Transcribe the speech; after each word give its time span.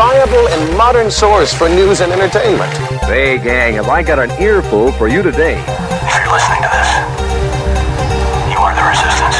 A 0.00 0.02
viable 0.02 0.48
and 0.48 0.78
modern 0.78 1.10
source 1.10 1.52
for 1.52 1.68
news 1.68 2.00
and 2.00 2.10
entertainment. 2.10 2.72
Hey, 3.04 3.36
gang, 3.36 3.74
have 3.74 3.88
I 3.88 4.02
got 4.02 4.18
an 4.18 4.30
earful 4.42 4.92
for 4.92 5.08
you 5.08 5.20
today? 5.20 5.62
If 5.62 6.16
you're 6.16 6.32
listening 6.32 6.62
to 6.62 6.70
this, 6.72 6.90
you 8.50 8.56
are 8.56 8.72
the 8.72 8.80
resistance. 8.88 9.36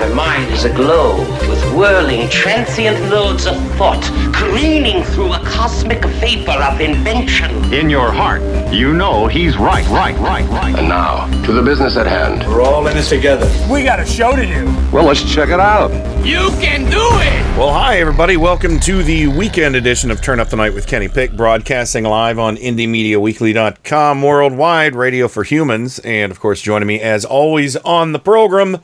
My 0.00 0.08
mind 0.08 0.52
is 0.52 0.64
aglow 0.64 1.20
with 1.48 1.62
whirling, 1.76 2.28
transient 2.28 3.08
loads 3.08 3.46
of 3.46 3.54
thought, 3.76 4.02
careening 4.44 5.02
through 5.04 5.32
a 5.32 5.38
cosmic 5.38 6.04
vapor 6.04 6.50
of 6.50 6.78
invention. 6.78 7.72
In 7.72 7.88
your 7.88 8.12
heart, 8.12 8.42
you 8.70 8.92
know 8.92 9.26
he's 9.26 9.56
right, 9.56 9.86
right, 9.88 10.16
right, 10.18 10.46
right. 10.50 10.78
And 10.78 10.86
now, 10.86 11.26
to 11.44 11.52
the 11.52 11.62
business 11.62 11.96
at 11.96 12.06
hand. 12.06 12.46
We're 12.46 12.60
all 12.60 12.86
in 12.86 12.94
this 12.94 13.08
together. 13.08 13.50
We 13.72 13.84
got 13.84 14.00
a 14.00 14.06
show 14.06 14.36
to 14.36 14.44
do. 14.44 14.66
Well, 14.92 15.06
let's 15.06 15.22
check 15.32 15.48
it 15.48 15.60
out. 15.60 15.90
You 16.26 16.50
can 16.60 16.82
do 16.90 17.00
it. 17.00 17.58
Well, 17.58 17.72
hi, 17.72 17.98
everybody. 17.98 18.36
Welcome 18.36 18.78
to 18.80 19.02
the 19.02 19.28
weekend 19.28 19.76
edition 19.76 20.10
of 20.10 20.20
Turn 20.20 20.38
Up 20.38 20.50
the 20.50 20.56
Night 20.56 20.74
with 20.74 20.86
Kenny 20.86 21.08
Pick, 21.08 21.32
broadcasting 21.32 22.04
live 22.04 22.38
on 22.38 22.56
IndieMediaWeekly.com, 22.58 24.22
worldwide 24.22 24.94
radio 24.94 25.26
for 25.26 25.44
humans. 25.44 26.00
And, 26.00 26.30
of 26.30 26.38
course, 26.38 26.60
joining 26.60 26.86
me, 26.86 27.00
as 27.00 27.24
always, 27.24 27.76
on 27.76 28.12
the 28.12 28.18
program, 28.18 28.76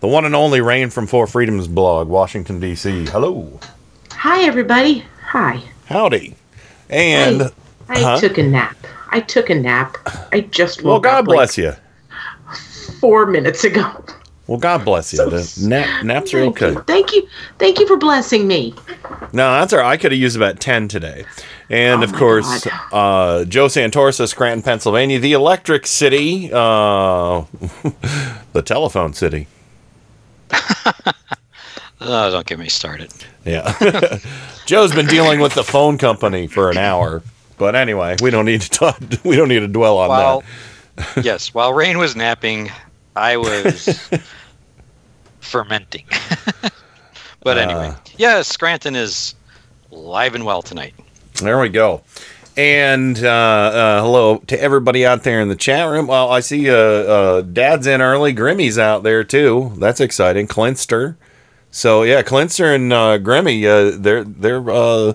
the 0.00 0.08
one 0.08 0.24
and 0.24 0.34
only 0.34 0.62
Rain 0.62 0.88
from 0.88 1.06
Four 1.06 1.26
Freedoms 1.26 1.68
blog, 1.68 2.08
Washington, 2.08 2.60
D.C. 2.60 3.06
Hello. 3.08 3.60
Hi, 4.22 4.44
everybody. 4.44 5.04
Hi. 5.20 5.60
Howdy. 5.86 6.36
And, 6.88 7.42
I, 7.42 7.50
I 7.88 8.00
huh? 8.02 8.20
took 8.20 8.38
a 8.38 8.44
nap. 8.44 8.76
I 9.10 9.18
took 9.18 9.50
a 9.50 9.54
nap. 9.56 9.96
I 10.30 10.42
just 10.42 10.84
woke 10.84 11.02
well, 11.02 11.14
God 11.14 11.24
bless 11.24 11.58
you. 11.58 11.72
four 13.00 13.26
minutes 13.26 13.64
ago. 13.64 14.04
Well, 14.46 14.60
God 14.60 14.84
bless 14.84 15.12
you. 15.12 15.28
The 15.28 15.66
nap, 15.66 16.04
naps 16.04 16.32
are 16.34 16.42
okay. 16.42 16.76
Thank 16.86 17.12
you. 17.12 17.28
Thank 17.58 17.80
you 17.80 17.86
for 17.88 17.96
blessing 17.96 18.46
me. 18.46 18.76
No, 19.32 19.54
that's 19.58 19.72
all 19.72 19.80
right. 19.80 19.90
I 19.90 19.96
could 19.96 20.12
have 20.12 20.20
used 20.20 20.36
about 20.36 20.60
10 20.60 20.86
today. 20.86 21.24
And 21.68 22.02
Oh 22.02 22.04
of 22.04 22.12
course, 22.12 22.68
uh, 22.92 23.44
Joe 23.46 23.66
Santorsa, 23.66 24.28
Scranton, 24.28 24.62
Pennsylvania, 24.62 25.18
the 25.18 25.32
Electric 25.32 25.84
City, 25.84 26.48
uh, 26.52 27.42
the 28.52 28.62
Telephone 28.64 29.14
City. 29.14 29.48
Oh, 32.04 32.30
don't 32.30 32.46
get 32.46 32.58
me 32.58 32.68
started. 32.68 33.12
Yeah. 33.44 33.72
Joe's 34.66 34.94
been 34.94 35.06
dealing 35.06 35.40
with 35.40 35.54
the 35.54 35.64
phone 35.64 35.98
company 35.98 36.46
for 36.46 36.70
an 36.70 36.78
hour. 36.78 37.22
But 37.58 37.74
anyway, 37.76 38.16
we 38.22 38.30
don't 38.30 38.44
need 38.46 38.60
to 38.62 38.70
talk, 38.70 38.98
we 39.24 39.36
don't 39.36 39.48
need 39.48 39.60
to 39.60 39.68
dwell 39.68 39.98
on 39.98 40.08
While 40.08 40.42
that. 40.96 41.06
yes, 41.24 41.54
while 41.54 41.72
Rain 41.72 41.98
was 41.98 42.16
napping, 42.16 42.70
I 43.16 43.36
was 43.36 44.08
fermenting. 45.40 46.04
but 47.42 47.58
anyway, 47.58 47.88
Uh. 47.88 47.94
yeah, 48.16 48.42
Scranton 48.42 48.96
is 48.96 49.34
live 49.90 50.34
and 50.34 50.44
well 50.44 50.62
tonight. 50.62 50.94
There 51.40 51.58
we 51.60 51.68
go. 51.68 52.02
And 52.56 53.18
uh, 53.24 53.28
uh, 53.28 54.02
hello 54.02 54.38
to 54.48 54.60
everybody 54.60 55.06
out 55.06 55.22
there 55.22 55.40
in 55.40 55.48
the 55.48 55.56
chat 55.56 55.88
room. 55.88 56.06
Well, 56.06 56.30
I 56.30 56.40
see 56.40 56.68
uh, 56.68 56.74
uh, 56.74 57.40
Dad's 57.42 57.86
in 57.86 58.02
early. 58.02 58.32
Grimmy's 58.34 58.78
out 58.78 59.02
there 59.04 59.24
too. 59.24 59.72
That's 59.78 60.00
exciting. 60.00 60.46
Clinster. 60.48 61.16
So 61.72 62.02
yeah, 62.02 62.22
Clinster 62.22 62.74
and 62.74 62.92
uh, 62.92 63.18
Grimmy, 63.18 63.64
uh, 63.64 63.96
they're 63.98 64.22
they're 64.24 64.70
uh, 64.70 65.14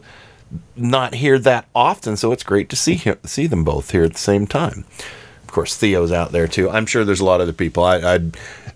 not 0.75 1.13
here 1.13 1.37
that 1.39 1.67
often, 1.73 2.17
so 2.17 2.31
it's 2.31 2.43
great 2.43 2.67
to 2.69 2.75
see 2.75 2.95
him, 2.95 3.17
see 3.25 3.45
them 3.45 3.63
both 3.63 3.91
here 3.91 4.03
at 4.03 4.13
the 4.13 4.19
same 4.19 4.47
time. 4.47 4.83
Of 5.43 5.51
course, 5.51 5.77
Theo's 5.77 6.11
out 6.11 6.31
there 6.31 6.47
too. 6.47 6.67
I'm 6.69 6.87
sure 6.87 7.05
there's 7.05 7.19
a 7.19 7.25
lot 7.25 7.41
of 7.41 7.47
other 7.47 7.53
people. 7.53 7.83
I, 7.83 7.97
I 7.97 8.19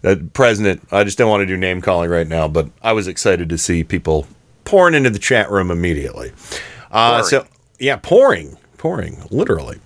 uh, 0.04 0.16
President, 0.34 0.88
I 0.92 1.04
just 1.04 1.18
don't 1.18 1.30
want 1.30 1.42
to 1.42 1.48
do 1.48 1.58
name 1.58 1.82
calling 1.82 2.10
right 2.10 2.28
now, 2.28 2.48
but 2.48 2.70
I 2.84 2.94
was 2.94 3.08
excited 3.08 3.50
to 3.50 3.58
see 3.58 3.84
people 3.84 4.28
pouring 4.64 4.94
into 4.94 5.10
the 5.10 5.20
chat 5.20 5.50
room 5.50 5.72
immediately. 5.72 6.32
Uh, 6.92 7.24
so 7.24 7.48
yeah, 7.80 7.98
pouring, 7.98 8.58
pouring, 8.78 9.24
literally. 9.32 9.80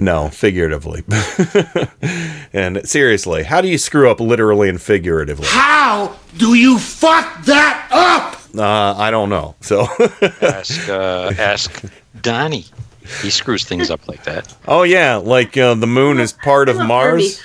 No, 0.00 0.30
figuratively. 0.30 1.04
and 2.54 2.88
seriously, 2.88 3.42
how 3.42 3.60
do 3.60 3.68
you 3.68 3.76
screw 3.76 4.10
up 4.10 4.18
literally 4.18 4.70
and 4.70 4.80
figuratively? 4.80 5.46
How 5.46 6.16
do 6.38 6.54
you 6.54 6.78
fuck 6.78 7.44
that 7.44 7.86
up? 7.90 8.40
Uh, 8.56 8.98
I 8.98 9.10
don't 9.10 9.28
know. 9.28 9.56
So, 9.60 9.82
ask 10.40 10.88
uh, 10.88 11.32
ask 11.38 11.84
Donnie. 12.22 12.64
He 13.20 13.28
screws 13.28 13.64
things 13.64 13.90
up 13.90 14.08
like 14.08 14.24
that. 14.24 14.56
oh 14.66 14.84
yeah, 14.84 15.16
like 15.16 15.58
uh, 15.58 15.74
the 15.74 15.86
moon 15.86 16.18
is 16.18 16.32
part 16.32 16.70
of 16.70 16.78
Mars. 16.78 17.38
Grimmy. 17.38 17.42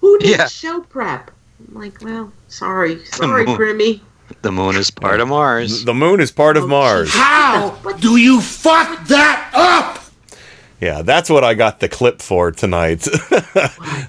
Who 0.00 0.18
did 0.18 0.30
Yeah. 0.30 0.46
show 0.48 0.80
prep? 0.80 1.30
I'm 1.68 1.74
like, 1.80 2.02
well, 2.02 2.32
sorry, 2.48 3.04
sorry, 3.04 3.46
moon. 3.46 3.56
Grimmy. 3.56 4.00
The 4.42 4.50
moon 4.50 4.74
is 4.74 4.90
part 4.90 5.20
of 5.20 5.28
Mars. 5.28 5.84
The 5.84 5.94
moon 5.94 6.20
is 6.20 6.32
part 6.32 6.56
of 6.56 6.68
Mars. 6.68 7.10
How 7.12 7.78
do 8.00 8.16
you 8.16 8.40
fuck 8.40 9.06
that 9.06 9.50
up? 9.54 10.01
Yeah, 10.82 11.02
that's 11.02 11.30
what 11.30 11.44
I 11.44 11.54
got 11.54 11.78
the 11.78 11.88
clip 11.88 12.20
for 12.20 12.50
tonight. 12.50 13.06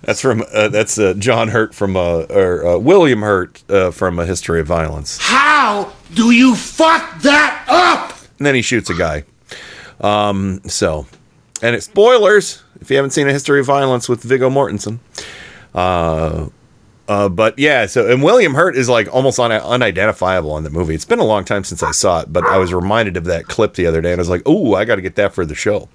that's 0.01 0.19
from 0.19 0.43
uh, 0.51 0.69
that's 0.69 0.97
uh, 0.97 1.13
John 1.13 1.49
Hurt 1.49 1.75
from 1.75 1.95
uh, 1.95 2.23
or 2.31 2.65
uh, 2.65 2.77
William 2.79 3.21
Hurt 3.21 3.63
uh, 3.69 3.91
from 3.91 4.17
A 4.17 4.25
History 4.25 4.59
of 4.59 4.65
Violence. 4.65 5.19
How 5.21 5.93
do 6.15 6.31
you 6.31 6.55
fuck 6.55 7.21
that 7.21 7.63
up? 7.67 8.17
And 8.39 8.47
then 8.47 8.55
he 8.55 8.63
shoots 8.63 8.89
a 8.89 8.95
guy. 8.95 9.23
Um, 10.01 10.61
so, 10.65 11.05
and 11.61 11.75
it's 11.75 11.85
spoilers 11.85 12.63
if 12.81 12.89
you 12.89 12.95
haven't 12.95 13.11
seen 13.11 13.27
A 13.27 13.31
History 13.31 13.59
of 13.59 13.67
Violence 13.67 14.09
with 14.09 14.23
Viggo 14.23 14.49
Mortensen. 14.49 14.97
Uh, 15.75 16.49
uh, 17.07 17.29
but 17.29 17.59
yeah, 17.59 17.85
so 17.85 18.11
and 18.11 18.23
William 18.23 18.55
Hurt 18.55 18.75
is 18.75 18.89
like 18.89 19.13
almost 19.13 19.39
un- 19.39 19.51
unidentifiable 19.51 20.57
in 20.57 20.63
the 20.63 20.71
movie. 20.71 20.95
It's 20.95 21.05
been 21.05 21.19
a 21.19 21.23
long 21.23 21.45
time 21.45 21.65
since 21.65 21.83
I 21.83 21.91
saw 21.91 22.21
it, 22.21 22.33
but 22.33 22.43
I 22.45 22.57
was 22.57 22.73
reminded 22.73 23.15
of 23.15 23.25
that 23.25 23.45
clip 23.45 23.75
the 23.75 23.85
other 23.85 24.01
day, 24.01 24.11
and 24.11 24.19
I 24.19 24.23
was 24.23 24.29
like, 24.29 24.41
"Oh, 24.47 24.73
I 24.73 24.85
got 24.85 24.95
to 24.95 25.03
get 25.03 25.17
that 25.17 25.35
for 25.35 25.45
the 25.45 25.53
show." 25.53 25.87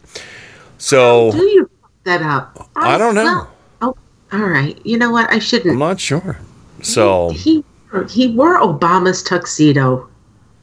So 0.79 1.33
Do 1.33 1.43
you 1.43 1.71
fuck 1.83 1.91
that 2.05 2.23
up? 2.23 2.71
I 2.77 2.97
don't 2.97 3.15
know. 3.15 3.25
well, 3.25 3.51
oh, 3.83 3.97
all 4.39 4.47
right. 4.47 4.79
You 4.87 4.97
know 4.99 5.11
what? 5.11 5.31
I 5.31 5.39
shouldn't. 5.39 5.73
I'm 5.73 5.79
not 5.79 6.01
sure. 6.01 6.39
So 6.83 7.31
He 7.31 7.65
he 8.09 8.29
wore 8.29 8.59
Obama's 8.61 9.23
tuxedo. 9.23 10.09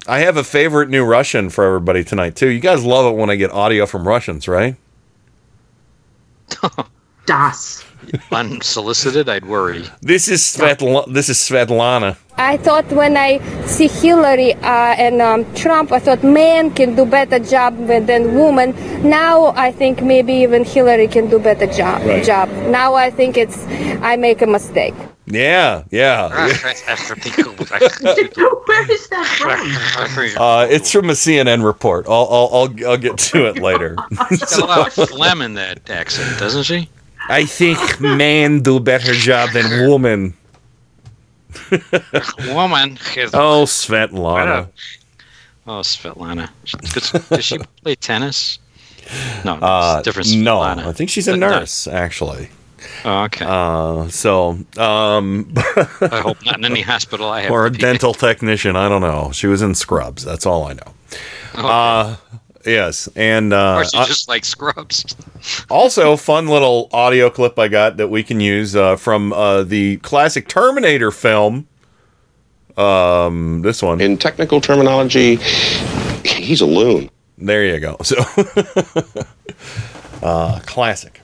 I 0.07 0.19
have 0.19 0.37
a 0.37 0.43
favorite 0.43 0.89
new 0.89 1.03
Russian 1.03 1.49
for 1.49 1.63
everybody 1.65 2.03
tonight 2.03 2.35
too. 2.35 2.49
You 2.49 2.59
guys 2.59 2.83
love 2.85 3.11
it 3.13 3.17
when 3.17 3.29
I 3.29 3.35
get 3.35 3.51
audio 3.51 3.85
from 3.85 4.07
Russians, 4.07 4.47
right? 4.47 4.75
Das. 7.25 7.83
Unsolicited, 8.31 9.29
I'd 9.29 9.45
worry. 9.45 9.83
This 10.01 10.27
is 10.27 10.41
Svetla- 10.41 11.11
This 11.13 11.29
is 11.29 11.37
Svetlana. 11.37 12.17
I 12.37 12.57
thought 12.57 12.85
when 12.91 13.15
I 13.15 13.39
see 13.65 13.87
Hillary 13.87 14.53
uh, 14.55 14.95
and 14.97 15.21
um, 15.21 15.45
Trump, 15.55 15.91
I 15.91 15.99
thought 15.99 16.23
men 16.23 16.71
can 16.71 16.95
do 16.95 17.05
better 17.05 17.39
job 17.39 17.77
than 17.87 18.35
women. 18.35 18.73
Now 19.07 19.53
I 19.55 19.71
think 19.71 20.01
maybe 20.01 20.33
even 20.33 20.65
Hillary 20.65 21.07
can 21.07 21.29
do 21.29 21.39
better 21.39 21.67
job. 21.67 22.01
Right. 22.03 22.23
Job. 22.23 22.49
Now 22.67 22.95
I 22.95 23.09
think 23.09 23.37
it's 23.37 23.63
I 24.01 24.17
make 24.17 24.41
a 24.41 24.47
mistake. 24.47 24.93
Yeah, 25.27 25.83
yeah. 25.91 26.29
Where 26.37 26.47
is 28.91 29.07
that 29.09 29.25
from? 29.39 30.41
Uh, 30.41 30.67
it's 30.69 30.91
from 30.91 31.09
a 31.09 31.13
CNN 31.13 31.63
report. 31.63 32.05
I'll, 32.07 32.27
I'll, 32.29 32.49
I'll, 32.53 32.87
I'll 32.91 32.97
get 32.97 33.17
to 33.17 33.47
it 33.47 33.59
later. 33.59 33.95
She's 34.29 34.57
got 34.57 34.59
a 34.59 34.65
lot 34.65 34.97
of 34.97 35.09
phlegm 35.09 35.41
in 35.41 35.53
that 35.55 35.89
accent, 35.89 36.39
doesn't 36.39 36.63
she? 36.63 36.89
I 37.27 37.45
think 37.45 37.99
men 37.99 38.61
do 38.61 38.79
better 38.79 39.13
job 39.13 39.51
than 39.51 39.89
women. 39.89 40.33
Woman. 42.49 42.97
is- 43.15 43.33
Oh, 43.33 43.63
Svetlana. 43.65 44.67
Oh, 45.67 45.79
Svetlana. 45.81 46.49
Does, 46.93 47.11
does 47.29 47.45
she 47.45 47.57
play 47.83 47.95
tennis? 47.95 48.59
No, 49.43 49.57
no, 49.57 49.65
Uh, 49.65 50.01
different. 50.01 50.29
no, 50.35 50.57
Svetlana. 50.59 50.85
I 50.87 50.91
think 50.93 51.09
she's 51.09 51.27
a 51.27 51.31
But 51.31 51.39
no. 51.39 51.49
nurse, 51.49 51.87
actually. 51.87 52.49
Oh, 53.03 53.23
okay. 53.23 53.45
Uh, 53.47 54.07
so, 54.09 54.59
um, 54.77 55.51
I 56.01 56.19
hope 56.21 56.37
not 56.45 56.57
in 56.57 56.65
any 56.65 56.81
hospital 56.81 57.29
I 57.29 57.41
have. 57.41 57.51
or 57.51 57.65
a 57.65 57.71
dental 57.71 58.13
technician. 58.13 58.75
I 58.75 58.87
don't 58.89 59.01
know. 59.01 59.31
She 59.33 59.47
was 59.47 59.61
in 59.63 59.73
Scrubs. 59.73 60.23
That's 60.23 60.45
all 60.45 60.65
I 60.67 60.73
know. 60.73 60.93
Uh, 61.55 62.15
yes, 62.65 63.07
and 63.15 63.53
uh, 63.53 63.75
Or 63.77 63.85
she 63.85 63.97
I- 63.97 64.05
just 64.05 64.27
like 64.27 64.45
scrubs. 64.45 65.15
also 65.69 66.15
fun 66.17 66.47
little 66.47 66.89
audio 66.91 67.29
clip 67.29 67.57
I 67.59 67.67
got 67.67 67.97
that 67.97 68.07
we 68.09 68.23
can 68.23 68.39
use 68.39 68.75
uh, 68.75 68.95
from 68.95 69.33
uh, 69.33 69.63
the 69.63 69.97
classic 69.97 70.47
Terminator 70.47 71.11
film. 71.11 71.67
Um, 72.77 73.61
this 73.61 73.81
one 73.81 74.01
In 74.01 74.17
technical 74.17 74.59
terminology, 74.59 75.37
He's 76.25 76.59
a 76.61 76.65
loon. 76.65 77.09
There 77.37 77.65
you 77.65 77.79
go. 77.79 77.97
So, 78.03 78.15
uh, 80.23 80.59
classic. 80.65 81.21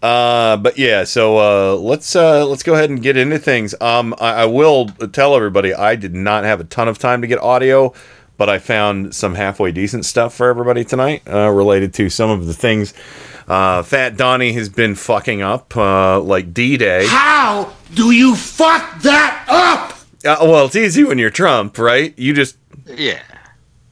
Uh, 0.00 0.56
but 0.58 0.78
yeah, 0.78 1.02
so 1.04 1.38
uh, 1.38 1.74
let's 1.76 2.14
uh, 2.14 2.46
let's 2.46 2.62
go 2.62 2.74
ahead 2.74 2.88
and 2.88 3.02
get 3.02 3.16
into 3.16 3.38
things. 3.38 3.74
Um, 3.80 4.14
I, 4.20 4.42
I 4.42 4.44
will 4.46 4.86
tell 5.12 5.34
everybody 5.34 5.74
I 5.74 5.96
did 5.96 6.14
not 6.14 6.44
have 6.44 6.60
a 6.60 6.64
ton 6.64 6.86
of 6.86 6.98
time 6.98 7.20
to 7.22 7.26
get 7.26 7.40
audio, 7.40 7.92
but 8.38 8.48
I 8.48 8.58
found 8.58 9.14
some 9.14 9.34
halfway 9.34 9.72
decent 9.72 10.06
stuff 10.06 10.34
for 10.34 10.48
everybody 10.48 10.84
tonight 10.84 11.22
uh, 11.30 11.50
related 11.50 11.92
to 11.94 12.08
some 12.08 12.30
of 12.30 12.46
the 12.46 12.54
things 12.54 12.94
uh, 13.46 13.82
Fat 13.82 14.16
Donnie 14.16 14.52
has 14.52 14.68
been 14.68 14.94
fucking 14.94 15.42
up, 15.42 15.76
uh, 15.76 16.20
like 16.20 16.52
D 16.54 16.76
Day. 16.76 17.06
How 17.06 17.72
do 17.94 18.10
you 18.10 18.34
fuck 18.36 19.00
that 19.02 19.44
up? 19.48 19.92
Uh, 20.24 20.44
well, 20.46 20.66
it's 20.66 20.76
easy 20.76 21.04
when 21.04 21.18
you're 21.18 21.30
Trump, 21.30 21.78
right? 21.78 22.16
You 22.18 22.34
just 22.34 22.56
Yeah. 22.86 23.20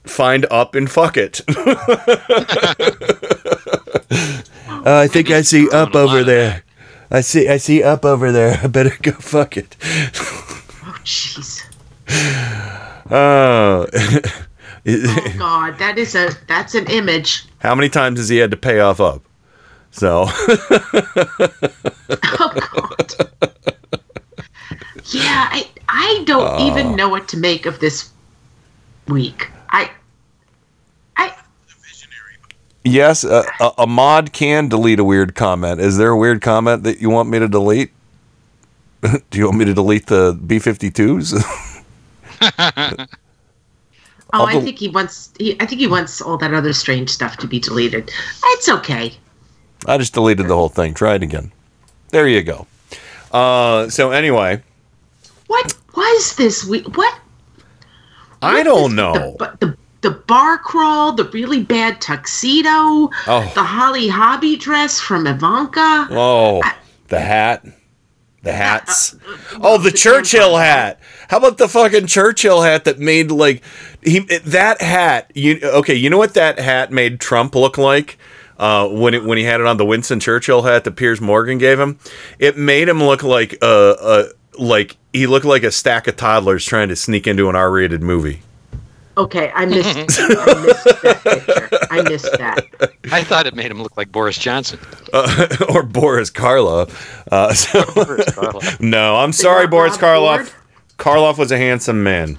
find 0.04 0.44
up 0.50 0.74
and 0.74 0.90
fuck 0.90 1.16
it. 1.16 1.40
Uh, 4.68 5.00
I 5.00 5.08
think 5.08 5.30
I 5.32 5.42
see 5.42 5.68
up 5.70 5.96
over 5.96 6.22
there. 6.22 6.62
I 7.10 7.20
see 7.20 7.48
I 7.48 7.56
see 7.56 7.82
up 7.82 8.04
over 8.04 8.30
there. 8.30 8.60
I 8.62 8.68
better 8.68 8.96
go 9.02 9.12
fuck 9.12 9.56
it. 9.56 9.74
Oh, 9.82 10.96
jeez. 11.02 11.62
Oh. 13.12 13.86
Oh 14.88 15.34
God, 15.38 15.78
that 15.78 15.98
is 15.98 16.14
a 16.14 16.30
that's 16.46 16.74
an 16.74 16.86
image. 16.88 17.44
How 17.58 17.74
many 17.74 17.88
times 17.88 18.18
has 18.20 18.28
he 18.28 18.36
had 18.38 18.50
to 18.52 18.56
pay 18.56 18.78
off 18.80 19.00
up? 19.00 19.22
So 19.90 20.26
oh 22.28 22.52
God. 22.54 23.14
Yeah, 25.06 25.48
I 25.50 25.68
I 25.88 26.22
don't 26.26 26.60
Oh. 26.60 26.66
even 26.68 26.94
know 26.96 27.08
what 27.08 27.28
to 27.28 27.36
make 27.36 27.66
of 27.66 27.80
this 27.80 28.10
week. 29.08 29.50
I 29.70 29.90
yes, 32.84 33.24
uh, 33.24 33.44
a 33.78 33.86
mod 33.86 34.32
can 34.32 34.68
delete 34.68 35.00
a 35.00 35.04
weird 35.04 35.34
comment. 35.34 35.80
Is 35.80 35.96
there 35.96 36.10
a 36.10 36.16
weird 36.16 36.40
comment 36.42 36.84
that 36.84 37.00
you 37.00 37.10
want 37.10 37.28
me 37.28 37.38
to 37.40 37.48
delete? 37.48 37.90
Do 39.02 39.38
you 39.38 39.46
want 39.46 39.58
me 39.58 39.64
to 39.64 39.74
delete 39.74 40.06
the 40.06 40.38
B 40.46 40.58
52s? 40.58 41.74
oh 42.40 43.06
I'll 44.32 44.46
I 44.46 44.60
think 44.60 44.78
he 44.78 44.88
wants 44.88 45.30
he, 45.38 45.56
I 45.60 45.66
think 45.66 45.80
he 45.80 45.86
wants 45.86 46.20
all 46.20 46.36
that 46.38 46.52
other 46.52 46.72
strange 46.72 47.10
stuff 47.10 47.36
to 47.38 47.46
be 47.46 47.58
deleted. 47.60 48.10
It's 48.44 48.68
okay. 48.68 49.14
I 49.86 49.98
just 49.98 50.14
deleted 50.14 50.48
the 50.48 50.56
whole 50.56 50.68
thing. 50.68 50.94
Try 50.94 51.14
it 51.14 51.22
again. 51.22 51.52
There 52.10 52.26
you 52.28 52.42
go. 52.42 52.66
Uh, 53.32 53.88
so 53.88 54.10
anyway, 54.10 54.62
What 55.48 55.76
was 55.94 56.36
this 56.36 56.64
week? 56.64 56.96
What 56.96 57.18
I 58.42 58.62
don't 58.62 58.94
know. 58.94 59.36
but 59.38 59.60
the 59.60 59.76
the 60.02 60.10
bar 60.10 60.58
crawl, 60.58 61.12
the 61.12 61.24
really 61.30 61.62
bad 61.62 62.00
tuxedo, 62.00 63.10
Oh. 63.26 63.52
the 63.54 63.62
Holly 63.62 64.08
Hobbie 64.08 64.56
dress 64.56 65.00
from 65.00 65.26
Ivanka. 65.26 66.06
Oh, 66.10 66.62
the 67.08 67.18
hat. 67.20 67.64
The 68.46 68.52
hats. 68.52 69.16
Oh, 69.58 69.78
the 69.78 69.90
Churchill 69.90 70.56
hat. 70.56 71.00
How 71.28 71.38
about 71.38 71.56
the 71.56 71.66
fucking 71.66 72.06
Churchill 72.06 72.60
hat 72.60 72.84
that 72.84 72.98
made 72.98 73.30
like 73.30 73.62
he 74.02 74.20
that 74.20 74.82
hat? 74.82 75.30
You 75.34 75.58
okay? 75.62 75.94
You 75.94 76.10
know 76.10 76.18
what 76.18 76.34
that 76.34 76.58
hat 76.58 76.92
made 76.92 77.20
Trump 77.20 77.54
look 77.54 77.78
like? 77.78 78.18
Uh, 78.58 78.86
when 78.88 79.14
it 79.14 79.24
when 79.24 79.38
he 79.38 79.44
had 79.44 79.60
it 79.60 79.66
on 79.66 79.78
the 79.78 79.84
Winston 79.84 80.20
Churchill 80.20 80.62
hat 80.62 80.84
that 80.84 80.92
Piers 80.92 81.20
Morgan 81.20 81.58
gave 81.58 81.80
him, 81.80 81.98
it 82.38 82.58
made 82.58 82.88
him 82.88 83.02
look 83.02 83.22
like 83.22 83.56
a, 83.62 83.96
a 84.00 84.62
like 84.62 84.96
he 85.12 85.26
looked 85.26 85.46
like 85.46 85.62
a 85.62 85.70
stack 85.70 86.06
of 86.06 86.16
toddlers 86.16 86.64
trying 86.64 86.88
to 86.88 86.96
sneak 86.96 87.26
into 87.26 87.48
an 87.48 87.56
R-rated 87.56 88.02
movie. 88.02 88.42
Okay, 89.18 89.50
I 89.54 89.64
missed, 89.64 89.96
I 89.96 90.62
missed 90.66 90.84
that 91.02 91.20
picture. 91.24 91.68
I 91.90 92.02
missed 92.02 92.32
that. 92.38 92.66
I 93.10 93.22
thought 93.24 93.46
it 93.46 93.54
made 93.54 93.70
him 93.70 93.82
look 93.82 93.96
like 93.96 94.12
Boris 94.12 94.36
Johnson. 94.36 94.78
uh, 95.14 95.46
or 95.74 95.82
Boris 95.82 96.30
Karloff. 96.30 96.90
Uh, 97.32 97.52
so 97.54 97.82
Karloff. 97.82 98.78
no, 98.80 99.16
I'm 99.16 99.32
sorry, 99.32 99.66
Boris 99.66 99.92
Rob 99.92 100.00
Karloff. 100.00 100.48
Ford? 100.48 100.52
Karloff 100.98 101.38
was 101.38 101.50
a 101.50 101.56
handsome 101.56 102.02
man. 102.02 102.38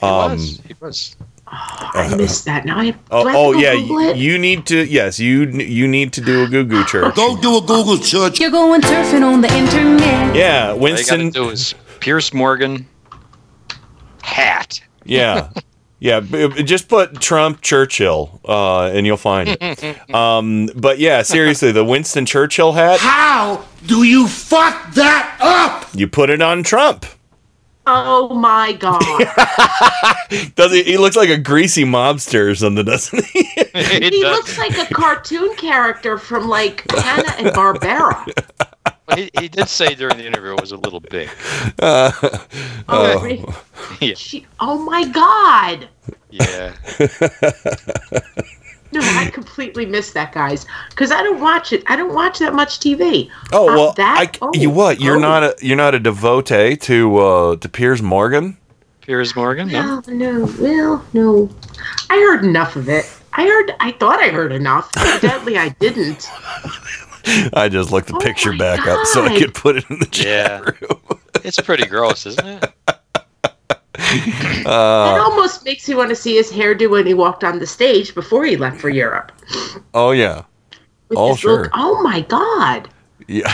Um, 0.00 0.38
He 0.38 0.74
was. 0.80 1.16
I 1.50 2.14
missed 2.16 2.44
that. 2.44 2.64
Now 2.66 2.78
I 2.78 2.84
have, 2.86 2.94
do 2.94 3.16
I 3.16 3.20
oh, 3.22 3.26
have 3.26 3.36
oh 3.36 3.52
yeah, 3.54 3.74
Google 3.74 4.02
you, 4.02 4.08
it? 4.10 4.16
you 4.18 4.38
need 4.38 4.66
to. 4.66 4.84
Yes, 4.84 5.18
you 5.18 5.44
you 5.46 5.88
need 5.88 6.12
to 6.12 6.20
do 6.20 6.44
a 6.44 6.48
goo 6.48 6.64
goo 6.64 6.84
church. 6.84 7.14
Go 7.14 7.36
do 7.40 7.56
a 7.56 7.60
Google 7.60 7.96
search. 7.96 8.38
You're 8.38 8.50
going 8.50 8.82
surfing 8.82 9.22
on 9.24 9.40
the 9.40 9.52
internet. 9.56 10.36
Yeah, 10.36 10.68
All 10.68 10.74
you 10.76 10.82
Winston. 10.82 11.30
gotta 11.30 11.46
do 11.46 11.48
is 11.48 11.74
Piers 12.00 12.34
Morgan 12.34 12.86
hat. 14.22 14.80
Yeah, 15.04 15.48
yeah. 16.00 16.20
b- 16.20 16.48
b- 16.48 16.62
Just 16.62 16.88
put 16.88 17.20
Trump 17.20 17.60
Churchill, 17.60 18.40
uh, 18.44 18.84
and 18.86 19.06
you'll 19.06 19.16
find 19.16 19.56
it. 19.60 19.98
Um, 20.14 20.68
but 20.74 20.98
yeah, 20.98 21.22
seriously, 21.22 21.70
the 21.72 21.84
Winston 21.84 22.24
Churchill 22.26 22.72
hat. 22.72 22.98
How 23.00 23.64
do 23.86 24.02
you 24.02 24.26
fuck 24.26 24.92
that 24.94 25.36
up? 25.40 25.88
You 25.94 26.08
put 26.08 26.30
it 26.30 26.40
on 26.42 26.62
Trump. 26.62 27.04
Oh 27.90 28.34
my 28.34 28.72
god. 28.72 29.00
Does 30.56 30.72
he? 30.72 30.82
He 30.82 30.98
looks 30.98 31.16
like 31.16 31.30
a 31.30 31.38
greasy 31.38 31.84
mobster 31.84 32.50
or 32.50 32.54
something, 32.54 32.84
doesn't 32.84 33.24
he? 33.26 33.42
He 33.78 34.22
does. 34.22 34.36
looks 34.36 34.58
like 34.58 34.76
a 34.78 34.92
cartoon 34.92 35.54
character 35.56 36.18
from 36.18 36.48
like 36.48 36.90
Hanna 36.90 37.32
and 37.38 37.46
Barbera. 37.48 38.26
He, 39.14 39.30
he 39.38 39.48
did 39.48 39.68
say 39.68 39.94
during 39.94 40.16
the 40.16 40.26
interview 40.26 40.54
it 40.54 40.60
was 40.60 40.72
a 40.72 40.76
little 40.76 41.00
big. 41.00 41.28
Uh, 41.78 42.10
Oh, 42.88 43.20
re- 43.22 43.44
Yeah. 44.00 44.14
she- 44.14 44.46
oh 44.60 44.78
my 44.78 45.06
god. 45.08 45.88
Yeah. 46.30 46.74
No, 48.90 49.00
I 49.02 49.30
completely 49.30 49.84
missed 49.84 50.14
that, 50.14 50.32
guys. 50.32 50.64
Because 50.90 51.10
I 51.10 51.22
don't 51.22 51.40
watch 51.40 51.72
it. 51.74 51.82
I 51.88 51.96
don't 51.96 52.14
watch 52.14 52.38
that 52.38 52.54
much 52.54 52.80
TV. 52.80 53.30
Oh 53.52 53.66
well, 53.66 53.92
that. 53.92 54.38
I, 54.40 54.48
you 54.54 54.70
what? 54.70 54.98
You're 54.98 55.16
oh. 55.16 55.20
not 55.20 55.42
a 55.42 55.54
you're 55.60 55.76
not 55.76 55.94
a 55.94 56.00
devotee 56.00 56.74
to 56.76 57.18
uh, 57.18 57.56
to 57.56 57.68
Piers 57.68 58.00
Morgan. 58.00 58.56
Piers 59.02 59.36
Morgan? 59.36 59.68
No. 59.68 60.02
No, 60.06 60.12
no, 60.14 60.54
well, 60.58 61.04
no. 61.12 61.50
I 62.08 62.16
heard 62.16 62.44
enough 62.44 62.76
of 62.76 62.88
it. 62.88 63.04
I 63.34 63.44
heard. 63.44 63.74
I 63.78 63.92
thought 63.92 64.20
I 64.20 64.28
heard 64.28 64.52
enough. 64.52 64.90
Evidently, 64.96 65.58
I 65.58 65.68
didn't. 65.80 66.26
I 67.54 67.68
just 67.70 67.90
looked 67.90 68.08
the 68.08 68.14
Oh 68.14 68.18
picture 68.20 68.52
my 68.52 68.58
back 68.58 68.86
up 68.86 69.06
so 69.06 69.24
I 69.24 69.38
could 69.38 69.54
put 69.54 69.76
it 69.76 69.90
in 69.90 69.98
the 70.00 70.06
chat 70.06 70.26
Yeah. 70.26 70.60
room. 70.60 71.20
It's 71.44 71.58
pretty 71.60 71.86
gross, 71.86 72.26
isn't 72.26 72.46
it? 72.46 72.64
it 73.98 74.66
Uh, 74.66 75.18
almost 75.18 75.64
makes 75.64 75.88
me 75.88 75.94
want 75.94 76.08
to 76.10 76.16
see 76.16 76.36
his 76.36 76.50
hairdo 76.50 76.90
when 76.90 77.06
he 77.06 77.14
walked 77.14 77.44
on 77.44 77.58
the 77.58 77.66
stage 77.66 78.14
before 78.14 78.44
he 78.44 78.56
left 78.56 78.80
for 78.80 78.88
Europe. 78.88 79.32
oh 79.94 80.12
yeah, 80.12 80.44
With 81.08 81.18
Oh, 81.18 81.36
sure. 81.36 81.62
Look, 81.64 81.70
oh 81.74 82.02
my 82.02 82.20
God! 82.22 82.88
yeah. 83.26 83.52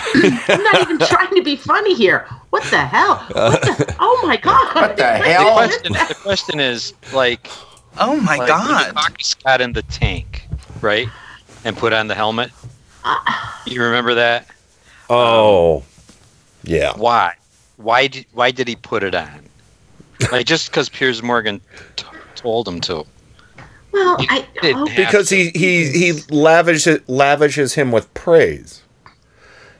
I'm 0.49 0.63
not 0.63 0.79
even 0.81 0.99
trying 1.07 1.35
to 1.35 1.43
be 1.43 1.57
funny 1.57 1.95
here. 1.95 2.27
What 2.51 2.71
the 2.71 2.79
hell? 2.85 3.17
What 3.33 3.65
the, 3.65 3.95
oh 3.99 4.23
my 4.27 4.37
God! 4.37 4.75
What 4.75 4.97
the 4.97 5.03
The 5.05 5.25
hell? 5.25 5.53
question, 5.55 5.93
the 6.09 6.15
question 6.15 6.61
is 6.61 6.95
like, 7.11 7.51
Oh 7.99 8.21
my 8.21 8.37
like 8.39 8.49
god. 8.49 8.87
when 8.87 8.95
Dukakis 8.95 9.43
got 9.45 9.61
in 9.61 9.73
the 9.73 9.83
tank, 9.83 10.49
right, 10.81 11.13
and 11.65 11.77
put 11.77 11.93
on 11.93 12.07
the 12.09 12.15
helmet. 12.15 12.51
You 13.67 13.83
remember 13.83 14.15
that? 14.15 14.47
oh 15.11 15.79
um, 15.79 15.83
yeah. 16.63 16.93
Why? 16.97 17.35
Why 17.77 18.07
did 18.07 18.27
Why 18.33 18.51
did 18.51 18.69
he 18.69 18.77
put 18.77 19.03
it 19.03 19.15
on? 19.15 19.45
Like 20.33 20.47
just 20.47 20.71
because 20.71 20.89
Piers 20.89 21.23
Morgan 21.23 21.61
t- 21.97 22.07
told 22.35 22.67
him 22.67 22.81
to? 22.83 23.05
Well, 23.93 24.17
I 24.29 24.47
didn't 24.61 24.83
oh, 24.83 24.87
have 24.87 24.97
Because 25.09 25.29
he 25.31 25.51
he 25.51 25.91
he 25.91 26.13
lavishes 26.31 27.01
lavishes 27.09 27.75
him 27.75 27.93
with 27.93 28.13
praise. 28.15 28.83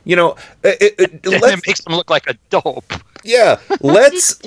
You 0.05 0.17
know, 0.17 0.31
uh, 0.33 0.35
uh, 0.65 0.69
uh, 0.69 0.75
it, 0.81 0.95
it, 0.99 1.27
it- 1.27 1.43
it 1.43 1.67
makes 1.67 1.81
him 1.87 1.95
look 1.95 2.11
like 2.11 2.27
a 2.29 2.35
dope. 2.51 2.93
yeah. 3.23 3.59
Let's. 3.81 4.41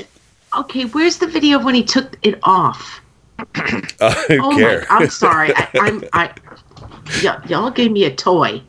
okay. 0.58 0.84
Where's 0.86 1.18
the 1.18 1.28
video 1.28 1.58
of 1.58 1.66
when 1.66 1.76
he 1.76 1.84
took 1.84 2.16
it 2.24 2.40
off? 2.44 3.02
Uh, 4.00 4.14
who 4.28 4.44
Oh 4.44 4.56
care? 4.56 4.86
my! 4.90 4.96
I'm 4.96 5.10
sorry. 5.10 5.52
I, 5.56 5.68
I'm 5.80 6.04
I. 6.14 6.32
Y- 7.24 7.42
y'all 7.48 7.72
gave 7.72 7.92
me 7.92 8.06
a 8.06 8.14
toy. 8.16 8.62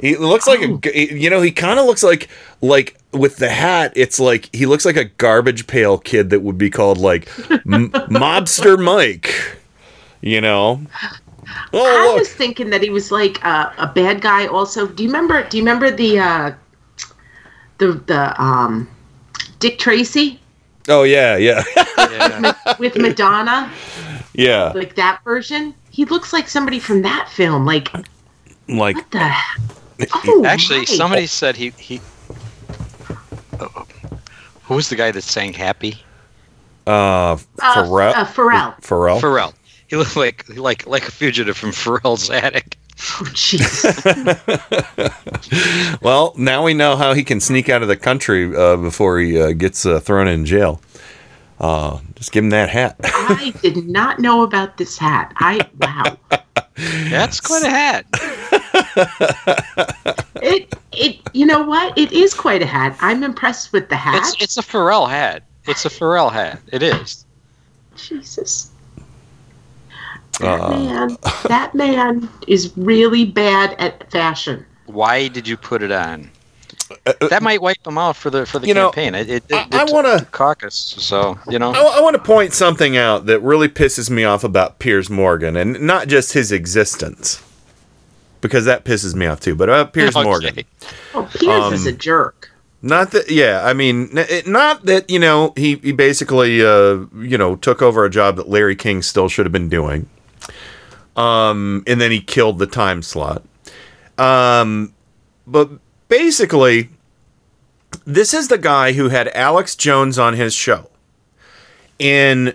He 0.00 0.16
looks 0.16 0.46
like 0.46 0.60
Oh. 0.62 0.74
a, 0.74 0.78
g- 0.78 1.14
you 1.14 1.30
know, 1.30 1.40
he 1.42 1.52
kind 1.52 1.78
of 1.78 1.86
looks 1.86 2.02
like, 2.02 2.28
like 2.60 2.96
with 3.12 3.36
the 3.36 3.48
hat, 3.50 3.92
it's 3.94 4.18
like 4.18 4.48
he 4.54 4.66
looks 4.66 4.84
like 4.84 4.96
a 4.96 5.04
garbage 5.04 5.66
pail 5.66 5.98
kid 5.98 6.30
that 6.30 6.40
would 6.40 6.58
be 6.58 6.70
called 6.70 6.98
like 6.98 7.28
M- 7.50 7.90
Mobster 8.10 8.82
Mike, 8.82 9.58
you 10.20 10.40
know. 10.40 10.80
I 10.94 11.18
Oh 11.72 12.04
look, 12.08 12.18
was 12.20 12.32
thinking 12.32 12.70
that 12.70 12.82
he 12.82 12.90
was 12.90 13.12
like 13.12 13.44
uh, 13.44 13.70
a 13.78 13.86
bad 13.86 14.20
guy. 14.22 14.46
Also, 14.46 14.86
do 14.86 15.02
you 15.02 15.08
remember? 15.08 15.46
Do 15.48 15.56
you 15.58 15.62
remember 15.62 15.90
the 15.90 16.18
uh, 16.18 16.52
the 17.78 17.92
the 18.06 18.42
um, 18.42 18.88
Dick 19.58 19.78
Tracy 19.78 20.40
oh 20.88 21.02
yeah, 21.04 21.36
yeah, 21.36 21.62
Yeah. 21.98 22.54
with 22.78 22.96
Madonna, 22.96 23.70
yeah. 24.34 24.72
like 24.74 24.94
that 24.96 25.20
version? 25.24 25.74
He 25.92 26.04
looks 26.06 26.32
like 26.32 26.48
somebody 26.48 26.80
from 26.80 27.02
that 27.02 27.28
film. 27.28 27.64
Like 27.64 27.92
Like 28.68 28.96
what 28.96 29.10
the? 29.12 29.30
Oh, 30.24 30.44
Actually, 30.44 30.78
my. 30.80 30.84
somebody 30.86 31.26
said 31.26 31.54
he 31.54 31.70
he. 31.78 32.00
Oh, 33.60 33.86
who 34.64 34.74
was 34.74 34.88
the 34.88 34.96
guy 34.96 35.10
that 35.12 35.22
sang 35.22 35.52
"Happy"? 35.52 36.02
uh, 36.86 36.90
Uh, 36.90 37.36
Pharrell. 37.58 38.12
uh, 38.14 38.24
Pharrell. 38.24 38.74
Pharrell. 38.82 39.20
Pharrell. 39.20 39.52
He 39.86 39.96
looked 39.96 40.16
like 40.16 40.44
like 40.56 40.86
like 40.86 41.06
a 41.06 41.10
fugitive 41.12 41.56
from 41.56 41.70
Pharrell's 41.82 42.30
attic. 42.30 42.76
Oh, 43.20 43.24
jeez. 43.34 43.82
Well, 46.02 46.32
now 46.36 46.64
we 46.64 46.74
know 46.74 46.96
how 46.96 47.14
he 47.14 47.22
can 47.24 47.40
sneak 47.40 47.68
out 47.68 47.82
of 47.82 47.88
the 47.88 47.96
country 47.96 48.54
uh, 48.56 48.76
before 48.76 49.18
he 49.20 49.40
uh, 49.40 49.52
gets 49.52 49.84
uh, 49.86 50.00
thrown 50.00 50.26
in 50.28 50.44
jail. 50.46 50.80
Uh, 51.62 51.98
just 52.16 52.32
give 52.32 52.44
him 52.44 52.50
that 52.50 52.68
hat. 52.68 52.96
I 53.04 53.54
did 53.62 53.88
not 53.88 54.18
know 54.18 54.42
about 54.42 54.76
this 54.76 54.98
hat. 54.98 55.32
I 55.36 55.60
wow. 55.78 56.18
That's 57.08 57.40
quite 57.40 57.62
a 57.62 57.70
hat. 57.70 58.04
It 60.42 60.74
it 60.90 61.20
you 61.32 61.46
know 61.46 61.62
what? 61.62 61.96
It 61.96 62.10
is 62.12 62.34
quite 62.34 62.62
a 62.62 62.66
hat. 62.66 62.96
I'm 63.00 63.22
impressed 63.22 63.72
with 63.72 63.88
the 63.88 63.94
hat. 63.96 64.16
It's 64.18 64.42
it's 64.42 64.56
a 64.56 64.60
Pharrell 64.60 65.08
hat. 65.08 65.44
It's 65.68 65.84
a 65.84 65.88
Pharrell 65.88 66.32
hat. 66.32 66.58
It 66.72 66.82
is. 66.82 67.24
Jesus. 67.94 68.72
That 70.40 70.60
Uh, 70.60 70.68
man, 70.70 71.16
that 71.46 71.74
man 71.76 72.28
is 72.48 72.76
really 72.76 73.24
bad 73.24 73.76
at 73.78 74.10
fashion. 74.10 74.66
Why 74.86 75.28
did 75.28 75.46
you 75.46 75.56
put 75.56 75.80
it 75.82 75.92
on? 75.92 76.28
That 77.04 77.42
might 77.42 77.60
wipe 77.60 77.82
them 77.82 77.98
out 77.98 78.14
for 78.16 78.30
the 78.30 78.46
for 78.46 78.58
the 78.60 78.66
Uh, 78.66 78.68
You 78.68 78.74
know, 78.74 78.90
campaign. 78.90 79.14
It, 79.16 79.28
it, 79.30 79.44
I- 79.52 79.66
I 79.72 79.84
wanna- 79.92 80.24
caucus. 80.30 80.94
So 80.98 81.36
you 81.50 81.58
know. 81.58 81.72
I, 81.72 82.00
want 82.00 82.14
to 82.14 82.22
point 82.22 82.52
something 82.54 82.96
out 82.96 83.26
that 83.26 83.40
really 83.40 83.68
pisses 83.68 84.08
me 84.08 84.22
off 84.24 84.44
about 84.44 84.78
Piers 84.78 85.10
Morgan, 85.10 85.56
and 85.56 85.80
not 85.80 86.06
just 86.06 86.32
his 86.32 86.52
existence, 86.52 87.42
because 88.40 88.64
that 88.66 88.84
pisses 88.84 89.14
me 89.16 89.26
off 89.26 89.40
too. 89.40 89.56
But 89.56 89.68
about 89.68 89.92
Piers 89.92 90.14
Okay. 90.16 90.22
Morgan, 90.24 90.64
Oh, 91.14 91.28
Piers 91.34 91.72
is 91.80 91.86
Um, 91.88 91.92
a 91.92 91.96
jerk. 91.96 92.50
not 92.82 93.10
that. 93.10 93.28
Yeah, 93.28 93.62
I 93.64 93.72
mean, 93.72 94.10
it- 94.16 94.46
not 94.46 94.86
that 94.86 95.10
you 95.10 95.18
know 95.18 95.54
he 95.56 95.76
he 95.82 95.90
basically 95.90 96.64
uh, 96.64 96.98
you 97.18 97.36
know 97.36 97.56
took 97.56 97.82
over 97.82 98.04
a 98.04 98.10
job 98.10 98.36
that 98.36 98.48
Larry 98.48 98.76
King 98.76 99.02
still 99.02 99.28
should 99.28 99.44
have 99.44 99.52
been 99.52 99.68
doing, 99.68 100.08
um, 101.16 101.82
and 101.88 102.00
then 102.00 102.12
he 102.12 102.20
killed 102.20 102.60
the 102.60 102.66
time 102.66 103.02
slot. 103.02 103.42
Um, 104.18 104.92
but 105.48 105.68
basically, 106.12 106.90
this 108.04 108.34
is 108.34 108.48
the 108.48 108.58
guy 108.58 108.92
who 108.92 109.08
had 109.08 109.28
Alex 109.28 109.74
Jones 109.74 110.18
on 110.18 110.34
his 110.34 110.52
show. 110.52 110.90
And 111.98 112.54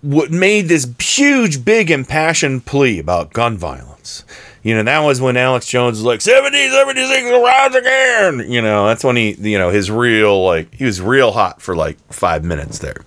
what 0.00 0.32
made 0.32 0.62
this 0.62 0.92
huge, 0.98 1.64
big, 1.64 1.92
impassioned 1.92 2.66
plea 2.66 2.98
about 2.98 3.32
gun 3.32 3.56
violence. 3.56 4.24
You 4.64 4.74
know, 4.74 4.82
that 4.82 4.98
was 5.00 5.20
when 5.20 5.36
Alex 5.36 5.66
Jones 5.66 5.98
was 5.98 6.04
like, 6.04 6.20
70, 6.20 6.70
76 6.70 7.22
will 7.30 7.44
rise 7.44 7.74
again. 7.76 8.50
You 8.50 8.62
know, 8.62 8.86
that's 8.88 9.04
when 9.04 9.14
he, 9.14 9.34
you 9.34 9.56
know, 9.56 9.70
his 9.70 9.88
real, 9.88 10.44
like, 10.44 10.74
he 10.74 10.84
was 10.84 11.00
real 11.00 11.30
hot 11.30 11.62
for 11.62 11.76
like 11.76 11.98
five 12.12 12.42
minutes 12.42 12.80
there. 12.80 13.04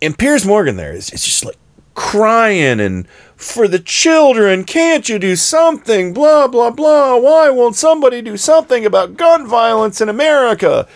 And 0.00 0.16
Piers 0.16 0.46
Morgan 0.46 0.76
there 0.76 0.92
is 0.92 1.10
just 1.10 1.44
like 1.44 1.58
crying 1.94 2.78
and 2.78 3.08
for 3.42 3.68
the 3.68 3.78
children, 3.78 4.64
can't 4.64 5.08
you 5.08 5.18
do 5.18 5.36
something? 5.36 6.12
Blah, 6.12 6.48
blah, 6.48 6.70
blah. 6.70 7.16
Why 7.16 7.50
won't 7.50 7.76
somebody 7.76 8.22
do 8.22 8.36
something 8.36 8.86
about 8.86 9.16
gun 9.16 9.46
violence 9.46 10.00
in 10.00 10.08
America? 10.08 10.86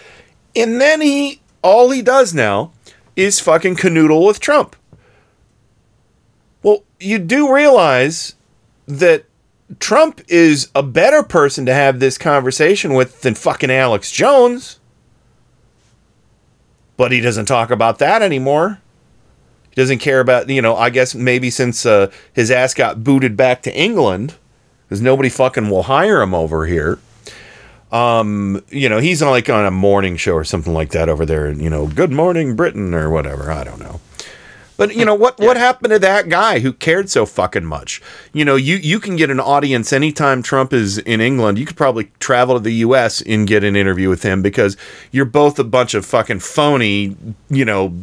And 0.54 0.80
then 0.80 1.00
he, 1.00 1.40
all 1.62 1.90
he 1.90 2.02
does 2.02 2.32
now 2.32 2.72
is 3.14 3.40
fucking 3.40 3.76
canoodle 3.76 4.26
with 4.26 4.40
Trump. 4.40 4.76
Well, 6.62 6.84
you 6.98 7.18
do 7.18 7.52
realize 7.52 8.34
that 8.86 9.24
Trump 9.78 10.20
is 10.28 10.68
a 10.74 10.82
better 10.82 11.22
person 11.22 11.66
to 11.66 11.74
have 11.74 11.98
this 11.98 12.18
conversation 12.18 12.94
with 12.94 13.22
than 13.22 13.34
fucking 13.34 13.70
Alex 13.70 14.10
Jones. 14.12 14.78
But 16.96 17.12
he 17.12 17.20
doesn't 17.20 17.46
talk 17.46 17.70
about 17.70 17.98
that 17.98 18.22
anymore. 18.22 18.80
Doesn't 19.76 19.98
care 19.98 20.20
about, 20.20 20.48
you 20.48 20.62
know, 20.62 20.74
I 20.74 20.90
guess 20.90 21.14
maybe 21.14 21.50
since 21.50 21.86
uh, 21.86 22.10
his 22.32 22.50
ass 22.50 22.74
got 22.74 23.04
booted 23.04 23.36
back 23.36 23.62
to 23.62 23.78
England, 23.78 24.34
because 24.88 25.00
nobody 25.00 25.28
fucking 25.28 25.70
will 25.70 25.84
hire 25.84 26.22
him 26.22 26.34
over 26.34 26.66
here. 26.66 26.98
Um, 27.92 28.64
you 28.70 28.88
know, 28.88 28.98
he's 28.98 29.22
on 29.22 29.30
like 29.30 29.48
on 29.48 29.64
a 29.64 29.70
morning 29.70 30.16
show 30.16 30.32
or 30.32 30.44
something 30.44 30.74
like 30.74 30.90
that 30.90 31.08
over 31.08 31.24
there, 31.24 31.46
and 31.46 31.62
you 31.62 31.70
know, 31.70 31.86
Good 31.86 32.10
Morning 32.10 32.56
Britain 32.56 32.94
or 32.94 33.10
whatever. 33.10 33.50
I 33.52 33.64
don't 33.64 33.78
know. 33.78 34.00
But 34.76 34.94
you 34.94 35.04
know 35.04 35.14
what? 35.14 35.38
What 35.46 35.56
happened 35.56 35.92
to 35.92 35.98
that 36.00 36.28
guy 36.28 36.58
who 36.58 36.72
cared 36.72 37.08
so 37.08 37.24
fucking 37.24 37.64
much? 37.64 38.02
You 38.32 38.44
know, 38.44 38.56
you 38.56 38.76
you 38.76 38.98
can 38.98 39.16
get 39.16 39.30
an 39.30 39.40
audience 39.40 39.92
anytime 39.92 40.42
Trump 40.42 40.72
is 40.72 40.98
in 40.98 41.20
England. 41.20 41.58
You 41.58 41.66
could 41.66 41.76
probably 41.76 42.10
travel 42.18 42.56
to 42.56 42.60
the 42.60 42.74
U.S. 42.74 43.22
and 43.22 43.46
get 43.46 43.62
an 43.62 43.76
interview 43.76 44.08
with 44.08 44.22
him 44.22 44.42
because 44.42 44.76
you're 45.12 45.24
both 45.24 45.58
a 45.58 45.64
bunch 45.64 45.94
of 45.94 46.04
fucking 46.04 46.40
phony, 46.40 47.16
you 47.48 47.64
know, 47.64 47.94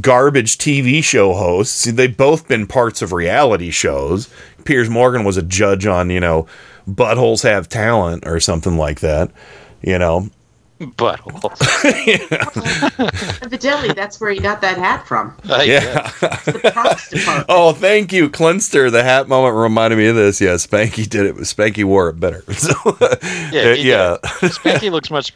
garbage 0.00 0.58
TV 0.58 1.02
show 1.02 1.34
hosts. 1.34 1.84
They've 1.84 2.16
both 2.16 2.48
been 2.48 2.66
parts 2.66 3.02
of 3.02 3.12
reality 3.12 3.70
shows. 3.70 4.28
Piers 4.64 4.90
Morgan 4.90 5.24
was 5.24 5.36
a 5.36 5.42
judge 5.42 5.86
on, 5.86 6.10
you 6.10 6.20
know, 6.20 6.46
Buttholes 6.88 7.42
Have 7.42 7.68
Talent 7.68 8.26
or 8.26 8.40
something 8.40 8.76
like 8.76 9.00
that. 9.00 9.30
You 9.82 9.98
know, 9.98 10.28
Butthole. 10.80 11.52
Evidently, 13.42 13.92
that's 13.92 14.20
where 14.20 14.30
he 14.30 14.38
got 14.38 14.60
that 14.60 14.78
hat 14.78 15.06
from. 15.06 15.36
yeah. 15.44 16.10
The 16.20 17.44
oh, 17.48 17.72
thank 17.72 18.12
you, 18.12 18.28
Clinster. 18.30 18.90
The 18.90 19.02
hat 19.02 19.28
moment 19.28 19.56
reminded 19.56 19.96
me 19.96 20.06
of 20.06 20.16
this. 20.16 20.40
Yeah, 20.40 20.54
Spanky 20.54 21.08
did 21.08 21.26
it. 21.26 21.34
Spanky 21.36 21.84
wore 21.84 22.08
it 22.10 22.20
better. 22.20 22.42
So, 22.54 22.74
Yeah, 23.52 23.74
he 23.74 23.88
yeah. 23.88 24.18
Spanky 24.22 24.90
looks 24.90 25.10
much. 25.10 25.32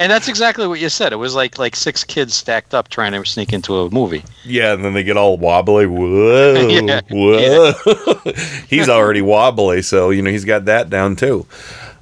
And 0.00 0.12
that's 0.12 0.28
exactly 0.28 0.68
what 0.68 0.78
you 0.78 0.88
said. 0.88 1.12
It 1.12 1.16
was 1.16 1.34
like 1.34 1.58
like 1.58 1.74
six 1.74 2.04
kids 2.04 2.32
stacked 2.34 2.72
up 2.72 2.88
trying 2.88 3.12
to 3.12 3.24
sneak 3.26 3.52
into 3.52 3.74
a 3.80 3.90
movie. 3.90 4.22
Yeah, 4.44 4.72
and 4.72 4.84
then 4.84 4.94
they 4.94 5.02
get 5.02 5.16
all 5.16 5.36
wobbly. 5.36 5.86
Whoa, 5.88 6.68
Yeah, 6.68 7.00
whoa. 7.10 7.72
he's 8.68 8.88
already 8.88 9.22
wobbly, 9.22 9.82
so 9.82 10.10
you 10.10 10.22
know 10.22 10.30
he's 10.30 10.44
got 10.44 10.66
that 10.66 10.88
down 10.88 11.16
too. 11.16 11.46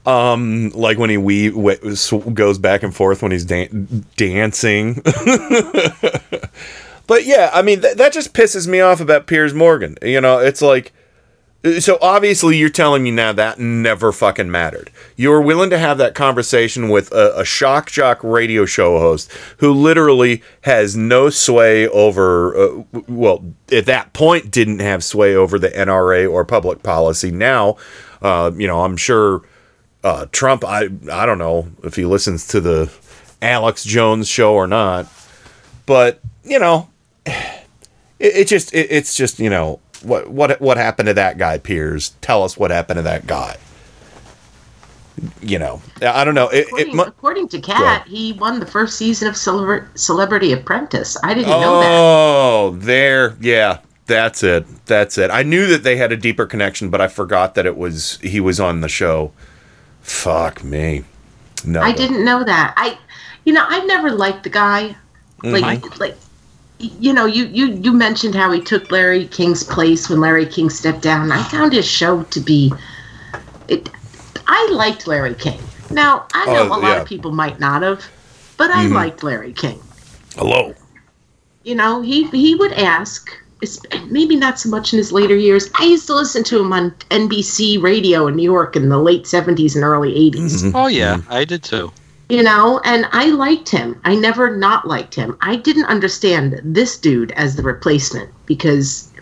Um, 0.04 0.70
like 0.74 0.98
when 0.98 1.08
he 1.10 1.16
we 1.16 1.50
goes 1.50 2.58
back 2.58 2.82
and 2.82 2.94
forth 2.94 3.22
when 3.22 3.32
he's 3.32 3.44
dan- 3.46 4.04
dancing. 4.16 5.00
but 7.06 7.24
yeah, 7.24 7.50
I 7.52 7.62
mean 7.62 7.80
th- 7.80 7.96
that 7.96 8.12
just 8.12 8.34
pisses 8.34 8.68
me 8.68 8.80
off 8.80 9.00
about 9.00 9.26
Piers 9.26 9.54
Morgan. 9.54 9.96
You 10.02 10.20
know, 10.20 10.38
it's 10.38 10.60
like. 10.62 10.92
So 11.80 11.98
obviously, 12.00 12.56
you're 12.56 12.68
telling 12.68 13.02
me 13.02 13.10
now 13.10 13.32
that 13.32 13.58
never 13.58 14.12
fucking 14.12 14.50
mattered. 14.50 14.90
You 15.16 15.30
were 15.30 15.40
willing 15.40 15.70
to 15.70 15.78
have 15.78 15.98
that 15.98 16.14
conversation 16.14 16.88
with 16.88 17.12
a, 17.12 17.40
a 17.40 17.44
shock 17.44 17.90
jock 17.90 18.22
radio 18.22 18.66
show 18.66 18.98
host 18.98 19.32
who 19.58 19.72
literally 19.72 20.42
has 20.62 20.96
no 20.96 21.30
sway 21.30 21.88
over, 21.88 22.56
uh, 22.56 22.82
well, 23.08 23.44
at 23.72 23.86
that 23.86 24.12
point 24.12 24.50
didn't 24.50 24.80
have 24.80 25.02
sway 25.02 25.34
over 25.34 25.58
the 25.58 25.70
NRA 25.70 26.30
or 26.30 26.44
public 26.44 26.82
policy. 26.82 27.30
Now, 27.30 27.76
uh, 28.22 28.52
you 28.54 28.66
know, 28.66 28.82
I'm 28.82 28.96
sure 28.96 29.42
uh, 30.04 30.26
Trump. 30.30 30.64
I 30.64 30.88
I 31.10 31.26
don't 31.26 31.38
know 31.38 31.68
if 31.82 31.96
he 31.96 32.04
listens 32.04 32.46
to 32.48 32.60
the 32.60 32.92
Alex 33.42 33.82
Jones 33.82 34.28
show 34.28 34.54
or 34.54 34.66
not, 34.66 35.06
but 35.84 36.20
you 36.44 36.58
know, 36.58 36.88
it, 37.26 37.56
it 38.18 38.48
just 38.48 38.72
it, 38.72 38.86
it's 38.90 39.16
just 39.16 39.38
you 39.40 39.50
know 39.50 39.80
what 40.02 40.28
what 40.30 40.60
what 40.60 40.76
happened 40.76 41.06
to 41.08 41.14
that 41.14 41.38
guy 41.38 41.58
Piers? 41.58 42.10
Tell 42.20 42.42
us 42.42 42.56
what 42.56 42.70
happened 42.70 42.98
to 42.98 43.02
that 43.02 43.26
guy. 43.26 43.56
You 45.40 45.58
know, 45.58 45.80
I 46.02 46.24
don't 46.24 46.34
know. 46.34 46.48
It, 46.50 46.58
it 46.58 46.66
According, 46.68 46.96
mu- 46.96 47.02
according 47.04 47.48
to 47.48 47.58
Go 47.58 47.72
ahead. 47.72 48.02
Kat, 48.02 48.06
he 48.06 48.34
won 48.34 48.60
the 48.60 48.66
first 48.66 48.98
season 48.98 49.28
of 49.28 49.36
Celebrity 49.36 50.52
Apprentice. 50.52 51.16
I 51.24 51.32
didn't 51.32 51.48
know 51.48 51.80
that. 51.80 51.88
Oh, 51.90 52.76
there, 52.78 53.34
yeah, 53.40 53.78
that's 54.04 54.42
it. 54.42 54.66
That's 54.84 55.16
it. 55.16 55.30
I 55.30 55.42
knew 55.42 55.66
that 55.68 55.84
they 55.84 55.96
had 55.96 56.12
a 56.12 56.18
deeper 56.18 56.44
connection, 56.44 56.90
but 56.90 57.00
I 57.00 57.08
forgot 57.08 57.54
that 57.54 57.64
it 57.64 57.78
was 57.78 58.18
he 58.20 58.40
was 58.40 58.60
on 58.60 58.82
the 58.82 58.90
show. 58.90 59.32
Fuck 60.02 60.62
me. 60.62 61.04
No, 61.64 61.80
I 61.80 61.92
didn't 61.92 62.22
know 62.22 62.44
that. 62.44 62.74
I, 62.76 62.98
you 63.46 63.54
know, 63.54 63.64
I've 63.66 63.86
never 63.86 64.10
liked 64.10 64.42
the 64.42 64.50
guy. 64.50 64.96
Like, 65.42 65.80
Mhm. 65.80 65.98
like, 65.98 66.16
you 66.78 67.12
know, 67.12 67.24
you 67.26 67.46
you 67.46 67.66
you 67.82 67.92
mentioned 67.92 68.34
how 68.34 68.50
he 68.52 68.60
took 68.60 68.90
Larry 68.90 69.26
King's 69.26 69.64
place 69.64 70.08
when 70.08 70.20
Larry 70.20 70.46
King 70.46 70.68
stepped 70.70 71.02
down. 71.02 71.32
I 71.32 71.42
found 71.44 71.72
his 71.72 71.88
show 71.88 72.22
to 72.24 72.40
be. 72.40 72.72
It, 73.68 73.88
I 74.46 74.68
liked 74.72 75.06
Larry 75.06 75.34
King. 75.34 75.60
Now 75.90 76.26
I 76.34 76.46
know 76.46 76.64
Oh, 76.64 76.66
a 76.68 76.78
lot 76.80 76.82
yeah. 76.82 77.00
of 77.00 77.06
people 77.06 77.32
might 77.32 77.58
not 77.58 77.82
have, 77.82 78.04
but 78.56 78.70
I 78.70 78.84
Mhm. 78.86 78.94
liked 78.94 79.22
Larry 79.22 79.52
King. 79.52 79.80
Hello. 80.36 80.74
You 81.64 81.74
know, 81.74 82.02
he 82.02 82.24
he 82.28 82.54
would 82.54 82.72
ask. 82.72 83.28
Maybe 84.10 84.36
not 84.36 84.60
so 84.60 84.68
much 84.68 84.92
in 84.92 84.98
his 84.98 85.12
later 85.12 85.34
years. 85.34 85.70
I 85.80 85.86
used 85.86 86.06
to 86.08 86.14
listen 86.14 86.44
to 86.44 86.60
him 86.60 86.74
on 86.74 86.94
NBC 87.10 87.78
radio 87.82 88.26
in 88.26 88.36
New 88.36 88.42
York 88.42 88.76
in 88.76 88.90
the 88.90 88.98
late 88.98 89.24
70s 89.24 89.74
and 89.74 89.82
early 89.82 90.12
80s. 90.12 90.62
Mm-hmm. 90.62 90.76
Oh 90.76 90.88
yeah, 90.88 91.22
I 91.30 91.44
did 91.46 91.62
too. 91.62 91.90
You 92.28 92.42
know, 92.42 92.80
and 92.84 93.06
I 93.12 93.26
liked 93.26 93.68
him. 93.68 94.00
I 94.04 94.16
never 94.16 94.56
not 94.56 94.86
liked 94.86 95.14
him. 95.14 95.36
I 95.42 95.56
didn't 95.56 95.84
understand 95.84 96.60
this 96.64 96.98
dude 96.98 97.30
as 97.32 97.54
the 97.54 97.62
replacement 97.62 98.30
because 98.46 99.12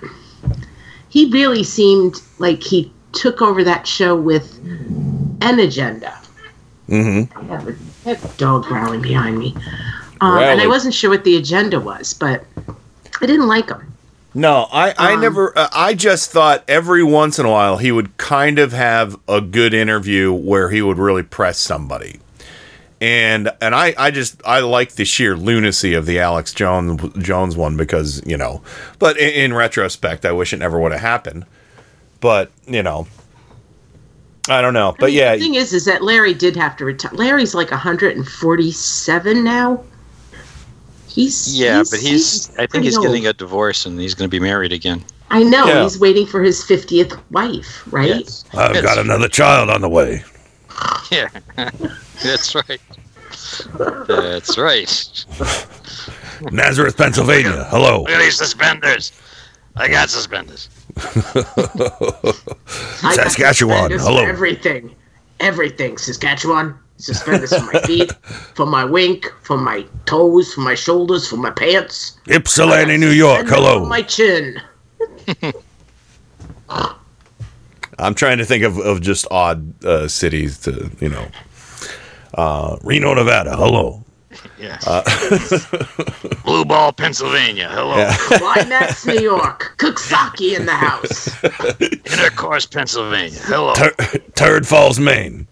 he 1.11 1.31
really 1.31 1.65
seemed 1.65 2.21
like 2.39 2.63
he 2.63 2.91
took 3.13 3.43
over 3.43 3.63
that 3.63 3.87
show 3.87 4.17
with 4.17 4.59
an 5.43 5.61
agenda. 5.61 6.19
Mm-hmm. 6.89 7.39
I 7.39 7.45
have 7.45 7.69
a, 7.69 7.77
I 8.07 8.15
have 8.15 8.25
a 8.25 8.39
dog 8.39 8.65
growling 8.65 9.03
behind 9.03 9.39
me. 9.39 9.55
Um, 10.21 10.39
and 10.39 10.61
I 10.61 10.67
wasn't 10.67 10.95
sure 10.95 11.11
what 11.11 11.25
the 11.25 11.37
agenda 11.37 11.79
was, 11.81 12.15
but 12.15 12.45
I 13.21 13.27
didn't 13.27 13.49
like 13.49 13.69
him. 13.69 13.93
No, 14.35 14.67
I, 14.73 14.95
I 14.99 15.17
never. 15.17 15.57
Uh, 15.57 15.69
I 15.73 15.95
just 15.95 16.33
thought 16.33 16.65
every 16.67 17.05
once 17.05 17.39
in 17.39 17.47
a 17.47 17.51
while 17.51 17.77
he 17.77 17.93
would 17.93 18.17
kind 18.17 18.59
of 18.59 18.73
have 18.73 19.17
a 19.29 19.41
good 19.41 19.73
interview 19.73 20.33
where 20.33 20.71
he 20.71 20.83
would 20.83 20.99
really 20.99 21.23
press 21.23 21.59
somebody, 21.59 22.19
and 23.05 23.51
and 23.61 23.75
I, 23.75 23.95
I 23.99 24.11
just 24.11 24.41
I 24.47 24.61
like 24.61 24.93
the 24.93 25.05
sheer 25.05 25.37
lunacy 25.37 25.93
of 25.93 26.07
the 26.07 26.19
Alex 26.21 26.55
Jones 26.55 27.03
Jones 27.23 27.55
one 27.55 27.77
because 27.77 28.23
you 28.27 28.37
know, 28.39 28.63
but 28.99 29.19
in, 29.19 29.29
in 29.31 29.53
retrospect, 29.53 30.25
I 30.25 30.33
wish 30.33 30.55
it 30.55 30.57
never 30.59 30.81
would 30.81 30.93
have 30.93 31.03
happened. 31.03 31.45
But 32.21 32.51
you 32.67 32.83
know, 32.83 33.07
I 34.49 34.63
don't 34.63 34.73
know. 34.73 34.95
But 34.99 35.13
yeah, 35.13 35.35
The 35.35 35.41
thing 35.43 35.55
is, 35.57 35.75
is 35.75 35.85
that 35.85 36.03
Larry 36.03 36.33
did 36.33 36.57
have 36.57 36.77
to 36.79 36.87
retire. 36.87 37.13
Larry's 37.13 37.55
like 37.55 37.71
147 37.71 39.45
now. 39.45 39.85
He's 41.07 41.55
Yeah, 41.61 41.83
but 41.91 42.01
he's. 42.01 42.51
I 42.59 42.67
think 42.67 42.85
he's 42.85 42.97
old. 42.97 43.07
getting 43.07 43.27
a 43.27 43.33
divorce 43.35 43.85
and 43.87 44.01
he's 44.01 44.15
going 44.15 44.29
to 44.29 44.35
be 44.35 44.41
married 44.41 44.73
again. 44.73 45.05
I 45.31 45.43
know 45.43 45.67
Yeah. 45.67 45.83
he's 45.83 45.99
waiting 45.99 46.27
for 46.27 46.43
his 46.43 46.63
50th 46.65 47.21
wife, 47.31 47.83
right? 47.93 48.29
I've 48.55 48.83
got 48.83 48.99
another 48.99 49.29
child 49.29 49.69
on 49.71 49.81
the 49.83 49.89
way. 49.91 50.25
Yeah, 51.11 51.29
that's 52.23 52.55
right. 52.55 52.81
That's 54.07 54.59
right. 54.59 55.25
Nazareth, 56.53 56.97
Pennsylvania. 56.97 57.65
Hello. 57.71 58.01
Look 58.03 58.11
at 58.11 58.21
these 58.21 58.37
suspenders. 58.37 59.13
I 59.77 59.89
got 59.89 60.09
suspenders. 60.09 60.69
I 60.97 61.03
got 63.03 63.15
Saskatchewan, 63.15 63.91
suspenders 63.91 64.03
hello. 64.03 64.25
For 64.25 64.31
everything, 64.31 64.95
everything. 65.41 65.99
Saskatchewan. 65.99 66.79
Suspenders 66.97 67.53
for 67.53 67.73
my 67.73 67.81
feet, 67.81 68.13
for 68.55 68.67
my 68.67 68.85
wink, 68.85 69.27
for 69.43 69.59
my 69.59 69.85
toes, 70.07 70.55
for 70.55 70.61
my 70.61 70.77
shoulders, 70.77 71.29
for 71.29 71.37
my 71.37 71.51
pants. 71.51 72.21
Ypsilanti, 72.29 72.97
New 72.99 73.11
York. 73.11 73.49
Hello. 73.49 73.81
For 73.83 73.89
my 73.89 74.03
chin. 74.03 74.63
I'm 77.99 78.15
trying 78.15 78.39
to 78.39 78.45
think 78.45 78.63
of, 78.63 78.79
of 78.79 79.01
just 79.01 79.27
odd 79.31 79.85
uh, 79.85 80.07
cities 80.07 80.59
to, 80.61 80.89
you 81.01 81.09
know. 81.09 81.27
Uh, 82.37 82.77
Reno, 82.83 83.15
Nevada. 83.15 83.57
Hello. 83.57 84.03
Yeah. 84.59 84.79
Uh, 84.87 85.03
Blue 86.45 86.65
Ball, 86.65 86.93
Pennsylvania. 86.93 87.69
Hello. 87.71 87.97
Yeah. 87.97 88.17
Climax, 88.19 89.07
New 89.07 89.21
York. 89.21 89.75
Coxsackie 89.79 90.57
in 90.59 90.67
the 90.67 90.73
house. 90.75 91.29
Intercourse, 91.81 92.67
Pennsylvania. 92.67 93.39
Hello. 93.45 93.75
Tur- 93.75 93.95
Turd 94.35 94.67
Falls, 94.67 94.99
Maine. 94.99 95.47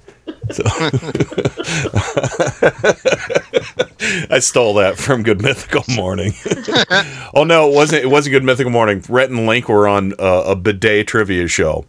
So- 0.50 0.64
I 4.30 4.38
stole 4.40 4.74
that 4.74 4.96
from 4.98 5.22
Good 5.22 5.42
Mythical 5.42 5.84
Morning. 5.94 6.32
oh 7.34 7.44
no, 7.44 7.68
it 7.70 7.74
wasn't. 7.74 8.04
It 8.04 8.08
wasn't 8.08 8.32
Good 8.32 8.44
Mythical 8.44 8.72
Morning. 8.72 9.02
Rhett 9.08 9.30
and 9.30 9.46
Link 9.46 9.68
were 9.68 9.86
on 9.86 10.12
uh, 10.18 10.44
a 10.46 10.56
bidet 10.56 11.06
trivia 11.06 11.46
show 11.48 11.84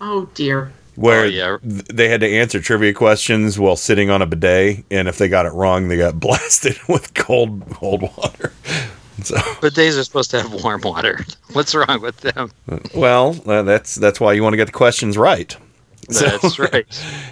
Oh 0.00 0.28
dear. 0.34 0.72
Where 1.00 1.22
Oh, 1.22 1.24
yeah. 1.24 1.56
they 1.62 2.08
had 2.08 2.20
to 2.20 2.28
answer 2.28 2.60
trivia 2.60 2.92
questions 2.92 3.58
while 3.58 3.76
sitting 3.76 4.10
on 4.10 4.20
a 4.20 4.26
bidet, 4.26 4.84
and 4.90 5.08
if 5.08 5.16
they 5.16 5.28
got 5.28 5.46
it 5.46 5.52
wrong, 5.54 5.88
they 5.88 5.96
got 5.96 6.20
blasted 6.26 6.76
with 6.88 7.14
cold 7.14 7.62
cold 7.70 8.02
water. 8.02 8.52
So, 9.22 9.36
Bidets 9.36 9.98
are 10.00 10.04
supposed 10.04 10.30
to 10.30 10.40
have 10.40 10.64
warm 10.64 10.80
water. 10.80 11.20
What's 11.52 11.74
wrong 11.74 12.00
with 12.00 12.16
them? 12.22 12.50
well, 12.94 13.36
uh, 13.46 13.60
that's 13.64 13.94
that's 13.96 14.18
why 14.18 14.32
you 14.32 14.42
want 14.42 14.54
to 14.54 14.56
get 14.56 14.64
the 14.64 14.72
questions 14.72 15.18
right. 15.18 15.54
So- 16.08 16.24
That's 16.38 16.58
right. 16.58 16.86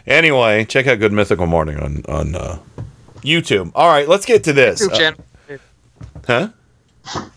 Anyway, 0.06 0.66
check 0.66 0.87
out 0.87 0.98
Good 0.98 1.12
Mythical 1.12 1.46
Morning 1.46 1.78
on 1.78 2.02
on 2.06 2.34
uh, 2.34 2.58
YouTube. 3.22 3.72
All 3.75 3.88
right, 3.88 4.06
let's 4.06 4.26
get 4.26 4.44
to 4.44 4.52
this. 4.52 4.87
YouTube 4.87 4.92
Uh, 4.92 4.98
channel. 4.98 5.25
huh? 6.26 6.48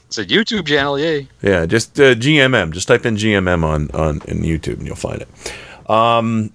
It's 0.07 0.17
a 0.17 0.25
YouTube 0.25 0.67
channel, 0.67 0.99
yay. 0.99 1.29
Yeah, 1.41 1.65
just 1.65 1.97
uh, 1.97 2.13
GMM. 2.15 2.71
Just 2.71 2.89
type 2.89 3.05
in 3.05 3.15
GMM 3.15 3.63
on 3.63 3.89
on 3.91 4.21
in 4.27 4.41
YouTube 4.41 4.79
and 4.79 4.85
you'll 4.85 4.97
find 4.97 5.21
it. 5.21 5.29
Um, 5.91 6.53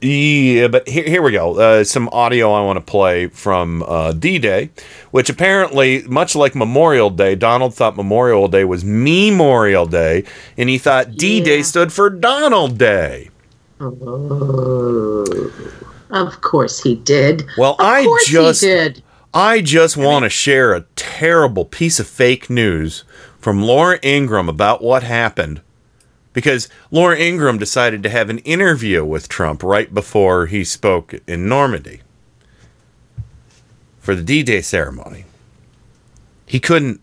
yeah, 0.00 0.68
but 0.68 0.88
here, 0.88 1.04
here 1.04 1.22
we 1.22 1.32
go. 1.32 1.58
Uh, 1.60 1.84
some 1.84 2.08
audio 2.10 2.52
I 2.52 2.64
want 2.64 2.78
to 2.78 2.80
play 2.80 3.26
from 3.26 3.82
uh, 3.82 4.12
D-Day, 4.12 4.70
which 5.10 5.28
apparently, 5.28 6.02
much 6.04 6.34
like 6.34 6.54
Memorial 6.54 7.10
Day, 7.10 7.34
Donald 7.34 7.74
thought 7.74 7.96
Memorial 7.96 8.48
Day 8.48 8.64
was 8.64 8.82
Memorial 8.82 9.84
Day, 9.84 10.24
and 10.56 10.70
he 10.70 10.78
thought 10.78 11.16
D-Day 11.16 11.62
stood 11.62 11.92
for 11.92 12.08
Donald 12.08 12.78
Day. 12.78 13.28
Oh, 13.78 15.50
of 16.10 16.40
course 16.40 16.82
he 16.82 16.94
did. 16.94 17.44
Well, 17.58 17.72
Of 17.74 17.80
I 17.80 18.06
just 18.26 18.62
did. 18.62 19.02
I 19.32 19.60
just 19.60 19.96
want 19.96 20.24
to 20.24 20.30
share 20.30 20.72
a 20.72 20.86
terrible 20.96 21.64
piece 21.64 22.00
of 22.00 22.06
fake 22.08 22.50
news 22.50 23.04
from 23.38 23.62
Laura 23.62 23.98
Ingraham 24.02 24.48
about 24.48 24.82
what 24.82 25.02
happened. 25.02 25.60
Because 26.32 26.68
Laura 26.90 27.18
Ingraham 27.18 27.58
decided 27.58 28.02
to 28.04 28.08
have 28.10 28.30
an 28.30 28.38
interview 28.38 29.04
with 29.04 29.28
Trump 29.28 29.62
right 29.62 29.92
before 29.92 30.46
he 30.46 30.62
spoke 30.62 31.14
in 31.26 31.48
Normandy 31.48 32.02
for 33.98 34.14
the 34.14 34.22
D-Day 34.22 34.60
ceremony. 34.60 35.24
He 36.46 36.60
couldn't 36.60 37.00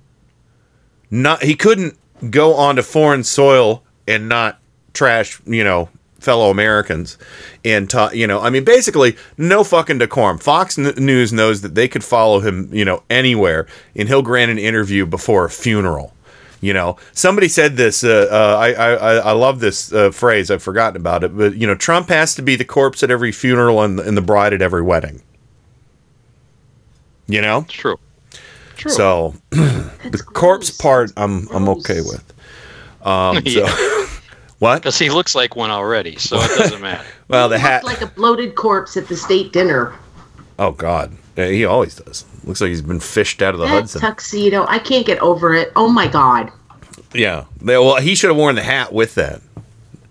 not 1.10 1.44
he 1.44 1.56
couldn't 1.56 1.98
go 2.30 2.56
onto 2.56 2.82
foreign 2.82 3.24
soil 3.24 3.84
and 4.08 4.28
not 4.28 4.60
trash, 4.94 5.40
you 5.46 5.64
know, 5.64 5.90
fellow 6.20 6.50
Americans 6.50 7.18
and 7.64 7.94
you 8.14 8.28
know, 8.28 8.42
I 8.42 8.50
mean 8.50 8.64
basically 8.64 9.16
no 9.38 9.64
fucking 9.64 10.00
decorum. 10.00 10.38
Fox 10.38 10.78
News 10.78 11.32
knows 11.32 11.62
that 11.62 11.76
they 11.76 11.88
could 11.88 12.04
follow 12.04 12.40
him, 12.40 12.70
you 12.74 12.84
know, 12.84 13.04
anywhere 13.10 13.68
and 13.96 14.08
he'll 14.08 14.22
grant 14.22 14.52
an 14.52 14.58
interview 14.58 15.06
before 15.06 15.46
a 15.46 15.50
funeral. 15.50 16.14
You 16.60 16.74
know, 16.74 16.98
somebody 17.14 17.48
said 17.48 17.78
this. 17.78 18.04
Uh, 18.04 18.28
uh, 18.32 18.58
I, 18.60 18.72
I 18.74 18.94
I 18.94 19.14
I 19.16 19.32
love 19.34 19.60
this 19.60 19.94
uh, 19.94 20.12
phrase. 20.12 20.50
I've 20.50 20.64
forgotten 20.64 21.00
about 21.00 21.24
it, 21.24 21.38
but 21.38 21.56
you 21.56 21.68
know, 21.68 21.76
Trump 21.76 22.10
has 22.10 22.34
to 22.36 22.42
be 22.42 22.56
the 22.56 22.66
corpse 22.66 23.04
at 23.04 23.12
every 23.12 23.32
funeral 23.32 23.84
and, 23.84 24.00
and 24.00 24.18
the 24.18 24.22
bride 24.22 24.54
at 24.54 24.62
every 24.62 24.82
wedding. 24.82 25.22
You 27.28 27.42
know, 27.42 27.66
true. 27.68 28.00
True. 28.76 28.92
So 28.92 29.36
the 29.50 30.24
corpse 30.34 30.72
part, 30.72 31.12
I'm 31.18 31.48
I'm 31.50 31.70
okay 31.70 32.02
with. 32.02 32.24
Um, 33.04 33.46
so 33.46 33.66
what? 34.60 34.80
Because 34.80 35.00
he 35.00 35.10
looks 35.10 35.34
like 35.34 35.56
one 35.56 35.72
already, 35.72 36.18
so 36.18 36.36
it 36.42 36.58
doesn't 36.58 36.82
matter. 36.82 37.06
Well, 37.30 37.48
the 37.48 37.58
hat. 37.58 37.86
looked 37.86 38.02
like 38.02 38.10
a 38.10 38.14
bloated 38.14 38.56
corpse 38.56 38.98
at 38.98 39.08
the 39.08 39.16
state 39.16 39.54
dinner. 39.54 39.94
Oh 40.60 40.72
God, 40.72 41.16
Yeah, 41.38 41.48
he 41.48 41.66
always 41.66 41.96
does. 41.96 42.26
Looks 42.44 42.62
like 42.62 42.70
he's 42.70 42.82
been 42.82 43.00
fished 43.00 43.42
out 43.42 43.54
of 43.54 43.60
the 43.60 43.68
That 43.68 43.72
Hudson. 43.74 44.02
tuxedo, 44.02 44.66
I 44.68 44.80
can't 44.80 45.06
get 45.06 45.20
over 45.20 45.54
it. 45.54 45.72
Oh 45.76 45.88
my 45.88 46.08
god. 46.08 46.52
Yeah. 47.14 47.46
They- 47.62 47.78
Well, 47.78 47.98
he 48.02 48.16
should 48.16 48.30
have 48.30 48.38
worn 48.38 48.56
the 48.56 48.64
hat 48.64 48.92
with 48.92 49.16
that, 49.16 49.42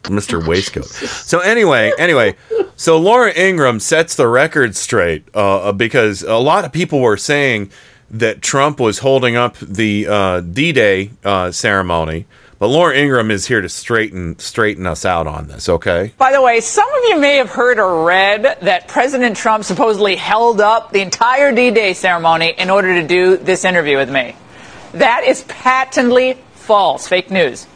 Mr. 0.05 0.47
Waistcoat. 0.49 0.85
So 0.87 1.41
anyway, 1.41 1.93
anyway, 1.99 2.37
so 2.77 2.99
Laura 2.99 3.33
Ingraham 3.37 3.81
sets 3.81 4.15
the 4.15 4.29
record 4.29 4.77
straight 4.77 5.25
uh, 5.35 5.73
because 5.73 6.23
a 6.23 6.37
lot 6.37 6.65
of 6.65 6.73
people 6.73 7.01
were 7.01 7.17
saying 7.17 7.71
that 8.09 8.41
Trump 8.41 8.79
was 8.79 9.01
holding 9.01 9.35
up 9.35 9.57
the 9.59 10.07
uh, 10.07 10.41
D-Day 10.41 11.11
uh, 11.25 11.51
ceremony, 11.51 12.25
but 12.59 12.69
Laura 12.69 12.97
Ingraham 12.97 13.31
is 13.31 13.47
here 13.47 13.61
to 13.61 13.69
straighten 13.69 14.39
straighten 14.39 14.87
us 14.87 15.05
out 15.05 15.27
on 15.27 15.49
this. 15.49 15.69
Okay. 15.69 16.13
By 16.17 16.33
the 16.33 16.43
way, 16.43 16.61
some 16.61 16.89
of 16.89 17.05
you 17.05 17.21
may 17.21 17.37
have 17.37 17.51
heard 17.51 17.79
or 17.79 18.05
read 18.05 18.59
that 18.63 18.89
President 18.89 19.37
Trump 19.37 19.65
supposedly 19.65 20.17
held 20.17 20.61
up 20.61 20.93
the 20.93 21.01
entire 21.01 21.53
D 21.53 21.71
Day 21.71 21.93
ceremony 21.93 22.55
in 22.57 22.71
order 22.71 23.01
to 23.01 23.07
do 23.07 23.37
this 23.37 23.65
interview 23.65 23.97
with 23.97 24.11
me. 24.11 24.35
That 24.93 25.25
is 25.25 25.43
patently 25.45 26.39
false, 26.55 27.07
fake 27.07 27.31
news. 27.31 27.67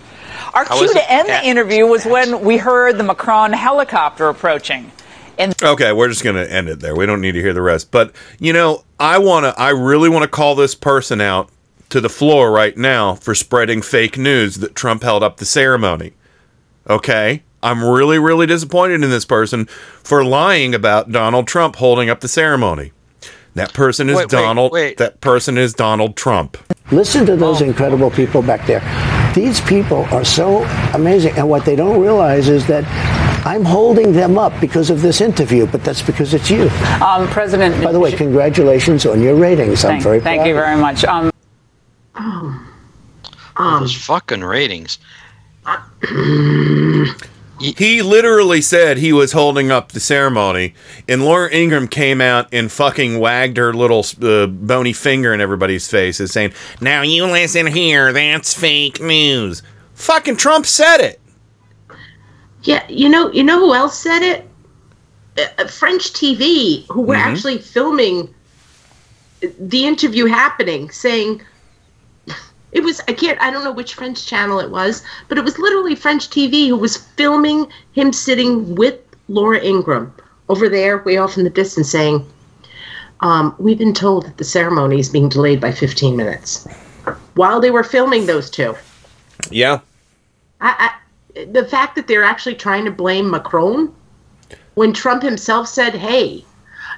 Our 0.55 0.65
How 0.65 0.79
cue 0.79 0.93
to 0.93 1.13
end 1.13 1.29
the 1.29 1.47
interview 1.47 1.87
was 1.87 2.05
when 2.05 2.41
we 2.41 2.57
heard 2.57 2.99
the 2.99 3.05
Macron 3.05 3.53
helicopter 3.53 4.29
approaching. 4.29 4.91
And 5.39 5.55
Okay, 5.63 5.93
we're 5.93 6.09
just 6.09 6.25
gonna 6.25 6.45
end 6.45 6.69
it 6.69 6.81
there. 6.81 6.95
We 6.95 7.07
don't 7.07 7.21
need 7.21 7.33
to 7.33 7.41
hear 7.41 7.53
the 7.53 7.63
rest. 7.63 7.91
But 7.91 8.13
you 8.39 8.53
know, 8.53 8.85
I 8.99 9.19
wanna, 9.19 9.55
I 9.57 9.71
really 9.71 10.09
want 10.09 10.23
to 10.23 10.29
call 10.29 10.55
this 10.55 10.75
person 10.75 11.21
out 11.21 11.51
to 11.91 12.01
the 12.01 12.09
floor 12.09 12.51
right 12.51 12.77
now 12.77 13.15
for 13.15 13.35
spreading 13.35 13.83
fake 13.83 14.17
news 14.17 14.57
that 14.57 14.75
Trump 14.75 15.03
held 15.03 15.23
up 15.23 15.37
the 15.37 15.45
ceremony. 15.45 16.13
Okay, 16.89 17.43
I'm 17.63 17.85
really, 17.85 18.19
really 18.19 18.47
disappointed 18.47 19.03
in 19.05 19.11
this 19.11 19.25
person 19.25 19.67
for 19.67 20.25
lying 20.25 20.75
about 20.75 21.13
Donald 21.13 21.47
Trump 21.47 21.77
holding 21.77 22.09
up 22.09 22.21
the 22.21 22.29
ceremony. 22.29 22.93
That 23.55 23.73
person 23.73 24.09
is 24.09 24.17
Wait, 24.17 24.23
wait, 24.25 24.31
Donald. 24.31 24.73
wait. 24.73 24.97
That 24.99 25.21
person 25.21 25.59
is 25.59 25.75
Donald 25.75 26.17
Trump. 26.17 26.57
Listen 26.93 27.27
to 27.27 27.37
those 27.37 27.61
incredible 27.61 28.11
people 28.11 28.43
back 28.43 28.67
there. 28.67 28.81
These 29.35 29.61
people 29.61 30.05
are 30.07 30.25
so 30.25 30.65
amazing. 30.95 31.35
And 31.37 31.49
what 31.49 31.65
they 31.65 31.77
don't 31.77 32.01
realize 32.01 32.49
is 32.49 32.67
that 32.69 32.85
I'm 33.45 33.65
holding 33.65 34.13
them 34.13 34.39
up 34.39 34.59
because 34.61 34.91
of 34.91 35.03
this 35.03 35.21
interview, 35.21 35.67
but 35.67 35.83
that's 35.83 36.03
because 36.03 36.35
it's 36.35 36.51
you. 36.51 36.69
Um, 37.05 37.27
President. 37.29 37.83
By 37.83 37.93
the 37.93 37.99
way, 38.01 38.13
congratulations 38.13 39.05
on 39.07 39.21
your 39.21 39.35
ratings. 39.35 39.85
I'm 39.85 39.93
thank, 39.93 40.03
very 40.03 40.21
thank 40.21 40.41
proud 40.41 40.49
you 40.49 40.55
very 40.55 40.77
much. 40.81 41.05
Um, 41.05 41.31
Those 43.59 43.95
fucking 43.95 44.43
ratings. 44.43 44.99
He 47.61 48.01
literally 48.01 48.63
said 48.63 48.97
he 48.97 49.13
was 49.13 49.33
holding 49.33 49.71
up 49.71 49.93
the 49.93 50.01
ceremony, 50.01 50.75
and 51.07 51.23
Laura 51.23 51.51
Ingraham 51.53 51.89
came 51.89 52.23
out 52.23 52.49
and 52.53 52.73
fucking 52.73 53.19
wagged 53.19 53.59
her 53.59 53.75
little 53.75 54.03
uh, 54.23 54.47
bony 54.47 54.95
finger 54.95 55.35
in 55.35 55.43
everybody's 55.43 55.87
faces, 55.87 56.33
saying, 56.33 56.55
"Now 56.81 57.03
you 57.03 57.27
listen 57.27 57.67
here, 57.67 58.15
that's 58.15 58.55
fake 58.55 59.01
news." 59.03 59.63
Fucking 59.93 60.37
Trump 60.37 60.65
said 60.65 60.99
it. 61.03 61.21
Yeah, 62.63 62.83
you 62.89 63.11
know, 63.11 63.31
you 63.31 63.43
know 63.45 63.59
who 63.59 63.75
else 63.75 63.99
said 63.99 64.23
it? 64.23 64.49
Uh, 65.59 65.67
French 65.67 66.15
TV, 66.15 66.87
who 66.91 67.03
were 67.03 67.15
Mhm. 67.15 67.19
actually 67.27 67.59
filming 67.59 68.35
the 69.59 69.87
interview 69.87 70.25
happening, 70.27 70.91
saying 70.91 71.43
it 72.73 72.83
was. 72.83 73.01
I 73.09 73.13
can't. 73.13 73.41
I 73.41 73.51
don't 73.51 73.65
know 73.65 73.73
which 73.73 73.95
French 73.95 74.27
channel 74.27 74.61
it 74.61 74.71
was, 74.71 75.03
but 75.29 75.39
it 75.39 75.45
was 75.45 75.59
literally 75.59 75.95
French 75.95 76.31
TV 76.31 76.69
who 76.69 76.77
was 76.77 76.97
filming 76.97 77.67
him 77.93 78.13
sitting 78.13 78.75
with 78.75 78.99
Laura 79.29 79.61
Ingraham 79.61 80.15
over 80.49 80.69
there, 80.69 80.99
way 80.99 81.17
off 81.17 81.37
in 81.37 81.45
the 81.45 81.51
distance, 81.51 81.91
saying, 81.91 82.25
um, 83.21 83.55
"We've 83.59 83.79
been 83.79 83.95
told 83.95 84.27
that 84.27 84.39
the 84.39 84.45
ceremony 84.45 85.01
is 85.01 85.09
being 85.09 85.29
delayed 85.29 85.61
by 85.61 85.73
15 85.73 86.17
minutes." 86.17 86.67
While 87.35 87.61
they 87.61 87.71
were 87.71 87.85
filming 87.85 88.27
those 88.27 88.51
two. 88.51 88.77
Yeah. 89.51 89.81
I, 90.61 90.91
I, 91.35 91.45
the 91.47 91.65
fact 91.65 91.97
that 91.97 92.07
they're 92.07 92.25
actually 92.25 92.55
trying 92.55 92.85
to 92.85 92.91
blame 92.91 93.31
Macron 93.31 93.93
when 94.75 94.93
Trump 94.93 95.23
himself 95.23 95.67
said, 95.67 95.95
"Hey, 95.95 96.45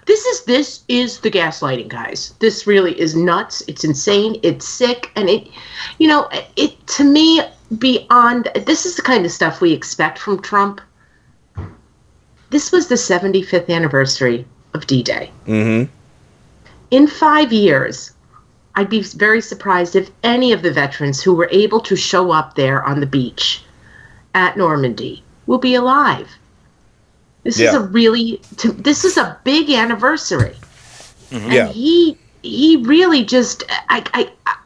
this 0.06 0.26
is 0.26 0.44
this 0.44 0.82
is 0.88 1.20
the 1.20 1.30
gaslighting, 1.30 1.88
guys. 1.88 2.34
This 2.40 2.66
really 2.66 2.98
is 3.00 3.14
nuts. 3.14 3.62
It's 3.68 3.84
insane. 3.84 4.38
It's 4.42 4.66
sick, 4.66 5.12
and 5.14 5.28
it, 5.30 5.48
you 5.98 6.08
know, 6.08 6.28
it 6.56 6.86
to 6.88 7.04
me 7.04 7.40
beyond. 7.78 8.48
This 8.66 8.84
is 8.84 8.96
the 8.96 9.02
kind 9.02 9.24
of 9.24 9.30
stuff 9.30 9.60
we 9.60 9.72
expect 9.72 10.18
from 10.18 10.42
Trump. 10.42 10.80
This 12.50 12.72
was 12.72 12.88
the 12.88 12.96
75th 12.96 13.70
anniversary 13.70 14.44
of 14.74 14.86
D-Day. 14.86 15.30
Mm-hmm. 15.46 15.90
In 16.90 17.06
five 17.06 17.50
years, 17.50 18.12
I'd 18.74 18.90
be 18.90 19.02
very 19.02 19.40
surprised 19.40 19.96
if 19.96 20.10
any 20.22 20.52
of 20.52 20.62
the 20.62 20.72
veterans 20.72 21.22
who 21.22 21.34
were 21.34 21.48
able 21.50 21.80
to 21.80 21.96
show 21.96 22.30
up 22.30 22.54
there 22.54 22.82
on 22.82 23.00
the 23.00 23.06
beach 23.06 23.64
at 24.34 24.56
Normandy 24.56 25.22
will 25.46 25.58
be 25.58 25.74
alive. 25.74 26.28
This 27.44 27.58
is 27.58 27.74
a 27.74 27.80
really 27.80 28.40
to, 28.58 28.72
this 28.72 29.04
is 29.04 29.16
a 29.16 29.36
big 29.44 29.68
anniversary. 29.70 30.54
Mm-hmm. 31.30 31.44
And 31.44 31.52
Yeah. 31.52 31.68
he 31.68 32.16
he 32.42 32.76
really 32.84 33.24
just 33.24 33.64
I, 33.88 34.04
I 34.14 34.30
I 34.46 34.56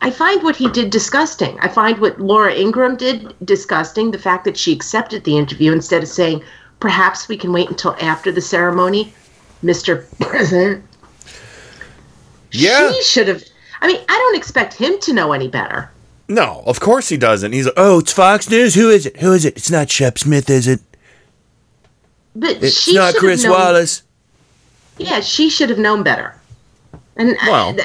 I 0.00 0.10
find 0.10 0.42
what 0.42 0.56
he 0.56 0.68
did 0.70 0.90
disgusting. 0.90 1.58
I 1.60 1.68
find 1.68 1.98
what 1.98 2.20
Laura 2.20 2.54
Ingraham 2.54 2.96
did 2.96 3.34
disgusting. 3.44 4.10
The 4.10 4.18
fact 4.18 4.44
that 4.44 4.56
she 4.56 4.72
accepted 4.72 5.24
the 5.24 5.36
interview 5.36 5.72
instead 5.72 6.02
of 6.02 6.08
saying, 6.08 6.42
"Perhaps 6.80 7.28
we 7.28 7.36
can 7.36 7.52
wait 7.52 7.68
until 7.68 7.96
after 8.00 8.30
the 8.30 8.40
ceremony, 8.40 9.12
Mr. 9.64 10.04
President." 10.20 10.84
Yeah. 12.52 12.92
She 12.92 13.02
should 13.02 13.28
have. 13.28 13.42
I 13.80 13.86
mean, 13.86 14.00
I 14.08 14.18
don't 14.18 14.36
expect 14.36 14.74
him 14.74 14.98
to 15.00 15.12
know 15.12 15.32
any 15.32 15.48
better. 15.48 15.90
No, 16.28 16.62
of 16.66 16.78
course 16.80 17.08
he 17.08 17.16
doesn't. 17.16 17.52
He's 17.52 17.64
like, 17.66 17.74
oh, 17.76 18.00
it's 18.00 18.12
Fox 18.12 18.50
News. 18.50 18.74
Who 18.74 18.90
is 18.90 19.06
it? 19.06 19.16
Who 19.18 19.32
is 19.32 19.44
it? 19.44 19.56
It's 19.56 19.70
not 19.70 19.90
Shep 19.90 20.18
Smith, 20.18 20.50
is 20.50 20.68
it? 20.68 20.80
But 22.40 22.62
It's 22.62 22.80
she 22.80 22.94
not 22.94 23.14
Chris 23.14 23.42
known- 23.44 23.52
Wallace. 23.52 24.02
Yeah, 24.96 25.20
she 25.20 25.48
should 25.50 25.70
have 25.70 25.78
known 25.78 26.02
better. 26.02 26.34
And 27.16 27.32
uh, 27.32 27.46
Well, 27.46 27.76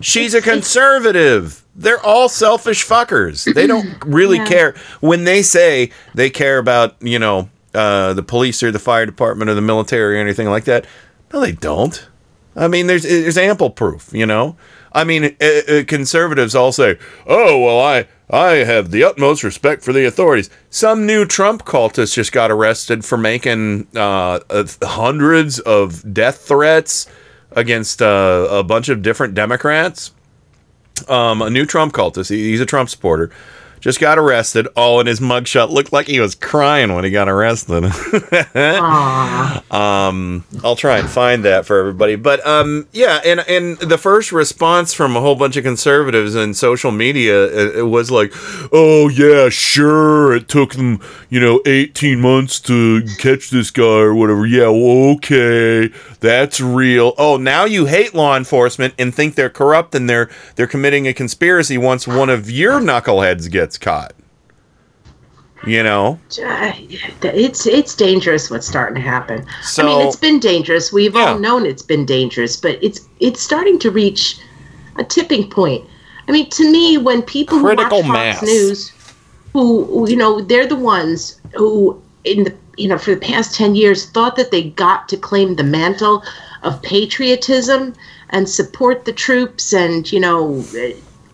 She's 0.00 0.34
a 0.34 0.40
conservative. 0.42 1.62
They're 1.74 2.00
all 2.04 2.28
selfish 2.28 2.84
fuckers. 2.86 3.52
They 3.52 3.66
don't 3.66 3.88
really 4.06 4.38
Yeah. 4.38 4.46
care 4.46 4.74
when 5.00 5.24
they 5.24 5.42
say 5.42 5.90
they 6.14 6.30
care 6.30 6.58
about, 6.58 6.94
you 7.00 7.18
know, 7.18 7.48
uh, 7.74 8.14
the 8.14 8.22
police 8.22 8.62
or 8.62 8.70
the 8.72 8.78
fire 8.78 9.06
department 9.06 9.50
or 9.50 9.54
the 9.54 9.60
military 9.60 10.16
or 10.16 10.20
anything 10.20 10.48
like 10.48 10.64
that. 10.64 10.86
No, 11.32 11.40
they 11.40 11.52
don't. 11.52 12.06
I 12.56 12.66
mean, 12.68 12.86
there's 12.88 13.02
there's 13.04 13.38
ample 13.38 13.70
proof. 13.70 14.10
You 14.12 14.26
know, 14.26 14.56
I 14.98 15.04
mean, 15.04 15.36
uh, 15.40 15.46
uh, 15.68 15.84
conservatives 15.86 16.56
all 16.56 16.72
say, 16.72 16.98
"Oh, 17.24 17.60
well, 17.60 17.80
I 17.80 18.08
I 18.28 18.64
have 18.64 18.90
the 18.90 19.04
utmost 19.04 19.44
respect 19.44 19.84
for 19.84 19.92
the 19.92 20.04
authorities." 20.04 20.50
Some 20.70 21.06
new 21.06 21.24
Trump 21.24 21.64
cultist 21.64 22.14
just 22.14 22.32
got 22.32 22.50
arrested 22.50 23.04
for 23.04 23.16
making 23.16 23.86
uh, 23.94 24.40
hundreds 24.82 25.60
of 25.60 26.12
death 26.12 26.38
threats 26.38 27.06
against 27.52 28.02
uh, 28.02 28.48
a 28.50 28.64
bunch 28.64 28.88
of 28.88 29.00
different 29.00 29.34
Democrats. 29.34 30.10
Um, 31.06 31.42
a 31.42 31.50
new 31.50 31.64
Trump 31.64 31.92
cultist. 31.92 32.30
He, 32.30 32.50
he's 32.50 32.60
a 32.60 32.66
Trump 32.66 32.88
supporter. 32.90 33.30
Just 33.80 34.00
got 34.00 34.18
arrested. 34.18 34.66
All 34.76 35.00
in 35.00 35.06
his 35.06 35.20
mugshot 35.20 35.70
looked 35.70 35.92
like 35.92 36.06
he 36.06 36.20
was 36.20 36.34
crying 36.34 36.94
when 36.94 37.04
he 37.04 37.10
got 37.10 37.28
arrested. 37.28 37.84
um, 39.72 40.44
I'll 40.64 40.76
try 40.76 40.98
and 40.98 41.08
find 41.08 41.44
that 41.44 41.66
for 41.66 41.78
everybody. 41.78 42.16
But 42.16 42.44
um, 42.46 42.88
yeah, 42.92 43.20
and 43.24 43.40
and 43.40 43.78
the 43.78 43.98
first 43.98 44.32
response 44.32 44.92
from 44.92 45.16
a 45.16 45.20
whole 45.20 45.36
bunch 45.36 45.56
of 45.56 45.64
conservatives 45.64 46.34
and 46.34 46.56
social 46.56 46.90
media 46.90 47.44
it, 47.44 47.76
it 47.76 47.82
was 47.84 48.10
like, 48.10 48.32
"Oh 48.72 49.08
yeah, 49.08 49.48
sure, 49.48 50.34
it 50.34 50.48
took 50.48 50.74
them 50.74 51.00
you 51.28 51.40
know 51.40 51.60
18 51.66 52.20
months 52.20 52.60
to 52.60 53.02
catch 53.18 53.50
this 53.50 53.70
guy 53.70 53.84
or 53.84 54.14
whatever. 54.14 54.46
Yeah, 54.46 54.68
well, 54.68 55.14
okay, 55.16 55.90
that's 56.20 56.60
real. 56.60 57.14
Oh, 57.18 57.36
now 57.36 57.64
you 57.64 57.86
hate 57.86 58.14
law 58.14 58.36
enforcement 58.36 58.94
and 58.98 59.14
think 59.14 59.34
they're 59.34 59.50
corrupt 59.50 59.94
and 59.94 60.08
they're 60.08 60.30
they're 60.56 60.66
committing 60.66 61.06
a 61.06 61.14
conspiracy 61.14 61.78
once 61.78 62.06
one 62.08 62.28
of 62.28 62.50
your 62.50 62.80
knuckleheads 62.80 63.50
gets 63.50 63.78
caught." 63.78 64.12
You 65.66 65.82
know. 65.82 66.20
It's 66.30 67.66
it's 67.66 67.94
dangerous 67.94 68.50
what's 68.50 68.66
starting 68.66 68.94
to 68.94 69.00
happen. 69.00 69.44
I 69.78 69.82
mean, 69.82 70.06
it's 70.06 70.16
been 70.16 70.38
dangerous. 70.38 70.92
We've 70.92 71.16
all 71.16 71.38
known 71.38 71.66
it's 71.66 71.82
been 71.82 72.06
dangerous, 72.06 72.56
but 72.56 72.78
it's 72.82 73.00
it's 73.20 73.40
starting 73.40 73.78
to 73.80 73.90
reach 73.90 74.38
a 74.96 75.04
tipping 75.04 75.50
point. 75.50 75.84
I 76.28 76.32
mean, 76.32 76.48
to 76.50 76.70
me, 76.70 76.98
when 76.98 77.22
people 77.22 77.60
Critical 77.60 78.02
who 78.02 78.08
watch 78.12 78.32
Fox 78.32 78.42
mass. 78.42 78.42
News, 78.42 78.92
who 79.52 79.84
who, 79.84 80.08
you 80.08 80.16
know, 80.16 80.40
they're 80.40 80.66
the 80.66 80.76
ones 80.76 81.40
who 81.54 82.00
in 82.24 82.44
the 82.44 82.54
you 82.76 82.88
know 82.88 82.98
for 82.98 83.14
the 83.14 83.20
past 83.20 83.54
ten 83.54 83.74
years 83.74 84.10
thought 84.10 84.36
that 84.36 84.50
they 84.50 84.70
got 84.70 85.08
to 85.08 85.16
claim 85.16 85.56
the 85.56 85.64
mantle 85.64 86.22
of 86.62 86.82
patriotism 86.82 87.94
and 88.30 88.48
support 88.48 89.04
the 89.04 89.12
troops 89.12 89.72
and 89.72 90.10
you 90.12 90.20
know 90.20 90.64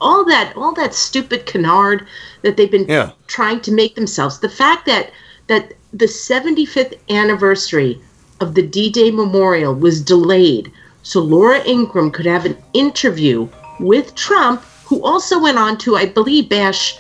all 0.01 0.25
that 0.25 0.53
all 0.57 0.73
that 0.73 0.95
stupid 0.95 1.47
canard 1.47 2.07
that 2.43 2.57
they've 2.57 2.71
been 2.71 2.87
Yeah. 2.89 3.11
trying 3.27 3.61
to 3.61 3.73
make 3.73 3.95
themselves. 3.95 4.39
The 4.41 4.49
fact 4.49 4.87
that 4.87 5.11
that 5.47 5.75
the 5.93 6.07
75th 6.07 6.95
anniversary 7.11 8.01
of 8.41 8.55
the 8.55 8.63
D-Day 8.63 9.11
memorial 9.11 9.75
was 9.75 10.01
delayed 10.01 10.73
so 11.05 11.21
Laura 11.21 11.63
Ingraham 11.67 12.11
could 12.11 12.25
have 12.25 12.47
an 12.47 12.57
interview 12.73 13.47
with 13.79 14.15
Trump, 14.15 14.63
who 14.87 15.05
also 15.05 15.39
went 15.39 15.59
on 15.59 15.77
to, 15.79 15.97
I 15.97 16.07
believe, 16.07 16.49
bash. 16.49 16.99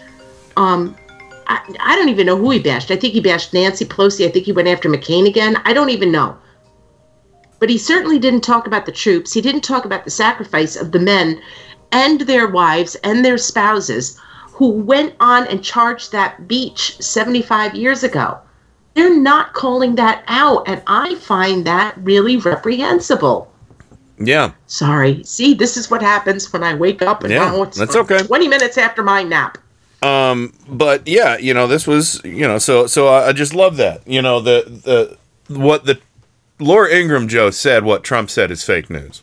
Um, 0.59 0.95
I, 1.47 1.61
I 1.81 1.97
don't 1.97 2.09
even 2.09 2.27
know 2.27 2.37
who 2.37 2.51
he 2.51 2.59
bashed. 2.59 2.91
I 2.91 2.97
think 2.97 3.15
he 3.15 3.21
bashed 3.21 3.53
Nancy 3.53 3.85
Pelosi. 3.85 4.27
I 4.27 4.31
think 4.31 4.47
he 4.47 4.53
went 4.53 4.69
after 4.69 4.89
McCain 4.89 5.27
again. 5.27 5.57
I 5.65 5.73
don't 5.73 5.91
even 5.91 6.13
know. 6.13 6.37
But 7.59 7.71
he 7.71 7.79
certainly 7.79 8.19
didn't 8.19 8.43
talk 8.43 8.67
about 8.67 8.87
the 8.87 8.93
troops. 8.93 9.33
He 9.33 9.41
didn't 9.41 9.63
talk 9.63 9.85
about 9.85 10.05
the 10.05 10.11
sacrifice 10.11 10.77
of 10.77 10.93
the 10.93 10.99
men 10.99 11.41
and 11.93 12.23
their 12.23 12.49
wives 12.49 12.95
and 12.97 13.25
their 13.25 13.39
spouses 13.39 14.21
who 14.53 14.69
went 14.69 15.15
on 15.21 15.47
and 15.47 15.65
charged 15.65 16.13
that 16.13 16.47
beach 16.47 17.01
75 17.01 17.75
years 17.75 18.05
ago. 18.05 18.39
They're 18.95 19.19
not 19.19 19.53
calling 19.53 19.97
that 19.97 20.23
out, 20.29 20.69
and 20.69 20.81
I 20.87 21.17
find 21.17 21.65
that 21.65 21.95
really 21.99 22.37
reprehensible. 22.37 23.51
Yeah. 24.19 24.53
Sorry. 24.67 25.23
See, 25.25 25.55
this 25.55 25.77
is 25.77 25.91
what 25.91 26.03
happens 26.03 26.53
when 26.53 26.63
I 26.63 26.75
wake 26.75 27.03
up 27.03 27.25
and 27.25 27.33
Yeah, 27.33 27.65
that's 27.75 27.97
okay. 27.97 28.19
20 28.19 28.47
minutes 28.47 28.79
after 28.79 29.03
my 29.03 29.25
nap. 29.25 29.59
Um, 30.05 30.53
but 30.69 31.09
yeah, 31.09 31.39
you 31.39 31.55
know, 31.55 31.67
this 31.67 31.87
was, 31.87 32.21
you 32.25 32.47
know, 32.47 32.59
so 32.59 32.87
so 32.87 33.09
I 33.09 33.29
I 33.29 33.33
just 33.33 33.55
love 33.55 33.77
that. 33.79 34.07
You 34.07 34.21
know, 34.23 34.41
the 34.41 35.17
the 35.49 35.55
what 35.55 35.87
the 35.87 35.99
Laura 36.59 36.91
Ingraham 36.91 37.29
Joe 37.29 37.51
said, 37.51 37.85
what 37.85 38.05
Trump 38.05 38.29
said 38.31 38.51
is 38.51 38.63
fake 38.63 38.91
news, 38.91 39.23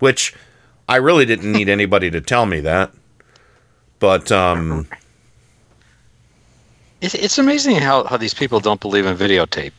which 0.00 0.34
I 0.88 0.96
really 0.96 1.24
didn't 1.26 1.52
need 1.52 1.68
anybody 1.68 2.10
to 2.10 2.20
tell 2.20 2.46
me 2.46 2.60
that. 2.60 2.90
But 3.98 4.30
um, 4.32 4.86
It's, 7.00 7.14
it's 7.14 7.38
amazing 7.38 7.76
how, 7.76 8.04
how 8.04 8.16
these 8.16 8.34
people 8.34 8.60
don't 8.60 8.80
believe 8.80 9.06
in 9.06 9.16
videotape. 9.16 9.72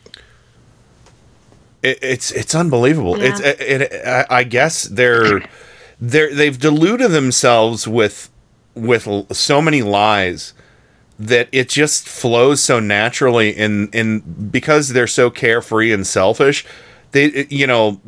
it, 1.84 2.00
it's 2.02 2.32
it's 2.32 2.56
unbelievable. 2.56 3.18
Yeah. 3.18 3.26
It's 3.30 3.40
it, 3.42 3.82
it, 3.82 4.08
I, 4.08 4.26
I 4.40 4.44
guess 4.44 4.84
they're 4.84 5.44
they're 6.00 6.34
they've 6.34 6.58
deluded 6.58 7.12
themselves 7.12 7.88
with 7.88 8.30
with 8.78 9.08
l- 9.08 9.28
so 9.32 9.62
many 9.62 9.82
lies 9.82 10.54
that 11.20 11.50
it 11.52 11.70
just 11.70 12.08
flows 12.08 12.62
so 12.62 12.80
naturally 12.80 13.50
in 13.50 13.90
in 13.90 14.20
because 14.52 14.90
they're 14.90 15.08
so 15.08 15.30
carefree 15.30 15.92
and 15.92 16.06
selfish. 16.06 16.66
They 17.12 17.48
you 17.50 17.68
know 17.68 18.00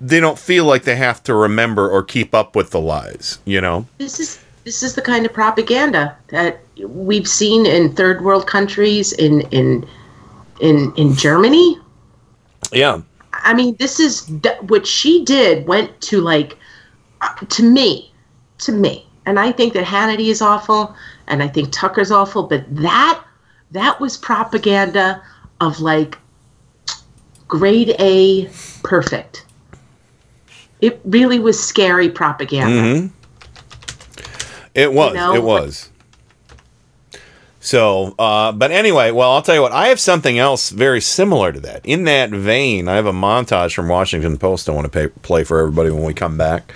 they 0.00 0.20
don't 0.20 0.38
feel 0.38 0.64
like 0.64 0.84
they 0.84 0.96
have 0.96 1.22
to 1.24 1.34
remember 1.34 1.88
or 1.88 2.02
keep 2.02 2.34
up 2.34 2.56
with 2.56 2.70
the 2.70 2.80
lies. 2.80 3.38
You 3.44 3.60
know. 3.60 3.86
This 3.98 4.20
is 4.20 4.40
this 4.64 4.82
is 4.82 4.94
the 4.94 5.02
kind 5.02 5.24
of 5.24 5.32
propaganda 5.32 6.16
that 6.28 6.60
we've 6.84 7.28
seen 7.28 7.64
in 7.66 7.94
third 7.94 8.22
world 8.22 8.46
countries 8.46 9.12
in 9.14 9.40
in 9.50 9.88
in 10.60 10.92
in 10.96 11.14
Germany. 11.14 11.78
Yeah. 12.72 13.00
I 13.32 13.54
mean, 13.54 13.76
this 13.78 14.00
is 14.00 14.30
what 14.62 14.86
she 14.86 15.24
did 15.24 15.66
went 15.66 16.00
to 16.02 16.20
like 16.20 16.58
uh, 17.20 17.34
to 17.34 17.62
me, 17.62 18.12
to 18.58 18.72
me. 18.72 19.07
And 19.28 19.38
I 19.38 19.52
think 19.52 19.74
that 19.74 19.84
Hannity 19.84 20.28
is 20.28 20.40
awful 20.40 20.96
and 21.26 21.42
I 21.42 21.48
think 21.48 21.70
Tucker's 21.70 22.10
awful, 22.10 22.44
but 22.44 22.64
that 22.76 23.22
that 23.72 24.00
was 24.00 24.16
propaganda 24.16 25.22
of 25.60 25.80
like 25.80 26.16
grade 27.46 27.94
A 27.98 28.48
perfect. 28.82 29.44
It 30.80 31.02
really 31.04 31.38
was 31.38 31.62
scary 31.62 32.08
propaganda. 32.08 33.00
hmm 33.00 33.06
It 34.74 34.94
was. 34.94 35.14
know, 35.14 35.34
it 35.34 35.42
was. 35.42 35.90
So, 37.60 38.14
uh, 38.18 38.52
but 38.52 38.70
anyway, 38.70 39.10
well, 39.10 39.32
I'll 39.32 39.42
tell 39.42 39.56
you 39.56 39.60
what. 39.60 39.72
I 39.72 39.88
have 39.88 40.00
something 40.00 40.38
else 40.38 40.70
very 40.70 41.02
similar 41.02 41.52
to 41.52 41.60
that. 41.60 41.84
In 41.84 42.04
that 42.04 42.30
vein, 42.30 42.88
I 42.88 42.96
have 42.96 43.04
a 43.04 43.12
montage 43.12 43.74
from 43.74 43.88
Washington 43.88 44.38
Post. 44.38 44.70
I 44.70 44.72
want 44.72 44.86
to 44.86 44.90
pay, 44.90 45.08
play 45.20 45.44
for 45.44 45.58
everybody 45.58 45.90
when 45.90 46.04
we 46.04 46.14
come 46.14 46.38
back. 46.38 46.72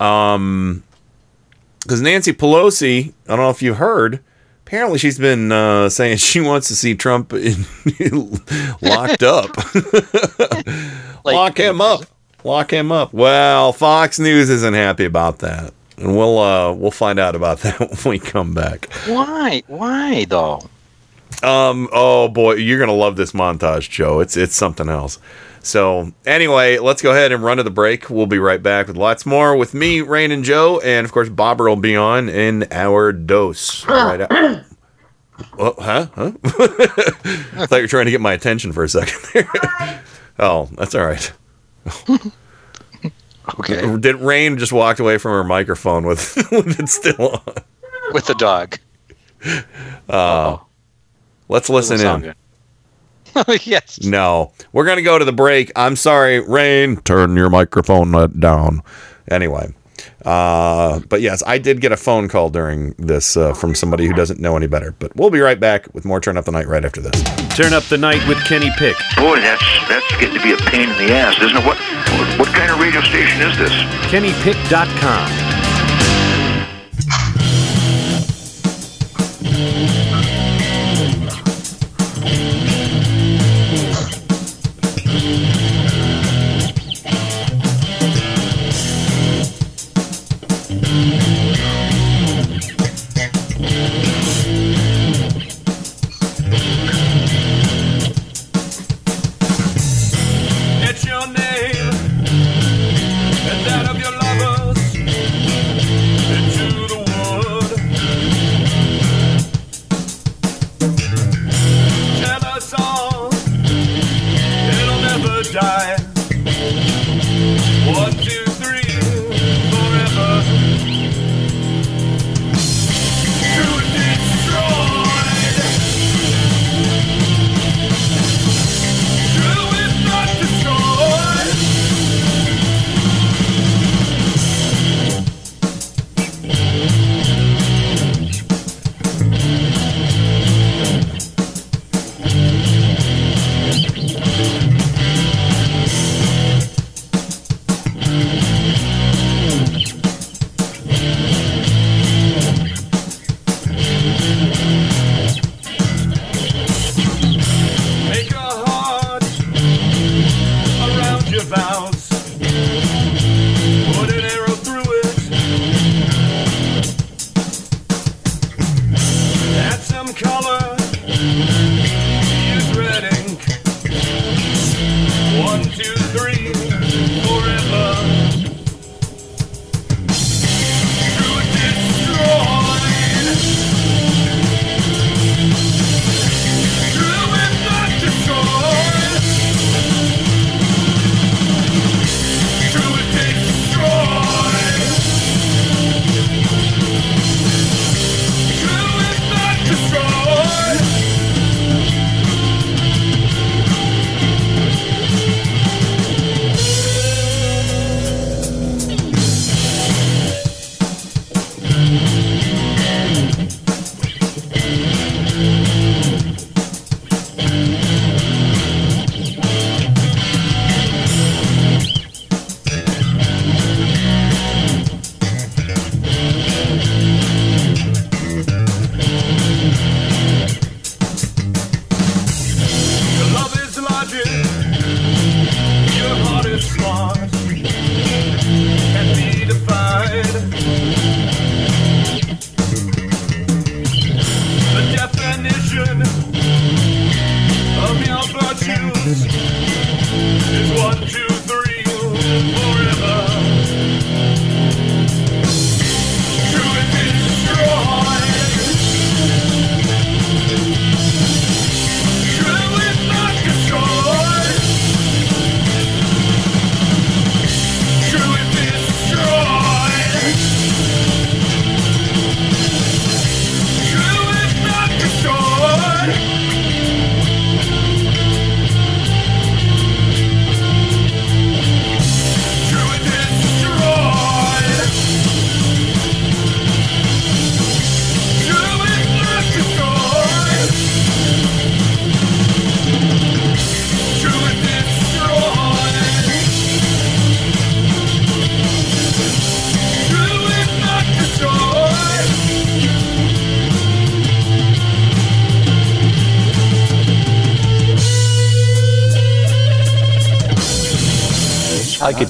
Um, 0.00 0.82
because 1.88 2.02
Nancy 2.02 2.34
Pelosi, 2.34 3.14
I 3.26 3.28
don't 3.28 3.38
know 3.38 3.48
if 3.48 3.62
you 3.62 3.72
heard. 3.72 4.20
Apparently, 4.66 4.98
she's 4.98 5.18
been 5.18 5.50
uh, 5.50 5.88
saying 5.88 6.16
she 6.18 6.38
wants 6.38 6.68
to 6.68 6.76
see 6.76 6.94
Trump 6.94 7.32
in, 7.32 7.64
locked 8.82 9.22
up. 9.22 9.56
Lock 11.24 11.58
him 11.58 11.80
up. 11.80 12.02
Lock 12.44 12.70
him 12.70 12.92
up. 12.92 13.14
Well, 13.14 13.72
Fox 13.72 14.18
News 14.18 14.50
isn't 14.50 14.74
happy 14.74 15.06
about 15.06 15.38
that, 15.38 15.72
and 15.96 16.14
we'll 16.14 16.38
uh, 16.38 16.72
we'll 16.74 16.90
find 16.90 17.18
out 17.18 17.34
about 17.34 17.60
that 17.60 17.80
when 17.80 17.98
we 18.04 18.18
come 18.18 18.52
back. 18.52 18.92
Why? 19.06 19.62
Why 19.66 20.26
though? 20.26 20.60
Um. 21.42 21.88
Oh 21.90 22.28
boy, 22.28 22.54
you're 22.54 22.78
gonna 22.78 22.92
love 22.92 23.16
this 23.16 23.32
montage, 23.32 23.88
Joe. 23.88 24.20
It's 24.20 24.36
it's 24.36 24.54
something 24.54 24.88
else. 24.90 25.18
So 25.62 26.12
anyway, 26.26 26.78
let's 26.78 27.02
go 27.02 27.10
ahead 27.10 27.32
and 27.32 27.42
run 27.42 27.58
to 27.58 27.62
the 27.62 27.70
break. 27.70 28.10
We'll 28.10 28.26
be 28.26 28.38
right 28.38 28.62
back 28.62 28.86
with 28.86 28.96
lots 28.96 29.26
more 29.26 29.56
with 29.56 29.74
me, 29.74 30.00
Rain, 30.00 30.30
and 30.30 30.44
Joe, 30.44 30.80
and 30.80 31.04
of 31.04 31.12
course 31.12 31.28
Bobber 31.28 31.68
will 31.68 31.76
be 31.76 31.96
on 31.96 32.28
in 32.28 32.66
our 32.70 33.12
dose. 33.12 33.84
Right 33.88 34.20
out. 34.20 34.64
Oh, 35.56 35.74
huh? 35.78 36.06
Huh? 36.14 36.32
I 36.44 37.66
thought 37.66 37.76
you 37.76 37.82
were 37.82 37.86
trying 37.88 38.06
to 38.06 38.10
get 38.10 38.20
my 38.20 38.32
attention 38.32 38.72
for 38.72 38.82
a 38.82 38.88
second 38.88 39.18
there. 39.32 40.02
oh, 40.38 40.68
that's 40.72 40.94
all 40.94 41.06
right. 41.06 41.32
Okay. 43.60 43.96
Did 43.98 44.16
Rain 44.16 44.58
just 44.58 44.72
walked 44.72 45.00
away 45.00 45.18
from 45.18 45.32
her 45.32 45.44
microphone 45.44 46.04
with, 46.06 46.36
with 46.52 46.78
it 46.78 46.88
still 46.88 47.30
on? 47.30 47.54
With 48.12 48.26
the 48.26 48.34
dog. 48.34 48.78
Uh, 50.08 50.58
let's 51.48 51.70
listen 51.70 51.98
Doesn't 51.98 52.24
in. 52.24 52.34
Sound 53.44 53.46
good. 53.58 53.66
yes. 53.66 54.02
No, 54.04 54.52
we're 54.72 54.84
gonna 54.84 55.02
go 55.02 55.18
to 55.18 55.24
the 55.24 55.32
break. 55.32 55.72
I'm 55.76 55.96
sorry, 55.96 56.40
Rain. 56.40 56.96
Turn 56.98 57.36
your 57.36 57.50
microphone 57.50 58.14
uh, 58.14 58.26
down. 58.28 58.82
Anyway, 59.30 59.74
uh, 60.24 61.00
but 61.08 61.20
yes, 61.20 61.42
I 61.46 61.58
did 61.58 61.80
get 61.80 61.92
a 61.92 61.96
phone 61.96 62.28
call 62.28 62.48
during 62.50 62.92
this 62.98 63.36
uh, 63.36 63.52
from 63.52 63.74
somebody 63.74 64.06
who 64.06 64.14
doesn't 64.14 64.40
know 64.40 64.56
any 64.56 64.66
better. 64.66 64.92
But 64.98 65.14
we'll 65.16 65.30
be 65.30 65.40
right 65.40 65.60
back 65.60 65.92
with 65.94 66.04
more 66.04 66.20
Turn 66.20 66.36
Up 66.36 66.44
the 66.46 66.52
Night 66.52 66.66
right 66.66 66.84
after 66.84 67.00
this. 67.00 67.22
Turn 67.56 67.72
up 67.72 67.82
the 67.84 67.98
night 67.98 68.26
with 68.28 68.38
Kenny 68.44 68.70
Pick. 68.78 68.96
Boy, 69.16 69.40
that's 69.40 69.62
that's 69.88 70.10
getting 70.18 70.36
to 70.36 70.42
be 70.42 70.52
a 70.52 70.56
pain 70.56 70.88
in 70.88 71.06
the 71.06 71.12
ass, 71.14 71.36
isn't 71.42 71.56
it? 71.56 71.64
What 71.66 71.76
what, 71.78 72.38
what 72.38 72.48
kind 72.54 72.70
of 72.70 72.80
radio 72.80 73.00
station 73.02 73.42
is 73.42 73.56
this? 73.58 73.72
KennyPick.com. 74.10 75.47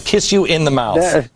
kiss 0.09 0.33
you 0.33 0.47
in 0.47 0.64
the 0.64 0.71
mouth. 0.71 1.29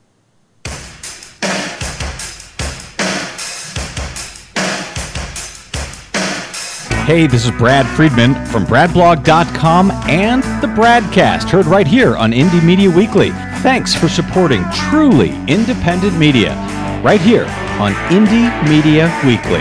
Hey, 7.04 7.26
this 7.26 7.44
is 7.44 7.50
Brad 7.50 7.85
Friedman 7.94 8.35
from 8.46 8.64
BradBlog.com 8.64 9.90
and 10.08 10.42
the 10.62 10.68
Bradcast, 10.68 11.50
heard 11.50 11.66
right 11.66 11.87
here 11.87 12.16
on 12.16 12.32
Indie 12.32 12.64
Media 12.64 12.88
Weekly. 12.88 13.28
Thanks 13.61 13.94
for 13.94 14.08
supporting 14.08 14.64
truly 14.88 15.37
independent 15.48 16.16
media, 16.16 16.54
right 17.04 17.20
here 17.20 17.44
on 17.78 17.92
Indie 18.08 18.48
Media 18.66 19.14
Weekly. 19.26 19.61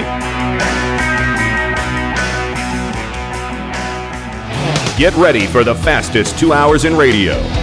Get 4.97 5.13
ready 5.15 5.47
for 5.47 5.65
the 5.65 5.75
fastest 5.75 6.39
two 6.39 6.53
hours 6.53 6.85
in 6.85 6.95
radio. 6.95 7.60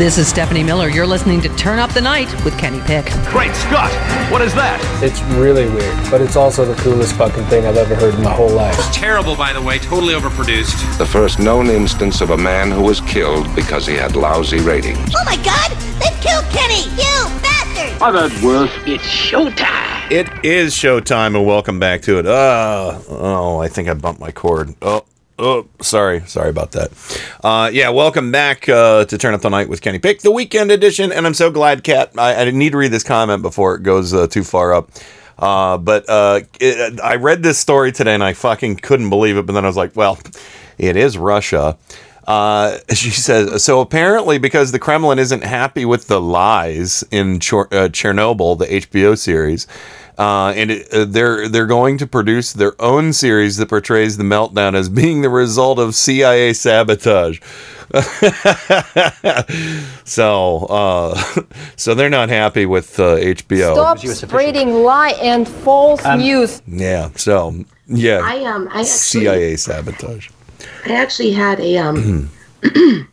This 0.00 0.16
is 0.16 0.28
Stephanie 0.28 0.64
Miller. 0.64 0.88
You're 0.88 1.06
listening 1.06 1.42
to 1.42 1.50
Turn 1.56 1.78
Up 1.78 1.92
the 1.92 2.00
Night 2.00 2.32
with 2.42 2.56
Kenny 2.58 2.80
Pick. 2.80 3.04
Great 3.26 3.54
Scott! 3.54 3.92
What 4.32 4.40
is 4.40 4.54
that? 4.54 4.80
It's 5.02 5.20
really 5.38 5.68
weird, 5.68 6.10
but 6.10 6.22
it's 6.22 6.36
also 6.36 6.64
the 6.64 6.74
coolest 6.80 7.16
fucking 7.16 7.44
thing 7.44 7.66
I've 7.66 7.76
ever 7.76 7.94
heard 7.94 8.14
in 8.14 8.22
my 8.22 8.32
whole 8.32 8.48
life. 8.48 8.74
It's 8.78 8.96
terrible, 8.96 9.36
by 9.36 9.52
the 9.52 9.60
way, 9.60 9.78
totally 9.78 10.14
overproduced. 10.14 10.96
The 10.96 11.04
first 11.04 11.38
known 11.38 11.66
instance 11.66 12.22
of 12.22 12.30
a 12.30 12.36
man 12.38 12.70
who 12.70 12.80
was 12.80 13.02
killed 13.02 13.54
because 13.54 13.86
he 13.86 13.92
had 13.92 14.16
lousy 14.16 14.60
ratings. 14.60 15.14
Oh 15.14 15.22
my 15.26 15.36
god! 15.44 15.70
They've 16.00 16.18
killed 16.22 16.46
Kenny! 16.46 16.84
You 16.96 17.28
bastard! 17.42 18.00
I've 18.00 18.14
heard 18.14 18.42
worse. 18.42 18.72
It's 18.86 19.04
showtime! 19.04 20.10
It 20.10 20.28
is 20.42 20.74
showtime, 20.74 21.36
and 21.36 21.44
welcome 21.44 21.78
back 21.78 22.00
to 22.02 22.18
it. 22.18 22.26
Uh, 22.26 22.98
oh, 23.10 23.58
I 23.58 23.68
think 23.68 23.86
I 23.86 23.92
bumped 23.92 24.18
my 24.18 24.30
cord. 24.30 24.74
Oh, 24.80 25.04
oh, 25.40 25.66
sorry, 25.80 26.20
sorry 26.26 26.50
about 26.50 26.72
that. 26.72 26.90
Uh, 27.42 27.70
yeah, 27.72 27.88
welcome 27.88 28.30
back 28.30 28.68
uh, 28.68 29.04
to 29.06 29.18
Turn 29.18 29.34
Up 29.34 29.40
the 29.40 29.48
Night 29.48 29.68
with 29.68 29.80
Kenny 29.80 29.98
Pick, 29.98 30.20
the 30.20 30.30
weekend 30.30 30.70
edition. 30.70 31.10
And 31.10 31.26
I'm 31.26 31.34
so 31.34 31.50
glad, 31.50 31.82
Kat. 31.82 32.12
I, 32.16 32.34
I 32.34 32.50
need 32.50 32.72
to 32.72 32.78
read 32.78 32.92
this 32.92 33.02
comment 33.02 33.42
before 33.42 33.74
it 33.74 33.82
goes 33.82 34.12
uh, 34.12 34.26
too 34.26 34.44
far 34.44 34.74
up. 34.74 34.90
Uh, 35.38 35.78
but 35.78 36.08
uh, 36.08 36.40
it, 36.60 37.00
I 37.00 37.16
read 37.16 37.42
this 37.42 37.58
story 37.58 37.92
today, 37.92 38.14
and 38.14 38.22
I 38.22 38.34
fucking 38.34 38.76
couldn't 38.76 39.08
believe 39.08 39.36
it. 39.38 39.46
But 39.46 39.54
then 39.54 39.64
I 39.64 39.68
was 39.68 39.76
like, 39.76 39.96
well, 39.96 40.18
it 40.78 40.96
is 40.96 41.16
Russia. 41.16 41.78
Uh, 42.26 42.78
she 42.92 43.10
says 43.10 43.64
so. 43.64 43.80
Apparently, 43.80 44.38
because 44.38 44.72
the 44.72 44.78
Kremlin 44.78 45.18
isn't 45.18 45.42
happy 45.42 45.86
with 45.86 46.08
the 46.08 46.20
lies 46.20 47.02
in 47.10 47.40
Chor- 47.40 47.68
Chernobyl, 47.68 48.58
the 48.58 48.66
HBO 48.66 49.16
series, 49.16 49.66
uh, 50.20 50.52
and 50.54 50.70
it, 50.70 50.92
uh, 50.92 51.06
they're 51.06 51.48
they're 51.48 51.66
going 51.66 51.96
to 51.96 52.06
produce 52.06 52.52
their 52.52 52.80
own 52.80 53.10
series 53.10 53.56
that 53.56 53.70
portrays 53.70 54.18
the 54.18 54.22
meltdown 54.22 54.74
as 54.74 54.90
being 54.90 55.22
the 55.22 55.30
result 55.30 55.78
of 55.78 55.94
CIA 55.94 56.52
sabotage. 56.52 57.40
so, 60.04 60.66
uh, 60.66 61.42
so 61.76 61.94
they're 61.94 62.10
not 62.10 62.28
happy 62.28 62.66
with 62.66 63.00
uh, 63.00 63.16
HBO. 63.16 63.72
Stop 63.72 63.98
spreading 63.98 64.82
lie 64.82 65.14
and 65.22 65.48
false 65.48 66.04
news. 66.18 66.60
Yeah. 66.68 67.08
So, 67.16 67.64
yeah. 67.86 68.20
I 68.22 68.44
um 68.44 68.68
I 68.68 68.80
actually 68.80 68.84
CIA 68.84 69.56
sabotage. 69.56 70.28
I 70.84 70.96
actually 70.96 71.32
had 71.32 71.60
a 71.60 71.78
um 71.78 72.28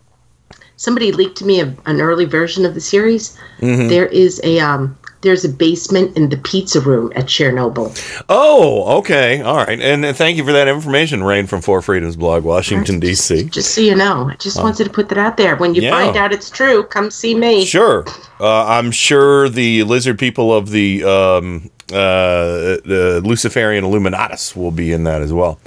somebody 0.75 1.13
leaked 1.13 1.37
to 1.37 1.45
me 1.45 1.61
a, 1.61 1.73
an 1.85 2.01
early 2.01 2.25
version 2.25 2.65
of 2.65 2.73
the 2.73 2.81
series. 2.81 3.37
Mhm. 3.61 3.87
There 3.87 4.07
is 4.07 4.41
a 4.43 4.59
um 4.59 4.97
there's 5.21 5.43
a 5.43 5.49
basement 5.49 6.15
in 6.15 6.29
the 6.29 6.37
pizza 6.37 6.79
room 6.79 7.11
at 7.15 7.25
Chernobyl. 7.25 8.23
Oh, 8.29 8.97
okay, 8.99 9.41
all 9.41 9.57
right, 9.57 9.79
and 9.79 10.05
uh, 10.05 10.13
thank 10.13 10.37
you 10.37 10.43
for 10.45 10.51
that 10.51 10.67
information, 10.67 11.23
Rain 11.23 11.47
from 11.47 11.61
Four 11.61 11.81
Freedoms 11.81 12.15
blog, 12.15 12.43
Washington 12.43 12.99
D.C. 12.99 13.45
Just 13.45 13.73
so 13.73 13.81
you 13.81 13.95
know, 13.95 14.29
I 14.29 14.35
just 14.35 14.61
wanted 14.61 14.83
to 14.85 14.89
put 14.89 15.09
that 15.09 15.17
out 15.17 15.37
there. 15.37 15.55
When 15.55 15.73
you 15.75 15.81
Yeah. 15.81 15.91
find 15.91 16.15
out 16.17 16.31
it's 16.33 16.49
true, 16.49 16.83
come 16.83 17.09
see 17.11 17.35
me. 17.35 17.65
Sure, 17.65 18.05
uh, 18.39 18.65
I'm 18.65 18.91
sure 18.91 19.49
the 19.49 19.83
lizard 19.83 20.19
people 20.19 20.53
of 20.53 20.69
the 20.71 21.03
um, 21.03 21.69
uh, 21.91 22.77
the 22.85 23.21
Luciferian 23.23 23.83
Illuminatus 23.83 24.55
will 24.55 24.71
be 24.71 24.91
in 24.91 25.03
that 25.05 25.21
as 25.21 25.31
well. 25.33 25.59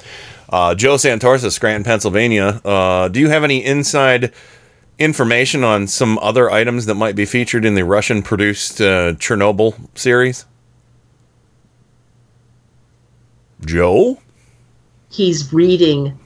Uh, 0.51 0.75
Joe 0.75 0.97
Santorsa, 0.97 1.51
Scranton, 1.53 1.85
Pennsylvania. 1.85 2.61
Uh, 2.65 3.09
do 3.09 3.21
you 3.21 3.29
have 3.29 3.45
any 3.45 3.65
inside 3.65 4.33
information 5.01 5.65
on 5.65 5.87
some 5.89 6.19
other 6.19 6.51
items 6.51 6.87
that 6.87 6.95
might 6.95 7.17
be 7.17 7.25
featured 7.25 7.65
in 7.65 7.75
the 7.75 7.85
Russian-produced 7.85 8.81
uh, 8.81 9.15
Chernobyl 9.15 9.75
series? 9.99 10.45
Joe. 13.67 14.19
He's 15.11 15.53
reading 15.53 16.19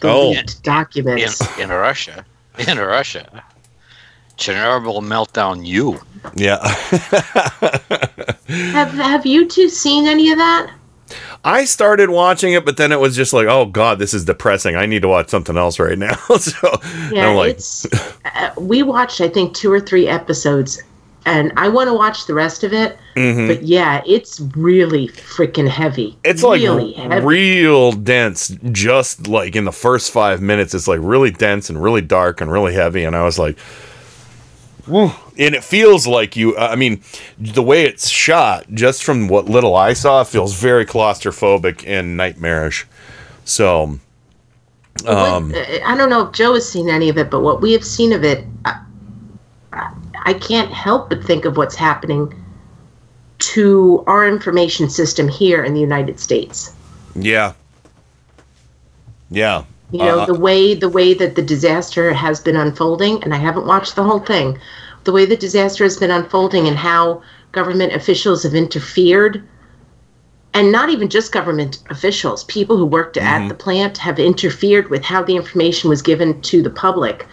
the 0.00 0.08
Oh. 0.08 0.30
leaked 0.30 0.56
In, 0.56 0.62
documents. 0.62 1.58
in 1.58 1.70
Russia. 1.70 2.24
In 2.66 2.78
Russia. 2.78 3.42
Chernobyl 4.36 5.00
meltdown 5.02 5.66
you. 5.66 5.98
Yeah. 6.36 6.58
have 8.72 8.92
Have 8.92 9.26
you 9.26 9.48
two 9.48 9.68
seen 9.68 10.06
any 10.06 10.30
of 10.30 10.38
that? 10.38 10.70
I 11.44 11.64
started 11.64 12.10
watching 12.10 12.52
it, 12.52 12.64
but 12.64 12.76
then 12.76 12.92
it 12.92 13.00
was 13.00 13.14
just 13.16 13.32
like, 13.32 13.46
oh 13.46 13.66
god, 13.66 13.98
this 13.98 14.12
is 14.12 14.24
depressing. 14.24 14.76
I 14.76 14.86
need 14.86 15.02
to 15.02 15.08
watch 15.08 15.28
something 15.28 15.56
else 15.56 15.78
right 15.78 15.98
now. 15.98 16.14
so 16.38 16.80
Yeah, 17.10 17.28
I'm 17.28 17.36
like, 17.36 17.50
it's. 17.56 17.86
Uh, 18.24 18.50
we 18.58 18.82
watched, 18.82 19.20
I 19.20 19.28
think, 19.28 19.54
two 19.54 19.72
or 19.72 19.80
three 19.80 20.06
episodes, 20.08 20.82
and 21.26 21.52
I 21.56 21.68
want 21.68 21.88
to 21.88 21.94
watch 21.94 22.26
the 22.26 22.34
rest 22.34 22.64
of 22.64 22.72
it. 22.72 22.98
Mhm. 23.14 23.48
But 23.48 23.62
yeah, 23.62 24.02
it's 24.06 24.40
really 24.56 25.08
freaking 25.08 25.68
heavy. 25.68 26.16
it's 26.24 26.42
like 26.42 26.60
really 26.60 26.92
heavy. 26.92 27.24
real 27.26 27.92
dense. 27.92 28.48
Just 28.72 29.26
like 29.28 29.54
in 29.56 29.64
the 29.64 29.72
first 29.72 30.10
five 30.10 30.42
minutes, 30.42 30.74
it's 30.74 30.88
like 30.88 31.00
really 31.02 31.30
dense 31.30 31.70
and 31.70 31.82
really 31.82 32.02
dark 32.02 32.40
and 32.40 32.50
really 32.50 32.74
heavy. 32.74 33.04
And 33.04 33.14
I 33.16 33.24
was 33.24 33.38
like, 33.38 33.56
Woo. 34.88 35.10
and 35.38 35.54
it 35.54 35.62
feels 35.62 36.06
like 36.06 36.36
you. 36.36 36.56
I 36.56 36.76
mean, 36.76 37.02
the 37.38 37.62
way 37.62 37.84
it's 37.84 38.08
shot, 38.08 38.66
just 38.72 39.04
from 39.04 39.28
what 39.28 39.46
little 39.46 39.76
I 39.76 39.92
saw, 39.92 40.24
feels 40.24 40.54
very 40.54 40.86
claustrophobic 40.86 41.84
and 41.86 42.16
nightmarish. 42.16 42.86
So, 43.44 43.98
um, 45.06 45.54
Uh, 45.54 45.78
I 45.84 45.96
don't 45.96 46.10
know 46.10 46.26
if 46.26 46.32
Joe 46.32 46.54
has 46.54 46.68
seen 46.68 46.88
any 46.88 47.08
of 47.08 47.18
it, 47.18 47.30
but 47.30 47.40
what 47.40 47.60
we 47.60 47.72
have 47.72 47.84
seen 47.84 48.12
of 48.12 48.24
it, 48.24 48.44
I, 48.64 48.80
I 50.24 50.34
can't 50.34 50.72
help 50.72 51.08
but 51.10 51.22
think 51.22 51.44
of 51.44 51.56
what's 51.56 51.74
happening 51.76 52.34
to 53.38 54.02
our 54.06 54.26
information 54.26 54.90
system 54.90 55.28
here 55.28 55.62
in 55.62 55.74
the 55.74 55.80
United 55.80 56.18
States. 56.18 56.72
Yeah. 57.14 57.52
Yeah. 59.30 59.64
You 59.90 60.00
know, 60.00 60.20
Uh, 60.20 60.26
the 60.26 60.34
way 60.34 60.74
the 60.74 60.88
way 60.88 61.14
that 61.14 61.34
the 61.34 61.42
disaster 61.42 62.12
has 62.12 62.40
been 62.40 62.56
unfolding, 62.56 63.22
and 63.24 63.32
I 63.32 63.38
haven't 63.38 63.66
watched 63.66 63.96
the 63.96 64.02
whole 64.04 64.20
thing. 64.20 64.58
The 65.04 65.12
way 65.12 65.24
the 65.24 65.36
disaster 65.36 65.84
has 65.84 65.96
been 65.96 66.10
unfolding 66.10 66.68
and 66.68 66.76
how 66.76 67.22
government 67.52 67.94
officials 67.94 68.42
have 68.42 68.54
interfered, 68.54 69.42
and 70.52 70.70
not 70.70 70.90
even 70.90 71.08
just 71.08 71.32
government 71.32 71.78
officials, 71.88 72.44
people 72.44 72.76
who 72.76 72.84
worked 72.84 73.16
Mm-hmm. 73.16 73.26
at 73.44 73.48
the 73.48 73.54
plant 73.54 73.96
have 73.98 74.18
interfered 74.18 74.90
with 74.90 75.02
how 75.02 75.22
the 75.22 75.36
information 75.36 75.88
was 75.88 76.02
given 76.02 76.40
to 76.42 76.62
the 76.62 76.70
public. 76.70 77.26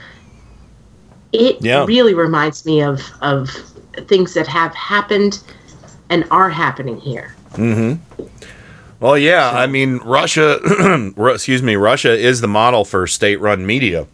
It 1.33 1.57
Yeah. 1.61 1.83
really 1.85 2.13
reminds 2.13 2.65
me 2.65 2.81
of 2.81 3.01
of 3.21 3.49
things 4.07 4.33
that 4.33 4.47
have 4.47 4.73
happened 4.75 5.39
and 6.09 6.23
are 6.31 6.49
happening 6.49 6.97
here. 7.01 7.33
Mm-hmm. 7.55 8.23
Well, 8.99 9.17
yeah. 9.17 9.51
I 9.51 9.67
mean, 9.67 9.97
Russia. 9.97 10.59
Excuse 11.17 11.61
me. 11.61 11.75
Russia 11.75 12.13
is 12.13 12.41
the 12.41 12.47
model 12.47 12.85
for 12.85 13.07
state-run 13.07 13.65
media. 13.65 14.07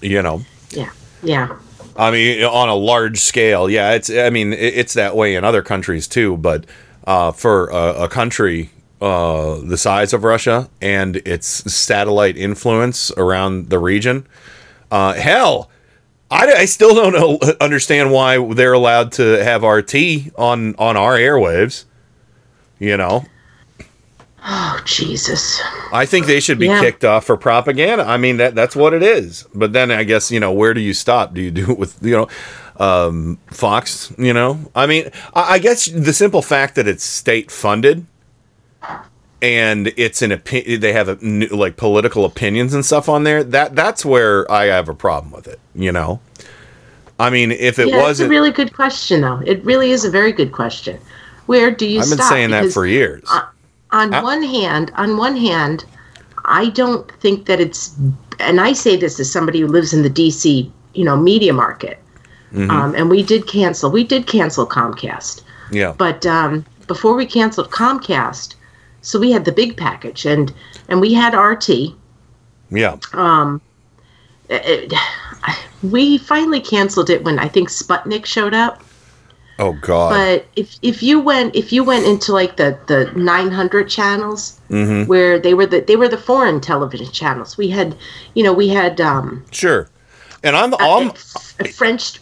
You 0.00 0.22
know. 0.22 0.42
Yeah, 0.70 0.90
yeah. 1.22 1.58
I 1.96 2.10
mean, 2.10 2.42
on 2.44 2.68
a 2.68 2.74
large 2.74 3.20
scale, 3.20 3.68
yeah. 3.68 3.92
It's. 3.92 4.10
I 4.10 4.30
mean, 4.30 4.52
it's 4.52 4.94
that 4.94 5.14
way 5.14 5.34
in 5.34 5.44
other 5.44 5.62
countries 5.62 6.08
too. 6.08 6.36
But 6.36 6.64
uh, 7.06 7.32
for 7.32 7.68
a, 7.68 8.04
a 8.04 8.08
country 8.08 8.70
uh, 9.00 9.60
the 9.62 9.78
size 9.78 10.12
of 10.12 10.24
Russia 10.24 10.68
and 10.80 11.16
its 11.16 11.46
satellite 11.72 12.36
influence 12.36 13.10
around 13.16 13.70
the 13.70 13.78
region, 13.78 14.26
uh, 14.90 15.14
hell, 15.14 15.70
I, 16.30 16.52
I 16.52 16.64
still 16.66 16.94
don't 16.94 17.12
know, 17.12 17.38
understand 17.60 18.12
why 18.12 18.38
they're 18.54 18.72
allowed 18.72 19.12
to 19.12 19.42
have 19.42 19.62
RT 19.62 19.94
on 20.36 20.74
on 20.76 20.96
our 20.96 21.16
airwaves. 21.16 21.84
You 22.78 22.96
know, 22.96 23.24
Oh 24.42 24.80
Jesus. 24.84 25.60
I 25.92 26.06
think 26.06 26.26
they 26.26 26.40
should 26.40 26.58
be 26.58 26.66
Yeah. 26.66 26.80
kicked 26.80 27.04
off 27.04 27.26
for 27.26 27.36
propaganda. 27.36 28.04
I 28.06 28.16
mean 28.16 28.38
that 28.38 28.54
that's 28.54 28.74
what 28.74 28.94
it 28.94 29.02
is. 29.02 29.46
But 29.54 29.72
then 29.72 29.90
I 29.90 30.04
guess 30.04 30.30
you 30.30 30.40
know 30.40 30.52
where 30.52 30.72
do 30.74 30.80
you 30.80 30.94
stop? 30.94 31.34
Do 31.34 31.40
you 31.40 31.50
do 31.50 31.70
it 31.72 31.78
with 31.78 31.98
you 32.02 32.12
know 32.16 32.28
um, 32.84 33.38
Fox? 33.48 34.12
You 34.16 34.32
know, 34.32 34.58
I 34.74 34.86
mean, 34.86 35.10
I, 35.34 35.54
I 35.54 35.58
guess 35.58 35.86
the 35.86 36.12
simple 36.14 36.40
fact 36.40 36.74
that 36.76 36.88
it's 36.88 37.04
state 37.04 37.50
funded 37.50 38.06
and 39.42 39.92
it's 39.96 40.22
an 40.22 40.32
opinion, 40.32 40.80
they 40.80 40.92
have 40.92 41.08
a, 41.08 41.18
like 41.54 41.76
political 41.76 42.24
opinions 42.24 42.74
and 42.74 42.84
stuff 42.84 43.08
on 43.08 43.24
there. 43.24 43.42
That 43.44 43.74
that's 43.74 44.04
where 44.04 44.50
I 44.50 44.66
have 44.66 44.88
a 44.88 44.94
problem 44.94 45.32
with 45.32 45.46
it. 45.48 45.60
You 45.74 45.92
know, 45.92 46.20
I 47.18 47.30
mean, 47.30 47.50
if 47.52 47.78
it 47.78 47.88
yeah, 47.88 47.94
it's 47.96 48.00
a 48.00 48.02
wasn't, 48.02 48.30
really 48.30 48.50
good 48.50 48.72
question, 48.74 49.20
though. 49.22 49.42
It 49.44 49.62
really 49.64 49.90
is 49.90 50.04
a 50.04 50.10
very 50.10 50.32
good 50.32 50.52
question. 50.52 50.98
Where 51.46 51.70
do 51.70 51.86
you 51.86 52.00
I've 52.00 52.08
been 52.08 52.18
stop? 52.18 52.30
saying 52.30 52.50
that 52.50 52.72
for 52.72 52.86
years. 52.86 53.28
On 53.92 54.12
Uh, 54.14 54.22
one 54.22 54.42
hand, 54.42 54.92
on 54.96 55.16
one 55.16 55.36
hand, 55.36 55.84
I 56.44 56.70
don't 56.70 57.10
think 57.20 57.46
that 57.46 57.60
it's, 57.60 57.90
and 58.38 58.60
I 58.60 58.72
say 58.72 58.96
this 58.96 59.20
as 59.20 59.30
somebody 59.30 59.60
who 59.60 59.66
lives 59.66 59.92
in 59.92 60.02
the 60.02 60.10
DC, 60.10 60.70
you 60.94 61.04
know, 61.04 61.16
media 61.16 61.52
market. 61.52 61.98
Mhm. 62.52 62.70
Um, 62.70 62.94
and 62.96 63.08
we 63.10 63.22
did 63.22 63.46
cancel. 63.46 63.90
We 63.90 64.02
did 64.04 64.26
cancel 64.26 64.66
Comcast, 64.66 65.42
yeah, 65.70 65.92
but 65.96 66.26
um, 66.26 66.64
before 66.88 67.14
we 67.14 67.24
canceled 67.24 67.70
Comcast, 67.70 68.54
so 69.02 69.20
we 69.20 69.30
had 69.30 69.44
the 69.44 69.52
big 69.52 69.76
package, 69.76 70.26
and 70.26 70.52
and 70.88 71.00
we 71.00 71.14
had 71.14 71.34
RT. 71.34 71.94
yeah, 72.72 72.96
Um, 73.14 73.60
it- 74.48 74.92
we 75.82 76.18
finally 76.18 76.60
canceled 76.60 77.08
it 77.10 77.22
when 77.24 77.38
I 77.38 77.46
think 77.48 77.68
Sputnik 77.68 78.24
showed 78.26 78.54
up. 78.54 78.82
Oh 79.64 79.74
god, 79.90 80.10
But 80.16 80.46
if 80.56 80.68
if 80.82 81.02
you 81.02 81.20
went 81.30 81.54
if 81.54 81.72
you 81.74 81.82
went 81.84 82.04
into 82.12 82.32
like 82.40 82.56
the 82.56 82.70
the 82.92 83.00
900 83.14 83.88
channels 83.88 84.58
Mhm. 84.70 85.06
where 85.06 85.38
they 85.44 85.54
were 85.54 85.66
the 85.72 85.80
they 85.88 85.96
were 85.96 86.08
the 86.08 86.22
foreign 86.30 86.60
television 86.60 87.10
channels. 87.20 87.50
We 87.62 87.68
had, 87.78 87.88
you 88.36 88.42
know, 88.44 88.52
we 88.62 88.68
had 88.80 89.00
um 89.00 89.44
sure. 89.52 89.82
And 90.42 90.56
I'm 90.56 90.72
a 90.72 91.12
French 91.80 92.20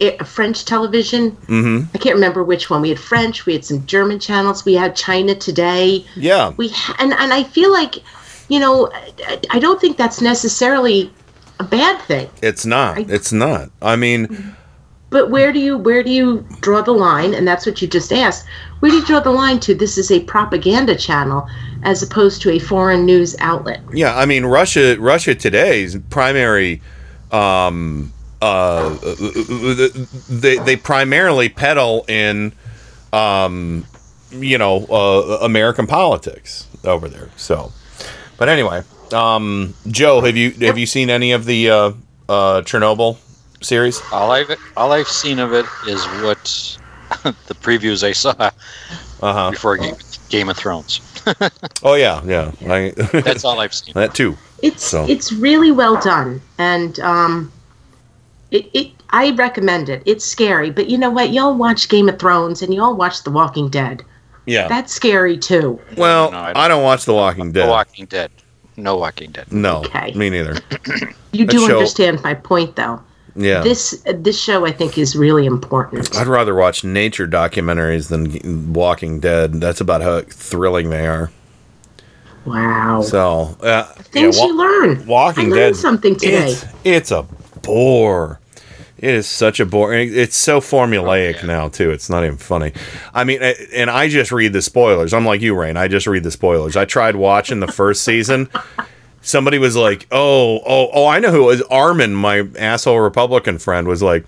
a 0.00 0.24
French 0.24 0.64
television. 0.64 1.22
hmm 1.52 1.80
I 1.94 1.98
can't 1.98 2.14
remember 2.14 2.42
which 2.42 2.70
one. 2.70 2.80
We 2.80 2.88
had 2.94 2.98
French, 3.12 3.44
we 3.46 3.52
had 3.52 3.64
some 3.64 3.80
German 3.94 4.18
channels, 4.18 4.64
we 4.64 4.74
had 4.74 4.96
China 4.96 5.34
Today. 5.34 6.04
yeah. 6.16 6.52
We 6.56 6.72
and 6.98 7.12
and 7.12 7.30
I 7.40 7.42
feel 7.56 7.70
like, 7.80 7.94
you 8.48 8.58
know, 8.64 8.74
I, 9.28 9.38
I 9.56 9.58
don't 9.64 9.80
think 9.82 9.94
that's 10.02 10.20
necessarily 10.22 11.10
a 11.60 11.64
bad 11.64 12.00
thing. 12.08 12.28
It's 12.42 12.64
not. 12.64 12.98
It's 13.16 13.32
not. 13.32 13.64
I 13.82 13.96
mean, 13.96 14.22
But 15.12 15.28
where 15.28 15.52
do 15.52 15.60
you 15.60 15.76
where 15.76 16.02
do 16.02 16.10
you 16.10 16.44
draw 16.62 16.80
the 16.80 16.92
line? 16.92 17.34
And 17.34 17.46
that's 17.46 17.66
what 17.66 17.82
you 17.82 17.86
just 17.86 18.12
asked. 18.12 18.46
Where 18.80 18.90
do 18.90 18.96
you 18.96 19.04
draw 19.04 19.20
the 19.20 19.30
line 19.30 19.60
to 19.60 19.74
this 19.74 19.98
is 19.98 20.10
a 20.10 20.20
propaganda 20.24 20.96
channel 20.96 21.46
as 21.82 22.02
opposed 22.02 22.40
to 22.42 22.50
a 22.50 22.58
foreign 22.58 23.04
news 23.04 23.36
outlet? 23.38 23.82
yeah. 23.92 24.16
I 24.16 24.24
mean, 24.24 24.46
Russia. 24.46 24.96
Russia 24.98 25.34
today's 25.34 25.96
primary. 26.08 26.80
Um, 27.30 28.12
uh, 28.40 28.96
they 30.28 30.56
they 30.58 30.76
primarily 30.76 31.48
peddle 31.48 32.04
in, 32.08 32.52
um, 33.12 33.86
you 34.32 34.58
know, 34.58 34.86
uh, 34.86 35.38
American 35.42 35.86
politics 35.86 36.66
over 36.84 37.08
there. 37.08 37.28
So, 37.36 37.70
but 38.38 38.48
anyway, 38.48 38.82
um, 39.12 39.74
Joe, 39.88 40.22
have 40.22 40.36
you 40.36 40.50
have 40.66 40.78
you 40.78 40.86
seen 40.86 41.10
any 41.10 41.32
of 41.32 41.44
the 41.44 41.70
uh, 41.70 41.92
uh, 42.28 42.62
Chernobyl 42.62 43.18
series? 43.62 44.00
All 44.12 44.30
I've 44.30 44.50
all 44.76 44.92
I've 44.92 45.08
seen 45.08 45.38
of 45.38 45.52
it 45.52 45.66
is 45.86 46.04
what 46.22 46.78
the 47.22 47.54
previews 47.54 48.02
I 48.04 48.12
saw 48.12 48.34
Uh-huh. 49.20 49.50
before 49.50 49.76
Game, 49.76 49.96
Game 50.28 50.48
of 50.48 50.56
Thrones. 50.56 51.00
Oh 51.84 51.94
yeah, 51.94 52.20
yeah. 52.24 52.50
I, 52.68 52.90
That's 53.12 53.44
all 53.44 53.60
I've 53.60 53.72
seen. 53.74 53.94
that 53.94 54.14
too. 54.14 54.36
It's 54.62 54.84
So- 54.84 55.06
it's 55.08 55.32
really 55.32 55.70
well 55.70 56.00
done, 56.00 56.40
and 56.58 56.98
um, 57.00 57.52
it 58.50 58.68
it 58.74 58.90
I 59.10 59.30
recommend 59.32 59.88
it. 59.88 60.02
It's 60.06 60.24
scary, 60.24 60.70
but 60.70 60.88
you 60.90 60.98
know 60.98 61.10
what? 61.10 61.32
Y'all 61.32 61.54
watch 61.54 61.88
Game 61.88 62.08
of 62.08 62.18
Thrones 62.18 62.62
and 62.62 62.72
y'all 62.74 62.96
watch 62.96 63.22
The 63.24 63.30
Walking 63.30 63.68
Dead. 63.68 64.02
Yeah. 64.46 64.66
That's 64.68 64.92
scary 64.92 65.38
too. 65.38 65.78
well, 65.96 66.32
No, 66.32 66.38
I, 66.38 66.50
I 66.50 66.52
don't, 66.68 66.78
don't- 66.78 66.82
watch 66.84 67.04
The 67.04 67.14
Walking 67.14 67.52
Dead. 67.52 67.66
No 67.66 67.70
Walking 67.70 68.06
Dead. 68.06 68.30
No 68.76 68.96
Walking 68.96 69.30
Dead. 69.30 69.52
no, 69.52 69.76
Okay. 69.84 70.12
me 70.14 70.30
neither. 70.30 70.54
You 71.32 71.44
That 71.46 71.50
do 71.52 71.66
show- 71.66 71.74
understand 71.76 72.22
my 72.24 72.34
point, 72.34 72.74
though. 72.74 73.00
Yeah. 73.34 73.62
This 73.62 74.04
this 74.14 74.38
show 74.38 74.66
I 74.66 74.72
think 74.72 74.98
is 74.98 75.16
really 75.16 75.46
important. 75.46 76.14
I'd 76.16 76.26
rather 76.26 76.54
watch 76.54 76.84
nature 76.84 77.26
documentaries 77.26 78.08
than 78.08 78.72
Walking 78.72 79.20
Dead. 79.20 79.54
That's 79.54 79.80
about 79.80 80.02
how 80.02 80.20
thrilling 80.22 80.90
they 80.90 81.06
are. 81.06 81.30
Wow. 82.44 83.02
So, 83.02 83.56
uh, 83.62 83.84
Things 83.84 84.36
yeah, 84.36 84.46
you 84.46 84.56
learn. 84.58 85.06
Walking 85.06 85.46
I 85.46 85.56
learned 85.56 85.74
Dead. 85.74 85.76
something 85.76 86.16
today. 86.16 86.50
It's, 86.50 86.64
it's 86.84 87.10
a 87.10 87.26
bore. 87.62 88.40
It 88.98 89.14
is 89.14 89.26
such 89.28 89.58
a 89.60 89.66
bore. 89.66 89.94
It's 89.94 90.36
so 90.36 90.60
formulaic 90.60 91.44
now 91.44 91.68
too. 91.68 91.90
It's 91.90 92.08
not 92.10 92.24
even 92.24 92.36
funny. 92.36 92.72
I 93.14 93.24
mean, 93.24 93.42
and 93.42 93.90
I 93.90 94.08
just 94.08 94.30
read 94.30 94.52
the 94.52 94.62
spoilers. 94.62 95.12
I'm 95.12 95.24
like 95.24 95.40
you, 95.40 95.58
Rain. 95.58 95.76
I 95.76 95.88
just 95.88 96.06
read 96.06 96.22
the 96.22 96.30
spoilers. 96.30 96.76
I 96.76 96.84
tried 96.84 97.16
watching 97.16 97.60
the 97.60 97.66
first 97.66 98.04
season. 98.04 98.48
Somebody 99.22 99.58
was 99.58 99.76
like, 99.76 100.06
"Oh, 100.10 100.60
oh, 100.66 100.90
oh! 100.92 101.06
I 101.06 101.18
know 101.20 101.30
who 101.30 101.44
it 101.44 101.46
was." 101.46 101.62
Armin, 101.62 102.14
my 102.14 102.46
asshole 102.58 103.00
Republican 103.00 103.58
friend, 103.58 103.86
was 103.88 104.02
like, 104.02 104.24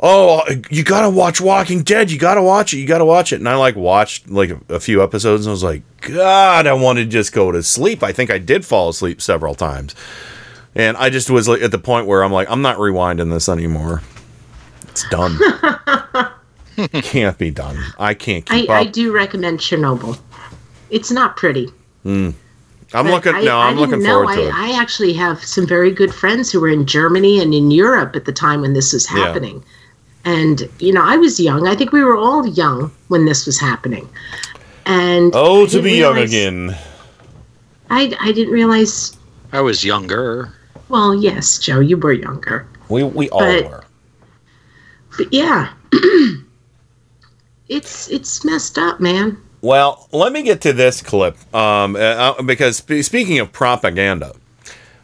"Oh, 0.00 0.42
you 0.68 0.82
gotta 0.82 1.08
watch 1.08 1.40
Walking 1.40 1.82
Dead. 1.82 2.10
You 2.10 2.18
gotta 2.18 2.42
watch 2.42 2.74
it. 2.74 2.78
You 2.78 2.86
gotta 2.86 3.04
watch 3.04 3.32
it." 3.32 3.36
And 3.36 3.48
I 3.48 3.54
like 3.54 3.76
watched 3.76 4.28
like 4.28 4.50
a, 4.68 4.80
few 4.80 5.02
episodes, 5.02 5.46
and 5.46 5.50
I 5.50 5.52
was 5.52 5.62
like, 5.62 5.82
"God, 6.00 6.66
I 6.66 6.72
want 6.72 6.98
to 6.98 7.04
just 7.04 7.32
go 7.32 7.52
to 7.52 7.62
sleep." 7.62 8.02
I 8.02 8.12
think 8.12 8.30
I 8.30 8.38
did 8.38 8.66
fall 8.66 8.88
asleep 8.88 9.22
several 9.22 9.54
times. 9.54 9.94
And 10.74 10.96
I 10.96 11.10
just 11.10 11.28
was 11.30 11.48
like 11.48 11.62
at 11.62 11.70
the 11.70 11.78
point 11.78 12.06
where 12.06 12.22
I'm 12.22 12.32
like, 12.32 12.50
I'm 12.50 12.62
not 12.62 12.78
rewinding 12.78 13.30
this 13.30 13.48
anymore. 13.48 14.02
It's 14.88 15.08
done. 15.10 15.38
can't 17.02 17.36
be 17.38 17.50
done. 17.50 17.78
I 17.98 18.14
can't 18.14 18.50
I, 18.50 18.60
keep 18.60 18.70
I 18.70 18.82
up. 18.82 18.92
do 18.92 19.12
recommend 19.12 19.58
Chernobyl. 19.58 20.18
It's 20.90 21.10
not 21.10 21.36
pretty. 21.36 21.68
Mm. 22.04 22.34
I'm 22.94 23.06
but 23.06 23.12
looking. 23.12 23.34
I- 23.34 23.42
no, 23.42 23.58
I 23.58 23.68
I'm 23.68 23.76
didn't 23.76 23.90
looking 23.90 24.04
know. 24.04 24.10
forward 24.24 24.34
to 24.36 24.42
I, 24.42 24.46
it. 24.46 24.54
I 24.54 24.80
actually 24.80 25.12
have 25.14 25.42
some 25.44 25.66
very 25.66 25.90
good 25.90 26.12
friends 26.14 26.50
who 26.52 26.60
were 26.60 26.68
in 26.68 26.86
Germany 26.86 27.40
and 27.40 27.54
in 27.54 27.70
Europe 27.70 28.14
at 28.16 28.24
the 28.24 28.32
time 28.32 28.60
when 28.60 28.72
this 28.74 28.92
was 28.92 29.10
Yeah. 29.10 29.18
happening. 29.26 29.64
And 30.24 30.68
you 30.78 30.92
know, 30.92 31.02
I 31.04 31.16
was 31.16 31.40
young. 31.40 31.66
I 31.66 31.74
think 31.74 31.92
we 31.92 32.02
were 32.04 32.16
all 32.16 32.46
young 32.46 32.90
when 33.08 33.24
this 33.24 33.44
was 33.46 33.58
happening. 33.58 34.08
And 34.86 35.32
oh, 35.34 35.64
to 35.66 35.70
didn't 35.72 35.84
be 35.84 35.96
young 35.98 36.18
again. 36.18 36.76
I 37.90 38.14
I 38.20 38.32
didn't 38.32 38.52
realize. 38.52 39.16
I 39.52 39.60
was 39.60 39.84
younger. 39.84 40.52
Well, 40.88 41.14
yes, 41.14 41.58
Joe, 41.58 41.80
you 41.80 41.96
were 41.96 42.12
younger. 42.12 42.66
We 42.88 43.02
we 43.04 43.28
all 43.30 43.40
But- 43.40 43.64
were. 43.70 43.84
But 45.18 45.32
yeah, 45.32 45.68
it's 47.68 48.08
it's 48.10 48.44
messed 48.44 48.78
up, 48.78 49.00
man. 49.00 49.36
Well, 49.62 50.08
let 50.12 50.32
me 50.32 50.42
get 50.42 50.60
to 50.62 50.72
this 50.72 51.00
clip 51.02 51.36
um, 51.54 51.96
uh, 51.96 52.42
because 52.42 52.78
sp- 52.82 53.00
speaking 53.02 53.38
of 53.38 53.52
propaganda, 53.52 54.34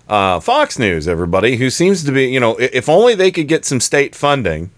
uh, 0.09 0.41
Fox 0.41 0.79
News, 0.79 1.07
everybody 1.07 1.57
who 1.57 1.71
seems 1.71 2.03
to 2.05 2.13
be, 2.13 2.27
you 2.29 2.41
know, 2.41 2.57
if 2.59 2.89
only 2.89 3.15
they 3.15 3.31
could 3.31 3.47
get 3.49 3.65
some 3.65 3.81
state 3.81 4.17
funding, 4.17 4.71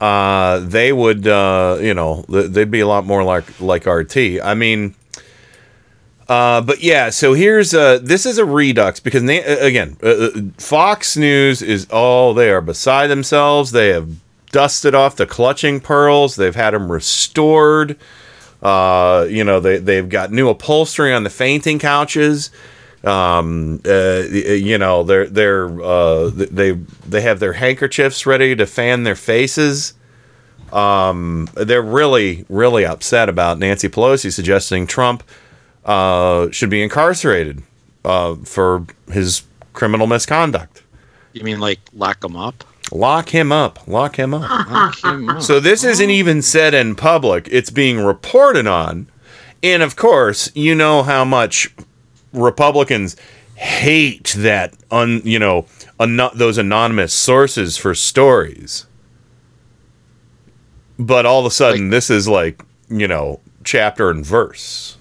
uh, 0.00 0.58
they 0.58 0.92
would, 0.92 1.26
uh, 1.28 1.78
you 1.80 1.94
know, 1.94 2.24
th- 2.28 2.50
they'd 2.50 2.70
be 2.70 2.80
a 2.80 2.86
lot 2.86 3.06
more 3.06 3.22
like 3.22 3.44
like 3.60 3.86
RT. 3.86 4.16
I 4.42 4.54
mean, 4.54 4.94
Uh, 6.28 6.62
but 6.62 6.82
yeah, 6.82 7.10
so 7.10 7.34
here's 7.34 7.74
uh, 7.74 7.98
this 8.02 8.24
is 8.24 8.38
a 8.38 8.44
redux 8.44 8.98
because 8.98 9.22
uh, 9.22 9.56
again, 9.60 9.96
uh, 10.02 10.08
uh, 10.08 10.30
Fox 10.58 11.16
News 11.18 11.60
is 11.62 11.86
all 11.90 12.32
they 12.34 12.50
are 12.50 12.62
beside 12.62 13.08
themselves. 13.08 13.72
They 13.72 13.88
have 13.90 14.08
dusted 14.50 14.94
off 14.94 15.16
the 15.16 15.26
clutching 15.26 15.80
pearls. 15.80 16.36
They've 16.36 16.54
had 16.54 16.72
them 16.72 16.90
restored. 16.90 17.96
Uh, 18.64 19.26
you 19.28 19.44
know, 19.44 19.60
they 19.60 19.76
they've 19.76 20.08
got 20.08 20.32
new 20.32 20.48
upholstery 20.48 21.12
on 21.12 21.22
the 21.22 21.30
fainting 21.30 21.78
couches. 21.78 22.50
Um, 23.04 23.82
uh, 23.84 24.22
you 24.30 24.78
know, 24.78 25.02
they're 25.02 25.26
they're 25.26 25.82
uh, 25.82 26.30
they 26.32 26.72
they 26.72 27.20
have 27.20 27.40
their 27.40 27.52
handkerchiefs 27.52 28.24
ready 28.24 28.56
to 28.56 28.66
fan 28.66 29.02
their 29.02 29.14
faces. 29.14 29.92
Um, 30.72 31.48
they're 31.54 31.82
really 31.82 32.46
really 32.48 32.86
upset 32.86 33.28
about 33.28 33.58
Nancy 33.58 33.88
Pelosi 33.90 34.32
suggesting 34.32 34.86
Trump 34.86 35.22
uh, 35.84 36.50
should 36.50 36.70
be 36.70 36.82
incarcerated 36.82 37.62
uh, 38.04 38.36
for 38.36 38.86
his 39.12 39.42
criminal 39.74 40.06
misconduct. 40.06 40.82
You 41.34 41.44
mean 41.44 41.60
like 41.60 41.80
lock 41.92 42.24
him 42.24 42.36
up? 42.36 42.64
Lock 42.94 43.30
him 43.30 43.50
up. 43.50 43.88
Lock 43.88 44.16
him 44.16 44.32
up. 44.32 44.70
Lock 44.70 45.04
him 45.04 45.28
up. 45.28 45.42
So 45.42 45.58
this 45.58 45.82
isn't 45.82 46.08
oh. 46.08 46.12
even 46.12 46.40
said 46.42 46.74
in 46.74 46.94
public. 46.94 47.48
It's 47.50 47.70
being 47.70 47.98
reported 47.98 48.68
on. 48.68 49.08
And 49.64 49.82
of 49.82 49.96
course, 49.96 50.48
you 50.54 50.76
know 50.76 51.02
how 51.02 51.24
much 51.24 51.74
Republicans 52.32 53.16
hate 53.56 54.34
that 54.38 54.74
un, 54.92 55.22
you 55.24 55.40
know, 55.40 55.66
ano- 55.98 56.30
those 56.34 56.56
anonymous 56.56 57.12
sources 57.12 57.76
for 57.76 57.96
stories. 57.96 58.86
But 60.96 61.26
all 61.26 61.40
of 61.40 61.46
a 61.46 61.50
sudden 61.50 61.90
this 61.90 62.10
is 62.10 62.28
like, 62.28 62.62
you 62.88 63.08
know, 63.08 63.40
chapter 63.64 64.08
and 64.08 64.24
verse. 64.24 64.96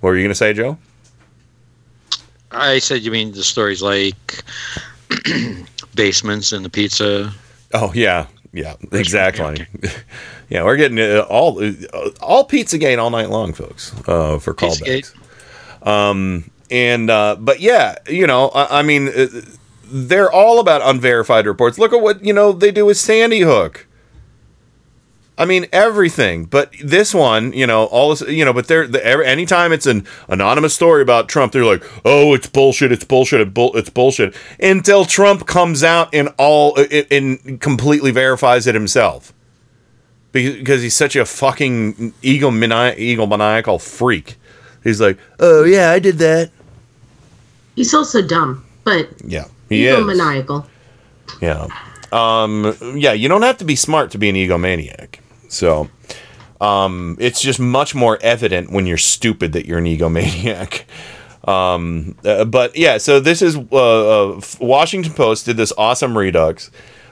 What 0.00 0.10
were 0.10 0.16
you 0.16 0.22
going 0.22 0.30
to 0.30 0.34
say, 0.34 0.54
Joe? 0.54 0.78
I 2.50 2.78
said 2.78 3.02
you 3.02 3.10
mean 3.10 3.32
the 3.32 3.42
stories 3.42 3.82
like 3.82 4.42
basements 5.94 6.52
and 6.52 6.64
the 6.64 6.70
pizza. 6.70 7.32
Oh 7.72 7.92
yeah, 7.94 8.26
yeah, 8.52 8.74
exactly. 8.92 9.66
yeah, 10.48 10.64
we're 10.64 10.76
getting 10.76 10.98
uh, 10.98 11.26
all 11.28 11.62
uh, 11.62 11.72
all 12.22 12.46
Pizzagate 12.46 12.98
all 12.98 13.10
night 13.10 13.30
long, 13.30 13.52
folks, 13.52 13.92
uh, 14.06 14.38
for 14.38 14.54
callbacks. 14.54 15.14
Um, 15.86 16.50
and 16.70 17.10
uh, 17.10 17.36
but 17.38 17.60
yeah, 17.60 17.96
you 18.08 18.26
know, 18.26 18.48
I, 18.48 18.80
I 18.80 18.82
mean, 18.82 19.08
uh, 19.08 19.26
they're 19.84 20.30
all 20.30 20.60
about 20.60 20.82
unverified 20.82 21.46
reports. 21.46 21.78
Look 21.78 21.92
at 21.92 22.00
what 22.00 22.24
you 22.24 22.32
know 22.32 22.52
they 22.52 22.70
do 22.70 22.86
with 22.86 22.96
Sandy 22.96 23.40
Hook. 23.40 23.86
I 25.36 25.46
mean 25.46 25.66
everything, 25.72 26.44
but 26.44 26.72
this 26.82 27.12
one, 27.12 27.52
you 27.52 27.66
know, 27.66 27.86
all 27.86 28.10
this, 28.14 28.20
you 28.28 28.44
know, 28.44 28.52
but 28.52 28.68
they're 28.68 28.86
the, 28.86 29.04
anytime 29.26 29.72
it's 29.72 29.86
an 29.86 30.06
anonymous 30.28 30.74
story 30.74 31.02
about 31.02 31.28
Trump, 31.28 31.52
they're 31.52 31.64
like, 31.64 31.82
"Oh, 32.04 32.34
it's 32.34 32.46
bullshit, 32.46 32.92
it's 32.92 33.02
bullshit, 33.04 33.40
it's, 33.40 33.50
bull, 33.50 33.76
it's 33.76 33.90
bullshit." 33.90 34.32
Until 34.60 35.04
Trump 35.04 35.46
comes 35.46 35.82
out 35.82 36.14
and 36.14 36.28
all 36.38 36.76
and, 36.76 37.06
and 37.10 37.60
completely 37.60 38.12
verifies 38.12 38.68
it 38.68 38.76
himself, 38.76 39.32
because 40.30 40.82
he's 40.82 40.94
such 40.94 41.16
a 41.16 41.24
fucking 41.24 42.12
egomani- 42.22 42.96
egomaniacal 42.96 43.82
freak. 43.82 44.36
He's 44.84 45.00
like, 45.00 45.18
"Oh 45.40 45.64
yeah, 45.64 45.90
I 45.90 45.98
did 45.98 46.18
that." 46.18 46.50
He's 47.74 47.92
also 47.92 48.22
dumb, 48.22 48.64
but 48.84 49.08
Yeah, 49.24 49.46
he 49.68 49.86
is. 49.88 49.98
egomaniacal. 49.98 50.64
Yeah. 51.40 51.66
Um, 52.12 52.76
yeah, 52.94 53.12
you 53.12 53.28
don't 53.28 53.42
have 53.42 53.58
to 53.58 53.64
be 53.64 53.74
smart 53.74 54.12
to 54.12 54.18
be 54.18 54.28
an 54.28 54.36
egomaniac. 54.36 55.16
So, 55.48 55.90
um, 56.60 57.16
it's 57.20 57.40
just 57.40 57.60
much 57.60 57.94
more 57.94 58.18
evident 58.22 58.70
when 58.70 58.86
you're 58.86 58.96
stupid 58.96 59.52
that 59.52 59.66
you're 59.66 59.78
an 59.78 59.86
egomaniac. 59.86 60.84
Um, 61.46 62.16
uh, 62.24 62.46
but 62.46 62.74
yeah, 62.74 62.96
so 62.96 63.20
this 63.20 63.42
is 63.42 63.54
uh, 63.56 64.30
uh, 64.30 64.40
Washington 64.60 65.12
Post 65.12 65.44
did 65.44 65.58
this 65.58 65.74
awesome 65.76 66.16
redux. 66.16 66.70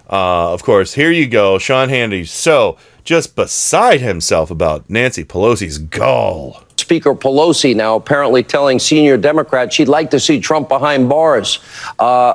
Uh, 0.09 0.53
of 0.53 0.63
course, 0.63 0.95
here 0.95 1.11
you 1.11 1.27
go, 1.27 1.59
Sean 1.59 1.89
Hannity. 1.91 2.27
So 2.27 2.79
just 3.05 3.37
beside 3.37 4.01
himself 4.01 4.51
about 4.51 4.89
Nancy 4.89 5.25
Pelosi's 5.25 5.79
gall. 5.79 6.63
Speaker 6.77 7.15
Pelosi 7.15 7.77
now 7.77 7.97
apparently 7.97 8.43
telling 8.43 8.79
senior 8.79 9.17
Democrats 9.17 9.75
she'd 9.75 9.89
like 9.89 10.11
to 10.11 10.21
see 10.21 10.41
Trump 10.41 10.69
behind 10.69 11.09
bars. 11.09 11.59
Uh, 11.99 12.35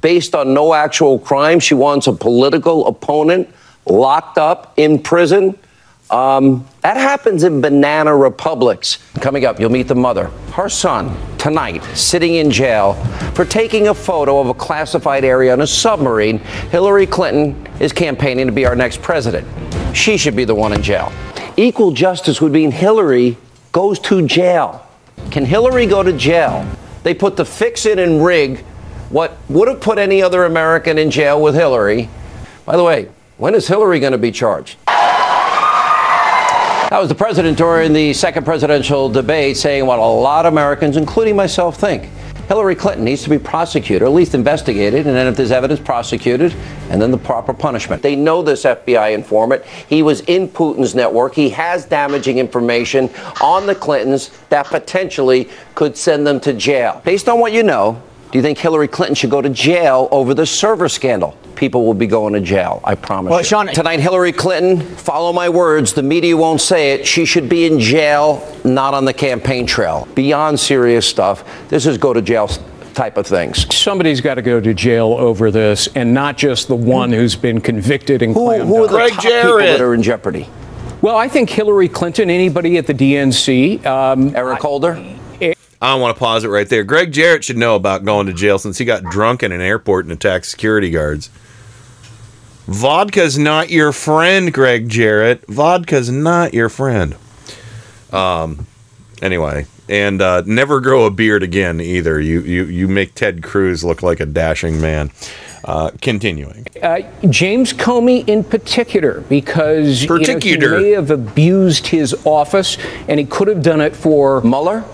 based 0.00 0.34
on 0.34 0.54
no 0.54 0.74
actual 0.74 1.18
crime, 1.18 1.60
she 1.60 1.74
wants 1.74 2.06
a 2.06 2.12
political 2.12 2.86
opponent 2.86 3.48
locked 3.88 4.38
up 4.38 4.74
in 4.76 5.02
prison. 5.02 5.58
Um, 6.10 6.66
that 6.80 6.96
happens 6.96 7.44
in 7.44 7.60
banana 7.60 8.16
republics. 8.16 8.98
Coming 9.20 9.44
up, 9.44 9.60
you'll 9.60 9.70
meet 9.70 9.88
the 9.88 9.94
mother. 9.94 10.28
Her 10.52 10.68
son, 10.68 11.14
tonight, 11.36 11.82
sitting 11.94 12.36
in 12.36 12.50
jail 12.50 12.94
for 13.34 13.44
taking 13.44 13.88
a 13.88 13.94
photo 13.94 14.40
of 14.40 14.48
a 14.48 14.54
classified 14.54 15.24
area 15.24 15.52
on 15.52 15.60
a 15.60 15.66
submarine. 15.66 16.38
Hillary 16.70 17.06
Clinton 17.06 17.66
is 17.78 17.92
campaigning 17.92 18.46
to 18.46 18.52
be 18.52 18.64
our 18.64 18.74
next 18.74 19.02
president. 19.02 19.46
She 19.94 20.16
should 20.16 20.34
be 20.34 20.44
the 20.44 20.54
one 20.54 20.72
in 20.72 20.82
jail. 20.82 21.12
Equal 21.56 21.90
justice 21.90 22.40
would 22.40 22.52
mean 22.52 22.70
Hillary 22.70 23.36
goes 23.72 23.98
to 24.00 24.26
jail. 24.26 24.86
Can 25.30 25.44
Hillary 25.44 25.86
go 25.86 26.02
to 26.02 26.12
jail? 26.12 26.66
They 27.02 27.12
put 27.12 27.36
the 27.36 27.44
fix 27.44 27.84
it 27.84 27.98
and 27.98 28.24
rig 28.24 28.64
what 29.10 29.36
would 29.48 29.68
have 29.68 29.80
put 29.80 29.98
any 29.98 30.22
other 30.22 30.44
American 30.44 30.98
in 30.98 31.10
jail 31.10 31.40
with 31.40 31.54
Hillary. 31.54 32.08
By 32.64 32.76
the 32.76 32.84
way, 32.84 33.08
when 33.38 33.54
is 33.54 33.66
Hillary 33.66 34.00
going 34.00 34.12
to 34.12 34.18
be 34.18 34.32
charged? 34.32 34.76
That 36.86 36.98
was 37.00 37.08
the 37.08 37.14
president 37.14 37.56
during 37.56 37.92
the 37.92 38.12
second 38.12 38.44
presidential 38.44 39.08
debate 39.08 39.56
saying 39.56 39.86
what 39.86 39.98
a 39.98 40.02
lot 40.02 40.44
of 40.46 40.52
Americans, 40.52 40.96
including 40.96 41.36
myself, 41.36 41.78
think. 41.78 42.10
Hillary 42.48 42.74
Clinton 42.74 43.04
needs 43.04 43.22
to 43.24 43.30
be 43.30 43.38
prosecuted, 43.38 44.00
or 44.00 44.06
at 44.06 44.12
least 44.12 44.34
investigated, 44.34 45.06
and 45.06 45.14
then 45.14 45.26
if 45.26 45.36
there's 45.36 45.52
evidence, 45.52 45.78
prosecuted, 45.80 46.54
and 46.88 47.00
then 47.00 47.10
the 47.10 47.18
proper 47.18 47.52
punishment. 47.52 48.02
They 48.02 48.16
know 48.16 48.42
this 48.42 48.64
FBI 48.64 49.12
informant. 49.12 49.64
He 49.64 50.02
was 50.02 50.22
in 50.22 50.48
Putin's 50.48 50.94
network. 50.94 51.34
He 51.34 51.50
has 51.50 51.84
damaging 51.84 52.38
information 52.38 53.10
on 53.42 53.66
the 53.66 53.74
Clintons 53.74 54.30
that 54.48 54.66
potentially 54.66 55.50
could 55.74 55.94
send 55.94 56.26
them 56.26 56.40
to 56.40 56.54
jail. 56.54 57.02
Based 57.04 57.28
on 57.28 57.38
what 57.38 57.52
you 57.52 57.62
know, 57.62 58.02
do 58.30 58.38
you 58.38 58.42
think 58.42 58.58
Hillary 58.58 58.88
Clinton 58.88 59.14
should 59.14 59.30
go 59.30 59.40
to 59.40 59.48
jail 59.48 60.08
over 60.10 60.34
the 60.34 60.44
server 60.46 60.88
scandal? 60.88 61.36
People 61.56 61.84
will 61.86 61.94
be 61.94 62.06
going 62.06 62.34
to 62.34 62.40
jail, 62.40 62.80
I 62.84 62.94
promise 62.94 63.30
Well, 63.30 63.40
you. 63.40 63.44
Sean- 63.44 63.66
Tonight, 63.68 64.00
Hillary 64.00 64.32
Clinton, 64.32 64.80
follow 64.96 65.32
my 65.32 65.48
words, 65.48 65.92
the 65.92 66.02
media 66.02 66.36
won't 66.36 66.60
say 66.60 66.92
it. 66.92 67.06
She 67.06 67.24
should 67.24 67.48
be 67.48 67.64
in 67.66 67.80
jail, 67.80 68.46
not 68.64 68.94
on 68.94 69.04
the 69.04 69.12
campaign 69.14 69.66
trail. 69.66 70.06
Beyond 70.14 70.60
serious 70.60 71.06
stuff, 71.06 71.42
this 71.68 71.86
is 71.86 71.98
go 71.98 72.12
to 72.12 72.22
jail 72.22 72.48
type 72.94 73.16
of 73.16 73.26
things. 73.26 73.72
Somebody's 73.74 74.20
got 74.20 74.34
to 74.34 74.42
go 74.42 74.60
to 74.60 74.74
jail 74.74 75.14
over 75.18 75.50
this, 75.50 75.88
and 75.96 76.12
not 76.14 76.36
just 76.36 76.68
the 76.68 76.76
one 76.76 77.10
who's 77.12 77.34
been 77.36 77.60
convicted 77.60 78.22
and 78.22 78.34
Who, 78.34 78.44
clammed 78.44 78.68
who 78.68 78.76
are 78.76 78.84
up. 78.84 78.90
the 78.90 78.98
top 79.14 79.22
people 79.24 79.58
that 79.58 79.80
are 79.80 79.94
in 79.94 80.02
jeopardy? 80.02 80.48
Well, 81.00 81.16
I 81.16 81.28
think 81.28 81.48
Hillary 81.48 81.88
Clinton, 81.88 82.28
anybody 82.28 82.76
at 82.76 82.86
the 82.86 82.94
DNC, 82.94 83.84
um, 83.86 84.34
Eric 84.36 84.60
Holder. 84.60 84.92
I 84.94 85.17
want 85.80 86.14
to 86.14 86.18
pause 86.18 86.44
it 86.44 86.48
right 86.48 86.68
there. 86.68 86.84
Gregg 86.84 87.12
Jarrett 87.12 87.44
should 87.44 87.56
know 87.56 87.76
about 87.76 88.04
going 88.04 88.26
to 88.26 88.32
jail 88.32 88.58
since 88.58 88.78
he 88.78 88.84
got 88.84 89.04
drunk 89.04 89.42
in 89.42 89.52
an 89.52 89.60
airport 89.60 90.04
and 90.04 90.12
attacked 90.12 90.46
security 90.46 90.90
guards. 90.90 91.30
Vodka's 92.66 93.38
not 93.38 93.70
your 93.70 93.92
friend, 93.92 94.52
Gregg 94.52 94.88
Jarrett. 94.88 95.46
Vodka's 95.46 96.10
not 96.10 96.54
your 96.54 96.68
friend. 96.68 97.16
Um. 98.12 98.66
Anyway, 99.20 99.66
and 99.88 100.22
uh, 100.22 100.42
never 100.46 100.80
grow 100.80 101.04
a 101.04 101.10
beard 101.10 101.42
again 101.42 101.80
either. 101.80 102.20
You 102.20 102.40
you 102.40 102.64
you 102.64 102.88
make 102.88 103.14
Ted 103.14 103.42
Cruz 103.42 103.82
look 103.84 104.02
like 104.02 104.20
a 104.20 104.26
dashing 104.26 104.80
man. 104.80 105.10
Uh, 105.64 105.90
continuing. 106.00 106.64
Uh, 106.82 107.00
James 107.28 107.74
Comey 107.74 108.26
in 108.26 108.42
particular, 108.44 109.20
because 109.22 110.02
you 110.02 110.08
know, 110.08 110.16
Particular. 110.18 110.78
he 110.78 110.84
may 110.84 110.90
have 110.92 111.10
abused 111.10 111.88
his 111.88 112.14
office, 112.24 112.78
and 113.08 113.18
he 113.18 113.26
could 113.26 113.48
have 113.48 113.62
done 113.62 113.80
it 113.80 113.94
for 113.94 114.40
Mueller. 114.42 114.84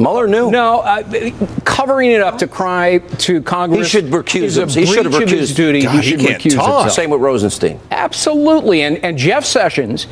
Mueller 0.00 0.26
knew. 0.26 0.50
No, 0.50 0.80
uh, 0.80 1.30
covering 1.64 2.10
it 2.10 2.20
up 2.20 2.38
to 2.38 2.46
cry 2.46 2.98
to 2.98 3.42
Congress. 3.42 3.92
He 3.92 4.00
should 4.00 4.10
recuse 4.10 4.42
is 4.42 4.56
a 4.56 4.60
himself. 4.62 4.86
He 4.86 4.92
should 4.92 5.04
have 5.04 5.14
breach 5.14 5.30
his 5.30 5.52
recused. 5.52 5.56
duty. 5.56 5.82
God, 5.82 6.04
he 6.04 6.10
he 6.10 6.16
can't 6.16 6.42
recuse 6.42 6.54
talk. 6.54 6.82
himself. 6.82 6.92
Same 6.92 7.10
with 7.10 7.20
Rosenstein. 7.20 7.80
Absolutely, 7.90 8.82
and 8.82 8.98
and 9.04 9.16
Jeff 9.18 9.44
Sessions 9.44 10.06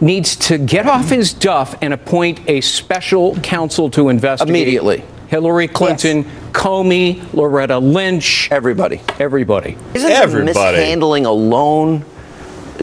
needs 0.00 0.36
to 0.36 0.58
get 0.58 0.86
off 0.86 1.08
his 1.08 1.32
duff 1.32 1.76
and 1.80 1.92
appoint 1.92 2.40
a 2.48 2.60
special 2.60 3.36
counsel 3.36 3.90
to 3.90 4.08
investigate 4.08 4.50
Immediately. 4.50 5.04
Hillary 5.28 5.68
Clinton, 5.68 6.24
Comey, 6.52 7.22
Loretta 7.34 7.78
Lynch, 7.78 8.48
everybody, 8.50 9.00
everybody, 9.18 9.76
Isn't 9.94 10.30
the 10.30 10.42
mishandling 10.44 11.26
alone, 11.26 12.04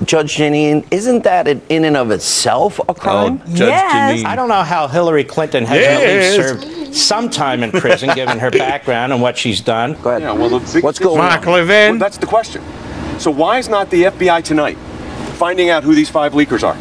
Judge 0.04 0.36
Jeanine, 0.36 0.86
isn't 0.92 1.24
that 1.24 1.48
in 1.48 1.62
in 1.70 1.86
and 1.86 1.96
of 1.96 2.12
itself 2.12 2.80
a 2.80 2.84
oh, 2.90 2.94
crime? 2.94 3.40
Judge 3.54 3.82
Jeanine. 3.92 4.26
I 4.26 4.36
don't 4.36 4.50
know 4.50 4.64
how 4.64 4.88
Hillary 4.88 5.24
Clinton 5.24 5.64
hasn't 5.66 5.82
Yes. 5.82 6.38
at 6.38 6.60
least 6.60 6.82
served 6.84 6.96
some 6.96 7.30
time 7.30 7.64
in 7.64 7.72
prison, 7.72 8.10
given 8.16 8.40
her 8.40 8.52
background 8.52 9.14
and 9.14 9.22
what 9.22 9.38
she's 9.38 9.62
done. 9.62 9.94
Go 10.02 10.10
ahead. 10.10 10.22
Yeah, 10.24 10.32
well, 10.34 10.50
the 10.60 10.74
big 10.74 10.84
What's 10.84 11.00
going 11.00 11.18
Mark 11.18 11.46
on? 11.48 11.54
Levin. 11.54 11.92
Well, 11.92 12.00
that's 12.00 12.18
the 12.18 12.28
question. 12.28 12.62
So 13.20 13.32
why 13.32 13.58
is 13.60 13.70
not 13.70 13.90
the 13.90 14.04
FBI 14.04 14.44
tonight 14.44 14.78
finding 15.38 15.70
out 15.70 15.84
who 15.84 15.96
these 15.96 16.10
five 16.10 16.34
leakers 16.34 16.64
are? 16.64 16.76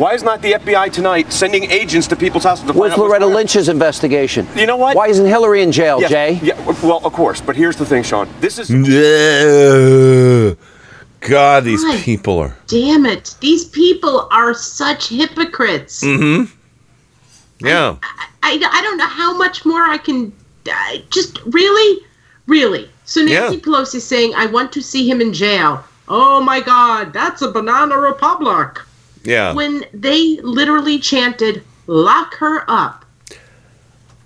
Why 0.00 0.14
is 0.14 0.22
not 0.22 0.40
the 0.40 0.52
FBI 0.52 0.90
tonight 0.94 1.30
sending 1.30 1.64
agents 1.70 2.06
to 2.06 2.16
people's 2.16 2.44
houses 2.44 2.64
to 2.66 2.72
Where's 2.72 2.92
out 2.92 2.98
Loretta 3.00 3.26
going? 3.26 3.34
Lynch's 3.34 3.68
investigation? 3.68 4.46
You 4.56 4.64
know 4.66 4.78
what? 4.78 4.96
Why 4.96 5.08
isn't 5.08 5.26
Hillary 5.26 5.62
in 5.62 5.72
jail, 5.72 6.00
Yes, 6.00 6.10
Jay? 6.10 6.40
Yeah, 6.42 6.58
well, 6.82 7.02
of 7.04 7.12
course. 7.12 7.42
But 7.42 7.54
here's 7.54 7.76
the 7.76 7.84
thing, 7.84 8.02
Sean. 8.02 8.26
This 8.40 8.58
is 8.58 8.70
No. 8.70 10.56
God, 11.20 11.64
these 11.64 11.82
God. 11.84 12.00
people 12.02 12.38
are. 12.38 12.56
Damn 12.66 13.04
it. 13.06 13.34
These 13.40 13.66
people 13.66 14.28
are 14.30 14.54
such 14.54 15.08
hypocrites. 15.08 16.02
Mm-hmm. 16.02 16.52
Yeah. 17.66 17.96
I, 18.42 18.58
I 18.72 18.82
don't 18.82 18.96
know 18.96 19.06
how 19.06 19.36
much 19.36 19.64
more 19.66 19.82
I 19.82 19.98
can. 19.98 20.32
Uh, 20.70 20.96
just 21.10 21.38
really? 21.46 22.04
Really? 22.46 22.88
So 23.04 23.20
Nancy 23.22 23.56
Yeah. 23.56 23.60
Pelosi 23.60 23.96
is 23.96 24.06
saying, 24.06 24.32
I 24.34 24.46
want 24.46 24.72
to 24.72 24.82
see 24.82 25.08
him 25.08 25.20
in 25.20 25.32
jail. 25.32 25.84
Oh 26.08 26.40
my 26.42 26.60
God, 26.60 27.12
that's 27.12 27.42
a 27.42 27.50
banana 27.50 27.96
republic. 27.98 28.78
Yeah. 29.22 29.52
When 29.52 29.84
they 29.92 30.38
literally 30.42 30.98
chanted, 30.98 31.62
lock 31.86 32.34
her 32.36 32.64
up. 32.68 33.04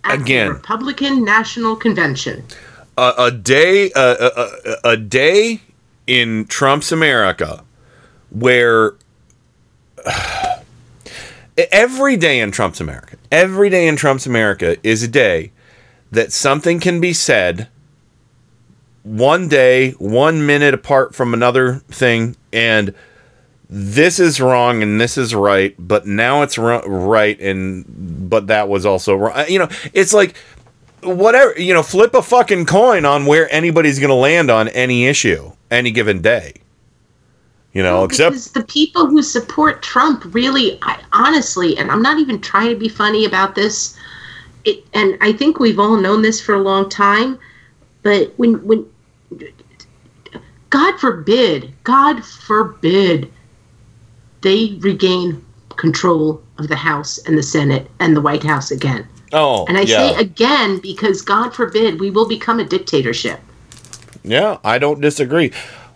At 0.05 0.21
Again. 0.21 0.49
The 0.49 0.55
Republican 0.55 1.25
National 1.25 1.77
Convention. 1.77 2.45
a, 2.97 3.13
a 3.19 3.31
day 3.31 3.91
a, 3.97 4.31
a- 4.37 4.77
a 4.93 4.97
day 4.97 5.61
in 6.07 6.47
Trump's 6.47 6.93
America 6.93 7.65
where 8.31 8.95
every 11.73 12.17
day 12.17 12.41
in 12.41 12.51
Trump's 12.51 12.81
America 12.81 13.17
every 13.31 13.71
day 13.71 13.87
in 13.87 13.97
Trump's 13.97 14.27
America 14.27 14.77
is 14.87 15.03
a 15.03 15.09
day 15.09 15.53
that 16.11 16.33
something 16.33 16.81
can 16.81 17.01
be 17.01 17.13
said 17.13 17.69
one 19.03 19.49
day 19.49 19.93
one 19.93 20.45
minute 20.47 20.75
apart 20.75 21.15
from 21.15 21.35
another 21.35 21.77
thing 21.89 22.37
and 22.53 22.95
this 23.71 24.19
is 24.19 24.41
wrong 24.41 24.83
and 24.83 25.01
this 25.01 25.17
is 25.17 25.35
right 25.35 25.75
but 25.79 26.07
now 26.07 26.43
it's 26.43 26.59
right 26.59 27.41
and 27.41 28.31
but 28.31 28.49
that 28.49 28.69
was 28.69 28.85
also 28.85 29.15
wrong. 29.15 29.33
Uh, 29.35 29.45
you 29.49 29.59
know 29.59 29.69
it's 29.93 30.13
like 30.13 30.37
whatever 31.03 31.59
you 31.59 31.73
know 31.73 31.83
flip 31.83 32.15
a 32.15 32.23
fucking 32.23 32.67
coin 32.67 33.05
on 33.05 33.27
where 33.27 33.53
anybody's 33.53 33.99
going 33.99 34.11
to 34.11 34.15
land 34.15 34.51
on 34.51 34.69
any 34.69 35.07
issue 35.07 35.51
any 35.75 35.91
given 35.91 36.23
day 36.23 36.55
you 37.75 37.83
know 37.83 38.05
except 38.05 38.33
because 38.33 38.53
the 38.53 38.65
people 38.65 39.07
who 39.07 39.23
support 39.23 39.83
Trump 39.83 40.25
really, 40.33 40.79
I, 40.83 41.01
honestly, 41.13 41.77
and 41.77 41.91
I'm 41.91 42.01
not 42.01 42.19
even 42.19 42.41
trying 42.41 42.71
to 42.71 42.77
be 42.77 42.89
funny 42.89 43.25
about 43.25 43.55
this, 43.55 43.99
it, 44.65 44.85
and 44.95 45.19
I 45.21 45.33
think 45.33 45.59
we've 45.59 45.79
all 45.79 45.97
known 45.97 46.23
this 46.23 46.41
for 46.41 46.55
a 46.55 46.63
long 46.63 46.89
time, 46.89 47.39
but 48.03 48.33
when 48.37 48.65
when 48.65 48.87
God 50.71 50.99
forbid, 50.99 51.73
God 51.85 52.25
forbid, 52.25 53.31
they 54.43 54.77
regain 54.81 55.45
control 55.77 56.43
of 56.59 56.69
the 56.69 56.77
House 56.77 57.19
and 57.27 57.37
the 57.37 57.43
Senate 57.43 57.91
and 57.99 58.17
the 58.17 58.21
White 58.21 58.45
House 58.45 58.71
again. 58.71 59.07
oh 59.33 59.65
And 59.67 59.77
I 59.77 59.83
yeah 59.83 60.15
say 60.15 60.21
again 60.21 60.79
because 60.79 61.23
God 61.23 61.55
forbid 61.55 61.99
we 61.99 62.11
will 62.11 62.29
become 62.29 62.61
a 62.61 62.65
dictatorship. 62.65 63.41
Yeah 64.25 64.59
i 64.65 64.79
don't 64.79 65.01
disagree. 65.01 65.53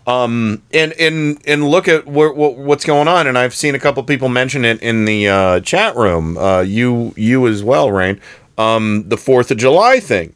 Um 0.07 0.63
and 0.73 0.93
and 0.95 1.39
and 1.47 1.69
look 1.69 1.87
at 1.87 2.07
where, 2.07 2.33
what, 2.33 2.57
what's 2.57 2.85
going 2.85 3.09
on 3.09 3.27
and 3.27 3.37
i've 3.37 3.55
seen 3.55 3.75
a 3.75 3.79
couple 3.79 4.03
people 4.05 4.29
mention 4.31 4.65
it 4.65 4.81
in 4.81 5.05
the 5.05 5.29
uh, 5.29 5.61
chat 5.61 5.97
room 5.97 6.39
uh 6.39 6.61
you 6.61 7.13
you 7.17 7.47
as 7.47 7.63
well 7.63 7.91
rain. 7.91 8.21
Um 8.57 9.09
the 9.09 9.17
fourth 9.19 9.51
of 9.51 9.59
july 9.59 10.01
thing. 10.01 10.35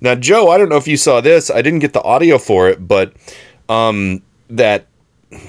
Now 0.00 0.14
joe 0.14 0.50
i 0.50 0.58
don't 0.58 0.68
know 0.68 0.76
if 0.76 0.86
you 0.86 0.96
saw 0.96 1.20
this 1.20 1.50
i 1.50 1.62
didn't 1.62 1.80
get 1.80 1.92
the 1.94 2.02
audio 2.02 2.38
for 2.38 2.68
it 2.68 2.86
but 2.86 3.12
um 3.68 4.22
that 4.50 4.86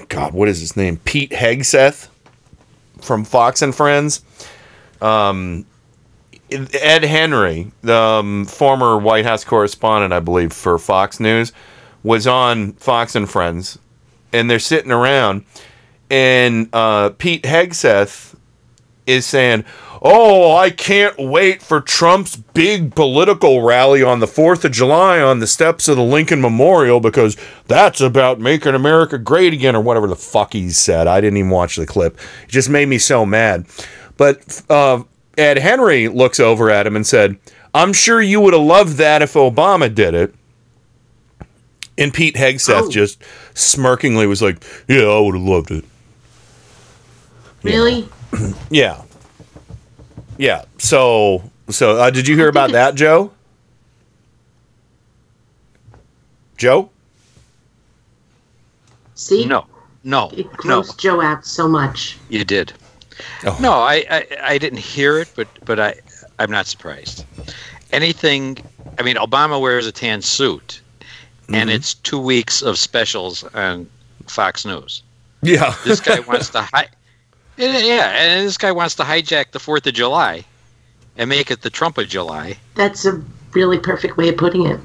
god 0.08 0.32
what 0.32 0.48
is 0.48 0.58
his 0.60 0.76
name? 0.76 0.96
Pete 1.04 1.30
hegseth 1.30 2.08
from 3.00 3.24
fox 3.24 3.62
and 3.62 3.74
friends. 3.74 4.24
Um 5.00 5.64
Ed 6.52 7.04
Henry, 7.04 7.70
the 7.82 7.94
um, 7.94 8.44
former 8.44 8.98
White 8.98 9.24
House 9.24 9.44
correspondent, 9.44 10.12
I 10.12 10.20
believe, 10.20 10.52
for 10.52 10.78
Fox 10.78 11.20
News, 11.20 11.52
was 12.02 12.26
on 12.26 12.72
Fox 12.74 13.14
and 13.14 13.28
Friends, 13.28 13.78
and 14.32 14.50
they're 14.50 14.58
sitting 14.58 14.92
around, 14.92 15.44
and 16.10 16.68
uh, 16.72 17.10
Pete 17.10 17.42
Hegseth 17.42 18.34
is 19.06 19.26
saying, 19.26 19.64
"Oh, 20.02 20.56
I 20.56 20.70
can't 20.70 21.18
wait 21.18 21.62
for 21.62 21.80
Trump's 21.80 22.36
big 22.36 22.94
political 22.94 23.62
rally 23.62 24.02
on 24.02 24.20
the 24.20 24.26
Fourth 24.26 24.64
of 24.64 24.72
July 24.72 25.20
on 25.20 25.40
the 25.40 25.46
steps 25.46 25.88
of 25.88 25.96
the 25.96 26.02
Lincoln 26.02 26.40
Memorial 26.40 27.00
because 27.00 27.36
that's 27.66 28.00
about 28.00 28.40
making 28.40 28.74
America 28.74 29.18
great 29.18 29.52
again, 29.52 29.76
or 29.76 29.80
whatever 29.80 30.06
the 30.06 30.16
fuck 30.16 30.52
he 30.52 30.70
said." 30.70 31.06
I 31.06 31.20
didn't 31.20 31.38
even 31.38 31.50
watch 31.50 31.76
the 31.76 31.86
clip; 31.86 32.18
it 32.44 32.50
just 32.50 32.70
made 32.70 32.88
me 32.88 32.98
so 32.98 33.26
mad. 33.26 33.66
But 34.16 34.62
uh, 34.68 35.02
Ed 35.38 35.58
Henry 35.58 36.08
looks 36.08 36.38
over 36.38 36.70
at 36.70 36.86
him 36.86 36.96
and 36.96 37.06
said, 37.06 37.38
I'm 37.74 37.92
sure 37.92 38.20
you 38.20 38.40
would 38.40 38.52
have 38.52 38.62
loved 38.62 38.96
that 38.96 39.22
if 39.22 39.34
Obama 39.34 39.92
did 39.92 40.14
it. 40.14 40.34
And 42.00 42.12
Pete 42.12 42.34
Hegseth 42.34 42.90
just 42.90 43.20
smirkingly 43.54 44.26
was 44.26 44.40
like, 44.42 44.64
Yeah, 44.88 45.02
I 45.04 45.20
would 45.20 45.34
have 45.34 45.44
loved 45.44 45.70
it. 45.70 45.84
Really? 47.62 48.08
Yeah. 48.70 49.02
Yeah. 50.38 50.64
So, 50.78 51.42
so 51.68 51.98
uh, 51.98 52.10
did 52.10 52.26
you 52.26 52.36
hear 52.36 52.48
about 52.48 52.70
that, 52.78 52.94
Joe? 52.94 53.32
Joe? 56.56 56.90
See? 59.14 59.44
No, 59.44 59.66
no, 60.04 60.30
It 60.32 60.46
no. 60.64 60.82
Joe 60.96 61.20
out 61.20 61.44
so 61.44 61.68
much. 61.68 62.16
You 62.28 62.44
did. 62.44 62.72
Oh. 63.44 63.58
No, 63.60 63.72
I, 63.72 64.04
I 64.10 64.26
I 64.42 64.58
didn't 64.58 64.78
hear 64.78 65.18
it, 65.18 65.30
but 65.36 65.48
but 65.64 65.78
I 65.78 65.94
I'm 66.38 66.50
not 66.50 66.66
surprised. 66.66 67.24
Anything. 67.92 68.58
I 68.98 69.02
mean, 69.02 69.16
Obama 69.16 69.60
wears 69.60 69.86
a 69.86 69.92
tan 69.92 70.22
suit, 70.22 70.80
and 71.52 71.68
Mhm. 71.70 71.74
it's 71.74 71.94
two 71.94 72.18
weeks 72.18 72.62
of 72.62 72.78
specials 72.78 73.44
on 73.54 73.86
Fox 74.26 74.64
News. 74.64 75.02
Yeah. 75.42 75.74
This 75.84 76.00
guy 76.00 76.20
wants 76.20 76.50
to 76.50 76.62
hi- 76.62 76.88
Yeah, 77.56 77.78
yeah, 77.78 78.08
and 78.10 78.46
this 78.46 78.56
guy 78.58 78.72
wants 78.72 78.94
to 78.96 79.02
hijack 79.02 79.50
the 79.52 79.58
Fourth 79.58 79.86
of 79.86 79.94
July, 79.94 80.44
and 81.16 81.28
make 81.28 81.50
it 81.50 81.62
the 81.62 81.70
Trump 81.70 81.98
of 81.98 82.08
July, 82.08 82.56
That's 82.74 83.04
a 83.04 83.20
really 83.52 83.78
perfect 83.78 84.16
way 84.16 84.28
of 84.28 84.36
putting 84.36 84.66
it. 84.66 84.80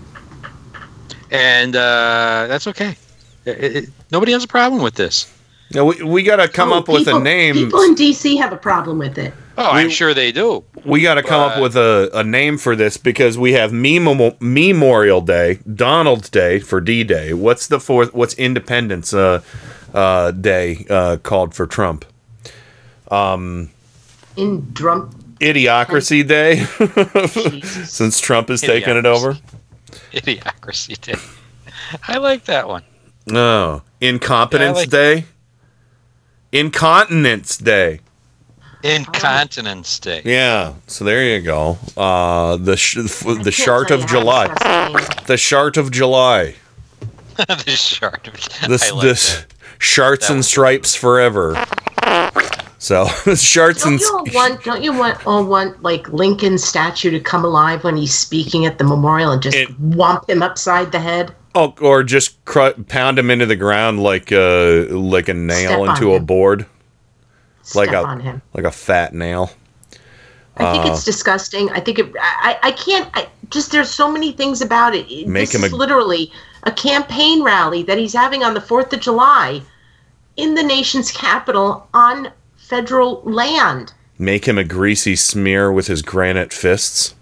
and 1.32 1.76
uh, 1.76 2.46
that's 2.48 2.68
okay. 2.68 2.96
It- 3.46 3.76
it- 3.76 3.90
nobody 4.12 4.32
has 4.32 4.44
a 4.44 4.48
problem 4.48 4.82
with 4.82 4.96
this. 4.96 5.32
Now, 5.72 5.86
we, 5.86 6.02
we 6.04 6.24
got 6.24 6.36
to 6.38 6.48
come 6.48 6.72
Oh, 6.72 6.78
up 6.78 6.88
with 6.88 7.08
a 7.08 7.20
name. 7.20 7.56
People 7.56 7.82
in 7.82 7.96
D.C. 7.96 8.36
have 8.38 8.54
a 8.54 8.58
problem 8.58 9.00
with 9.00 9.18
it. 9.18 9.34
Oh, 9.58 9.72
I'm 9.72 9.90
sure 9.90 10.14
they 10.14 10.32
do. 10.32 10.64
We 10.84 11.02
got 11.02 11.16
to 11.16 11.24
come 11.24 11.40
up 11.42 11.62
with 11.62 11.76
a, 11.78 12.10
a 12.14 12.24
name 12.24 12.58
for 12.58 12.76
this 12.76 12.98
because 12.98 13.38
we 13.38 13.54
have 13.54 13.72
Memo- 13.72 14.36
Memorial 14.40 15.22
Day, 15.22 15.60
Donald's 15.74 16.30
Day 16.30 16.60
for 16.60 16.82
D 16.82 17.04
Day. 17.04 17.34
What's 17.34 17.68
the 17.68 17.80
fourth? 17.80 18.14
What's 18.14 18.34
Independence 18.36 19.14
uh, 19.14 19.42
uh, 19.94 20.32
Day 20.32 20.86
uh, 20.90 21.18
called 21.18 21.54
for 21.54 21.66
Trump? 21.68 22.04
Um, 23.10 23.70
In 24.36 24.74
Trump, 24.74 25.14
Idiocracy 25.40 26.28
Day, 26.28 26.66
since 27.86 28.20
Trump 28.20 28.50
is 28.50 28.62
taking 28.62 28.98
it 28.98 29.06
over. 29.06 29.38
Idiocracy 30.12 31.00
Day. 31.00 31.16
I 32.08 32.18
like 32.18 32.46
that 32.46 32.68
one. 32.68 32.84
No, 33.28 33.84
Incompetence 34.02 34.76
Yeah, 34.78 34.82
like- 34.82 34.90
Day. 34.90 35.26
Incontinence 36.52 37.58
Day. 37.58 38.00
Incontinence 38.86 40.00
Day. 40.00 40.22
Yeah, 40.24 40.74
so 40.88 41.06
there 41.06 41.24
you 41.24 41.42
go. 41.42 41.78
Uh, 41.98 42.58
the 42.58 42.78
sh- 42.78 42.96
the 42.96 43.36
can't 43.36 43.54
Shart 43.54 43.92
of 43.92 44.06
July. 44.06 44.48
The 45.28 45.38
Shart 45.38 45.78
of 45.78 45.92
July. 45.92 46.56
the 47.36 47.72
shard. 47.72 48.30
This 48.68 48.92
I 48.92 48.94
like 48.94 49.02
this 49.02 49.46
sharts 49.80 50.30
and 50.30 50.38
was 50.38 50.48
stripes 50.48 50.96
forever. 50.96 51.56
So 52.78 53.06
sharts 53.36 53.84
Don't 53.84 53.94
and 53.94 54.00
you 54.00 54.08
all 54.14 54.26
want? 54.34 54.64
Don't 54.64 54.84
you 54.84 54.94
want 54.98 55.28
all 55.28 55.46
want 55.46 55.84
like 55.84 56.08
Lincoln's 56.14 56.64
statue 56.64 57.12
to 57.12 57.20
come 57.20 57.44
alive 57.44 57.84
when 57.84 57.98
he's 57.98 58.14
speaking 58.14 58.66
at 58.66 58.78
the 58.78 58.86
memorial 58.86 59.32
and 59.32 59.42
just 59.42 59.58
whomp 59.58 60.30
him 60.30 60.42
upside 60.42 60.92
the 60.94 61.00
head? 61.00 61.34
oh, 61.56 61.74
or 61.82 62.04
just 62.04 62.44
cr- 62.46 62.70
pound 62.88 63.20
him 63.20 63.30
into 63.32 63.46
the 63.46 63.56
ground 63.58 64.02
like 64.02 64.32
a 64.32 64.88
like 64.92 65.28
a 65.28 65.34
nail 65.34 65.84
Step 65.84 65.96
into 65.96 66.12
a 66.14 66.18
him. 66.18 66.26
board, 66.26 66.66
like 67.74 67.92
a 67.92 68.04
on 68.04 68.20
him. 68.20 68.42
like 68.54 68.66
a 68.66 68.72
fat 68.72 69.14
nail. 69.14 69.52
I 70.58 70.72
think 70.74 70.86
Uh, 70.86 70.92
it's 70.94 71.04
disgusting. 71.04 71.70
I 71.72 71.80
think 71.80 72.00
it. 72.00 72.14
I, 72.20 72.58
I 72.64 72.72
can't. 72.74 73.10
I, 73.14 73.28
just 73.50 73.72
there's 73.72 73.90
so 73.90 74.12
many 74.12 74.32
things 74.32 74.62
about 74.62 74.94
it. 74.96 75.28
Make 75.28 75.50
this 75.50 75.56
him 75.56 75.64
a- 75.74 75.76
literally 75.76 76.32
a 76.64 76.72
campaign 76.72 77.44
rally 77.44 77.84
that 77.84 77.98
he's 77.98 78.14
having 78.14 78.44
on 78.44 78.54
the 78.54 78.62
Fourth 78.62 78.92
of 78.94 79.00
July 79.00 79.62
in 80.38 80.56
the 80.56 80.64
nation's 80.64 81.12
capital 81.12 81.88
on 81.94 82.32
federal 82.56 83.22
land. 83.24 83.94
Make 84.18 84.46
him 84.46 84.58
a 84.58 84.64
greasy 84.64 85.16
smear 85.16 85.72
with 85.72 85.88
his 85.88 86.02
granite 86.02 86.54
fists. 86.54 87.14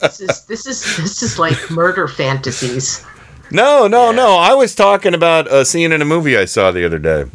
This 0.00 0.20
is 0.20 0.44
this 0.44 0.66
is 0.66 0.96
this 0.98 1.22
is 1.22 1.38
like 1.38 1.70
murder 1.70 2.06
fantasies. 2.06 3.04
No, 3.54 3.86
no, 3.86 4.10
no. 4.10 4.34
I 4.36 4.52
was 4.54 4.74
talking 4.74 5.14
about 5.14 5.46
a 5.46 5.64
scene 5.64 5.92
in 5.92 6.02
a 6.02 6.04
movie 6.04 6.36
I 6.36 6.44
saw 6.44 6.72
the 6.72 6.84
other 6.84 6.98
day. 6.98 7.26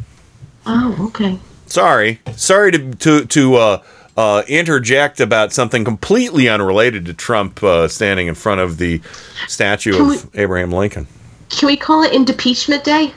Oh, 0.66 1.06
okay. 1.06 1.38
Sorry, 1.64 2.20
sorry 2.36 2.72
to 2.72 2.90
to 2.96 3.24
to 3.24 3.54
uh, 3.54 3.82
uh, 4.18 4.42
interject 4.46 5.18
about 5.18 5.54
something 5.54 5.82
completely 5.82 6.46
unrelated 6.46 7.06
to 7.06 7.14
Trump 7.14 7.62
uh, 7.62 7.88
standing 7.88 8.26
in 8.26 8.34
front 8.34 8.60
of 8.60 8.76
the 8.76 9.00
statue 9.48 9.92
Can 9.92 10.10
of 10.10 10.30
Abraham 10.34 10.72
Lincoln. 10.72 11.06
Can 11.48 11.68
we 11.68 11.76
call 11.78 12.02
it 12.02 12.12
Impeachment 12.12 12.84
Day? 12.84 13.14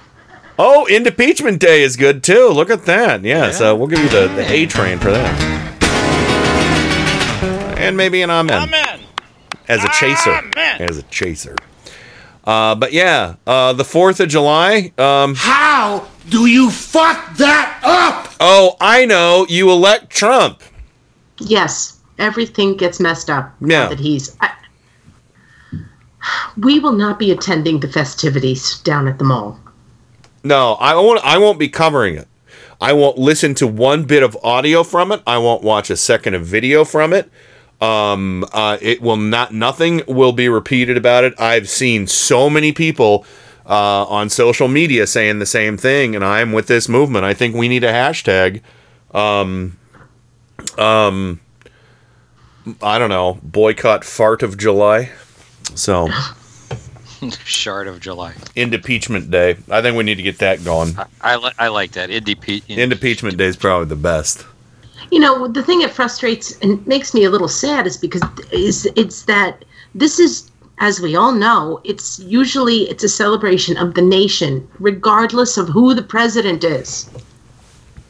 Oh, 0.57 0.85
Impeachment 0.85 1.59
Day 1.59 1.83
is 1.83 1.97
good 1.97 2.23
too. 2.23 2.47
Look 2.49 2.69
at 2.69 2.85
that. 2.85 3.21
Yes, 3.23 3.59
uh, 3.59 3.75
we'll 3.77 3.87
give 3.87 3.99
you 3.99 4.09
the, 4.09 4.29
the 4.29 4.49
A 4.49 4.65
train 4.65 4.97
for 4.97 5.11
that. 5.11 5.73
And 7.77 7.97
maybe 7.97 8.21
an 8.21 8.29
amen. 8.29 8.63
Amen. 8.63 9.01
As 9.67 9.83
a 9.83 9.89
chaser. 9.89 10.39
As 10.55 10.97
a 10.97 11.03
chaser. 11.03 11.57
Uh, 12.43 12.75
but 12.75 12.91
yeah, 12.91 13.35
uh, 13.47 13.73
the 13.73 13.83
4th 13.83 14.19
of 14.19 14.29
July. 14.29 14.91
Um, 14.97 15.35
How 15.35 16.07
do 16.29 16.45
you 16.45 16.69
fuck 16.69 17.37
that 17.37 17.79
up? 17.83 18.33
oh, 18.39 18.75
I 18.81 19.05
know. 19.05 19.45
You 19.49 19.71
elect 19.71 20.09
Trump. 20.09 20.61
Yes, 21.39 21.99
everything 22.19 22.75
gets 22.75 22.99
messed 22.99 23.29
up. 23.29 23.53
Yeah. 23.61 23.67
now 23.83 23.89
That 23.89 23.99
he's. 23.99 24.35
I, 24.41 24.51
we 26.57 26.79
will 26.79 26.93
not 26.93 27.19
be 27.19 27.31
attending 27.31 27.79
the 27.79 27.87
festivities 27.87 28.79
down 28.79 29.07
at 29.07 29.17
the 29.17 29.25
mall. 29.25 29.59
No, 30.43 30.73
I 30.73 30.95
won't. 30.95 31.23
I 31.23 31.37
won't 31.37 31.59
be 31.59 31.69
covering 31.69 32.15
it. 32.15 32.27
I 32.81 32.91
won't 32.91 33.17
listen 33.17 33.55
to 33.55 33.67
one 33.67 34.03
bit 34.03 34.23
of 34.23 34.37
audio 34.43 34.83
from 34.83 35.11
it. 35.13 35.21
I 35.25 35.37
won't 35.37 35.63
watch 35.63 35.89
a 35.89 35.95
second 35.95 36.33
of 36.33 36.45
video 36.45 36.83
from 36.83 37.13
it. 37.13 37.31
Um, 37.82 38.45
uh, 38.53 38.78
it 38.82 39.01
will 39.01 39.17
not. 39.17 39.53
Nothing 39.53 40.03
will 40.07 40.32
be 40.32 40.47
repeated 40.47 40.95
about 40.97 41.24
it. 41.24 41.34
I've 41.39 41.69
seen 41.69 42.07
so 42.07 42.49
many 42.49 42.71
people 42.71 43.26
uh, 43.65 44.05
on 44.05 44.30
social 44.30 44.67
media 44.67 45.07
saying 45.07 45.39
the 45.39 45.45
same 45.45 45.78
thing, 45.78 46.15
and 46.15 46.24
I'm 46.24 46.51
with 46.51 46.67
this 46.67 46.88
movement. 46.88 47.26
I 47.26 47.34
think 47.34 47.55
we 47.55 47.67
need 47.67 47.84
a 47.84 47.91
hashtag. 47.91 48.61
Um, 49.13 49.78
um, 50.78 51.39
I 52.82 52.97
don't 52.97 53.09
know. 53.09 53.39
Boycott 53.43 54.03
fart 54.05 54.43
of 54.43 54.57
July. 54.57 55.11
So. 55.76 56.09
Shard 57.45 57.88
of 57.88 58.01
July. 58.01 58.34
Impeachment 58.55 59.32
Day. 59.32 59.57
I 59.69 59.82
think 59.82 59.95
we 59.95 60.03
need 60.03 60.15
to 60.15 60.24
get 60.24 60.39
that 60.39 60.63
going. 60.63 60.97
I, 61.21 61.38
li- 61.38 61.53
I 61.57 61.69
like 61.69 61.91
that. 61.93 62.09
Impeachment 62.09 63.38
Day 63.38 63.45
is 63.45 63.55
probably 63.55 63.88
the 63.88 63.95
best. 63.95 64.45
You 65.14 65.20
know, 65.20 65.47
the 65.47 65.61
thing 65.61 65.78
that 65.80 65.91
frustrates 65.91 66.57
and 66.61 66.86
makes 66.88 67.14
me 67.14 67.24
a 67.24 67.30
little 67.30 67.47
sad 67.47 67.86
is 67.86 67.97
because 67.97 68.24
is 68.51 68.88
it's 68.95 69.26
that 69.26 69.64
this 69.93 70.20
is 70.20 70.49
as 70.80 70.99
we 70.99 71.16
all 71.16 71.32
know, 71.32 71.80
it's 71.84 72.18
usually 72.18 72.89
it's 72.89 73.03
a 73.03 73.09
celebration 73.09 73.78
of 73.78 73.93
the 73.93 74.01
nation 74.01 74.68
regardless 74.80 75.55
of 75.55 75.70
who 75.70 75.93
the 75.93 76.01
president 76.01 76.64
is. 76.64 77.11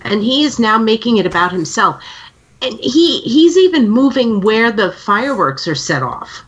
And 0.06 0.24
he 0.24 0.46
is 0.46 0.60
now 0.60 0.78
making 0.78 1.18
it 1.18 1.26
about 1.26 1.52
himself. 1.52 2.02
And 2.62 2.80
he 2.80 3.20
he's 3.20 3.58
even 3.58 3.90
moving 3.90 4.40
where 4.40 4.72
the 4.72 4.94
fireworks 4.94 5.68
are 5.68 5.76
set 5.76 6.04
off. 6.04 6.46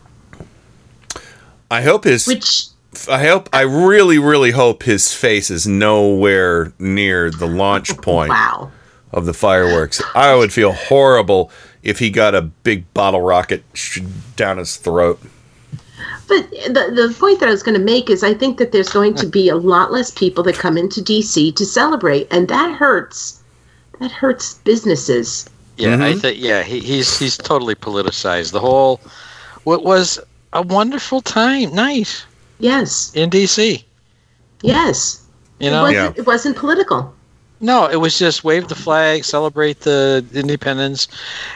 I 1.70 1.82
hope 1.82 2.04
his. 2.04 2.26
Which. 2.26 2.68
I 3.10 3.26
hope. 3.26 3.50
I 3.52 3.60
really, 3.60 4.18
really 4.18 4.52
hope 4.52 4.84
his 4.84 5.12
face 5.12 5.50
is 5.50 5.66
nowhere 5.66 6.72
near 6.78 7.30
the 7.30 7.46
launch 7.46 7.94
point 7.98 8.30
Wow. 8.30 8.72
Of 9.16 9.26
the 9.26 9.34
fireworks. 9.34 10.00
I 10.14 10.36
would 10.36 10.52
feel 10.52 10.72
horrible 10.72 11.50
if 11.82 11.98
he 11.98 12.10
got 12.10 12.34
a 12.34 12.42
big 12.42 12.92
bottle 12.94 13.20
rocket 13.20 13.64
down 14.36 14.58
his 14.58 14.76
throat. 14.76 15.20
But 16.28 16.50
the, 16.50 16.92
the 16.94 17.16
point 17.18 17.40
that 17.40 17.48
I 17.48 17.52
was 17.52 17.62
going 17.62 17.78
to 17.78 17.84
make 17.84 18.08
is 18.10 18.22
I 18.22 18.34
think 18.34 18.58
that 18.58 18.70
there's 18.70 18.88
going 18.88 19.14
to 19.14 19.26
be 19.26 19.48
a 19.48 19.56
lot 19.56 19.92
less 19.92 20.10
people 20.10 20.44
that 20.44 20.56
come 20.56 20.76
into 20.76 21.00
DC 21.00 21.54
to 21.54 21.66
celebrate, 21.66 22.28
and 22.30 22.48
that 22.48 22.76
hurts. 22.76 23.42
That 24.00 24.12
hurts 24.12 24.54
businesses. 24.54 25.48
Yeah, 25.76 25.94
I 25.94 25.96
mm-hmm. 25.96 26.18
think 26.20 26.38
yeah, 26.38 26.62
he, 26.62 26.80
he's 26.80 27.18
he's 27.18 27.36
totally 27.36 27.74
politicized 27.74 28.52
the 28.52 28.60
whole. 28.60 29.00
What 29.64 29.84
was 29.84 30.18
a 30.52 30.62
wonderful 30.62 31.20
time, 31.20 31.74
night 31.74 32.24
Yes, 32.58 33.12
in 33.14 33.30
D.C. 33.30 33.84
yes. 34.62 35.22
You 35.58 35.68
it 35.68 35.70
know, 35.70 35.82
wasn't, 35.82 36.18
it 36.18 36.26
wasn't 36.26 36.56
political. 36.56 37.14
No, 37.60 37.86
it 37.86 37.96
was 37.96 38.18
just 38.18 38.44
wave 38.44 38.68
the 38.68 38.74
flag, 38.74 39.24
celebrate 39.24 39.80
the 39.80 40.24
independence, 40.34 41.08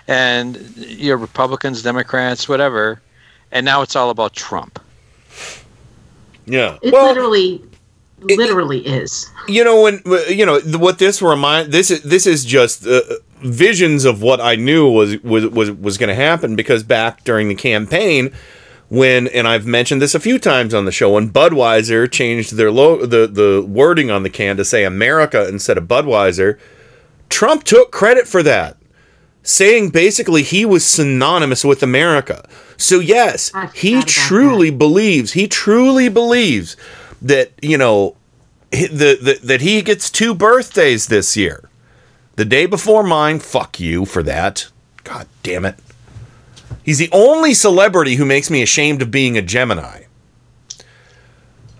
and 0.08 0.56
you 0.76 1.10
know, 1.10 1.16
Republicans, 1.16 1.82
Democrats, 1.82 2.48
whatever. 2.48 3.00
And 3.52 3.66
now 3.66 3.82
it's 3.82 3.96
all 3.96 4.10
about 4.10 4.32
Trump. 4.32 4.78
Yeah. 6.46 6.78
It 6.82 6.92
literally, 6.92 7.62
literally 8.20 8.86
is. 8.86 9.30
You 9.46 9.64
know 9.64 9.82
when 9.82 10.02
you 10.28 10.46
know 10.46 10.60
what 10.78 10.98
this 10.98 11.20
remind 11.20 11.72
this 11.72 11.90
is 11.90 12.02
this 12.02 12.26
is 12.26 12.44
just 12.44 12.86
uh, 12.86 13.00
visions 13.42 14.04
of 14.04 14.22
what 14.22 14.40
I 14.40 14.56
knew 14.56 14.90
was 14.90 15.18
was 15.22 15.46
was 15.46 15.70
was 15.70 15.98
going 15.98 16.08
to 16.08 16.14
happen 16.14 16.56
because 16.56 16.82
back 16.82 17.24
during 17.24 17.48
the 17.48 17.54
campaign 17.54 18.32
when 18.90 19.26
and 19.28 19.48
I've 19.48 19.64
mentioned 19.66 20.02
this 20.02 20.14
a 20.14 20.20
few 20.20 20.38
times 20.38 20.74
on 20.74 20.84
the 20.84 20.92
show 20.92 21.14
when 21.14 21.30
Budweiser 21.30 22.10
changed 22.10 22.56
their 22.56 22.70
lo- 22.70 23.06
the 23.06 23.26
the 23.26 23.64
wording 23.66 24.10
on 24.10 24.22
the 24.22 24.30
can 24.30 24.58
to 24.58 24.64
say 24.64 24.84
America 24.84 25.48
instead 25.48 25.78
of 25.78 25.84
Budweiser 25.84 26.58
Trump 27.30 27.64
took 27.64 27.90
credit 27.90 28.28
for 28.28 28.42
that 28.42 28.76
saying 29.42 29.90
basically 29.90 30.42
he 30.42 30.64
was 30.64 30.84
synonymous 30.84 31.64
with 31.64 31.82
America. 31.82 32.48
So 32.76 32.98
yes, 33.00 33.50
he 33.74 33.94
truly 34.02 34.70
believes, 34.70 35.32
he 35.32 35.48
truly 35.48 36.08
believes 36.08 36.76
that, 37.22 37.52
you 37.62 37.78
know, 37.78 38.16
the, 38.70 39.18
the 39.20 39.38
that 39.42 39.60
he 39.60 39.82
gets 39.82 40.10
two 40.10 40.34
birthdays 40.34 41.06
this 41.06 41.36
year. 41.36 41.68
The 42.36 42.44
day 42.44 42.66
before 42.66 43.02
mine, 43.02 43.40
fuck 43.40 43.80
you 43.80 44.04
for 44.04 44.22
that. 44.22 44.68
God 45.04 45.26
damn 45.42 45.64
it. 45.64 45.76
He's 46.82 46.98
the 46.98 47.10
only 47.12 47.54
celebrity 47.54 48.14
who 48.14 48.24
makes 48.24 48.50
me 48.50 48.62
ashamed 48.62 49.02
of 49.02 49.10
being 49.10 49.36
a 49.36 49.42
Gemini. 49.42 50.04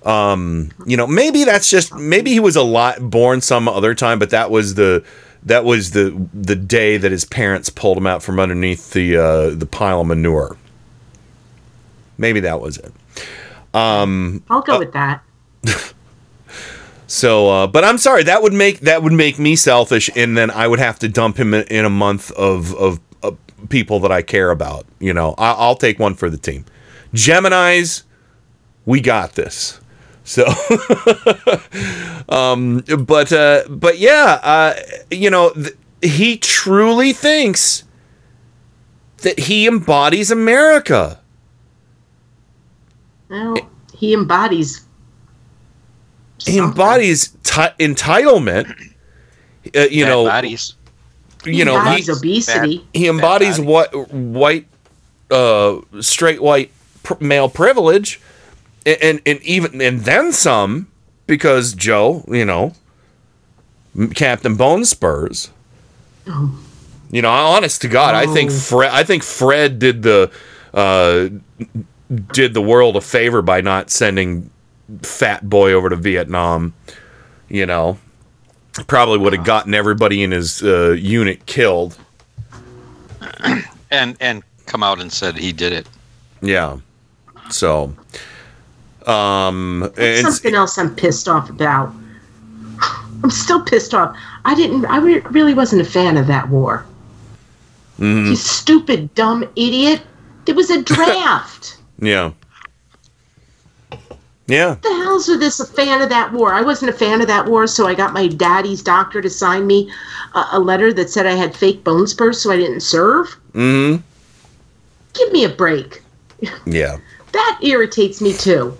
Um, 0.05 0.71
you 0.87 0.97
know, 0.97 1.07
maybe 1.07 1.45
that's 1.45 1.69
just 1.69 1.95
maybe 1.95 2.31
he 2.31 2.41
was 2.41 2.57
a 2.57 2.63
lot 2.63 3.11
born 3.11 3.41
some 3.41 3.69
other 3.69 3.95
time, 3.95 4.19
but 4.19 4.31
that 4.31 4.51
was 4.51 4.75
the 4.75 5.05
that 5.43 5.65
was 5.65 5.91
the 5.93 6.29
the 6.33 6.57
day 6.57 6.97
that 6.97 7.11
his 7.11 7.25
parents 7.25 7.71
pulled 7.71 7.99
him 7.99 8.07
out 8.07 8.23
from 8.23 8.39
underneath 8.39 8.93
the 8.93 9.17
uh, 9.17 9.51
the 9.51 9.67
pile 9.67 10.01
of 10.01 10.07
manure. 10.07 10.57
Maybe 12.19 12.41
that 12.41 12.61
was 12.61 12.79
it. 12.79 12.93
Um, 13.75 14.43
I'll 14.51 14.63
go 14.63 14.79
with 14.79 14.93
that. 14.93 15.23
so, 17.07 17.49
uh, 17.49 17.67
but 17.67 17.85
I'm 17.85 17.99
sorry. 17.99 18.23
That 18.25 18.43
would 18.43 18.53
make 18.53 18.81
that 18.81 19.03
would 19.03 19.13
make 19.13 19.39
me 19.39 19.57
selfish, 19.57 20.11
and 20.17 20.37
then 20.37 20.51
I 20.51 20.67
would 20.67 20.79
have 20.79 20.99
to 21.01 21.09
dump 21.09 21.39
him 21.39 21.55
in, 21.55 21.65
in 21.69 21.85
a 21.85 21.91
month 21.91 22.31
of 22.33 22.75
of 22.75 22.97
uh, 22.97 23.01
people 23.69 24.01
that 24.01 24.13
I 24.13 24.23
care 24.23 24.51
about. 24.51 24.87
You 24.99 25.15
know, 25.15 25.35
I, 25.39 25.53
I'll 25.53 25.77
take 25.77 25.99
one 25.99 26.15
for 26.15 26.31
the 26.31 26.39
team. 26.39 26.65
Gemini's, 27.13 28.05
we 28.85 29.01
got 29.01 29.35
this. 29.35 29.81
So, 30.25 30.45
um, 32.29 32.85
but 33.07 33.33
uh, 33.33 33.65
but 33.69 33.99
yeah, 33.99 34.39
uh, 34.43 34.75
you 35.11 35.31
know, 35.31 35.51
th- 35.51 35.77
he 36.03 36.37
truly 36.37 37.13
thinks 37.13 37.85
that 39.19 39.39
he 39.41 39.67
embodies 39.67 40.31
America. 40.31 41.21
Well, 43.29 43.57
he 43.95 44.15
embodies. 44.15 44.87
He 46.45 46.59
embodies 46.59 47.37
ti 47.43 47.63
entitlement. 47.79 48.73
Uh, 49.75 49.81
you 49.91 50.05
know, 50.05 50.25
bodies. 50.25 50.75
You 51.45 51.65
know, 51.65 51.77
embodies 51.79 52.07
he, 52.07 52.13
obesity. 52.13 52.87
he 52.93 53.09
embodies 53.09 53.61
what 53.61 53.93
white, 54.13 54.67
uh, 55.31 55.81
straight 56.01 56.43
white 56.43 56.71
pr- 57.03 57.15
male 57.23 57.49
privilege, 57.49 58.21
and, 58.87 58.99
and 59.03 59.21
and 59.27 59.43
even 59.43 59.81
and 59.81 60.01
then 60.01 60.33
some 60.33 60.89
because 61.27 61.73
Joe, 61.75 62.25
you 62.29 62.45
know, 62.45 62.73
Captain 64.15 64.57
Bone 64.57 64.85
Spurs. 64.85 65.51
You 67.13 67.23
know, 67.23 67.31
honest 67.31 67.81
to 67.83 67.89
God, 67.89 68.15
I 68.15 68.27
think 68.27 68.51
Oh. 68.51 68.55
Fred. 68.55 68.91
I 68.93 69.03
think 69.05 69.23
Fred 69.25 69.79
did 69.81 70.03
the 70.03 70.31
uh, 70.73 71.29
did 72.33 72.55
the 72.55 72.63
world 72.63 72.97
a 72.97 73.01
favor 73.01 73.43
by 73.43 73.61
not 73.61 73.91
sending 73.91 74.51
Fat 75.03 75.49
Boy 75.49 75.73
over 75.73 75.89
to 75.89 75.97
Vietnam. 75.97 76.73
You 77.49 77.67
know, 77.67 77.99
probably 78.87 79.19
would 79.19 79.33
have 79.33 79.45
gotten 79.45 79.75
everybody 79.75 80.23
in 80.23 80.31
his 80.33 80.63
uh, 80.63 80.91
unit 80.93 81.45
killed. 81.47 81.97
And 83.91 84.17
and 84.21 84.43
come 84.67 84.83
out 84.83 85.01
and 85.01 85.13
said 85.13 85.37
he 85.37 85.53
did 85.53 85.73
it. 85.73 85.87
Yeah. 86.43 86.79
So, 87.51 87.93
um, 89.07 89.81
That's 89.81 89.99
and 89.99 90.27
something 90.35 90.55
else 90.55 90.79
I'm 90.79 90.95
pissed 90.95 91.29
off 91.29 91.51
about. 91.51 91.93
I'm 93.23 93.31
still 93.31 93.63
pissed 93.65 93.93
off. 93.93 94.17
I 94.45 94.55
didn't. 94.55 94.87
I 94.87 94.99
re- 94.99 95.21
really 95.31 95.55
wasn't 95.55 95.83
a 95.83 95.85
fan 95.85 96.17
of 96.17 96.27
that 96.29 96.49
war. 96.49 96.85
mhm, 97.99 98.29
You 98.29 98.37
stupid, 98.37 99.13
dumb 99.15 99.43
idiot. 99.57 100.01
There 100.47 100.55
was 100.55 100.71
a 100.71 100.83
draft. 100.95 101.77
yeah, 101.99 102.31
Yeah. 104.51 104.71
What 104.71 104.83
the 104.83 104.89
hell's 104.89 105.29
with 105.29 105.41
this 105.41 105.61
a 105.61 105.67
fan 105.67 106.03
of 106.03 106.09
that 106.09 106.33
war? 106.33 106.53
I 106.53 106.63
wasn't 106.63 106.91
a 106.91 106.99
fan 106.99 107.21
of 107.21 107.27
that 107.29 107.47
war, 107.47 107.67
so 107.67 107.87
I 107.87 107.95
got 107.95 108.13
my 108.13 108.27
daddy's 108.27 108.83
doctor 108.83 109.21
to 109.23 109.31
sign 109.31 109.67
me 109.67 109.91
a, 110.35 110.45
a 110.53 110.61
letter 110.61 110.93
that 110.93 111.11
said 111.11 111.27
I 111.27 111.35
had 111.35 111.57
fake 111.57 111.85
bone 111.85 112.07
spurs, 112.07 112.41
so 112.41 112.51
I 112.51 112.57
didn't 112.57 112.81
serve. 112.81 113.29
Mm-hmm. 113.53 114.03
Give 115.13 115.33
me 115.33 115.45
a 115.45 115.49
break. 115.49 116.03
Yeah. 116.67 116.99
That 117.33 117.61
irritates 117.63 118.21
me 118.21 118.33
too. 118.33 118.77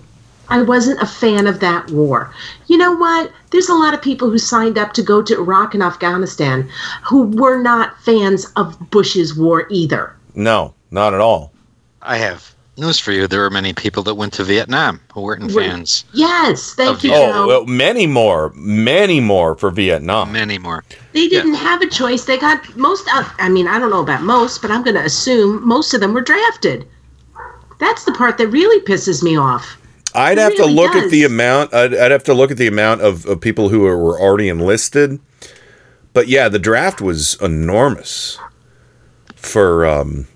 I 0.49 0.61
wasn't 0.61 1.01
a 1.01 1.05
fan 1.05 1.47
of 1.47 1.61
that 1.61 1.89
war. 1.89 2.33
You 2.67 2.77
know 2.77 2.91
what? 2.91 3.31
There's 3.51 3.69
a 3.69 3.73
lot 3.73 3.93
of 3.93 4.01
people 4.01 4.29
who 4.29 4.37
signed 4.37 4.77
up 4.77 4.91
to 4.93 5.01
go 5.01 5.21
to 5.21 5.37
Iraq 5.37 5.73
and 5.73 5.81
Afghanistan 5.81 6.69
who 7.03 7.27
were 7.27 7.61
not 7.61 7.97
fans 8.01 8.51
of 8.57 8.77
Bush's 8.91 9.33
war 9.37 9.67
either. 9.69 10.13
No, 10.35 10.73
not 10.91 11.13
at 11.13 11.21
all. 11.21 11.53
I 12.01 12.17
have 12.17 12.53
news 12.81 12.99
for 12.99 13.11
you. 13.11 13.27
There 13.27 13.39
were 13.41 13.49
many 13.49 13.73
people 13.73 14.03
that 14.03 14.15
went 14.15 14.33
to 14.33 14.43
Vietnam 14.43 14.99
who 15.13 15.21
weren't 15.21 15.43
Right. 15.53 15.67
fans. 15.69 16.03
Yes, 16.13 16.73
thank 16.73 17.03
you, 17.03 17.13
Oh, 17.13 17.47
well, 17.47 17.65
many 17.65 18.07
more, 18.07 18.51
many 18.55 19.19
more 19.21 19.55
for 19.55 19.69
Vietnam. 19.69 20.31
Many 20.33 20.57
more. 20.57 20.83
They 21.13 21.27
didn't 21.27 21.53
have 21.53 21.81
a 21.81 21.87
choice. 21.87 22.25
They 22.25 22.37
got 22.37 22.75
most. 22.75 23.07
Of, 23.15 23.31
I 23.39 23.47
mean, 23.49 23.67
I 23.67 23.79
don't 23.79 23.91
know 23.91 24.01
about 24.01 24.23
most, 24.23 24.61
but 24.61 24.71
I'm 24.71 24.83
going 24.83 24.95
to 24.95 25.05
assume 25.05 25.65
most 25.65 25.93
of 25.93 26.01
them 26.01 26.13
were 26.13 26.21
drafted. 26.21 26.85
That's 27.79 28.03
the 28.05 28.11
part 28.11 28.37
that 28.39 28.47
really 28.47 28.83
pisses 28.85 29.23
me 29.23 29.37
off. 29.37 29.77
I'd 30.13 30.37
It 30.37 30.41
have 30.41 30.55
to 30.55 30.63
really 30.63 30.73
look 30.73 30.95
at 30.95 31.09
the 31.09 31.23
amount. 31.23 31.73
I'd, 31.73 31.93
I'd 31.95 32.11
have 32.11 32.23
to 32.25 32.33
look 32.33 32.51
at 32.51 32.57
the 32.57 32.67
amount 32.67 33.01
of, 33.01 33.25
of 33.25 33.39
people 33.39 33.69
who 33.69 33.79
were 33.81 34.19
already 34.19 34.49
enlisted. 34.49 35.19
But 36.13 36.27
yeah, 36.27 36.49
the 36.49 36.59
draft 36.59 36.99
was 36.99 37.35
enormous 37.41 38.37
for 39.35 39.85
um 39.85 40.27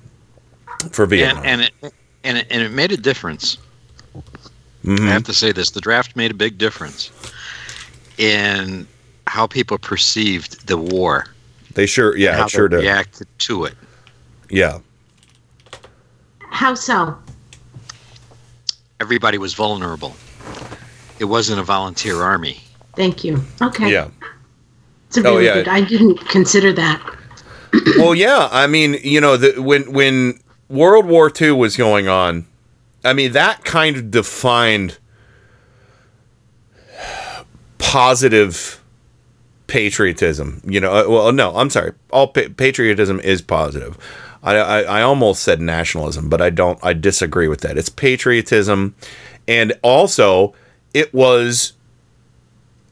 for 0.91 1.05
Vietnam. 1.05 1.43
And, 1.45 1.61
and 1.61 1.71
it 1.83 1.93
and 2.25 2.37
it, 2.39 2.47
and 2.49 2.61
it 2.61 2.71
made 2.71 2.91
a 2.91 2.97
difference. 2.97 3.57
Mhm. 4.83 5.07
I 5.07 5.11
have 5.11 5.23
to 5.23 5.33
say 5.33 5.51
this: 5.51 5.69
the 5.71 5.81
draft 5.81 6.15
made 6.15 6.31
a 6.31 6.33
big 6.33 6.57
difference 6.57 7.11
in 8.17 8.87
how 9.27 9.47
people 9.47 9.77
perceived 9.77 10.67
the 10.67 10.77
war. 10.77 11.25
They 11.73 11.85
sure, 11.85 12.15
yeah, 12.17 12.37
how 12.37 12.45
it 12.45 12.51
sure 12.51 12.69
they 12.69 12.77
did. 12.77 12.83
reacted 12.83 13.27
to 13.39 13.65
it. 13.65 13.75
Yeah, 14.49 14.79
How 16.51 16.73
so? 16.75 17.17
Everybody 19.01 19.37
was 19.37 19.53
vulnerable. 19.53 20.15
It 21.19 21.25
wasn't 21.25 21.59
a 21.59 21.63
volunteer 21.63 22.21
army. 22.21 22.61
Thank 22.95 23.23
you. 23.23 23.43
Okay. 23.61 23.91
yeah. 23.91 24.07
It's 25.07 25.17
a 25.17 25.27
Oh, 25.27 25.37
yeah. 25.39 25.55
good. 25.55 25.67
I 25.67 25.81
didn't 25.81 26.17
consider 26.29 26.71
that. 26.73 27.01
well, 27.97 28.15
yeah. 28.15 28.47
I 28.51 28.67
mean, 28.67 28.97
you 29.03 29.19
know, 29.19 29.35
the, 29.35 29.61
when 29.61 29.91
when 29.91 30.39
World 30.69 31.05
War 31.05 31.31
II 31.39 31.51
was 31.51 31.77
going 31.77 32.07
on, 32.07 32.47
I 33.03 33.13
mean, 33.13 33.33
that 33.33 33.63
kind 33.63 33.95
of 33.95 34.11
defined 34.11 34.97
positive 37.77 38.83
patriotism. 39.67 40.61
You 40.65 40.79
know, 40.79 40.91
uh, 40.91 41.05
well, 41.07 41.31
no, 41.31 41.55
I'm 41.55 41.69
sorry. 41.69 41.93
All 42.11 42.27
pa- 42.27 42.49
patriotism 42.55 43.19
is 43.19 43.41
positive. 43.41 43.97
I, 44.43 44.55
I 44.57 44.81
I 44.81 45.01
almost 45.01 45.43
said 45.43 45.61
nationalism, 45.61 46.29
but 46.29 46.41
I 46.41 46.49
don't. 46.49 46.79
I 46.83 46.93
disagree 46.93 47.47
with 47.47 47.61
that. 47.61 47.77
It's 47.77 47.89
patriotism, 47.89 48.95
and 49.47 49.73
also 49.81 50.53
it 50.93 51.13
was 51.13 51.73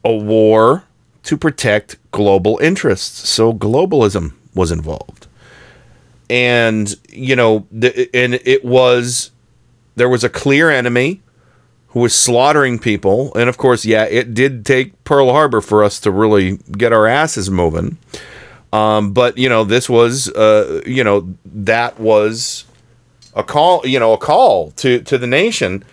a 0.04 0.14
war 0.14 0.84
to 1.24 1.36
protect 1.36 1.96
global 2.10 2.58
interests. 2.58 3.28
So 3.28 3.52
globalism 3.52 4.34
was 4.54 4.70
involved. 4.70 5.23
And, 6.30 6.94
you 7.08 7.36
know, 7.36 7.66
and 7.72 8.34
it 8.34 8.64
was, 8.64 9.30
there 9.96 10.08
was 10.08 10.24
a 10.24 10.28
clear 10.28 10.70
enemy 10.70 11.22
who 11.88 12.00
was 12.00 12.14
slaughtering 12.14 12.78
people. 12.78 13.32
And 13.34 13.48
of 13.48 13.56
course, 13.56 13.84
yeah, 13.84 14.04
it 14.04 14.34
did 14.34 14.64
take 14.64 15.02
Pearl 15.04 15.30
Harbor 15.30 15.60
for 15.60 15.84
us 15.84 16.00
to 16.00 16.10
really 16.10 16.58
get 16.72 16.92
our 16.92 17.06
asses 17.06 17.50
moving. 17.50 17.98
Um, 18.72 19.12
but, 19.12 19.38
you 19.38 19.48
know, 19.48 19.64
this 19.64 19.88
was, 19.88 20.28
uh, 20.30 20.82
you 20.84 21.04
know, 21.04 21.34
that 21.44 22.00
was 22.00 22.64
a 23.34 23.44
call, 23.44 23.86
you 23.86 24.00
know, 24.00 24.12
a 24.12 24.18
call 24.18 24.72
to, 24.72 25.00
to 25.02 25.18
the 25.18 25.26
nation 25.26 25.84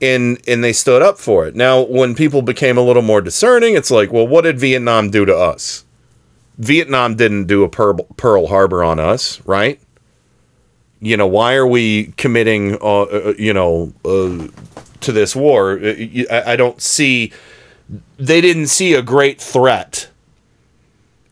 and 0.00 0.40
and 0.46 0.62
they 0.62 0.72
stood 0.72 1.02
up 1.02 1.18
for 1.18 1.46
it. 1.46 1.54
Now, 1.54 1.80
when 1.82 2.14
people 2.14 2.42
became 2.42 2.78
a 2.78 2.82
little 2.82 3.02
more 3.02 3.20
discerning, 3.20 3.74
it's 3.74 3.90
like, 3.90 4.12
well, 4.12 4.26
what 4.26 4.42
did 4.42 4.58
Vietnam 4.58 5.10
do 5.10 5.24
to 5.24 5.36
us? 5.36 5.84
Vietnam 6.58 7.14
didn't 7.14 7.46
do 7.46 7.62
a 7.62 7.68
Pearl, 7.68 8.46
Harbor 8.46 8.82
on 8.82 8.98
us, 8.98 9.40
right? 9.46 9.80
You 11.00 11.16
know, 11.16 11.26
why 11.26 11.54
are 11.54 11.66
we 11.66 12.12
committing, 12.16 12.74
uh, 12.82 13.02
uh, 13.02 13.34
you 13.38 13.52
know, 13.52 13.92
uh, 14.04 14.48
to 15.00 15.12
this 15.12 15.36
war? 15.36 15.78
Uh, 15.78 16.42
I 16.44 16.56
don't 16.56 16.82
see. 16.82 17.32
They 18.18 18.40
didn't 18.40 18.66
see 18.66 18.94
a 18.94 19.02
great 19.02 19.40
threat, 19.40 20.08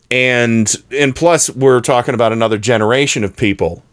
and 0.09 0.73
and 0.89 1.13
plus, 1.13 1.49
we're 1.49 1.81
talking 1.81 2.13
about 2.13 2.31
another 2.31 2.57
generation 2.57 3.25
of 3.25 3.35
people 3.35 3.83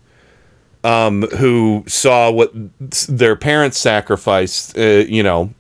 um, 0.85 1.23
who 1.23 1.83
saw 1.89 2.31
what 2.31 2.53
their 3.09 3.35
parents 3.35 3.79
sacrificed, 3.79 4.79
uh, 4.79 5.05
you 5.09 5.23
know, 5.23 5.53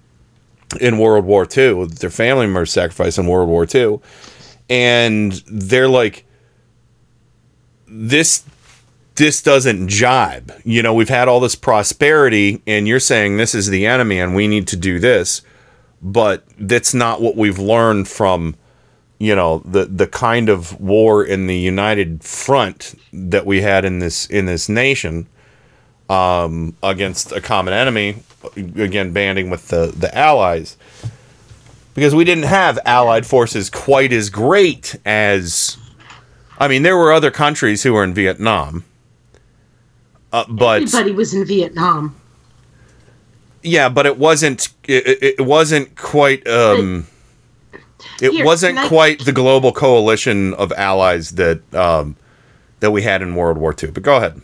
in 0.80 0.98
World 0.98 1.24
War 1.24 1.44
II, 1.44 1.86
their 1.86 2.10
family 2.10 2.46
members 2.46 2.72
sacrificed 2.72 3.18
in 3.18 3.26
World 3.26 3.48
War 3.48 3.66
II. 3.72 4.00
And 4.68 5.32
they're 5.46 5.88
like, 5.88 6.24
this 7.86 8.44
this 9.16 9.42
doesn't 9.42 9.88
jibe. 9.88 10.52
You 10.64 10.82
know, 10.82 10.92
we've 10.92 11.08
had 11.08 11.28
all 11.28 11.38
this 11.40 11.54
prosperity, 11.54 12.62
and 12.66 12.88
you're 12.88 13.00
saying 13.00 13.36
this 13.36 13.54
is 13.54 13.68
the 13.68 13.86
enemy 13.86 14.18
and 14.18 14.34
we 14.34 14.48
need 14.48 14.66
to 14.68 14.76
do 14.76 14.98
this, 14.98 15.42
but 16.02 16.44
that's 16.58 16.94
not 16.94 17.20
what 17.22 17.36
we've 17.36 17.58
learned 17.58 18.08
from 18.08 18.56
you 19.18 19.34
know 19.34 19.58
the 19.64 19.86
the 19.86 20.06
kind 20.06 20.48
of 20.48 20.78
war 20.80 21.24
in 21.24 21.46
the 21.46 21.56
united 21.56 22.22
front 22.24 22.94
that 23.12 23.46
we 23.46 23.62
had 23.62 23.84
in 23.84 24.00
this 24.00 24.26
in 24.26 24.46
this 24.46 24.68
nation 24.68 25.26
um, 26.10 26.76
against 26.82 27.32
a 27.32 27.40
common 27.40 27.72
enemy 27.72 28.16
again 28.56 29.12
banding 29.12 29.50
with 29.50 29.68
the 29.68 29.86
the 29.96 30.14
allies 30.16 30.76
because 31.94 32.14
we 32.14 32.24
didn't 32.24 32.44
have 32.44 32.78
allied 32.84 33.24
forces 33.26 33.70
quite 33.70 34.12
as 34.12 34.30
great 34.30 34.96
as 35.04 35.76
i 36.58 36.68
mean 36.68 36.82
there 36.82 36.96
were 36.96 37.12
other 37.12 37.30
countries 37.30 37.82
who 37.82 37.92
were 37.92 38.04
in 38.04 38.14
vietnam 38.14 38.84
uh, 40.32 40.44
but 40.48 40.82
Everybody 40.82 41.12
was 41.12 41.32
in 41.32 41.44
Vietnam. 41.44 42.16
yeah 43.62 43.88
but 43.88 44.06
it 44.06 44.18
wasn't 44.18 44.68
it, 44.84 45.22
it- 45.38 45.46
wasn't 45.46 45.96
quite 45.96 46.46
um 46.48 47.06
it 48.20 48.32
Here, 48.32 48.44
wasn't 48.44 48.78
I- 48.78 48.88
quite 48.88 49.24
the 49.24 49.32
global 49.32 49.72
coalition 49.72 50.54
of 50.54 50.72
allies 50.72 51.30
that 51.32 51.60
um 51.74 52.16
that 52.80 52.90
we 52.90 53.02
had 53.02 53.22
in 53.22 53.34
world 53.34 53.58
war 53.58 53.74
ii 53.82 53.90
but 53.90 54.02
go 54.02 54.16
ahead 54.16 54.40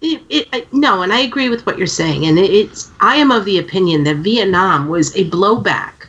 It, 0.00 0.22
it, 0.30 0.48
I- 0.52 0.66
no, 0.72 1.02
and 1.02 1.12
I 1.12 1.20
agree 1.20 1.48
with 1.48 1.64
what 1.64 1.78
you're 1.78 1.86
saying. 1.86 2.26
And 2.26 2.36
it, 2.36 2.50
it's 2.50 2.90
I 3.00 3.14
am 3.16 3.30
of 3.30 3.44
the 3.44 3.58
opinion 3.58 4.02
that 4.04 4.16
Vietnam 4.16 4.88
was 4.88 5.14
a 5.14 5.30
blowback 5.30 6.01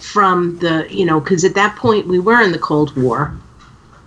from 0.00 0.58
the 0.58 0.86
you 0.90 1.04
know 1.04 1.20
because 1.20 1.44
at 1.44 1.54
that 1.54 1.76
point 1.76 2.06
we 2.06 2.18
were 2.18 2.40
in 2.40 2.52
the 2.52 2.58
Cold 2.58 2.96
War. 2.96 3.36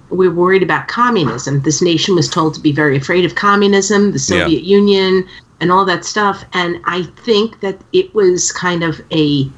We 0.10 0.28
were 0.28 0.36
worried 0.36 0.64
about 0.64 0.90
communism. 0.90 1.62
This 1.62 1.82
nation 1.82 2.16
was 2.16 2.28
told 2.28 2.54
to 2.56 2.60
be 2.60 2.74
very 2.74 2.98
afraid 2.98 3.24
of 3.24 3.36
communism, 3.36 4.12
the 4.12 4.18
Yeah. 4.18 4.44
Soviet 4.44 4.64
Union, 4.64 5.26
and 5.62 5.72
all 5.72 5.86
that 5.86 6.04
stuff. 6.04 6.44
And 6.52 6.82
I 6.84 7.04
think 7.04 7.62
that 7.62 7.80
it 7.94 8.14
was 8.14 8.52
kind 8.52 8.84
of 8.84 9.02
a. 9.12 9.50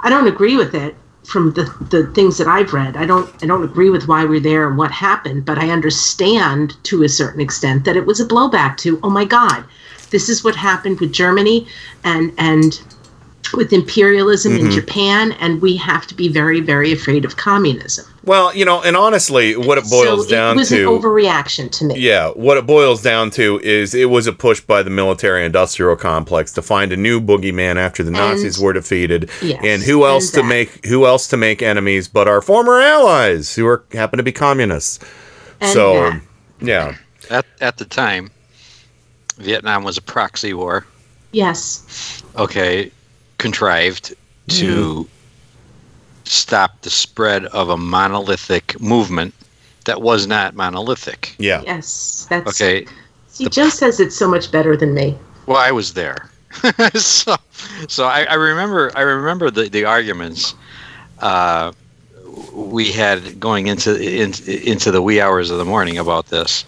I 0.00 0.10
don't 0.10 0.26
agree 0.26 0.56
with 0.56 0.74
it 0.74 0.94
from 1.24 1.52
the, 1.52 1.62
the 1.90 2.06
things 2.08 2.38
that 2.38 2.48
I've 2.48 2.72
read. 2.72 2.96
I 2.96 3.06
don't 3.06 3.30
I 3.42 3.46
don't 3.46 3.62
agree 3.64 3.88
with 3.88 4.08
why 4.08 4.24
we're 4.24 4.40
there 4.40 4.68
and 4.68 4.76
what 4.76 4.90
happened, 4.90 5.44
but 5.44 5.58
I 5.58 5.70
understand 5.70 6.76
to 6.84 7.02
a 7.04 7.08
certain 7.08 7.40
extent 7.40 7.84
that 7.84 7.96
it 7.96 8.04
was 8.04 8.20
a 8.20 8.26
blowback 8.26 8.76
to, 8.78 8.98
oh 9.02 9.10
my 9.10 9.24
God, 9.24 9.64
this 10.10 10.28
is 10.28 10.42
what 10.42 10.56
happened 10.56 11.00
with 11.00 11.12
Germany 11.12 11.66
and 12.04 12.32
and 12.36 12.82
with 13.54 13.72
imperialism 13.72 14.56
in 14.56 14.66
Mhm. 14.68 14.72
Japan, 14.72 15.32
and 15.40 15.60
we 15.60 15.76
have 15.76 16.06
to 16.08 16.14
be 16.14 16.28
very, 16.28 16.60
very 16.60 16.92
afraid 16.92 17.24
of 17.24 17.36
communism. 17.36 18.04
well 18.22 18.54
you 18.54 18.66
know 18.66 18.82
and 18.82 18.96
honestly 18.98 19.56
what 19.56 19.78
it 19.78 19.84
boils 19.88 20.24
so 20.24 20.30
down 20.30 20.54
it 20.54 20.58
was 20.60 20.68
to 20.68 20.82
an 20.82 21.00
overreaction 21.00 21.70
to 21.70 21.84
me. 21.86 21.94
Yeah, 21.98 22.28
what 22.46 22.58
it 22.58 22.66
boils 22.66 23.00
down 23.02 23.30
to 23.30 23.58
is 23.62 23.94
it 23.94 24.10
was 24.10 24.26
a 24.26 24.32
push 24.32 24.60
by 24.60 24.82
the 24.82 24.90
military 24.90 25.42
industrial 25.44 25.96
complex 25.96 26.52
to 26.52 26.60
find 26.62 26.92
a 26.92 26.98
new 26.98 27.18
boogeyman 27.18 27.76
after 27.76 28.02
the 28.02 28.10
Nazis 28.10 28.58
were 28.58 28.74
defeated. 28.74 29.30
Yes, 29.40 29.58
and 29.64 29.82
who 29.82 30.04
else 30.04 30.26
and 30.26 30.34
to 30.34 30.40
that. 30.42 30.48
make 30.48 30.86
who 30.86 31.06
else 31.06 31.28
to 31.28 31.36
make 31.38 31.62
enemies 31.62 32.08
but 32.08 32.28
our 32.28 32.42
former 32.42 32.78
allies 32.78 33.54
who 33.54 33.66
are 33.66 33.82
happen 33.94 34.18
to 34.18 34.22
be 34.22 34.32
communists. 34.32 34.98
And 35.62 35.72
so 35.72 35.94
that. 35.94 36.20
yeah. 36.60 36.94
At 37.30 37.46
at 37.62 37.78
the 37.78 37.86
time, 37.86 38.30
Vietnam 39.38 39.82
was 39.82 39.96
a 39.96 40.02
proxy 40.02 40.52
war. 40.52 40.84
Yes. 41.32 42.22
Okay, 42.36 42.90
contrived 43.40 44.14
to 44.48 45.08
stop 46.24 46.82
the 46.82 46.90
spread 46.90 47.46
of 47.46 47.68
a 47.68 47.76
monolithic 47.76 48.80
movement 48.80 49.34
that 49.84 50.02
was 50.02 50.26
not 50.26 50.54
monolithic. 50.54 51.34
Yeah. 51.38 51.62
Yes. 51.62 52.26
That's 52.30 52.60
Okay. 52.60 52.86
See, 53.28 53.48
Joe 53.48 53.68
says 53.68 54.00
it's 54.00 54.16
so 54.16 54.28
much 54.28 54.52
better 54.52 54.76
than 54.76 54.94
me. 54.94 55.16
Well, 55.46 55.56
I 55.56 55.70
was 55.70 55.94
there. 55.94 56.30
so, 56.94 57.36
so 57.88 58.04
I, 58.04 58.24
I 58.24 58.34
remember 58.34 58.90
I 58.96 59.02
remember 59.02 59.50
the, 59.50 59.68
the 59.68 59.84
arguments 59.84 60.54
uh, 61.20 61.72
we 62.52 62.90
had 62.90 63.38
going 63.38 63.68
into 63.68 63.96
in, 63.96 64.32
into 64.46 64.90
the 64.90 65.00
wee 65.00 65.20
hours 65.20 65.50
of 65.50 65.58
the 65.58 65.64
morning 65.64 65.98
about 65.98 66.26
this. 66.26 66.64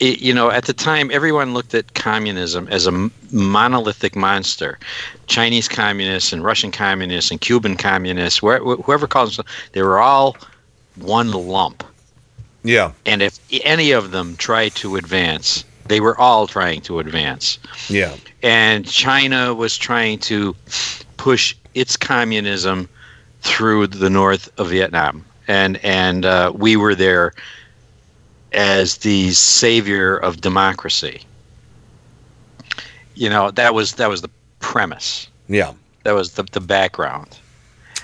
It, 0.00 0.20
you 0.20 0.32
know, 0.32 0.50
at 0.50 0.64
the 0.64 0.72
time, 0.72 1.10
everyone 1.12 1.52
looked 1.52 1.74
at 1.74 1.94
communism 1.94 2.66
as 2.68 2.86
a 2.86 3.10
monolithic 3.30 4.16
monster. 4.16 4.78
Chinese 5.26 5.68
communists 5.68 6.32
and 6.32 6.42
Russian 6.42 6.72
communists 6.72 7.30
and 7.30 7.40
Cuban 7.40 7.76
communists, 7.76 8.40
wh- 8.40 8.82
whoever 8.84 9.06
calls 9.06 9.36
them, 9.36 9.46
they 9.72 9.82
were 9.82 10.00
all 10.00 10.36
one 10.96 11.30
lump. 11.30 11.84
Yeah. 12.64 12.92
And 13.06 13.22
if 13.22 13.38
any 13.64 13.92
of 13.92 14.10
them 14.10 14.36
tried 14.36 14.74
to 14.76 14.96
advance, 14.96 15.64
they 15.86 16.00
were 16.00 16.18
all 16.18 16.46
trying 16.46 16.80
to 16.82 16.98
advance. 16.98 17.58
Yeah. 17.88 18.16
And 18.42 18.86
China 18.86 19.54
was 19.54 19.76
trying 19.76 20.18
to 20.20 20.54
push 21.16 21.54
its 21.74 21.96
communism 21.96 22.88
through 23.42 23.86
the 23.88 24.10
north 24.10 24.50
of 24.58 24.70
Vietnam, 24.70 25.24
and 25.48 25.78
and 25.84 26.24
uh, 26.24 26.52
we 26.54 26.76
were 26.76 26.94
there 26.94 27.32
as 28.52 28.98
the 28.98 29.30
savior 29.32 30.16
of 30.16 30.40
democracy. 30.40 31.22
You 33.14 33.28
know 33.28 33.50
that 33.50 33.74
was 33.74 33.94
that 33.94 34.08
was 34.08 34.22
the 34.22 34.30
premise. 34.60 35.28
Yeah. 35.48 35.72
That 36.04 36.12
was 36.12 36.32
the 36.32 36.44
the 36.44 36.60
background. 36.60 37.38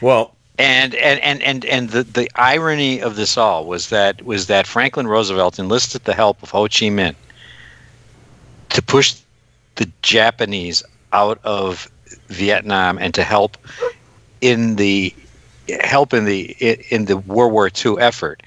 Well, 0.00 0.34
and 0.58 0.94
and 0.94 1.20
and 1.20 1.42
and 1.42 1.64
and 1.64 1.90
the, 1.90 2.02
the 2.02 2.30
irony 2.36 3.00
of 3.00 3.16
this 3.16 3.36
all 3.36 3.64
was 3.64 3.88
that 3.88 4.22
was 4.24 4.46
that 4.46 4.66
Franklin 4.66 5.06
Roosevelt 5.06 5.58
enlisted 5.58 6.04
the 6.04 6.14
help 6.14 6.42
of 6.42 6.50
Ho 6.50 6.64
Chi 6.64 6.86
Minh 6.86 7.14
to 8.70 8.82
push 8.82 9.16
the 9.76 9.90
Japanese 10.02 10.82
out 11.12 11.38
of 11.44 11.90
Vietnam 12.28 12.98
and 12.98 13.14
to 13.14 13.22
help 13.22 13.56
in 14.40 14.76
the 14.76 15.14
help 15.82 16.12
in 16.12 16.24
the 16.24 16.50
in 16.90 17.06
the 17.06 17.16
World 17.16 17.52
War 17.52 17.70
II 17.84 17.98
effort, 17.98 18.42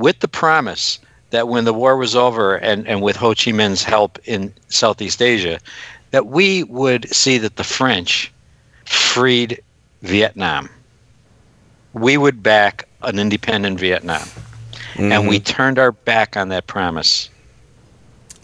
with 0.00 0.20
the 0.20 0.28
promise 0.28 0.98
that 1.30 1.48
when 1.48 1.64
the 1.64 1.74
war 1.74 1.96
was 1.96 2.16
over 2.16 2.56
and, 2.56 2.86
and 2.88 3.02
with 3.02 3.16
Ho 3.16 3.28
Chi 3.28 3.52
Minh's 3.52 3.84
help 3.84 4.18
in 4.24 4.52
Southeast 4.68 5.22
Asia, 5.22 5.60
that 6.10 6.26
we 6.26 6.64
would 6.64 7.08
see 7.14 7.38
that 7.38 7.56
the 7.56 7.64
French 7.64 8.32
freed 8.84 9.62
Vietnam. 10.02 10.68
We 11.92 12.16
would 12.16 12.42
back 12.42 12.88
an 13.02 13.18
independent 13.18 13.78
Vietnam. 13.78 14.26
And 14.96 15.28
we 15.28 15.40
turned 15.40 15.78
our 15.78 15.92
back 15.92 16.36
on 16.36 16.48
that 16.48 16.66
promise. 16.66 17.30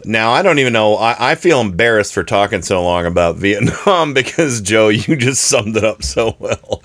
Now 0.04 0.30
I 0.30 0.42
don't 0.42 0.58
even 0.58 0.72
know. 0.72 0.94
I, 0.94 1.32
I 1.32 1.34
feel 1.34 1.60
embarrassed 1.60 2.14
for 2.14 2.22
talking 2.22 2.62
so 2.62 2.82
long 2.82 3.04
about 3.06 3.36
Vietnam 3.36 4.14
because 4.14 4.60
Joe, 4.60 4.88
you 4.88 5.16
just 5.16 5.42
summed 5.42 5.76
it 5.76 5.84
up 5.84 6.02
so 6.02 6.36
well. 6.38 6.82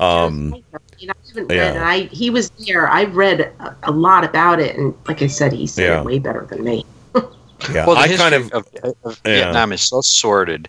Um, 0.00 0.54
You 0.98 1.06
know, 1.08 1.12
I 1.16 1.28
haven't 1.28 1.46
read 1.48 1.56
Yeah. 1.56 1.70
it. 1.74 1.76
I 1.82 1.98
he 2.14 2.30
was 2.30 2.50
there. 2.66 2.88
I 2.88 3.04
read 3.04 3.40
a, 3.40 3.76
a 3.84 3.92
lot 3.92 4.24
about 4.24 4.60
it, 4.60 4.76
and 4.76 4.94
like 5.06 5.22
I 5.22 5.26
said, 5.28 5.52
he 5.52 5.66
said 5.66 5.84
Yeah. 5.84 6.00
it 6.00 6.04
way 6.04 6.18
better 6.18 6.46
than 6.50 6.64
me. 6.64 6.84
yeah, 7.14 7.86
well, 7.86 7.94
the 7.94 8.02
I 8.02 8.08
history 8.08 8.30
kind 8.30 8.34
of, 8.34 8.52
of, 8.52 8.94
of 9.04 9.20
yeah. 9.24 9.44
Vietnam 9.44 9.72
is 9.72 9.80
so 9.82 10.00
sordid. 10.00 10.68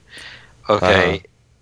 Okay. 0.70 1.16
Uh-huh. 1.16 1.18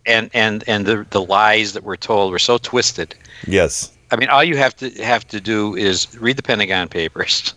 And 0.06 0.30
and 0.34 0.64
and 0.68 0.86
the 0.86 1.06
the 1.10 1.22
lies 1.22 1.74
that 1.74 1.84
were 1.84 1.98
told 1.98 2.32
were 2.32 2.40
so 2.40 2.58
twisted. 2.58 3.14
yes, 3.46 3.92
I 4.12 4.16
mean, 4.16 4.30
all 4.30 4.44
you 4.44 4.56
have 4.56 4.74
to 4.78 4.90
have 5.04 5.28
to 5.28 5.42
do 5.42 5.76
is 5.76 6.08
read 6.20 6.38
the 6.38 6.44
Pentagon 6.44 6.88
Papers, 6.88 7.54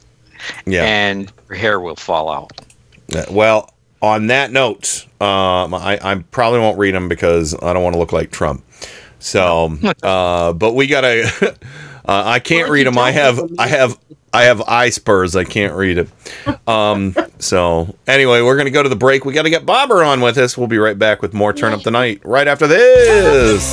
yeah. 0.67 0.83
and 0.83 1.33
your 1.49 1.57
hair 1.57 1.79
will 1.81 1.95
fall 1.95 2.29
out. 2.29 2.51
Uh, 3.15 3.25
Well, 3.31 3.73
on 4.03 4.27
that 4.29 4.51
note, 4.51 5.07
um, 5.21 5.75
I, 5.75 6.01
I 6.03 6.15
probably 6.33 6.59
won't 6.59 6.77
read 6.77 6.93
them 6.95 7.09
because 7.09 7.55
I 7.63 7.73
don't 7.73 7.85
want 7.85 7.95
to 7.95 8.01
look 8.01 8.13
like 8.13 8.33
Trump. 8.33 8.65
So, 9.21 9.77
uh, 10.03 10.53
but 10.53 10.75
we 10.75 10.87
gotta. 10.87 11.57
uh, 12.05 12.23
I 12.27 12.41
can't 12.41 12.71
read 12.71 12.87
them. 12.87 12.99
I 12.99 13.13
have, 13.13 13.41
I 13.59 13.69
have, 13.69 13.99
I 14.33 14.43
have 14.45 14.63
eye 14.63 14.91
spurs. 14.91 15.37
I 15.37 15.45
can't 15.45 15.75
read 15.75 15.99
it. 15.99 16.69
Um, 16.69 17.15
so 17.39 17.95
anyway, 18.07 18.43
we're 18.43 18.57
gonna 18.57 18.71
go 18.71 18.83
to 18.83 18.89
the 18.89 18.97
break. 18.97 19.25
We 19.25 19.33
got 19.33 19.43
to 19.43 19.51
get 19.51 19.65
Bobber 19.65 20.03
on 20.03 20.21
with 20.21 20.39
us. 20.39 20.59
We'll 20.59 20.67
be 20.67 20.79
right 20.79 20.99
back 20.99 21.23
with 21.23 21.35
more 21.35 21.53
Turn 21.53 21.73
Up 21.73 21.83
the 21.83 21.91
Night 21.91 22.21
right 22.25 22.49
after 22.49 22.67
this. 22.67 23.73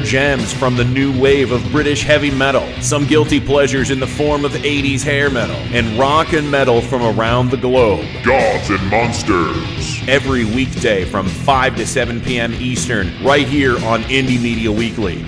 gems 0.00 0.52
from 0.52 0.76
the 0.76 0.84
new 0.84 1.18
wave 1.20 1.52
of 1.52 1.62
British 1.70 2.02
heavy 2.02 2.30
metal, 2.30 2.66
some 2.80 3.06
guilty 3.06 3.40
pleasures 3.40 3.90
in 3.90 4.00
the 4.00 4.06
form 4.06 4.44
of 4.44 4.52
80s 4.52 5.02
hair 5.02 5.30
metal, 5.30 5.56
and 5.74 5.98
rock 5.98 6.32
and 6.32 6.50
metal 6.50 6.80
from 6.80 7.02
around 7.02 7.50
the 7.50 7.56
globe. 7.56 8.06
Gods 8.24 8.70
and 8.70 8.90
Monsters. 8.90 10.08
Every 10.08 10.44
weekday 10.44 11.04
from 11.04 11.26
5 11.26 11.76
to 11.76 11.86
7 11.86 12.20
p.m. 12.20 12.52
Eastern, 12.54 13.12
right 13.24 13.46
here 13.46 13.74
on 13.86 14.02
Indie 14.04 14.40
Media 14.40 14.70
Weekly. 14.70 15.24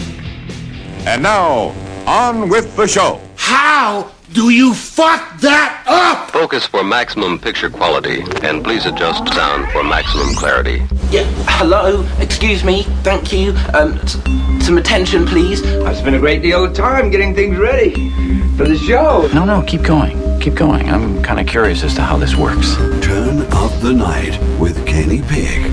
And 1.07 1.23
now, 1.23 1.75
on 2.07 2.49
with 2.49 2.77
the 2.77 2.87
show. 2.87 3.21
How 3.37 4.11
do 4.33 4.51
you 4.51 4.75
fuck 4.75 5.41
that 5.41 5.83
up? 5.87 6.31
Focus 6.31 6.67
for 6.67 6.85
maximum 6.85 7.39
picture 7.39 7.71
quality, 7.71 8.23
and 8.43 8.63
please 8.63 8.87
adjust 8.87 9.27
sound 9.35 9.71
for 9.73 9.83
maximum 9.83 10.35
clarity. 10.35 10.83
Yeah, 11.11 11.25
hello, 11.59 12.07
excuse 12.19 12.63
me, 12.65 12.83
thank 13.03 13.33
you. 13.33 13.51
Um, 13.75 13.95
s- 14.01 14.19
some 14.65 14.77
attention, 14.79 15.27
please. 15.27 15.65
I've 15.83 15.97
spent 15.97 16.15
a 16.15 16.19
great 16.19 16.43
deal 16.43 16.65
of 16.65 16.75
time 16.75 17.11
getting 17.11 17.35
things 17.35 17.57
ready 17.57 18.11
for 18.57 18.65
the 18.65 18.77
show. 18.77 19.29
No, 19.33 19.45
no, 19.45 19.63
keep 19.63 19.83
going. 19.83 20.19
Keep 20.41 20.55
going. 20.55 20.89
I'm 20.91 21.23
kind 21.23 21.41
of 21.41 21.47
curious 21.47 21.83
as 21.83 21.95
to 21.95 22.03
how 22.03 22.17
this 22.19 22.37
works. 22.37 22.75
Turn 23.05 23.41
up 23.53 23.73
the 23.81 23.93
night 23.93 24.39
with 24.61 24.87
Kenny 24.87 25.23
Pick. 25.23 25.73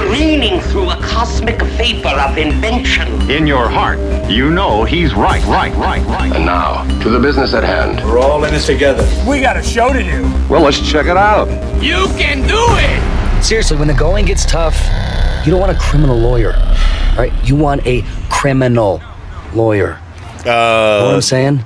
careening 0.00 0.60
through 0.60 0.90
a 0.90 0.96
cosmic 0.96 1.60
vapor 1.62 2.08
of 2.08 2.38
invention. 2.38 3.08
In 3.30 3.46
your 3.46 3.68
heart, 3.68 3.98
you 4.30 4.50
know 4.50 4.84
he's 4.84 5.14
right, 5.14 5.44
right, 5.44 5.74
right, 5.74 6.02
right. 6.06 6.32
And 6.34 6.46
now, 6.46 6.84
to 7.02 7.10
the 7.10 7.18
business 7.18 7.52
at 7.54 7.64
hand. 7.64 8.02
We're 8.04 8.18
all 8.18 8.42
in 8.44 8.52
this 8.52 8.66
together. 8.66 9.06
We 9.28 9.40
got 9.40 9.56
a 9.56 9.62
show 9.62 9.92
to 9.92 10.02
do. 10.02 10.22
Well, 10.48 10.62
let's 10.62 10.80
check 10.80 11.06
it 11.06 11.16
out. 11.16 11.48
You 11.82 12.06
can 12.18 12.46
do 12.48 12.56
it. 12.56 13.44
Seriously, 13.44 13.76
when 13.76 13.88
the 13.88 13.94
going 13.94 14.24
gets 14.26 14.44
tough, 14.46 14.76
you 15.44 15.50
don't 15.50 15.60
want 15.60 15.76
a 15.76 15.80
criminal 15.80 16.16
lawyer. 16.18 16.52
right? 17.18 17.32
You 17.44 17.56
want 17.56 17.86
a 17.86 18.02
criminal 18.30 19.02
lawyer. 19.54 19.98
Uh, 20.40 20.44
know 20.44 21.04
what 21.06 21.14
I'm 21.16 21.20
saying? 21.20 21.64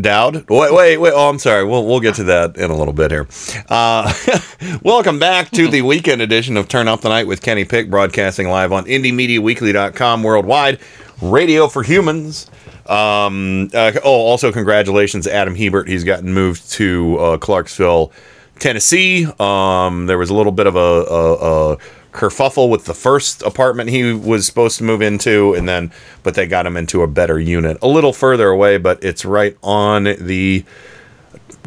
Dowd. 0.00 0.48
Wait, 0.48 0.72
wait, 0.72 0.98
wait. 0.98 1.12
Oh, 1.14 1.28
I'm 1.28 1.38
sorry. 1.38 1.64
We'll 1.64 1.86
we'll 1.86 2.00
get 2.00 2.16
to 2.16 2.24
that 2.24 2.56
in 2.56 2.70
a 2.70 2.76
little 2.76 2.92
bit 2.92 3.10
here. 3.10 3.26
Uh, 3.68 4.12
welcome 4.82 5.18
back 5.18 5.50
to 5.52 5.68
the 5.68 5.82
weekend 5.82 6.20
edition 6.20 6.56
of 6.56 6.68
Turn 6.68 6.88
Up 6.88 7.00
the 7.00 7.08
Night 7.08 7.26
with 7.26 7.42
Kenny 7.42 7.64
Pick, 7.64 7.90
broadcasting 7.90 8.48
live 8.48 8.72
on 8.72 8.84
IndieMediaWeekly.com 8.86 10.22
worldwide. 10.22 10.80
Radio 11.22 11.68
for 11.68 11.82
Humans. 11.82 12.50
Um, 12.86 13.70
uh, 13.72 13.92
oh, 14.04 14.10
also 14.10 14.52
congratulations, 14.52 15.26
Adam 15.26 15.54
Hebert. 15.54 15.88
He's 15.88 16.04
gotten 16.04 16.34
moved 16.34 16.70
to 16.72 17.16
uh, 17.18 17.38
Clarksville, 17.38 18.12
Tennessee. 18.58 19.26
Um, 19.38 20.06
there 20.06 20.18
was 20.18 20.30
a 20.30 20.34
little 20.34 20.52
bit 20.52 20.66
of 20.66 20.76
a, 20.76 20.78
a, 20.78 21.72
a 21.72 21.78
kerfuffle 22.14 22.70
with 22.70 22.84
the 22.84 22.94
first 22.94 23.42
apartment 23.42 23.90
he 23.90 24.12
was 24.12 24.46
supposed 24.46 24.78
to 24.78 24.84
move 24.84 25.02
into, 25.02 25.52
and 25.54 25.68
then 25.68 25.92
but 26.22 26.34
they 26.34 26.46
got 26.46 26.64
him 26.64 26.76
into 26.76 27.02
a 27.02 27.06
better 27.06 27.38
unit, 27.38 27.76
a 27.82 27.88
little 27.88 28.12
further 28.12 28.48
away, 28.48 28.78
but 28.78 29.02
it's 29.02 29.24
right 29.24 29.56
on 29.62 30.04
the 30.04 30.64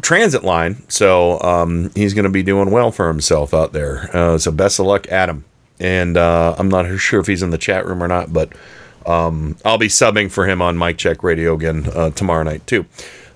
transit 0.00 0.42
line. 0.42 0.82
So 0.88 1.40
um, 1.40 1.90
he's 1.94 2.14
going 2.14 2.24
to 2.24 2.30
be 2.30 2.42
doing 2.42 2.70
well 2.70 2.90
for 2.90 3.08
himself 3.08 3.52
out 3.54 3.72
there. 3.72 4.14
Uh, 4.16 4.38
so 4.38 4.50
best 4.50 4.80
of 4.80 4.86
luck, 4.86 5.06
Adam. 5.08 5.44
And 5.80 6.16
uh, 6.16 6.56
I'm 6.58 6.68
not 6.68 6.98
sure 6.98 7.20
if 7.20 7.26
he's 7.26 7.42
in 7.42 7.50
the 7.50 7.58
chat 7.58 7.86
room 7.86 8.02
or 8.02 8.08
not, 8.08 8.32
but 8.32 8.52
um, 9.06 9.56
I'll 9.64 9.78
be 9.78 9.88
subbing 9.88 10.30
for 10.30 10.46
him 10.46 10.60
on 10.60 10.76
Mike 10.76 10.98
Check 10.98 11.22
Radio 11.22 11.54
again 11.54 11.88
uh, 11.94 12.10
tomorrow 12.10 12.42
night 12.42 12.66
too. 12.66 12.86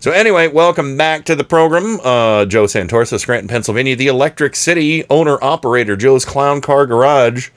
So 0.02 0.10
anyway, 0.10 0.48
welcome 0.48 0.96
back 0.96 1.26
to 1.26 1.36
the 1.36 1.44
program. 1.44 2.00
Uh, 2.02 2.44
Joe 2.46 2.64
Santorsa, 2.64 3.20
Scranton, 3.20 3.46
Pennsylvania, 3.46 3.94
the 3.94 4.08
Electric 4.08 4.56
City 4.56 5.04
owner 5.08 5.38
operator, 5.40 5.94
Joe's 5.94 6.24
Clown 6.24 6.60
Car 6.60 6.86
Garage. 6.86 7.50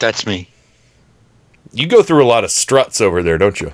That's 0.00 0.26
me. 0.26 0.50
You 1.72 1.86
go 1.86 2.02
through 2.02 2.24
a 2.24 2.26
lot 2.26 2.42
of 2.42 2.50
struts 2.50 3.00
over 3.00 3.22
there, 3.22 3.38
don't 3.38 3.60
you? 3.60 3.72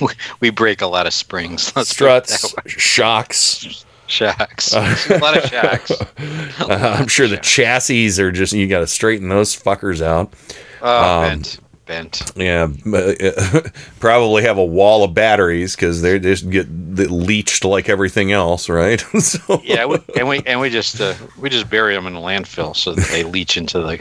we, 0.00 0.08
we 0.40 0.50
break 0.50 0.82
a 0.82 0.88
lot 0.88 1.06
of 1.06 1.14
springs. 1.14 1.76
Let's 1.76 1.90
Struts, 1.90 2.52
shocks. 2.66 3.84
Shocks. 4.08 4.72
a 4.74 5.18
lot 5.18 5.38
of 5.38 5.44
shocks. 5.44 5.92
Uh, 5.92 6.96
I'm 6.98 7.06
sure 7.06 7.28
the 7.28 7.36
chassis 7.36 8.20
are 8.20 8.32
just 8.32 8.52
you 8.52 8.66
got 8.66 8.80
to 8.80 8.88
straighten 8.88 9.28
those 9.28 9.54
fuckers 9.54 10.02
out. 10.02 10.34
Oh, 10.82 11.22
Um, 11.22 11.42
bent. 11.86 12.32
Yeah, 12.36 12.68
uh, 12.92 13.60
probably 14.00 14.42
have 14.42 14.58
a 14.58 14.64
wall 14.64 15.04
of 15.04 15.14
batteries 15.14 15.76
because 15.76 16.02
they 16.02 16.18
just 16.18 16.48
get 16.50 16.66
leached 16.70 17.64
like 17.64 17.88
everything 17.88 18.32
else, 18.32 18.68
right? 18.68 19.00
so 19.18 19.60
Yeah, 19.64 19.86
we, 19.86 19.98
and 20.16 20.28
we 20.28 20.40
and 20.46 20.60
we 20.60 20.70
just 20.70 21.00
uh, 21.00 21.14
we 21.38 21.50
just 21.50 21.68
bury 21.68 21.94
them 21.94 22.06
in 22.06 22.14
the 22.14 22.20
landfill 22.20 22.74
so 22.74 22.92
that 22.94 23.06
they 23.08 23.22
leach 23.24 23.56
into 23.56 23.80
the 23.80 24.00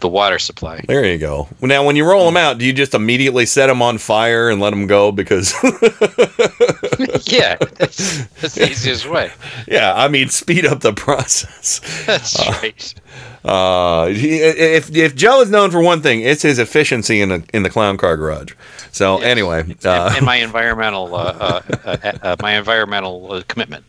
the 0.00 0.08
water 0.08 0.38
supply. 0.38 0.82
there 0.88 1.04
you 1.04 1.18
go. 1.18 1.46
Now, 1.60 1.84
when 1.84 1.94
you 1.94 2.08
roll 2.08 2.24
them 2.24 2.36
out, 2.38 2.56
do 2.58 2.64
you 2.64 2.72
just 2.72 2.94
immediately 2.94 3.44
set 3.46 3.66
them 3.66 3.82
on 3.82 3.98
fire 3.98 4.48
and 4.48 4.58
let 4.60 4.70
them 4.70 4.86
go? 4.86 5.12
Because 5.12 5.52
yeah, 7.26 7.56
that's, 7.76 8.24
that's 8.40 8.54
the 8.54 8.68
easiest 8.70 9.08
way. 9.08 9.30
yeah, 9.68 9.92
I 9.94 10.08
mean, 10.08 10.28
speed 10.30 10.64
up 10.66 10.80
the 10.80 10.92
process. 10.94 11.80
That's 12.06 12.38
Uh, 12.38 12.58
right. 12.62 12.94
Uh, 13.44 14.08
if 14.10 14.94
if 14.94 15.14
Joe 15.14 15.40
is 15.40 15.50
known 15.50 15.70
for 15.70 15.80
one 15.80 16.02
thing, 16.02 16.20
it's 16.20 16.42
his 16.42 16.58
efficiency 16.58 17.20
in 17.20 17.30
the 17.30 17.42
in 17.54 17.62
the 17.62 17.70
clown 17.70 17.96
car 17.96 18.16
garage. 18.16 18.54
So 18.92 19.18
anyway, 19.18 19.76
uh, 19.84 20.12
and 20.16 20.26
my 20.26 20.36
environmental 20.36 21.14
uh, 21.14 21.18
uh, 21.18 21.62
uh, 21.84 22.12
uh, 22.22 22.36
my 22.42 22.56
environmental 22.56 23.32
uh, 23.32 23.42
commitment. 23.48 23.84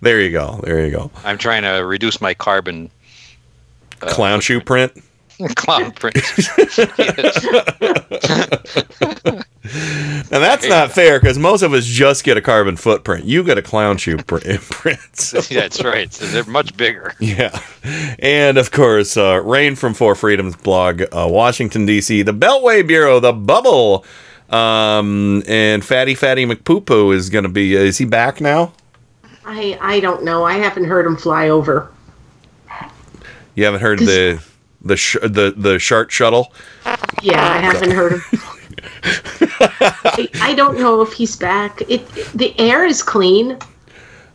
there 0.00 0.20
you 0.22 0.30
go. 0.30 0.60
There 0.62 0.84
you 0.84 0.90
go. 0.90 1.10
I'm 1.24 1.36
trying 1.36 1.62
to 1.64 1.84
reduce 1.84 2.20
my 2.20 2.32
carbon 2.32 2.90
Clown 4.00 4.40
shoe 4.40 4.60
print. 4.60 4.92
clown 5.56 5.90
print. 5.92 6.16
Now 10.30 10.38
that's 10.40 10.68
not 10.68 10.92
fair 10.92 11.20
because 11.20 11.38
most 11.38 11.62
of 11.62 11.72
us 11.72 11.84
just 11.84 12.24
get 12.24 12.36
a 12.36 12.40
carbon 12.40 12.76
footprint. 12.76 13.24
You 13.24 13.42
get 13.44 13.58
a 13.58 13.62
clown 13.62 13.96
shoe 13.98 14.16
pr- 14.18 14.38
imprint. 14.44 15.16
So- 15.16 15.40
yeah, 15.50 15.60
that's 15.62 15.82
right. 15.84 16.12
So 16.12 16.26
they're 16.26 16.44
much 16.44 16.76
bigger. 16.76 17.14
yeah, 17.20 17.58
and 18.18 18.56
of 18.58 18.70
course, 18.70 19.16
uh, 19.16 19.42
Rain 19.44 19.74
from 19.76 19.94
Four 19.94 20.14
Freedoms 20.14 20.56
blog, 20.56 21.02
uh, 21.12 21.26
Washington 21.28 21.86
D.C., 21.86 22.22
the 22.22 22.32
Beltway 22.32 22.86
Bureau, 22.86 23.20
the 23.20 23.32
Bubble, 23.32 24.04
um, 24.50 25.42
and 25.46 25.84
Fatty 25.84 26.14
Fatty 26.14 26.46
McPoopoo 26.46 27.14
is 27.14 27.28
going 27.30 27.44
to 27.44 27.50
be. 27.50 27.76
Uh, 27.76 27.80
is 27.80 27.98
he 27.98 28.04
back 28.06 28.40
now? 28.40 28.72
I 29.44 29.78
I 29.80 30.00
don't 30.00 30.24
know. 30.24 30.44
I 30.44 30.54
haven't 30.54 30.84
heard 30.84 31.06
him 31.06 31.16
fly 31.16 31.48
over. 31.48 31.90
You 33.54 33.64
haven't 33.64 33.80
heard 33.80 33.98
the 33.98 34.42
the 34.82 34.96
sh- 34.96 35.16
the 35.22 35.52
the 35.56 35.78
Shart 35.78 36.10
shuttle? 36.12 36.52
Yeah, 37.22 37.42
I 37.42 37.58
haven't 37.58 37.90
heard 37.90 38.12
him. 38.12 38.40
I, 39.60 40.28
I 40.40 40.54
don't 40.54 40.78
know 40.78 41.00
if 41.02 41.12
he's 41.12 41.36
back. 41.36 41.80
It 41.88 42.06
the 42.34 42.58
air 42.58 42.84
is 42.84 43.02
clean. 43.02 43.58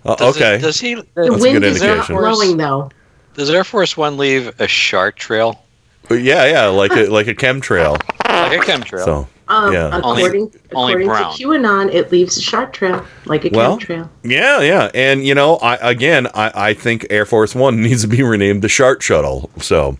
Uh, 0.05 0.15
Does 0.15 0.35
it- 0.37 0.41
okay, 0.41 0.61
does 0.61 0.79
he? 0.79 0.95
The 0.95 1.05
That's 1.15 1.41
wind 1.41 1.63
is 1.63 1.81
not 1.81 2.07
blowing 2.07 2.57
though. 2.57 2.89
Does 3.35 3.49
Air 3.49 3.63
Force 3.63 3.97
One 3.97 4.17
leave 4.17 4.53
a 4.59 4.67
shark 4.67 5.15
trail? 5.15 5.63
Yeah, 6.11 6.45
yeah, 6.45 6.65
like 6.67 6.91
a 6.91 7.07
like 7.07 7.27
a 7.27 7.33
chemtrail. 7.33 7.93
Like 8.27 8.59
a 8.59 8.71
chemtrail. 8.71 9.05
So 9.05 9.27
Um, 9.47 9.73
yeah, 9.73 9.99
Only- 10.03 10.23
according 10.23 10.41
only 10.75 10.93
according 10.93 11.07
brown. 11.07 11.35
to 11.35 11.43
QAnon, 11.43 11.93
it 11.93 12.11
leaves 12.11 12.37
a 12.37 12.41
shark 12.41 12.73
trail 12.73 13.03
like 13.25 13.45
a 13.45 13.49
Well, 13.49 13.77
chemtrail. 13.79 14.09
Yeah, 14.23 14.59
yeah, 14.61 14.91
and 14.93 15.25
you 15.25 15.33
know, 15.35 15.55
I 15.57 15.75
again, 15.77 16.27
I, 16.35 16.51
I 16.69 16.73
think 16.73 17.07
Air 17.09 17.25
Force 17.25 17.55
One 17.55 17.81
needs 17.81 18.01
to 18.01 18.07
be 18.07 18.21
renamed 18.21 18.61
the 18.61 18.69
Shark 18.69 19.01
Shuttle. 19.01 19.49
So, 19.61 19.97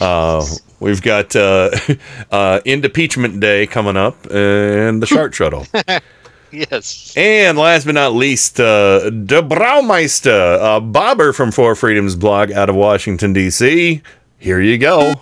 uh, 0.00 0.44
we've 0.80 1.02
got 1.02 1.34
uh, 1.36 1.70
uh, 2.30 2.60
Impeachment 2.64 3.40
Day 3.40 3.66
coming 3.66 3.96
up, 3.96 4.16
and 4.30 5.02
the 5.02 5.06
Shart 5.06 5.34
Shuttle, 5.34 5.66
yes. 6.52 7.14
and 7.16 7.56
last 7.58 7.84
but 7.86 7.94
not 7.94 8.14
least, 8.14 8.60
uh, 8.60 9.10
De 9.10 9.42
Braumeister, 9.42 10.58
uh, 10.60 10.80
Bobber 10.80 11.32
from 11.32 11.50
Four 11.52 11.74
Freedoms 11.74 12.16
blog 12.16 12.52
out 12.52 12.68
of 12.68 12.76
Washington 12.76 13.32
D.C. 13.32 14.02
Here 14.38 14.60
you 14.60 14.76
go, 14.78 15.14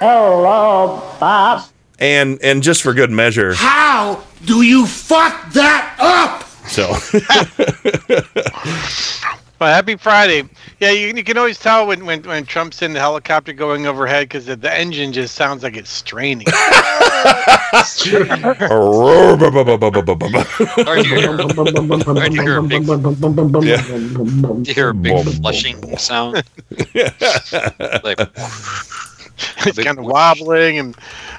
Hello, 0.00 1.14
Bob. 1.20 1.64
and 1.98 2.40
and 2.42 2.62
just 2.62 2.82
for 2.82 2.94
good 2.94 3.10
measure, 3.10 3.52
How 3.54 4.22
do 4.44 4.62
you 4.62 4.86
fuck 4.86 5.52
that 5.52 5.96
up? 5.98 6.44
so 6.70 6.94
Well, 9.60 9.74
happy 9.74 9.96
Friday. 9.96 10.48
Yeah, 10.80 10.90
you, 10.92 11.08
you 11.08 11.22
can 11.22 11.36
always 11.36 11.58
tell 11.58 11.86
when, 11.86 12.06
when, 12.06 12.22
when 12.22 12.46
Trump's 12.46 12.80
in 12.82 12.94
the 12.94 13.00
helicopter 13.00 13.52
going 13.52 13.86
overhead 13.86 14.24
because 14.24 14.46
the, 14.46 14.56
the 14.56 14.72
engine 14.74 15.12
just 15.12 15.34
sounds 15.34 15.62
like 15.62 15.76
it's 15.76 15.90
straining. 15.90 16.46
Or 20.86 20.98
you 20.98 21.14
hear, 21.14 21.40
or 22.16 22.26
you 22.26 22.40
hear 22.42 22.58
a 22.58 22.62
big, 22.62 22.90
you 24.64 24.74
hear 24.74 24.90
a 24.90 24.94
big 24.94 25.20
flushing 25.42 25.96
sound. 25.98 26.42
like, 28.04 28.18
it's 29.66 29.78
kind 29.78 29.98
of 29.98 30.04
wobbling 30.04 30.78
and 30.78 30.96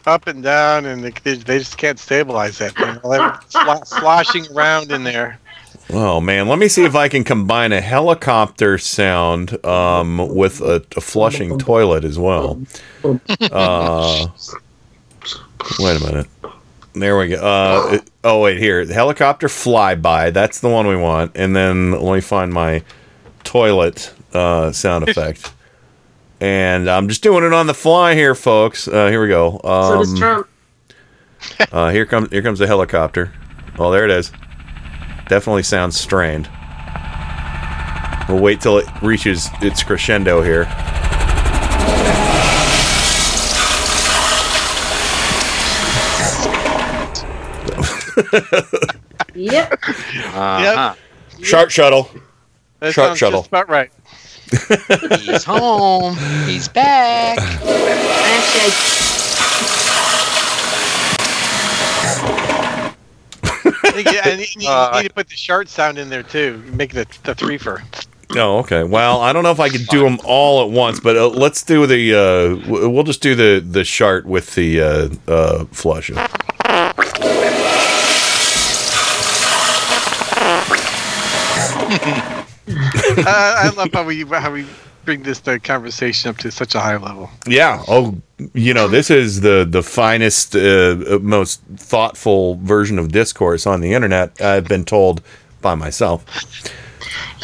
up 0.07 0.27
and 0.27 0.43
down, 0.43 0.85
and 0.85 1.03
they, 1.03 1.11
they 1.23 1.35
they 1.35 1.59
just 1.59 1.77
can't 1.77 1.99
stabilize 1.99 2.57
that 2.59 2.75
thing. 2.77 2.97
They're 3.09 3.39
slo- 3.49 3.83
sloshing 3.85 4.47
around 4.55 4.91
in 4.91 5.03
there. 5.03 5.39
Oh 5.93 6.21
man, 6.21 6.47
let 6.47 6.57
me 6.59 6.67
see 6.67 6.83
if 6.85 6.95
I 6.95 7.07
can 7.09 7.23
combine 7.23 7.71
a 7.71 7.81
helicopter 7.81 8.77
sound 8.77 9.63
um, 9.65 10.17
with 10.35 10.61
a, 10.61 10.83
a 10.95 11.01
flushing 11.01 11.57
toilet 11.59 12.03
as 12.05 12.17
well. 12.17 12.61
Uh, 13.03 14.27
wait 15.79 16.01
a 16.01 16.05
minute. 16.05 16.27
There 16.93 17.17
we 17.17 17.29
go. 17.29 17.35
Uh, 17.41 17.95
it- 17.95 18.09
oh 18.23 18.41
wait, 18.41 18.57
here 18.57 18.85
the 18.85 18.93
helicopter 18.93 19.47
flyby. 19.47 20.31
That's 20.33 20.59
the 20.59 20.69
one 20.69 20.87
we 20.87 20.95
want. 20.95 21.31
And 21.35 21.55
then 21.55 21.91
let 21.91 22.13
me 22.15 22.21
find 22.21 22.53
my 22.53 22.83
toilet 23.43 24.13
uh, 24.33 24.71
sound 24.71 25.07
effect. 25.09 25.51
And 26.39 26.89
I'm 26.89 27.07
just 27.07 27.21
doing 27.21 27.43
it 27.43 27.53
on 27.53 27.67
the 27.67 27.73
fly 27.73 28.15
here, 28.15 28.33
folks. 28.33 28.87
Uh, 28.87 29.07
here 29.09 29.21
we 29.21 29.27
go. 29.27 29.59
Um, 29.63 29.83
so 29.83 29.97
does 29.99 30.19
Trump. 30.19 30.47
uh, 31.71 31.89
here 31.91 32.05
comes 32.05 32.29
here 32.31 32.41
comes 32.41 32.59
the 32.59 32.67
helicopter. 32.67 33.31
Oh, 33.77 33.91
there 33.91 34.05
it 34.05 34.11
is. 34.11 34.31
Definitely 35.31 35.63
sounds 35.63 35.97
strained. 35.97 36.49
We'll 38.27 38.41
wait 38.41 38.59
till 38.59 38.79
it 38.79 39.01
reaches 39.01 39.47
its 39.61 39.81
crescendo 39.81 40.41
here. 40.41 40.65
Yep. 49.33 49.71
uh-huh. 49.71 50.95
Shark 51.41 51.71
shuttle. 51.71 52.09
That 52.79 52.93
Shark 52.93 53.15
shuttle. 53.15 53.43
just 53.43 53.47
about 53.47 53.69
right. 53.69 53.89
He's 55.21 55.45
home. 55.45 56.17
He's 56.45 56.67
back. 56.67 57.37
Actually, 57.39 58.71
I 63.83 63.90
think, 64.03 64.15
yeah, 64.15 64.27
and 64.29 64.39
you, 64.41 64.47
you 64.59 64.69
Uh, 64.69 64.99
need 65.01 65.07
to 65.07 65.13
put 65.13 65.29
the 65.29 65.35
shart 65.35 65.69
sound 65.69 65.97
in 65.97 66.09
there 66.09 66.23
too. 66.23 66.63
Make 66.73 66.93
the 66.93 67.05
the 67.23 67.33
threefer. 67.35 67.81
Oh, 68.33 68.59
okay. 68.59 68.83
Well, 68.83 69.19
I 69.19 69.33
don't 69.33 69.43
know 69.43 69.51
if 69.51 69.59
I 69.59 69.67
could 69.69 69.87
do 69.87 70.03
them 70.03 70.17
all 70.23 70.63
at 70.65 70.69
once, 70.71 70.99
but 71.01 71.17
uh, 71.17 71.27
let's 71.27 71.63
do 71.63 71.85
the. 71.85 72.13
Uh, 72.13 72.55
w- 72.65 72.89
we'll 72.89 73.03
just 73.03 73.21
do 73.21 73.35
the 73.35 73.59
the 73.59 73.83
shart 73.83 74.25
with 74.25 74.55
the 74.55 74.81
uh, 74.81 75.09
uh, 75.27 75.65
flush. 75.65 76.11
uh, 76.15 76.23
I 83.27 83.69
love 83.75 83.89
how 83.93 84.03
we 84.03 84.23
how 84.23 84.51
we 84.51 84.65
bring 85.05 85.23
this 85.23 85.45
uh, 85.47 85.57
conversation 85.63 86.29
up 86.29 86.37
to 86.37 86.51
such 86.51 86.75
a 86.75 86.79
high 86.79 86.97
level. 86.97 87.29
Yeah. 87.47 87.83
Oh, 87.87 88.15
you 88.53 88.73
know, 88.73 88.87
this 88.87 89.09
is 89.09 89.41
the 89.41 89.65
the 89.69 89.83
finest, 89.83 90.55
uh, 90.55 91.19
most 91.21 91.61
thoughtful 91.77 92.55
version 92.63 92.99
of 92.99 93.11
discourse 93.11 93.65
on 93.67 93.81
the 93.81 93.93
internet. 93.93 94.39
I've 94.41 94.65
been 94.67 94.85
told 94.85 95.21
by 95.61 95.75
myself. 95.75 96.23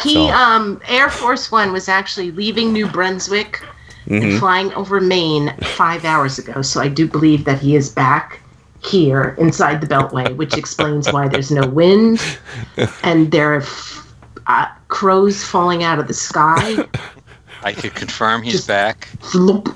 He, 0.02 0.14
So- 0.14 0.28
um, 0.30 0.80
Air 0.88 1.10
Force 1.10 1.50
One 1.50 1.72
was 1.72 1.88
actually 1.88 2.30
leaving 2.30 2.72
New 2.72 2.86
Brunswick 2.88 3.60
Mhm. 4.06 4.22
and 4.22 4.38
flying 4.38 4.72
over 4.74 5.00
Maine 5.00 5.52
five 5.76 6.04
hours 6.04 6.38
ago. 6.38 6.62
So 6.62 6.80
I 6.80 6.88
do 6.88 7.06
believe 7.06 7.44
that 7.44 7.60
he 7.60 7.76
is 7.76 7.90
back 7.90 8.40
here 8.82 9.34
inside 9.38 9.80
the 9.80 9.86
Beltway, 9.86 10.34
which 10.36 10.56
explains 10.56 11.12
why 11.12 11.28
there's 11.28 11.50
no 11.50 11.66
wind 11.66 12.20
and 13.02 13.30
there 13.32 13.54
are 13.54 13.60
f- 13.60 14.06
uh, 14.46 14.66
crows 14.86 15.44
falling 15.44 15.82
out 15.82 15.98
of 15.98 16.06
the 16.08 16.14
sky. 16.14 16.86
I 17.62 17.72
could 17.72 17.94
confirm 17.94 18.42
he's 18.42 18.66
back. 18.66 19.06
Flop. 19.20 19.68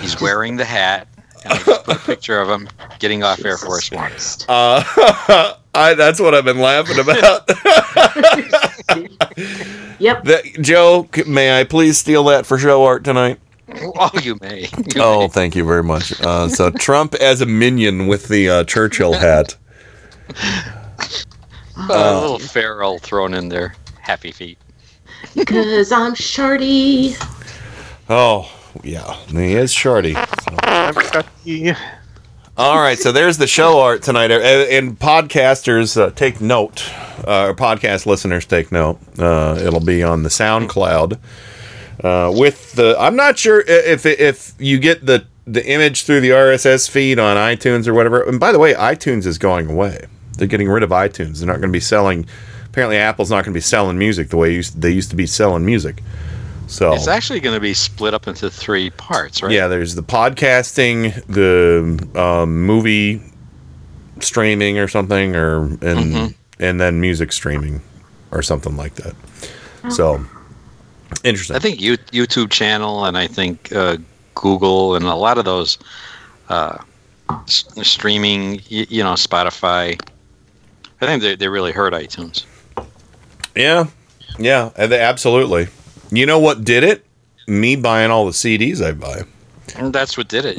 He's 0.00 0.20
wearing 0.20 0.56
the 0.56 0.64
hat, 0.64 1.08
and 1.44 1.52
I 1.54 1.58
just 1.62 1.84
put 1.84 1.96
a 1.96 2.00
picture 2.00 2.40
of 2.40 2.48
him 2.48 2.68
getting 2.98 3.22
off 3.24 3.44
Air 3.44 3.58
Force 3.58 3.90
One. 3.90 4.12
Uh, 4.48 5.54
I, 5.74 5.94
that's 5.94 6.20
what 6.20 6.34
I've 6.34 6.44
been 6.44 6.60
laughing 6.60 6.98
about. 6.98 7.48
yep. 9.98 10.24
That, 10.24 10.44
Joe, 10.60 11.08
may 11.26 11.58
I 11.60 11.64
please 11.64 11.98
steal 11.98 12.24
that 12.24 12.46
for 12.46 12.58
show 12.58 12.84
art 12.84 13.04
tonight? 13.04 13.38
Oh, 13.74 14.10
you 14.22 14.38
may. 14.40 14.60
You 14.94 15.02
Oh, 15.02 15.20
may. 15.22 15.28
thank 15.28 15.56
you 15.56 15.64
very 15.64 15.82
much. 15.82 16.18
Uh, 16.20 16.48
so 16.48 16.70
Trump 16.78 17.14
as 17.16 17.40
a 17.40 17.46
minion 17.46 18.06
with 18.06 18.28
the 18.28 18.48
uh, 18.48 18.64
Churchill 18.64 19.14
hat. 19.14 19.56
a 21.76 22.20
little 22.20 22.38
feral 22.38 22.98
thrown 22.98 23.34
in 23.34 23.48
there. 23.48 23.74
Happy 24.00 24.30
feet. 24.30 24.58
Because 25.34 25.92
I'm 25.92 26.14
shorty. 26.14 27.14
Oh, 28.08 28.50
yeah, 28.82 29.14
he 29.26 29.54
is 29.54 29.72
shorty. 29.72 30.14
Yeah. 31.44 31.78
All 32.58 32.78
right, 32.78 32.98
so 32.98 33.12
there's 33.12 33.36
the 33.36 33.46
show 33.46 33.80
art 33.80 34.02
tonight, 34.02 34.30
Uh, 34.30 34.36
and 34.70 34.98
podcasters 34.98 36.00
uh, 36.00 36.10
take 36.10 36.40
note, 36.40 36.88
uh, 37.26 37.52
podcast 37.52 38.06
listeners 38.06 38.46
take 38.46 38.72
note. 38.72 38.98
Uh, 39.18 39.58
it'll 39.62 39.84
be 39.84 40.02
on 40.02 40.22
the 40.22 40.30
SoundCloud. 40.30 41.18
Uh, 42.02 42.32
with 42.34 42.72
the, 42.72 42.96
I'm 42.98 43.16
not 43.16 43.38
sure 43.38 43.60
if 43.60 44.06
if 44.06 44.54
you 44.58 44.78
get 44.78 45.04
the 45.04 45.26
the 45.46 45.66
image 45.70 46.04
through 46.04 46.20
the 46.20 46.30
RSS 46.30 46.88
feed 46.90 47.18
on 47.18 47.36
iTunes 47.36 47.86
or 47.86 47.94
whatever. 47.94 48.22
And 48.22 48.40
by 48.40 48.52
the 48.52 48.58
way, 48.58 48.74
iTunes 48.74 49.26
is 49.26 49.38
going 49.38 49.70
away. 49.70 50.06
They're 50.36 50.48
getting 50.48 50.68
rid 50.68 50.82
of 50.82 50.90
iTunes. 50.90 51.38
They're 51.38 51.46
not 51.46 51.60
going 51.60 51.68
to 51.68 51.76
be 51.76 51.80
selling. 51.80 52.26
Apparently, 52.76 52.98
Apple's 52.98 53.30
not 53.30 53.36
going 53.36 53.54
to 53.54 53.56
be 53.56 53.60
selling 53.62 53.96
music 53.96 54.28
the 54.28 54.36
way 54.36 54.52
used, 54.52 54.78
they 54.82 54.90
used 54.90 55.08
to 55.08 55.16
be 55.16 55.26
selling 55.26 55.64
music. 55.64 56.02
So 56.66 56.92
It's 56.92 57.08
actually 57.08 57.40
going 57.40 57.54
to 57.56 57.60
be 57.60 57.72
split 57.72 58.12
up 58.12 58.28
into 58.28 58.50
three 58.50 58.90
parts, 58.90 59.42
right? 59.42 59.50
yeah, 59.50 59.66
there's 59.66 59.94
the 59.94 60.02
podcasting, 60.02 61.14
the 61.24 62.20
um, 62.20 62.66
movie 62.66 63.22
streaming 64.20 64.78
or 64.78 64.88
something, 64.88 65.34
or 65.34 65.60
and 65.64 65.80
Mhm. 65.80 66.34
and 66.60 66.78
then 66.78 67.00
music 67.00 67.32
streaming 67.32 67.80
or 68.30 68.42
something 68.42 68.76
like 68.76 68.94
that. 68.96 69.14
So 69.90 70.22
interesting. 71.24 71.56
I 71.56 71.60
think 71.60 71.80
you, 71.80 71.96
YouTube 72.12 72.50
channel 72.50 73.06
and 73.06 73.16
I 73.16 73.26
think 73.26 73.72
uh, 73.74 73.96
Google 74.34 74.96
and 74.96 75.06
a 75.06 75.14
lot 75.14 75.38
of 75.38 75.46
those 75.46 75.78
uh, 76.50 76.76
s- 77.46 77.64
streaming, 77.82 78.56
y- 78.70 78.86
you 78.90 79.02
know, 79.02 79.14
Spotify. 79.14 79.98
I 81.00 81.06
think 81.06 81.22
they, 81.22 81.36
they 81.36 81.48
really 81.48 81.72
hurt 81.72 81.94
iTunes. 81.94 82.44
Yeah, 83.56 83.86
yeah, 84.38 84.70
absolutely. 84.76 85.68
You 86.10 86.26
know 86.26 86.38
what 86.38 86.64
did 86.64 86.84
it? 86.84 87.04
Me 87.48 87.76
buying 87.76 88.10
all 88.10 88.26
the 88.26 88.32
CDs 88.32 88.84
I 88.84 88.92
buy. 88.92 89.22
And 89.76 89.92
that's 89.92 90.16
what 90.16 90.28
did 90.28 90.44
it. 90.46 90.56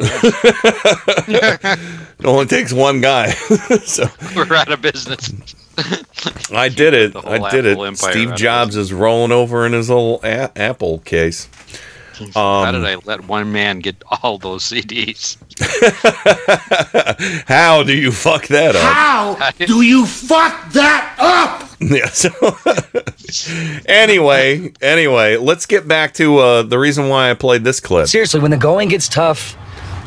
Yeah. 1.27 1.75
It 2.19 2.25
only 2.25 2.47
takes 2.47 2.73
one 2.73 2.99
guy. 2.99 3.29
so 3.85 4.07
We're 4.35 4.51
out 4.55 4.71
of 4.71 4.81
business. 4.81 5.29
I 6.51 6.67
did 6.67 6.95
it. 6.95 7.15
I 7.15 7.51
did 7.51 7.67
it. 7.67 7.77
Empire 7.77 7.95
Steve 7.95 8.33
Jobs 8.35 8.75
is 8.75 8.91
rolling 8.91 9.31
over 9.31 9.67
in 9.67 9.73
his 9.73 9.89
little 9.89 10.19
a- 10.23 10.51
Apple 10.57 10.97
case. 10.99 11.47
How 12.33 12.63
Um, 12.63 12.73
did 12.73 12.85
I 12.85 12.95
let 13.05 13.25
one 13.25 13.51
man 13.51 13.79
get 13.79 13.95
all 14.23 14.37
those 14.37 14.63
CDs? 14.63 15.37
How 17.47 17.83
do 17.83 17.93
you 17.95 18.11
fuck 18.11 18.47
that 18.47 18.75
up? 18.75 18.81
How 19.39 19.51
do 19.65 19.81
you 19.81 20.05
fuck 20.05 20.71
that 20.73 21.15
up? 21.19 21.63
Yeah. 21.79 22.07
So 22.07 22.29
anyway, 23.85 24.73
anyway, 24.81 25.37
let's 25.37 25.67
get 25.67 25.87
back 25.87 26.13
to 26.15 26.39
uh, 26.39 26.63
the 26.63 26.79
reason 26.79 27.07
why 27.07 27.29
I 27.29 27.35
played 27.35 27.63
this 27.63 27.79
clip. 27.79 28.07
Seriously, 28.07 28.39
when 28.39 28.49
the 28.49 28.57
going 28.57 28.89
gets 28.89 29.07
tough, 29.07 29.55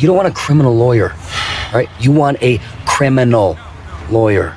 you 0.01 0.09
don't 0.09 0.17
want 0.17 0.27
a 0.27 0.33
criminal 0.33 0.75
lawyer, 0.75 1.15
right? 1.73 1.89
You 2.01 2.11
want 2.11 2.43
a 2.43 2.59
criminal 2.87 3.57
lawyer. 4.11 4.57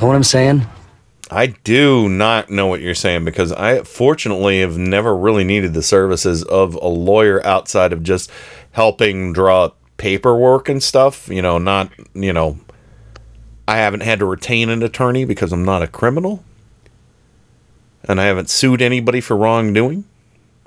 Know 0.00 0.06
what 0.06 0.16
I'm 0.16 0.22
saying? 0.24 0.66
I 1.30 1.46
do 1.46 2.08
not 2.08 2.50
know 2.50 2.68
what 2.68 2.80
you're 2.80 2.94
saying 2.94 3.24
because 3.24 3.50
I 3.52 3.82
fortunately 3.82 4.60
have 4.60 4.78
never 4.78 5.16
really 5.16 5.42
needed 5.42 5.74
the 5.74 5.82
services 5.82 6.44
of 6.44 6.74
a 6.76 6.86
lawyer 6.86 7.44
outside 7.44 7.92
of 7.92 8.04
just 8.04 8.30
helping 8.72 9.32
draw 9.32 9.64
up 9.64 9.78
paperwork 9.96 10.68
and 10.68 10.82
stuff. 10.82 11.28
You 11.28 11.42
know, 11.42 11.58
not, 11.58 11.90
you 12.14 12.32
know, 12.32 12.58
I 13.66 13.78
haven't 13.78 14.02
had 14.02 14.20
to 14.20 14.24
retain 14.24 14.68
an 14.68 14.82
attorney 14.82 15.24
because 15.24 15.52
I'm 15.52 15.64
not 15.64 15.82
a 15.82 15.88
criminal. 15.88 16.44
And 18.08 18.20
I 18.20 18.24
haven't 18.24 18.50
sued 18.50 18.80
anybody 18.80 19.20
for 19.20 19.36
wrongdoing. 19.36 20.04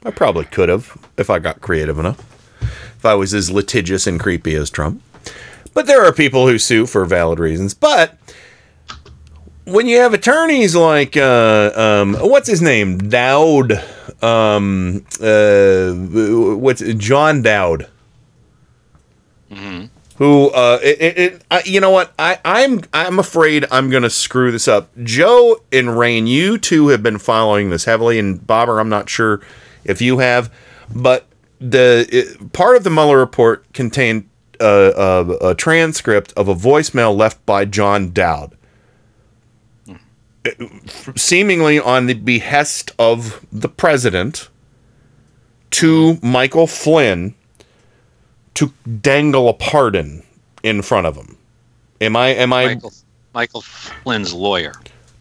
I 0.03 0.11
probably 0.11 0.45
could 0.45 0.67
have 0.67 0.97
if 1.15 1.29
I 1.29 1.39
got 1.39 1.61
creative 1.61 1.97
enough. 1.97 2.19
If 2.97 3.05
I 3.05 3.13
was 3.13 3.33
as 3.33 3.49
litigious 3.49 4.07
and 4.07 4.19
creepy 4.19 4.55
as 4.55 4.69
Trump. 4.69 5.01
But 5.73 5.87
there 5.87 6.03
are 6.03 6.11
people 6.11 6.47
who 6.47 6.57
sue 6.57 6.85
for 6.85 7.05
valid 7.05 7.39
reasons. 7.39 7.73
But 7.73 8.17
when 9.69 9.87
you 9.87 9.99
have 9.99 10.13
attorneys 10.13 10.75
like 10.75 11.15
uh, 11.15 11.71
um, 11.75 12.15
what's 12.15 12.47
his 12.47 12.61
name? 12.61 12.97
Dowd, 12.97 13.73
um, 14.21 15.05
uh, 15.21 15.93
what's 15.93 16.81
John 16.95 17.41
Dowd, 17.41 17.87
who 20.17 20.49
uh, 20.49 20.79
it, 20.83 21.01
it, 21.01 21.17
it, 21.17 21.45
I, 21.51 21.61
you 21.65 21.79
know 21.79 21.91
what? 21.91 22.13
I, 22.19 22.39
I'm 22.43 22.81
I'm 22.93 23.19
afraid 23.19 23.65
I'm 23.71 23.89
gonna 23.89 24.09
screw 24.09 24.51
this 24.51 24.67
up. 24.67 24.89
Joe 25.03 25.61
and 25.71 25.97
Rain, 25.97 26.27
you 26.27 26.57
two 26.57 26.89
have 26.89 27.03
been 27.03 27.19
following 27.19 27.69
this 27.69 27.85
heavily, 27.85 28.19
and 28.19 28.45
Bobber, 28.45 28.79
I'm 28.79 28.89
not 28.89 29.09
sure 29.09 29.41
if 29.85 30.01
you 30.01 30.19
have, 30.19 30.51
but 30.93 31.25
the 31.59 32.37
part 32.53 32.75
of 32.75 32.83
the 32.83 32.89
Mueller 32.89 33.17
report 33.17 33.71
contained 33.73 34.29
uh, 34.59 35.25
a, 35.41 35.49
a 35.49 35.55
transcript 35.55 36.33
of 36.35 36.47
a 36.47 36.55
voicemail 36.55 37.15
left 37.15 37.45
by 37.45 37.65
John 37.65 38.11
Dowd 38.11 38.55
seemingly 41.15 41.79
on 41.79 42.05
the 42.07 42.13
behest 42.13 42.91
of 42.97 43.45
the 43.51 43.69
president 43.69 44.49
to 45.71 46.17
Michael 46.21 46.67
Flynn 46.67 47.35
to 48.55 48.73
dangle 49.01 49.49
a 49.49 49.53
pardon 49.53 50.23
in 50.63 50.81
front 50.81 51.07
of 51.07 51.15
him. 51.15 51.37
Am 52.01 52.15
I 52.15 52.27
am 52.29 52.53
I 52.53 52.65
Michael, 52.75 52.93
Michael 53.33 53.61
Flynn's 53.61 54.33
lawyer. 54.33 54.73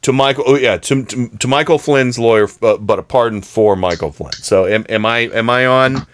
to 0.03 0.12
Michael 0.12 0.45
oh 0.47 0.57
yeah, 0.57 0.77
to, 0.78 1.05
to, 1.05 1.28
to 1.28 1.49
Michael 1.49 1.78
Flynn's 1.78 2.19
lawyer 2.19 2.49
uh, 2.62 2.77
but 2.78 2.99
a 2.99 3.03
pardon 3.03 3.43
for 3.43 3.77
Michael 3.77 4.12
Flynn. 4.12 4.32
So 4.32 4.66
am, 4.66 4.86
am 4.89 5.05
I 5.05 5.19
am 5.19 5.51
I 5.51 5.66
on 5.66 6.07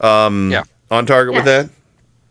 um 0.00 0.50
Yeah. 0.50 0.62
on 0.90 1.06
target 1.06 1.34
with 1.34 1.44
that? 1.44 1.70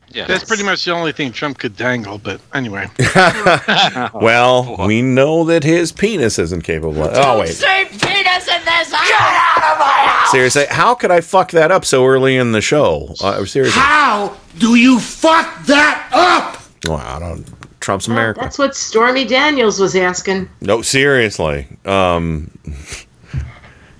Yeah. 0.10 0.26
That's 0.26 0.44
pretty 0.44 0.64
much 0.64 0.86
the 0.86 0.92
only 0.92 1.12
thing 1.12 1.32
Trump 1.32 1.60
could 1.60 1.76
dangle, 1.76 2.18
but 2.18 2.40
anyway. 2.54 2.88
Well, 4.14 4.76
we 4.88 5.02
know 5.02 5.44
that 5.46 5.64
his 5.64 5.92
penis 5.92 6.40
isn't 6.40 6.64
capable. 6.64 7.04
Of, 7.04 7.14
oh 7.16 7.40
wait. 7.40 7.50
Say 7.50 7.86
penis 7.86 8.48
in 8.48 8.64
this 8.66 8.92
house! 8.92 9.08
Get 9.08 9.22
out 9.22 9.74
of 9.74 9.80
my 9.80 9.86
house! 10.10 10.32
Seriously, 10.32 10.66
how 10.70 10.96
could 10.96 11.12
I 11.12 11.22
fuck 11.22 11.52
that 11.52 11.72
up 11.72 11.86
so 11.86 12.06
early 12.06 12.38
in 12.38 12.52
the 12.52 12.62
show? 12.62 13.14
Uh, 13.22 13.44
seriously. 13.46 13.80
How 13.80 14.36
do 14.58 14.76
you 14.76 15.00
fuck 15.00 15.66
that 15.66 16.10
up? 16.14 16.62
Well, 16.86 16.98
I 16.98 17.20
don't. 17.20 17.46
Trump's 17.80 18.08
America. 18.08 18.40
That's 18.42 18.58
what 18.60 18.76
Stormy 18.76 19.24
Daniels 19.26 19.80
was 19.80 19.96
asking. 19.96 20.50
No, 20.62 20.82
seriously. 20.82 21.68
Um, 21.86 22.52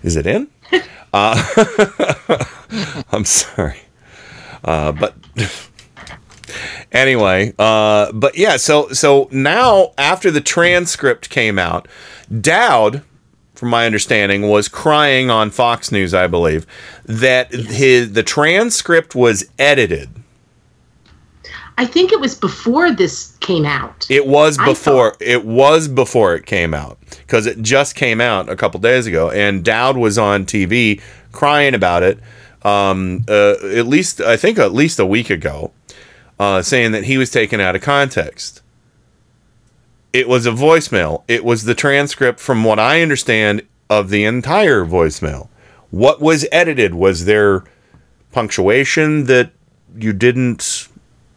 is 0.04 0.16
it 0.16 0.26
in? 0.28 0.48
Uh, 1.14 2.44
I'm 3.14 3.24
sorry, 3.24 3.80
uh, 4.66 4.92
but 4.92 5.16
anyway. 6.98 7.54
Uh, 7.58 8.12
but 8.12 8.38
yeah. 8.38 8.58
So 8.58 8.90
so 8.90 9.30
now 9.32 9.94
after 9.98 10.32
the 10.32 10.42
transcript 10.42 11.30
came 11.30 11.60
out, 11.60 11.88
Dowd, 12.42 13.04
from 13.56 13.70
my 13.70 13.86
understanding, 13.86 14.50
was 14.50 14.68
crying 14.68 15.30
on 15.30 15.50
Fox 15.52 15.92
News, 15.92 16.14
I 16.14 16.28
believe, 16.28 16.66
that 17.06 17.52
his 17.52 18.14
the 18.14 18.24
transcript 18.24 19.16
was 19.16 19.50
edited. 19.58 20.10
I 21.80 21.86
think 21.86 22.12
it 22.12 22.20
was 22.20 22.34
before 22.34 22.92
this 22.92 23.38
came 23.40 23.64
out. 23.66 24.08
It 24.10 24.26
was 24.26 24.58
before 24.58 25.16
it 25.20 25.46
was 25.46 25.88
before 25.88 26.34
it 26.34 26.48
came 26.48 26.74
out 26.74 26.98
because 27.10 27.46
it 27.46 27.62
just 27.62 27.96
came 27.96 28.20
out 28.20 28.50
a 28.50 28.56
couple 28.56 28.80
days 28.80 29.06
ago, 29.06 29.30
and 29.30 29.64
Dowd 29.64 29.96
was 29.96 30.18
on 30.18 30.46
TV 30.46 31.00
crying 31.32 31.76
about 31.76 32.02
it. 32.02 32.18
Um, 32.64 33.24
uh, 33.30 33.56
at 33.76 33.86
least 33.86 34.22
I 34.22 34.38
think 34.38 34.58
at 34.58 34.74
least 34.74 34.98
a 34.98 35.06
week 35.06 35.30
ago, 35.30 35.72
uh, 36.40 36.62
saying 36.62 36.92
that 36.92 37.06
he 37.06 37.18
was 37.18 37.30
taken 37.32 37.60
out 37.60 37.76
of 37.76 37.82
context. 37.82 38.62
It 40.14 40.28
was 40.28 40.46
a 40.46 40.52
voicemail. 40.52 41.24
It 41.28 41.44
was 41.44 41.64
the 41.64 41.76
transcript, 41.76 42.40
from 42.40 42.64
what 42.64 42.80
I 42.80 43.02
understand, 43.02 43.62
of 43.90 44.10
the 44.10 44.26
entire 44.26 44.86
voicemail. 44.86 45.50
What 45.92 46.22
was 46.22 46.46
edited? 46.52 46.96
Was 46.96 47.26
there 47.26 47.64
punctuation 48.32 49.26
that 49.26 49.52
you 49.98 50.14
didn't 50.14 50.88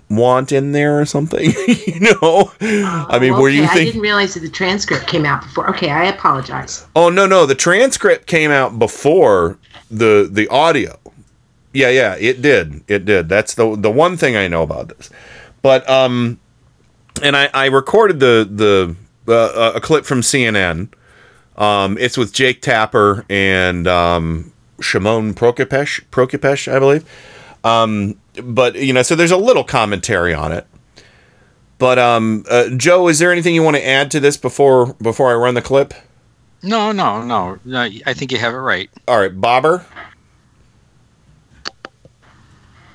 want 0.08 0.52
in 0.52 0.72
there 0.72 1.00
or 1.00 1.04
something? 1.04 1.52
you 1.68 2.00
know, 2.00 2.52
I 2.60 3.18
mean, 3.18 3.32
Oh, 3.32 3.40
were 3.40 3.48
you 3.48 3.64
okay, 3.64 3.82
I 3.82 3.84
didn't 3.84 4.00
realize 4.00 4.34
that 4.34 4.40
the 4.40 4.48
transcript 4.50 5.06
came 5.06 5.24
out 5.24 5.42
before. 5.42 5.68
Okay, 5.70 5.90
I 5.90 6.04
apologize. 6.06 6.86
Oh 6.96 7.08
no, 7.08 7.26
no, 7.26 7.46
the 7.46 7.54
transcript 7.54 8.26
came 8.26 8.50
out 8.50 8.78
before 8.78 9.58
the 9.90 10.28
the 10.30 10.48
audio. 10.48 10.98
Yeah, 11.72 11.88
yeah, 11.90 12.16
it 12.18 12.42
did. 12.42 12.82
It 12.88 13.04
did. 13.04 13.28
That's 13.28 13.54
the 13.54 13.76
the 13.76 13.90
one 13.90 14.16
thing 14.16 14.36
I 14.36 14.48
know 14.48 14.62
about 14.62 14.88
this. 14.88 15.10
But 15.62 15.88
um 15.88 16.40
and 17.22 17.36
I 17.36 17.48
I 17.54 17.66
recorded 17.66 18.20
the 18.20 18.48
the 19.26 19.32
uh, 19.32 19.72
a 19.76 19.80
clip 19.80 20.04
from 20.04 20.20
CNN. 20.20 20.88
Um 21.56 21.96
it's 21.98 22.16
with 22.16 22.32
Jake 22.32 22.60
Tapper 22.62 23.24
and 23.30 23.86
um 23.86 24.52
Shimon 24.80 25.34
Prokupecz, 25.34 26.02
Prokupecz, 26.10 26.72
I 26.72 26.78
believe. 26.78 27.04
Um 27.62 28.16
but 28.42 28.74
you 28.74 28.92
know, 28.92 29.02
so 29.02 29.14
there's 29.14 29.30
a 29.30 29.36
little 29.36 29.64
commentary 29.64 30.34
on 30.34 30.50
it. 30.52 30.66
But 31.78 31.98
um 32.00 32.44
uh, 32.50 32.70
Joe, 32.76 33.06
is 33.08 33.20
there 33.20 33.30
anything 33.30 33.54
you 33.54 33.62
want 33.62 33.76
to 33.76 33.86
add 33.86 34.10
to 34.10 34.20
this 34.20 34.36
before 34.36 34.94
before 34.94 35.30
I 35.30 35.34
run 35.34 35.54
the 35.54 35.62
clip? 35.62 35.94
No, 36.62 36.92
no, 36.92 37.22
no, 37.22 37.58
no. 37.64 37.88
I 38.06 38.12
think 38.12 38.32
you 38.32 38.38
have 38.38 38.52
it 38.52 38.58
right. 38.58 38.90
All 39.08 39.18
right, 39.18 39.40
Bobber. 39.40 39.86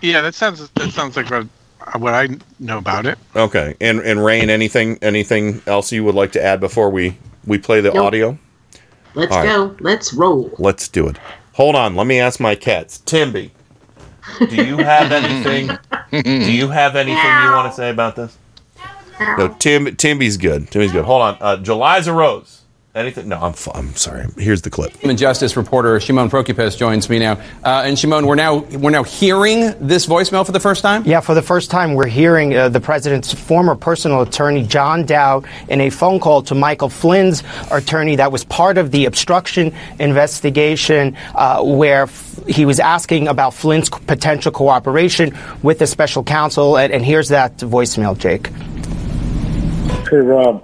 Yeah, 0.05 0.21
that 0.21 0.35
sounds 0.35 0.67
that 0.69 0.91
sounds 0.91 1.17
like 1.17 1.29
what, 1.29 1.47
what 1.99 2.13
I 2.13 2.29
know 2.59 2.77
about 2.77 3.05
it. 3.05 3.17
Okay, 3.35 3.75
and 3.81 3.99
and 4.01 4.23
Rain, 4.23 4.49
anything 4.49 4.99
anything 5.01 5.61
else 5.67 5.91
you 5.91 6.03
would 6.03 6.15
like 6.15 6.31
to 6.33 6.43
add 6.43 6.59
before 6.59 6.89
we 6.89 7.17
we 7.45 7.57
play 7.57 7.81
the 7.81 7.91
Nope. 7.91 8.05
audio? 8.05 8.37
Let's 9.15 9.31
All 9.31 9.39
right. 9.39 9.45
go. 9.47 9.75
Let's 9.79 10.13
roll. 10.13 10.51
Let's 10.59 10.87
do 10.87 11.07
it. 11.07 11.17
Hold 11.53 11.75
on, 11.75 11.95
let 11.95 12.05
me 12.05 12.19
ask 12.19 12.39
my 12.39 12.53
cats. 12.55 12.99
Timby, 13.05 13.51
do 14.49 14.55
you 14.65 14.77
have 14.77 15.11
anything? 15.23 15.77
do 16.23 16.51
you 16.51 16.67
have 16.69 16.95
anything 16.95 17.17
you 17.17 17.51
want 17.51 17.71
to 17.71 17.75
say 17.75 17.89
about 17.89 18.15
this? 18.15 18.37
No, 19.37 19.55
Tim. 19.59 19.95
Timby's 19.95 20.35
good. 20.37 20.69
Timmy's 20.69 20.91
good. 20.91 21.05
Hold 21.05 21.21
on, 21.21 21.37
uh, 21.39 21.57
Jeliza 21.57 22.13
Rose. 22.13 22.61
Anything? 22.95 23.27
No, 23.27 23.35
I'm 23.41 23.51
f- 23.51 23.67
I'm 23.75 23.93
sorry. 23.97 24.25
Here's 24.37 24.61
the 24.61 24.69
clip. 24.69 24.95
Human 24.99 25.17
justice 25.17 25.57
reporter 25.57 25.99
Shimon 25.99 26.29
Prokupecz 26.29 26.77
joins 26.77 27.09
me 27.09 27.19
now. 27.19 27.33
Uh, 27.61 27.83
and 27.85 27.99
Shimon, 27.99 28.25
we're 28.25 28.35
now 28.35 28.59
we're 28.59 28.89
now 28.89 29.03
hearing 29.03 29.73
this 29.85 30.05
voicemail 30.07 30.45
for 30.45 30.53
the 30.53 30.61
first 30.61 30.81
time. 30.81 31.03
Yeah, 31.05 31.19
for 31.19 31.35
the 31.35 31.41
first 31.41 31.69
time, 31.69 31.95
we're 31.95 32.07
hearing 32.07 32.55
uh, 32.55 32.69
the 32.69 32.79
president's 32.79 33.33
former 33.33 33.75
personal 33.75 34.21
attorney, 34.21 34.65
John 34.65 35.05
Dowd, 35.05 35.45
in 35.67 35.81
a 35.81 35.89
phone 35.89 36.21
call 36.21 36.41
to 36.43 36.55
Michael 36.55 36.87
Flynn's 36.87 37.43
attorney 37.69 38.15
that 38.15 38.31
was 38.31 38.45
part 38.45 38.77
of 38.77 38.91
the 38.91 39.07
obstruction 39.07 39.73
investigation, 39.99 41.17
uh, 41.35 41.61
where 41.61 42.03
f- 42.03 42.39
he 42.47 42.63
was 42.65 42.79
asking 42.79 43.27
about 43.27 43.53
Flynn's 43.53 43.89
potential 43.89 44.53
cooperation 44.53 45.37
with 45.61 45.79
the 45.79 45.87
special 45.87 46.23
counsel. 46.23 46.77
And, 46.77 46.93
and 46.93 47.03
here's 47.03 47.27
that 47.27 47.57
voicemail, 47.57 48.17
Jake. 48.17 48.47
Hey, 50.09 50.15
Rob. 50.15 50.63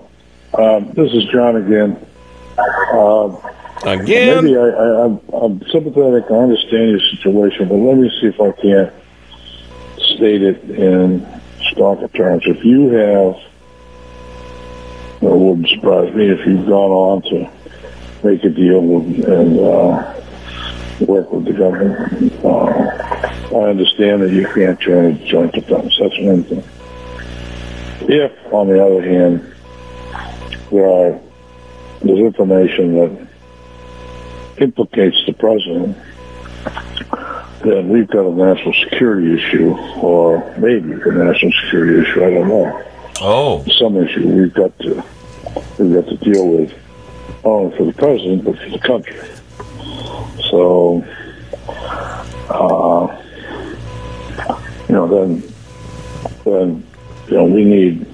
Um, 0.58 0.94
this 0.94 1.12
is 1.12 1.26
John 1.26 1.58
again. 1.58 2.08
Um, 2.94 3.38
again? 3.84 4.44
Maybe 4.44 4.58
I, 4.58 4.62
I, 4.62 5.06
I'm, 5.06 5.20
I'm 5.34 5.62
sympathetic. 5.70 6.26
I 6.30 6.36
understand 6.36 6.92
your 6.92 7.00
situation, 7.00 7.68
but 7.68 7.76
let 7.76 7.98
me 7.98 8.10
see 8.20 8.28
if 8.28 8.40
I 8.40 8.52
can't 8.62 8.94
state 10.16 10.42
it 10.42 10.64
in 10.70 11.22
starker 11.74 12.14
terms. 12.14 12.44
If 12.46 12.64
you 12.64 12.90
have, 12.90 13.36
it 15.22 15.36
wouldn't 15.38 15.70
surprise 15.70 16.14
me 16.14 16.30
if 16.30 16.46
you've 16.46 16.68
gone 16.68 16.92
on 16.92 17.22
to 17.24 17.50
make 18.24 18.44
a 18.44 18.50
deal 18.50 18.82
with, 18.82 19.24
and 19.28 19.60
uh, 19.60 20.22
work 21.06 21.32
with 21.32 21.46
the 21.46 21.54
government. 21.54 22.34
Uh, 22.44 23.58
I 23.58 23.70
understand 23.70 24.22
that 24.22 24.32
you 24.32 24.48
can't 24.54 24.80
join 24.80 25.06
a 25.06 25.26
joint 25.26 25.54
defense. 25.54 25.98
That's 26.00 26.20
one 26.20 26.44
thing. 26.44 26.64
If, 28.10 28.32
on 28.54 28.68
the 28.68 28.84
other 28.84 29.02
hand, 29.02 29.54
there 30.72 30.88
are 30.88 31.20
there's 32.04 32.20
information 32.20 32.96
that 32.96 33.28
implicates 34.58 35.18
the 35.26 35.34
president, 35.34 35.98
then 37.64 37.90
we've 37.90 38.08
got 38.08 38.26
a 38.26 38.32
national 38.32 38.74
security 38.74 39.36
issue, 39.36 39.72
or 40.02 40.44
maybe 40.58 40.94
a 40.94 41.12
national 41.12 41.52
security 41.64 42.02
issue. 42.02 42.24
I 42.26 42.30
don't 42.32 42.48
know. 42.48 42.84
Oh, 43.22 43.64
some 43.78 43.98
issue 43.98 44.28
we've 44.28 44.54
got 44.54 44.78
to 44.80 45.04
we've 45.78 45.94
got 45.94 46.10
to 46.10 46.18
deal 46.18 46.48
with, 46.48 46.72
not 47.44 47.46
only 47.46 47.78
for 47.78 47.86
the 47.86 47.94
president 47.94 48.46
but 48.46 48.58
for 48.58 48.70
the 48.70 48.80
country. 48.80 49.30
So, 50.50 51.04
uh, 52.50 53.22
you 54.90 54.96
know, 54.96 55.08
then 55.08 55.44
then 56.46 56.88
you 57.28 57.38
know 57.38 57.44
we 57.46 57.64
need 57.64 58.08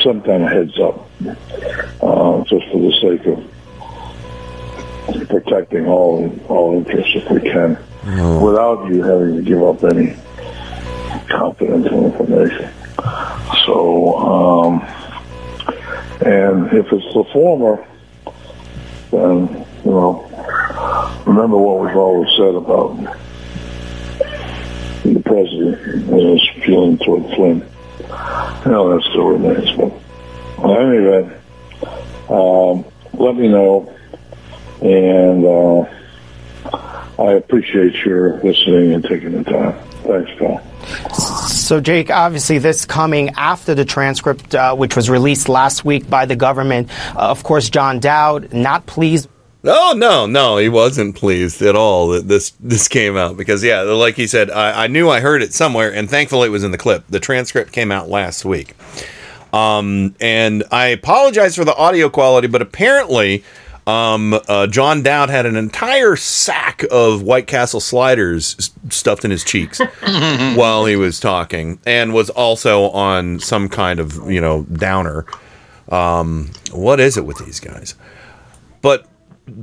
some 0.00 0.22
kind 0.22 0.44
of 0.44 0.50
heads 0.50 0.78
up, 0.78 1.09
uh, 1.26 2.44
just 2.44 2.66
for 2.70 2.80
the 2.80 2.92
sake 3.00 3.26
of 3.26 3.44
protecting 5.28 5.86
all 5.86 6.30
all 6.48 6.78
interests 6.78 7.12
if 7.14 7.30
we 7.30 7.40
can, 7.40 7.76
without 8.40 8.86
you 8.88 9.02
having 9.02 9.36
to 9.36 9.42
give 9.42 9.62
up 9.62 9.82
any 9.84 10.16
confidential 11.28 12.06
information. 12.06 12.70
So, 13.66 14.16
um, 14.18 14.80
and 16.24 16.66
if 16.72 16.92
it's 16.92 17.14
the 17.14 17.24
former, 17.32 17.84
then 19.10 19.66
you 19.84 19.90
know, 19.90 20.26
remember 21.26 21.56
what 21.56 21.80
we've 21.80 21.96
always 21.96 22.30
said 22.36 22.54
about 22.54 22.96
the 25.02 25.20
president 25.24 26.10
and 26.10 26.38
his 26.38 26.48
feeling 26.64 26.98
toward 26.98 27.24
Flynn. 27.34 27.66
You 28.64 28.70
know, 28.70 28.94
that 28.94 29.02
still 29.10 29.28
remains. 29.28 29.70
But 29.72 29.92
in 30.64 30.70
any 30.70 30.96
event, 30.98 31.40
um, 32.30 32.84
let 33.14 33.34
me 33.36 33.48
know, 33.48 33.92
and 34.82 35.44
uh, 35.44 37.22
I 37.22 37.32
appreciate 37.32 38.04
your 38.04 38.38
listening 38.42 38.94
and 38.94 39.04
taking 39.04 39.42
the 39.42 39.44
time. 39.44 39.78
Thanks, 40.04 40.30
Paul. 40.38 40.60
So, 41.46 41.80
Jake, 41.80 42.10
obviously, 42.10 42.58
this 42.58 42.84
coming 42.84 43.30
after 43.36 43.74
the 43.74 43.84
transcript, 43.84 44.54
uh, 44.54 44.74
which 44.74 44.96
was 44.96 45.10
released 45.10 45.48
last 45.48 45.84
week 45.84 46.08
by 46.08 46.26
the 46.26 46.36
government. 46.36 46.88
Uh, 47.14 47.30
of 47.30 47.42
course, 47.42 47.68
John 47.68 48.00
Dowd 48.00 48.52
not 48.52 48.86
pleased. 48.86 49.28
Oh 49.62 49.92
no, 49.94 50.24
no, 50.24 50.56
he 50.56 50.70
wasn't 50.70 51.16
pleased 51.16 51.60
at 51.60 51.76
all 51.76 52.08
that 52.08 52.26
this 52.26 52.52
this 52.60 52.88
came 52.88 53.16
out 53.18 53.36
because 53.36 53.62
yeah, 53.62 53.82
like 53.82 54.14
he 54.14 54.26
said, 54.26 54.50
I, 54.50 54.84
I 54.84 54.86
knew 54.86 55.10
I 55.10 55.20
heard 55.20 55.42
it 55.42 55.52
somewhere, 55.52 55.92
and 55.92 56.08
thankfully 56.08 56.46
it 56.46 56.50
was 56.50 56.64
in 56.64 56.70
the 56.70 56.78
clip. 56.78 57.04
The 57.08 57.20
transcript 57.20 57.70
came 57.70 57.92
out 57.92 58.08
last 58.08 58.46
week, 58.46 58.74
um, 59.52 60.14
and 60.20 60.64
I 60.70 60.88
apologize 60.88 61.56
for 61.56 61.64
the 61.64 61.74
audio 61.76 62.08
quality, 62.08 62.46
but 62.48 62.62
apparently. 62.62 63.44
Um, 63.86 64.38
uh, 64.46 64.68
John 64.68 65.02
Dowd 65.02 65.30
had 65.30 65.46
an 65.46 65.56
entire 65.56 66.14
sack 66.14 66.84
of 66.92 67.22
White 67.22 67.48
Castle 67.48 67.80
sliders 67.80 68.70
stuffed 68.90 69.24
in 69.24 69.32
his 69.32 69.42
cheeks 69.42 69.80
while 70.54 70.84
he 70.84 70.94
was 70.94 71.18
talking, 71.18 71.80
and 71.86 72.12
was 72.14 72.30
also 72.30 72.90
on 72.90 73.40
some 73.40 73.68
kind 73.68 73.98
of 73.98 74.30
you 74.30 74.40
know 74.40 74.62
downer. 74.64 75.24
Um, 75.88 76.50
what 76.70 77.00
is 77.00 77.16
it 77.16 77.24
with 77.24 77.38
these 77.44 77.58
guys? 77.58 77.94
But 78.82 79.08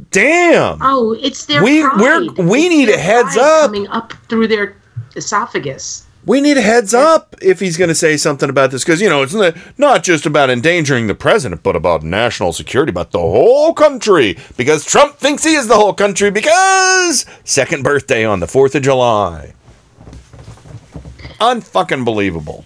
damn, 0.10 0.80
Oh, 0.82 1.16
it's 1.22 1.46
their 1.46 1.64
We- 1.64 1.84
pride. 1.84 2.02
we're- 2.02 2.28
we 2.50 2.66
It's 2.66 2.70
need 2.76 2.90
a 2.90 2.98
heads 2.98 3.38
up. 3.38 3.68
coming 3.68 3.88
up 3.88 4.14
through 4.28 4.48
their 4.48 4.76
esophagus. 5.16 6.06
We 6.28 6.42
need 6.42 6.58
a 6.58 6.62
heads 6.62 6.94
up 6.94 7.36
if 7.42 7.62
he's 7.62 7.78
going 7.78 7.88
to 7.88 7.96
say 7.96 8.18
something 8.18 8.50
about 8.50 8.70
this 8.70 8.84
because 8.84 9.02
you 9.02 9.10
know 9.10 9.24
it's 9.24 9.34
not, 9.78 10.04
just 10.04 10.26
about 10.26 10.50
endangering 10.50 11.08
the 11.08 11.16
president 11.16 11.64
but 11.64 11.76
about 11.76 12.04
national 12.04 12.52
security 12.54 12.90
about 12.90 13.12
the 13.12 13.20
whole 13.20 13.74
country 13.74 14.38
because 14.58 14.86
trump 14.86 15.16
thinks 15.16 15.44
he 15.44 15.56
is 15.56 15.68
the 15.68 15.76
whole 15.76 15.94
country 15.94 16.30
because 16.30 17.26
second 17.44 17.84
birthday 17.84 18.24
on 18.26 18.40
the 18.42 18.46
4th 18.46 18.76
of 18.76 18.84
july 18.84 19.54
unfucking 21.40 22.06
believable 22.06 22.66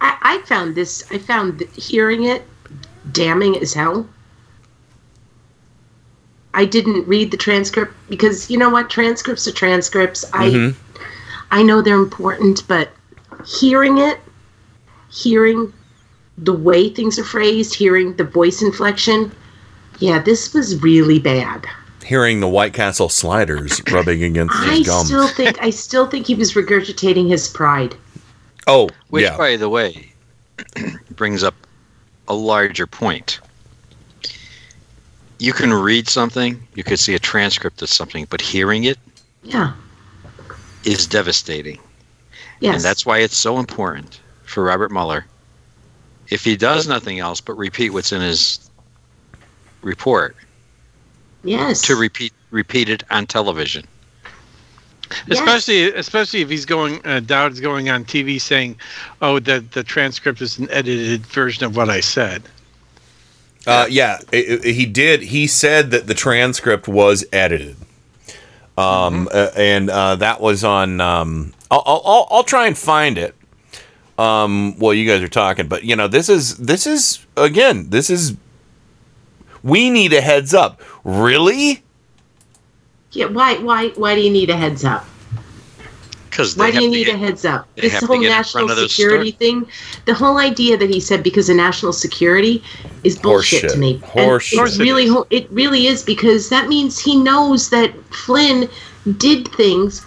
I, 0.00 0.16
I 0.22 0.38
found 0.46 0.74
this. 0.74 1.04
I 1.10 1.18
found 1.18 1.62
hearing 1.74 2.24
it 2.24 2.42
damning 3.12 3.56
as 3.58 3.72
hell. 3.72 4.06
I 6.52 6.66
didn't 6.66 7.08
read 7.08 7.30
the 7.30 7.36
transcript 7.38 7.94
because 8.08 8.50
you 8.50 8.58
know 8.58 8.68
what? 8.68 8.90
Transcripts 8.90 9.48
are 9.48 9.52
transcripts. 9.52 10.24
I 10.32 10.50
Mhm. 10.50 10.74
I 11.50 11.62
know 11.62 11.80
they're 11.82 11.96
important, 11.96 12.62
but 12.68 12.90
hearing 13.46 13.98
it, 13.98 14.18
hearing 15.10 15.72
the 16.38 16.52
way 16.52 16.88
things 16.90 17.18
are 17.18 17.24
phrased, 17.24 17.74
hearing 17.74 18.14
the 18.16 18.24
voice 18.24 18.60
inflection, 18.62 19.32
yeah, 19.98 20.18
this 20.20 20.52
was 20.52 20.82
really 20.82 21.18
bad. 21.18 21.66
hearing 22.04 22.40
the 22.40 22.48
White 22.48 22.74
Castle 22.74 23.08
sliders 23.08 23.80
rubbing 23.90 24.22
against 24.22 24.54
I 24.56 24.76
his 24.76 24.86
gums. 24.86 25.06
still 25.06 25.28
think 25.28 25.62
I 25.62 25.70
still 25.70 26.06
think 26.06 26.26
he 26.26 26.34
was 26.34 26.52
regurgitating 26.54 27.28
his 27.28 27.48
pride. 27.48 27.94
oh, 28.66 28.88
Which, 29.10 29.24
yeah. 29.24 29.36
by 29.36 29.56
the 29.56 29.68
way, 29.68 30.12
brings 31.12 31.42
up 31.42 31.54
a 32.28 32.34
larger 32.34 32.86
point. 32.86 33.40
You 35.38 35.52
can 35.52 35.72
read 35.72 36.08
something, 36.08 36.66
you 36.74 36.82
could 36.82 36.98
see 36.98 37.14
a 37.14 37.18
transcript 37.18 37.82
of 37.82 37.88
something, 37.90 38.26
but 38.30 38.40
hearing 38.40 38.84
it 38.84 38.98
Yeah. 39.42 39.72
Is 40.86 41.06
devastating. 41.06 41.78
Yes. 42.60 42.76
And 42.76 42.84
that's 42.84 43.04
why 43.04 43.18
it's 43.18 43.36
so 43.36 43.58
important 43.58 44.20
for 44.44 44.62
Robert 44.62 44.90
Mueller, 44.90 45.26
if 46.30 46.42
he 46.44 46.56
does 46.56 46.88
nothing 46.88 47.18
else 47.18 47.40
but 47.40 47.54
repeat 47.58 47.90
what's 47.90 48.12
in 48.12 48.20
his 48.22 48.70
report, 49.82 50.36
yes. 51.44 51.82
to 51.82 51.96
repeat 51.96 52.32
repeat 52.50 52.88
it 52.88 53.02
on 53.10 53.26
television. 53.26 53.84
Especially, 55.30 55.92
especially 55.92 56.40
if 56.40 56.48
he's 56.50 56.64
going, 56.64 57.00
uh, 57.06 57.20
Dowd's 57.20 57.60
going 57.60 57.88
on 57.90 58.04
TV 58.04 58.40
saying, 58.40 58.76
"Oh, 59.22 59.38
the 59.38 59.60
the 59.72 59.84
transcript 59.84 60.40
is 60.40 60.58
an 60.58 60.68
edited 60.70 61.24
version 61.26 61.64
of 61.64 61.76
what 61.76 61.88
I 61.88 62.00
said." 62.00 62.42
Uh, 63.66 63.86
yeah, 63.88 64.18
it- 64.32 64.64
it- 64.64 64.74
he 64.74 64.84
did. 64.86 65.22
He 65.22 65.46
said 65.46 65.90
that 65.92 66.06
the 66.08 66.14
transcript 66.14 66.88
was 66.88 67.24
edited, 67.32 67.76
um, 68.78 69.28
uh, 69.32 69.50
and 69.56 69.88
uh, 69.90 70.16
that 70.16 70.40
was 70.40 70.64
on. 70.64 71.00
Um, 71.00 71.52
I'll, 71.70 71.82
I'll- 71.86 72.02
I'll 72.04 72.28
I'll 72.30 72.44
try 72.44 72.66
and 72.66 72.76
find 72.76 73.18
it. 73.18 73.34
Um, 74.18 74.78
well, 74.78 74.94
you 74.94 75.06
guys 75.06 75.22
are 75.22 75.28
talking, 75.28 75.68
but 75.68 75.84
you 75.84 75.94
know, 75.96 76.08
this 76.08 76.28
is 76.28 76.56
this 76.56 76.86
is 76.86 77.24
again, 77.36 77.90
this 77.90 78.08
is. 78.10 78.36
We 79.62 79.90
need 79.90 80.12
a 80.12 80.20
heads 80.20 80.54
up. 80.54 80.80
Really? 81.04 81.82
Yeah. 83.12 83.26
Why? 83.26 83.58
Why? 83.58 83.88
Why 83.90 84.14
do 84.14 84.20
you 84.20 84.30
need 84.30 84.48
a 84.50 84.56
heads 84.56 84.84
up? 84.84 85.04
Because 86.36 86.54
Why 86.54 86.70
do 86.70 86.82
you 86.82 86.90
need 86.90 87.08
a 87.08 87.16
heads 87.16 87.46
up? 87.46 87.66
This 87.76 87.98
whole 88.04 88.20
national 88.20 88.66
front 88.66 88.78
of 88.78 88.90
security 88.90 89.30
thing, 89.30 89.66
the 90.04 90.12
whole 90.12 90.36
idea 90.36 90.76
that 90.76 90.90
he 90.90 91.00
said 91.00 91.22
because 91.22 91.48
of 91.48 91.56
national 91.56 91.94
security 91.94 92.62
is 93.04 93.18
bullshit 93.18 93.64
Horseshit. 93.64 93.72
to 93.72 93.78
me. 93.78 93.94
And 94.14 94.30
Horseshit. 94.30 94.78
It 94.78 94.82
really, 94.82 95.24
it 95.30 95.50
really 95.50 95.86
is 95.86 96.02
because 96.02 96.50
that 96.50 96.68
means 96.68 96.98
he 96.98 97.18
knows 97.18 97.70
that 97.70 97.94
Flynn 98.12 98.68
did 99.16 99.48
things 99.48 100.04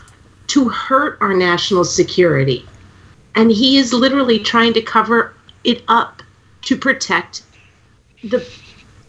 to 0.47 0.69
hurt 0.69 1.18
our 1.19 1.34
national 1.34 1.84
security, 1.84 2.64
and 3.34 3.49
he 3.49 3.77
is 3.77 3.91
literally 3.91 4.38
trying 4.38 4.73
to 4.73 4.84
cover 4.84 5.34
it 5.64 5.84
up 5.88 6.22
to 6.61 6.77
protect 6.77 7.41
the 8.23 8.47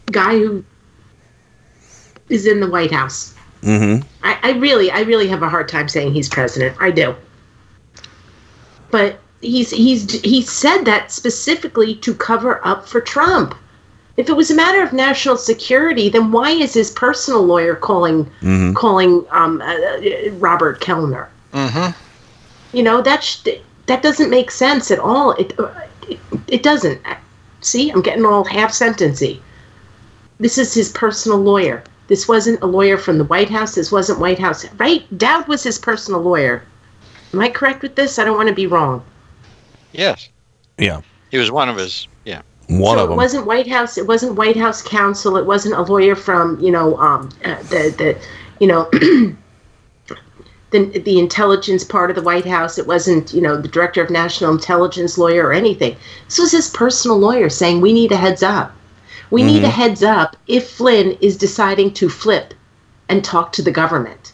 guy 0.07 0.39
who 0.39 0.65
is 2.29 2.47
in 2.47 2.61
the 2.61 2.69
White 2.69 2.91
House. 2.91 3.35
Mm-hmm. 3.61 4.07
I, 4.23 4.37
I 4.43 4.51
really, 4.53 4.89
I 4.91 5.01
really 5.01 5.27
have 5.27 5.43
a 5.43 5.49
hard 5.49 5.67
time 5.69 5.87
saying 5.87 6.13
he's 6.13 6.27
president. 6.29 6.75
I 6.79 6.91
do. 6.91 7.15
But 8.89 9.19
he's 9.41 9.71
he's 9.71 10.11
he 10.21 10.41
said 10.41 10.83
that 10.83 11.11
specifically 11.11 11.95
to 11.95 12.13
cover 12.13 12.65
up 12.65 12.87
for 12.87 13.01
Trump. 13.01 13.55
If 14.17 14.29
it 14.29 14.35
was 14.35 14.51
a 14.51 14.55
matter 14.55 14.83
of 14.83 14.91
national 14.93 15.37
security, 15.37 16.09
then 16.09 16.31
why 16.31 16.51
is 16.51 16.73
his 16.73 16.91
personal 16.91 17.43
lawyer 17.43 17.75
calling 17.75 18.29
Mhm. 18.41 18.75
calling 18.75 19.25
um, 19.31 19.61
uh, 19.61 19.65
uh, 19.73 20.31
Robert 20.39 20.81
Kelner? 20.81 21.27
Mm-hmm. 21.53 21.91
You 22.77 22.83
know 22.83 23.01
that 23.01 23.23
sh- 23.23 23.47
that 23.85 24.01
doesn't 24.03 24.29
make 24.29 24.51
sense 24.51 24.91
at 24.91 24.99
all. 24.99 25.31
It 25.33 25.57
uh, 25.59 25.69
it, 26.09 26.19
it 26.47 26.63
doesn't. 26.63 26.99
See, 27.61 27.89
I'm 27.91 28.01
getting 28.01 28.25
all 28.25 28.43
half 28.43 28.73
sentency. 28.73 29.41
This 30.39 30.57
is 30.57 30.73
his 30.73 30.89
personal 30.89 31.37
lawyer. 31.37 31.83
This 32.11 32.27
wasn't 32.27 32.61
a 32.61 32.65
lawyer 32.65 32.97
from 32.97 33.17
the 33.17 33.23
White 33.23 33.49
House. 33.49 33.75
This 33.75 33.89
wasn't 33.89 34.19
White 34.19 34.37
House. 34.37 34.65
Right? 34.73 35.05
Dowd 35.17 35.47
was 35.47 35.63
his 35.63 35.79
personal 35.79 36.19
lawyer. 36.19 36.61
Am 37.31 37.39
I 37.39 37.47
correct 37.47 37.81
with 37.81 37.95
this? 37.95 38.19
I 38.19 38.25
don't 38.25 38.35
want 38.35 38.49
to 38.49 38.53
be 38.53 38.67
wrong. 38.67 39.01
Yes, 39.93 40.27
Yeah, 40.77 40.99
he 41.29 41.37
was 41.37 41.51
one 41.51 41.69
of 41.69 41.77
his. 41.77 42.09
Yeah, 42.25 42.41
one 42.67 42.97
so 42.97 43.03
of 43.03 43.09
them. 43.09 43.13
it 43.13 43.15
wasn't 43.15 43.45
White 43.45 43.69
House. 43.69 43.97
It 43.97 44.07
wasn't 44.07 44.35
White 44.35 44.57
House 44.57 44.81
counsel. 44.81 45.37
It 45.37 45.45
wasn't 45.45 45.75
a 45.75 45.83
lawyer 45.83 46.17
from 46.17 46.59
you 46.59 46.69
know 46.69 46.97
um, 46.97 47.29
uh, 47.45 47.55
the 47.63 47.95
the 47.97 48.21
you 48.59 48.67
know 48.67 48.89
the 50.71 50.99
the 50.99 51.17
intelligence 51.17 51.85
part 51.85 52.09
of 52.09 52.17
the 52.17 52.23
White 52.23 52.45
House. 52.45 52.77
It 52.77 52.87
wasn't 52.87 53.33
you 53.33 53.39
know 53.39 53.55
the 53.55 53.69
director 53.69 54.03
of 54.03 54.09
national 54.09 54.51
intelligence 54.51 55.17
lawyer 55.17 55.47
or 55.47 55.53
anything. 55.53 55.95
This 56.25 56.39
was 56.39 56.51
his 56.51 56.69
personal 56.71 57.17
lawyer 57.17 57.47
saying 57.47 57.79
we 57.79 57.93
need 57.93 58.11
a 58.11 58.17
heads 58.17 58.43
up. 58.43 58.73
We 59.31 59.43
need 59.43 59.63
a 59.63 59.67
Mhm. 59.67 59.71
heads 59.71 60.03
up 60.03 60.35
if 60.47 60.69
Flynn 60.69 61.17
is 61.21 61.37
deciding 61.37 61.93
to 61.93 62.09
flip 62.09 62.53
and 63.09 63.23
talk 63.23 63.51
to 63.53 63.61
the 63.61 63.71
government. 63.71 64.33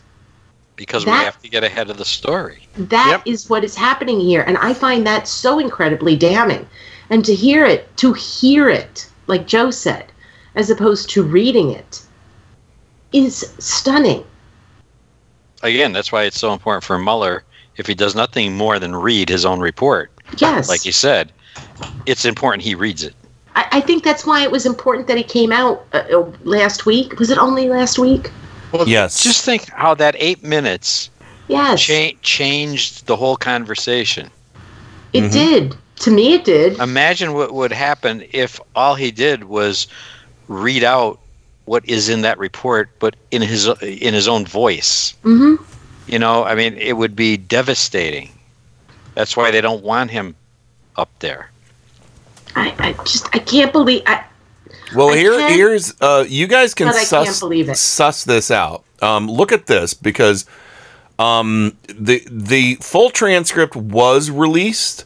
because 0.76 1.08
we 1.08 1.12
have 1.12 1.42
to 1.42 1.50
get 1.50 1.64
ahead 1.64 1.90
of 1.90 1.98
the 1.98 2.06
story. 2.06 2.68
That 2.78 3.24
is 3.26 3.50
what 3.50 3.64
is 3.64 3.74
happening 3.74 4.20
here, 4.20 4.44
and 4.44 4.60
I 4.60 4.76
find 4.76 5.08
that 5.08 5.28
so 5.28 5.58
incredibly 5.58 6.16
damning. 6.16 6.68
And 7.10 7.26
to 7.26 7.34
hear 7.34 7.66
it, 7.66 7.90
to 7.98 8.14
hear 8.14 8.70
it, 8.70 9.08
like 9.26 9.48
Joe 9.48 9.72
said, 9.72 10.06
as 10.54 10.70
opposed 10.70 11.10
to 11.10 11.24
reading 11.24 11.72
it, 11.72 12.02
is 13.12 13.52
stunning. 13.58 14.24
Again, 15.64 15.94
that's 15.94 16.12
why 16.12 16.26
it's 16.26 16.40
so 16.40 16.54
important 16.54 16.84
for 16.84 17.00
Mueller. 17.00 17.44
If 17.78 17.88
he 17.88 17.96
does 17.96 18.14
nothing 18.14 18.56
more 18.56 18.78
than 18.78 18.96
read 18.96 19.30
his 19.30 19.46
own 19.46 19.60
report, 19.60 20.12
Yes. 20.38 20.70
like 20.70 20.86
you 20.86 20.92
said, 20.92 21.32
it's 22.06 22.24
important 22.24 22.62
he 22.64 22.76
reads 22.76 23.04
it. 23.04 23.16
I, 23.58 23.68
I 23.72 23.82
think 23.82 24.04
that's 24.04 24.24
why 24.24 24.44
it 24.44 24.52
was 24.52 24.68
important 24.68 25.08
that 25.08 25.18
it 25.18 25.28
came 25.28 25.52
out 25.52 25.84
uh, 25.92 26.04
uh, 26.12 26.32
last 26.44 26.86
week. 26.86 27.18
Was 27.20 27.32
it 27.32 27.40
only 27.40 27.68
last 27.70 27.98
week? 27.98 28.32
Well, 28.72 28.88
yes. 28.88 29.24
Just 29.24 29.44
think 29.44 29.68
how 29.72 29.96
that 29.96 30.16
eight 30.20 30.44
minutes 30.44 31.10
Yes. 31.48 31.82
cha- 31.82 32.12
changed 32.22 33.08
the 33.08 33.16
whole 33.16 33.36
conversation. 33.36 34.30
It 35.14 35.32
did. 35.32 35.76
To 36.02 36.12
me, 36.12 36.34
it 36.34 36.46
did. 36.46 36.78
Imagine 36.80 37.34
what 37.34 37.54
would 37.54 37.72
happen 37.72 38.24
if 38.32 38.60
all 38.76 38.94
he 38.94 39.10
did 39.10 39.46
was 39.46 39.88
read 40.48 40.84
out 40.84 41.20
what 41.66 41.84
is 41.90 42.10
in 42.10 42.22
that 42.22 42.38
report, 42.38 42.92
but 43.00 43.16
in 43.32 43.42
his 43.42 43.68
in 43.82 44.14
his 44.14 44.28
own 44.28 44.46
voice. 44.46 45.16
hmm 45.24 45.56
You 46.06 46.20
know, 46.20 46.44
I 46.44 46.54
mean, 46.54 46.76
it 46.76 46.94
would 46.98 47.16
be 47.16 47.38
devastating. 47.38 48.30
That's 49.16 49.36
why 49.36 49.50
they 49.50 49.62
don't 49.62 49.84
want 49.84 50.12
him 50.12 50.36
up 50.96 51.10
there. 51.20 51.50
I, 52.58 52.76
I 52.80 52.94
just 53.04 53.28
I 53.36 53.40
can't 53.40 53.72
believe 53.72 54.02
I, 54.08 54.26
Well, 54.96 55.12
I 55.12 55.18
here, 55.18 55.50
here's 55.50 55.94
uh, 56.02 56.26
you 56.28 56.48
guys 56.48 56.74
can 56.74 56.88
But 56.88 56.96
suss 56.96 57.40
believe 57.40 57.70
it. 57.70 57.78
suss 57.78 58.24
this 58.24 58.50
out. 58.52 58.84
Um, 59.02 59.30
look 59.30 59.52
at 59.52 59.68
this 59.68 59.94
because 59.94 60.46
um, 61.20 61.78
the 61.88 62.24
the 62.30 62.76
full 62.82 63.10
transcript 63.12 63.76
was 63.76 64.32
released, 64.32 65.06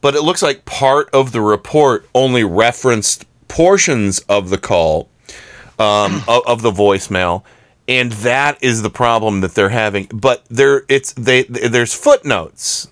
but 0.00 0.14
it 0.16 0.22
looks 0.22 0.42
like 0.42 0.64
part 0.64 1.08
of 1.12 1.32
the 1.32 1.40
report 1.40 2.08
only 2.14 2.42
referenced 2.44 3.24
portions 3.46 4.18
of 4.28 4.50
the 4.50 4.58
call 4.58 5.08
um, 5.78 6.22
of, 6.28 6.42
of 6.46 6.62
the 6.62 6.72
voicemail, 6.72 7.44
and 7.86 8.10
that 8.12 8.58
is 8.62 8.82
the 8.82 8.90
problem 8.90 9.40
that 9.42 9.54
they're 9.54 9.68
having. 9.68 10.08
But 10.12 10.44
there, 10.50 10.82
it's 10.88 11.12
they 11.12 11.44
there's 11.44 11.94
footnotes 11.94 12.88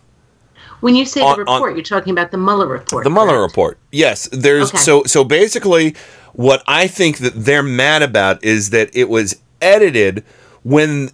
when 0.81 0.95
you 0.95 1.05
say 1.07 1.21
On- 1.21 1.39
the 1.39 1.45
on- 1.47 1.55
report, 1.61 1.75
you're 1.77 1.83
talking 1.85 2.13
about 2.13 2.31
the 2.31 2.39
Mueller 2.39 2.67
report. 2.67 3.05
the 3.05 3.11
Mueller 3.11 3.41
report. 3.41 3.79
Yes, 3.93 4.29
there's 4.33 4.69
Okay. 4.69 4.79
so 4.79 5.05
so 5.05 5.25
basically 5.25 5.95
what 6.33 6.63
I 6.67 6.87
think 6.87 7.19
that 7.19 7.33
they're 7.45 7.63
mad 7.63 8.03
about 8.03 8.45
is 8.45 8.71
that 8.71 8.91
it 8.95 9.09
was 9.09 9.37
edited 9.61 10.23
when 10.63 11.11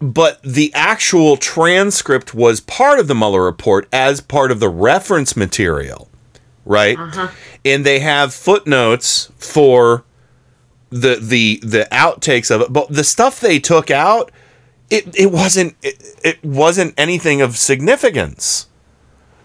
but 0.00 0.42
the 0.42 0.70
actual 0.74 1.36
transcript 1.36 2.34
was 2.34 2.60
part 2.60 2.98
of 2.98 3.06
the 3.08 3.14
Mueller 3.14 3.42
report 3.44 3.88
as 3.92 4.20
part 4.20 4.50
of 4.50 4.60
the 4.60 4.68
reference 4.68 5.34
material, 5.36 6.08
right? 6.66 6.98
Uh-huh. 6.98 7.28
And 7.64 7.86
they 7.86 8.00
have 8.00 8.34
footnotes 8.34 9.30
for 9.38 10.04
the 10.90 11.16
the 11.20 11.60
the 11.62 11.88
outtakes 11.90 12.50
of 12.50 12.60
it, 12.60 12.72
but 12.72 12.88
the 12.92 13.04
stuff 13.04 13.40
they 13.40 13.58
took 13.58 13.90
out 13.90 14.30
it, 14.90 15.08
it 15.16 15.30
wasn't 15.32 15.74
it, 15.82 16.02
it 16.22 16.44
wasn't 16.44 16.92
anything 16.98 17.40
of 17.40 17.56
significance. 17.56 18.66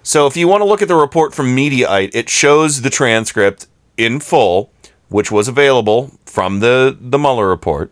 So 0.09 0.25
if 0.25 0.35
you 0.35 0.47
want 0.47 0.61
to 0.61 0.65
look 0.65 0.81
at 0.81 0.87
the 0.87 0.95
report 0.95 1.35
from 1.35 1.55
Mediaite, 1.55 2.09
it 2.15 2.31
shows 2.31 2.81
the 2.81 2.89
transcript 2.89 3.67
in 3.95 4.19
full, 4.19 4.71
which 5.09 5.31
was 5.31 5.47
available 5.47 6.17
from 6.25 6.61
the 6.61 6.97
the 6.99 7.19
Mueller 7.19 7.47
report. 7.47 7.91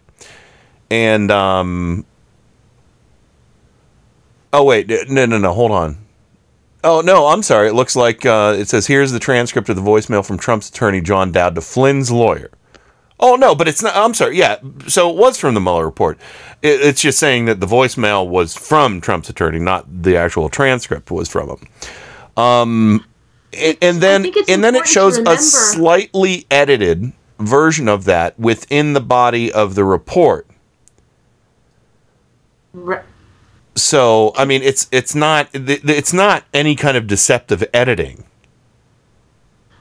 And 0.89 1.30
um 1.30 2.07
Oh 4.52 4.64
wait, 4.64 4.89
no 5.07 5.27
no 5.27 5.38
no, 5.38 5.53
hold 5.53 5.69
on. 5.69 5.99
Oh 6.84 7.02
no, 7.02 7.27
I'm 7.27 7.44
sorry. 7.44 7.68
It 7.68 7.76
looks 7.76 7.95
like 7.95 8.26
uh, 8.26 8.56
it 8.57 8.68
says 8.68 8.88
here's 8.88 9.11
the 9.11 9.19
transcript 9.19 9.69
of 9.69 9.76
the 9.76 9.84
voicemail 9.84 10.26
from 10.26 10.39
Trump's 10.39 10.69
attorney 10.69 11.02
John 11.02 11.31
Dowd 11.31 11.53
to 11.53 11.61
Flynn's 11.61 12.11
lawyer. 12.11 12.49
Oh 13.19 13.35
no, 13.35 13.53
but 13.53 13.68
it's 13.68 13.84
not. 13.84 13.95
I'm 13.95 14.15
sorry. 14.15 14.38
Yeah, 14.39 14.57
so 14.88 15.11
it 15.11 15.18
was 15.18 15.38
from 15.38 15.53
the 15.53 15.61
Mueller 15.61 15.85
report. 15.85 16.18
It, 16.64 16.81
it's 16.81 17.02
just 17.02 17.19
saying 17.19 17.45
that 17.45 17.60
the 17.60 17.68
voicemail 17.68 18.27
was 18.27 18.57
from 18.57 19.02
Trump's 19.02 19.30
attorney, 19.30 19.60
not 19.60 19.85
the 20.02 20.18
actual 20.18 20.49
transcript 20.49 21.11
was 21.11 21.30
from 21.30 21.49
him. 21.49 21.68
Um, 22.38 23.03
and, 23.53 23.77
and 23.81 24.01
then 24.01 24.31
and 24.47 24.64
then 24.64 24.76
it 24.76 24.88
shows 24.88 25.18
a 25.18 25.38
slightly 25.38 26.45
edited 26.51 27.11
version 27.39 27.88
of 27.88 28.05
that 28.05 28.39
within 28.39 28.93
the 28.93 29.01
body 29.01 29.51
of 29.51 29.76
the 29.76 29.84
report. 29.84 30.47
Right. 32.73 33.03
So 33.76 34.34
I 34.35 34.45
mean, 34.45 34.61
it's 34.61 34.88
it's 34.91 35.15
not 35.15 35.49
it's 35.53 36.14
not 36.14 36.43
any 36.53 36.76
kind 36.76 36.97
of 36.97 37.07
deceptive 37.07 37.64
editing. 37.73 38.26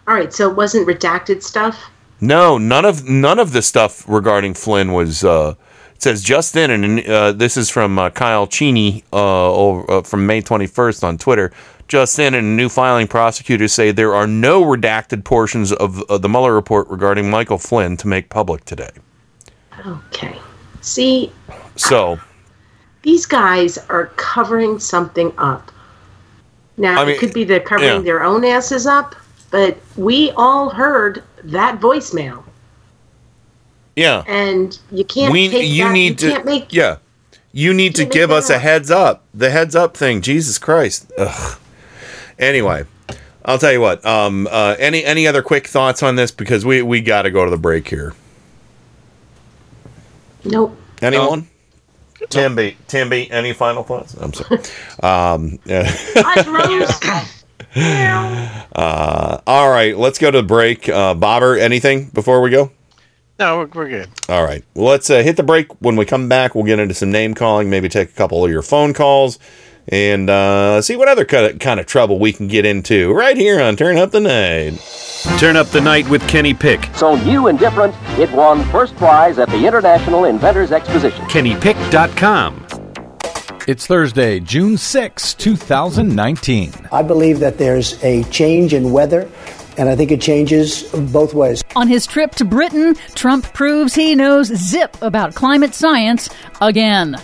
All 0.06 0.14
right, 0.14 0.32
so 0.32 0.48
it 0.48 0.56
wasn't 0.56 0.86
redacted 0.86 1.42
stuff. 1.42 1.90
No, 2.20 2.58
none 2.58 2.84
of 2.84 3.08
none 3.08 3.38
of 3.38 3.52
the 3.52 3.62
stuff 3.62 4.04
regarding 4.08 4.54
Flynn 4.54 4.92
was. 4.92 5.24
Uh, 5.24 5.54
it 5.94 6.02
says 6.02 6.22
just 6.22 6.54
in, 6.56 6.70
and 6.70 7.06
uh, 7.06 7.32
this 7.32 7.56
is 7.56 7.70
from 7.70 7.98
uh, 7.98 8.10
Kyle 8.10 8.46
Cheney 8.46 9.02
uh, 9.14 9.50
over, 9.50 9.90
uh, 9.90 10.02
from 10.02 10.26
May 10.26 10.42
21st 10.42 11.02
on 11.02 11.16
Twitter. 11.16 11.52
Just 11.88 12.18
in, 12.18 12.34
and 12.34 12.46
a 12.46 12.50
new 12.50 12.68
filing, 12.68 13.06
prosecutors 13.06 13.72
say 13.72 13.92
there 13.92 14.14
are 14.14 14.26
no 14.26 14.64
redacted 14.64 15.24
portions 15.24 15.72
of, 15.72 16.02
of 16.10 16.22
the 16.22 16.28
Mueller 16.28 16.52
report 16.52 16.88
regarding 16.88 17.30
Michael 17.30 17.58
Flynn 17.58 17.96
to 17.98 18.08
make 18.08 18.28
public 18.28 18.64
today. 18.64 18.90
Okay. 19.86 20.36
See, 20.80 21.32
So, 21.76 22.18
these 23.02 23.26
guys 23.26 23.78
are 23.88 24.06
covering 24.16 24.80
something 24.80 25.32
up. 25.38 25.70
Now, 26.76 27.00
I 27.00 27.04
mean, 27.04 27.14
it 27.14 27.18
could 27.18 27.32
be 27.32 27.44
they're 27.44 27.60
covering 27.60 27.90
yeah. 27.90 27.98
their 28.00 28.22
own 28.22 28.44
asses 28.44 28.86
up, 28.86 29.14
but 29.50 29.78
we 29.96 30.30
all 30.32 30.70
heard 30.70 31.22
that 31.44 31.80
voicemail, 31.80 32.42
yeah, 33.94 34.24
and 34.26 34.78
you 34.90 35.04
can't 35.04 35.32
we 35.32 35.48
take 35.48 35.68
you 35.68 35.84
that. 35.84 35.92
need 35.92 36.20
you 36.20 36.28
to 36.28 36.34
can't 36.34 36.44
make 36.44 36.72
yeah, 36.72 36.98
you 37.52 37.72
need 37.72 37.94
to 37.94 38.04
give 38.04 38.30
us 38.30 38.50
a 38.50 38.58
heads 38.58 38.90
up. 38.90 39.24
The 39.32 39.50
heads 39.50 39.74
up 39.74 39.96
thing, 39.96 40.20
Jesus 40.20 40.58
Christ. 40.58 41.10
Ugh. 41.16 41.58
Anyway, 42.38 42.84
I'll 43.44 43.58
tell 43.58 43.72
you 43.72 43.80
what. 43.80 44.04
Um, 44.04 44.46
uh, 44.50 44.76
any 44.78 45.04
any 45.04 45.26
other 45.26 45.42
quick 45.42 45.66
thoughts 45.66 46.02
on 46.02 46.16
this 46.16 46.30
because 46.30 46.64
we 46.64 46.82
we 46.82 47.00
got 47.00 47.22
to 47.22 47.30
go 47.30 47.44
to 47.44 47.50
the 47.50 47.56
break 47.56 47.88
here. 47.88 48.14
Nope. 50.44 50.76
Anyone? 51.02 51.48
Timby, 52.30 52.76
Timby, 52.88 53.30
any 53.30 53.52
final 53.52 53.82
thoughts? 53.82 54.14
I'm 54.14 54.32
sorry. 54.32 54.60
um, 55.02 55.58
yeah. 55.64 55.94
uh, 58.74 59.40
all 59.46 59.70
right, 59.70 59.96
let's 59.96 60.18
go 60.18 60.30
to 60.30 60.38
the 60.38 60.46
break. 60.46 60.88
Uh, 60.88 61.14
Bobber, 61.14 61.58
anything 61.58 62.08
before 62.08 62.40
we 62.40 62.50
go? 62.50 62.70
No, 63.38 63.58
we're, 63.58 63.66
we're 63.66 63.88
good. 63.88 64.08
All 64.30 64.42
right. 64.42 64.64
Well, 64.74 64.86
let's 64.86 65.10
uh, 65.10 65.22
hit 65.22 65.36
the 65.36 65.42
break. 65.42 65.70
When 65.82 65.96
we 65.96 66.06
come 66.06 66.28
back, 66.28 66.54
we'll 66.54 66.64
get 66.64 66.78
into 66.78 66.94
some 66.94 67.12
name 67.12 67.34
calling, 67.34 67.68
maybe 67.68 67.88
take 67.88 68.08
a 68.08 68.14
couple 68.14 68.42
of 68.44 68.50
your 68.50 68.62
phone 68.62 68.94
calls, 68.94 69.38
and 69.88 70.28
uh, 70.28 70.82
see 70.82 70.96
what 70.96 71.08
other 71.08 71.24
kind 71.24 71.46
of, 71.46 71.58
kind 71.58 71.80
of 71.80 71.86
trouble 71.86 72.18
we 72.18 72.32
can 72.32 72.48
get 72.48 72.64
into 72.64 73.12
right 73.12 73.36
here 73.36 73.60
on 73.60 73.76
Turn 73.76 73.96
Up 73.96 74.10
the 74.10 74.20
Night. 74.20 74.80
Turn 75.38 75.56
up 75.56 75.68
the 75.68 75.80
night 75.80 76.08
with 76.08 76.26
Kenny 76.28 76.54
Pick. 76.54 76.88
So 76.94 77.16
new 77.24 77.48
and 77.48 77.58
different, 77.58 77.94
it 78.18 78.30
won 78.32 78.64
first 78.70 78.94
prize 78.96 79.38
at 79.38 79.48
the 79.48 79.66
International 79.66 80.24
Inventors 80.24 80.72
Exposition. 80.72 81.24
KennyPick.com. 81.26 82.66
It's 83.66 83.86
Thursday, 83.86 84.38
June 84.38 84.78
6, 84.78 85.34
2019. 85.34 86.72
I 86.92 87.02
believe 87.02 87.40
that 87.40 87.58
there's 87.58 88.02
a 88.04 88.22
change 88.24 88.72
in 88.72 88.92
weather, 88.92 89.28
and 89.76 89.88
I 89.88 89.96
think 89.96 90.12
it 90.12 90.20
changes 90.20 90.84
both 91.12 91.34
ways. 91.34 91.64
On 91.74 91.88
his 91.88 92.06
trip 92.06 92.36
to 92.36 92.44
Britain, 92.44 92.94
Trump 93.16 93.52
proves 93.54 93.92
he 93.92 94.14
knows 94.14 94.46
zip 94.46 94.96
about 95.02 95.34
climate 95.34 95.74
science 95.74 96.30
again. 96.60 97.16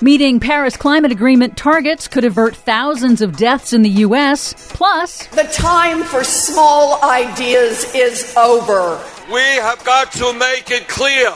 Meeting 0.00 0.38
Paris 0.40 0.76
Climate 0.76 1.10
Agreement 1.12 1.56
targets 1.56 2.06
could 2.08 2.24
avert 2.24 2.54
thousands 2.54 3.20
of 3.20 3.36
deaths 3.36 3.72
in 3.72 3.82
the 3.82 3.90
U.S. 4.06 4.54
Plus, 4.72 5.26
The 5.28 5.44
time 5.44 6.02
for 6.04 6.22
small 6.24 7.02
ideas 7.04 7.92
is 7.94 8.34
over. 8.36 9.02
We 9.32 9.40
have 9.40 9.84
got 9.84 10.12
to 10.12 10.32
make 10.34 10.70
it 10.70 10.86
clear 10.88 11.32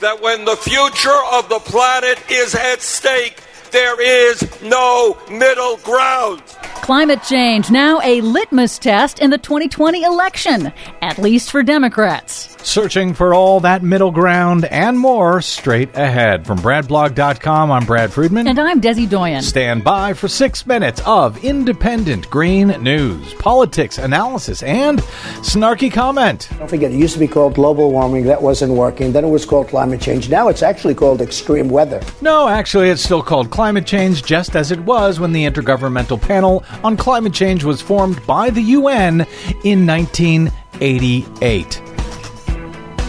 that 0.00 0.20
when 0.22 0.44
the 0.46 0.56
future 0.56 1.18
of 1.32 1.48
the 1.48 1.58
planet 1.58 2.18
is 2.30 2.54
at 2.54 2.80
stake, 2.80 3.42
there 3.70 4.00
is 4.00 4.42
no 4.62 5.16
middle 5.30 5.76
ground. 5.78 6.42
climate 6.82 7.22
change 7.22 7.70
now 7.70 8.00
a 8.02 8.20
litmus 8.22 8.78
test 8.78 9.20
in 9.20 9.30
the 9.30 9.38
2020 9.38 10.02
election, 10.02 10.72
at 11.02 11.18
least 11.18 11.50
for 11.50 11.62
Democrats. 11.62 12.49
Searching 12.62 13.14
for 13.14 13.34
all 13.34 13.60
that 13.60 13.82
middle 13.82 14.10
ground 14.10 14.64
and 14.66 14.98
more 14.98 15.40
straight 15.40 15.96
ahead. 15.96 16.46
From 16.46 16.58
BradBlog.com, 16.58 17.72
I'm 17.72 17.86
Brad 17.86 18.12
Friedman. 18.12 18.46
And 18.46 18.60
I'm 18.60 18.80
Desi 18.80 19.08
Doyen. 19.08 19.42
Stand 19.42 19.82
by 19.82 20.12
for 20.12 20.28
six 20.28 20.66
minutes 20.66 21.00
of 21.06 21.42
independent 21.42 22.28
green 22.30 22.68
news, 22.82 23.34
politics, 23.34 23.98
analysis, 23.98 24.62
and 24.62 25.00
snarky 25.40 25.92
comment. 25.92 26.48
Don't 26.58 26.68
forget, 26.68 26.92
it 26.92 26.98
used 26.98 27.14
to 27.14 27.18
be 27.18 27.26
called 27.26 27.54
global 27.54 27.90
warming. 27.90 28.24
That 28.24 28.42
wasn't 28.42 28.74
working. 28.74 29.12
Then 29.12 29.24
it 29.24 29.30
was 29.30 29.46
called 29.46 29.68
climate 29.68 30.00
change. 30.00 30.28
Now 30.28 30.48
it's 30.48 30.62
actually 30.62 30.94
called 30.94 31.22
extreme 31.22 31.70
weather. 31.70 32.00
No, 32.20 32.46
actually, 32.46 32.90
it's 32.90 33.02
still 33.02 33.22
called 33.22 33.50
climate 33.50 33.86
change, 33.86 34.22
just 34.22 34.54
as 34.54 34.70
it 34.70 34.80
was 34.80 35.18
when 35.18 35.32
the 35.32 35.44
Intergovernmental 35.44 36.20
Panel 36.20 36.62
on 36.84 36.96
Climate 36.96 37.32
Change 37.32 37.64
was 37.64 37.80
formed 37.80 38.24
by 38.26 38.50
the 38.50 38.62
UN 38.62 39.22
in 39.64 39.86
1988. 39.86 41.89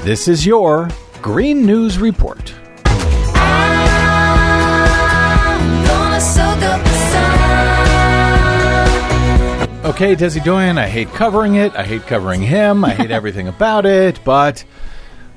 This 0.03 0.27
is 0.27 0.47
your 0.47 0.89
Green 1.21 1.63
News 1.63 1.99
Report. 1.99 2.55
Okay, 9.85 10.15
Desi 10.15 10.43
Doyen, 10.43 10.79
I 10.79 10.87
hate 10.87 11.07
covering 11.09 11.53
it. 11.53 11.75
I 11.75 11.83
hate 11.83 12.01
covering 12.07 12.41
him. 12.41 12.83
I 12.83 12.95
hate 12.95 13.11
everything 13.11 13.47
about 13.47 13.85
it, 13.85 14.19
but 14.25 14.65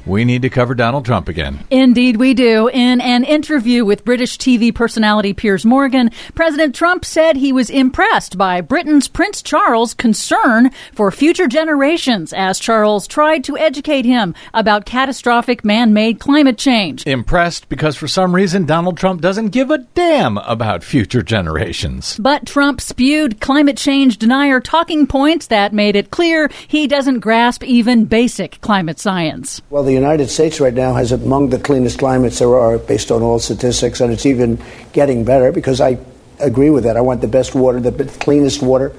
we 0.06 0.24
need 0.24 0.42
to 0.42 0.50
cover 0.50 0.74
Donald 0.74 1.04
Trump 1.04 1.28
again. 1.28 1.64
Indeed, 1.70 2.16
we 2.16 2.34
do. 2.34 2.68
In 2.68 3.00
an 3.00 3.24
interview 3.24 3.84
with 3.84 4.04
British 4.04 4.38
TV 4.38 4.74
personality 4.74 5.32
Piers 5.32 5.64
Morgan, 5.64 6.10
President 6.34 6.74
Trump 6.74 7.04
said 7.04 7.36
he 7.36 7.52
was 7.52 7.70
impressed 7.70 8.36
by 8.36 8.60
Britain's 8.60 9.08
Prince 9.08 9.42
Charles' 9.42 9.94
concern 9.94 10.70
for 10.92 11.10
future 11.10 11.46
generations 11.46 12.32
as 12.32 12.58
Charles 12.58 13.06
tried 13.06 13.44
to 13.44 13.56
educate 13.56 14.04
him 14.04 14.34
about 14.52 14.86
catastrophic 14.86 15.64
man 15.64 15.92
made 15.92 16.20
climate 16.20 16.58
change. 16.58 17.06
Impressed 17.06 17.68
because 17.68 17.96
for 17.96 18.08
some 18.08 18.34
reason 18.34 18.66
Donald 18.66 18.96
Trump 18.96 19.20
doesn't 19.20 19.48
give 19.48 19.70
a 19.70 19.78
damn 19.78 20.38
about 20.38 20.84
future 20.84 21.22
generations. 21.22 22.18
But 22.18 22.46
Trump 22.46 22.80
spewed 22.80 23.40
climate 23.40 23.76
change 23.76 24.18
denier 24.18 24.60
talking 24.60 25.06
points 25.06 25.46
that 25.48 25.72
made 25.72 25.96
it 25.96 26.10
clear 26.10 26.50
he 26.68 26.86
doesn't 26.86 27.20
grasp 27.20 27.64
even 27.64 28.04
basic 28.04 28.60
climate 28.60 28.98
science. 28.98 29.62
Well, 29.70 29.82
the 29.82 29.93
United 29.94 30.28
States 30.28 30.60
right 30.60 30.74
now 30.74 30.94
has 30.94 31.12
among 31.12 31.48
the 31.48 31.58
cleanest 31.58 31.98
climates 31.98 32.38
there 32.38 32.54
are 32.56 32.78
based 32.78 33.10
on 33.10 33.22
all 33.22 33.38
statistics, 33.38 34.00
and 34.00 34.12
it's 34.12 34.26
even 34.26 34.62
getting 34.92 35.24
better 35.24 35.52
because 35.52 35.80
I 35.80 35.98
agree 36.38 36.70
with 36.70 36.84
that. 36.84 36.96
I 36.96 37.00
want 37.00 37.20
the 37.20 37.28
best 37.28 37.54
water, 37.54 37.80
the 37.80 38.04
cleanest 38.20 38.62
water, 38.62 38.92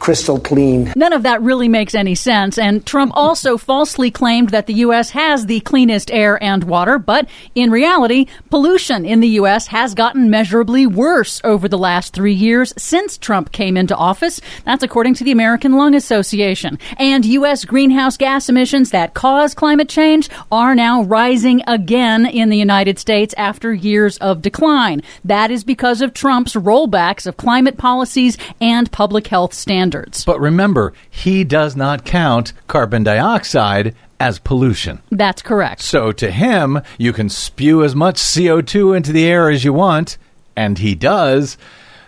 crystal 0.00 0.40
clean. 0.40 0.92
None 0.96 1.12
of 1.12 1.22
that 1.22 1.42
really 1.42 1.68
makes 1.68 1.94
any 1.94 2.14
sense, 2.14 2.58
and 2.58 2.84
Trump 2.84 3.12
also 3.14 3.56
falsely 3.56 4.10
claimed 4.10 4.48
that 4.48 4.66
the 4.66 4.74
U.S. 4.74 5.10
has 5.10 5.46
the 5.46 5.60
cleanest 5.60 6.10
air 6.10 6.42
and 6.42 6.64
water, 6.64 6.98
but 6.98 7.28
in 7.54 7.70
reality, 7.70 8.26
pollution 8.48 9.04
in 9.04 9.20
the 9.20 9.28
U.S. 9.40 9.68
has 9.68 9.94
gotten 9.94 10.30
measurably 10.30 10.86
worse 10.86 11.40
over 11.44 11.68
the 11.68 11.78
last 11.78 12.14
three 12.14 12.32
years 12.32 12.72
since 12.78 13.18
Trump 13.18 13.52
came 13.52 13.76
into 13.76 13.94
office. 13.94 14.40
That's 14.64 14.82
according 14.82 15.14
to 15.14 15.24
the 15.24 15.32
American 15.32 15.76
Lung 15.76 15.94
Association. 15.94 16.78
And 16.98 17.24
U.S. 17.26 17.64
greenhouse 17.64 18.16
gas 18.16 18.48
emissions 18.48 18.90
that 18.90 19.14
cause 19.14 19.54
climate 19.54 19.88
change 19.88 20.30
are 20.50 20.74
now 20.74 21.02
rising 21.02 21.62
again 21.66 22.24
in 22.24 22.48
the 22.48 22.56
United 22.56 22.98
States 22.98 23.34
after 23.36 23.74
years 23.74 24.16
of 24.18 24.40
decline. 24.40 25.02
That 25.24 25.50
is 25.50 25.62
because 25.62 26.00
of 26.00 26.14
Trump's 26.14 26.54
rollbacks 26.54 27.26
of 27.26 27.36
climate 27.36 27.76
policies 27.76 28.38
and 28.60 28.90
public 28.90 29.26
health 29.26 29.52
standards. 29.52 29.89
But 30.24 30.40
remember, 30.40 30.92
he 31.08 31.44
does 31.44 31.76
not 31.76 32.04
count 32.04 32.52
carbon 32.66 33.02
dioxide 33.02 33.94
as 34.18 34.38
pollution. 34.38 35.00
That's 35.10 35.42
correct. 35.42 35.80
So 35.80 36.12
to 36.12 36.30
him, 36.30 36.80
you 36.98 37.12
can 37.12 37.28
spew 37.28 37.82
as 37.82 37.96
much 37.96 38.16
CO2 38.16 38.96
into 38.96 39.12
the 39.12 39.26
air 39.26 39.50
as 39.50 39.64
you 39.64 39.72
want, 39.72 40.18
and 40.54 40.78
he 40.78 40.94
does, 40.94 41.56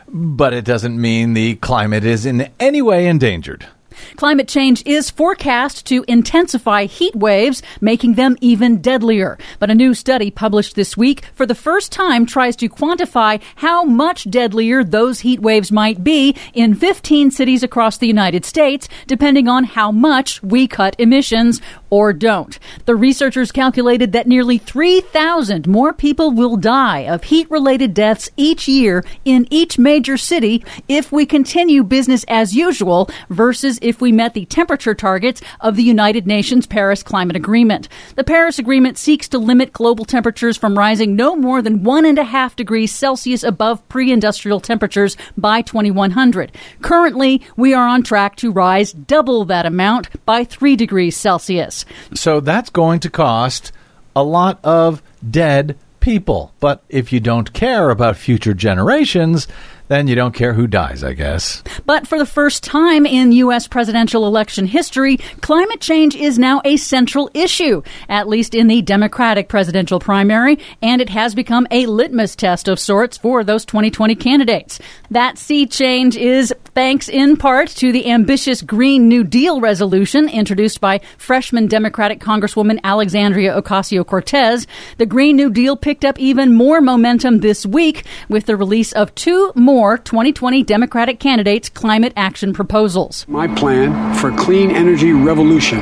but 0.08 0.52
it 0.52 0.64
doesn't 0.64 1.00
mean 1.00 1.32
the 1.32 1.56
climate 1.56 2.04
is 2.04 2.26
in 2.26 2.50
any 2.60 2.82
way 2.82 3.06
endangered. 3.06 3.66
Climate 4.16 4.48
change 4.48 4.82
is 4.86 5.10
forecast 5.10 5.86
to 5.86 6.04
intensify 6.08 6.84
heat 6.84 7.14
waves, 7.16 7.62
making 7.80 8.14
them 8.14 8.36
even 8.40 8.80
deadlier. 8.80 9.38
But 9.58 9.70
a 9.70 9.74
new 9.74 9.94
study 9.94 10.30
published 10.30 10.74
this 10.74 10.96
week 10.96 11.24
for 11.34 11.46
the 11.46 11.54
first 11.54 11.92
time 11.92 12.26
tries 12.26 12.56
to 12.56 12.68
quantify 12.68 13.40
how 13.56 13.84
much 13.84 14.30
deadlier 14.30 14.84
those 14.84 15.20
heat 15.20 15.40
waves 15.40 15.72
might 15.72 16.02
be 16.02 16.36
in 16.54 16.74
15 16.74 17.30
cities 17.30 17.62
across 17.62 17.98
the 17.98 18.06
United 18.06 18.44
States, 18.44 18.88
depending 19.06 19.48
on 19.48 19.64
how 19.64 19.90
much 19.90 20.42
we 20.42 20.66
cut 20.66 20.96
emissions 20.98 21.60
or 21.92 22.14
don't. 22.14 22.58
The 22.86 22.96
researchers 22.96 23.52
calculated 23.52 24.12
that 24.12 24.26
nearly 24.26 24.56
3,000 24.56 25.66
more 25.66 25.92
people 25.92 26.30
will 26.30 26.56
die 26.56 27.00
of 27.00 27.24
heat 27.24 27.50
related 27.50 27.92
deaths 27.92 28.30
each 28.34 28.66
year 28.66 29.04
in 29.26 29.46
each 29.50 29.78
major 29.78 30.16
city 30.16 30.64
if 30.88 31.12
we 31.12 31.26
continue 31.26 31.84
business 31.84 32.24
as 32.28 32.56
usual 32.56 33.10
versus 33.28 33.78
if 33.82 34.00
we 34.00 34.10
met 34.10 34.32
the 34.32 34.46
temperature 34.46 34.94
targets 34.94 35.42
of 35.60 35.76
the 35.76 35.82
United 35.82 36.26
Nations 36.26 36.66
Paris 36.66 37.02
Climate 37.02 37.36
Agreement. 37.36 37.90
The 38.16 38.24
Paris 38.24 38.58
Agreement 38.58 38.96
seeks 38.96 39.28
to 39.28 39.38
limit 39.38 39.74
global 39.74 40.06
temperatures 40.06 40.56
from 40.56 40.78
rising 40.78 41.14
no 41.14 41.36
more 41.36 41.60
than 41.60 41.84
one 41.84 42.06
and 42.06 42.18
a 42.18 42.24
half 42.24 42.56
degrees 42.56 42.90
Celsius 42.94 43.42
above 43.42 43.86
pre 43.90 44.10
industrial 44.10 44.60
temperatures 44.60 45.18
by 45.36 45.60
2100. 45.60 46.52
Currently, 46.80 47.42
we 47.54 47.74
are 47.74 47.86
on 47.86 48.02
track 48.02 48.36
to 48.36 48.50
rise 48.50 48.94
double 48.94 49.44
that 49.44 49.66
amount 49.66 50.08
by 50.24 50.44
3 50.44 50.74
degrees 50.74 51.18
Celsius. 51.18 51.81
So 52.14 52.40
that's 52.40 52.70
going 52.70 53.00
to 53.00 53.10
cost 53.10 53.72
a 54.14 54.22
lot 54.22 54.58
of 54.64 55.02
dead 55.28 55.76
people. 56.00 56.52
But 56.60 56.82
if 56.88 57.12
you 57.12 57.20
don't 57.20 57.52
care 57.52 57.90
about 57.90 58.16
future 58.16 58.54
generations, 58.54 59.48
then 59.92 60.08
you 60.08 60.14
don't 60.14 60.34
care 60.34 60.54
who 60.54 60.66
dies, 60.66 61.04
I 61.04 61.12
guess. 61.12 61.62
But 61.84 62.06
for 62.06 62.18
the 62.18 62.24
first 62.24 62.64
time 62.64 63.04
in 63.04 63.30
U.S. 63.32 63.68
presidential 63.68 64.26
election 64.26 64.66
history, 64.66 65.18
climate 65.42 65.82
change 65.82 66.16
is 66.16 66.38
now 66.38 66.62
a 66.64 66.78
central 66.78 67.30
issue, 67.34 67.82
at 68.08 68.26
least 68.26 68.54
in 68.54 68.68
the 68.68 68.80
Democratic 68.80 69.50
presidential 69.50 70.00
primary, 70.00 70.58
and 70.80 71.02
it 71.02 71.10
has 71.10 71.34
become 71.34 71.66
a 71.70 71.84
litmus 71.84 72.34
test 72.34 72.68
of 72.68 72.80
sorts 72.80 73.18
for 73.18 73.44
those 73.44 73.66
2020 73.66 74.14
candidates. 74.14 74.80
That 75.10 75.36
sea 75.36 75.66
change 75.66 76.16
is 76.16 76.54
thanks 76.74 77.10
in 77.10 77.36
part 77.36 77.68
to 77.68 77.92
the 77.92 78.10
ambitious 78.10 78.62
Green 78.62 79.08
New 79.08 79.24
Deal 79.24 79.60
resolution 79.60 80.26
introduced 80.28 80.80
by 80.80 81.00
freshman 81.18 81.66
Democratic 81.66 82.18
Congresswoman 82.18 82.80
Alexandria 82.82 83.60
Ocasio 83.60 84.06
Cortez. 84.06 84.66
The 84.96 85.04
Green 85.04 85.36
New 85.36 85.50
Deal 85.50 85.76
picked 85.76 86.06
up 86.06 86.18
even 86.18 86.54
more 86.54 86.80
momentum 86.80 87.40
this 87.40 87.66
week 87.66 88.06
with 88.30 88.46
the 88.46 88.56
release 88.56 88.92
of 88.92 89.14
two 89.14 89.52
more 89.82 89.98
2020 89.98 90.62
Democratic 90.62 91.18
candidates' 91.18 91.68
climate 91.68 92.12
action 92.14 92.52
proposals. 92.52 93.26
My 93.26 93.48
plan 93.48 94.14
for 94.14 94.30
clean 94.30 94.70
energy 94.70 95.10
revolution. 95.10 95.80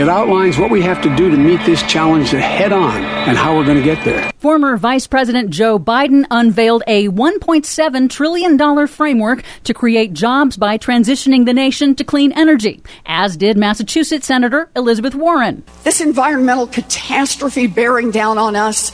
It 0.00 0.08
outlines 0.08 0.56
what 0.56 0.70
we 0.70 0.80
have 0.80 1.02
to 1.02 1.14
do 1.16 1.30
to 1.30 1.36
meet 1.36 1.60
this 1.66 1.82
challenge 1.82 2.30
head 2.30 2.72
on 2.72 2.96
and 3.28 3.36
how 3.36 3.54
we're 3.54 3.66
going 3.66 3.76
to 3.76 3.84
get 3.84 4.02
there. 4.06 4.30
Former 4.38 4.78
Vice 4.78 5.06
President 5.06 5.50
Joe 5.50 5.78
Biden 5.78 6.24
unveiled 6.30 6.82
a 6.86 7.08
$1.7 7.08 8.08
trillion 8.08 8.86
framework 8.86 9.42
to 9.64 9.74
create 9.74 10.14
jobs 10.14 10.56
by 10.56 10.78
transitioning 10.78 11.44
the 11.44 11.52
nation 11.52 11.94
to 11.96 12.04
clean 12.04 12.32
energy, 12.32 12.82
as 13.04 13.36
did 13.36 13.58
Massachusetts 13.58 14.26
Senator 14.26 14.70
Elizabeth 14.74 15.14
Warren. 15.14 15.62
This 15.84 16.00
environmental 16.00 16.66
catastrophe 16.66 17.66
bearing 17.66 18.10
down 18.12 18.38
on 18.38 18.56
us 18.56 18.92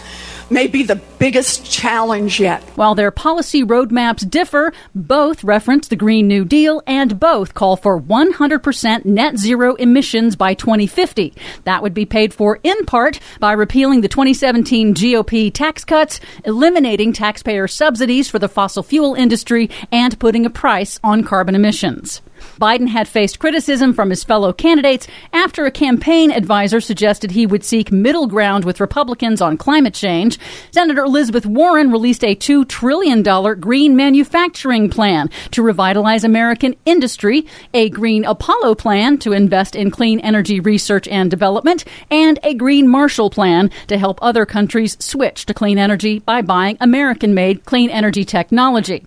may 0.51 0.66
be 0.66 0.82
the 0.82 1.01
biggest 1.18 1.70
challenge 1.70 2.39
yet. 2.39 2.62
While 2.77 2.94
their 2.94 3.10
policy 3.10 3.64
roadmaps 3.64 4.28
differ, 4.28 4.73
both 4.94 5.43
reference 5.44 5.89
the 5.89 5.97
Green 5.97 6.28
New 6.28 6.44
Deal 6.44 6.82
and 6.86 7.18
both 7.18 7.55
call 7.55 7.77
for 7.77 8.01
100% 8.01 9.05
net 9.05 9.39
zero 9.39 9.74
emissions 9.74 10.36
by 10.36 10.55
2050. 10.55 11.35
That 11.64 11.82
would 11.82 11.94
be 11.94 12.06
paid 12.06 12.32
for 12.32 12.59
in 12.62 12.85
part 12.86 13.18
by 13.40 13.52
repealing 13.52 14.01
the 14.01 14.09
2017 14.09 14.94
GOP 14.94 15.52
tax 15.52 15.85
cuts, 15.85 16.20
eliminating 16.44 17.12
taxpayer 17.12 17.66
subsidies 17.66 18.28
for 18.28 18.39
the 18.39 18.48
fossil 18.48 18.82
fuel 18.82 19.14
industry, 19.14 19.70
and 19.90 20.18
putting 20.18 20.47
a 20.47 20.51
price 20.51 21.01
on 21.02 21.24
carbon 21.24 21.55
emissions. 21.55 22.20
Biden 22.61 22.89
had 22.89 23.09
faced 23.09 23.39
criticism 23.39 23.93
from 23.93 24.11
his 24.11 24.24
fellow 24.24 24.53
candidates 24.53 25.07
after 25.33 25.66
a 25.66 25.70
campaign 25.70 26.31
advisor 26.31 26.81
suggested 26.81 27.31
he 27.31 27.47
would 27.47 27.65
seek 27.65 27.93
middle 27.93 28.27
ground 28.27 28.65
with 28.65 28.81
Republicans 28.81 29.41
on 29.41 29.57
climate 29.57 29.95
change. 29.95 30.39
Senator 30.70 31.05
Elizabeth 31.05 31.47
Warren 31.47 31.91
released 31.91 32.24
a 32.24 32.35
$2 32.35 32.66
trillion 32.69 33.23
green 33.61 33.97
manufacturing 33.97 34.89
plan 34.89 35.28
to 35.51 35.62
revitalize 35.62 36.24
American 36.24 36.74
industry, 36.85 37.47
a 37.74 37.91
green 37.91 38.24
Apollo 38.24 38.77
plan 38.77 39.19
to 39.19 39.33
invest 39.33 39.77
in 39.77 39.91
clean 39.91 40.20
energy 40.20 40.61
research 40.61 41.07
and 41.09 41.31
development, 41.31 41.85
and 42.11 42.39
a 42.43 42.55
green 42.55 42.89
Marshall 42.89 43.31
plan 43.31 43.70
to 43.87 43.99
help 43.99 44.19
other 44.23 44.47
countries 44.47 44.97
switch 45.01 45.47
to 45.47 45.55
clean 45.55 45.78
energy 45.78 46.20
by 46.20 46.43
buying 46.43 46.77
American 46.81 47.35
made 47.35 47.65
clean 47.65 47.91
energy 47.91 48.24
technology. 48.24 49.05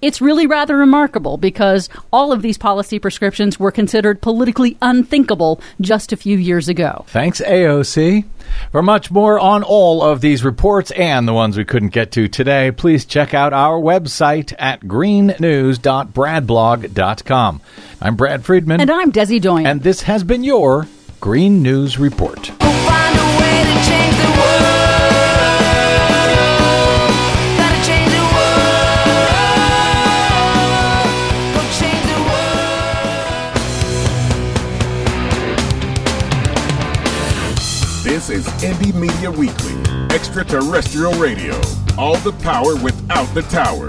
It's 0.00 0.20
really 0.20 0.46
rather 0.46 0.76
remarkable 0.76 1.38
because 1.38 1.88
all 2.12 2.30
of 2.30 2.42
these 2.42 2.56
policy 2.56 3.00
prescriptions 3.00 3.58
were 3.58 3.72
considered 3.72 4.20
politically 4.20 4.76
unthinkable 4.80 5.60
just 5.80 6.12
a 6.12 6.16
few 6.16 6.38
years 6.38 6.68
ago. 6.68 7.04
Thanks, 7.08 7.40
AOC. 7.40 8.24
For 8.70 8.82
much 8.82 9.10
more 9.10 9.40
on 9.40 9.62
all 9.62 10.02
of 10.02 10.20
these 10.20 10.44
reports 10.44 10.90
and 10.92 11.26
the 11.26 11.32
ones 11.32 11.56
we 11.56 11.64
couldn't 11.64 11.88
get 11.88 12.12
to 12.12 12.28
today, 12.28 12.70
please 12.70 13.04
check 13.04 13.34
out 13.34 13.52
our 13.52 13.80
website 13.80 14.54
at 14.58 14.82
greennews.bradblog.com. 14.82 17.60
I'm 18.00 18.16
Brad 18.16 18.44
Friedman. 18.44 18.80
And 18.80 18.90
I'm 18.90 19.10
Desi 19.10 19.40
Doyen. 19.40 19.66
And 19.66 19.82
this 19.82 20.02
has 20.02 20.22
been 20.22 20.44
your 20.44 20.86
Green 21.20 21.62
News 21.62 21.98
Report. 21.98 22.52
This 38.28 38.46
is 38.46 38.52
Indie 38.62 38.92
Media 38.92 39.30
Weekly, 39.30 39.72
extraterrestrial 40.14 41.14
radio. 41.14 41.58
All 41.96 42.18
the 42.18 42.32
power 42.42 42.76
without 42.76 43.24
the 43.32 43.40
tower. 43.40 43.88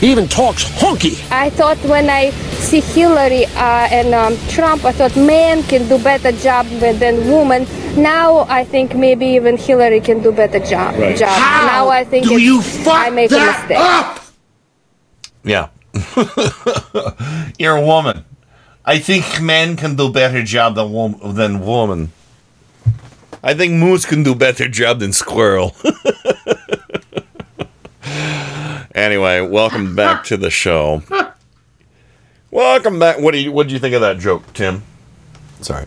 He 0.00 0.10
even 0.10 0.28
talks 0.28 0.64
honky. 0.64 1.20
I 1.30 1.50
thought 1.50 1.76
when 1.84 2.08
I 2.08 2.30
see 2.30 2.80
Hillary 2.80 3.44
uh, 3.44 3.88
and 3.92 4.14
um, 4.14 4.34
Trump, 4.48 4.84
I 4.86 4.92
thought 4.92 5.14
man 5.14 5.62
can 5.64 5.86
do 5.88 6.02
better 6.02 6.32
job 6.32 6.66
than 6.66 7.30
woman. 7.30 7.66
Now 7.96 8.46
I 8.48 8.64
think 8.64 8.94
maybe 8.94 9.26
even 9.26 9.58
Hillary 9.58 10.00
can 10.00 10.22
do 10.22 10.32
better 10.32 10.58
job. 10.58 10.96
Right. 10.96 11.18
job. 11.18 11.28
How 11.28 11.66
now 11.66 11.88
I 11.88 12.04
think 12.04 12.26
do 12.26 12.40
you 12.40 12.62
fuck 12.62 12.94
I 12.94 13.10
make 13.10 13.28
that 13.30 13.68
a 13.68 13.68
mistake. 13.68 14.32
Yeah. 15.44 15.68
You're 17.58 17.76
a 17.76 17.84
woman. 17.84 18.24
I 18.86 18.98
think 18.98 19.40
men 19.42 19.76
can 19.76 19.96
do 19.96 20.10
better 20.10 20.42
job 20.42 20.76
than 20.76 20.92
wom- 20.92 21.34
than 21.34 21.60
woman. 21.60 22.12
I 23.42 23.52
think 23.54 23.74
moose 23.74 24.06
can 24.06 24.22
do 24.22 24.34
better 24.34 24.66
job 24.68 25.00
than 25.00 25.12
squirrel. 25.12 25.74
anyway, 29.00 29.40
welcome 29.40 29.96
back 29.96 30.24
to 30.24 30.36
the 30.36 30.50
show. 30.50 31.02
Welcome 32.50 32.98
back. 32.98 33.18
What 33.20 33.32
do 33.32 33.38
you 33.38 33.52
what 33.52 33.64
did 33.64 33.72
you 33.72 33.78
think 33.78 33.94
of 33.94 34.00
that 34.00 34.18
joke, 34.18 34.52
Tim? 34.52 34.82
Sorry. 35.60 35.86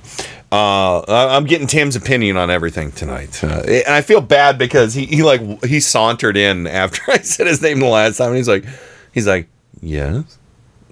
Uh, 0.51 1.03
I'm 1.07 1.45
getting 1.45 1.65
Tim's 1.67 1.95
opinion 1.95 2.37
on 2.37 2.51
everything 2.51 2.91
tonight, 2.91 3.43
uh, 3.43 3.63
and 3.65 3.87
I 3.87 4.01
feel 4.01 4.21
bad 4.21 4.59
because 4.59 4.93
he, 4.93 5.05
he 5.07 5.23
like 5.23 5.41
he 5.65 5.79
sauntered 5.79 6.37
in 6.37 6.67
after 6.67 7.01
I 7.11 7.17
said 7.17 7.47
his 7.47 7.61
name 7.61 7.79
the 7.79 7.87
last 7.87 8.17
time, 8.17 8.29
and 8.29 8.37
he's 8.37 8.47
like, 8.47 8.65
he's 9.13 9.27
like, 9.27 9.47
yes. 9.81 10.37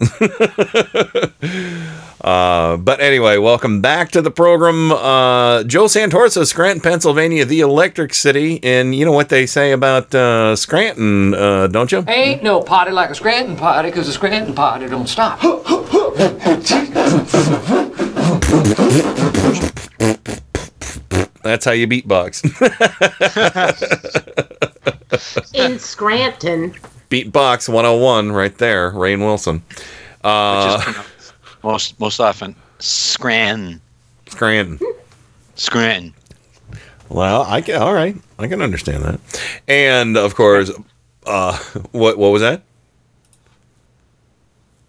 uh, 2.21 2.77
but 2.77 2.99
anyway, 2.99 3.37
welcome 3.37 3.81
back 3.81 4.09
to 4.11 4.21
the 4.21 4.31
program. 4.31 4.91
Uh, 4.91 5.63
Joe 5.63 5.85
Santorsa, 5.85 6.47
Scranton, 6.47 6.81
Pennsylvania, 6.81 7.45
the 7.45 7.59
Electric 7.59 8.15
City, 8.15 8.59
and 8.63 8.95
you 8.95 9.05
know 9.05 9.11
what 9.11 9.29
they 9.29 9.45
say 9.45 9.71
about 9.71 10.13
uh, 10.15 10.55
Scranton, 10.55 11.35
uh, 11.35 11.67
don't 11.67 11.91
you? 11.91 12.03
Ain't 12.07 12.41
no 12.41 12.61
party 12.61 12.91
like 12.91 13.11
a 13.11 13.15
Scranton 13.15 13.55
party, 13.55 13.89
because 13.89 14.07
a 14.07 14.13
Scranton 14.13 14.55
party 14.55 14.87
don't 14.87 15.07
stop. 15.07 15.39
That's 21.43 21.65
how 21.65 21.71
you 21.71 21.87
beatbox. 21.87 22.41
In 25.53 25.77
Scranton. 25.77 26.73
Beatbox 27.11 27.67
101 27.67 28.31
right 28.31 28.57
there, 28.57 28.89
Rainn 28.91 29.19
Wilson. 29.19 29.61
Uh, 30.23 30.81
most 31.63 31.99
most 31.99 32.19
often 32.21 32.55
Scranton. 32.79 33.81
Scranton. 34.27 34.79
Scranton. 35.55 36.13
Well, 37.09 37.43
I 37.43 37.59
can. 37.61 37.81
All 37.81 37.93
right, 37.93 38.15
I 38.39 38.47
can 38.47 38.61
understand 38.61 39.03
that. 39.03 39.19
And 39.67 40.15
of 40.15 40.35
course, 40.35 40.71
uh, 41.25 41.57
what 41.91 42.17
what 42.17 42.31
was 42.31 42.41
that? 42.41 42.63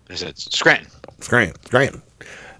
I 0.08 0.14
said 0.14 0.38
Scranton. 0.38 0.90
Scranton, 1.18 1.60
Scranton. 1.64 2.02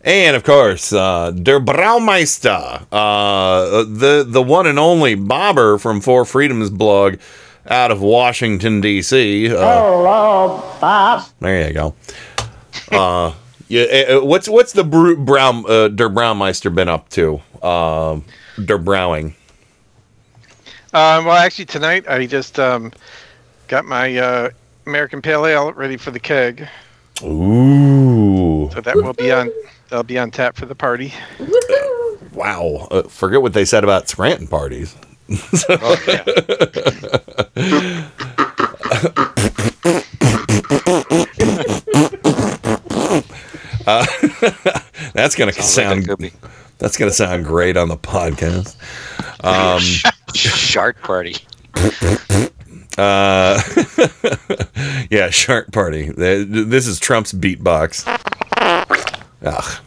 And 0.05 0.35
of 0.35 0.43
course, 0.43 0.93
uh, 0.93 1.31
Der 1.31 1.61
Braumeister, 1.61 2.85
uh, 2.91 3.85
the 3.85 4.25
the 4.27 4.43
one 4.43 4.67
and 4.67 4.79
only 4.81 5.15
Bobber 5.15 5.79
from 5.79 6.01
Four 6.01 6.25
Freedoms 6.25 6.71
blog 6.71 7.21
out 7.69 7.91
of 7.91 8.01
Washington 8.03 8.81
D.C. 8.81 9.49
Uh, 9.49 9.59
Hello, 9.59 10.77
Bob. 10.81 11.25
there 11.41 11.69
you 11.69 11.75
go. 11.75 11.95
Uh, 12.91 13.33
yeah, 13.69 13.83
uh, 13.85 14.19
uh, 14.19 14.25
what's 14.25 14.49
what's 14.49 14.73
the 14.73 14.85
Bru- 14.85 15.17
Brown 15.17 15.65
uh, 15.69 15.89
Der 15.89 16.09
Braumeister 16.09 16.75
been 16.75 16.89
up 16.89 17.09
to? 17.11 17.41
Uh, 17.63 18.21
Der 18.65 18.79
Browing. 18.79 19.35
Um, 20.95 21.25
well, 21.25 21.37
actually, 21.37 21.65
tonight 21.67 22.07
I 22.09 22.27
just 22.27 22.59
um, 22.59 22.93
got 23.69 23.85
my 23.87 24.17
uh, 24.17 24.51
American 24.87 25.23
Pale 25.23 25.47
Ale 25.47 25.73
ready 25.73 25.97
for 25.97 26.11
the 26.11 26.21
keg, 26.21 26.69
Ooh. 27.23 28.69
so 28.73 28.81
that 28.81 28.97
will 28.97 29.15
be 29.15 29.33
on. 29.33 29.51
That'll 29.89 30.05
be 30.05 30.19
on 30.19 30.31
tap 30.31 30.57
for 30.57 30.67
the 30.67 30.75
party. 30.75 31.13
Wow. 32.33 32.89
Uh, 32.91 33.03
forget 33.03 33.43
what 33.43 33.53
they 33.53 33.67
said 33.67 33.85
about 33.85 34.09
Scranton 34.09 34.47
parties. 34.47 34.97
Uh, 43.87 44.07
that's 45.13 45.35
gonna 45.35 45.53
sound 45.53 46.07
that's 46.79 46.97
gonna 46.97 47.11
sound 47.11 47.45
great 47.45 47.77
on 47.77 47.89
the 47.89 47.97
podcast. 47.97 48.77
Um, 49.45 49.81
Shark 50.35 51.01
party. 51.03 51.37
uh, 52.97 53.61
yeah, 55.11 55.31
shark 55.31 55.73
party. 55.73 56.11
This 56.11 56.87
is 56.87 56.99
Trump's 57.01 57.33
beatbox. 57.33 58.05
Ugh, 59.45 59.81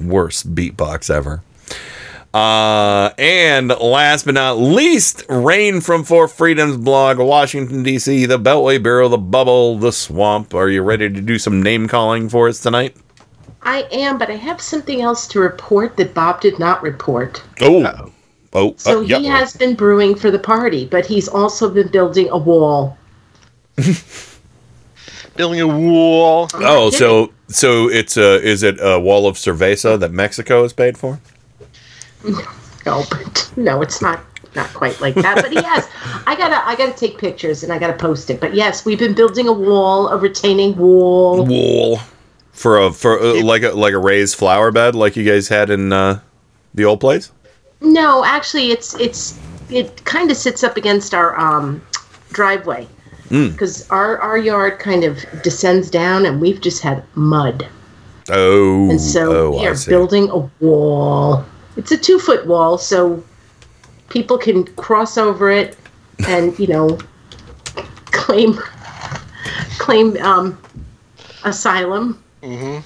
worst 0.00 0.54
beatbox 0.54 1.10
ever. 1.10 1.42
Uh, 2.34 3.14
and 3.16 3.68
last 3.68 4.24
but 4.24 4.34
not 4.34 4.58
least, 4.58 5.24
Rain 5.28 5.80
from 5.80 6.02
Four 6.02 6.26
Freedoms 6.26 6.76
blog, 6.76 7.18
Washington, 7.18 7.84
D.C., 7.84 8.26
the 8.26 8.40
Beltway 8.40 8.82
Bureau, 8.82 9.08
the 9.08 9.16
Bubble, 9.16 9.78
the 9.78 9.92
Swamp. 9.92 10.52
Are 10.52 10.68
you 10.68 10.82
ready 10.82 11.08
to 11.08 11.20
do 11.20 11.38
some 11.38 11.62
name 11.62 11.86
calling 11.86 12.28
for 12.28 12.48
us 12.48 12.58
tonight? 12.58 12.96
I 13.62 13.82
am, 13.92 14.18
but 14.18 14.30
I 14.30 14.34
have 14.34 14.60
something 14.60 15.00
else 15.00 15.28
to 15.28 15.38
report 15.38 15.96
that 15.96 16.12
Bob 16.12 16.40
did 16.40 16.58
not 16.58 16.82
report. 16.82 17.40
Oh. 17.60 18.10
Oh, 18.52 18.74
So 18.78 19.02
uh, 19.02 19.04
he 19.04 19.26
has 19.26 19.56
been 19.56 19.76
brewing 19.76 20.16
for 20.16 20.32
the 20.32 20.38
party, 20.40 20.86
but 20.86 21.06
he's 21.06 21.28
also 21.28 21.70
been 21.70 21.88
building 21.88 22.28
a 22.30 22.38
wall. 22.38 22.98
Building 25.36 25.60
a 25.60 25.66
wall. 25.66 26.48
Oh, 26.54 26.90
so 26.90 27.32
so 27.48 27.88
it's 27.90 28.16
a 28.16 28.40
is 28.40 28.62
it 28.62 28.78
a 28.80 29.00
wall 29.00 29.26
of 29.26 29.34
cerveza 29.34 29.98
that 29.98 30.12
Mexico 30.12 30.62
has 30.62 30.72
paid 30.72 30.96
for? 30.96 31.18
No, 32.86 33.02
but 33.10 33.50
no, 33.56 33.82
it's 33.82 34.00
not 34.02 34.24
not 34.54 34.72
quite 34.74 35.00
like 35.00 35.14
that. 35.16 35.36
But 35.42 35.52
yes, 35.52 35.88
I 36.26 36.36
gotta 36.36 36.66
I 36.66 36.74
gotta 36.76 36.92
take 36.92 37.18
pictures 37.18 37.62
and 37.62 37.72
I 37.72 37.78
gotta 37.78 37.94
post 37.94 38.30
it. 38.30 38.40
But 38.40 38.54
yes, 38.54 38.84
we've 38.84 38.98
been 38.98 39.14
building 39.14 39.48
a 39.48 39.52
wall, 39.52 40.08
a 40.08 40.16
retaining 40.16 40.76
wall. 40.76 41.44
Wall 41.46 41.98
for 42.52 42.78
a 42.78 42.92
for 42.92 43.18
uh, 43.20 43.42
like 43.42 43.62
a 43.62 43.70
like 43.72 43.94
a 43.94 43.98
raised 43.98 44.36
flower 44.36 44.70
bed 44.70 44.94
like 44.94 45.16
you 45.16 45.24
guys 45.24 45.48
had 45.48 45.70
in 45.70 45.92
uh, 45.92 46.20
the 46.74 46.84
old 46.84 47.00
place. 47.00 47.30
No, 47.80 48.24
actually, 48.24 48.70
it's 48.70 48.94
it's 49.00 49.38
it 49.70 50.04
kind 50.04 50.30
of 50.30 50.36
sits 50.36 50.62
up 50.62 50.76
against 50.76 51.14
our 51.14 51.38
um, 51.38 51.84
driveway 52.32 52.86
Mm. 53.30 53.52
because 53.52 53.88
our 53.88 54.18
our 54.18 54.36
yard 54.36 54.78
kind 54.78 55.02
of 55.02 55.24
descends 55.42 55.88
down, 55.88 56.26
and 56.26 56.42
we've 56.42 56.60
just 56.60 56.82
had 56.82 57.02
mud, 57.14 57.66
Oh, 58.28 58.90
and 58.90 59.00
so 59.00 59.32
oh, 59.34 59.50
we 59.58 59.66
are 59.66 59.74
building 59.88 60.28
a 60.28 60.40
wall. 60.62 61.42
It's 61.76 61.90
a 61.92 61.98
two 61.98 62.18
foot 62.18 62.46
wall, 62.46 62.78
so 62.78 63.22
people 64.08 64.38
can 64.38 64.64
cross 64.76 65.18
over 65.18 65.50
it, 65.50 65.76
and 66.26 66.56
you 66.58 66.66
know, 66.66 66.98
claim 68.06 68.58
claim 69.78 70.16
um, 70.18 70.60
asylum. 71.44 72.22
Mm-hmm. 72.42 72.80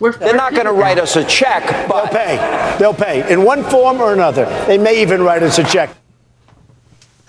We're, 0.00 0.12
They're 0.12 0.34
not 0.34 0.52
going 0.52 0.66
to 0.66 0.72
write 0.72 0.98
us 0.98 1.16
a 1.16 1.24
check, 1.24 1.64
but 1.88 2.10
they'll 2.10 2.12
pay. 2.12 2.76
They'll 2.78 2.94
pay 2.94 3.32
in 3.32 3.44
one 3.44 3.62
form 3.64 4.00
or 4.00 4.12
another. 4.12 4.44
They 4.66 4.76
may 4.76 5.00
even 5.00 5.22
write 5.22 5.42
us 5.42 5.58
a 5.58 5.64
check. 5.64 5.96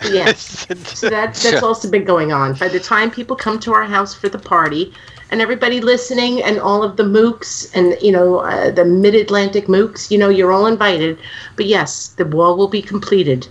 Yes. 0.03 0.67
so 0.97 1.09
that, 1.09 1.35
that's 1.35 1.63
also 1.63 1.89
been 1.89 2.03
going 2.03 2.33
on. 2.33 2.53
By 2.55 2.67
the 2.67 2.79
time 2.79 3.11
people 3.11 3.35
come 3.35 3.59
to 3.61 3.73
our 3.73 3.85
house 3.85 4.13
for 4.13 4.29
the 4.29 4.39
party, 4.39 4.93
and 5.31 5.41
everybody 5.41 5.81
listening, 5.81 6.43
and 6.43 6.59
all 6.59 6.83
of 6.83 6.97
the 6.97 7.03
MOOCs 7.03 7.71
and 7.75 7.97
you 8.01 8.11
know 8.11 8.39
uh, 8.39 8.71
the 8.71 8.85
Mid 8.85 9.15
Atlantic 9.15 9.65
MOOCs, 9.67 10.11
you 10.11 10.17
know 10.17 10.29
you're 10.29 10.51
all 10.51 10.65
invited. 10.67 11.17
But 11.55 11.65
yes, 11.65 12.09
the 12.09 12.25
wall 12.25 12.57
will 12.57 12.67
be 12.67 12.81
completed. 12.81 13.47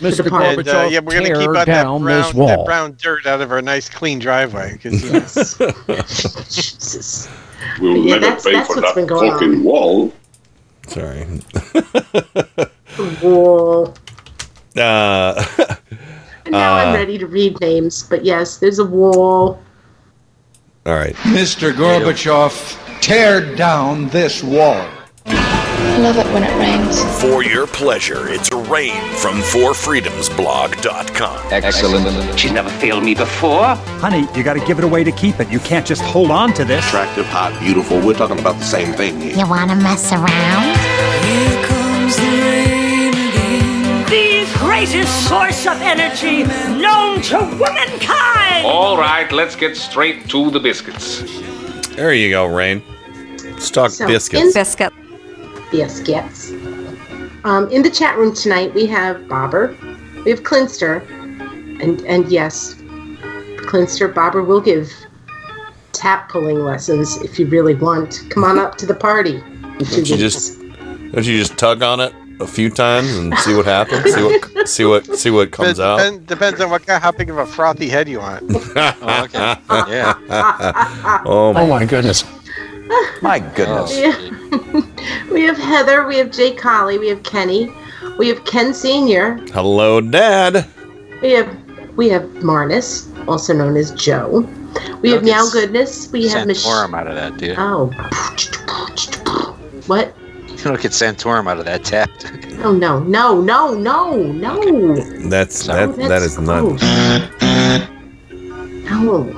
Mr. 0.00 0.28
the 0.28 0.34
And, 0.34 0.68
uh, 0.68 0.88
yeah, 0.90 0.98
we're 0.98 1.12
gonna 1.12 1.38
keep 1.38 1.48
out 1.56 1.66
that 1.66 1.84
brown, 1.84 2.04
that 2.04 2.62
brown 2.66 2.96
dirt 3.00 3.26
out 3.26 3.40
of 3.40 3.52
our 3.52 3.62
nice 3.62 3.88
clean 3.88 4.18
driveway. 4.18 4.76
you 4.82 4.90
know, 4.90 4.98
Jesus. 4.98 5.56
We'll 7.80 7.96
Yeah, 8.04 8.16
never 8.16 8.20
that's- 8.26 8.44
pay 8.44 8.52
that's 8.54 8.74
for 8.74 8.80
that 8.80 8.94
fucking 8.94 9.10
on. 9.10 9.62
wall. 9.62 10.12
Sorry. 10.88 11.26
Wall. 13.22 13.94
Uh, 14.76 15.40
And 16.46 16.50
now 16.52 16.74
I'm 16.74 16.88
uh, 16.88 16.94
ready 16.98 17.16
to 17.16 17.28
read 17.28 17.60
names. 17.60 18.02
But 18.02 18.24
yes, 18.24 18.58
there's 18.58 18.80
a 18.80 18.84
wall. 18.84 19.62
All 20.86 20.94
right. 20.94 21.14
Mr. 21.16 21.72
Gorbachev, 21.72 23.00
tear 23.00 23.54
down 23.56 24.08
this 24.10 24.42
wall. 24.42 24.86
I 25.26 25.98
Love 25.98 26.16
it 26.18 26.26
when 26.34 26.42
it 26.42 26.52
rains. 26.58 27.00
For 27.22 27.42
your 27.44 27.66
pleasure, 27.66 28.28
it's 28.28 28.50
Rain 28.52 29.00
from 29.14 29.36
FourFreedomsBlog.com. 29.40 31.52
Excellent. 31.52 32.38
She's 32.38 32.52
never 32.52 32.68
failed 32.68 33.02
me 33.04 33.14
before. 33.14 33.76
Honey, 34.00 34.26
you 34.34 34.42
gotta 34.42 34.60
give 34.66 34.78
it 34.78 34.84
away 34.84 35.04
to 35.04 35.12
keep 35.12 35.40
it. 35.40 35.48
You 35.50 35.60
can't 35.60 35.86
just 35.86 36.02
hold 36.02 36.30
on 36.30 36.52
to 36.54 36.64
this. 36.64 36.86
Attractive, 36.88 37.26
hot, 37.26 37.58
beautiful. 37.60 37.98
We're 38.00 38.14
talking 38.14 38.38
about 38.38 38.58
the 38.58 38.64
same 38.64 38.92
thing 38.92 39.20
here. 39.20 39.36
You 39.36 39.48
wanna 39.48 39.76
mess 39.76 40.12
around? 40.12 41.53
Greatest 44.74 45.28
source 45.28 45.66
of 45.68 45.80
energy 45.82 46.42
known 46.82 47.22
to 47.22 47.36
womankind! 47.60 48.66
All 48.66 48.98
right, 48.98 49.30
let's 49.30 49.54
get 49.54 49.76
straight 49.76 50.28
to 50.30 50.50
the 50.50 50.58
biscuits. 50.58 51.22
There 51.90 52.12
you 52.12 52.30
go, 52.30 52.46
Rain. 52.46 52.82
Let's 53.44 53.70
talk 53.70 53.92
So, 53.92 54.08
biscuits. 54.08 54.52
Biscuit. 54.52 54.92
Biscuits. 55.70 56.50
Um, 57.44 57.70
in 57.70 57.82
the 57.82 57.90
chat 57.90 58.18
room 58.18 58.34
tonight, 58.34 58.74
we 58.74 58.84
have 58.86 59.28
Bobber, 59.28 59.76
we 60.24 60.32
have 60.32 60.42
Clinster, 60.42 61.08
and 61.80 62.00
and 62.00 62.28
yes, 62.28 62.74
Clinster 63.68 64.12
Bobber 64.12 64.42
will 64.42 64.60
give 64.60 64.92
tap 65.92 66.28
pulling 66.30 66.64
lessons 66.64 67.16
if 67.18 67.38
you 67.38 67.46
really 67.46 67.76
want. 67.76 68.24
Come 68.30 68.42
on 68.42 68.58
up 68.58 68.76
to 68.78 68.86
the 68.86 68.94
party. 68.94 69.38
Don't 69.78 70.08
you 70.08 70.16
just 70.16 70.58
don't 71.12 71.24
you 71.24 71.38
just 71.38 71.56
tug 71.58 71.80
on 71.84 72.00
it 72.00 72.12
a 72.40 72.46
few 72.46 72.70
times 72.70 73.14
and 73.16 73.36
see 73.38 73.54
what 73.54 73.66
happens? 73.66 74.12
see 74.12 74.22
what 74.22 74.68
see 74.68 74.84
what 74.84 75.16
see 75.18 75.30
what 75.30 75.50
comes 75.50 75.80
out. 75.80 75.98
Depend, 75.98 76.26
depends 76.26 76.60
on 76.60 76.70
what 76.70 76.86
kind, 76.86 77.02
how 77.02 77.12
big 77.12 77.30
of 77.30 77.38
a 77.38 77.46
frothy 77.46 77.88
head 77.88 78.08
you 78.08 78.18
want. 78.18 78.42
oh, 78.52 79.24
okay. 79.24 79.56
Yeah. 79.90 80.14
Oh 81.26 81.52
my, 81.52 81.62
oh, 81.62 81.66
my 81.66 81.84
goodness. 81.84 82.24
My 83.22 83.38
goodness. 83.38 83.96
Yeah. 83.96 84.16
we 85.32 85.42
have 85.42 85.56
Heather, 85.56 86.06
we 86.06 86.16
have 86.18 86.30
Jay 86.30 86.54
Colley, 86.54 86.98
we 86.98 87.08
have 87.08 87.22
Kenny, 87.22 87.72
we 88.18 88.28
have 88.28 88.44
Ken 88.44 88.74
Senior, 88.74 89.36
Hello, 89.52 90.00
Dad. 90.00 90.66
we 91.22 91.32
have 91.32 91.48
we 91.96 92.08
have 92.08 92.22
Marnus, 92.42 93.08
also 93.28 93.52
known 93.54 93.76
as 93.76 93.92
Joe. 93.92 94.40
We 95.00 95.10
have 95.10 95.22
Don't 95.22 95.24
get 95.24 95.24
Meow 95.24 95.48
Goodness, 95.52 96.10
we 96.10 96.28
have 96.28 96.46
Mich- 96.46 96.58
Santorum 96.58 96.98
out 96.98 97.06
of 97.06 97.14
that, 97.14 97.36
dude. 97.38 97.56
Oh, 97.58 97.86
what? 99.86 100.14
You 100.64 100.70
don't 100.70 100.80
get 100.80 100.92
Santorum 100.92 101.46
out 101.46 101.58
of 101.58 101.66
that 101.66 101.84
tap. 101.84 102.08
Oh 102.62 102.72
no, 102.72 103.00
no, 103.00 103.38
no, 103.42 103.74
no, 103.74 104.16
no, 104.16 104.96
That's 105.28 105.68
Oh, 105.68 105.74
that 105.74 105.94
that 105.96 106.08
that's 106.08 106.24
is 106.24 106.38
not. 106.38 106.62
gross. 106.62 106.80
No. 108.90 109.30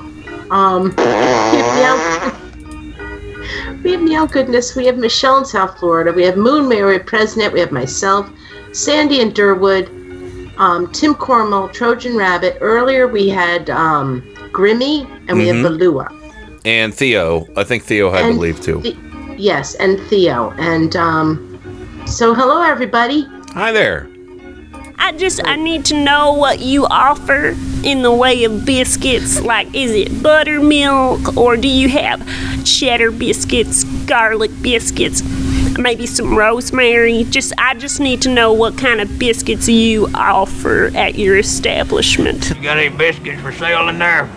Um, 0.53 0.95
we 0.97 1.03
have 1.03 2.31
Meow. 2.95 3.79
We 3.83 3.91
have 3.93 4.03
Meow 4.03 4.27
Goodness. 4.27 4.77
We 4.77 4.87
have 4.87 4.99
Michelle 4.99 5.39
in 5.39 5.45
South 5.45 5.77
Florida. 5.81 6.13
We 6.13 6.23
have 6.23 6.37
Moon 6.37 6.69
Mary 6.69 7.01
President. 7.01 7.53
We 7.53 7.59
have 7.59 7.73
myself, 7.73 8.31
Sandy 8.73 9.21
and 9.21 9.35
Durwood, 9.35 9.89
um, 10.59 10.93
Tim 10.93 11.17
Cormel, 11.17 11.73
Trojan 11.73 12.17
Rabbit. 12.17 12.59
Earlier 12.61 13.09
we 13.09 13.29
had 13.29 13.69
um, 13.69 14.23
Grimmy, 14.53 15.09
and 15.27 15.39
we 15.39 15.47
Mhm. 15.47 15.63
have 15.65 15.73
Balua. 15.73 16.07
And 16.65 16.95
Theo, 16.95 17.47
I 17.57 17.65
think 17.65 17.83
Theo 17.83 18.13
had 18.13 18.33
to 18.33 18.39
leave 18.39 18.61
too. 18.61 18.81
The- 18.83 18.97
yes, 19.39 19.75
and 19.77 20.01
Theo. 20.09 20.51
And 20.59 20.95
um, 20.97 22.05
So, 22.07 22.35
hello, 22.35 22.63
everybody. 22.63 23.27
Hi 23.53 23.73
there. 23.73 24.09
I 24.99 25.13
just 25.13 25.41
I 25.45 25.57
need 25.57 25.85
to 25.87 25.95
know 26.05 26.33
what 26.33 26.61
you 26.61 26.87
offer 26.87 27.55
in 27.85 28.03
the 28.03 28.13
way 28.13 28.45
of 28.45 28.65
biscuits. 28.65 29.41
Like, 29.41 29.73
is 29.75 29.93
it 29.93 30.23
buttermilk 30.23 31.37
or 31.37 31.57
do 31.57 31.69
you 31.69 31.89
have 31.89 32.27
cheddar 32.65 33.11
biscuits, 33.13 33.85
garlic 34.07 34.51
biscuits, 34.63 35.23
maybe 35.79 36.07
some 36.07 36.37
rosemary? 36.37 37.25
Just 37.25 37.53
I 37.59 37.75
just 37.75 38.01
need 38.01 38.23
to 38.23 38.31
know 38.31 38.53
what 38.53 38.77
kind 38.79 39.01
of 39.01 39.19
biscuits 39.19 39.69
you 39.69 40.09
offer 40.15 40.91
at 40.97 41.17
your 41.17 41.37
establishment. 41.37 42.51
You 42.51 42.63
got 42.63 42.79
any 42.79 42.95
biscuits 42.95 43.41
for 43.43 43.53
sale 43.53 43.89
in 43.89 43.99
there? 43.99 44.29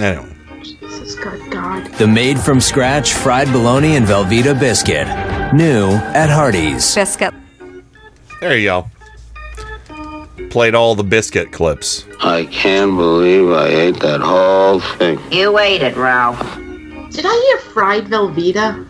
I 0.00 0.14
don't. 0.14 0.33
Jesus, 1.04 1.20
good 1.22 1.50
God. 1.50 1.86
The 1.94 2.06
made 2.06 2.38
from 2.38 2.60
scratch 2.60 3.12
fried 3.12 3.48
bologna 3.52 3.96
and 3.96 4.06
Velveeta 4.06 4.58
biscuit. 4.58 5.06
New 5.54 5.90
at 5.92 6.30
Hardee's. 6.30 6.94
Biscuit. 6.94 7.34
There 8.40 8.56
you 8.56 8.64
go. 8.66 8.90
Played 10.50 10.74
all 10.74 10.94
the 10.94 11.04
biscuit 11.04 11.52
clips. 11.52 12.06
I 12.20 12.46
can't 12.46 12.96
believe 12.96 13.50
I 13.50 13.66
ate 13.68 14.00
that 14.00 14.20
whole 14.20 14.80
thing. 14.80 15.18
You 15.30 15.58
ate 15.58 15.82
it, 15.82 15.96
Ralph. 15.96 16.38
Did 17.10 17.24
I 17.26 17.58
hear 17.60 17.70
fried 17.72 18.06
Velveeta? 18.06 18.86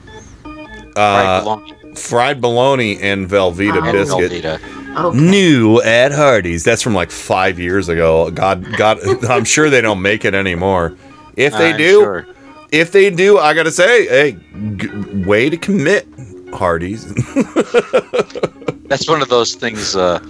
Uh, 0.97 1.59
fried 1.97 2.41
bologna 2.41 2.99
and 3.01 3.29
Velveeta 3.29 3.87
Oh. 3.89 3.93
biscuit. 3.93 4.45
Okay. 4.45 5.19
New 5.19 5.81
at 5.83 6.13
Hardee's. 6.13 6.63
That's 6.63 6.81
from 6.83 6.95
like 6.95 7.11
five 7.11 7.59
years 7.59 7.89
ago. 7.89 8.31
God, 8.31 8.77
God, 8.77 8.99
I'm 9.29 9.45
sure 9.45 9.69
they 9.69 9.81
don't 9.81 10.01
make 10.03 10.25
it 10.25 10.35
anymore. 10.35 10.97
If 11.37 11.53
they 11.55 11.73
I'm 11.73 11.77
do, 11.79 12.01
sure. 12.01 12.27
if 12.73 12.93
they 12.93 13.11
do, 13.11 13.39
I 13.39 13.55
gotta 13.55 13.71
say, 13.73 14.07
hey, 14.07 14.39
g- 14.77 14.89
way 15.27 15.51
to 15.51 15.57
commit, 15.57 16.07
Hardee's. 16.53 17.13
That's 18.89 19.09
one 19.09 19.23
of 19.23 19.29
those 19.29 19.55
things. 19.55 19.97
Uh, 19.97 20.21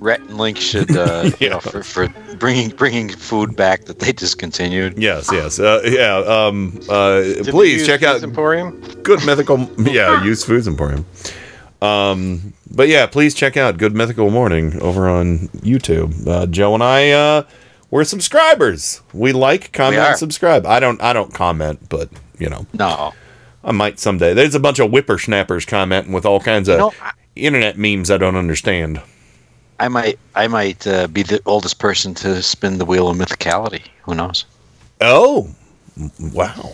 Rhett 0.00 0.20
and 0.20 0.38
Link 0.38 0.56
should, 0.56 0.96
uh, 0.96 1.30
you 1.40 1.50
know, 1.50 1.60
for, 1.60 1.82
for 1.82 2.08
bringing 2.38 2.70
bringing 2.70 3.08
food 3.10 3.56
back 3.56 3.84
that 3.86 3.98
they 3.98 4.12
discontinued. 4.12 4.96
yes, 4.96 5.28
yes, 5.32 5.58
uh, 5.58 5.80
yeah. 5.84 6.16
Um, 6.18 6.78
uh, 6.88 7.22
please 7.44 7.78
use 7.80 7.86
check 7.86 8.02
out 8.02 8.22
Emporium. 8.22 8.80
Good 9.02 9.24
Mythical. 9.26 9.68
Yeah, 9.78 10.22
Used 10.24 10.46
Foods 10.46 10.66
Emporium. 10.68 11.04
Um, 11.82 12.52
but 12.70 12.88
yeah, 12.88 13.06
please 13.06 13.34
check 13.34 13.56
out 13.56 13.78
Good 13.78 13.94
Mythical 13.94 14.30
Morning 14.30 14.80
over 14.80 15.08
on 15.08 15.48
YouTube. 15.62 16.26
Uh, 16.26 16.46
Joe 16.46 16.74
and 16.74 16.82
I, 16.82 17.10
uh, 17.10 17.42
we're 17.90 18.04
subscribers. 18.04 19.00
We 19.12 19.32
like, 19.32 19.72
comment, 19.72 20.02
are. 20.02 20.16
subscribe. 20.16 20.66
I 20.66 20.80
don't, 20.80 21.00
I 21.02 21.12
don't 21.12 21.32
comment, 21.32 21.88
but 21.88 22.08
you 22.38 22.48
know, 22.48 22.66
No, 22.74 23.12
I 23.64 23.72
might 23.72 23.98
someday. 23.98 24.34
There's 24.34 24.54
a 24.54 24.60
bunch 24.60 24.78
of 24.78 24.90
whippersnappers 24.90 25.64
commenting 25.64 26.12
with 26.12 26.24
all 26.26 26.40
kinds 26.40 26.68
of 26.68 26.78
know, 26.78 26.92
I- 27.02 27.12
internet 27.36 27.78
memes 27.78 28.10
I 28.10 28.16
don't 28.18 28.36
understand. 28.36 29.00
I 29.80 29.88
might 29.88 30.18
I 30.34 30.48
might 30.48 30.86
uh, 30.86 31.06
be 31.06 31.22
the 31.22 31.40
oldest 31.46 31.78
person 31.78 32.12
to 32.16 32.42
spin 32.42 32.78
the 32.78 32.84
wheel 32.84 33.08
of 33.08 33.16
mythicality. 33.16 33.82
Who 34.02 34.14
knows? 34.16 34.44
Oh, 35.00 35.54
wow! 36.20 36.72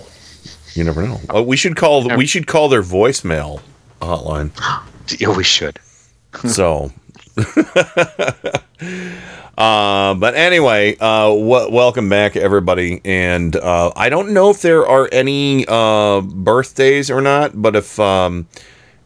You 0.72 0.84
never 0.84 1.02
know. 1.06 1.20
Oh, 1.28 1.42
we 1.42 1.56
should 1.58 1.76
call. 1.76 2.08
We 2.16 2.24
should 2.24 2.46
call 2.46 2.68
their 2.70 2.82
voicemail 2.82 3.60
hotline. 4.00 4.50
Yeah, 5.18 5.36
we 5.36 5.44
should. 5.44 5.78
so 6.48 6.90
uh 9.56 10.14
but 10.14 10.34
anyway 10.34 10.96
uh 11.00 11.28
w- 11.28 11.70
welcome 11.70 12.08
back 12.08 12.36
everybody 12.36 13.00
and 13.04 13.56
uh 13.56 13.90
i 13.96 14.08
don't 14.08 14.32
know 14.32 14.50
if 14.50 14.62
there 14.62 14.86
are 14.86 15.08
any 15.12 15.64
uh 15.68 16.20
birthdays 16.20 17.10
or 17.10 17.20
not 17.20 17.50
but 17.60 17.74
if 17.76 17.98
um 18.00 18.46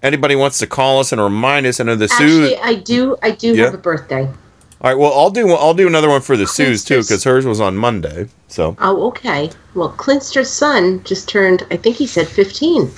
anybody 0.02 0.34
wants 0.36 0.58
to 0.58 0.66
call 0.66 1.00
us 1.00 1.12
and 1.12 1.20
remind 1.20 1.66
us 1.66 1.80
i 1.80 1.84
know 1.84 1.94
the 1.96 2.08
Sue 2.08 2.54
I 2.62 2.74
do. 2.76 3.16
I 3.22 3.30
do 3.32 3.54
Yeah? 3.54 3.66
have 3.66 3.74
a 3.74 3.78
birthday. 3.78 4.24
all 4.26 4.34
right 4.82 4.94
well 4.98 5.12
i'll 5.12 5.30
do 5.30 5.50
i'll 5.52 5.74
do 5.74 5.86
another 5.86 6.08
one 6.08 6.20
for 6.22 6.36
the 6.36 6.46
sue's 6.46 6.84
too 6.84 7.00
because 7.00 7.24
hers 7.24 7.46
was 7.46 7.60
on 7.60 7.76
monday 7.76 8.28
so 8.48 8.74
Oh, 8.80 9.06
okay. 9.08 9.50
Well, 9.74 9.90
Clinster's 9.90 10.50
son 10.50 11.02
just 11.04 11.28
turned. 11.28 11.66
I 11.70 11.76
think 11.76 11.96
he 11.96 12.06
said 12.06 12.26
fifteen. 12.26 12.90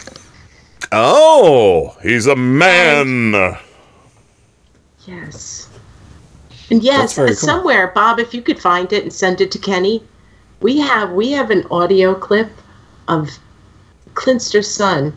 oh 0.92 1.96
he's 2.02 2.26
a 2.26 2.36
man 2.36 3.56
Yes. 5.06 5.68
And 6.70 6.82
yes, 6.82 7.16
cool. 7.16 7.34
somewhere, 7.34 7.88
Bob, 7.88 8.20
if 8.20 8.32
you 8.32 8.42
could 8.42 8.60
find 8.60 8.92
it 8.92 9.02
and 9.02 9.12
send 9.12 9.40
it 9.40 9.50
to 9.52 9.58
Kenny, 9.58 10.04
we 10.60 10.78
have 10.78 11.12
we 11.12 11.32
have 11.32 11.50
an 11.50 11.66
audio 11.70 12.14
clip 12.14 12.50
of 13.08 13.30
Clinster's 14.14 14.70
son 14.70 15.16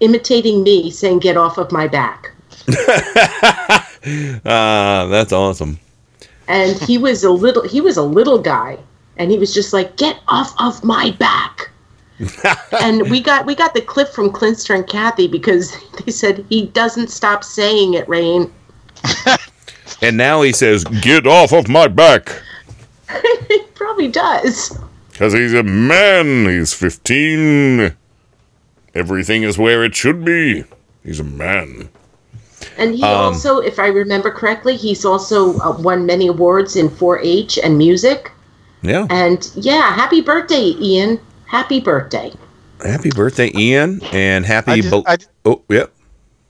imitating 0.00 0.62
me 0.62 0.90
saying, 0.90 1.18
"Get 1.18 1.36
off 1.36 1.58
of 1.58 1.70
my 1.70 1.86
back." 1.86 2.32
uh 2.68 3.80
that's 4.44 5.32
awesome 5.32 5.78
And 6.46 6.78
he 6.82 6.98
was 6.98 7.24
a 7.24 7.30
little 7.30 7.66
he 7.66 7.80
was 7.80 7.96
a 7.96 8.02
little 8.02 8.38
guy, 8.38 8.78
and 9.16 9.30
he 9.30 9.38
was 9.38 9.52
just 9.52 9.72
like, 9.72 9.96
"Get 9.96 10.20
off 10.28 10.54
of 10.58 10.84
my 10.84 11.10
back." 11.12 11.69
and 12.80 13.10
we 13.10 13.20
got 13.20 13.46
we 13.46 13.54
got 13.54 13.74
the 13.74 13.80
clip 13.80 14.08
from 14.08 14.30
Clinster 14.30 14.74
and 14.74 14.86
Kathy 14.86 15.26
because 15.26 15.76
they 16.04 16.12
said 16.12 16.44
he 16.48 16.66
doesn't 16.66 17.08
stop 17.08 17.44
saying 17.44 17.94
it, 17.94 18.08
Rain. 18.08 18.52
and 20.02 20.16
now 20.16 20.42
he 20.42 20.52
says 20.52 20.84
get 20.84 21.26
off 21.26 21.52
of 21.52 21.68
my 21.68 21.88
back 21.88 22.42
he 23.48 23.60
probably 23.74 24.08
does. 24.08 24.78
Because 25.12 25.32
he's 25.32 25.54
a 25.54 25.62
man. 25.62 26.46
He's 26.46 26.72
15. 26.72 27.94
Everything 28.94 29.42
is 29.42 29.58
where 29.58 29.84
it 29.84 29.94
should 29.94 30.24
be. 30.24 30.64
He's 31.04 31.20
a 31.20 31.24
man. 31.24 31.90
And 32.76 32.94
he 32.94 33.02
Um, 33.02 33.10
also, 33.10 33.58
if 33.58 33.78
I 33.78 33.88
remember 33.88 34.30
correctly, 34.30 34.76
he's 34.76 35.04
also 35.04 35.58
uh, 35.60 35.76
won 35.78 36.06
many 36.06 36.26
awards 36.26 36.76
in 36.76 36.88
4-H 36.88 37.58
and 37.58 37.76
music. 37.78 38.32
Yeah. 38.82 39.06
And 39.10 39.50
yeah, 39.54 39.94
happy 39.94 40.20
birthday, 40.20 40.74
Ian. 40.80 41.20
Happy 41.50 41.80
birthday. 41.80 42.32
Happy 42.80 43.10
birthday, 43.10 43.50
Ian. 43.56 44.00
And 44.12 44.46
happy. 44.46 44.70
I 44.70 44.76
just- 44.76 44.90
bel- 44.90 45.02
I 45.04 45.16
just- 45.16 45.30
oh, 45.44 45.60
yep. 45.68 45.92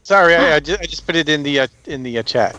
Sorry, 0.02 0.36
I, 0.36 0.56
I, 0.56 0.60
just, 0.60 0.82
I 0.82 0.84
just 0.84 1.06
put 1.06 1.16
it 1.16 1.30
in 1.30 1.42
the 1.42 1.60
uh, 1.60 1.66
in 1.86 2.02
the 2.02 2.18
uh, 2.18 2.22
chat. 2.22 2.54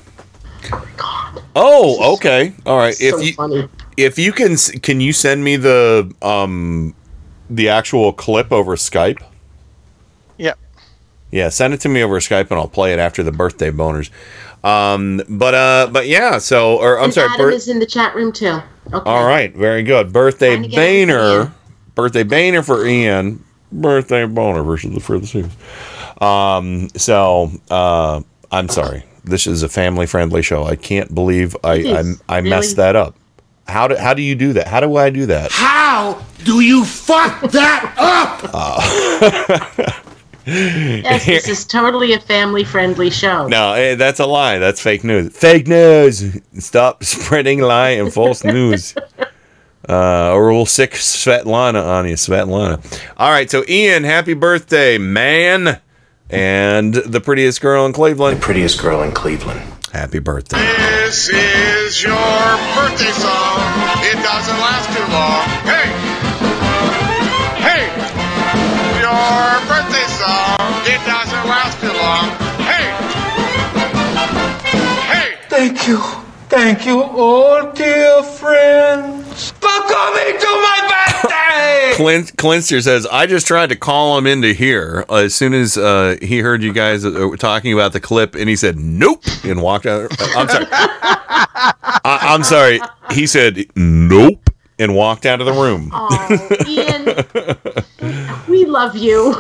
Oh, 1.56 2.16
okay. 2.16 2.54
All 2.66 2.78
right. 2.78 2.96
so 2.96 3.20
if 3.20 3.24
you 3.26 3.34
funny. 3.34 3.68
if 3.96 4.18
you 4.18 4.32
can 4.32 4.56
can 4.82 5.02
you 5.02 5.14
send 5.14 5.44
me 5.44 5.56
the 5.56 6.12
um 6.24 6.96
the 7.50 7.70
actual 7.70 8.12
clip 8.12 8.52
over 8.52 8.76
Skype? 8.76 9.22
Yeah. 10.38 10.54
Yeah, 11.30 11.50
send 11.50 11.74
it 11.76 11.82
to 11.82 11.90
me 11.90 12.02
over 12.02 12.20
Skype 12.20 12.50
and 12.50 12.60
I'll 12.60 12.68
play 12.68 12.92
it 12.94 13.00
after 13.00 13.22
the 13.22 13.32
birthday 13.32 13.70
boners. 13.70 14.10
Um 14.64 15.22
but 15.30 15.54
uh 15.54 15.90
but 15.92 16.08
yeah, 16.08 16.38
so 16.40 16.78
or 16.78 16.98
I'm 16.98 17.06
and 17.06 17.14
sorry, 17.14 17.30
Adam 17.34 17.48
bir- 17.48 17.52
is 17.52 17.68
in 17.68 17.78
the 17.80 17.86
chat 17.86 18.16
room 18.16 18.32
too. 18.32 18.62
Okay. 18.94 19.10
All 19.10 19.26
right, 19.26 19.54
very 19.56 19.84
good. 19.84 20.12
Birthday 20.12 20.56
Trying 20.56 20.70
to 21.96 22.10
get 22.10 22.24
it 22.24 22.24
for 22.24 22.24
Boehner. 22.24 22.24
Birthday 22.24 22.24
Boehner 22.24 22.64
for 22.64 22.86
Ian. 22.86 23.44
Birthday 23.72 24.26
Boner 24.26 24.64
versus 24.64 24.94
the 24.94 25.00
for 25.00 25.20
the 25.20 25.28
Sues. 25.28 25.52
Um, 26.20 26.90
so 26.96 27.52
uh, 27.70 28.22
I'm 28.52 28.70
sorry. 28.70 29.04
This 29.24 29.48
is 29.48 29.64
a 29.64 29.70
family 29.70 30.08
friendly 30.08 30.42
show. 30.42 30.64
I 30.64 30.76
can't 30.76 31.14
believe 31.14 31.56
I 31.64 32.16
I, 32.30 32.38
I 32.38 32.42
messed 32.42 32.78
really. 32.78 32.88
that 32.88 32.96
up. 32.96 33.16
How 33.68 33.88
do 33.88 33.96
how 33.96 34.14
do 34.14 34.22
you 34.22 34.36
do 34.36 34.54
that? 34.54 34.68
How 34.68 34.80
do 34.80 34.96
I 34.98 35.10
do 35.10 35.26
that? 35.28 35.52
How 35.52 36.22
do 36.44 36.60
you 36.60 36.84
fuck 36.84 37.52
that 37.52 37.94
up? 37.98 40.06
Yes, 40.46 41.26
this 41.26 41.48
is 41.48 41.66
totally 41.66 42.14
a 42.14 42.20
family 42.20 42.64
friendly 42.64 43.12
show. 43.12 43.48
No, 43.48 43.74
eh, 43.74 43.96
that's 43.96 44.20
a 44.20 44.26
lie. 44.26 44.58
That's 44.58 44.82
fake 44.82 45.04
news. 45.04 45.36
Fake 45.38 45.68
news. 45.68 46.40
Stop 46.58 47.04
spreading 47.04 47.62
lie 47.62 47.92
and 47.92 48.12
false 48.12 48.44
news. 48.44 48.96
Uh, 49.88 50.34
or 50.34 50.52
we'll 50.54 50.66
sic 50.66 50.92
Svetlana 50.92 51.84
on 51.86 52.08
you, 52.08 52.16
Svetlana. 52.16 52.80
All 53.18 53.32
right, 53.32 53.50
so 53.50 53.64
Ian, 53.68 54.04
happy 54.04 54.34
birthday, 54.34 54.98
man. 54.98 55.80
And 56.30 56.94
the 56.94 57.20
prettiest 57.20 57.62
girl 57.62 57.86
in 57.86 57.94
Cleveland. 57.94 58.38
The 58.38 58.42
prettiest 58.42 58.82
girl 58.82 59.02
in 59.04 59.12
Cleveland. 59.12 59.62
Happy 59.92 60.20
birthday. 60.20 60.58
This 60.58 61.28
is 61.28 62.02
your 62.02 62.14
birthday 62.14 63.12
song. 63.12 63.60
It 64.08 64.16
doesn't 64.24 64.60
last 64.64 64.88
too 64.96 65.04
long. 65.12 65.44
Hey! 65.68 65.92
Hey! 67.60 67.84
Your 69.04 69.60
birthday 69.68 70.08
song. 70.16 70.56
It 70.88 71.02
doesn't 71.06 71.46
last 71.50 71.82
too 71.82 71.92
long. 71.92 72.30
Hey! 72.64 72.88
Hey! 75.12 75.36
Thank 75.50 75.88
you. 75.88 76.00
Thank 76.48 76.86
you, 76.86 77.02
all 77.02 77.72
dear 77.72 78.24
friends, 78.24 79.21
for 79.50 79.68
coming 79.68 80.40
to 80.40 80.46
my 80.46 81.12
birthday! 81.24 81.92
Clint 81.96 82.36
Clinster 82.38 82.82
says, 82.82 83.06
I 83.08 83.26
just 83.26 83.48
tried 83.48 83.70
to 83.70 83.76
call 83.76 84.18
him 84.18 84.28
into 84.28 84.54
here 84.54 85.06
uh, 85.10 85.16
as 85.16 85.36
soon 85.36 85.54
as 85.54 85.78
uh, 85.78 86.18
he 86.22 86.40
heard 86.40 86.62
you 86.62 86.74
guys 86.74 87.06
uh, 87.06 87.12
were 87.12 87.38
talking 87.38 87.74
about 87.74 87.94
the 87.94 88.00
clip, 88.00 88.36
and 88.36 88.48
he 88.48 88.56
said, 88.56 88.78
nope, 88.78 89.24
and 89.44 89.62
walked 89.62 89.86
out. 89.86 90.12
I'm 90.36 90.48
sorry. 90.48 90.66
I, 90.72 92.20
I'm 92.22 92.44
sorry. 92.44 92.80
He 93.12 93.28
said, 93.28 93.66
nope, 93.76 94.50
and 94.80 94.96
walked 94.96 95.26
out 95.26 95.42
of 95.42 95.48
the 95.48 95.54
room. 95.54 95.90
Oh, 95.94 96.58
Ian, 96.68 98.46
we 98.48 98.66
love 98.66 98.96
you. 98.96 99.36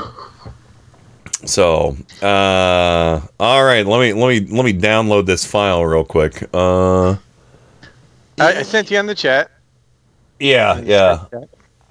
So, 1.45 1.97
uh, 2.21 3.21
all 3.39 3.63
right, 3.63 3.85
let 3.85 3.99
me 3.99 4.13
let 4.13 4.27
me 4.27 4.55
let 4.55 4.63
me 4.63 4.73
download 4.73 5.25
this 5.25 5.43
file 5.43 5.83
real 5.83 6.03
quick. 6.03 6.47
Uh, 6.53 7.13
I, 8.37 8.59
I 8.59 8.61
sent 8.61 8.91
you 8.91 8.97
on 8.97 9.07
the 9.07 9.15
chat. 9.15 9.49
Yeah, 10.41 10.79
yeah. 10.81 11.25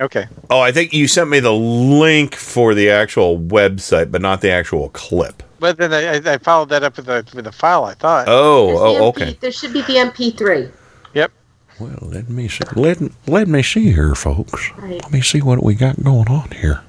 Okay. 0.00 0.26
Oh, 0.48 0.60
I 0.60 0.72
think 0.72 0.92
you 0.94 1.06
sent 1.06 1.28
me 1.28 1.40
the 1.40 1.52
link 1.52 2.34
for 2.34 2.74
the 2.74 2.88
actual 2.90 3.38
website, 3.38 4.10
but 4.10 4.22
not 4.22 4.40
the 4.40 4.50
actual 4.50 4.88
clip. 4.90 5.42
But 5.58 5.76
then 5.76 5.92
I, 5.92 6.14
I- 6.16 6.34
I 6.34 6.38
followed 6.38 6.70
that 6.70 6.82
up 6.82 6.96
with 6.96 7.08
a 7.08 7.24
with 7.34 7.46
a 7.46 7.52
file. 7.52 7.84
I 7.84 7.92
thought. 7.94 8.24
Oh, 8.28 8.66
There's 8.66 8.78
the 8.78 8.84
oh, 9.04 9.12
MP 9.12 9.16
okay. 9.22 9.38
There 9.40 9.52
should 9.52 9.72
be 9.74 9.82
the 9.82 9.94
MP3. 9.96 10.72
Yep. 11.12 11.32
Well, 11.78 11.98
let 12.00 12.30
me 12.30 12.48
see. 12.48 12.64
Let 12.76 12.98
let 13.28 13.46
me 13.46 13.62
see 13.62 13.92
here, 13.92 14.14
folks. 14.14 14.70
Right. 14.78 15.02
Let 15.02 15.12
me 15.12 15.20
see 15.20 15.42
what 15.42 15.62
we 15.62 15.74
got 15.74 16.02
going 16.02 16.28
on 16.28 16.50
here. 16.52 16.82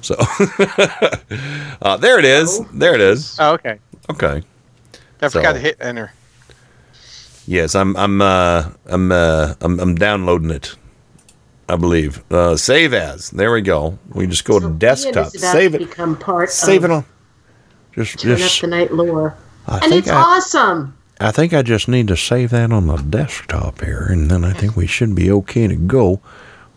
So, 0.00 0.14
uh, 1.82 1.96
there 1.96 2.20
it 2.20 2.24
is. 2.24 2.60
There 2.72 2.94
it 2.94 3.00
is. 3.00 3.36
Oh, 3.40 3.54
okay. 3.54 3.80
Okay. 4.10 4.42
I 5.20 5.28
forgot 5.28 5.48
So- 5.48 5.52
to 5.54 5.58
hit 5.58 5.76
enter. 5.80 6.12
Yes, 7.48 7.74
I'm 7.74 7.96
I'm 7.96 8.20
uh 8.20 8.70
I'm 8.84 9.10
uh 9.10 9.54
I'm, 9.62 9.80
I'm 9.80 9.94
downloading 9.94 10.50
it. 10.50 10.76
I 11.66 11.76
believe. 11.76 12.22
Uh 12.30 12.58
save 12.58 12.92
as. 12.92 13.30
There 13.30 13.50
we 13.50 13.62
go. 13.62 13.98
We 14.12 14.26
just 14.26 14.44
go 14.44 14.60
to 14.60 14.66
Ian 14.66 14.76
desktop. 14.76 15.28
is 15.28 15.36
about 15.42 15.52
Save 15.52 15.72
to 15.72 15.76
it. 15.80 15.88
become 15.88 16.14
part 16.18 16.50
Save 16.50 16.84
it 16.84 16.90
on. 16.90 17.06
Just 17.92 18.18
Turn 18.18 18.36
just 18.36 18.58
Up 18.62 18.70
the 18.70 18.76
Night 18.76 18.92
Lore. 18.92 19.34
I 19.66 19.78
and 19.82 19.94
it's 19.94 20.08
I- 20.10 20.14
awesome. 20.20 20.94
I 21.20 21.30
think 21.30 21.54
I 21.54 21.62
just 21.62 21.88
need 21.88 22.06
to 22.08 22.16
save 22.18 22.50
that 22.50 22.70
on 22.70 22.86
the 22.86 22.96
desktop 22.98 23.80
here 23.80 24.06
and 24.10 24.30
then 24.30 24.44
I 24.44 24.52
think 24.52 24.76
we 24.76 24.86
should 24.86 25.14
be 25.14 25.30
okay 25.32 25.66
to 25.66 25.74
go. 25.74 26.20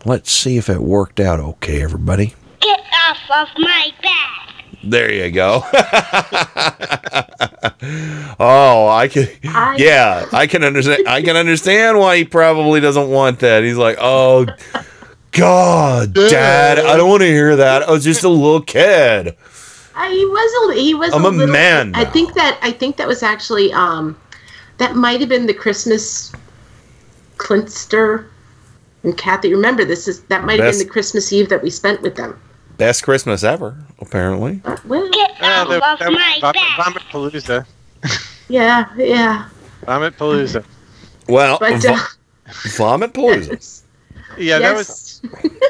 Let's 0.06 0.32
see 0.32 0.56
if 0.56 0.70
it 0.70 0.80
worked 0.80 1.20
out 1.20 1.38
okay, 1.38 1.82
everybody. 1.82 2.34
Get 2.60 2.80
off 3.08 3.18
of 3.30 3.48
my 3.58 3.90
back. 4.02 4.54
There 4.82 5.12
you 5.12 5.30
go. 5.30 5.64
oh, 8.40 8.88
I 8.88 9.08
can. 9.08 9.28
Yeah, 9.78 10.26
I 10.32 10.46
can 10.46 10.64
understand. 10.64 11.08
I 11.08 11.22
can 11.22 11.36
understand 11.36 11.98
why 11.98 12.18
he 12.18 12.24
probably 12.24 12.80
doesn't 12.80 13.08
want 13.08 13.40
that. 13.40 13.62
He's 13.62 13.76
like, 13.76 13.96
oh, 14.00 14.46
God, 15.32 16.14
Dad, 16.14 16.78
I 16.78 16.96
don't 16.96 17.08
want 17.08 17.22
to 17.22 17.28
hear 17.28 17.56
that. 17.56 17.82
I 17.84 17.90
was 17.90 18.04
just 18.04 18.22
a 18.22 18.28
little 18.28 18.60
kid. 18.60 19.36
Uh, 19.94 20.08
he 20.08 20.24
was 20.24 20.70
a 20.70 20.80
he 20.80 20.94
was 20.94 21.12
I'm 21.12 21.24
a, 21.24 21.28
a 21.28 21.30
little, 21.30 21.52
man 21.52 21.94
I 21.94 22.06
think 22.06 22.32
that 22.32 22.58
I 22.62 22.70
think 22.72 22.96
that 22.96 23.06
was 23.06 23.22
actually 23.22 23.70
um 23.74 24.18
that 24.78 24.96
might 24.96 25.20
have 25.20 25.28
been 25.28 25.46
the 25.46 25.52
Christmas 25.52 26.32
Clinster 27.36 28.26
and 29.02 29.16
Kathy. 29.18 29.52
Remember 29.52 29.84
this 29.84 30.08
is 30.08 30.22
that 30.24 30.44
might 30.44 30.60
have 30.60 30.72
been 30.72 30.86
the 30.86 30.90
Christmas 30.90 31.32
Eve 31.32 31.48
that 31.50 31.62
we 31.62 31.68
spent 31.70 32.00
with 32.00 32.16
them. 32.16 32.40
Best 32.78 33.02
Christmas 33.04 33.44
ever, 33.44 33.76
apparently. 34.00 34.60
Well, 34.84 35.08
Uh, 35.40 35.64
the- 35.64 35.82
off 35.84 35.98
that 35.98 36.10
my 36.12 36.38
Vom- 36.40 36.52
back. 36.52 36.76
Vomit 36.76 37.02
Palooza. 37.10 37.66
yeah, 38.48 38.86
yeah. 38.96 39.48
Vomit 39.86 40.16
Palooza. 40.16 40.64
Well, 41.28 41.58
But, 41.60 41.80
vo- 41.82 41.92
uh, 41.92 41.98
vomit 42.76 43.12
palooza. 43.12 43.82
Yeah, 44.38 44.58
that 44.60 44.74
was 44.74 45.20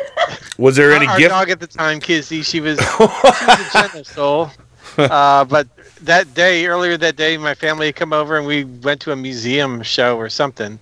Was 0.58 0.76
there 0.76 0.92
any 0.92 1.06
our 1.08 1.18
gift? 1.18 1.30
dog 1.30 1.50
at 1.50 1.58
the 1.58 1.66
time, 1.66 1.98
Kizzy. 1.98 2.42
She 2.42 2.60
was, 2.60 2.78
she 2.78 2.84
was 3.02 3.48
a 3.48 3.70
gentle 3.72 4.04
soul. 4.04 4.50
Uh, 4.96 5.44
but 5.44 5.66
that 6.02 6.34
day, 6.34 6.66
earlier 6.66 6.96
that 6.96 7.16
day, 7.16 7.36
my 7.36 7.54
family 7.54 7.86
had 7.86 7.96
come 7.96 8.12
over 8.12 8.36
and 8.36 8.46
we 8.46 8.64
went 8.64 9.00
to 9.02 9.12
a 9.12 9.16
museum 9.16 9.82
show 9.82 10.16
or 10.16 10.28
something, 10.28 10.78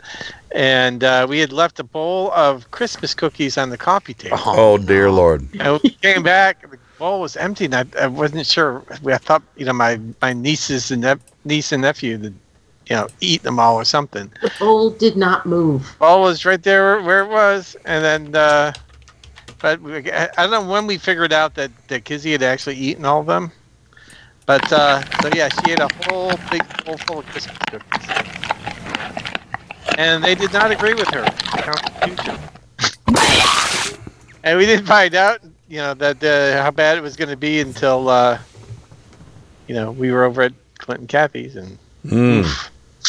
and 0.54 1.04
uh, 1.04 1.26
we 1.28 1.38
had 1.38 1.52
left 1.52 1.78
a 1.78 1.84
bowl 1.84 2.32
of 2.32 2.70
Christmas 2.70 3.14
cookies 3.14 3.58
on 3.58 3.70
the 3.70 3.78
coffee 3.78 4.14
table. 4.14 4.38
Oh 4.46 4.78
dear 4.78 5.10
Lord. 5.10 5.46
And 5.60 5.80
we 5.82 5.90
came 5.90 6.22
back, 6.22 6.62
the 6.68 6.78
bowl 6.98 7.20
was 7.20 7.36
empty, 7.36 7.66
and 7.66 7.74
I, 7.74 7.84
I 7.98 8.06
wasn't 8.06 8.46
sure. 8.46 8.82
I 9.06 9.18
thought, 9.18 9.42
you 9.56 9.66
know, 9.66 9.72
my 9.72 10.00
my 10.22 10.32
nieces 10.32 10.90
and 10.90 11.02
nep- 11.02 11.20
niece 11.44 11.72
and 11.72 11.82
nephew, 11.82 12.16
that, 12.18 12.32
you 12.88 12.96
know, 12.96 13.08
eat 13.20 13.42
them 13.42 13.58
all 13.58 13.76
or 13.76 13.84
something. 13.84 14.32
the 14.40 14.52
bowl 14.58 14.90
did 14.90 15.16
not 15.16 15.46
move. 15.46 15.94
Bowl 15.98 16.22
was 16.22 16.44
right 16.44 16.62
there 16.62 17.00
where 17.02 17.20
it 17.20 17.28
was, 17.28 17.76
and 17.84 18.04
then, 18.04 18.34
uh, 18.34 18.72
but 19.60 19.80
we, 19.82 20.10
I 20.10 20.28
I 20.36 20.46
don't 20.46 20.50
know 20.50 20.72
when 20.72 20.86
we 20.86 20.96
figured 20.96 21.32
out 21.32 21.54
that 21.56 21.70
that 21.88 22.04
Kizzy 22.04 22.32
had 22.32 22.42
actually 22.42 22.76
eaten 22.76 23.04
all 23.04 23.20
of 23.20 23.26
them. 23.26 23.52
But 24.50 24.72
uh, 24.72 25.00
so 25.22 25.30
yeah, 25.32 25.48
she 25.48 25.70
ate 25.70 25.78
a 25.78 25.86
whole 26.02 26.32
big 26.50 26.64
bowl 26.84 26.96
full 26.96 27.20
of 27.20 27.26
Christmas 27.26 27.56
cookies, 27.70 28.08
and 29.96 30.24
they 30.24 30.34
did 30.34 30.52
not 30.52 30.72
agree 30.72 30.92
with 30.92 31.06
her 31.10 31.24
constitution. 31.62 32.36
and 34.42 34.58
we 34.58 34.66
didn't 34.66 34.86
find 34.86 35.14
out, 35.14 35.38
you 35.68 35.76
know, 35.76 35.94
that 35.94 36.24
uh, 36.24 36.60
how 36.64 36.72
bad 36.72 36.98
it 36.98 37.00
was 37.00 37.14
going 37.14 37.28
to 37.28 37.36
be 37.36 37.60
until, 37.60 38.08
uh, 38.08 38.40
you 39.68 39.74
know, 39.76 39.92
we 39.92 40.10
were 40.10 40.24
over 40.24 40.42
at 40.42 40.52
Clinton 40.78 41.06
Cathy's, 41.06 41.54
and 41.54 41.78
Hmm. 42.08 42.42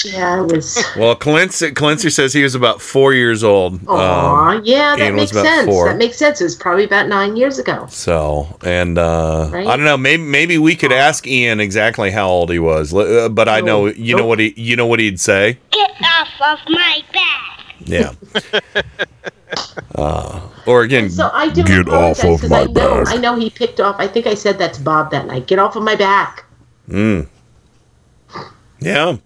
Yeah, 0.06 0.44
it 0.44 0.52
was. 0.52 0.82
Well, 0.98 1.16
Clancy, 1.16 1.72
Clancy 1.72 2.10
says 2.10 2.34
he 2.34 2.44
was 2.44 2.56
about 2.56 2.82
four 2.82 3.14
years 3.14 3.44
old. 3.44 3.80
Aw, 3.88 4.50
um, 4.58 4.62
yeah, 4.64 4.96
that 4.96 5.00
Ian 5.06 5.16
makes 5.16 5.32
sense. 5.32 5.66
four. 5.66 5.88
That 5.90 5.98
makes 5.98 6.18
sense. 6.18 6.40
It 6.42 6.46
was 6.46 6.56
probably 6.56 6.86
about 6.86 7.08
nine 7.08 7.36
years 7.36 7.60
ago. 7.60 7.86
So, 7.90 8.58
and 8.64 8.98
uh, 8.98 9.50
Right? 9.52 9.68
I 9.68 9.76
don't 9.76 9.86
know. 9.86 9.98
Maybe 9.98 10.24
maybe 10.24 10.58
we 10.58 10.76
could 10.76 10.92
ask 10.92 11.28
Ian 11.28 11.60
exactly 11.60 12.10
how 12.12 12.28
old 12.30 12.50
he 12.52 12.60
was. 12.60 12.94
Uh, 12.94 13.30
but 13.30 13.48
I 13.50 13.60
know 13.62 13.88
you 13.88 14.16
know 14.16 14.26
what 14.26 14.40
he 14.40 14.54
you 14.58 14.76
know 14.76 14.86
what 14.88 15.00
he'd 15.00 15.20
say. 15.20 15.58
Get 15.72 15.92
off 16.20 16.30
of 16.42 16.60
my 16.70 17.02
back. 17.14 17.76
Yeah. 17.82 18.14
uh, 19.96 20.42
or 20.66 20.82
again, 20.84 21.10
So 21.10 21.30
I 21.34 21.50
do 21.50 21.64
get 21.64 21.88
off 21.90 22.20
apologize 22.20 22.24
of 22.26 22.42
'cause 22.42 22.50
my 22.50 22.62
I 22.62 22.66
know, 22.66 23.04
back. 23.04 23.08
I 23.08 23.18
know 23.18 23.36
he 23.36 23.50
picked 23.50 23.80
off. 23.80 23.96
I 24.00 24.08
think 24.08 24.28
I 24.28 24.34
said 24.36 24.58
that 24.60 24.74
to 24.76 24.82
Bob 24.82 25.12
that 25.12 25.26
night. 25.28 25.48
Get 25.48 25.60
off 25.60 25.76
of 25.76 25.84
my 25.84 25.96
back. 25.96 26.46
Mm. 26.90 27.28
Yeah. 28.82 29.18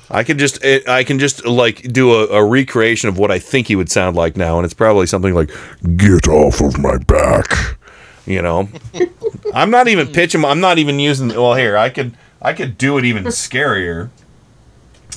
I 0.09 0.23
can 0.23 0.37
just 0.37 0.63
it, 0.63 0.87
I 0.87 1.03
can 1.03 1.19
just 1.19 1.45
like 1.45 1.81
do 1.91 2.13
a, 2.13 2.27
a 2.27 2.45
recreation 2.45 3.09
of 3.09 3.17
what 3.17 3.29
I 3.29 3.39
think 3.39 3.67
he 3.67 3.75
would 3.75 3.91
sound 3.91 4.15
like 4.15 4.37
now, 4.37 4.57
and 4.57 4.63
it's 4.63 4.73
probably 4.73 5.05
something 5.05 5.33
like 5.33 5.51
"Get 5.97 6.29
off 6.29 6.61
of 6.61 6.77
my 6.77 6.97
back," 6.99 7.77
you 8.25 8.41
know. 8.41 8.69
I'm 9.53 9.69
not 9.69 9.89
even 9.89 10.07
pitching. 10.07 10.45
I'm 10.45 10.61
not 10.61 10.77
even 10.77 10.97
using. 10.97 11.27
Well, 11.27 11.55
here 11.55 11.75
I 11.75 11.89
could 11.89 12.15
I 12.41 12.53
could 12.53 12.77
do 12.77 12.97
it 12.97 13.03
even 13.03 13.23
scarier. 13.25 14.11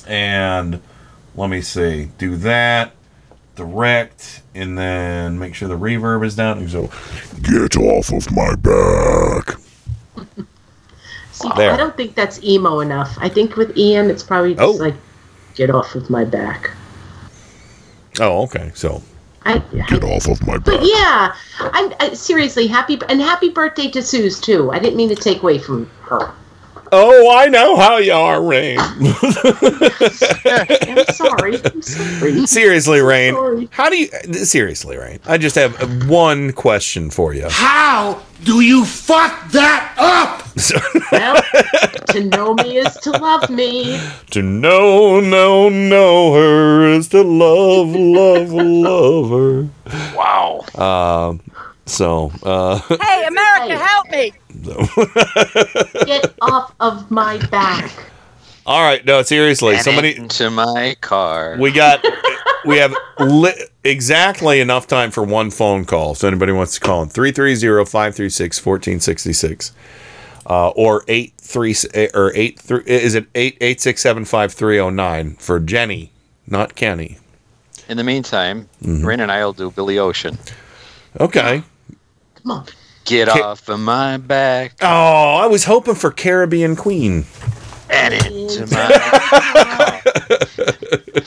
And 0.05 0.81
let 1.35 1.49
me 1.49 1.61
see, 1.61 2.09
do 2.17 2.35
that 2.35 2.91
direct, 3.59 4.41
and 4.55 4.77
then 4.77 5.37
make 5.37 5.53
sure 5.53 5.67
the 5.67 5.77
reverb 5.77 6.25
is 6.25 6.35
down. 6.35 6.67
So 6.69 6.89
get 7.43 7.75
off 7.77 8.11
of 8.11 8.31
my 8.31 8.55
back. 8.55 9.57
See, 11.33 11.49
There. 11.55 11.71
I 11.71 11.77
don't 11.77 11.95
think 11.95 12.15
that's 12.15 12.41
emo 12.43 12.79
enough. 12.79 13.15
I 13.19 13.29
think 13.29 13.55
with 13.57 13.77
Ian, 13.77 14.09
it's 14.09 14.23
probably 14.23 14.55
just 14.55 14.63
Oh. 14.63 14.71
like, 14.71 14.95
get 15.55 15.69
off 15.69 15.95
of 15.95 16.09
my 16.09 16.23
back. 16.25 16.71
Oh, 18.19 18.43
okay. 18.43 18.71
So 18.75 19.01
I, 19.43 19.59
get 19.87 20.03
off 20.03 20.27
of 20.27 20.45
my 20.45 20.53
back. 20.57 20.65
but 20.65 20.79
yeah, 20.83 21.33
I'm 21.59 21.93
I, 21.99 22.13
seriously 22.13 22.67
happy 22.67 22.97
and 23.07 23.21
happy 23.21 23.49
birthday 23.49 23.89
to 23.91 24.01
Suze 24.01 24.39
too. 24.39 24.71
I 24.71 24.79
didn't 24.79 24.97
mean 24.97 25.09
to 25.09 25.15
take 25.15 25.41
away 25.41 25.59
from 25.59 25.89
her. 26.03 26.31
Oh, 26.91 27.31
I 27.37 27.47
know 27.47 27.75
how 27.75 27.97
you 27.97 28.13
are, 28.13 28.41
Rain. 28.41 28.77
I'm 28.79 29.03
sorry. 31.13 31.61
I'm 31.63 31.81
sorry. 31.81 32.47
seriously, 32.47 33.01
Rain. 33.01 33.67
How 33.71 33.89
do 33.89 33.97
you 33.97 34.07
seriously, 34.33 34.97
Rain? 34.97 35.19
I 35.25 35.37
just 35.37 35.55
have 35.55 36.09
one 36.09 36.51
question 36.53 37.09
for 37.09 37.33
you. 37.33 37.47
How 37.49 38.21
do 38.43 38.61
you 38.61 38.85
fuck 38.85 39.51
that 39.51 39.93
up? 39.97 40.45
Well, 41.11 41.41
to 42.09 42.23
know 42.25 42.53
me 42.53 42.77
is 42.77 42.93
to 42.97 43.11
love 43.11 43.49
me. 43.49 43.99
to 44.31 44.41
know, 44.43 45.19
know, 45.19 45.69
know 45.69 46.33
her 46.33 46.87
is 46.89 47.07
to 47.09 47.23
love, 47.23 47.89
love, 47.95 48.51
love 48.51 49.29
her. 49.31 49.67
Wow. 50.15 50.65
Um. 50.75 51.41
So, 51.89 52.31
uh, 52.43 52.79
Hey, 53.01 53.25
America, 53.25 53.77
help 53.83 54.09
me! 54.11 54.31
Get 56.05 56.33
off 56.41 56.73
of 56.79 57.09
my 57.11 57.37
back. 57.47 57.91
All 58.65 58.81
right, 58.81 59.03
no, 59.05 59.21
seriously, 59.23 59.73
Get 59.75 59.83
somebody. 59.85 60.15
into 60.15 60.49
my 60.49 60.95
car. 61.01 61.55
We 61.59 61.71
got. 61.71 62.03
we 62.65 62.77
have 62.77 62.93
li- 63.19 63.65
exactly 63.83 64.59
enough 64.59 64.85
time 64.85 65.11
for 65.11 65.23
one 65.23 65.49
phone 65.49 65.85
call. 65.85 66.13
So 66.15 66.27
anybody 66.27 66.51
wants 66.51 66.73
to 66.75 66.79
call 66.81 67.01
in 67.03 67.09
330-536-1466. 67.09 69.71
Uh, 70.45 70.69
or 70.69 71.03
eight 71.07 71.33
three 71.37 71.75
or 72.15 72.31
eight 72.33 72.59
three 72.59 72.81
is 72.87 73.13
it 73.13 73.27
eight 73.35 73.55
eight 73.61 73.79
six 73.79 74.01
seven 74.01 74.25
five 74.25 74.51
three 74.51 74.79
oh 74.79 74.89
nine 74.89 75.35
for 75.35 75.59
Jenny, 75.59 76.11
not 76.47 76.73
Kenny. 76.75 77.19
In 77.87 77.97
the 77.97 78.03
meantime, 78.03 78.67
Mhm. 78.83 79.05
Ren 79.05 79.19
and 79.19 79.31
I 79.31 79.45
will 79.45 79.53
do 79.53 79.69
Billy 79.69 79.99
Ocean. 79.99 80.39
Okay. 81.19 81.61
Come 82.41 82.51
on. 82.51 82.65
Get 83.09 83.27
Ki- 83.29 83.41
off 83.41 83.67
of 83.69 83.79
my 83.79 84.17
back. 84.17 84.73
Oh, 84.81 85.35
I 85.37 85.47
was 85.47 85.65
hoping 85.65 85.95
for 85.95 86.11
Caribbean 86.11 86.75
Queen. 86.75 87.25
and 87.89 88.13
into 88.13 88.67
my 88.75 90.01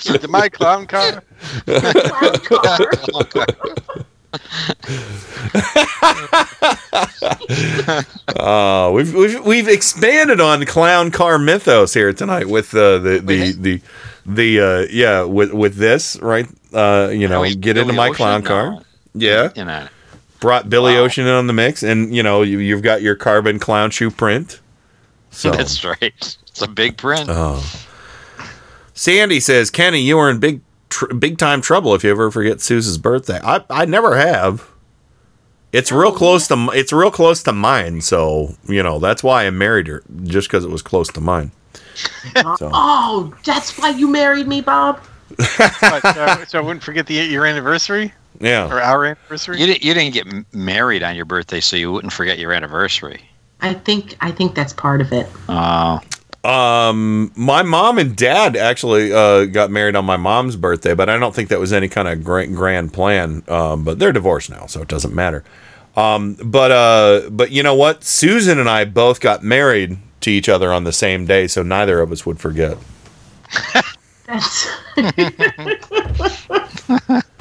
Into 0.07 0.29
my 0.29 0.49
clown 0.49 0.87
car. 0.87 1.23
Uh, 8.37 8.91
we've, 8.95 9.15
we've 9.15 9.45
we've 9.45 9.69
expanded 9.69 10.41
on 10.41 10.65
clown 10.67 11.11
car 11.11 11.39
mythos 11.39 11.95
here 11.95 12.13
tonight 12.13 12.49
with 12.49 12.75
uh, 12.75 12.99
the 12.99 13.19
the 13.19 13.53
the 13.53 13.81
the 14.27 14.61
uh, 14.61 14.87
yeah 14.91 15.23
with 15.23 15.53
with 15.53 15.77
this 15.77 16.19
right? 16.21 16.47
Uh, 16.73 17.11
you 17.13 17.29
know 17.29 17.41
wait, 17.43 17.61
get 17.61 17.77
into 17.77 17.93
my 17.93 18.11
clown 18.11 18.43
No. 18.43 18.49
car. 18.49 18.79
Yeah. 19.15 19.51
You 19.55 19.65
know, 19.65 19.87
brought 20.43 20.69
Billy 20.69 20.97
Ocean 20.97 21.25
in 21.25 21.33
on 21.33 21.47
the 21.47 21.53
mix 21.53 21.85
and 21.85 22.15
you 22.15 22.23
know 22.23 22.43
you, 22.43 22.59
you've 22.59 22.83
got 22.83 23.01
your 23.01 23.15
carbon 23.15 23.59
clown 23.61 23.91
shoe 23.91 24.11
print 24.11 24.61
so 25.31 25.51
that's 25.53 25.83
right. 25.85 26.03
It's 26.11 26.61
a 26.61 26.69
big 26.69 26.99
print. 26.99 27.27
Oh. 27.29 27.65
Sandy 28.93 29.41
says 29.41 29.71
Kenny 29.71 30.01
you 30.01 30.19
are 30.19 30.29
in 30.29 30.41
big 30.41 30.61
tr- 30.91 31.15
big 31.15 31.39
time 31.39 31.63
trouble 31.63 31.95
if 31.95 32.03
you 32.03 32.11
ever 32.11 32.31
forget 32.31 32.61
Susan's 32.61 32.99
birthday 32.99 33.41
I 33.43 33.65
I 33.71 33.85
never 33.87 34.17
have. 34.17 34.69
It's 35.73 35.91
real 35.91 36.13
close 36.13 36.49
to 36.49 36.71
it's 36.75 36.93
real 36.93 37.13
close 37.13 37.43
to 37.45 37.53
mine, 37.53 38.03
so 38.03 38.57
you 38.69 38.83
know 38.83 38.99
that's 38.99 39.23
why 39.23 39.47
I 39.47 39.51
married 39.51 39.87
her, 39.87 40.03
just 40.25 40.49
because 40.49 40.65
it 40.65 40.71
was 40.71 40.83
close 40.83 41.09
to 41.09 41.21
mine. 41.21 41.53
So. 42.35 42.71
Oh, 42.73 43.35
that's 43.45 43.79
why 43.79 43.91
you 43.91 44.09
married 44.09 44.49
me, 44.49 44.61
Bob. 44.61 45.01
But, 45.37 46.05
uh, 46.05 46.45
so 46.47 46.59
I 46.59 46.63
wouldn't 46.63 46.83
forget 46.83 47.07
the 47.07 47.15
your 47.15 47.47
anniversary 47.47 48.13
Yeah. 48.41 48.69
or 48.69 48.81
our 48.81 49.05
anniversary. 49.05 49.61
You, 49.61 49.67
di- 49.67 49.87
you 49.87 49.95
didn't 49.95 50.15
get 50.15 50.55
married 50.55 51.03
on 51.03 51.17
your 51.17 51.25
birthday, 51.25 51.61
so 51.61 51.77
you 51.77 51.93
wouldn't 51.93 52.13
forget 52.13 52.39
your 52.39 52.53
anniversary. 52.53 53.23
I 53.61 53.75
think 53.75 54.17
I 54.21 54.33
think 54.33 54.55
that's 54.55 54.73
part 54.73 55.01
of 55.01 55.13
it. 55.13 55.29
Oh. 55.49 56.01
Um, 56.45 57.31
my 57.37 57.63
mom 57.63 57.99
and 57.99 58.17
dad 58.17 58.57
actually 58.57 59.13
uh, 59.13 59.45
got 59.45 59.71
married 59.71 59.95
on 59.95 60.05
my 60.05 60.17
mom's 60.17 60.57
birthday, 60.57 60.93
but 60.93 61.09
I 61.09 61.17
don't 61.17 61.33
think 61.33 61.51
that 61.51 61.61
was 61.61 61.73
any 61.73 61.89
kind 61.89 62.09
of 62.09 62.25
grand, 62.25 62.57
grand 62.57 62.93
plan. 62.93 63.45
Um, 63.47 63.85
but 63.85 64.01
they're 64.01 64.13
divorced 64.13 64.51
now, 64.51 64.67
so 64.67 64.83
it 64.83 64.89
doesn't 64.89 65.15
matter. 65.15 65.45
Um, 65.95 66.35
but 66.45 66.73
uh, 66.73 67.31
but 67.31 67.53
you 67.53 67.63
know 67.63 67.77
what? 67.77 68.03
Susan 68.03 68.59
and 68.59 68.69
I 68.69 68.85
both 68.85 69.21
got 69.21 69.45
married 69.45 69.99
to 70.23 70.33
each 70.33 70.49
other 70.49 70.73
on 70.73 70.83
the 70.83 70.93
same 70.93 71.27
day, 71.27 71.47
so 71.47 71.63
neither 71.63 72.01
of 72.01 72.11
us 72.11 72.27
would 72.27 72.41
forget. 72.41 72.77
That's 74.27 74.67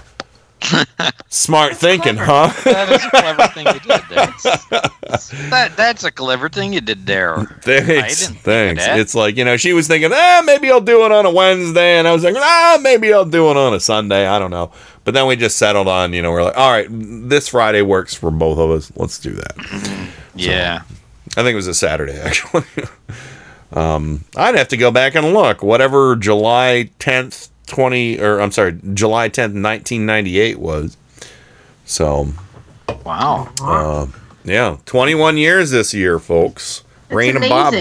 Smart 1.29 1.75
thinking, 1.75 2.17
huh? 2.17 2.51
That 2.65 2.91
is 2.91 3.03
a 3.05 3.09
clever 3.09 3.47
thing 3.47 3.67
you 3.67 3.79
did 3.79 4.01
there. 4.09 4.27
that, 5.49 5.73
that's 5.77 6.03
a 6.03 6.11
clever 6.11 6.49
thing 6.49 6.73
you 6.73 6.81
did 6.81 7.05
there. 7.05 7.37
I 7.39 7.45
Thanks, 7.45 8.19
didn't 8.27 8.33
think 8.35 8.43
thanks. 8.43 8.85
that. 8.85 8.99
It's 8.99 9.15
like 9.15 9.37
you 9.37 9.45
know, 9.45 9.57
she 9.57 9.73
was 9.73 9.87
thinking, 9.87 10.11
ah, 10.13 10.41
maybe 10.45 10.69
I'll 10.69 10.81
do 10.81 11.05
it 11.05 11.11
on 11.11 11.25
a 11.25 11.31
Wednesday, 11.31 11.97
and 11.97 12.07
I 12.07 12.13
was 12.13 12.23
like, 12.23 12.35
ah, 12.37 12.79
maybe 12.81 13.13
I'll 13.13 13.25
do 13.25 13.49
it 13.49 13.57
on 13.57 13.73
a 13.73 13.79
Sunday. 13.79 14.27
I 14.27 14.39
don't 14.39 14.51
know. 14.51 14.71
But 15.03 15.13
then 15.13 15.27
we 15.27 15.35
just 15.35 15.57
settled 15.57 15.87
on, 15.87 16.13
you 16.13 16.21
know, 16.21 16.31
we're 16.31 16.43
like, 16.43 16.57
all 16.57 16.71
right, 16.71 16.87
this 16.89 17.47
Friday 17.47 17.81
works 17.81 18.13
for 18.13 18.29
both 18.29 18.59
of 18.59 18.69
us. 18.69 18.91
Let's 18.95 19.19
do 19.19 19.31
that. 19.31 20.07
Yeah. 20.33 20.83
I 21.35 21.43
think 21.43 21.51
it 21.51 21.55
was 21.55 21.67
a 21.67 21.73
Saturday 21.73 22.17
actually. 22.19 22.63
um, 23.73 24.23
I'd 24.37 24.55
have 24.55 24.69
to 24.69 24.77
go 24.77 24.89
back 24.91 25.13
and 25.15 25.33
look. 25.33 25.61
Whatever 25.61 26.15
July 26.15 26.89
tenth, 26.99 27.49
twenty, 27.67 28.19
or 28.19 28.39
I'm 28.39 28.51
sorry, 28.51 28.79
July 28.93 29.29
tenth, 29.29 29.53
nineteen 29.53 30.05
ninety 30.05 30.39
eight 30.39 30.59
was. 30.59 30.97
So, 31.85 32.27
Wow. 33.05 33.49
uh, 33.61 34.07
yeah, 34.43 34.77
twenty 34.85 35.15
one 35.15 35.37
years 35.37 35.71
this 35.71 35.93
year, 35.93 36.19
folks. 36.19 36.83
That's 37.09 37.17
Rain 37.17 37.35
and 37.35 37.49
Bob. 37.49 37.73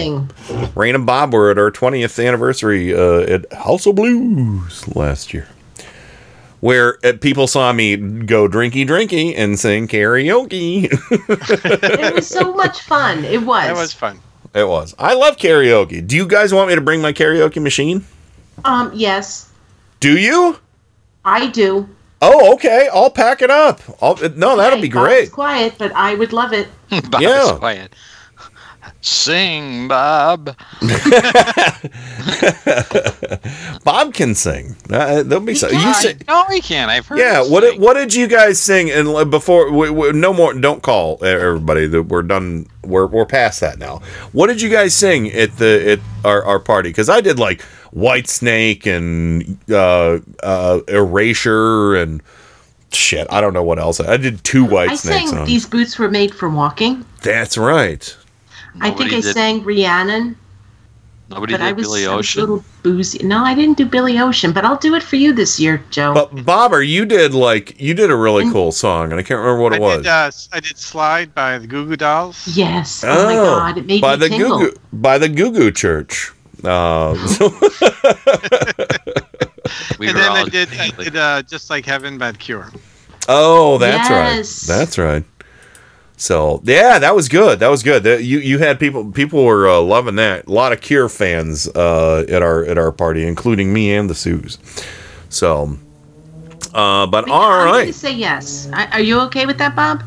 Rain 0.75 0.95
and 0.95 1.05
Bob 1.05 1.33
were 1.33 1.51
at 1.51 1.57
our 1.57 1.71
twentieth 1.71 2.17
anniversary 2.19 2.93
uh, 2.93 3.21
at 3.21 3.51
House 3.53 3.85
of 3.85 3.95
Blues 3.95 4.87
last 4.95 5.33
year. 5.33 5.47
Where 6.59 6.99
uh, 7.03 7.13
people 7.19 7.47
saw 7.47 7.73
me 7.73 7.95
go 7.97 8.47
drinky 8.47 8.85
drinky 8.85 9.33
and 9.35 9.57
sing 9.59 9.87
karaoke. 9.87 10.89
it 10.91 12.13
was 12.13 12.27
so 12.27 12.53
much 12.53 12.81
fun. 12.81 13.23
It 13.25 13.41
was. 13.45 13.69
It 13.69 13.73
was 13.73 13.93
fun. 13.93 14.19
It 14.53 14.67
was. 14.67 14.93
I 14.99 15.13
love 15.15 15.37
karaoke. 15.37 16.05
Do 16.05 16.15
you 16.15 16.27
guys 16.27 16.53
want 16.53 16.69
me 16.69 16.75
to 16.75 16.81
bring 16.81 17.01
my 17.01 17.13
karaoke 17.13 17.61
machine? 17.61 18.05
Um, 18.65 18.91
yes, 18.93 19.50
Do 20.01 20.17
you? 20.17 20.57
I 21.23 21.47
do. 21.47 21.87
Oh, 22.23 22.53
okay. 22.55 22.89
I'll 22.91 23.09
pack 23.11 23.41
it 23.41 23.49
up. 23.51 23.79
I'll, 24.01 24.15
no, 24.35 24.57
that'll 24.57 24.81
be 24.81 24.89
Bob's 24.89 25.07
great. 25.07 25.31
quiet, 25.31 25.75
but 25.77 25.91
I 25.93 26.15
would 26.15 26.33
love 26.33 26.53
it. 26.53 26.67
Bob 27.09 27.21
Yeah. 27.21 27.45
is 27.53 27.59
quiet. 27.59 27.93
Sing, 29.03 29.87
Bob. 29.87 30.55
Bob 33.83 34.13
can 34.13 34.35
sing. 34.35 34.75
Uh, 34.91 35.23
there'll 35.23 35.43
be 35.43 35.55
so. 35.55 35.69
You 35.69 35.93
sing. 35.95 36.21
no, 36.27 36.43
he 36.49 36.61
can't. 36.61 36.91
I've 36.91 37.07
heard. 37.07 37.17
Yeah. 37.17 37.41
What 37.41 37.61
did, 37.61 37.79
what 37.79 37.95
did 37.95 38.13
you 38.13 38.27
guys 38.27 38.61
sing? 38.61 38.91
And 38.91 39.07
uh, 39.07 39.25
before, 39.25 39.71
w- 39.71 39.91
w- 39.91 40.13
no 40.13 40.33
more. 40.33 40.53
Don't 40.53 40.83
call 40.83 41.23
everybody. 41.23 41.87
That 41.87 42.03
we're 42.03 42.21
done. 42.21 42.67
We're 42.83 43.07
we're 43.07 43.25
past 43.25 43.59
that 43.61 43.79
now. 43.79 44.01
What 44.33 44.47
did 44.47 44.61
you 44.61 44.69
guys 44.69 44.93
sing 44.93 45.31
at 45.31 45.57
the 45.57 45.93
at 45.93 45.99
our, 46.25 46.43
our 46.43 46.59
party? 46.59 46.89
Because 46.89 47.09
I 47.09 47.21
did 47.21 47.39
like 47.39 47.61
White 47.91 48.27
Snake 48.27 48.85
and 48.85 49.57
uh, 49.71 50.19
uh, 50.43 50.81
Erasure 50.87 51.95
and 51.95 52.21
shit. 52.91 53.25
I 53.31 53.41
don't 53.41 53.53
know 53.53 53.63
what 53.63 53.79
else. 53.79 53.99
I 53.99 54.17
did 54.17 54.43
two 54.43 54.63
White 54.65 54.91
I 54.91 54.95
Snakes. 54.95 55.23
I 55.23 55.25
sang 55.31 55.39
on. 55.39 55.47
"These 55.47 55.65
Boots 55.65 55.97
Were 55.97 56.11
Made 56.11 56.35
for 56.35 56.49
Walking." 56.49 57.03
That's 57.23 57.57
right. 57.57 58.15
I 58.79 58.89
think 58.89 58.99
Nobody 58.99 59.17
I 59.17 59.21
did- 59.21 59.33
sang 59.33 59.63
Rhiannon, 59.63 60.35
Nobody 61.29 61.53
but 61.53 61.57
did 61.59 61.65
I 61.67 61.71
was 61.71 61.85
Billy 61.87 62.05
I 62.07 62.15
was 62.15 62.25
Ocean. 62.25 62.39
a 62.39 62.41
little 62.45 62.63
boozy. 62.83 63.19
No, 63.23 63.43
I 63.43 63.53
didn't 63.55 63.77
do 63.77 63.85
Billy 63.85 64.19
Ocean, 64.19 64.51
but 64.51 64.65
I'll 64.65 64.75
do 64.77 64.95
it 64.95 65.03
for 65.03 65.15
you 65.15 65.31
this 65.33 65.59
year, 65.59 65.81
Joe. 65.89 66.13
But 66.13 66.43
Bobber, 66.45 66.81
you 66.81 67.05
did 67.05 67.33
like 67.33 67.79
you 67.79 67.93
did 67.93 68.09
a 68.11 68.15
really 68.15 68.49
cool 68.51 68.71
song, 68.73 69.11
and 69.11 69.19
I 69.19 69.23
can't 69.23 69.39
remember 69.39 69.61
what 69.61 69.73
I 69.73 69.77
it 69.77 69.81
was. 69.81 69.97
did. 69.99 70.07
Uh, 70.07 70.25
s- 70.27 70.49
I 70.51 70.59
did 70.59 70.77
"Slide" 70.77 71.33
by 71.33 71.57
the 71.57 71.67
Goo 71.67 71.85
Goo 71.87 71.95
Dolls. 71.95 72.47
yes. 72.53 73.03
Oh, 73.07 73.25
my 73.25 73.35
God, 73.35 73.77
it 73.77 73.85
made 73.85 74.01
by 74.01 74.15
me 74.15 74.19
the 74.19 74.29
tingle. 74.29 74.57
Goo 74.59 74.71
Goo 74.71 74.77
by 74.93 75.17
the 75.17 75.29
Goo 75.29 75.51
Goo 75.51 75.71
Church. 75.71 76.31
Uh, 76.63 77.15
so- 77.27 77.49
We 79.99 80.07
and 80.07 80.15
were 80.17 80.21
then 80.23 80.31
I 80.31 80.43
did. 80.49 80.69
I 80.79 80.89
did 80.89 81.15
uh, 81.15 81.41
"Just 81.43 81.69
Like 81.69 81.85
Heaven" 81.85 82.17
by 82.17 82.31
the 82.31 82.37
Cure. 82.37 82.69
oh, 83.29 83.77
that's 83.77 84.09
Yes. 84.09 84.67
right. 84.69 84.75
That's 84.77 84.97
right. 84.97 85.23
So 86.21 86.61
yeah, 86.63 86.99
that 86.99 87.15
was 87.15 87.27
good. 87.29 87.59
That 87.61 87.69
was 87.69 87.81
good. 87.81 88.03
That- 88.03 88.23
You 88.23 88.37
you 88.37 88.59
had 88.59 88.79
people 88.79 89.11
people 89.11 89.43
were 89.43 89.67
uh, 89.67 89.81
loving 89.81 90.17
that. 90.17 90.45
A 90.45 90.51
lot 90.51 90.71
of 90.71 90.79
Cure 90.79 91.09
fans 91.09 91.67
uh, 91.69 92.25
at 92.29 92.43
our 92.43 92.63
at 92.65 92.77
our 92.77 92.91
party, 92.91 93.25
including 93.25 93.73
me 93.73 93.91
and 93.95 94.07
the 94.07 94.13
Sues. 94.13 94.59
So, 95.29 95.79
uh, 96.75 97.07
but 97.07 97.11
But 97.11 97.27
yeah, 97.27 97.33
all 97.33 97.51
I'm 97.51 97.65
right. 97.65 97.81
gonna 97.81 97.93
say 97.93 98.13
yes. 98.13 98.69
I, 98.71 98.85
are 98.91 99.01
you 99.01 99.19
okay 99.21 99.47
with 99.47 99.57
that, 99.57 99.75
Bob? 99.75 100.03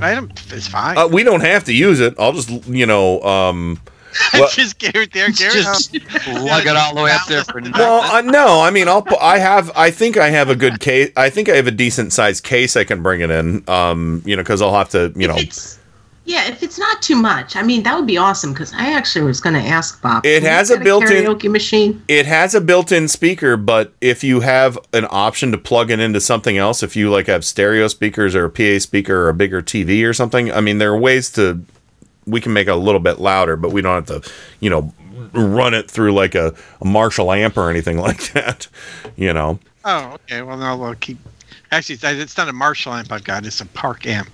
I 0.00 0.14
don't. 0.14 0.32
It's 0.52 0.68
fine. 0.68 0.96
Uh, 0.96 1.06
we 1.06 1.22
don't 1.22 1.42
have 1.42 1.64
to 1.64 1.74
use 1.74 2.00
it. 2.00 2.14
I'll 2.18 2.32
just 2.32 2.48
you 2.66 2.86
know. 2.86 3.20
Um, 3.22 3.78
well- 4.34 4.48
just 4.50 4.78
Garrett 4.78 5.12
there. 5.12 5.30
Garrett. 5.30 5.54
Just 5.54 5.94
lug 6.28 6.66
it 6.66 6.76
all 6.76 6.94
the 6.94 7.02
way 7.02 7.10
up 7.10 7.26
there 7.28 7.44
for 7.44 7.60
nothing. 7.60 7.72
Well, 7.78 8.00
uh, 8.02 8.20
no, 8.22 8.60
I 8.60 8.70
mean, 8.70 8.88
I'll. 8.88 9.06
I 9.20 9.38
have. 9.38 9.70
I 9.76 9.90
think 9.90 10.16
I 10.16 10.30
have 10.30 10.48
a 10.48 10.56
good 10.56 10.80
case. 10.80 11.12
I 11.16 11.30
think 11.30 11.48
I 11.48 11.56
have 11.56 11.66
a 11.66 11.72
decent 11.72 12.12
sized 12.12 12.44
case 12.44 12.76
I 12.76 12.84
can 12.84 13.02
bring 13.02 13.20
it 13.20 13.30
in. 13.30 13.68
Um, 13.68 14.22
you 14.24 14.36
know, 14.36 14.42
because 14.42 14.62
I'll 14.62 14.74
have 14.74 14.88
to. 14.90 15.12
You 15.16 15.28
know, 15.28 15.36
If 15.36 15.42
it's 15.44 15.78
yeah, 16.24 16.46
if 16.46 16.62
it's 16.62 16.78
not 16.78 17.00
too 17.00 17.16
much, 17.16 17.56
I 17.56 17.62
mean 17.62 17.82
that 17.84 17.96
would 17.96 18.06
be 18.06 18.18
awesome. 18.18 18.52
Because 18.52 18.74
I 18.74 18.92
actually 18.92 19.24
was 19.24 19.40
going 19.40 19.54
to 19.54 19.62
ask 19.66 20.00
Bob. 20.02 20.26
It 20.26 20.42
has 20.42 20.70
a 20.70 20.78
built-in- 20.78 21.24
karaoke 21.24 21.50
machine. 21.50 22.02
it 22.06 22.26
has 22.26 22.54
a 22.54 22.60
built-in 22.60 23.08
speaker, 23.08 23.56
but 23.56 23.94
if 24.02 24.22
you 24.22 24.40
have 24.40 24.78
an 24.92 25.06
option 25.10 25.52
to 25.52 25.58
plug 25.58 25.90
it 25.90 26.00
into 26.00 26.20
something 26.20 26.58
else, 26.58 26.82
if 26.82 26.94
you 26.96 27.08
like 27.10 27.28
have 27.28 27.46
stereo 27.46 27.88
speakers 27.88 28.34
or 28.34 28.44
a 28.44 28.50
PA 28.50 28.78
speaker 28.78 29.22
or 29.24 29.28
a 29.30 29.34
bigger 29.34 29.62
TV 29.62 30.06
or 30.06 30.12
something, 30.12 30.52
I 30.52 30.60
mean, 30.60 30.76
there 30.78 30.92
are 30.92 30.98
ways 30.98 31.30
to. 31.32 31.64
We 32.28 32.40
can 32.40 32.52
make 32.52 32.68
it 32.68 32.72
a 32.72 32.76
little 32.76 33.00
bit 33.00 33.18
louder, 33.18 33.56
but 33.56 33.72
we 33.72 33.80
don't 33.82 34.06
have 34.08 34.22
to, 34.22 34.30
you 34.60 34.70
know, 34.70 34.92
run 35.32 35.74
it 35.74 35.90
through 35.90 36.12
like 36.12 36.34
a, 36.34 36.54
a 36.80 36.84
Marshall 36.84 37.32
amp 37.32 37.56
or 37.56 37.70
anything 37.70 37.98
like 38.08 38.32
that. 38.32 38.68
You 39.16 39.32
know. 39.32 39.58
Oh, 39.84 40.12
okay. 40.14 40.42
Well, 40.42 40.56
now 40.58 40.76
we'll 40.76 40.94
keep. 40.94 41.18
Actually, 41.70 41.94
it's- 41.96 42.14
it's 42.18 42.36
not 42.36 42.48
a 42.48 42.52
Marshall 42.52 42.94
amp 42.94 43.10
I've 43.12 43.24
got. 43.24 43.44
It's 43.46 43.60
a 43.60 43.66
Park 43.66 44.06
amp. 44.06 44.28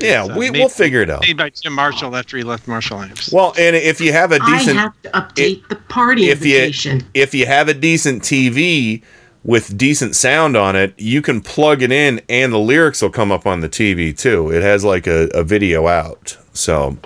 Yeah, 0.00 0.24
is, 0.24 0.30
uh, 0.30 0.34
we- 0.36 0.50
made- 0.50 0.58
we'll 0.58 0.68
figure 0.68 1.00
it 1.00 1.08
out. 1.08 1.22
Made 1.22 1.36
by 1.38 1.48
Jim 1.50 1.72
Marshall 1.72 2.14
after 2.16 2.36
he 2.36 2.42
left 2.42 2.68
Marshall 2.68 3.00
Amps. 3.00 3.32
Well, 3.32 3.54
and 3.58 3.74
if 3.74 3.98
you 4.00 4.12
have 4.12 4.30
a 4.32 4.38
decent 4.40 4.76
I 4.78 4.82
have 4.82 5.02
to 5.02 5.10
update 5.10 5.66
the 5.68 5.76
party 5.76 6.28
if 6.28 6.38
invitation. 6.42 7.00
you 7.00 7.06
if 7.14 7.34
you 7.34 7.46
have 7.46 7.68
a 7.68 7.74
decent 7.74 8.22
TV 8.22 9.02
with 9.46 9.78
decent 9.78 10.16
sound 10.16 10.56
on 10.56 10.74
it, 10.74 10.92
you 10.98 11.22
can 11.22 11.40
plug 11.40 11.80
it 11.80 11.92
in 11.92 12.20
and 12.28 12.52
the 12.52 12.58
lyrics 12.58 13.00
will 13.00 13.10
come 13.10 13.30
up 13.30 13.46
on 13.46 13.60
the 13.60 13.68
TV 13.68 14.16
too. 14.16 14.50
It 14.50 14.62
has 14.62 14.84
like 14.84 15.06
a, 15.06 15.28
a 15.32 15.44
video 15.44 15.86
out. 15.86 16.36
So 16.52 16.98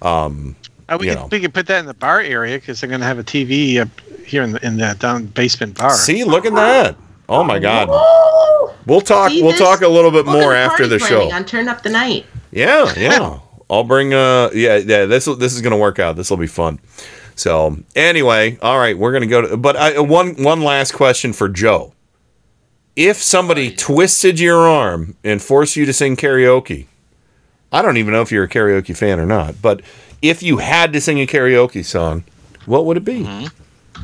um 0.00 0.54
Uh, 0.88 0.96
we 1.00 1.06
can, 1.06 1.16
know. 1.16 1.28
we 1.30 1.40
could 1.40 1.52
put 1.52 1.66
that 1.66 1.80
in 1.80 1.86
the 1.86 1.94
bar 1.94 2.20
area 2.20 2.58
because 2.58 2.80
they're 2.80 2.88
going 2.88 3.00
to 3.00 3.06
have 3.06 3.18
a 3.18 3.24
TV 3.24 3.80
up 3.80 3.88
here 4.24 4.44
in 4.44 4.52
the 4.52 4.64
in 4.64 4.76
the 4.76 4.96
down 5.00 5.26
basement 5.26 5.76
bar. 5.76 5.90
See, 5.92 6.22
look 6.22 6.46
at 6.46 6.54
that. 6.54 6.96
Oh 7.28 7.42
my 7.42 7.58
god. 7.58 7.88
We'll 8.86 9.00
talk 9.00 9.30
See 9.32 9.42
we'll 9.42 9.58
talk 9.58 9.80
a 9.80 9.88
little 9.88 10.12
bit 10.12 10.24
more 10.26 10.52
the 10.52 10.58
after 10.58 10.86
the 10.86 11.00
show. 11.00 11.28
On 11.32 11.44
Turn 11.44 11.66
Up 11.66 11.82
the 11.82 11.90
Night. 11.90 12.26
Yeah, 12.52 12.94
yeah. 12.96 13.40
I'll 13.68 13.82
bring 13.82 14.14
uh 14.14 14.50
yeah, 14.54 14.76
yeah, 14.76 15.06
this 15.06 15.24
this 15.24 15.54
is 15.54 15.60
going 15.60 15.72
to 15.72 15.76
work 15.76 15.98
out. 15.98 16.14
This 16.14 16.30
will 16.30 16.36
be 16.36 16.46
fun. 16.46 16.78
So, 17.36 17.76
anyway, 17.94 18.58
all 18.62 18.78
right, 18.78 18.96
we're 18.96 19.12
going 19.12 19.20
to 19.22 19.28
go 19.28 19.42
to 19.42 19.56
but 19.56 19.76
I, 19.76 20.00
one 20.00 20.42
one 20.42 20.62
last 20.62 20.92
question 20.92 21.32
for 21.32 21.48
Joe. 21.48 21.92
If 22.96 23.18
somebody 23.18 23.74
twisted 23.76 24.40
your 24.40 24.66
arm 24.66 25.16
and 25.22 25.40
forced 25.42 25.76
you 25.76 25.84
to 25.84 25.92
sing 25.92 26.16
karaoke, 26.16 26.86
I 27.70 27.82
don't 27.82 27.98
even 27.98 28.14
know 28.14 28.22
if 28.22 28.32
you're 28.32 28.44
a 28.44 28.48
karaoke 28.48 28.96
fan 28.96 29.20
or 29.20 29.26
not, 29.26 29.60
but 29.60 29.82
if 30.22 30.42
you 30.42 30.56
had 30.56 30.94
to 30.94 31.00
sing 31.00 31.20
a 31.20 31.26
karaoke 31.26 31.84
song, 31.84 32.24
what 32.64 32.86
would 32.86 32.96
it 32.96 33.04
be? 33.04 33.20
Mm-hmm. 33.24 34.02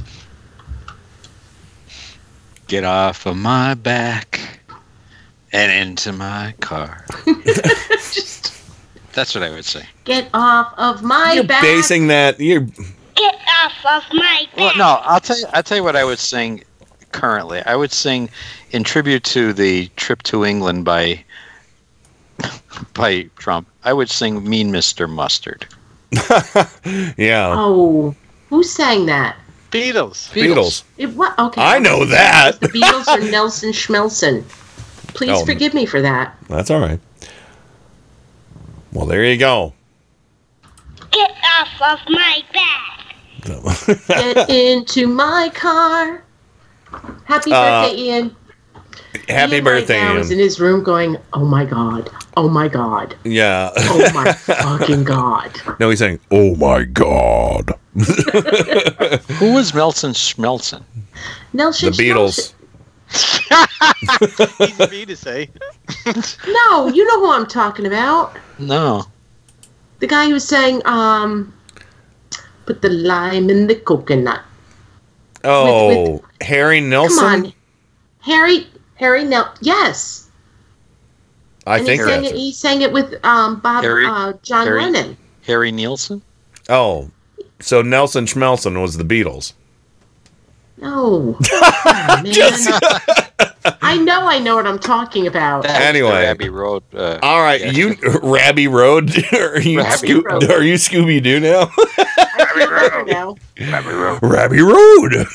Get 2.66 2.84
off 2.84 3.26
of 3.26 3.36
my 3.36 3.74
back 3.74 4.60
and 5.52 5.72
into 5.72 6.12
my 6.12 6.54
car. 6.60 7.04
That's 9.14 9.34
what 9.34 9.42
I 9.42 9.50
would 9.50 9.64
say. 9.64 9.86
Get 10.04 10.28
off 10.32 10.72
of 10.78 11.02
my 11.02 11.32
You're 11.34 11.44
back. 11.44 11.62
basing 11.62 12.06
that 12.08 12.40
you're 12.40 12.66
Get 13.22 13.40
off 13.62 13.72
of 13.86 14.14
my 14.14 14.46
Well, 14.56 14.76
no, 14.76 15.00
I'll 15.04 15.20
tell 15.20 15.38
you. 15.38 15.46
I'll 15.52 15.62
tell 15.62 15.76
you 15.76 15.84
what 15.84 15.94
I 15.94 16.02
would 16.04 16.18
sing 16.18 16.64
currently. 17.12 17.62
I 17.64 17.76
would 17.76 17.92
sing 17.92 18.28
in 18.72 18.82
tribute 18.82 19.22
to 19.24 19.52
the 19.52 19.86
trip 19.96 20.22
to 20.24 20.44
England 20.44 20.84
by 20.84 21.22
by 22.94 23.28
Trump. 23.36 23.68
I 23.84 23.92
would 23.92 24.10
sing 24.10 24.48
"Mean 24.48 24.72
Mr. 24.72 25.08
Mustard." 25.08 25.66
yeah. 27.16 27.54
Oh, 27.56 28.14
who 28.48 28.64
sang 28.64 29.06
that? 29.06 29.36
Beatles. 29.70 30.30
Beatles. 30.32 30.82
It, 30.98 31.06
what? 31.14 31.38
Okay. 31.38 31.62
I 31.62 31.78
know 31.78 32.04
that. 32.04 32.60
The 32.60 32.68
Beatles 32.68 33.06
or 33.08 33.30
Nelson 33.30 33.70
Schmelson. 33.70 34.42
Please 35.14 35.38
Oh. 35.38 35.44
forgive 35.46 35.74
me 35.74 35.86
for 35.86 36.02
that. 36.02 36.34
That's 36.48 36.70
all 36.70 36.80
right. 36.80 37.00
Well, 38.92 39.06
there 39.06 39.24
you 39.24 39.36
go. 39.38 39.72
Get 41.12 41.30
off 41.58 41.68
of 41.80 42.00
my 42.10 42.40
back. 42.52 43.01
Get 43.44 44.48
into 44.50 45.06
my 45.06 45.50
car. 45.54 46.22
Happy 47.24 47.52
Uh, 47.52 47.84
birthday, 47.86 47.96
Ian. 48.00 48.36
Happy 49.28 49.54
Ian 49.56 49.64
birthday, 49.64 49.98
right 50.00 50.14
now 50.14 50.20
is 50.20 50.30
in 50.30 50.38
his 50.38 50.60
room 50.60 50.82
going, 50.82 51.16
"Oh 51.32 51.44
my 51.44 51.64
god, 51.64 52.10
oh 52.36 52.48
my 52.48 52.68
god, 52.68 53.14
Yeah. 53.24 53.70
oh 53.76 54.10
my 54.14 54.32
fucking 54.32 55.04
god." 55.04 55.50
no, 55.80 55.90
he's 55.90 55.98
saying, 55.98 56.20
"Oh 56.30 56.54
my 56.56 56.84
god." 56.84 57.72
Who 57.94 59.52
was 59.54 59.74
Melson 59.74 60.12
Schmelson? 60.12 60.82
Nelson 61.52 61.90
the 61.92 61.96
Beatles. 61.96 62.54
Easy 64.62 64.86
for 64.86 64.94
you 64.94 65.06
to 65.06 65.16
say. 65.16 65.50
No, 66.46 66.88
you 66.88 67.06
know 67.06 67.20
who 67.20 67.32
I'm 67.32 67.46
talking 67.46 67.84
about. 67.86 68.36
No. 68.58 69.04
The 69.98 70.06
guy 70.06 70.26
who 70.26 70.32
was 70.34 70.46
saying, 70.48 70.80
um, 70.86 71.52
"Put 72.66 72.82
the 72.82 72.88
lime 72.90 73.50
in 73.50 73.66
the 73.66 73.74
coconut." 73.76 74.42
Oh, 75.44 76.22
Harry 76.40 76.80
Nelson. 76.80 77.18
Come 77.18 77.44
on, 77.46 77.52
Harry. 78.20 78.66
Harry 78.94 79.24
Nel. 79.24 79.52
Yes, 79.60 80.30
I 81.66 81.78
and 81.78 81.86
think 81.86 82.02
he 82.02 82.06
sang 82.08 82.24
it. 82.24 82.30
it. 82.32 82.36
He 82.36 82.52
sang 82.52 82.82
it 82.82 82.92
with 82.92 83.14
um, 83.24 83.58
Bob 83.60 83.82
Harry- 83.82 84.06
uh, 84.06 84.34
John 84.42 84.66
Harry- 84.66 84.80
Lennon. 84.82 85.16
Harry 85.44 85.72
Nilsson. 85.72 86.22
Oh, 86.68 87.10
so 87.58 87.82
Nelson 87.82 88.26
Schmelson 88.26 88.80
was 88.80 88.96
the 88.96 89.04
Beatles. 89.04 89.54
No, 90.76 91.36
Oh, 91.84 92.20
man. 92.22 92.32
I 93.82 93.96
know. 93.98 94.26
I 94.26 94.38
know 94.38 94.56
what 94.56 94.66
I'm 94.66 94.78
talking 94.78 95.26
about. 95.26 95.62
That 95.64 95.80
Anyway. 95.82 96.24
Abbey 96.24 96.48
Road. 96.48 96.82
Uh, 96.94 97.18
All 97.22 97.40
right, 97.40 97.60
yeah. 97.60 97.70
you 97.70 97.96
Rabby 98.22 98.66
Road. 98.68 99.10
are 99.32 99.60
you 99.60 99.78
Rabby 99.78 100.08
Scoo- 100.08 100.24
Road. 100.24 100.50
are 100.50 100.62
you 100.62 100.74
Scooby 100.74 101.22
Doo 101.22 101.40
now? 101.40 101.70
I 101.78 102.46
feel 102.54 102.70
better 102.70 103.04
now. 103.04 103.36
Rabby 104.22 104.60
Road. 104.60 105.26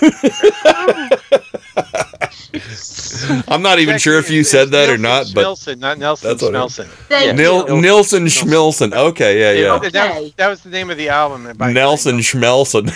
I'm 3.47 3.61
not 3.61 3.79
even 3.79 3.97
sure 3.97 4.17
if 4.19 4.29
you 4.29 4.43
said 4.43 4.69
that 4.71 4.89
or 4.89 4.97
not, 4.97 5.31
but 5.33 5.43
Schmelson, 5.45 5.79
not 5.79 5.97
Nelson 5.97 6.29
That's 6.29 6.41
what 6.41 6.53
it- 6.53 6.57
Schmelson. 6.57 6.85
Thank 7.07 7.37
Nil- 7.37 7.79
Nilsson 7.81 8.25
Schmilsson. 8.25 8.93
Okay, 8.93 9.39
yeah, 9.39 9.51
yeah. 9.67 9.79
That, 9.79 9.93
that, 9.93 10.21
was, 10.21 10.33
that 10.33 10.47
was 10.47 10.61
the 10.63 10.69
name 10.69 10.89
of 10.89 10.97
the 10.97 11.09
album. 11.09 11.51
by- 11.57 11.71
Nelson 11.73 12.17
Schmelson. 12.19 12.87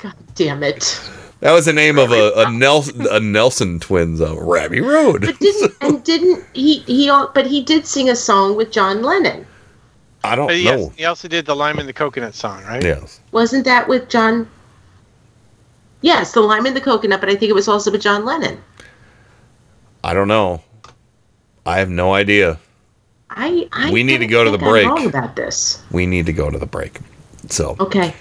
God 0.00 0.14
damn 0.34 0.62
it! 0.62 0.98
That 1.40 1.52
was 1.52 1.64
the 1.66 1.72
name 1.72 1.98
of 1.98 2.12
a, 2.12 2.32
a 2.36 2.50
Nelson 2.52 3.06
a 3.10 3.20
Nelson 3.20 3.80
twins. 3.80 4.20
Uh, 4.20 4.36
Rabby 4.40 4.80
Road. 4.80 5.22
But 5.22 5.38
didn't 5.40 5.72
and 5.80 6.04
didn't 6.12 6.44
he? 6.54 6.78
He 6.80 7.08
al- 7.08 7.30
but 7.34 7.46
he 7.46 7.62
did 7.62 7.86
sing 7.86 8.08
a 8.10 8.16
song 8.16 8.56
with 8.56 8.70
John 8.70 9.02
Lennon. 9.02 9.46
I 10.22 10.36
don't 10.36 10.48
But 10.48 10.58
yes, 10.58 10.78
know. 10.78 10.92
he 10.96 11.04
also 11.06 11.28
did 11.28 11.46
the 11.46 11.56
Lime 11.56 11.78
and 11.78 11.88
the 11.88 11.94
Coconut 11.94 12.34
song, 12.34 12.62
right? 12.64 12.82
Yes. 12.84 13.20
Wasn't 13.32 13.64
that 13.64 13.88
with 13.88 14.08
John? 14.10 14.48
Yes, 16.02 16.32
the 16.32 16.40
lime 16.40 16.64
and 16.64 16.74
the 16.74 16.80
coconut, 16.80 17.20
but 17.20 17.28
I 17.28 17.36
think 17.36 17.50
it 17.50 17.54
was 17.54 17.68
also 17.68 17.90
with 17.90 18.00
John 18.00 18.24
Lennon. 18.24 18.58
I 20.02 20.14
don't 20.14 20.28
know. 20.28 20.62
I 21.66 21.78
have 21.78 21.90
no 21.90 22.14
idea. 22.14 22.58
I, 23.28 23.68
I 23.72 23.90
We 23.92 24.02
need 24.02 24.18
to 24.18 24.26
go 24.26 24.42
to 24.42 24.50
the 24.50 24.56
break. 24.58 24.86
wrong 24.86 25.06
about 25.06 25.36
this. 25.36 25.82
We 25.90 26.06
need 26.06 26.24
to 26.26 26.32
go 26.32 26.48
to 26.50 26.58
the 26.58 26.64
break. 26.66 26.98
So 27.50 27.76
Okay. 27.80 28.14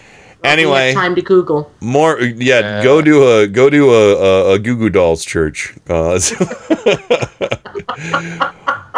Anyway, 0.43 0.89
We 0.89 0.95
have 0.95 0.95
time 0.95 1.15
to 1.15 1.21
Google. 1.21 1.71
more 1.81 2.19
yeah. 2.21 2.83
go 2.83 3.01
do 3.01 3.27
a 3.27 3.47
go 3.47 3.69
do 3.69 3.91
a 3.93 4.15
a, 4.15 4.53
a 4.53 4.59
Goo 4.59 4.77
Goo 4.77 4.89
Dolls 4.89 5.23
church. 5.25 5.75
Uh, 5.89 6.19
so- 6.19 6.35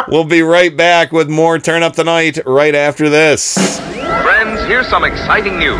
we'll 0.08 0.24
be 0.24 0.42
right 0.42 0.76
back 0.76 1.12
with 1.12 1.28
more 1.28 1.58
Turn 1.58 1.82
Up 1.82 1.94
the 1.96 2.04
Night 2.04 2.38
right 2.46 2.74
after 2.74 3.08
this. 3.08 3.54
Friends, 4.22 4.60
here's 4.66 4.86
some 4.88 5.04
exciting 5.04 5.58
news. 5.58 5.78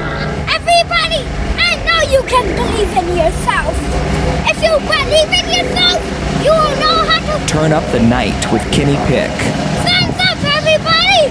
Everybody, 0.48 1.24
I 1.58 1.76
know 1.86 2.00
you 2.10 2.22
can 2.28 2.44
believe 2.56 2.90
in 2.96 3.08
yourself. 3.16 3.74
If 4.48 4.62
you 4.62 4.78
believe 4.86 5.32
in 5.32 5.48
yourself, 5.50 6.02
you 6.44 6.50
will 6.50 6.76
know 6.80 7.04
how 7.08 7.20
to 7.38 7.46
Turn 7.46 7.72
up 7.72 7.84
the 7.92 8.00
night 8.00 8.50
with 8.52 8.62
Kenny 8.72 8.96
Pick. 9.06 9.30
stand 9.84 10.14
up, 10.18 10.38
everybody, 10.56 11.30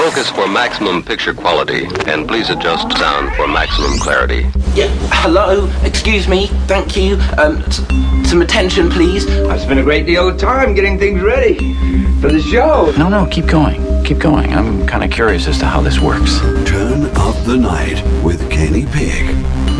Focus 0.00 0.30
for 0.30 0.48
maximum 0.48 1.02
picture 1.02 1.34
quality, 1.34 1.84
and 2.06 2.26
please 2.26 2.48
adjust 2.48 2.90
sound 2.96 3.36
for 3.36 3.46
maximum 3.46 3.98
clarity. 3.98 4.46
Yeah, 4.74 4.88
hello, 5.12 5.70
excuse 5.84 6.26
me, 6.26 6.46
thank 6.66 6.96
you. 6.96 7.16
Um, 7.36 7.58
s- 7.64 7.82
some 8.28 8.40
attention, 8.40 8.88
please. 8.88 9.28
I've 9.28 9.60
spent 9.60 9.78
a 9.78 9.82
great 9.82 10.06
deal 10.06 10.26
of 10.28 10.38
time 10.38 10.72
getting 10.74 10.98
things 10.98 11.20
ready 11.20 11.74
for 12.22 12.28
the 12.32 12.40
show. 12.40 12.92
No, 12.96 13.10
no, 13.10 13.26
keep 13.26 13.46
going, 13.46 14.02
keep 14.02 14.18
going. 14.18 14.54
I'm 14.54 14.86
kind 14.86 15.04
of 15.04 15.10
curious 15.10 15.46
as 15.46 15.58
to 15.58 15.66
how 15.66 15.82
this 15.82 16.00
works. 16.00 16.38
Turn 16.66 17.04
up 17.16 17.36
the 17.44 17.58
night 17.58 18.02
with 18.24 18.50
Kenny 18.50 18.86
Pick. 18.86 19.28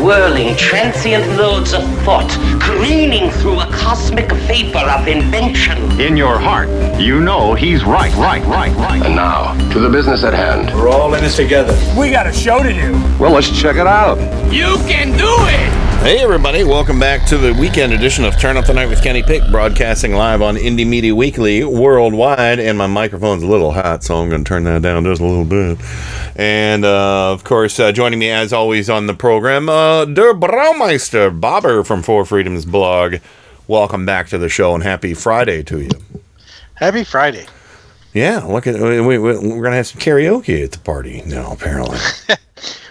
whirling, 0.00 0.56
transient 0.56 1.26
loads 1.36 1.72
of 1.72 1.82
thought, 2.04 2.30
careening 2.60 3.30
through 3.30 3.60
a 3.60 3.66
cosmic 3.66 4.30
vapor 4.32 4.78
of 4.78 5.08
invention. 5.08 5.78
In 6.00 6.16
your 6.16 6.38
heart, 6.38 6.68
you 7.00 7.20
know 7.20 7.54
he's 7.54 7.84
right, 7.84 8.14
right, 8.14 8.44
right, 8.44 8.74
right. 8.76 9.02
And 9.02 9.16
now, 9.16 9.54
to 9.72 9.80
the 9.80 9.88
business 9.88 10.24
at 10.24 10.34
hand. 10.34 10.74
We're 10.74 10.88
all 10.88 11.14
in 11.14 11.22
this 11.22 11.36
together. 11.36 11.76
We 11.98 12.10
got 12.10 12.26
a 12.26 12.32
show 12.32 12.62
to 12.62 12.72
do. 12.72 12.92
Well, 13.18 13.32
let's 13.32 13.50
check 13.50 13.76
it 13.76 13.86
out. 13.86 14.18
You 14.52 14.76
can 14.86 15.16
do 15.16 15.26
it! 15.26 15.87
Hey, 16.00 16.20
everybody, 16.20 16.64
welcome 16.64 16.98
back 16.98 17.26
to 17.26 17.36
the 17.36 17.52
weekend 17.52 17.92
edition 17.92 18.24
of 18.24 18.38
Turn 18.38 18.56
Up 18.56 18.64
the 18.64 18.72
Night 18.72 18.88
with 18.88 19.02
Kenny 19.02 19.22
Pick, 19.22 19.42
broadcasting 19.50 20.14
live 20.14 20.40
on 20.40 20.56
Indie 20.56 20.86
Media 20.86 21.14
Weekly 21.14 21.64
worldwide. 21.64 22.60
And 22.60 22.78
my 22.78 22.86
microphone's 22.86 23.42
a 23.42 23.46
little 23.46 23.72
hot, 23.72 24.04
so 24.04 24.16
I'm 24.16 24.30
going 24.30 24.42
to 24.42 24.48
turn 24.48 24.64
that 24.64 24.80
down 24.80 25.04
just 25.04 25.20
a 25.20 25.24
little 25.26 25.44
bit. 25.44 25.76
And, 26.36 26.84
uh, 26.86 27.32
of 27.32 27.44
course, 27.44 27.78
uh, 27.78 27.92
joining 27.92 28.20
me 28.20 28.30
as 28.30 28.54
always 28.54 28.88
on 28.88 29.06
the 29.06 29.12
program, 29.12 29.68
uh, 29.68 30.06
Der 30.06 30.32
Braumeister, 30.32 31.38
Bobber 31.38 31.84
from 31.84 32.02
Four 32.02 32.24
Freedoms 32.24 32.64
blog. 32.64 33.16
Welcome 33.66 34.06
back 34.06 34.28
to 34.28 34.38
the 34.38 34.48
show 34.48 34.74
and 34.74 34.82
happy 34.82 35.12
Friday 35.12 35.62
to 35.64 35.80
you. 35.82 35.90
Happy 36.74 37.04
Friday. 37.04 37.44
Yeah, 38.14 38.44
look 38.44 38.66
at 38.66 38.80
we, 38.80 39.00
we, 39.00 39.18
we're 39.18 39.34
going 39.40 39.72
to 39.72 39.76
have 39.76 39.88
some 39.88 40.00
karaoke 40.00 40.64
at 40.64 40.72
the 40.72 40.78
party 40.78 41.22
now, 41.26 41.52
apparently. 41.52 41.98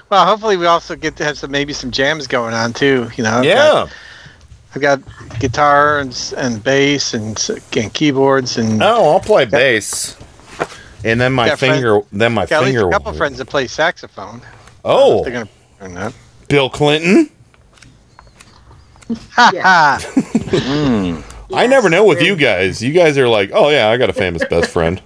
Well, 0.10 0.26
hopefully 0.26 0.56
we 0.58 0.66
also 0.66 0.96
get 0.96 1.16
to 1.18 1.26
have 1.26 1.38
some 1.38 1.52
maybe 1.52 1.74
some 1.74 1.92
jams 1.92 2.28
going 2.28 2.54
on 2.54 2.74
too. 2.74 3.10
You 3.18 3.24
know. 3.24 3.32
I've 3.40 3.46
Yeah. 3.46 3.56
got- 3.56 3.90
I've 4.76 4.82
got 4.82 5.40
guitar 5.40 6.00
and 6.00 6.34
and 6.38 6.64
bass 6.64 7.14
and, 7.14 7.50
and 7.76 7.94
keyboards 7.94 8.58
and. 8.58 8.82
Oh, 8.84 9.12
I'll 9.14 9.20
play 9.20 9.46
bass. 9.46 10.16
And 11.04 11.20
then 11.22 11.32
my 11.34 11.48
Got 11.48 11.60
friend- 11.60 11.74
finger, 11.76 12.02
then 12.12 12.34
my 12.34 12.46
got 12.46 12.62
at 12.62 12.66
finger. 12.66 12.88
a 12.88 12.92
couple 12.92 13.12
will- 13.12 13.18
friends 13.18 13.38
that 13.38 13.46
play 13.46 13.68
saxophone. 13.68 14.42
Oh, 14.86 15.24
They're 15.24 15.34
gonna 15.34 15.50
learn 15.82 15.94
that. 15.96 16.14
Bill 16.48 16.70
Clinton. 16.70 17.30
Ha 19.32 19.52
ha. 19.62 20.00
Mm. 20.48 21.24
I 21.54 21.68
never 21.68 21.90
know 21.90 22.06
with 22.06 22.22
you 22.22 22.36
guys. 22.36 22.82
You 22.82 22.92
guys 22.94 23.18
are 23.18 23.28
like, 23.28 23.52
oh 23.54 23.70
yeah, 23.70 23.90
I 23.90 23.98
got 23.98 24.10
a 24.10 24.14
famous 24.14 24.44
best 24.50 24.70
friend. 24.70 25.02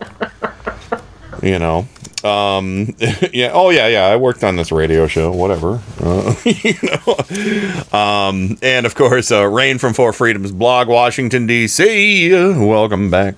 You 1.44 1.60
know. 1.60 1.88
Um, 2.23 2.95
yeah. 3.34 3.52
Oh 3.53 3.69
yeah, 3.72 3.88
yeah. 3.88 4.06
I 4.06 4.15
worked 4.18 4.43
on 4.43 4.56
this 4.56 4.72
radio 4.72 5.07
show. 5.07 5.31
Whatever. 5.31 5.81
Uh, 5.99 6.35
you 6.45 6.73
know. 6.84 7.98
Um, 7.98 8.57
and 8.61 8.85
of 8.85 8.95
course, 8.95 9.31
uh, 9.31 9.48
Rain 9.48 9.77
from 9.80 9.93
Four 9.93 10.14
Freedoms 10.14 10.52
blog, 10.52 10.88
Washington 10.88 11.48
D.C. 11.48 12.31
Welcome 12.31 13.10
back. 13.10 13.35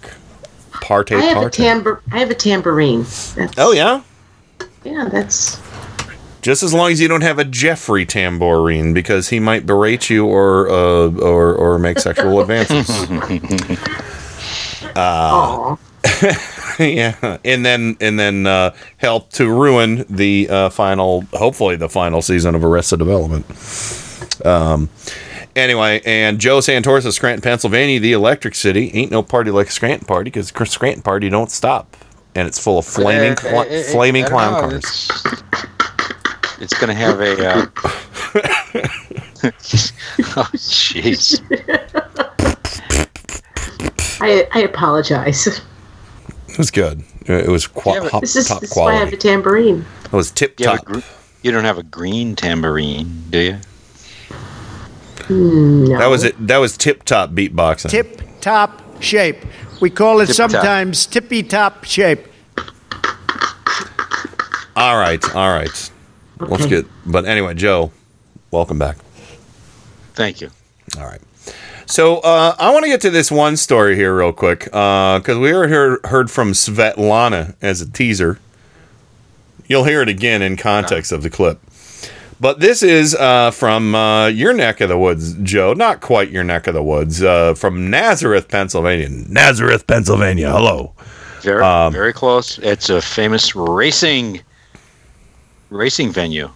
Partay 0.73 1.18
I 1.18 1.22
have 1.22 1.38
a 1.38 1.49
partay. 1.49 1.81
tambor. 1.81 1.99
I 2.11 2.19
have 2.19 2.30
a 2.30 2.35
tambourine. 2.35 3.01
That's, 3.35 3.53
Oh 3.57 3.72
yeah. 3.72 4.01
yeah, 4.84 5.07
that's 5.10 5.61
Just 6.41 6.61
as 6.64 6.73
long 6.73 6.91
as 6.91 6.99
you 6.99 7.07
don't 7.07 7.22
have 7.22 7.39
a 7.39 7.45
Jeffrey 7.45 8.05
tambourine, 8.05 8.93
because 8.93 9.30
he 9.30 9.39
might 9.39 9.65
berate 9.65 10.10
you 10.10 10.26
or 10.26 10.68
uh, 10.69 11.10
or 11.22 11.53
or 11.55 11.80
make 11.80 11.99
sexual 11.99 12.39
advances. 12.41 12.89
uh, 14.95 15.76
yeah, 16.79 17.37
and 17.43 17.65
then 17.65 17.97
and 18.01 18.19
then 18.19 18.47
uh, 18.47 18.73
help 18.97 19.29
to 19.31 19.47
ruin 19.49 20.05
the 20.09 20.47
uh, 20.49 20.69
final, 20.69 21.21
hopefully 21.33 21.75
the 21.75 21.89
final 21.89 22.21
season 22.21 22.55
of 22.55 22.63
Arrested 22.63 22.99
Development. 22.99 23.45
Um. 24.45 24.89
Anyway, 25.55 26.01
and 26.03 26.39
Joe 26.39 26.57
Santoris 26.61 27.03
Santorsa, 27.03 27.13
Scranton, 27.13 27.41
Pennsylvania, 27.41 27.99
the 27.99 28.13
Electric 28.13 28.55
City. 28.55 28.89
Ain't 28.95 29.11
no 29.11 29.21
party 29.21 29.51
like 29.51 29.67
a 29.67 29.71
Scranton 29.71 30.07
party 30.07 30.31
because 30.31 30.47
Scranton 30.71 31.03
party 31.03 31.29
don't 31.29 31.51
stop, 31.51 31.95
and 32.33 32.47
it's 32.47 32.57
full 32.57 32.79
of 32.79 32.85
flaming, 32.87 33.33
Eh, 33.33 33.35
cl- 33.35 33.61
eh, 33.61 33.65
eh, 33.69 33.83
flaming 33.83 34.25
clown 34.25 34.53
know, 34.53 34.61
cars. 34.61 34.83
It's, 34.83 35.23
it's 36.59 36.73
going 36.73 36.87
to 36.87 36.95
have 36.95 37.19
a. 37.21 37.49
Uh, 37.49 37.65
oh, 40.35 40.49
jeez. 40.55 41.39
I 44.21 44.47
I 44.53 44.59
apologize. 44.61 45.61
It 46.53 46.57
was 46.59 46.69
good. 46.69 47.03
It 47.25 47.47
was 47.47 47.65
qua- 47.65 48.07
top, 48.09 48.21
This 48.21 48.35
is, 48.35 48.47
top 48.47 48.61
this 48.61 48.69
is 48.71 48.77
why 48.77 48.91
I 48.93 48.95
have 48.97 49.11
a 49.11 49.17
tambourine. 49.17 49.84
It 50.05 50.13
was 50.13 50.30
tip 50.30 50.59
You, 50.59 50.67
have 50.67 50.75
a 50.75 50.77
top. 50.77 50.85
gr- 50.85 50.99
you 51.41 51.51
don't 51.51 51.63
have 51.65 51.80
a 51.80 51.84
green 51.84 52.35
tambourine, 52.35 53.23
do 53.31 53.39
you? 53.39 53.53
Hmm, 55.25 55.85
no. 55.85 55.97
That 55.97 56.07
was 56.07 56.23
it. 56.23 56.35
That 56.47 56.57
was 56.57 56.77
tip 56.77 57.03
top 57.05 57.31
beatboxing. 57.31 57.89
Tip 57.89 58.21
top 58.39 58.81
shape. 59.01 59.38
We 59.81 59.89
call 59.89 60.19
it 60.21 60.27
Tip-top. 60.27 60.51
sometimes 60.51 61.07
tippy 61.07 61.41
top 61.41 61.85
shape. 61.85 62.19
All 64.75 64.97
right, 64.97 65.23
all 65.35 65.49
right. 65.53 65.91
Let's 66.39 66.65
get. 66.67 66.85
But 67.05 67.25
anyway, 67.25 67.55
Joe, 67.55 67.91
welcome 68.51 68.77
back. 68.77 68.97
Thank 70.13 70.39
you. 70.41 70.49
All 70.99 71.05
right. 71.05 71.21
So 71.85 72.18
uh, 72.19 72.55
I 72.57 72.72
want 72.72 72.84
to 72.85 72.89
get 72.89 73.01
to 73.01 73.10
this 73.10 73.30
one 73.31 73.57
story 73.57 73.95
here 73.95 74.18
real 74.18 74.34
quick 74.34 74.65
because 74.65 75.38
we 75.38 75.53
already 75.53 75.73
heard, 75.73 76.05
heard 76.05 76.31
from 76.31 76.51
Svetlana 76.53 77.55
as 77.61 77.81
a 77.81 77.89
teaser. 77.89 78.39
You'll 79.68 79.84
hear 79.84 80.01
it 80.01 80.10
again 80.10 80.41
in 80.41 80.57
context 80.57 81.11
of 81.11 81.23
the 81.23 81.30
clip. 81.30 81.60
But 82.39 82.60
this 82.60 82.84
is 82.84 83.15
uh, 83.15 83.51
from 83.51 83.95
uh, 83.95 84.27
your 84.27 84.53
neck 84.53 84.81
of 84.81 84.89
the 84.89 84.97
woods, 84.97 85.34
Joe. 85.43 85.73
Not 85.73 86.01
quite 86.01 86.30
your 86.30 86.43
neck 86.43 86.68
of 86.68 86.73
the 86.73 86.84
woods. 86.84 87.23
Uh, 87.23 87.53
from 87.53 87.89
Nazareth, 87.89 88.49
Pennsylvania. 88.49 89.07
Nazareth, 89.10 89.88
Pennsylvania. 89.88 90.51
Hello. 90.51 90.93
Very, 91.41 91.64
Um, 91.64 91.93
very 91.93 92.11
close. 92.11 92.57
It's 92.60 92.89
a 92.89 93.01
famous 93.01 93.55
racing 93.55 94.41
racing 95.69 96.11
venue. 96.11 96.49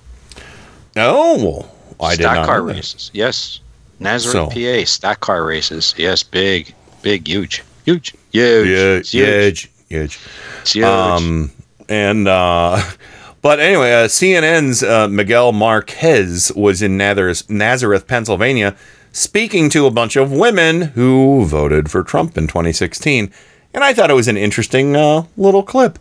Oh, 0.95 1.69
I 1.99 2.15
did 2.15 2.23
stock 2.23 2.35
not 2.35 2.45
car 2.45 2.59
know 2.59 2.67
that. 2.67 2.75
races. 2.75 3.11
Yes, 3.13 3.59
Nazareth, 3.99 4.53
So- 4.53 4.79
PA. 4.81 4.85
Stock 4.85 5.19
car 5.19 5.43
races. 5.45 5.93
Yes, 5.97 6.23
big, 6.23 6.73
big, 7.01 7.27
huge, 7.27 7.63
huge, 7.85 8.13
huge, 8.31 8.67
Yeah, 8.67 8.95
huge. 8.99 9.09
huge, 9.11 9.69
huge. 9.89 10.19
Huge. 10.65 10.83
Um, 10.85 11.51
and 11.89 12.27
uh, 12.27 12.81
but 13.41 13.59
anyway, 13.59 13.93
uh, 13.93 14.07
CNN's 14.07 14.83
uh, 14.83 15.07
Miguel 15.07 15.51
Marquez 15.51 16.51
was 16.55 16.81
in 16.81 16.97
Nazareth, 16.97 17.49
Nazareth, 17.49 18.07
Pennsylvania, 18.07 18.75
speaking 19.11 19.69
to 19.69 19.85
a 19.85 19.91
bunch 19.91 20.15
of 20.15 20.31
women 20.31 20.81
who 20.81 21.45
voted 21.45 21.89
for 21.89 22.03
Trump 22.03 22.37
in 22.37 22.47
2016, 22.47 23.31
and 23.73 23.83
I 23.83 23.93
thought 23.93 24.11
it 24.11 24.15
was 24.15 24.27
an 24.27 24.37
interesting 24.37 24.95
uh, 24.95 25.23
little 25.37 25.63
clip. 25.63 25.97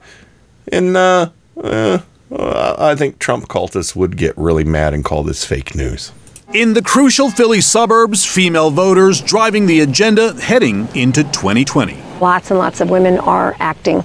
And 0.73 0.97
uh, 0.97 1.31
uh, 1.63 1.99
I 2.31 2.95
think 2.97 3.21
Trump 3.21 3.47
cultists 3.49 3.95
would 3.95 4.17
get 4.17 4.37
really 4.37 4.65
mad 4.65 4.93
and 4.95 5.05
call 5.05 5.23
this 5.23 5.45
fake 5.45 5.75
news. 5.77 6.11
In 6.55 6.75
the 6.75 6.83
crucial 6.83 7.29
Philly 7.29 7.61
suburbs, 7.61 8.25
female 8.25 8.71
voters 8.71 9.21
driving 9.21 9.67
the 9.67 9.81
agenda 9.81 10.33
heading 10.41 10.87
into 10.95 11.25
2020. 11.25 12.01
Lots 12.21 12.53
and 12.53 12.59
lots 12.61 12.81
of 12.81 12.89
women 12.89 13.19
are 13.19 13.57
acting 13.59 14.03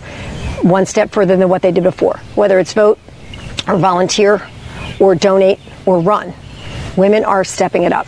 one 0.63 0.87
step 0.87 1.11
further 1.11 1.37
than 1.37 1.49
what 1.49 1.61
they 1.61 1.71
did 1.71 1.83
before, 1.83 2.17
whether 2.33 2.57
it's 2.57 2.73
vote 2.73 2.97
or 3.67 3.77
volunteer 3.77 4.41
or 4.99 5.13
donate 5.13 5.59
or 5.85 5.99
run. 5.99 6.33
Women 6.97 7.23
are 7.25 7.43
stepping 7.43 7.83
it 7.83 7.93
up. 7.93 8.07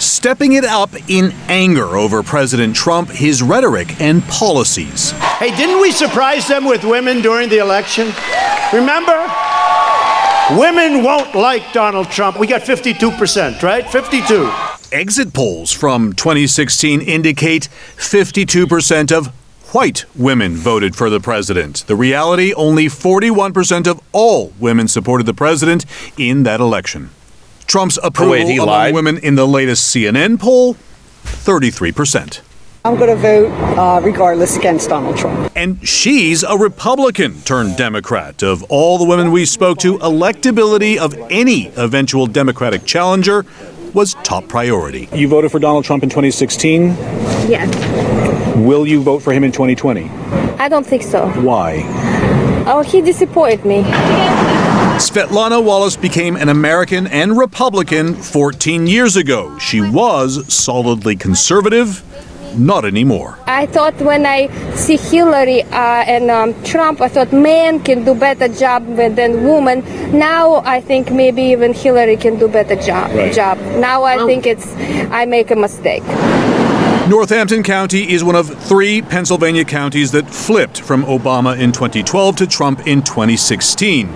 Stepping 0.00 0.52
it 0.52 0.64
up 0.64 0.90
in 1.08 1.32
anger 1.48 1.96
over 1.96 2.22
President 2.22 2.76
Trump, 2.76 3.08
his 3.08 3.42
rhetoric, 3.42 3.98
and 4.02 4.22
policies. 4.24 5.12
Hey, 5.38 5.56
didn't 5.56 5.80
we 5.80 5.92
surprise 5.92 6.46
them 6.46 6.66
with 6.66 6.84
women 6.84 7.22
during 7.22 7.48
the 7.48 7.58
election? 7.58 8.12
Remember? 8.74 9.45
Women 10.52 11.02
won't 11.02 11.34
like 11.34 11.72
Donald 11.72 12.08
Trump. 12.08 12.38
We 12.38 12.46
got 12.46 12.62
52%, 12.62 13.64
right? 13.64 13.84
52. 13.90 14.48
Exit 14.92 15.34
polls 15.34 15.72
from 15.72 16.12
2016 16.12 17.00
indicate 17.00 17.68
52% 17.96 19.10
of 19.10 19.26
white 19.74 20.04
women 20.14 20.54
voted 20.54 20.94
for 20.94 21.10
the 21.10 21.18
president. 21.18 21.84
The 21.88 21.96
reality 21.96 22.54
only 22.54 22.86
41% 22.86 23.88
of 23.88 24.00
all 24.12 24.52
women 24.60 24.86
supported 24.86 25.26
the 25.26 25.34
president 25.34 25.84
in 26.16 26.44
that 26.44 26.60
election. 26.60 27.10
Trump's 27.66 27.98
oh, 27.98 28.06
approval 28.06 28.46
wait, 28.46 28.54
among 28.54 28.66
lied? 28.68 28.94
women 28.94 29.18
in 29.18 29.34
the 29.34 29.48
latest 29.48 29.92
CNN 29.92 30.38
poll 30.38 30.76
33%. 31.24 32.40
I'm 32.86 32.94
going 32.94 33.10
to 33.10 33.16
vote 33.16 33.50
uh, 33.76 34.00
regardless 34.00 34.56
against 34.56 34.90
Donald 34.90 35.16
Trump. 35.16 35.50
And 35.56 35.86
she's 35.86 36.44
a 36.44 36.56
Republican 36.56 37.40
turned 37.40 37.76
Democrat. 37.76 38.44
Of 38.44 38.62
all 38.68 38.96
the 38.96 39.04
women 39.04 39.32
we 39.32 39.44
spoke 39.44 39.78
to, 39.78 39.98
electability 39.98 40.96
of 40.96 41.12
any 41.28 41.72
eventual 41.76 42.28
Democratic 42.28 42.84
challenger 42.84 43.44
was 43.92 44.14
top 44.22 44.46
priority. 44.46 45.08
You 45.12 45.26
voted 45.26 45.50
for 45.50 45.58
Donald 45.58 45.84
Trump 45.84 46.04
in 46.04 46.10
2016. 46.10 46.90
Yes. 47.48 48.54
Will 48.56 48.86
you 48.86 49.02
vote 49.02 49.18
for 49.18 49.32
him 49.32 49.42
in 49.42 49.50
2020? 49.50 50.08
I 50.60 50.68
don't 50.68 50.86
think 50.86 51.02
so. 51.02 51.26
Why? 51.40 51.82
Oh, 52.68 52.82
he 52.82 53.00
disappointed 53.00 53.64
me. 53.64 53.82
Svetlana 54.98 55.62
Wallace 55.62 55.96
became 55.96 56.36
an 56.36 56.48
American 56.48 57.08
and 57.08 57.36
Republican 57.36 58.14
14 58.14 58.86
years 58.86 59.16
ago. 59.16 59.58
She 59.58 59.80
was 59.80 60.52
solidly 60.54 61.16
conservative, 61.16 62.02
not 62.58 62.84
anymore. 62.84 63.38
I 63.46 63.66
thought 63.66 63.94
when 64.00 64.26
I 64.26 64.48
see 64.74 64.96
Hillary 64.96 65.62
uh, 65.62 66.04
and 66.14 66.30
um, 66.30 66.62
Trump, 66.64 67.00
I 67.00 67.08
thought 67.08 67.32
men 67.32 67.82
can 67.82 68.04
do 68.04 68.14
better 68.14 68.48
job 68.48 68.86
than 68.96 69.44
women. 69.44 69.84
Now 70.16 70.56
I 70.64 70.80
think 70.80 71.10
maybe 71.10 71.42
even 71.42 71.72
Hillary 71.72 72.16
can 72.16 72.38
do 72.38 72.48
better 72.48 72.76
job. 72.76 73.10
Right. 73.12 73.32
Job. 73.32 73.58
Now 73.78 74.04
I 74.04 74.24
think 74.26 74.46
it's 74.46 74.74
I 75.10 75.26
make 75.26 75.50
a 75.50 75.56
mistake. 75.56 76.02
Northampton 77.08 77.62
County 77.62 78.12
is 78.12 78.24
one 78.24 78.34
of 78.34 78.48
three 78.64 79.00
Pennsylvania 79.00 79.64
counties 79.64 80.10
that 80.10 80.28
flipped 80.28 80.80
from 80.80 81.04
Obama 81.04 81.56
in 81.56 81.70
2012 81.70 82.34
to 82.34 82.46
Trump 82.48 82.84
in 82.84 83.00
2016. 83.00 84.08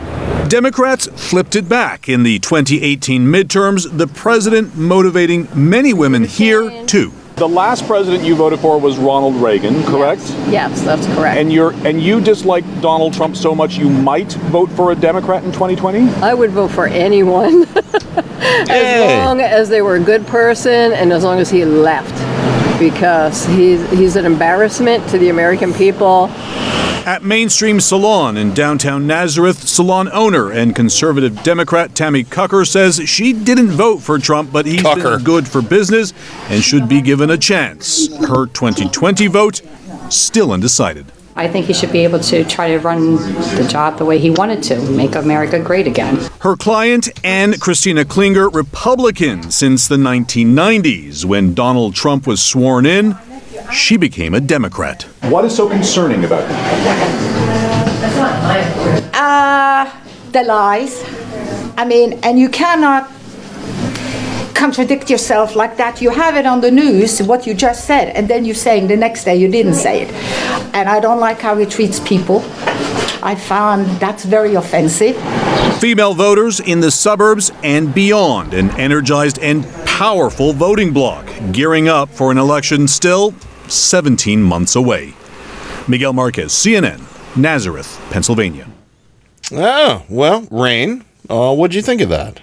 Democrats 0.48 1.06
flipped 1.14 1.54
it 1.54 1.68
back 1.68 2.08
in 2.08 2.24
the 2.24 2.40
2018 2.40 3.24
midterms, 3.24 3.96
the 3.96 4.08
president 4.08 4.76
motivating 4.76 5.46
many 5.54 5.92
women 5.92 6.24
here 6.24 6.84
too. 6.86 7.12
The 7.40 7.48
last 7.48 7.86
president 7.86 8.22
you 8.22 8.34
voted 8.34 8.60
for 8.60 8.78
was 8.78 8.98
Ronald 8.98 9.34
Reagan, 9.36 9.82
correct? 9.84 10.20
Yes, 10.50 10.82
that's 10.82 11.06
correct. 11.14 11.38
And 11.38 11.50
you're 11.50 11.72
and 11.86 11.98
you 12.02 12.20
dislike 12.20 12.64
Donald 12.82 13.14
Trump 13.14 13.34
so 13.34 13.54
much 13.54 13.78
you 13.78 13.88
might 13.88 14.30
vote 14.52 14.68
for 14.72 14.92
a 14.92 14.94
Democrat 14.94 15.42
in 15.42 15.50
2020? 15.50 16.00
I 16.22 16.34
would 16.34 16.50
vote 16.50 16.70
for 16.70 16.86
anyone 16.86 17.62
as 18.68 19.24
long 19.24 19.40
as 19.40 19.70
they 19.70 19.80
were 19.80 19.94
a 19.94 20.00
good 20.00 20.26
person 20.26 20.92
and 20.92 21.14
as 21.14 21.24
long 21.24 21.38
as 21.38 21.48
he 21.48 21.64
left 21.64 22.12
because 22.80 23.44
he's 23.46 23.88
he's 23.90 24.16
an 24.16 24.24
embarrassment 24.24 25.08
to 25.10 25.18
the 25.18 25.28
American 25.28 25.72
people. 25.72 26.28
At 27.06 27.22
Mainstream 27.22 27.80
Salon 27.80 28.36
in 28.36 28.52
downtown 28.52 29.06
Nazareth, 29.06 29.68
salon 29.68 30.08
owner 30.12 30.50
and 30.50 30.74
conservative 30.74 31.42
Democrat 31.42 31.94
Tammy 31.94 32.24
Cucker 32.24 32.66
says 32.66 33.00
she 33.08 33.32
didn't 33.32 33.70
vote 33.70 33.98
for 33.98 34.18
Trump, 34.18 34.52
but 34.52 34.66
he's 34.66 34.82
been 34.82 35.22
good 35.22 35.46
for 35.46 35.62
business 35.62 36.12
and 36.48 36.62
should 36.62 36.88
be 36.88 37.00
given 37.00 37.30
a 37.30 37.38
chance. 37.38 38.08
Her 38.18 38.46
2020 38.46 39.28
vote 39.28 39.62
still 40.10 40.52
undecided. 40.52 41.06
I 41.36 41.48
think 41.48 41.66
he 41.66 41.72
should 41.72 41.92
be 41.92 42.00
able 42.00 42.18
to 42.20 42.44
try 42.44 42.68
to 42.68 42.78
run 42.78 43.16
the 43.56 43.66
job 43.68 43.98
the 43.98 44.04
way 44.04 44.18
he 44.18 44.30
wanted 44.30 44.62
to, 44.64 44.80
make 44.90 45.14
America 45.14 45.58
great 45.58 45.86
again. 45.86 46.16
Her 46.40 46.56
client, 46.56 47.08
Ann 47.24 47.58
Christina 47.58 48.04
Klinger, 48.04 48.48
Republican 48.48 49.50
since 49.50 49.86
the 49.86 49.96
1990s. 49.96 51.24
When 51.24 51.54
Donald 51.54 51.94
Trump 51.94 52.26
was 52.26 52.42
sworn 52.42 52.84
in, 52.84 53.16
she 53.72 53.96
became 53.96 54.34
a 54.34 54.40
Democrat. 54.40 55.04
What 55.22 55.44
is 55.44 55.54
so 55.54 55.68
concerning 55.68 56.24
about 56.24 56.48
him? 56.48 56.56
Uh, 59.14 59.90
the 60.32 60.42
lies. 60.42 61.04
I 61.76 61.84
mean, 61.84 62.14
and 62.22 62.38
you 62.38 62.48
cannot 62.48 63.10
contradict 64.60 65.08
yourself 65.08 65.56
like 65.56 65.78
that. 65.78 66.02
You 66.02 66.10
have 66.10 66.36
it 66.36 66.44
on 66.44 66.60
the 66.60 66.70
news, 66.70 67.22
what 67.22 67.46
you 67.46 67.54
just 67.54 67.86
said, 67.86 68.08
and 68.14 68.28
then 68.28 68.44
you're 68.44 68.54
saying 68.54 68.88
the 68.88 68.96
next 68.96 69.24
day 69.24 69.34
you 69.34 69.48
didn't 69.48 69.72
say 69.72 70.02
it. 70.02 70.12
And 70.74 70.86
I 70.86 71.00
don't 71.00 71.18
like 71.18 71.40
how 71.40 71.56
he 71.56 71.64
treats 71.64 71.98
people. 72.00 72.44
I 73.22 73.34
found 73.36 73.86
that's 73.98 74.26
very 74.26 74.56
offensive. 74.56 75.16
Female 75.80 76.12
voters 76.12 76.60
in 76.60 76.80
the 76.80 76.90
suburbs 76.90 77.50
and 77.62 77.94
beyond, 77.94 78.52
an 78.52 78.68
energized 78.78 79.38
and 79.38 79.66
powerful 79.86 80.52
voting 80.52 80.92
bloc, 80.92 81.26
gearing 81.52 81.88
up 81.88 82.10
for 82.10 82.30
an 82.30 82.36
election 82.36 82.86
still 82.86 83.32
17 83.68 84.42
months 84.42 84.76
away. 84.76 85.14
Miguel 85.88 86.12
Marquez, 86.12 86.52
CNN, 86.52 87.00
Nazareth, 87.34 87.98
Pennsylvania. 88.10 88.68
Oh, 89.52 90.04
well, 90.10 90.42
Rain, 90.50 91.02
uh, 91.30 91.54
what'd 91.54 91.74
you 91.74 91.80
think 91.80 92.02
of 92.02 92.10
that? 92.10 92.42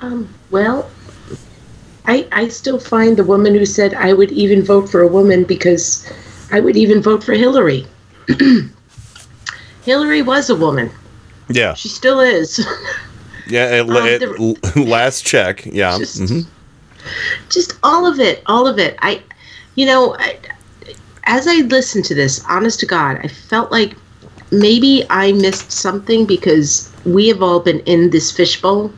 Um, 0.00 0.34
well, 0.50 0.90
I 2.06 2.26
I 2.32 2.48
still 2.48 2.78
find 2.78 3.16
the 3.16 3.24
woman 3.24 3.54
who 3.54 3.64
said 3.66 3.94
I 3.94 4.12
would 4.12 4.32
even 4.32 4.62
vote 4.64 4.88
for 4.88 5.00
a 5.02 5.08
woman 5.08 5.44
because 5.44 6.10
I 6.50 6.60
would 6.60 6.76
even 6.76 7.00
vote 7.02 7.22
for 7.24 7.32
Hillary. 7.34 7.86
Hillary 9.82 10.22
was 10.22 10.50
a 10.50 10.54
woman. 10.56 10.90
Yeah. 11.48 11.74
She 11.74 11.88
still 11.88 12.20
is. 12.20 12.64
Yeah, 13.48 13.82
it, 13.82 13.90
Um, 13.90 14.06
it- 14.06 14.76
last 14.88 15.26
check. 15.26 15.66
Yeah. 15.66 15.98
mhm. 15.98 16.46
Just 17.50 17.74
all 17.82 18.06
of 18.06 18.20
it, 18.20 18.40
all 18.46 18.68
of 18.68 18.78
it. 18.78 18.96
I, 19.02 19.20
you 19.74 19.84
know, 19.84 20.14
I, 20.16 20.38
as 21.24 21.48
I 21.48 21.56
listened 21.66 22.04
to 22.06 22.14
this, 22.14 22.40
honest 22.48 22.78
to 22.80 22.86
God, 22.86 23.18
I 23.22 23.26
felt 23.26 23.72
like 23.72 23.96
maybe 24.52 25.04
I 25.10 25.32
missed 25.32 25.72
something 25.72 26.24
because 26.24 26.90
we 27.04 27.26
have 27.28 27.42
all 27.42 27.58
been 27.58 27.80
in 27.80 28.10
this 28.10 28.30
fishbowl. 28.30 28.92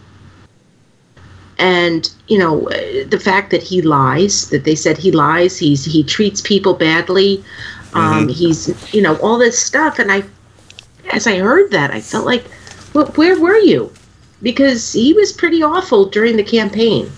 And 1.58 2.10
you 2.28 2.38
know, 2.38 2.68
the 3.08 3.20
fact 3.22 3.50
that 3.50 3.62
he 3.62 3.80
lies, 3.82 4.48
that 4.50 4.64
they 4.64 4.74
said 4.74 4.98
he 4.98 5.12
lies, 5.12 5.56
he's 5.58 5.84
he 5.84 6.02
treats 6.02 6.40
people 6.40 6.74
badly, 6.74 7.44
um, 7.94 8.26
Mhm. 8.28 8.32
he's 8.32 8.92
you 8.94 9.00
know 9.02 9.16
all 9.16 9.38
this 9.38 9.58
stuff, 9.58 9.98
and 9.98 10.10
I, 10.10 10.24
as 11.12 11.26
I 11.26 11.36
heard 11.38 11.70
that, 11.70 11.90
I 11.92 12.00
felt 12.00 12.26
like, 12.26 12.44
well, 12.92 13.06
where 13.14 13.38
were 13.38 13.58
you? 13.58 13.90
Because 14.42 14.92
he 14.92 15.12
was 15.12 15.32
pretty 15.32 15.62
awful 15.62 16.06
during 16.06 16.36
the 16.36 16.42
campaign. 16.42 17.10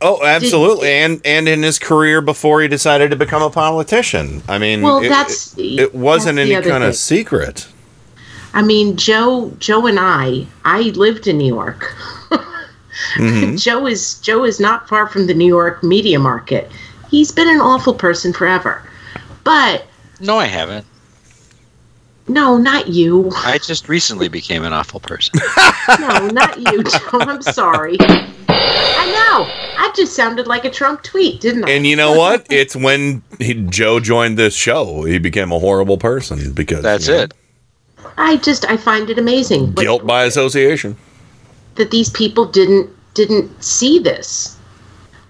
Oh, 0.00 0.24
absolutely, 0.24 0.88
and 0.90 1.20
and 1.24 1.48
in 1.48 1.62
his 1.62 1.78
career 1.78 2.20
before 2.22 2.62
he 2.62 2.68
decided 2.68 3.10
to 3.10 3.16
become 3.16 3.42
a 3.42 3.50
politician. 3.50 4.42
I 4.48 4.56
mean, 4.58 4.80
Well, 4.80 4.98
it, 5.02 5.08
that's- 5.08 5.54
it, 5.58 5.80
it 5.80 5.94
wasn't 5.94 6.36
that's 6.36 6.50
any 6.50 6.62
kind 6.70 6.84
of 6.84 6.94
secret. 6.96 7.66
I 8.54 8.62
mean, 8.62 8.96
Joe, 8.96 9.52
Joe 9.58 9.86
and 9.86 9.98
I, 10.00 10.46
I 10.64 10.80
lived 10.94 11.26
in 11.26 11.36
New 11.36 11.52
York. 11.54 11.94
Mhm. 13.16 13.60
Joe 13.62 13.86
is 13.86 14.18
Joe 14.20 14.44
is 14.44 14.60
not 14.60 14.88
far 14.88 15.06
from 15.08 15.26
the 15.26 15.34
New 15.34 15.46
York 15.46 15.82
media 15.82 16.18
market. 16.18 16.70
He's 17.10 17.32
been 17.32 17.48
an 17.48 17.60
awful 17.60 17.94
person 17.94 18.32
forever. 18.32 18.82
But 19.44 19.86
No, 20.20 20.36
I 20.38 20.44
haven't. 20.46 20.84
no, 22.28 22.58
not 22.58 22.88
you. 22.88 23.30
I 23.36 23.56
just 23.58 23.88
recently 23.88 24.28
became 24.28 24.62
an 24.64 24.72
awful 24.72 25.00
person. 25.00 25.40
No, 26.00 26.26
not 26.28 26.58
you, 26.58 26.82
Joe. 26.82 26.98
I'm 27.20 27.40
sorry. 27.40 27.96
I 28.00 29.06
know. 29.06 29.46
I 29.78 29.90
just 29.96 30.14
sounded 30.14 30.46
like 30.46 30.66
a 30.66 30.70
Trump 30.70 31.02
tweet, 31.02 31.40
didn't 31.40 31.64
I? 31.64 31.70
And 31.70 31.86
you 31.86 31.96
know 31.96 32.12
what? 32.12 32.46
It's 32.50 32.76
when 32.76 33.22
he, 33.38 33.54
Joe 33.54 33.98
joined 33.98 34.36
this 34.38 34.54
show, 34.54 35.04
he 35.04 35.18
became 35.18 35.50
a 35.50 35.58
horrible 35.58 35.96
person 35.96 36.52
because 36.52 36.82
That's 36.82 37.08
you 37.08 37.14
know, 37.14 37.22
it. 37.22 37.32
I 38.18 38.36
just 38.36 38.66
I 38.70 38.76
find 38.76 39.08
it 39.08 39.18
amazing 39.18 39.72
but 39.72 39.80
Guilt 39.80 40.06
by 40.06 40.24
association. 40.24 40.96
that 41.76 41.90
these 41.90 42.10
people 42.10 42.44
didn't 42.44 42.90
didn't 43.14 43.62
see 43.62 43.98
this. 43.98 44.56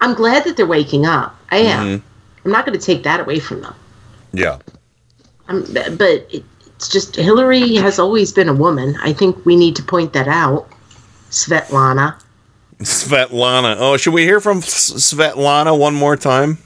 I'm 0.01 0.15
glad 0.15 0.45
that 0.45 0.57
they're 0.57 0.67
waking 0.67 1.07
up. 1.07 1.37
I 1.51 1.59
am. 1.59 1.87
Mhm. 1.87 2.03
I'm 2.45 2.53
not 2.53 2.65
going 2.67 2.79
to 2.79 2.85
take 2.85 3.03
that 3.05 3.21
away 3.21 3.41
from 3.41 3.61
them. 3.63 3.75
Yeah. 4.33 4.59
Um, 5.49 5.65
but 5.73 6.27
it, 6.31 6.45
it's 6.77 6.89
just 6.89 7.17
Hillary 7.17 7.75
has 7.77 7.99
always 7.99 8.33
been 8.33 8.49
a 8.49 8.55
woman. 8.55 8.97
I 9.03 9.13
think 9.13 9.45
we 9.45 9.57
need 9.57 9.75
to 9.77 9.83
point 9.83 10.13
that 10.13 10.29
out. 10.29 10.69
Svetlana. 11.31 12.15
Svetlana. 12.81 13.77
Oh, 13.79 13.97
should 13.97 14.15
we 14.15 14.23
hear 14.23 14.41
from 14.41 14.61
Svetlana 14.61 15.77
one 15.79 15.95
more 15.95 16.17
time 16.17 16.59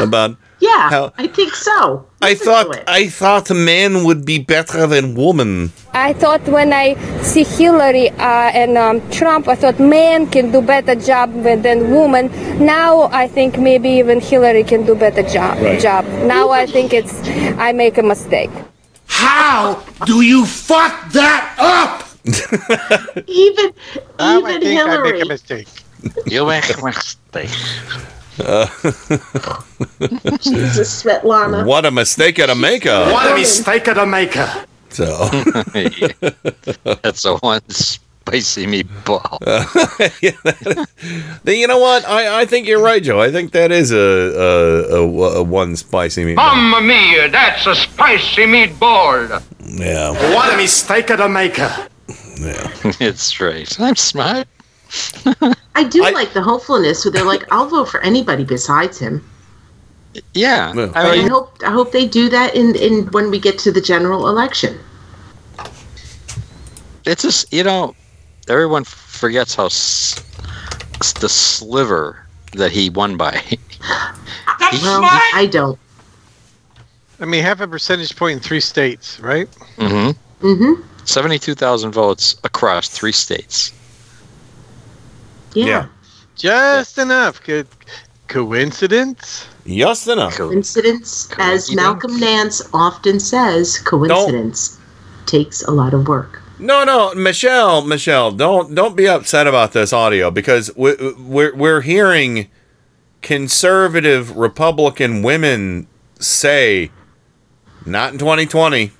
about? 0.00 0.36
Yeah, 0.58 0.88
How- 0.88 1.12
I 1.18 1.26
think 1.26 1.54
so. 1.54 2.06
I 2.22 2.34
thought 2.34 2.82
I 2.88 3.08
thought 3.08 3.50
men 3.50 4.04
would 4.04 4.24
be 4.24 4.38
better 4.38 4.86
than 4.86 5.14
women. 5.14 5.70
I 5.96 6.12
thought 6.12 6.42
when 6.46 6.74
I 6.74 6.94
see 7.22 7.42
Hillary 7.42 8.10
uh, 8.10 8.50
and 8.52 8.76
um, 8.76 9.10
Trump, 9.10 9.48
I 9.48 9.54
thought 9.54 9.80
men 9.80 10.26
can 10.28 10.52
do 10.52 10.60
better 10.60 10.94
job 10.94 11.32
than 11.42 11.90
women. 11.90 12.28
Now 12.64 13.04
I 13.12 13.26
think 13.26 13.58
maybe 13.58 13.88
even 13.88 14.20
Hillary 14.20 14.62
can 14.62 14.84
do 14.84 14.94
better 14.94 15.22
job. 15.22 15.56
Right. 15.58 15.80
Job. 15.80 16.04
Now 16.28 16.50
I 16.50 16.66
think 16.66 16.92
it's 16.92 17.26
I 17.56 17.72
make 17.72 17.96
a 17.96 18.02
mistake. 18.02 18.50
How 19.06 19.82
do 20.04 20.20
you 20.20 20.44
fuck 20.44 21.10
that 21.12 21.54
up? 21.56 22.04
even 23.26 23.72
I 24.18 24.36
even 24.38 24.60
think 24.60 24.80
I 24.82 25.00
make 25.00 25.22
a 25.22 25.26
mistake. 25.26 25.68
You 26.26 26.44
make 26.44 26.76
a 26.76 26.84
mistake. 26.84 27.50
Uh, 28.38 28.66
Jesus, 30.44 31.02
Svetlana. 31.02 31.64
what 31.64 31.86
a 31.86 31.90
mistake 31.90 32.36
to 32.36 32.54
make 32.54 32.84
a. 32.84 33.10
What 33.10 33.32
a 33.32 33.34
mistake 33.34 33.84
to 33.84 34.04
make 34.04 34.34
her. 34.34 34.66
So 34.96 35.04
That's 37.02 37.24
a 37.26 37.36
one 37.36 37.60
spicy 37.68 38.66
meatball. 38.66 39.38
Then 41.44 41.58
you 41.58 41.66
know 41.66 41.78
what? 41.78 42.08
I, 42.08 42.40
I 42.40 42.46
think 42.46 42.66
you're 42.66 42.82
right, 42.82 43.02
Joe. 43.02 43.20
I 43.20 43.30
think 43.30 43.52
that 43.52 43.70
is 43.70 43.92
a 43.92 43.98
a, 43.98 44.94
a, 44.94 45.40
a 45.40 45.42
one 45.42 45.76
spicy 45.76 46.24
meatball. 46.24 46.36
Mamma 46.36 46.80
mia, 46.80 47.28
that's 47.28 47.66
a 47.66 47.74
spicy 47.74 48.46
meatball. 48.46 49.42
Yeah. 49.66 50.12
What 50.34 50.54
a 50.54 50.56
mistake 50.56 51.08
to 51.08 51.28
make 51.28 51.58
her. 51.58 51.88
it's 52.98 53.38
right. 53.38 53.78
I'm 53.78 53.96
smart. 53.96 54.48
I 55.74 55.84
do 55.84 56.00
like 56.00 56.32
the 56.32 56.42
hopefulness 56.42 57.04
where 57.04 57.12
they're 57.12 57.24
like, 57.24 57.44
I'll 57.52 57.68
vote 57.68 57.90
for 57.90 58.00
anybody 58.00 58.44
besides 58.44 58.98
him. 58.98 59.22
Yeah. 60.32 60.72
But 60.74 60.96
I 60.96 61.10
I 61.10 61.28
hope 61.28 61.60
I 61.64 61.70
hope 61.70 61.92
they 61.92 62.06
do 62.06 62.30
that 62.30 62.54
in, 62.54 62.74
in 62.76 63.08
when 63.08 63.30
we 63.30 63.38
get 63.38 63.58
to 63.60 63.72
the 63.72 63.82
general 63.82 64.28
election. 64.28 64.78
It's 67.06 67.22
just 67.22 67.52
you 67.52 67.64
know, 67.64 67.94
everyone 68.48 68.84
forgets 68.84 69.54
how 69.54 69.66
s- 69.66 70.22
s- 71.00 71.12
the 71.14 71.28
sliver 71.28 72.26
that 72.52 72.72
he 72.72 72.90
won 72.90 73.16
by. 73.16 73.32
That's 74.58 74.82
well, 74.82 75.02
I 75.34 75.48
don't. 75.50 75.78
I 77.20 77.24
mean, 77.24 77.42
half 77.42 77.60
a 77.60 77.68
percentage 77.68 78.14
point 78.16 78.34
in 78.36 78.40
three 78.40 78.60
states, 78.60 79.18
right? 79.20 79.48
Mm-hmm. 79.76 80.46
Mm-hmm. 80.46 80.82
Seventy-two 81.04 81.54
thousand 81.54 81.92
votes 81.92 82.36
across 82.44 82.88
three 82.88 83.12
states. 83.12 83.72
Yeah. 85.54 85.86
Just 86.34 86.98
enough. 86.98 87.42
Good 87.44 87.66
coincidence? 88.28 89.46
Just 89.66 90.08
enough. 90.08 90.36
Coincidence, 90.36 91.28
as 91.38 91.74
Malcolm 91.74 92.20
Nance 92.20 92.60
often 92.74 93.18
says, 93.20 93.78
coincidence 93.78 94.78
takes 95.24 95.62
a 95.62 95.70
lot 95.70 95.94
of 95.94 96.06
work. 96.06 96.42
No, 96.58 96.84
no, 96.84 97.14
Michelle, 97.14 97.82
Michelle, 97.82 98.32
don't 98.32 98.74
don't 98.74 98.96
be 98.96 99.06
upset 99.06 99.46
about 99.46 99.72
this 99.72 99.92
audio 99.92 100.30
because 100.30 100.74
we, 100.74 100.94
we're 101.18 101.54
we're 101.54 101.80
hearing 101.82 102.48
conservative 103.20 104.34
Republican 104.36 105.22
women 105.22 105.86
say, 106.18 106.90
"Not 107.84 108.12
in 108.12 108.18
2020." 108.18 108.92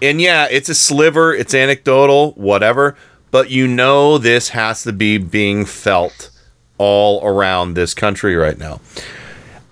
And 0.00 0.20
yeah, 0.20 0.48
it's 0.50 0.68
a 0.68 0.74
sliver, 0.74 1.32
it's 1.32 1.54
anecdotal, 1.54 2.32
whatever, 2.32 2.96
but 3.30 3.50
you 3.50 3.68
know 3.68 4.18
this 4.18 4.48
has 4.48 4.82
to 4.82 4.92
be 4.92 5.18
being 5.18 5.64
felt 5.64 6.30
all 6.78 7.24
around 7.24 7.74
this 7.74 7.94
country 7.94 8.34
right 8.34 8.58
now. 8.58 8.80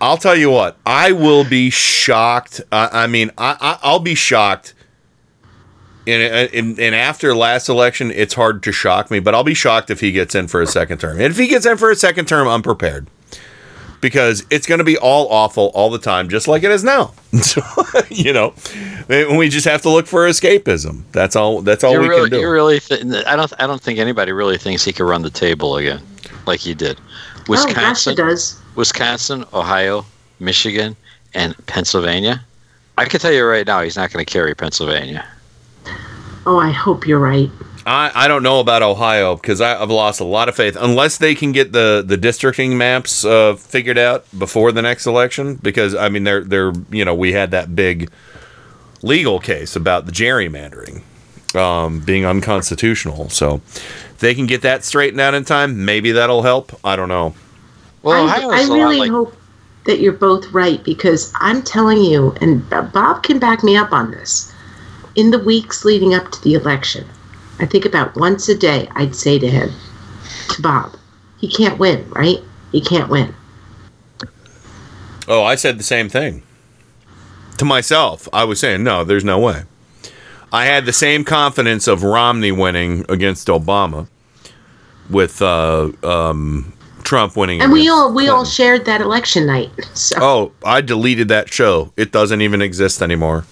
I'll 0.00 0.16
tell 0.16 0.36
you 0.36 0.48
what, 0.50 0.78
I 0.86 1.10
will 1.10 1.42
be 1.42 1.70
shocked. 1.70 2.60
Uh, 2.70 2.88
I 2.92 3.08
mean, 3.08 3.32
I, 3.36 3.56
I 3.60 3.78
I'll 3.82 3.98
be 3.98 4.14
shocked 4.14 4.74
and, 6.06 6.32
uh, 6.32 6.48
and, 6.56 6.80
and 6.80 6.94
after 6.94 7.34
last 7.34 7.68
election, 7.68 8.10
it's 8.10 8.34
hard 8.34 8.62
to 8.62 8.72
shock 8.72 9.10
me, 9.10 9.20
but 9.20 9.34
I'll 9.34 9.44
be 9.44 9.54
shocked 9.54 9.90
if 9.90 10.00
he 10.00 10.12
gets 10.12 10.34
in 10.34 10.48
for 10.48 10.60
a 10.62 10.66
second 10.66 10.98
term. 10.98 11.16
And 11.16 11.26
if 11.26 11.36
he 11.36 11.46
gets 11.46 11.66
in 11.66 11.76
for 11.76 11.90
a 11.90 11.96
second 11.96 12.26
term, 12.26 12.48
I'm 12.48 12.62
prepared 12.62 13.06
because 14.00 14.44
it's 14.50 14.66
going 14.66 14.78
to 14.78 14.84
be 14.84 14.96
all 14.96 15.28
awful 15.28 15.70
all 15.74 15.90
the 15.90 15.98
time, 15.98 16.28
just 16.28 16.48
like 16.48 16.62
it 16.62 16.70
is 16.70 16.84
now. 16.84 17.12
So, 17.40 17.62
you 18.08 18.32
know, 18.32 18.54
eh, 19.08 19.36
we 19.36 19.48
just 19.48 19.66
have 19.66 19.82
to 19.82 19.90
look 19.90 20.06
for 20.06 20.28
escapism. 20.28 21.02
That's 21.12 21.36
all. 21.36 21.62
That's 21.62 21.84
all 21.84 21.92
you 21.92 22.00
we 22.00 22.08
really, 22.08 22.28
can 22.28 22.38
do. 22.38 22.40
You 22.40 22.50
really 22.50 22.80
th- 22.80 23.24
I 23.24 23.36
don't. 23.36 23.52
I 23.58 23.66
don't 23.68 23.80
think 23.80 23.98
anybody 23.98 24.32
really 24.32 24.58
thinks 24.58 24.84
he 24.84 24.92
could 24.92 25.04
run 25.04 25.22
the 25.22 25.30
table 25.30 25.76
again, 25.76 26.02
like 26.46 26.58
he 26.58 26.74
did. 26.74 26.98
Oh, 27.00 27.44
Wisconsin, 27.48 28.16
gosh, 28.16 28.24
it 28.24 28.30
does. 28.30 28.60
Wisconsin, 28.74 29.44
Ohio, 29.52 30.04
Michigan, 30.40 30.96
and 31.34 31.54
Pennsylvania. 31.66 32.44
I 32.98 33.04
can 33.04 33.20
tell 33.20 33.32
you 33.32 33.44
right 33.46 33.66
now, 33.66 33.80
he's 33.80 33.96
not 33.96 34.12
going 34.12 34.24
to 34.24 34.30
carry 34.30 34.54
Pennsylvania. 34.54 35.24
Oh, 36.46 36.58
I 36.58 36.70
hope 36.70 37.06
you're 37.06 37.18
right. 37.18 37.50
I, 37.86 38.10
I 38.14 38.28
don't 38.28 38.42
know 38.42 38.60
about 38.60 38.82
Ohio 38.82 39.36
because 39.36 39.60
I've 39.60 39.90
lost 39.90 40.20
a 40.20 40.24
lot 40.24 40.48
of 40.48 40.54
faith 40.54 40.76
unless 40.78 41.18
they 41.18 41.34
can 41.34 41.52
get 41.52 41.72
the, 41.72 42.04
the 42.06 42.16
districting 42.16 42.76
maps 42.76 43.24
uh, 43.24 43.56
figured 43.56 43.98
out 43.98 44.26
before 44.38 44.72
the 44.72 44.82
next 44.82 45.06
election. 45.06 45.56
Because 45.56 45.94
I 45.94 46.08
mean, 46.08 46.24
they're 46.24 46.44
they're 46.44 46.72
you 46.90 47.04
know 47.04 47.14
we 47.14 47.32
had 47.32 47.50
that 47.52 47.74
big 47.74 48.10
legal 49.02 49.40
case 49.40 49.76
about 49.76 50.06
the 50.06 50.12
gerrymandering 50.12 51.02
um, 51.54 52.00
being 52.00 52.24
unconstitutional. 52.24 53.28
So 53.30 53.56
if 53.66 54.18
they 54.18 54.34
can 54.34 54.46
get 54.46 54.62
that 54.62 54.84
straightened 54.84 55.20
out 55.20 55.34
in 55.34 55.44
time, 55.44 55.84
maybe 55.84 56.12
that'll 56.12 56.42
help. 56.42 56.78
I 56.84 56.96
don't 56.96 57.08
know. 57.08 57.34
Well, 58.02 58.28
I, 58.28 58.62
I 58.62 58.62
really 58.64 59.08
hope 59.08 59.34
that 59.84 60.00
you're 60.00 60.12
both 60.12 60.50
right 60.52 60.82
because 60.84 61.32
I'm 61.36 61.62
telling 61.62 62.02
you, 62.02 62.34
and 62.40 62.68
Bob 62.70 63.22
can 63.22 63.38
back 63.38 63.62
me 63.62 63.76
up 63.76 63.92
on 63.92 64.10
this. 64.10 64.49
In 65.16 65.30
the 65.30 65.38
weeks 65.38 65.84
leading 65.84 66.14
up 66.14 66.30
to 66.32 66.42
the 66.42 66.54
election, 66.54 67.06
I 67.58 67.66
think 67.66 67.84
about 67.84 68.16
once 68.16 68.48
a 68.48 68.56
day 68.56 68.88
I'd 68.92 69.14
say 69.14 69.38
to 69.38 69.48
him, 69.48 69.70
to 70.50 70.62
Bob, 70.62 70.96
he 71.38 71.48
can't 71.48 71.78
win, 71.78 72.08
right? 72.10 72.38
He 72.72 72.80
can't 72.80 73.08
win. 73.08 73.34
Oh, 75.28 75.42
I 75.42 75.54
said 75.54 75.78
the 75.78 75.84
same 75.84 76.08
thing 76.08 76.42
to 77.58 77.64
myself. 77.64 78.28
I 78.32 78.44
was 78.44 78.58
saying, 78.58 78.82
no, 78.82 79.04
there's 79.04 79.24
no 79.24 79.38
way. 79.38 79.62
I 80.52 80.64
had 80.64 80.86
the 80.86 80.92
same 80.92 81.24
confidence 81.24 81.86
of 81.86 82.02
Romney 82.02 82.50
winning 82.50 83.04
against 83.08 83.48
Obama 83.48 84.08
with 85.08 85.40
uh, 85.42 85.90
um, 86.02 86.72
Trump 87.02 87.36
winning. 87.36 87.60
And 87.60 87.72
we 87.72 87.88
all 87.88 88.12
we 88.12 88.28
all 88.28 88.44
shared 88.44 88.84
that 88.86 89.00
election 89.00 89.46
night. 89.46 89.70
So 89.94 90.16
Oh, 90.20 90.52
I 90.64 90.80
deleted 90.80 91.28
that 91.28 91.52
show. 91.52 91.92
It 91.96 92.10
doesn't 92.10 92.40
even 92.40 92.62
exist 92.62 93.02
anymore. 93.02 93.44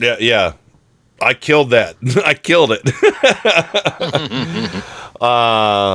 Yeah, 0.00 0.16
yeah. 0.18 0.52
I 1.20 1.34
killed 1.34 1.70
that. 1.70 1.96
I 2.24 2.34
killed 2.34 2.72
it. 2.72 2.80
uh, 5.20 5.22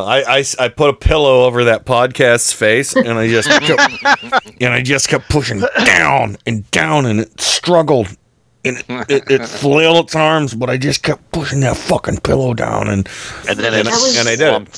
I, 0.06 0.24
I, 0.28 0.44
I 0.60 0.70
put 0.70 0.90
a 0.90 0.94
pillow 0.94 1.46
over 1.46 1.66
that 1.66 1.86
podcast's 1.86 2.54
face, 2.54 2.96
and 2.96 3.14
I 3.14 3.28
just 3.28 3.50
kept, 3.50 4.52
and 4.62 4.74
I 4.74 4.84
just 4.84 5.10
kept 5.10 5.30
pushing 5.30 5.64
down 5.84 6.38
and 6.46 6.70
down, 6.70 7.08
and 7.08 7.22
it 7.22 7.42
struggled, 7.42 8.16
and 8.64 8.78
it, 8.78 8.86
it, 9.10 9.32
it 9.32 9.48
flailed 9.48 10.06
its 10.06 10.16
arms, 10.16 10.54
but 10.54 10.70
I 10.70 10.78
just 10.78 11.02
kept 11.02 11.32
pushing 11.32 11.62
that 11.62 11.76
fucking 11.76 12.18
pillow 12.18 12.54
down, 12.54 12.88
and 12.88 13.10
And 13.50 13.58
then 13.58 13.74
and, 13.74 13.88
it 13.88 14.18
and 14.20 14.30
I 14.30 14.36
did 14.36 14.70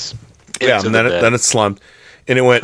Yeah, 0.61 0.79
and 0.79 0.95
then 0.95 1.07
it, 1.07 1.21
then 1.21 1.33
it 1.33 1.41
slumped, 1.41 1.81
and 2.27 2.39
it 2.39 2.43
went. 2.43 2.63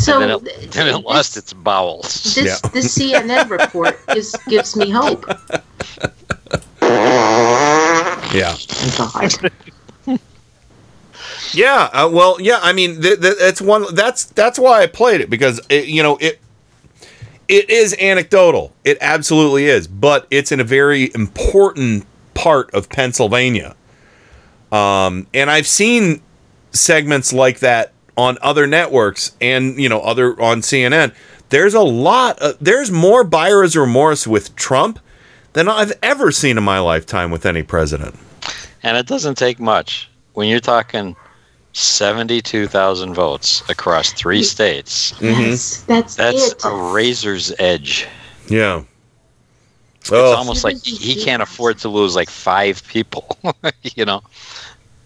So 0.00 0.20
and 0.20 0.30
then 0.30 0.46
it, 0.46 0.72
then 0.72 0.88
it 0.88 0.98
lost 1.04 1.36
its 1.36 1.52
bowels. 1.52 2.34
this 2.34 2.60
the 2.62 2.80
CNN 2.80 3.50
report 3.50 3.98
is 4.16 4.34
gives 4.48 4.74
me 4.76 4.88
hope. 4.90 5.26
Yeah. 8.32 8.56
God. 8.96 9.32
Yeah, 11.52 11.90
uh, 11.92 12.08
well, 12.08 12.36
yeah. 12.40 12.60
I 12.62 12.72
mean, 12.72 13.02
th- 13.02 13.20
th- 13.20 13.38
that's 13.38 13.60
one. 13.60 13.92
That's 13.92 14.26
that's 14.26 14.56
why 14.56 14.82
I 14.82 14.86
played 14.86 15.20
it 15.20 15.28
because 15.28 15.60
it, 15.68 15.86
you 15.86 16.00
know 16.00 16.16
it. 16.18 16.38
It 17.48 17.68
is 17.68 17.96
anecdotal. 18.00 18.72
It 18.84 18.98
absolutely 19.00 19.66
is, 19.66 19.88
but 19.88 20.28
it's 20.30 20.52
in 20.52 20.60
a 20.60 20.64
very 20.64 21.10
important 21.12 22.06
part 22.34 22.72
of 22.72 22.88
Pennsylvania. 22.88 23.74
Um, 24.70 25.26
and 25.34 25.50
I've 25.50 25.66
seen 25.66 26.22
segments 26.70 27.32
like 27.32 27.58
that 27.58 27.92
on 28.20 28.38
other 28.42 28.66
networks 28.66 29.32
and 29.40 29.76
you 29.80 29.88
know 29.88 30.00
other 30.00 30.40
on 30.40 30.60
CNN. 30.60 31.14
There's 31.48 31.74
a 31.74 31.80
lot. 31.80 32.38
Of, 32.40 32.56
there's 32.60 32.90
more 32.90 33.24
buyer's 33.24 33.76
remorse 33.76 34.26
with 34.26 34.54
Trump 34.56 34.98
than 35.54 35.68
I've 35.68 35.92
ever 36.02 36.30
seen 36.30 36.56
in 36.58 36.62
my 36.62 36.78
lifetime 36.78 37.30
with 37.30 37.44
any 37.44 37.62
president. 37.62 38.14
And 38.82 38.96
it 38.96 39.06
doesn't 39.06 39.36
take 39.36 39.58
much 39.58 40.08
when 40.34 40.48
you're 40.48 40.60
talking 40.60 41.16
seventy-two 41.72 42.66
thousand 42.68 43.14
votes 43.14 43.62
across 43.68 44.12
three 44.12 44.42
states. 44.42 45.12
Yes, 45.20 45.82
mm-hmm. 45.82 45.92
that's 45.92 46.14
That's 46.16 46.52
it. 46.52 46.64
a 46.64 46.92
razor's 46.92 47.52
edge. 47.58 48.06
Yeah. 48.48 48.84
It's 50.00 50.12
Oh. 50.12 50.34
almost 50.34 50.64
like 50.64 50.78
he 50.82 51.22
can't 51.22 51.42
afford 51.42 51.78
to 51.78 51.88
lose 51.88 52.14
like 52.16 52.30
five 52.30 52.82
people. 52.88 53.36
you 53.82 54.04
know. 54.04 54.22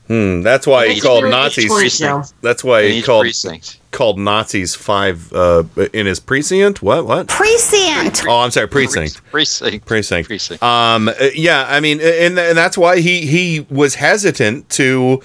Hmm, 0.07 0.43
that's 0.43 0.67
why 0.67 0.89
he 0.89 1.01
called 1.01 1.25
Nazis. 1.25 1.67
point, 1.69 2.33
That's 2.43 2.63
why 2.63 2.89
he 2.89 3.01
called 3.01 3.23
precinct. 3.23 3.81
called 3.91 4.19
Nazis 4.19 4.75
five 4.75 5.33
uh, 5.33 5.63
in 5.95 6.05
his 6.05 6.21
precinct. 6.21 6.83
What? 6.83 7.07
What? 7.07 7.29
Precinct. 7.29 8.25
Oh, 8.29 8.41
I'm 8.41 8.51
sorry, 8.51 8.69
precinct. 8.69 9.25
Precinct. 9.31 9.87
Precinct. 9.87 10.29
Precinct. 10.29 10.63
Um. 10.63 11.09
uh, 11.09 11.15
Yeah. 11.35 11.65
I 11.67 11.81
mean, 11.81 12.01
and 12.03 12.39
and 12.39 12.59
that's 12.59 12.77
why 12.77 13.01
he 13.01 13.27
he 13.27 13.67
was 13.71 13.95
hesitant 13.95 14.69
to. 14.71 15.23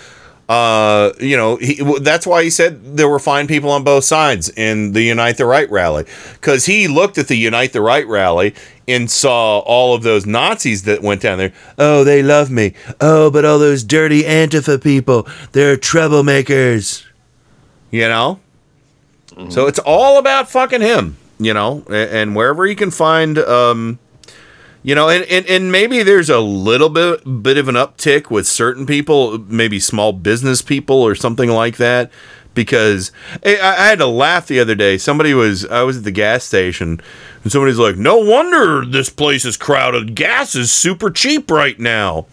Uh, 0.49 1.13
you 1.19 1.37
know, 1.37 1.57
he, 1.57 1.79
that's 2.01 2.25
why 2.25 2.43
he 2.43 2.49
said 2.49 2.97
there 2.97 3.07
were 3.07 3.19
fine 3.19 3.45
people 3.45 3.69
on 3.69 3.83
both 3.83 4.03
sides 4.03 4.49
in 4.49 4.93
the 4.93 5.03
Unite 5.03 5.37
the 5.37 5.45
Right 5.45 5.69
rally, 5.69 6.05
because 6.33 6.65
he 6.65 6.87
looked 6.87 7.19
at 7.19 7.27
the 7.27 7.35
Unite 7.35 7.71
the 7.71 7.81
Right 7.81 8.07
rally 8.07 8.55
and 8.87 9.11
saw 9.11 9.59
all 9.59 9.93
of 9.93 10.01
those 10.01 10.25
Nazis 10.25 10.83
that 10.83 11.03
went 11.03 11.21
down 11.21 11.37
there. 11.37 11.53
Oh, 11.77 12.03
they 12.03 12.23
love 12.23 12.49
me. 12.49 12.73
Oh, 12.99 13.29
but 13.29 13.45
all 13.45 13.59
those 13.59 13.83
dirty 13.83 14.23
Antifa 14.23 14.81
people, 14.81 15.27
they're 15.51 15.77
troublemakers. 15.77 17.05
You 17.91 18.07
know, 18.07 18.39
so 19.49 19.67
it's 19.67 19.79
all 19.79 20.17
about 20.17 20.49
fucking 20.49 20.81
him. 20.81 21.17
You 21.37 21.53
know, 21.53 21.83
and, 21.87 22.09
and 22.11 22.35
wherever 22.35 22.65
he 22.65 22.73
can 22.73 22.89
find, 22.89 23.37
um, 23.37 23.99
you 24.81 24.95
know, 24.95 25.09
and, 25.09 25.25
and, 25.25 25.45
and 25.47 25.71
maybe 25.71 26.03
there's 26.03 26.29
a 26.29 26.39
little 26.39 26.89
bit 26.89 27.43
bit 27.43 27.57
of 27.57 27.67
an 27.67 27.75
uptick 27.75 28.31
with 28.31 28.47
certain 28.47 28.85
people, 28.85 29.37
maybe 29.39 29.79
small 29.79 30.13
business 30.13 30.61
people 30.61 31.01
or 31.01 31.15
something 31.15 31.49
like 31.49 31.77
that. 31.77 32.11
Because 32.55 33.11
I, 33.45 33.59
I 33.59 33.87
had 33.87 33.99
to 33.99 34.07
laugh 34.07 34.47
the 34.47 34.59
other 34.59 34.75
day. 34.75 34.97
Somebody 34.97 35.33
was 35.33 35.65
I 35.65 35.83
was 35.83 35.97
at 35.97 36.03
the 36.03 36.11
gas 36.11 36.43
station, 36.43 36.99
and 37.43 37.51
somebody's 37.51 37.77
like, 37.77 37.95
"No 37.95 38.17
wonder 38.17 38.83
this 38.85 39.09
place 39.09 39.45
is 39.45 39.55
crowded. 39.55 40.15
Gas 40.15 40.55
is 40.55 40.71
super 40.71 41.09
cheap 41.09 41.51
right 41.51 41.79
now." 41.79 42.25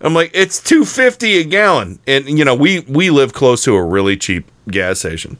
I'm 0.00 0.14
like, 0.14 0.30
"It's 0.32 0.60
two 0.60 0.84
fifty 0.84 1.38
a 1.38 1.44
gallon," 1.44 1.98
and 2.06 2.26
you 2.38 2.44
know, 2.44 2.54
we 2.54 2.80
we 2.80 3.10
live 3.10 3.32
close 3.32 3.62
to 3.64 3.74
a 3.74 3.82
really 3.82 4.16
cheap 4.16 4.50
gas 4.68 5.00
station, 5.00 5.36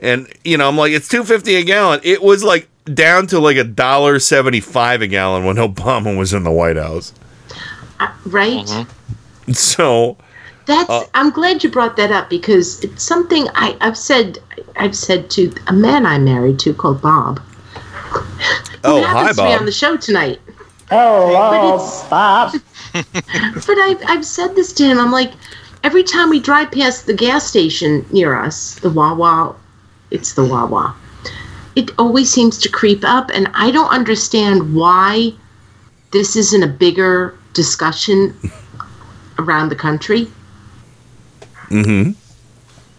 and 0.00 0.26
you 0.44 0.58
know, 0.58 0.68
I'm 0.68 0.76
like, 0.76 0.92
"It's 0.92 1.08
two 1.08 1.24
fifty 1.24 1.54
a 1.54 1.62
gallon." 1.62 2.00
It 2.02 2.22
was 2.22 2.42
like 2.42 2.68
down 2.94 3.26
to 3.28 3.38
like 3.38 3.56
a 3.56 3.64
dollar 3.64 4.18
seventy 4.18 4.60
five 4.60 5.02
a 5.02 5.06
gallon 5.06 5.44
when 5.44 5.56
Obama 5.56 6.16
was 6.16 6.32
in 6.32 6.42
the 6.44 6.50
White 6.52 6.76
House. 6.76 7.12
right? 8.26 8.64
Mm-hmm. 8.66 9.52
So 9.52 10.16
That's. 10.66 10.88
Uh, 10.90 11.04
I'm 11.14 11.30
glad 11.30 11.64
you 11.64 11.70
brought 11.70 11.96
that 11.96 12.10
up 12.12 12.30
because 12.30 12.82
it's 12.84 13.02
something 13.02 13.46
I, 13.54 13.76
I've 13.80 13.96
said. 13.98 14.38
I've 14.76 14.96
said 14.96 15.30
to 15.30 15.52
a 15.66 15.72
man 15.72 16.06
I'm 16.06 16.24
married 16.24 16.58
to 16.60 16.74
called 16.74 17.02
Bob. 17.02 17.38
who 18.10 18.22
Oh, 18.84 19.02
happens 19.02 19.38
hi, 19.38 19.50
to 19.50 19.54
be 19.54 19.58
on 19.60 19.66
the 19.66 19.72
show 19.72 19.96
tonight. 19.96 20.40
Hello, 20.88 21.78
Bob. 22.08 22.54
But 22.92 23.78
I've, 23.78 24.02
I've 24.06 24.24
said 24.24 24.56
this 24.56 24.72
to 24.74 24.84
him. 24.84 24.98
I'm 24.98 25.12
like, 25.12 25.32
every 25.84 26.02
time 26.02 26.28
we 26.28 26.40
drive 26.40 26.72
past 26.72 27.06
the 27.06 27.14
gas 27.14 27.46
station 27.46 28.04
near 28.10 28.34
us, 28.34 28.74
the 28.80 28.90
Wawa, 28.90 29.54
it's 30.10 30.34
the 30.34 30.44
Wawa, 30.44 30.94
it 31.76 31.90
always 31.98 32.30
seems 32.30 32.58
to 32.58 32.68
creep 32.68 33.04
up. 33.04 33.30
And 33.32 33.48
I 33.54 33.70
don't 33.70 33.88
understand 33.90 34.74
why 34.74 35.32
this 36.12 36.36
isn't 36.36 36.62
a 36.62 36.68
bigger 36.68 37.36
discussion 37.52 38.34
around 39.38 39.68
the 39.68 39.76
country. 39.76 40.28
Mm-hmm. 41.68 42.12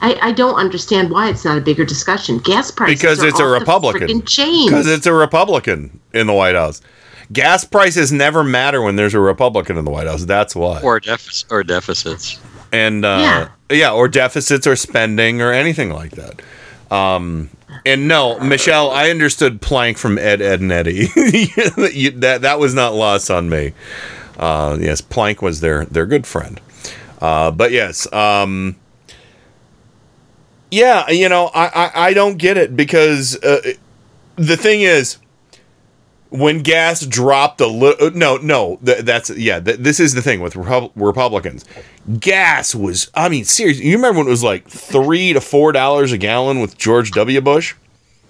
I, 0.04 0.30
I 0.30 0.32
don't 0.32 0.56
understand 0.56 1.12
why 1.12 1.30
it's 1.30 1.46
not 1.46 1.58
a 1.58 1.62
bigger 1.62 1.86
discussion. 1.86 2.40
Gas 2.40 2.72
prices 2.72 3.00
Because 3.00 3.24
are 3.24 3.28
it's 3.28 3.40
a 3.40 3.44
off 3.44 3.54
the 3.54 3.60
Republican. 3.60 4.08
frickin' 4.22 4.66
Because 4.66 4.88
it's 4.88 5.06
a 5.06 5.14
Republican 5.14 6.00
in 6.14 6.26
the 6.28 6.34
White 6.34 6.56
House. 6.56 6.82
Gas 7.32 7.64
prices 7.64 8.12
never 8.12 8.44
matter 8.44 8.82
when 8.82 8.96
there's 8.96 9.14
a 9.14 9.20
Republican 9.20 9.78
in 9.78 9.86
the 9.86 9.92
White 9.92 10.08
House. 10.08 10.26
That's 10.26 10.56
why. 10.56 10.82
Or 10.82 11.00
deficits. 11.00 11.46
Or 11.52 11.64
deficits. 11.64 12.40
and 12.74 13.06
uh, 13.06 13.48
yeah. 13.70 13.92
or 13.92 14.08
deficits 14.08 14.66
or 14.66 14.76
spending 14.76 15.42
or 15.42 15.52
anything 15.52 15.92
like 15.92 16.12
that. 16.12 16.42
Um, 16.94 17.50
and 17.86 18.08
no, 18.08 18.40
Michelle, 18.40 18.92
I 18.92 19.10
understood 19.10 19.62
plank 19.62 19.98
from 19.98 20.18
Ed, 20.18 20.42
Ed, 20.42 20.62
and 20.62 20.72
Eddie. 20.72 21.08
You- 21.94 22.12
that 22.12 22.42
that 22.42 22.60
was 22.60 22.74
not 22.74 22.94
lost 22.94 23.30
on 23.32 23.50
me. 23.50 23.74
Uh, 24.38 24.78
yes, 24.80 25.02
Plank 25.02 25.42
was 25.42 25.60
their 25.62 25.86
their 25.86 26.06
good 26.06 26.26
friend. 26.26 26.60
Uh, 27.20 27.52
but 27.52 27.72
yes, 27.72 28.12
um, 28.14 28.76
yeah, 30.72 31.10
you 31.10 31.28
know, 31.30 31.48
I, 31.54 31.68
I 31.68 31.92
I 32.10 32.14
don't 32.14 32.38
get 32.38 32.58
it 32.58 32.76
because 32.76 33.36
uh, 33.44 33.74
the 34.38 34.56
thing 34.58 34.82
is 34.82 35.18
when 36.30 36.60
gas 36.60 37.06
dropped 37.06 37.60
a 37.60 37.68
little 37.68 38.10
no 38.12 38.38
no 38.38 38.80
th- 38.86 39.00
that's 39.04 39.30
yeah 39.32 39.60
th- 39.60 39.78
this 39.80 40.00
is 40.00 40.14
the 40.14 40.22
thing 40.22 40.40
with 40.40 40.56
Repub- 40.56 40.92
republicans 40.96 41.66
gas 42.20 42.74
was 42.74 43.12
i 43.14 43.30
mean 43.30 43.46
seriously 43.46 43.86
you 43.86 43.96
remember 43.96 44.20
when 44.20 44.28
it 44.28 44.32
was 44.32 44.44
like 44.44 44.68
three 44.68 45.34
to 45.34 45.42
four 45.42 45.72
dollars 45.72 46.12
a 46.12 46.18
gallon 46.18 46.60
with 46.60 46.78
george 46.78 47.12
w. 47.12 47.40
Bush? 47.42 47.76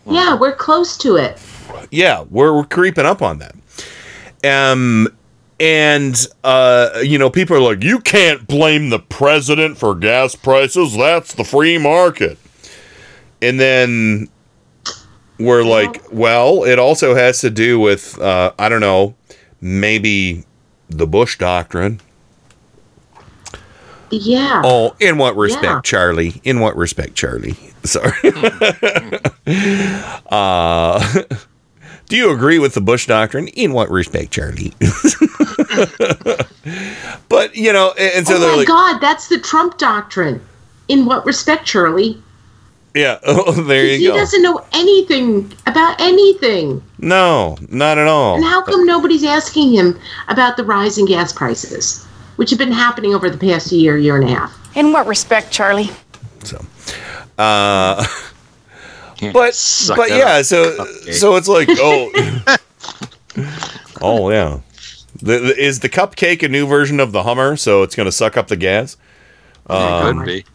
Yeah, 0.05 0.35
we're 0.35 0.55
close 0.55 0.97
to 0.99 1.15
it. 1.15 1.39
yeah 1.91 2.25
we're, 2.29 2.53
we're 2.53 2.65
creeping 2.65 3.05
up 3.05 3.21
on 3.21 3.39
that. 3.39 3.55
Um 4.43 5.07
and 5.59 6.15
uh 6.43 6.99
you 7.03 7.17
know 7.17 7.29
people 7.29 7.55
are 7.55 7.61
like 7.61 7.83
you 7.83 7.99
can't 7.99 8.47
blame 8.47 8.89
the 8.89 8.99
president 8.99 9.77
for 9.77 9.95
gas 9.95 10.35
prices. 10.35 10.97
That's 10.97 11.33
the 11.33 11.43
free 11.43 11.77
market. 11.77 12.37
And 13.41 13.59
then 13.59 14.27
we're 15.39 15.63
like 15.63 16.03
well 16.11 16.63
it 16.63 16.77
also 16.77 17.15
has 17.15 17.41
to 17.41 17.49
do 17.49 17.79
with 17.79 18.19
uh 18.19 18.51
i 18.59 18.69
don't 18.69 18.79
know 18.81 19.15
maybe 19.59 20.45
the 20.89 21.07
bush 21.07 21.37
doctrine 21.37 21.99
Yeah. 24.11 24.61
oh 24.63 24.95
in 24.99 25.17
what 25.17 25.35
respect 25.35 25.63
Yeah. 25.63 25.81
charlie 25.83 26.41
in 26.43 26.59
what 26.59 26.75
respect 26.75 27.15
charlie 27.15 27.55
sorry 27.83 28.13
uh 30.29 31.23
do 32.07 32.17
you 32.17 32.31
agree 32.33 32.59
with 32.59 32.73
the 32.73 32.81
bush 32.81 33.07
doctrine 33.07 33.47
in 33.49 33.73
what 33.73 33.89
respect 33.89 34.31
charlie 34.31 34.73
but 37.29 37.55
you 37.55 37.71
know 37.73 37.93
and, 37.97 38.27
so 38.27 38.35
oh 38.35 38.39
my 38.51 38.55
like 38.55 38.67
God, 38.67 38.99
that's 38.99 39.27
the 39.29 39.39
Trump 39.39 39.77
doctrine. 39.77 40.41
In 40.87 41.05
what 41.05 41.25
respect, 41.25 41.67
Shirley? 41.67 42.21
yeah 42.93 43.19
oh, 43.25 43.53
there 43.53 43.85
he 43.85 43.95
you 44.03 44.09
go 44.09 44.17
doesn't 44.17 44.41
know 44.43 44.61
anything 44.73 45.49
about 45.65 45.99
anything. 46.01 46.83
no 46.99 47.57
not 47.69 47.97
at 47.97 48.07
all 48.07 48.35
And 48.35 48.43
how 48.43 48.61
come 48.63 48.85
nobody's 48.85 49.23
asking 49.23 49.71
him 49.73 49.97
about 50.27 50.57
the 50.57 50.65
rise 50.65 50.97
in 50.97 51.05
gas 51.05 51.31
prices, 51.31 52.05
which 52.41 52.49
have 52.49 52.57
been 52.57 52.71
happening 52.71 53.13
over 53.13 53.29
the 53.29 53.37
past 53.37 53.71
year, 53.71 53.95
year 53.99 54.15
and 54.19 54.27
a 54.27 54.33
half? 54.33 54.75
In 54.75 54.91
what 54.91 55.05
respect, 55.05 55.51
Charlie? 55.51 55.91
So, 56.43 56.57
uh, 57.37 58.03
but 59.31 59.53
Suck 59.53 59.95
but 59.95 60.09
yeah, 60.09 60.37
up, 60.39 60.45
so 60.45 60.75
cupcake. 60.75 61.13
so 61.13 61.35
it's 61.35 61.47
like 61.47 61.67
oh 61.69 62.57
oh 64.01 64.31
yeah, 64.31 64.61
the, 65.21 65.37
the- 65.37 65.63
is 65.63 65.81
the 65.81 65.87
cupcake 65.89 66.41
a 66.41 66.49
new 66.49 66.65
version 66.65 66.99
of 66.99 67.11
the 67.11 67.21
Hummer? 67.21 67.55
So 67.57 67.83
it's 67.83 67.95
going 67.95 68.07
to 68.07 68.11
suck 68.11 68.37
up 68.37 68.47
the 68.47 68.57
gas. 68.57 68.97
Um, 69.67 70.17
Could 70.17 70.25
be. 70.25 70.45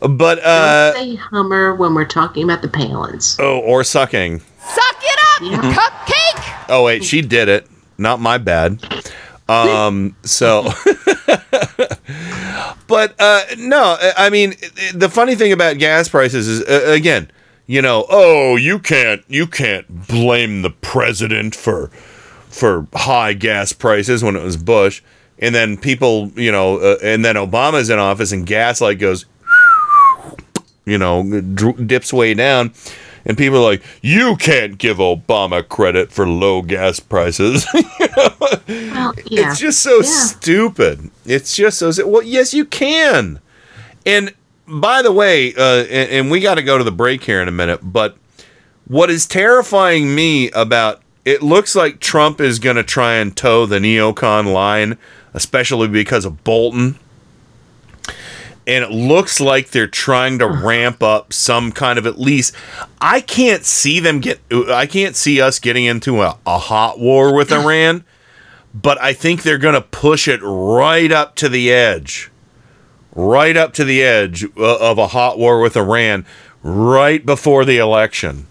but 0.00 0.38
uh, 0.42 0.92
Don't 0.94 1.02
say 1.04 1.14
Hummer 1.16 1.74
when 1.74 1.92
we're 1.92 2.06
talking 2.06 2.44
about 2.44 2.62
the 2.62 2.68
Palins. 2.68 3.36
oh, 3.38 3.58
or 3.58 3.84
sucking. 3.84 4.40
Suck 4.40 4.96
it 5.02 5.52
up, 5.52 5.62
cupcake! 5.76 6.64
Oh 6.70 6.84
wait, 6.84 7.04
she 7.04 7.20
did 7.20 7.50
it. 7.50 7.68
Not 7.98 8.20
my 8.20 8.38
bad. 8.38 8.82
Um, 9.52 10.16
so, 10.22 10.62
but 12.86 13.14
uh, 13.18 13.42
no, 13.58 13.96
I 14.16 14.30
mean 14.30 14.54
the 14.94 15.08
funny 15.10 15.34
thing 15.34 15.52
about 15.52 15.78
gas 15.78 16.08
prices 16.08 16.48
is 16.48 16.62
uh, 16.62 16.90
again, 16.90 17.30
you 17.66 17.82
know, 17.82 18.06
oh, 18.08 18.56
you 18.56 18.78
can't 18.78 19.22
you 19.28 19.46
can't 19.46 20.06
blame 20.08 20.62
the 20.62 20.70
president 20.70 21.54
for 21.54 21.88
for 22.48 22.86
high 22.94 23.32
gas 23.32 23.72
prices 23.72 24.22
when 24.22 24.36
it 24.36 24.42
was 24.42 24.56
Bush, 24.56 25.02
and 25.38 25.54
then 25.54 25.76
people, 25.76 26.30
you 26.34 26.52
know, 26.52 26.78
uh, 26.78 26.98
and 27.02 27.24
then 27.24 27.36
Obama's 27.36 27.90
in 27.90 27.98
office 27.98 28.32
and 28.32 28.46
gas 28.46 28.80
like 28.80 28.98
goes, 28.98 29.26
you 30.84 30.98
know, 30.98 31.40
dips 31.40 32.12
way 32.12 32.34
down. 32.34 32.72
And 33.24 33.38
people 33.38 33.58
are 33.58 33.62
like, 33.70 33.82
you 34.02 34.36
can't 34.36 34.78
give 34.78 34.96
Obama 34.98 35.66
credit 35.68 36.10
for 36.12 36.26
low 36.26 36.62
gas 36.62 37.00
prices. 37.00 37.66
Well, 38.68 39.14
yeah. 39.26 39.50
It's 39.50 39.58
just 39.58 39.82
so 39.82 39.96
Yeah. 39.96 40.02
stupid. 40.02 41.10
It's 41.26 41.56
just 41.56 41.78
so. 41.78 41.90
Well, 42.06 42.22
yes, 42.22 42.54
you 42.54 42.64
can. 42.64 43.40
And 44.06 44.32
by 44.66 45.02
the 45.02 45.12
way, 45.12 45.54
uh, 45.54 45.84
and, 45.84 46.10
and 46.10 46.30
we 46.30 46.40
got 46.40 46.54
to 46.54 46.62
go 46.62 46.78
to 46.78 46.84
the 46.84 46.92
break 46.92 47.24
here 47.24 47.42
in 47.42 47.48
a 47.48 47.52
minute. 47.52 47.80
But 47.82 48.16
what 48.86 49.10
is 49.10 49.26
terrifying 49.26 50.14
me 50.14 50.50
about 50.52 51.02
it 51.24 51.42
looks 51.42 51.74
like 51.74 52.00
Trump 52.00 52.40
is 52.40 52.58
going 52.58 52.76
to 52.76 52.82
try 52.82 53.14
and 53.14 53.36
toe 53.36 53.66
the 53.66 53.78
neocon 53.78 54.52
line, 54.52 54.96
especially 55.34 55.88
because 55.88 56.24
of 56.24 56.42
Bolton. 56.44 56.98
And 58.66 58.84
it 58.84 58.90
looks 58.92 59.40
like 59.40 59.70
they're 59.70 59.86
trying 59.88 60.38
to 60.38 60.46
ramp 60.46 61.02
up 61.02 61.32
some 61.32 61.72
kind 61.72 61.98
of 61.98 62.06
at 62.06 62.20
least. 62.20 62.54
I 63.00 63.20
can't 63.20 63.64
see 63.64 63.98
them 63.98 64.20
get. 64.20 64.40
I 64.52 64.86
can't 64.86 65.16
see 65.16 65.40
us 65.40 65.58
getting 65.58 65.84
into 65.84 66.22
a, 66.22 66.38
a 66.46 66.58
hot 66.58 66.98
war 67.00 67.34
with 67.34 67.50
Iran 67.52 68.04
but 68.74 69.00
I 69.02 69.12
think 69.12 69.42
they're 69.42 69.58
going 69.58 69.74
to 69.74 69.82
push 69.82 70.26
it 70.28 70.40
right 70.42 71.12
up 71.12 71.34
to 71.36 71.48
the 71.48 71.70
edge, 71.70 72.30
right 73.14 73.56
up 73.56 73.74
to 73.74 73.84
the 73.84 74.02
edge 74.02 74.44
uh, 74.56 74.78
of 74.78 74.96
a 74.98 75.08
hot 75.08 75.38
war 75.38 75.60
with 75.60 75.76
Iran, 75.76 76.24
right 76.62 77.24
before 77.24 77.64
the 77.64 77.78
election, 77.78 78.46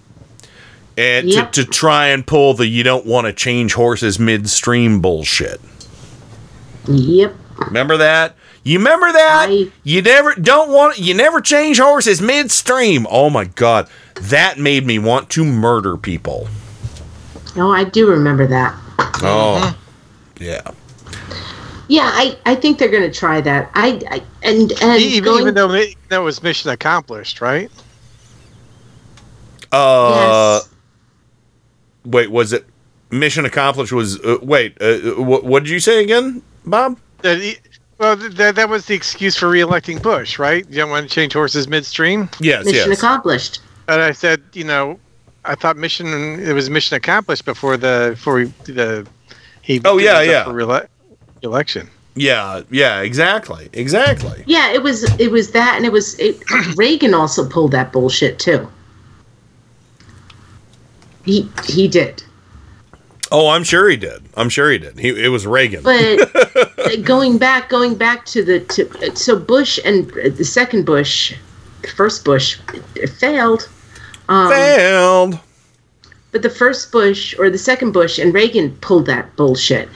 and 0.98 1.27
Yep. 1.27 1.51
to, 1.53 1.64
to 1.64 1.69
try 1.72 2.07
and 2.09 2.27
pull 2.27 2.53
the 2.53 2.67
"you 2.67 2.83
don't 2.83 3.06
want 3.06 3.25
to 3.25 3.33
change 3.33 3.73
horses 3.73 4.19
midstream" 4.19 5.01
bullshit. 5.01 5.59
Yep. 6.88 7.35
Remember 7.57 7.98
that? 7.98 8.35
You 8.64 8.77
remember 8.77 9.11
that? 9.11 9.72
you 9.83 10.01
never 10.01 10.35
don't 10.35 10.69
want 10.72 10.99
you 10.99 11.14
never 11.14 11.41
change 11.41 11.80
horses 11.80 12.22
midstream. 12.22 13.07
Oh 13.09 13.30
my 13.30 13.45
god, 13.45 13.90
that 14.19 14.59
made 14.59 14.85
me 14.85 14.99
want 14.99 15.30
to 15.31 15.43
murder 15.43 15.98
people. 15.98 16.48
No, 17.56 17.72
I 17.72 17.83
do 17.83 18.07
remember 18.09 18.45
that. 18.48 18.75
Oh, 19.23 19.77
yeah. 20.40 20.61
Yeah, 21.90 22.09
I, 22.14 22.38
I 22.45 22.56
think 22.56 22.77
they're 22.77 22.88
going 22.90 23.03
to 23.03 23.11
try 23.11 23.41
that. 23.41 23.69
I, 23.73 23.99
I 24.09 24.23
and 24.43 24.72
and 24.81 25.01
even, 25.01 25.23
going, 25.25 25.41
even 25.41 25.53
though 25.56 25.72
it- 25.73 25.95
that 26.09 26.19
was 26.19 26.41
mission 26.41 26.69
accomplished, 26.69 27.41
right? 27.41 27.69
Uh, 29.72 30.59
wait, 32.06 32.31
was 32.31 32.53
it 32.53 32.65
mission 33.09 33.45
accomplished? 33.45 33.91
Was 33.91 34.19
uh, 34.23 34.38
wait, 34.41 34.81
uh, 34.81 34.99
what, 35.22 35.43
what 35.43 35.64
did 35.64 35.69
you 35.69 35.80
say 35.80 36.03
again, 36.03 36.41
Bob? 36.65 36.98
That 37.22 37.40
he- 37.40 37.57
well, 38.02 38.18
th- 38.18 38.32
that 38.34 38.56
that 38.56 38.68
was 38.68 38.88
the 38.88 38.96
excuse 38.96 39.38
for 39.38 39.46
reelecting 39.46 40.02
Bush, 40.02 40.40
right? 40.40 40.68
You 40.68 40.78
don't 40.78 40.90
want 40.90 41.08
to 41.08 41.14
change 41.14 41.34
horses 41.34 41.68
midstream. 41.68 42.30
Yes, 42.40 42.66
mission 42.66 42.92
accomplished. 42.92 43.60
And 43.88 44.02
I 44.02 44.12
said, 44.12 44.42
you 44.54 44.64
know, 44.64 45.00
I 45.46 45.54
thought 45.54 45.78
mission 45.78 46.08
it 46.40 46.54
was 46.54 46.68
mission 46.68 46.98
accomplished 46.98 47.46
before 47.46 47.78
the 47.78 48.10
before 48.16 48.40
he, 48.40 48.46
the 48.66 49.08
he. 49.62 49.80
Oh, 49.86 50.00
yeah, 50.00 50.20
yeah. 50.22 50.46
For 50.46 50.52
reele- 50.52 50.88
election. 51.44 51.92
Yeah, 52.16 52.64
yeah, 52.72 53.02
exactly, 53.02 53.70
exactly. 53.72 54.44
Yeah, 54.48 54.74
it 54.74 54.82
was 54.82 55.04
it 55.20 55.32
was 55.32 55.52
that, 55.52 55.76
and 55.78 55.86
it 55.86 55.92
was 55.92 56.20
it, 56.20 56.44
Reagan 56.76 57.14
also 57.14 57.48
pulled 57.48 57.72
that 57.72 57.92
bullshit 57.92 58.40
too. 58.40 58.68
He 61.24 61.48
he 61.68 61.88
did. 61.88 62.24
Oh, 63.32 63.48
I'm 63.48 63.64
sure 63.64 63.88
he 63.88 63.95
did. 63.95 64.24
I'm 64.35 64.50
sure 64.50 64.69
he 64.69 64.77
did. 64.77 65.00
He 65.00 65.10
it 65.10 65.30
was 65.30 65.48
Reagan. 65.48 65.84
But 65.84 67.03
going 67.03 67.38
back, 67.38 67.69
going 67.69 67.95
back 67.95 68.26
to 68.27 68.43
the 68.43 68.60
to 68.60 69.16
so 69.16 69.40
Bush 69.40 69.80
and 69.85 70.11
uh, 70.11 70.30
the 70.30 70.43
second 70.43 70.85
Bush, 70.85 71.34
the 71.82 71.88
first 71.88 72.26
Bush, 72.26 72.60
it 72.95 73.08
failed. 73.08 73.69
Um, 74.27 74.51
Failed. 74.51 75.40
But 76.32 76.42
the 76.42 76.50
first 76.50 76.92
Bush 76.92 77.38
or 77.40 77.50
the 77.50 77.58
second 77.58 77.92
Bush 77.92 78.19
and 78.19 78.34
Reagan 78.34 78.76
pulled 78.77 79.06
that 79.06 79.35
bullshit. 79.35 79.90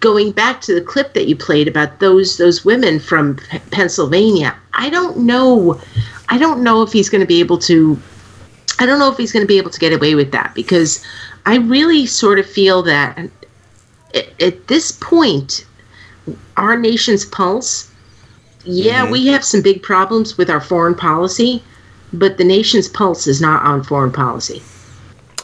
Going 0.00 0.32
back 0.32 0.62
to 0.62 0.74
the 0.74 0.80
clip 0.80 1.12
that 1.12 1.26
you 1.26 1.36
played 1.36 1.68
about 1.68 2.00
those 2.00 2.38
those 2.38 2.64
women 2.64 2.98
from 2.98 3.36
P- 3.36 3.58
Pennsylvania, 3.70 4.56
I 4.72 4.88
don't 4.88 5.18
know. 5.18 5.78
I 6.30 6.38
don't 6.38 6.62
know 6.62 6.82
if 6.82 6.92
he's 6.92 7.10
going 7.10 7.20
to 7.20 7.26
be 7.26 7.40
able 7.40 7.58
to. 7.58 8.00
I 8.78 8.86
don't 8.86 8.98
know 8.98 9.12
if 9.12 9.18
he's 9.18 9.32
going 9.32 9.42
to 9.42 9.48
be 9.48 9.58
able 9.58 9.70
to 9.70 9.78
get 9.78 9.92
away 9.92 10.14
with 10.14 10.32
that 10.32 10.54
because 10.54 11.04
I 11.50 11.56
really 11.56 12.06
sort 12.06 12.38
of 12.38 12.46
feel 12.46 12.82
that 12.84 13.18
at, 14.14 14.26
at 14.40 14.68
this 14.68 14.92
point, 14.92 15.64
our 16.56 16.76
nation's 16.78 17.24
pulse. 17.24 17.90
Yeah, 18.64 19.06
Mhm. 19.06 19.10
we 19.10 19.26
have 19.28 19.44
some 19.44 19.60
big 19.62 19.82
problems 19.82 20.38
with 20.38 20.48
our 20.48 20.60
foreign 20.60 20.94
policy, 20.94 21.62
but 22.12 22.38
the 22.38 22.44
nation's 22.44 22.86
pulse 22.88 23.26
is 23.26 23.40
not 23.40 23.64
on 23.64 23.82
foreign 23.82 24.12
policy. 24.12 24.62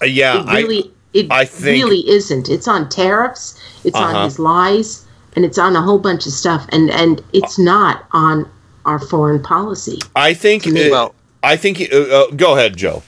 Uh, 0.00 0.04
yeah, 0.06 0.42
It 0.42 0.56
really, 0.62 0.92
it 1.12 1.26
I 1.30 1.44
think- 1.44 1.64
really 1.82 2.08
isn't. 2.08 2.48
It's 2.48 2.68
on 2.68 2.88
tariffs. 2.88 3.56
It's 3.82 3.96
Uh-huh. 3.96 4.16
on 4.18 4.24
his 4.26 4.38
lies, 4.38 5.04
and 5.34 5.44
it's 5.44 5.58
on 5.58 5.74
a 5.74 5.82
whole 5.82 5.98
bunch 5.98 6.24
of 6.26 6.32
stuff. 6.32 6.66
And 6.70 6.88
and 6.90 7.20
it's 7.32 7.58
not 7.58 8.04
on 8.12 8.46
our 8.84 9.00
foreign 9.00 9.42
policy. 9.42 9.98
I 10.14 10.34
think. 10.34 10.66
uh, 10.68 11.08
I 11.42 11.56
think. 11.56 11.80
Uh, 11.92 11.96
uh, 11.96 12.26
go 12.36 12.54
ahead, 12.56 12.76
Joe. 12.76 13.02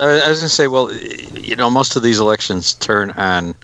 I 0.00 0.20
I 0.20 0.28
was 0.28 0.40
going 0.40 0.48
to 0.48 0.48
say, 0.48 0.66
well, 0.68 0.92
you 0.92 1.56
know, 1.56 1.70
most 1.70 1.96
of 1.96 2.02
these 2.02 2.18
elections 2.18 2.74
turn 2.74 3.10
on 3.12 3.54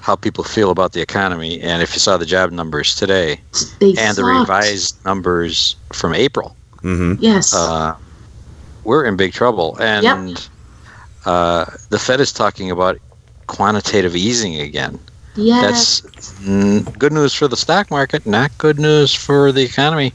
how 0.00 0.16
people 0.16 0.44
feel 0.44 0.70
about 0.70 0.92
the 0.92 1.00
economy, 1.00 1.60
and 1.60 1.82
if 1.82 1.92
you 1.94 2.00
saw 2.00 2.16
the 2.16 2.26
job 2.26 2.50
numbers 2.50 2.94
today 2.94 3.40
They 3.78 3.94
and 3.98 4.16
the 4.16 4.24
revised 4.24 5.04
numbers 5.04 5.76
from 5.92 6.14
April, 6.14 6.56
mm-hmm. 6.82 7.22
Yes. 7.22 7.54
uh, 7.54 7.94
we're 8.84 9.04
in 9.04 9.16
big 9.16 9.32
trouble. 9.32 9.76
And 9.80 10.48
uh, 11.26 11.66
the 11.90 11.98
Fed 11.98 12.20
is 12.20 12.32
talking 12.32 12.70
about 12.70 12.98
quantitative 13.46 14.16
easing 14.16 14.58
again. 14.60 14.98
Yes. 15.36 16.00
That's 16.00 16.32
mm, 16.40 16.98
good 16.98 17.12
news 17.12 17.34
for 17.34 17.46
the 17.46 17.56
stock 17.56 17.90
market, 17.90 18.26
not 18.26 18.56
good 18.58 18.78
news 18.78 19.14
for 19.14 19.52
the 19.52 19.62
economy. 19.62 20.12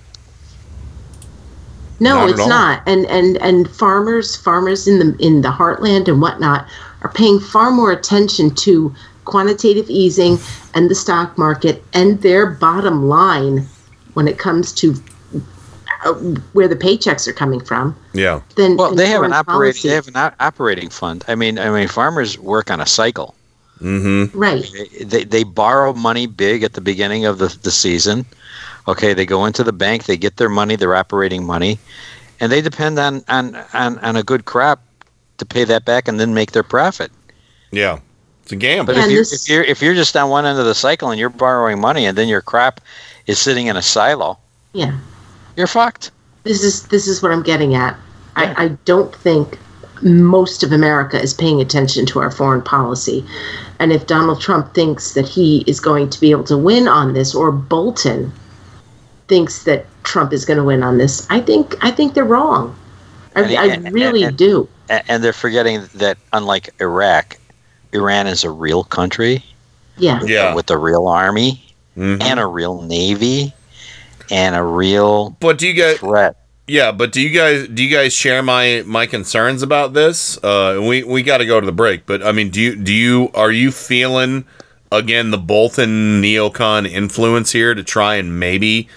No, 1.99 2.15
Not 2.15 2.30
it's 2.30 2.48
not. 2.48 2.83
And 2.85 3.06
and 3.06 3.38
and 3.38 3.69
farmers, 3.69 4.35
farmers 4.35 4.88
in 4.88 4.99
the 4.99 5.15
in 5.19 5.41
the 5.41 5.49
heartland 5.49 6.07
and 6.07 6.22
whatnot 6.22 6.67
are 7.01 7.11
paying 7.11 7.40
far 7.40 7.72
more 7.72 7.91
attention 7.91 8.53
to 8.56 8.93
quantitative 9.25 9.90
easing 9.90 10.38
and 10.74 10.90
the 10.90 10.95
stock 10.95 11.38
market 11.38 11.83
and 11.93 12.22
their 12.22 12.45
bottom 12.45 13.07
line 13.07 13.65
when 14.14 14.27
it 14.27 14.38
comes 14.38 14.72
to 14.72 14.95
uh, 16.06 16.14
where 16.53 16.67
the 16.67 16.75
paychecks 16.75 17.27
are 17.27 17.33
coming 17.33 17.59
from. 17.59 17.95
Yeah. 18.14 18.41
Then 18.56 18.77
well, 18.77 18.93
they 18.93 19.07
have 19.07 19.24
an 19.24 19.33
operating 19.33 19.90
they 19.90 19.95
have 19.95 20.07
an 20.07 20.17
o- 20.17 20.32
operating 20.40 20.90
fund. 20.90 21.24
I 21.27 21.35
mean, 21.35 21.57
I 21.57 21.69
mean, 21.69 21.88
farmers 21.88 22.38
work 22.38 22.69
on 22.69 22.82
a 22.82 22.85
cycle. 22.85 23.35
Mm-hmm. 23.80 24.38
Right. 24.38 24.65
They 25.01 25.24
they 25.24 25.43
borrow 25.43 25.93
money 25.93 26.27
big 26.27 26.64
at 26.64 26.74
the 26.74 26.82
beginning 26.82 27.25
of 27.25 27.40
the, 27.40 27.48
the 27.64 27.72
season. 27.72 28.25
Okay, 28.88 29.14
they 29.14 29.25
go 29.25 29.45
into 29.45 29.64
the 29.64 29.73
bank, 29.73 30.05
they 30.05 30.17
get 30.17 30.38
their 30.38 30.49
money, 30.49 30.75
their 30.75 30.95
operating 30.95 31.43
money, 31.43 31.80
and 32.39 32.51
they 32.51 32.61
depend 32.61 32.99
on 32.99 33.23
on 33.27 33.55
on, 33.73 33.97
on 33.99 34.15
a 34.15 34.23
good 34.23 34.45
crop 34.45 34.81
to 35.38 35.45
pay 35.45 35.64
that 35.64 35.85
back 35.85 36.07
and 36.07 36.19
then 36.19 36.33
make 36.33 36.51
their 36.51 36.64
profit. 36.64 37.11
Yeah, 37.72 37.99
it's 38.43 38.51
a 38.51 38.55
gamble. 38.55 38.93
But 38.93 39.03
if 39.03 39.11
you're, 39.11 39.22
if 39.22 39.49
you're 39.49 39.64
if 39.64 39.81
you're 39.81 39.95
just 39.95 40.15
on 40.15 40.30
one 40.30 40.45
end 40.45 40.59
of 40.59 40.65
the 40.65 40.75
cycle 40.75 41.09
and 41.09 41.19
you're 41.19 41.30
borrowing 41.30 41.80
money 41.81 42.05
and 42.05 42.17
then 42.17 42.27
your 42.27 42.41
crop 42.41 42.80
is 43.27 43.39
sitting 43.39 43.67
in 43.67 43.75
a 43.75 43.81
silo, 43.81 44.38
Yeah. 44.73 44.97
you're 45.55 45.67
fucked. 45.67 46.11
This 46.43 46.64
is 46.64 46.83
this 46.88 47.07
is 47.07 47.23
what 47.23 47.31
I'm 47.31 47.41
getting 47.43 47.73
at. 47.73 47.97
I, 48.35 48.65
I 48.65 48.67
don't 48.85 49.15
think 49.15 49.57
most 50.01 50.61
of 50.61 50.72
America 50.72 51.19
is 51.19 51.33
paying 51.33 51.59
attention 51.61 52.05
to 52.07 52.19
our 52.19 52.30
foreign 52.30 52.61
policy. 52.61 53.25
And 53.80 53.91
if 53.91 54.05
Donald 54.07 54.41
Trump 54.41 54.73
thinks 54.73 55.14
that 55.14 55.27
he 55.27 55.64
is 55.65 55.80
going 55.80 56.09
to 56.09 56.19
be 56.19 56.31
able 56.31 56.43
to 56.45 56.57
win 56.57 56.88
on 56.88 57.14
this, 57.14 57.33
or 57.33 57.51
Bolton 57.51 58.31
thinks 59.27 59.63
that 59.63 59.85
Trump 60.03 60.31
is 60.33 60.45
going 60.45 60.57
to 60.57 60.63
win 60.63 60.83
on 60.83 60.97
this, 60.97 61.25
I 61.29 61.39
think 61.41 61.75
I 61.83 61.91
think 61.91 62.13
they're 62.13 62.23
wrong. 62.25 62.75
I, 63.35 63.41
And- 63.41 63.57
I 63.57 63.65
and- 63.67 63.93
really 63.93 64.23
and- 64.23 64.37
do. 64.37 64.67
And 64.87 65.23
they're 65.23 65.33
forgetting 65.33 65.81
that 65.95 66.17
unlike 66.31 66.69
Iraq, 66.79 67.37
Iran 67.91 68.27
is 68.27 68.43
a 68.43 68.51
real 68.51 68.83
country. 68.83 69.43
Yeah. 69.97 70.21
Yeah. 70.23 70.53
With 70.53 70.69
a 70.69 70.77
real 70.77 71.07
army 71.07 71.61
Mm-hmm. 71.97 72.21
and 72.23 72.39
a 72.41 72.45
real 72.45 72.81
navy 72.81 73.53
and 74.29 74.53
a 74.53 74.61
real 74.61 75.29
But 75.39 75.57
do 75.57 75.65
you 75.67 75.73
guys 75.73 75.97
threat. 75.97 76.35
Yeah, 76.67 76.91
but 76.91 77.13
do 77.13 77.21
you 77.21 77.29
guys 77.29 77.67
do 77.69 77.81
you 77.83 77.89
guys 77.95 78.11
share 78.13 78.43
my 78.43 78.83
my 78.85 79.05
concerns 79.05 79.63
about 79.63 79.93
this? 79.93 80.37
Uh, 80.43 80.81
we 80.85 81.03
we 81.03 81.23
got 81.23 81.37
to 81.37 81.45
go 81.45 81.59
to 81.61 81.65
the 81.65 81.71
break, 81.71 82.05
but 82.05 82.21
I 82.21 82.31
mean, 82.33 82.49
do 82.49 82.59
you 82.59 82.75
do 82.75 82.91
you 82.93 83.29
are 83.33 83.51
you 83.51 83.71
feeling 83.71 84.43
again 84.91 85.31
the 85.31 85.37
Bolton 85.37 86.21
neocon 86.21 86.85
influence 86.85 87.53
here 87.53 87.73
to 87.73 87.81
try 87.83 88.15
and 88.15 88.39
maybe 88.39 88.89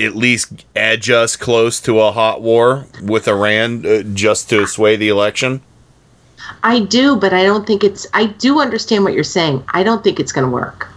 at 0.00 0.14
least 0.16 0.64
edge 0.74 1.10
us 1.10 1.36
close 1.36 1.80
to 1.80 2.00
a 2.00 2.12
hot 2.12 2.42
war 2.42 2.86
with 3.02 3.26
Iran 3.28 3.84
uh, 3.86 4.02
just 4.02 4.48
to 4.50 4.66
sway 4.66 4.96
the 4.96 5.08
election? 5.08 5.60
I 6.62 6.80
do, 6.80 7.16
but 7.16 7.32
I 7.32 7.42
don't 7.44 7.66
think 7.66 7.82
it's. 7.82 8.06
I 8.14 8.26
do 8.26 8.60
understand 8.60 9.04
what 9.04 9.12
you're 9.14 9.24
saying. 9.24 9.64
I 9.70 9.82
don't 9.82 10.04
think 10.04 10.20
it's 10.20 10.32
going 10.32 10.46
to 10.46 10.50
work. 10.50 10.88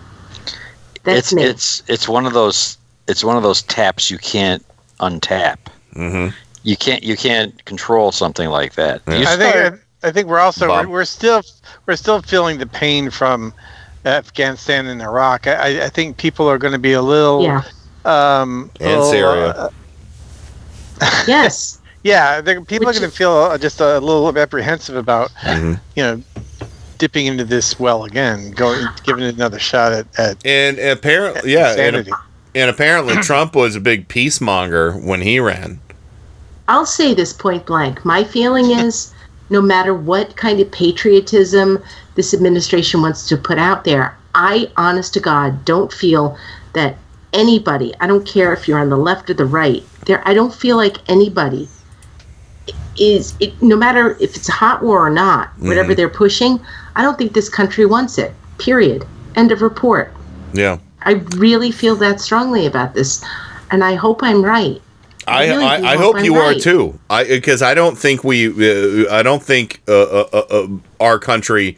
That's 1.04 1.18
it's 1.32 1.34
me. 1.34 1.44
it's 1.44 1.84
it's 1.88 2.08
one 2.10 2.26
of 2.26 2.34
those 2.34 2.78
it's 3.08 3.24
one 3.24 3.38
of 3.38 3.44
those 3.44 3.62
taps 3.64 4.12
you 4.12 4.18
can't 4.18 4.64
untap. 5.00 5.58
Mm-hmm. 5.96 6.36
You 6.64 6.78
can't 6.78 7.04
you 7.04 7.16
can't 7.16 7.64
control 7.66 8.12
something 8.12 8.50
like 8.50 8.74
that. 8.76 9.02
You 9.08 9.24
I 9.26 9.38
think 9.38 9.80
I 10.04 10.12
think 10.12 10.28
we're 10.28 10.40
also 10.40 10.68
Bob. 10.68 10.86
we're, 10.86 10.92
we're 10.92 11.06
still 11.06 11.42
we're 11.86 11.96
still 11.96 12.22
feeling 12.22 12.58
the 12.60 12.68
pain 12.68 13.10
from 13.10 13.54
Afghanistan 14.06 14.86
and 14.88 15.02
Iraq. 15.02 15.48
I, 15.48 15.54
I- 15.80 15.86
I 15.86 15.90
think 15.90 16.18
people 16.18 16.48
are 16.48 16.58
going 16.58 16.74
to 16.74 16.80
be 16.80 16.94
a 16.94 17.02
little 17.02 17.44
Yeah. 17.44 17.64
Um 18.06 18.72
And 18.80 18.90
little, 18.90 19.12
Syria. 19.12 19.48
uh, 19.50 19.70
yes. 21.28 21.80
yeah, 22.04 22.42
they're- 22.42 22.62
people 22.62 22.88
are 22.90 22.94
going 22.94 23.10
to 23.10 23.16
feel 23.16 23.32
uh, 23.32 23.58
just 23.58 23.80
a 23.80 24.00
little 24.00 24.38
apprehensive 24.38 24.96
about 24.96 25.32
Mm-hmm. 25.42 25.74
you 25.96 26.04
know 26.04 26.24
dipping 26.98 27.28
into 27.28 27.46
this 27.46 27.80
well 27.80 28.04
again, 28.04 28.52
going 28.52 28.86
giving 29.04 29.24
it 29.24 29.36
another 29.36 29.58
shot 29.60 29.94
at, 29.94 30.06
at 30.20 30.38
And 30.46 30.78
apparently, 30.80 31.54
yeah, 31.54 31.74
and, 31.78 32.10
and 32.56 32.70
apparently 32.70 33.16
Trump 33.24 33.56
was 33.56 33.78
a 33.78 33.80
big 33.80 34.10
peacemonger 34.10 35.02
when 35.02 35.22
he 35.22 35.40
ran. 35.40 35.80
I'll 36.68 36.86
say 36.86 37.14
this 37.14 37.32
point 37.32 37.66
blank. 37.66 38.04
My 38.04 38.24
feeling 38.26 38.72
is 38.72 39.14
no 39.50 39.62
matter 39.62 39.94
what 39.94 40.36
kind 40.36 40.60
of 40.60 40.70
patriotism 40.72 41.82
this 42.16 42.34
administration 42.34 43.02
wants 43.02 43.28
to 43.30 43.38
put 43.38 43.58
out 43.58 43.86
there, 43.86 44.16
I, 44.36 44.70
honest 44.76 45.14
to 45.14 45.20
God, 45.22 45.64
don't 45.64 45.92
feel 45.94 46.38
that 46.74 46.98
anybody, 47.34 47.94
I 48.00 48.08
don't 48.08 48.26
care 48.26 48.54
if 48.54 48.68
you're 48.68 48.80
on 48.80 48.90
the 48.90 48.98
left 48.98 49.30
or 49.30 49.34
the 49.34 49.46
right, 49.46 49.84
there, 50.06 50.22
I 50.28 50.34
don't 50.34 50.54
feel 50.54 50.78
like 50.78 50.98
anybody 51.10 51.68
is, 52.98 53.36
it, 53.40 53.62
no 53.62 53.76
matter 53.76 54.18
if 54.20 54.36
it's 54.36 54.50
a 54.50 54.54
hot 54.54 54.84
war 54.84 55.06
or 55.06 55.10
not, 55.10 55.50
whatever 55.60 55.94
Mhm. 55.94 55.98
they're 55.98 56.10
pushing, 56.10 56.60
I 56.96 57.02
don't 57.02 57.18
think 57.18 57.34
this 57.34 57.50
country 57.50 57.86
wants 57.86 58.18
it. 58.18 58.34
Period. 58.58 59.06
End 59.36 59.52
of 59.52 59.62
report. 59.62 60.14
Yeah. 60.54 60.78
I 61.04 61.12
really 61.38 61.72
feel 61.72 61.96
that 61.98 62.20
strongly 62.20 62.66
about 62.66 62.94
this, 62.94 63.24
and 63.72 63.84
I 63.84 63.96
hope 63.96 64.22
I'm 64.22 64.44
right. 64.44 64.82
I, 65.28 65.48
really 65.48 65.64
I, 65.64 65.94
I 65.94 65.96
hope 65.96 66.24
you 66.24 66.36
are 66.36 66.56
too. 66.56 67.00
I 67.10 67.24
because 67.24 67.62
I 67.62 67.74
don't 67.74 67.98
think 67.98 68.24
we 68.24 68.48
uh, 68.48 69.14
I 69.14 69.22
don't 69.22 69.44
think 69.44 69.82
uh, 69.88 69.94
uh, 69.94 70.28
uh, 70.34 70.38
uh, 70.50 70.68
our 71.00 71.20
country. 71.20 71.78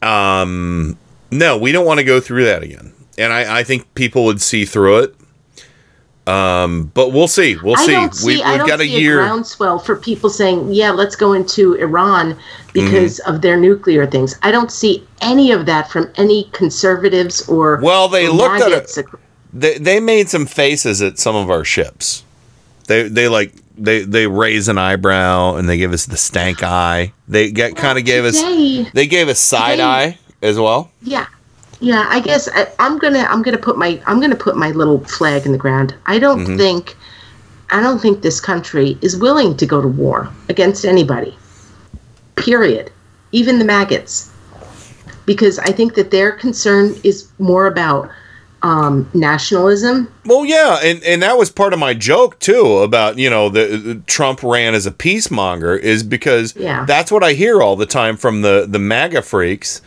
Um, 0.00 0.96
no, 1.30 1.58
we 1.58 1.70
don't 1.70 1.84
want 1.84 1.98
to 1.98 2.04
go 2.04 2.18
through 2.20 2.44
that 2.46 2.62
again, 2.62 2.92
and 3.18 3.32
I, 3.32 3.60
I 3.60 3.64
think 3.64 3.92
people 3.94 4.24
would 4.24 4.40
see 4.40 4.64
through 4.64 4.98
it. 5.00 5.14
Um, 6.26 6.90
but 6.92 7.12
we'll 7.12 7.26
see. 7.28 7.56
We'll 7.56 7.76
see. 7.76 8.06
see. 8.12 8.26
we, 8.26 8.36
don't 8.42 8.66
got 8.68 8.80
a 8.80 8.84
see 8.84 9.00
year. 9.00 9.16
groundswell 9.16 9.78
for 9.78 9.96
people 9.96 10.28
saying, 10.28 10.72
"Yeah, 10.74 10.90
let's 10.90 11.16
go 11.16 11.32
into 11.32 11.72
Iran 11.74 12.36
because 12.74 13.18
Mm-hmm. 13.20 13.34
of 13.34 13.40
their 13.40 13.56
nuclear 13.56 14.06
things." 14.06 14.36
I 14.42 14.50
don't 14.50 14.70
see 14.70 15.06
any 15.22 15.52
of 15.52 15.64
that 15.66 15.90
from 15.90 16.10
any 16.16 16.44
conservatives 16.52 17.48
or 17.48 17.80
Well, 17.82 18.08
they 18.08 18.28
looked 18.28 18.60
at 18.60 18.72
it. 18.72 19.06
They 19.54 19.78
they 19.78 20.00
made 20.00 20.28
some 20.28 20.44
faces 20.44 21.00
at 21.00 21.18
some 21.18 21.34
of 21.34 21.48
our 21.50 21.64
ships. 21.64 22.24
They 22.88 23.08
they 23.08 23.28
like 23.28 23.54
they 23.78 24.02
they 24.02 24.26
raise 24.26 24.68
an 24.68 24.76
eyebrow 24.76 25.54
and 25.54 25.66
they 25.66 25.78
give 25.78 25.94
us 25.94 26.04
the 26.04 26.18
stank 26.18 26.62
eye. 26.62 27.14
They 27.26 27.50
get 27.50 27.74
kind 27.74 27.98
of 27.98 28.04
gave 28.04 28.26
us 28.26 28.42
they 28.92 29.06
gave 29.06 29.28
us 29.30 29.40
side 29.40 29.76
today- 29.76 29.82
eye 29.82 30.18
as 30.42 30.58
well. 30.58 30.90
Yeah, 31.02 31.26
yeah. 31.80 32.06
I 32.08 32.20
guess 32.20 32.48
I, 32.54 32.66
I'm 32.78 32.98
gonna 32.98 33.26
I'm 33.28 33.42
gonna 33.42 33.58
put 33.58 33.76
my 33.78 34.00
I'm 34.06 34.20
gonna 34.20 34.36
put 34.36 34.56
my 34.56 34.70
little 34.72 35.00
flag 35.04 35.46
in 35.46 35.52
the 35.52 35.58
ground. 35.58 35.94
I 36.06 36.18
don't 36.18 36.44
Mhm. 36.46 36.56
think 36.56 36.96
I 37.70 37.80
don't 37.82 38.00
think 38.00 38.22
this 38.22 38.40
country 38.40 38.96
is 39.02 39.16
willing 39.16 39.56
to 39.58 39.66
go 39.66 39.80
to 39.82 39.88
war 39.88 40.28
against 40.48 40.84
anybody. 40.84 41.36
Period. 42.36 42.90
Even 43.32 43.58
the 43.58 43.64
maggots. 43.64 44.30
because 45.26 45.58
I 45.58 45.72
think 45.72 45.94
that 45.94 46.10
their 46.10 46.32
concern 46.32 46.94
is 47.04 47.28
more 47.38 47.66
about 47.66 48.08
um, 48.62 49.06
nationalism. 49.12 50.08
Well, 50.24 50.46
yeah, 50.46 50.78
and, 50.82 51.02
and 51.04 51.22
that 51.22 51.36
was 51.36 51.50
part 51.50 51.74
of 51.74 51.78
my 51.78 51.92
joke 51.92 52.38
too 52.40 52.78
about 52.78 53.18
you 53.18 53.28
know 53.28 53.50
the, 53.50 53.76
the 53.76 53.94
Trump 54.06 54.42
ran 54.42 54.74
as 54.74 54.86
a 54.86 54.90
peacemonger 54.90 55.78
is 55.78 56.02
because 56.02 56.56
Yeah. 56.56 56.84
that's 56.86 57.12
what 57.12 57.22
I 57.22 57.34
hear 57.34 57.60
all 57.62 57.76
the 57.76 57.86
time 57.86 58.16
from 58.16 58.40
the 58.42 58.66
the 58.68 58.78
MAGA 58.78 59.20
freaks 59.22 59.82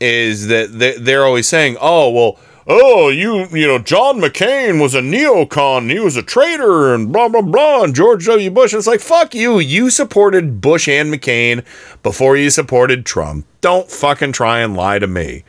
is 0.00 0.48
that 0.48 0.78
they, 0.78 0.96
they're 0.98 1.24
always 1.24 1.48
saying, 1.48 1.76
oh 1.80 2.10
well, 2.10 2.38
oh 2.66 3.08
you 3.08 3.46
you 3.48 3.66
know 3.66 3.78
John 3.78 4.20
McCain 4.20 4.80
was 4.80 4.94
a 4.94 5.00
neocon, 5.00 5.90
he 5.90 5.98
was 5.98 6.16
a 6.16 6.22
traitor, 6.22 6.94
and 6.94 7.12
blah 7.12 7.28
blah 7.28 7.42
blah, 7.42 7.84
and 7.84 7.94
George 7.94 8.26
W. 8.26 8.50
Bush. 8.50 8.74
It's 8.74 8.86
like 8.86 9.00
fuck 9.00 9.34
you, 9.34 9.58
you 9.58 9.90
supported 9.90 10.60
Bush 10.60 10.88
and 10.88 11.12
McCain 11.12 11.64
before 12.02 12.36
you 12.36 12.50
supported 12.50 13.06
Trump. 13.06 13.46
Don't 13.60 13.90
fucking 13.90 14.32
try 14.32 14.60
and 14.60 14.76
lie 14.76 14.98
to 14.98 15.06
me. 15.06 15.44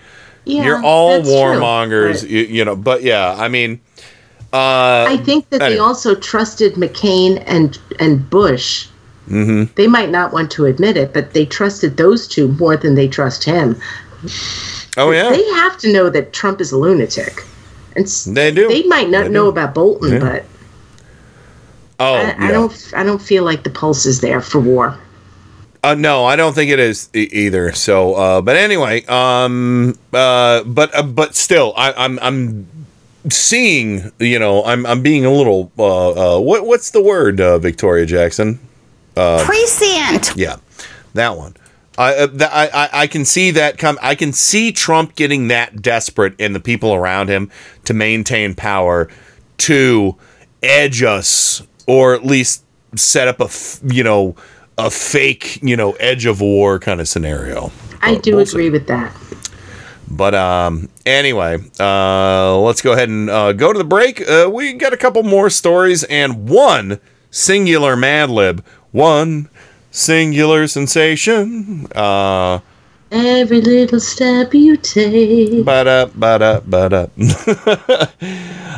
Yeah, 0.45 0.63
You're 0.63 0.83
all 0.83 1.21
warmongers, 1.21 2.27
you, 2.27 2.41
you 2.41 2.65
know. 2.65 2.75
But 2.75 3.03
yeah, 3.03 3.35
I 3.37 3.47
mean. 3.47 3.81
Uh, 4.53 5.05
I 5.09 5.17
think 5.17 5.49
that 5.49 5.59
they 5.59 5.79
also 5.79 6.15
trusted 6.15 6.75
McCain 6.75 7.43
and 7.45 7.77
and 7.99 8.29
Bush. 8.29 8.87
Mhm. 9.29 9.73
They 9.75 9.87
might 9.87 10.11
not 10.11 10.31
want 10.33 10.51
to 10.51 10.65
admit 10.65 10.97
it, 10.97 11.13
but 11.13 11.33
they 11.33 11.45
trusted 11.45 11.97
those 11.97 12.27
two 12.27 12.49
more 12.59 12.77
than 12.77 12.95
they 12.95 13.07
trust 13.07 13.43
him. 13.43 13.75
Oh 14.97 15.11
yeah, 15.11 15.29
They 15.29 15.43
have 15.55 15.77
to 15.79 15.91
know 15.91 16.09
that 16.09 16.31
Trump 16.31 16.61
is 16.61 16.71
a 16.71 16.77
lunatic. 16.77 17.43
And 17.97 18.07
they 18.27 18.49
do. 18.51 18.67
They 18.69 18.83
might 18.83 19.09
not 19.09 19.23
They 19.23 19.29
know 19.29 19.43
do. 19.45 19.49
about 19.49 19.73
Bolton, 19.75 20.13
Yeah. 20.13 20.19
but 20.19 20.45
oh, 21.99 22.13
I, 22.15 22.21
yeah. 22.21 22.35
I 22.39 22.51
don't. 22.51 22.93
I 22.95 23.03
don't 23.03 23.21
feel 23.21 23.43
like 23.43 23.63
the 23.63 23.69
pulse 23.69 24.05
is 24.05 24.21
there 24.21 24.39
for 24.41 24.59
war. 24.61 24.97
Uh, 25.83 25.95
no, 25.95 26.25
I 26.25 26.35
don't 26.35 26.53
think 26.53 26.71
it 26.71 26.79
is 26.79 27.09
e- 27.13 27.29
either. 27.31 27.71
So, 27.73 28.13
uh, 28.15 28.41
but 28.41 28.55
anyway, 28.55 29.03
um, 29.05 29.97
uh, 30.13 30.63
but 30.63 30.95
uh, 30.95 31.03
but 31.03 31.35
still, 31.35 31.73
I, 31.77 31.93
I'm 31.93 32.17
I'm 32.19 32.67
seeing. 33.29 34.11
You 34.19 34.39
know, 34.39 34.63
I'm 34.63 34.85
I'm 34.85 35.01
being 35.01 35.25
a 35.25 35.31
little. 35.31 35.71
Uh, 35.77 36.37
uh, 36.37 36.39
what 36.39 36.65
what's 36.65 36.91
the 36.91 37.01
word, 37.03 37.39
uh, 37.41 37.59
Victoria 37.59 38.05
Jackson? 38.05 38.59
Uh, 39.15 39.43
Prescient. 39.45 40.35
Yeah, 40.35 40.55
that 41.13 41.37
one. 41.37 41.55
I, 41.97 42.15
uh, 42.15 42.27
I 42.41 42.69
I 42.73 42.89
I 43.03 43.07
can 43.07 43.25
see 43.25 43.51
that 43.51 43.77
come. 43.77 43.97
I 44.01 44.15
can 44.15 44.33
see 44.33 44.71
Trump 44.71 45.15
getting 45.15 45.47
that 45.47 45.81
desperate 45.81 46.33
and 46.39 46.55
the 46.55 46.59
people 46.59 46.93
around 46.93 47.29
him 47.29 47.49
to 47.85 47.93
maintain 47.93 48.53
power 48.53 49.09
to 49.57 50.15
edge 50.61 51.03
us 51.03 51.61
or 51.87 52.13
at 52.13 52.25
least 52.25 52.63
set 52.95 53.27
up 53.27 53.39
a 53.39 53.45
f- 53.45 53.79
you 53.83 54.03
know 54.03 54.35
a 54.77 54.89
fake 54.89 55.59
you 55.61 55.75
know 55.75 55.93
edge 55.93 56.25
of 56.25 56.41
war 56.41 56.79
kind 56.79 56.99
of 56.99 57.07
scenario. 57.07 57.71
I 58.01 58.15
do 58.15 58.39
agree 58.39 58.69
with 58.69 58.87
that. 58.87 59.15
But 60.07 60.35
um, 60.35 60.89
anyway, 61.05 61.57
uh, 61.79 62.57
let's 62.59 62.81
go 62.81 62.93
ahead 62.93 63.09
and 63.09 63.29
uh, 63.29 63.53
go 63.53 63.73
to 63.73 63.77
the 63.77 63.85
break. 63.85 64.21
Uh, 64.27 64.49
we 64.51 64.73
got 64.73 64.93
a 64.93 64.97
couple 64.97 65.23
more 65.23 65.49
stories 65.49 66.03
and 66.03 66.47
one 66.47 66.99
singular 67.31 67.95
Mad 67.95 68.29
Lib, 68.29 68.63
one 68.91 69.49
singular 69.95 70.67
sensation. 70.67 71.87
Uh, 71.95 72.59
Every 73.11 73.61
little 73.61 73.99
step 73.99 74.53
you 74.53 74.75
take. 74.77 75.63
but 75.63 75.87
up, 75.87 76.11
but 76.15 76.41
up, 76.41 76.69
but 76.69 76.91
up. 76.91 77.11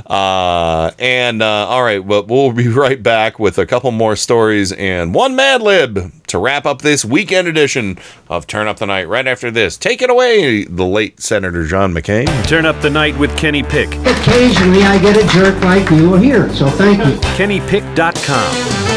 uh, 0.05 0.91
and 0.99 1.41
uh, 1.41 1.45
all 1.67 1.81
right, 1.81 2.03
well, 2.03 2.23
we'll 2.25 2.51
be 2.51 2.67
right 2.67 3.01
back 3.01 3.39
with 3.39 3.57
a 3.57 3.65
couple 3.65 3.89
more 3.91 4.15
stories 4.15 4.71
and 4.73 5.13
one 5.15 5.35
Mad 5.35 5.61
Lib 5.63 6.11
to 6.27 6.37
wrap 6.37 6.65
up 6.65 6.81
this 6.81 7.03
weekend 7.05 7.47
edition 7.47 7.97
of 8.29 8.45
Turn 8.45 8.67
Up 8.67 8.77
the 8.77 8.85
Night. 8.85 9.07
Right 9.07 9.25
after 9.25 9.49
this, 9.49 9.77
take 9.77 10.01
it 10.01 10.09
away, 10.09 10.65
the 10.65 10.85
late 10.85 11.19
Senator 11.21 11.65
John 11.65 11.93
McCain. 11.93 12.27
Turn 12.47 12.65
up 12.65 12.79
the 12.81 12.89
night 12.91 13.17
with 13.17 13.35
Kenny 13.37 13.63
Pick. 13.63 13.87
Occasionally 14.05 14.83
I 14.83 15.01
get 15.01 15.17
a 15.17 15.25
jerk 15.33 15.59
like 15.63 15.89
you 15.89 16.15
here, 16.15 16.53
so 16.53 16.69
thank 16.69 16.99
you. 16.99 17.13
KennyPick.com. 17.37 18.96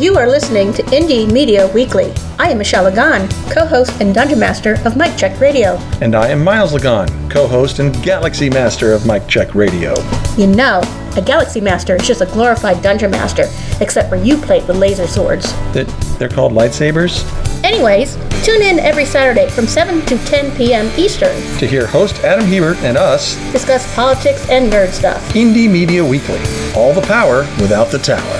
You 0.00 0.16
are 0.16 0.26
listening 0.26 0.72
to 0.72 0.82
Indie 0.84 1.30
Media 1.30 1.70
Weekly. 1.74 2.14
I 2.38 2.48
am 2.48 2.56
Michelle 2.56 2.84
Lagan, 2.84 3.28
co-host 3.52 4.00
and 4.00 4.14
dungeon 4.14 4.38
master 4.38 4.78
of 4.86 4.96
Mike 4.96 5.14
Check 5.18 5.38
Radio. 5.38 5.76
And 6.00 6.14
I 6.14 6.28
am 6.28 6.42
Miles 6.42 6.72
Lagan, 6.72 7.28
co 7.28 7.46
host 7.46 7.80
and 7.80 7.94
Galaxy 8.02 8.48
Master 8.48 8.94
of 8.94 9.04
Mike 9.04 9.28
Check 9.28 9.54
Radio. 9.54 9.92
You 10.38 10.46
know, 10.46 10.80
a 11.16 11.20
Galaxy 11.20 11.60
Master 11.60 11.96
is 11.96 12.06
just 12.06 12.22
a 12.22 12.26
glorified 12.26 12.80
dungeon 12.82 13.10
master, 13.10 13.44
except 13.82 14.08
for 14.08 14.16
you 14.16 14.38
plate 14.38 14.66
with 14.66 14.78
laser 14.78 15.06
swords. 15.06 15.52
That 15.74 15.86
they're 16.18 16.30
called 16.30 16.52
lightsabers? 16.52 17.22
Anyways, 17.62 18.14
tune 18.42 18.62
in 18.62 18.78
every 18.78 19.04
Saturday 19.04 19.50
from 19.50 19.66
7 19.66 20.00
to 20.06 20.16
10 20.24 20.56
p.m. 20.56 20.90
Eastern. 20.98 21.36
To 21.58 21.66
hear 21.66 21.86
host 21.86 22.24
Adam 22.24 22.46
Hebert 22.46 22.78
and 22.78 22.96
us, 22.96 23.36
Discuss 23.52 23.94
politics 23.94 24.48
and 24.48 24.72
nerd 24.72 24.92
stuff. 24.92 25.22
Indie 25.34 25.70
Media 25.70 26.02
Weekly. 26.02 26.40
All 26.74 26.94
the 26.94 27.02
power 27.06 27.40
without 27.60 27.90
the 27.90 27.98
tower. 27.98 28.39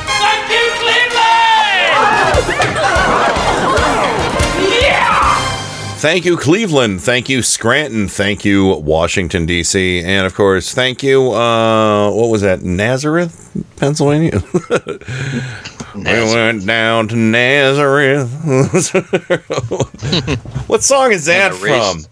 Thank 6.01 6.25
you, 6.25 6.35
Cleveland. 6.35 6.99
Thank 6.99 7.29
you, 7.29 7.43
Scranton. 7.43 8.07
Thank 8.07 8.43
you, 8.43 8.73
Washington, 8.77 9.45
D.C. 9.45 10.03
And 10.03 10.25
of 10.25 10.33
course, 10.33 10.73
thank 10.73 11.03
you, 11.03 11.31
uh, 11.31 12.09
what 12.09 12.31
was 12.31 12.41
that, 12.41 12.63
Nazareth, 12.63 13.51
Pennsylvania? 13.75 14.41
we 15.95 16.03
went 16.03 16.65
down 16.65 17.07
to 17.09 17.15
Nazareth. 17.15 18.31
what 20.67 20.81
song 20.81 21.11
is 21.11 21.25
that 21.25 21.53
from? 21.53 22.03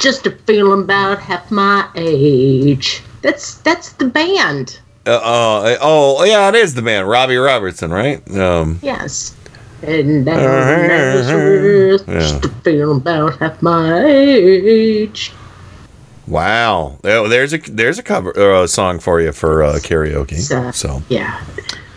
Just 0.00 0.26
a 0.26 0.32
feeling 0.32 0.82
about 0.82 1.20
half 1.20 1.52
my 1.52 1.88
age. 1.94 3.00
That's 3.22 3.58
that's 3.58 3.92
the 3.92 4.06
band. 4.06 4.80
Uh, 5.06 5.10
uh, 5.10 5.76
oh, 5.80 6.24
yeah, 6.24 6.48
it 6.48 6.56
is 6.56 6.74
the 6.74 6.82
band. 6.82 7.08
Robbie 7.08 7.36
Robertson, 7.36 7.92
right? 7.92 8.28
Um, 8.36 8.80
Yes. 8.82 9.36
And 9.86 10.24
down 10.24 10.38
Yeah. 10.38 11.98
just 12.18 12.44
a 12.44 12.48
feeling 12.62 12.98
about 12.98 13.38
half 13.38 13.60
my 13.62 14.04
age. 14.04 15.32
wow. 16.26 16.98
Oh, 17.04 17.28
there's 17.28 17.52
a 17.52 17.58
there's 17.58 17.98
a 17.98 18.02
cover 18.02 18.32
uh, 18.38 18.64
a 18.64 18.68
song 18.68 18.98
for 18.98 19.20
you 19.20 19.32
for 19.32 19.62
uh, 19.62 19.74
karaoke. 19.74 20.38
So, 20.38 20.70
So 20.70 21.02
Yeah. 21.08 21.40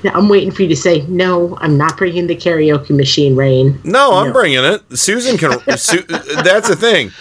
Now, 0.04 0.12
I'm 0.14 0.30
waiting 0.30 0.52
for 0.52 0.62
you 0.62 0.68
to 0.70 0.76
say, 0.76 1.02
no, 1.08 1.58
I'm 1.60 1.76
not 1.76 1.98
bringing 1.98 2.28
the 2.28 2.36
karaoke 2.36 2.92
machine, 2.92 3.36
Rain. 3.36 3.80
No, 3.84 4.14
I'm 4.14 4.32
bringing 4.32 4.60
it. 4.64 4.84
Susan 4.98 5.38
can. 5.40 5.60
Su- 5.78 6.04
that's 6.44 6.68
the 6.70 6.76
thing. 6.76 7.12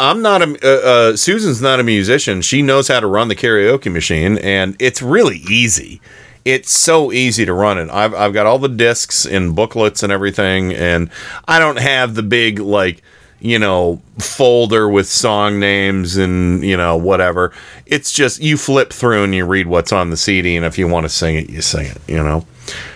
I'm 0.00 0.22
not 0.22 0.42
a. 0.42 0.58
Uh, 0.60 0.88
uh, 1.12 1.16
Susan's 1.16 1.62
not 1.62 1.78
a 1.78 1.84
musician. 1.84 2.42
She 2.42 2.62
knows 2.62 2.88
how 2.88 2.98
to 2.98 3.06
run 3.06 3.28
the 3.28 3.36
karaoke 3.36 3.92
machine, 3.92 4.38
and 4.38 4.74
it's 4.80 5.00
really 5.00 5.38
easy. 5.48 6.00
It's 6.46 6.70
so 6.70 7.10
easy 7.10 7.44
to 7.44 7.52
run 7.52 7.76
it. 7.76 7.90
I've 7.90 8.14
I've 8.14 8.32
got 8.32 8.46
all 8.46 8.60
the 8.60 8.68
discs 8.68 9.26
and 9.26 9.54
booklets 9.56 10.02
and 10.04 10.12
everything, 10.12 10.72
and 10.72 11.10
I 11.48 11.58
don't 11.58 11.78
have 11.80 12.14
the 12.14 12.22
big 12.22 12.60
like 12.60 13.02
you 13.40 13.58
know 13.58 14.00
folder 14.20 14.88
with 14.88 15.08
song 15.08 15.58
names 15.58 16.16
and 16.16 16.62
you 16.62 16.76
know 16.76 16.96
whatever. 16.96 17.52
It's 17.84 18.12
just 18.12 18.40
you 18.40 18.56
flip 18.56 18.92
through 18.92 19.24
and 19.24 19.34
you 19.34 19.44
read 19.44 19.66
what's 19.66 19.90
on 19.92 20.10
the 20.10 20.16
CD, 20.16 20.54
and 20.56 20.64
if 20.64 20.78
you 20.78 20.86
want 20.86 21.02
to 21.04 21.08
sing 21.08 21.34
it, 21.34 21.50
you 21.50 21.60
sing 21.62 21.86
it. 21.86 21.98
You 22.06 22.18
know. 22.22 22.46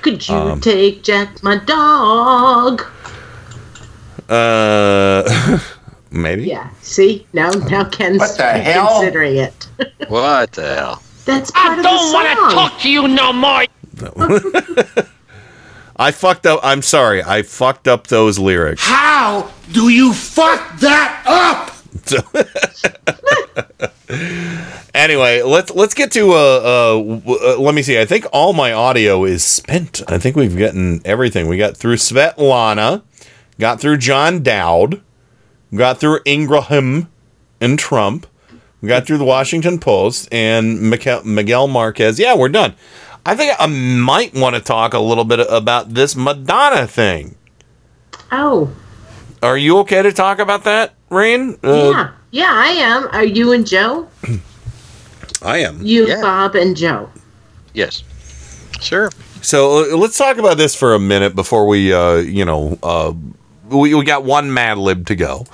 Could 0.03 0.29
you 0.29 0.35
Um, 0.37 0.61
take 0.61 1.03
Jack, 1.03 1.43
my 1.43 1.57
dog? 1.57 2.85
Uh, 4.29 5.59
maybe. 6.13 6.45
Yeah. 6.45 6.71
See 6.83 7.27
now, 7.33 7.51
now 7.51 7.85
Ken's 7.85 8.19
What 8.21 8.37
the 8.37 8.45
hell? 8.53 9.01
considering 9.01 9.37
it. 9.37 9.67
What 10.09 10.53
the 10.53 10.75
hell? 10.75 11.03
That's 11.31 11.51
part 11.53 11.79
of 11.79 11.85
the 11.85 11.89
song. 11.89 12.17
I 12.17 12.35
don't 12.35 12.43
want 12.43 12.51
to 12.51 12.55
talk 12.57 12.81
to 12.81 12.91
you 12.91 13.07
no 13.07 13.33
more. 13.33 13.65
I 15.97 16.11
fucked 16.11 16.45
up. 16.45 16.59
I'm 16.65 16.83
sorry. 16.83 17.23
I 17.23 17.43
fucked 17.43 17.87
up 17.87 18.09
those 18.09 18.37
lyrics. 18.39 18.83
How 18.85 19.49
do 19.71 19.91
you 19.91 20.13
fuck 20.13 20.79
that 20.81 21.23
up? 21.27 21.71
anyway, 24.95 25.43
let's 25.43 25.71
let's 25.73 25.95
get 25.95 26.11
to 26.13 26.33
uh, 26.33 26.35
uh, 26.35 26.93
w- 26.95 27.39
uh 27.41 27.61
let 27.61 27.77
me 27.77 27.83
see. 27.83 28.01
I 28.01 28.07
think 28.07 28.27
all 28.33 28.53
my 28.53 28.73
audio 28.73 29.25
is 29.25 29.45
spent. 29.45 30.03
I 30.09 30.19
think 30.19 30.35
we've 30.35 30.59
gotten 30.59 31.01
everything. 31.05 31.47
We 31.47 31.57
got 31.59 31.77
through 31.77 31.97
Svetlana, 31.97 33.03
got 33.61 33.81
through 33.81 33.99
John 33.99 34.43
Dowd, 34.43 35.01
got 35.75 36.01
through 36.01 36.21
Ingraham 36.27 37.09
and 37.61 37.79
Trump, 37.79 38.27
we 38.81 38.89
got 38.89 39.07
through 39.07 39.19
the 39.19 39.25
Washington 39.25 39.79
Post 39.79 40.29
and 40.33 40.81
Miguel, 40.91 41.23
Miguel 41.25 41.69
Marquez. 41.69 42.19
Yeah, 42.19 42.37
we're 42.37 42.49
done. 42.49 42.75
I 43.27 43.35
think 43.37 43.53
I 43.59 43.67
might 43.67 44.35
want 44.35 44.57
to 44.57 44.63
talk 44.63 44.95
a 44.95 44.99
little 44.99 45.25
bit 45.25 45.41
about 45.51 45.93
this 45.95 46.17
Madonna 46.17 46.87
thing. 46.87 47.37
Oh, 48.33 48.71
Are 49.43 49.59
you 49.59 49.79
okay 49.79 50.03
to 50.03 50.13
talk 50.13 50.39
about 50.39 50.65
that, 50.65 50.95
Rain? 51.11 51.59
Uh, 51.63 51.91
yeah. 51.93 52.11
Yeah, 52.33 52.51
I 52.53 52.69
am. 52.69 53.09
Are 53.09 53.25
you 53.25 53.53
and 53.53 53.67
Joe? 53.67 54.09
I 55.43 55.59
am. 55.59 55.85
You, 55.85 56.07
Bob, 56.21 56.55
and 56.55 56.77
Joe. 56.77 57.11
Yes. 57.75 58.05
Sure. 58.81 59.11
So 59.43 59.93
uh, 59.93 59.97
let's 59.97 60.17
talk 60.17 60.37
about 60.39 60.57
this 60.57 60.75
for 60.77 60.95
a 60.95 60.99
minute 61.01 61.35
before 61.35 61.67
we, 61.67 61.93
uh, 61.93 62.17
you 62.17 62.45
know, 62.45 62.79
uh, 62.83 63.13
we, 63.71 63.95
we 63.95 64.05
got 64.05 64.25
one 64.25 64.53
Mad 64.53 64.79
Lib 64.79 65.07
to 65.07 65.15
go. 65.15 65.47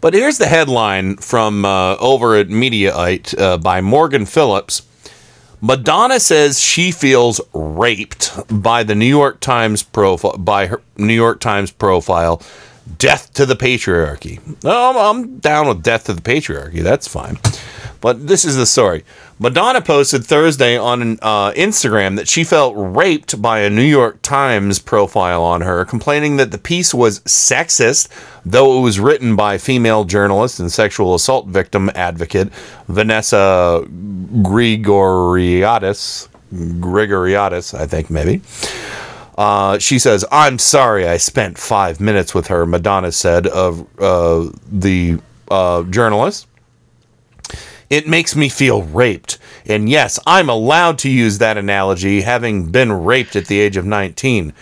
But 0.00 0.14
here's 0.14 0.38
the 0.38 0.46
headline 0.46 1.16
from 1.16 1.64
uh, 1.64 1.96
over 1.96 2.36
at 2.36 2.48
Mediaite 2.48 3.38
uh, 3.38 3.58
by 3.58 3.80
Morgan 3.80 4.26
Phillips. 4.26 4.82
Madonna 5.60 6.20
says 6.20 6.60
she 6.60 6.92
feels 6.92 7.40
raped 7.54 8.38
by 8.48 8.82
the 8.82 8.94
New 8.94 9.06
York 9.06 9.40
Times 9.40 9.82
profile 9.82 10.36
by 10.36 10.66
her 10.66 10.82
New 10.98 11.14
York 11.14 11.40
Times 11.40 11.70
profile. 11.70 12.42
Death 12.98 13.32
to 13.32 13.46
the 13.46 13.54
patriarchy. 13.56 14.40
I'm, 14.62 14.96
I'm 14.96 15.38
down 15.38 15.68
with 15.68 15.82
death 15.82 16.04
to 16.04 16.12
the 16.12 16.20
patriarchy. 16.20 16.82
That's 16.82 17.08
fine. 17.08 17.38
But 18.02 18.26
this 18.26 18.44
is 18.44 18.56
the 18.56 18.66
story. 18.66 19.04
Madonna 19.38 19.80
posted 19.80 20.24
Thursday 20.24 20.78
on 20.78 21.18
uh, 21.20 21.50
Instagram 21.52 22.14
that 22.16 22.28
she 22.28 22.44
felt 22.44 22.72
raped 22.76 23.42
by 23.42 23.60
a 23.60 23.70
New 23.70 23.82
York 23.82 24.22
Times 24.22 24.78
profile 24.78 25.42
on 25.42 25.62
her, 25.62 25.84
complaining 25.84 26.36
that 26.36 26.52
the 26.52 26.58
piece 26.58 26.94
was 26.94 27.18
sexist, 27.20 28.08
though 28.44 28.78
it 28.78 28.82
was 28.82 29.00
written 29.00 29.34
by 29.34 29.58
female 29.58 30.04
journalist 30.04 30.60
and 30.60 30.70
sexual 30.70 31.16
assault 31.16 31.48
victim 31.48 31.90
advocate 31.96 32.52
Vanessa 32.86 33.84
Grigoriadis. 34.42 36.28
Grigoriadis, 36.52 37.74
I 37.74 37.86
think 37.88 38.10
maybe. 38.10 38.40
Uh, 39.36 39.78
she 39.80 39.98
says, 39.98 40.24
I'm 40.30 40.60
sorry 40.60 41.08
I 41.08 41.16
spent 41.16 41.58
five 41.58 42.00
minutes 42.00 42.36
with 42.36 42.46
her, 42.46 42.66
Madonna 42.66 43.10
said 43.10 43.48
of 43.48 43.80
uh, 44.00 44.48
the 44.70 45.18
uh, 45.50 45.82
journalist. 45.84 46.46
It 47.90 48.08
makes 48.08 48.34
me 48.34 48.48
feel 48.48 48.82
raped. 48.82 49.38
And 49.66 49.88
yes, 49.88 50.18
I'm 50.26 50.48
allowed 50.48 50.98
to 51.00 51.10
use 51.10 51.38
that 51.38 51.56
analogy, 51.56 52.22
having 52.22 52.70
been 52.70 52.92
raped 52.92 53.36
at 53.36 53.46
the 53.46 53.60
age 53.60 53.76
of 53.76 53.84
19. 53.84 54.52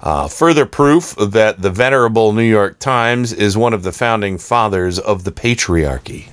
Uh, 0.00 0.28
further 0.28 0.64
proof 0.64 1.14
that 1.16 1.60
the 1.60 1.70
venerable 1.70 2.32
New 2.32 2.42
York 2.42 2.78
Times 2.78 3.32
is 3.32 3.56
one 3.56 3.74
of 3.74 3.82
the 3.82 3.92
founding 3.92 4.38
fathers 4.38 4.98
of 4.98 5.24
the 5.24 5.32
patriarchy. 5.32 6.28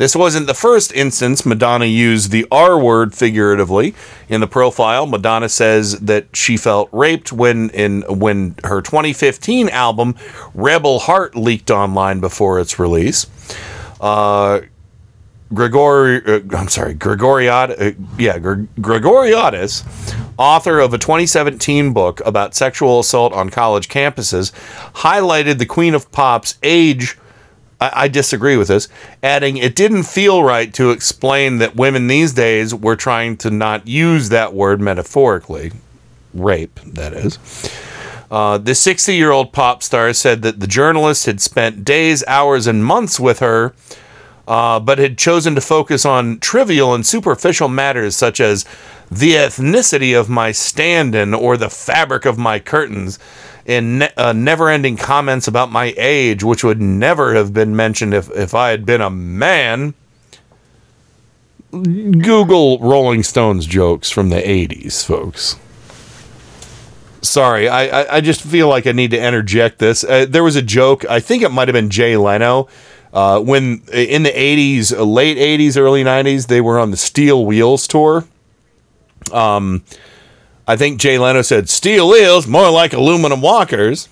This 0.00 0.16
wasn't 0.16 0.46
the 0.46 0.54
first 0.54 0.92
instance 0.92 1.44
Madonna 1.44 1.84
used 1.84 2.30
the 2.30 2.46
R 2.50 2.78
word 2.78 3.14
figuratively. 3.14 3.94
In 4.30 4.40
the 4.40 4.46
profile, 4.46 5.04
Madonna 5.04 5.50
says 5.50 6.00
that 6.00 6.34
she 6.34 6.56
felt 6.56 6.88
raped 6.90 7.32
when 7.32 7.68
in 7.68 8.00
when 8.08 8.54
her 8.64 8.80
2015 8.80 9.68
album 9.68 10.14
Rebel 10.54 11.00
Heart 11.00 11.36
leaked 11.36 11.70
online 11.70 12.20
before 12.20 12.58
its 12.60 12.78
release. 12.78 13.26
Uh, 14.00 14.60
Gregori, 15.52 16.26
uh, 16.28 16.56
I'm 16.56 16.68
sorry, 16.68 16.94
Gregoriad, 16.94 17.70
uh, 17.80 17.92
yeah, 18.16 18.38
Gre- 18.38 18.66
Gregoriadis, 18.78 19.84
author 20.38 20.78
of 20.78 20.94
a 20.94 20.98
2017 20.98 21.92
book 21.92 22.20
about 22.24 22.54
sexual 22.54 23.00
assault 23.00 23.32
on 23.32 23.50
college 23.50 23.88
campuses, 23.88 24.52
highlighted 24.94 25.58
the 25.58 25.66
Queen 25.66 25.94
of 25.94 26.10
Pop's 26.12 26.56
age. 26.62 27.18
I, 27.80 28.04
I 28.04 28.08
disagree 28.08 28.56
with 28.56 28.68
this, 28.68 28.88
adding 29.24 29.56
it 29.56 29.74
didn't 29.74 30.04
feel 30.04 30.44
right 30.44 30.72
to 30.74 30.90
explain 30.92 31.58
that 31.58 31.74
women 31.74 32.06
these 32.06 32.32
days 32.32 32.72
were 32.72 32.96
trying 32.96 33.36
to 33.38 33.50
not 33.50 33.88
use 33.88 34.28
that 34.28 34.54
word 34.54 34.80
metaphorically, 34.80 35.72
rape, 36.32 36.78
that 36.86 37.12
is. 37.12 37.40
Uh, 38.30 38.56
the 38.56 38.76
60 38.76 39.16
year 39.16 39.32
old 39.32 39.52
pop 39.52 39.82
star 39.82 40.12
said 40.12 40.42
that 40.42 40.60
the 40.60 40.68
journalist 40.68 41.26
had 41.26 41.40
spent 41.40 41.84
days, 41.84 42.22
hours, 42.28 42.68
and 42.68 42.84
months 42.84 43.18
with 43.18 43.40
her 43.40 43.74
uh, 44.50 44.80
but 44.80 44.98
had 44.98 45.16
chosen 45.16 45.54
to 45.54 45.60
focus 45.60 46.04
on 46.04 46.36
trivial 46.40 46.92
and 46.92 47.06
superficial 47.06 47.68
matters 47.68 48.16
such 48.16 48.40
as 48.40 48.64
the 49.08 49.34
ethnicity 49.34 50.18
of 50.18 50.28
my 50.28 50.50
stand 50.50 51.14
in 51.14 51.32
or 51.32 51.56
the 51.56 51.70
fabric 51.70 52.24
of 52.24 52.36
my 52.36 52.58
curtains, 52.58 53.20
and 53.64 54.00
ne- 54.00 54.12
uh, 54.16 54.32
never 54.32 54.68
ending 54.68 54.96
comments 54.96 55.46
about 55.46 55.70
my 55.70 55.94
age, 55.96 56.42
which 56.42 56.64
would 56.64 56.80
never 56.80 57.36
have 57.36 57.54
been 57.54 57.76
mentioned 57.76 58.12
if, 58.12 58.28
if 58.32 58.52
I 58.52 58.70
had 58.70 58.84
been 58.84 59.00
a 59.00 59.08
man. 59.08 59.94
Google 61.70 62.80
Rolling 62.80 63.22
Stones 63.22 63.66
jokes 63.66 64.10
from 64.10 64.30
the 64.30 64.40
80s, 64.42 65.04
folks. 65.04 65.60
Sorry, 67.22 67.68
I, 67.68 68.02
I, 68.02 68.16
I 68.16 68.20
just 68.20 68.40
feel 68.40 68.66
like 68.66 68.88
I 68.88 68.92
need 68.92 69.12
to 69.12 69.24
interject 69.24 69.78
this. 69.78 70.02
Uh, 70.02 70.26
there 70.28 70.42
was 70.42 70.56
a 70.56 70.62
joke, 70.62 71.04
I 71.08 71.20
think 71.20 71.44
it 71.44 71.50
might 71.50 71.68
have 71.68 71.74
been 71.74 71.90
Jay 71.90 72.16
Leno. 72.16 72.66
Uh, 73.12 73.40
when 73.40 73.82
in 73.92 74.22
the 74.22 74.30
80s, 74.30 74.96
uh, 74.96 75.02
late 75.02 75.36
80s, 75.36 75.76
early 75.76 76.04
90s, 76.04 76.46
they 76.46 76.60
were 76.60 76.78
on 76.78 76.90
the 76.90 76.96
Steel 76.96 77.44
Wheels 77.44 77.88
tour. 77.88 78.24
Um, 79.32 79.82
I 80.66 80.76
think 80.76 81.00
Jay 81.00 81.18
Leno 81.18 81.42
said, 81.42 81.68
Steel 81.68 82.08
Wheels, 82.08 82.46
more 82.46 82.70
like 82.70 82.92
aluminum 82.92 83.40
walkers. 83.40 84.08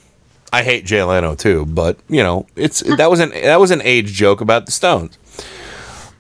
I 0.52 0.62
hate 0.62 0.84
Jay 0.84 1.02
Leno 1.02 1.34
too, 1.34 1.66
but 1.66 1.98
you 2.08 2.22
know, 2.22 2.46
it's 2.56 2.80
that 2.96 3.10
was 3.10 3.20
an 3.20 3.30
that 3.30 3.60
was 3.60 3.70
an 3.70 3.82
age 3.82 4.12
joke 4.12 4.40
about 4.40 4.66
the 4.66 4.72
Stones. 4.72 5.18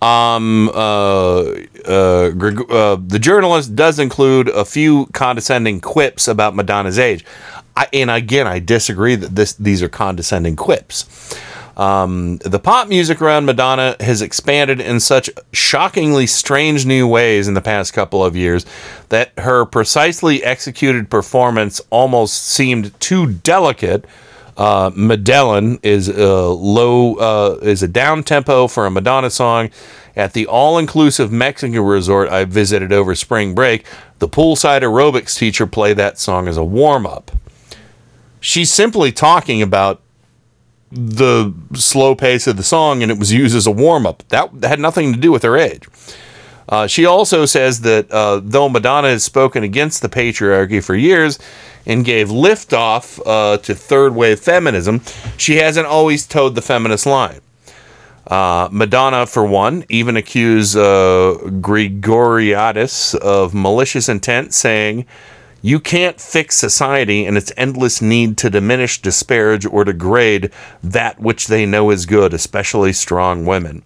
Um, 0.00 0.68
uh, 0.74 1.40
uh, 1.84 2.30
Greg- 2.30 2.70
uh, 2.70 2.98
the 3.04 3.18
journalist 3.18 3.74
does 3.74 3.98
include 3.98 4.48
a 4.48 4.64
few 4.64 5.06
condescending 5.06 5.80
quips 5.80 6.28
about 6.28 6.54
Madonna's 6.54 6.98
age. 6.98 7.24
I, 7.76 7.88
and 7.92 8.10
again, 8.10 8.46
I 8.46 8.58
disagree 8.60 9.16
that 9.16 9.34
this 9.34 9.54
these 9.54 9.82
are 9.82 9.88
condescending 9.88 10.56
quips. 10.56 11.06
Um, 11.78 12.38
the 12.38 12.58
pop 12.58 12.88
music 12.88 13.22
around 13.22 13.46
Madonna 13.46 13.94
has 14.00 14.20
expanded 14.20 14.80
in 14.80 14.98
such 14.98 15.30
shockingly 15.52 16.26
strange 16.26 16.84
new 16.84 17.06
ways 17.06 17.46
in 17.46 17.54
the 17.54 17.60
past 17.60 17.92
couple 17.92 18.24
of 18.24 18.34
years 18.34 18.66
that 19.10 19.30
her 19.38 19.64
precisely 19.64 20.42
executed 20.42 21.08
performance 21.08 21.80
almost 21.90 22.42
seemed 22.42 22.98
too 23.00 23.32
delicate. 23.32 24.04
Uh, 24.56 24.90
Medellin 24.96 25.78
is 25.84 26.08
a 26.08 26.48
low, 26.48 27.14
uh, 27.14 27.58
is 27.62 27.84
a 27.84 27.88
down 27.88 28.24
tempo 28.24 28.66
for 28.66 28.84
a 28.84 28.90
Madonna 28.90 29.30
song. 29.30 29.70
At 30.16 30.32
the 30.32 30.48
all-inclusive 30.48 31.30
Mexican 31.30 31.78
resort 31.80 32.28
I 32.28 32.44
visited 32.44 32.92
over 32.92 33.14
spring 33.14 33.54
break, 33.54 33.86
the 34.18 34.28
poolside 34.28 34.80
aerobics 34.80 35.38
teacher 35.38 35.64
played 35.64 35.96
that 35.98 36.18
song 36.18 36.48
as 36.48 36.56
a 36.56 36.64
warm-up. 36.64 37.30
She's 38.40 38.68
simply 38.68 39.12
talking 39.12 39.62
about 39.62 40.02
the 40.90 41.52
slow 41.74 42.14
pace 42.14 42.46
of 42.46 42.56
the 42.56 42.62
song 42.62 43.02
and 43.02 43.10
it 43.12 43.18
was 43.18 43.32
used 43.32 43.54
as 43.56 43.66
a 43.66 43.70
warm 43.70 44.06
up. 44.06 44.22
That 44.28 44.50
had 44.62 44.80
nothing 44.80 45.12
to 45.12 45.18
do 45.18 45.32
with 45.32 45.42
her 45.42 45.56
age. 45.56 45.86
Uh, 46.68 46.86
she 46.86 47.06
also 47.06 47.46
says 47.46 47.80
that 47.80 48.10
uh, 48.10 48.40
though 48.42 48.68
Madonna 48.68 49.08
has 49.08 49.24
spoken 49.24 49.62
against 49.62 50.02
the 50.02 50.08
patriarchy 50.08 50.84
for 50.84 50.94
years 50.94 51.38
and 51.86 52.04
gave 52.04 52.28
liftoff 52.28 53.20
uh, 53.24 53.56
to 53.58 53.74
third 53.74 54.14
wave 54.14 54.38
feminism, 54.38 55.00
she 55.38 55.56
hasn't 55.56 55.86
always 55.86 56.26
toed 56.26 56.54
the 56.54 56.62
feminist 56.62 57.06
line. 57.06 57.40
Uh, 58.26 58.68
Madonna, 58.70 59.26
for 59.26 59.46
one, 59.46 59.86
even 59.88 60.14
accused 60.18 60.76
uh, 60.76 61.38
Gregoriadis 61.62 63.14
of 63.14 63.54
malicious 63.54 64.10
intent, 64.10 64.52
saying, 64.52 65.06
you 65.60 65.80
can't 65.80 66.20
fix 66.20 66.56
society 66.56 67.26
and 67.26 67.36
its 67.36 67.52
endless 67.56 68.00
need 68.00 68.38
to 68.38 68.50
diminish, 68.50 69.02
disparage, 69.02 69.66
or 69.66 69.84
degrade 69.84 70.52
that 70.82 71.20
which 71.20 71.48
they 71.48 71.66
know 71.66 71.90
is 71.90 72.06
good, 72.06 72.32
especially 72.32 72.92
strong 72.92 73.44
women. 73.44 73.82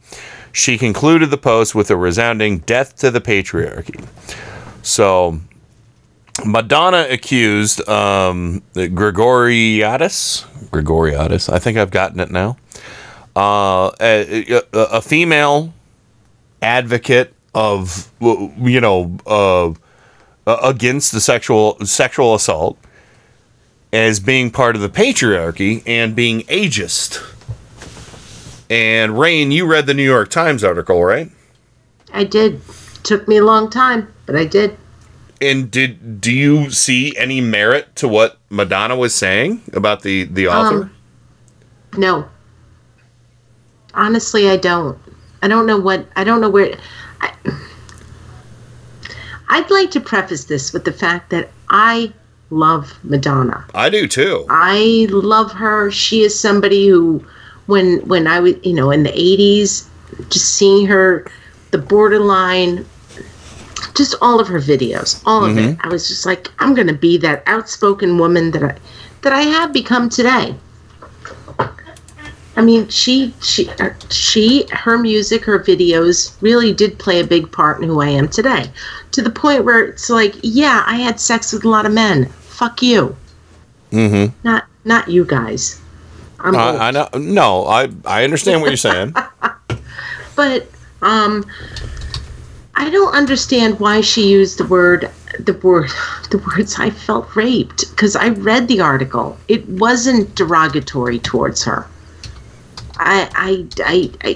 She 0.52 0.76
concluded 0.76 1.30
the 1.30 1.38
post 1.38 1.74
with 1.74 1.90
a 1.90 1.96
resounding 1.96 2.58
death 2.58 2.96
to 2.96 3.10
the 3.10 3.20
patriarchy. 3.20 4.06
So, 4.82 5.40
Madonna 6.44 7.06
accused 7.08 7.88
um, 7.88 8.62
Gregoriadis. 8.74 10.44
Gregoriadis. 10.70 11.50
I 11.50 11.58
think 11.58 11.78
I've 11.78 11.90
gotten 11.90 12.20
it 12.20 12.30
now. 12.30 12.58
Uh, 13.34 13.92
a, 13.98 14.44
a, 14.52 14.62
a 14.72 15.00
female 15.00 15.72
advocate 16.60 17.32
of, 17.54 18.10
you 18.20 18.80
know, 18.80 19.16
uh, 19.26 19.72
uh, 20.46 20.58
against 20.62 21.12
the 21.12 21.20
sexual 21.20 21.78
sexual 21.84 22.34
assault 22.34 22.78
as 23.92 24.20
being 24.20 24.50
part 24.50 24.74
of 24.74 24.82
the 24.82 24.88
patriarchy 24.88 25.82
and 25.86 26.16
being 26.16 26.40
ageist. 26.42 27.22
And 28.70 29.18
Rain, 29.18 29.52
you 29.52 29.66
read 29.66 29.86
the 29.86 29.94
New 29.94 30.04
York 30.04 30.30
Times 30.30 30.64
article, 30.64 31.04
right? 31.04 31.30
I 32.12 32.24
did. 32.24 32.60
Took 33.02 33.28
me 33.28 33.36
a 33.36 33.44
long 33.44 33.68
time, 33.68 34.12
but 34.26 34.36
I 34.36 34.44
did. 34.44 34.78
And 35.40 35.70
did 35.70 36.20
do 36.20 36.32
you 36.32 36.70
see 36.70 37.16
any 37.16 37.40
merit 37.40 37.94
to 37.96 38.08
what 38.08 38.38
Madonna 38.48 38.96
was 38.96 39.14
saying 39.14 39.62
about 39.72 40.02
the 40.02 40.24
the 40.24 40.48
author? 40.48 40.82
Um, 40.82 40.96
no. 41.96 42.28
Honestly, 43.94 44.48
I 44.48 44.56
don't. 44.56 44.98
I 45.42 45.48
don't 45.48 45.66
know 45.66 45.78
what. 45.78 46.06
I 46.16 46.24
don't 46.24 46.40
know 46.40 46.48
where. 46.48 46.78
I, 47.20 47.34
I'd 49.52 49.70
like 49.70 49.90
to 49.90 50.00
preface 50.00 50.46
this 50.46 50.72
with 50.72 50.86
the 50.86 50.94
fact 50.94 51.28
that 51.28 51.50
I 51.68 52.10
love 52.48 52.98
Madonna. 53.04 53.66
I 53.74 53.90
do 53.90 54.08
too. 54.08 54.46
I 54.48 55.06
love 55.10 55.52
her. 55.52 55.90
She 55.90 56.22
is 56.22 56.38
somebody 56.38 56.88
who, 56.88 57.22
when 57.66 57.98
when 58.08 58.26
I 58.26 58.40
was, 58.40 58.54
you 58.62 58.72
know, 58.72 58.90
in 58.90 59.02
the 59.02 59.10
'80s, 59.10 59.86
just 60.30 60.54
seeing 60.54 60.86
her, 60.86 61.26
the 61.70 61.76
borderline, 61.76 62.86
just 63.94 64.14
all 64.22 64.40
of 64.40 64.48
her 64.48 64.58
videos, 64.58 65.22
all 65.26 65.44
of 65.44 65.58
it. 65.58 65.60
Mm-hmm. 65.60 65.86
I 65.86 65.88
was 65.90 66.08
just 66.08 66.24
like, 66.24 66.48
I'm 66.58 66.74
gonna 66.74 66.94
be 66.94 67.18
that 67.18 67.42
outspoken 67.46 68.16
woman 68.16 68.52
that 68.52 68.62
I 68.62 68.74
that 69.20 69.34
I 69.34 69.42
have 69.42 69.70
become 69.74 70.08
today. 70.08 70.54
I 72.54 72.62
mean, 72.62 72.88
she 72.88 73.32
she 73.40 73.70
uh, 73.80 73.90
she 74.10 74.66
her 74.70 74.98
music, 74.98 75.44
her 75.44 75.58
videos 75.58 76.36
really 76.42 76.72
did 76.72 76.98
play 76.98 77.20
a 77.20 77.26
big 77.26 77.50
part 77.50 77.82
in 77.82 77.88
who 77.88 78.00
I 78.00 78.08
am 78.08 78.28
today. 78.28 78.70
To 79.12 79.22
the 79.22 79.30
point 79.30 79.64
where 79.64 79.84
it's 79.84 80.10
like, 80.10 80.34
yeah, 80.42 80.84
I 80.86 80.96
had 80.96 81.18
sex 81.18 81.52
with 81.52 81.64
a 81.64 81.68
lot 81.68 81.86
of 81.86 81.92
men. 81.92 82.26
Fuck 82.26 82.82
you. 82.82 83.16
Mm-hmm. 83.90 84.36
Not 84.44 84.66
not 84.84 85.08
you 85.08 85.24
guys. 85.24 85.80
I'm. 86.40 86.54
I, 86.54 86.88
I 86.88 86.90
know. 86.90 87.08
No, 87.14 87.66
I 87.66 87.88
I 88.04 88.24
understand 88.24 88.60
what 88.60 88.68
you're 88.68 88.76
saying. 88.76 89.14
but 90.36 90.66
um 91.00 91.46
I 92.74 92.90
don't 92.90 93.14
understand 93.14 93.80
why 93.80 94.00
she 94.00 94.28
used 94.28 94.58
the 94.58 94.66
word 94.66 95.10
the 95.38 95.54
word 95.54 95.90
the 96.30 96.38
words 96.38 96.76
I 96.78 96.90
felt 96.90 97.34
raped 97.34 97.90
because 97.90 98.14
I 98.14 98.28
read 98.28 98.68
the 98.68 98.80
article. 98.80 99.38
It 99.48 99.66
wasn't 99.68 100.34
derogatory 100.34 101.18
towards 101.18 101.64
her. 101.64 101.86
I 103.04 103.28
I 103.34 103.66
I 103.84 104.10
I, 104.24 104.34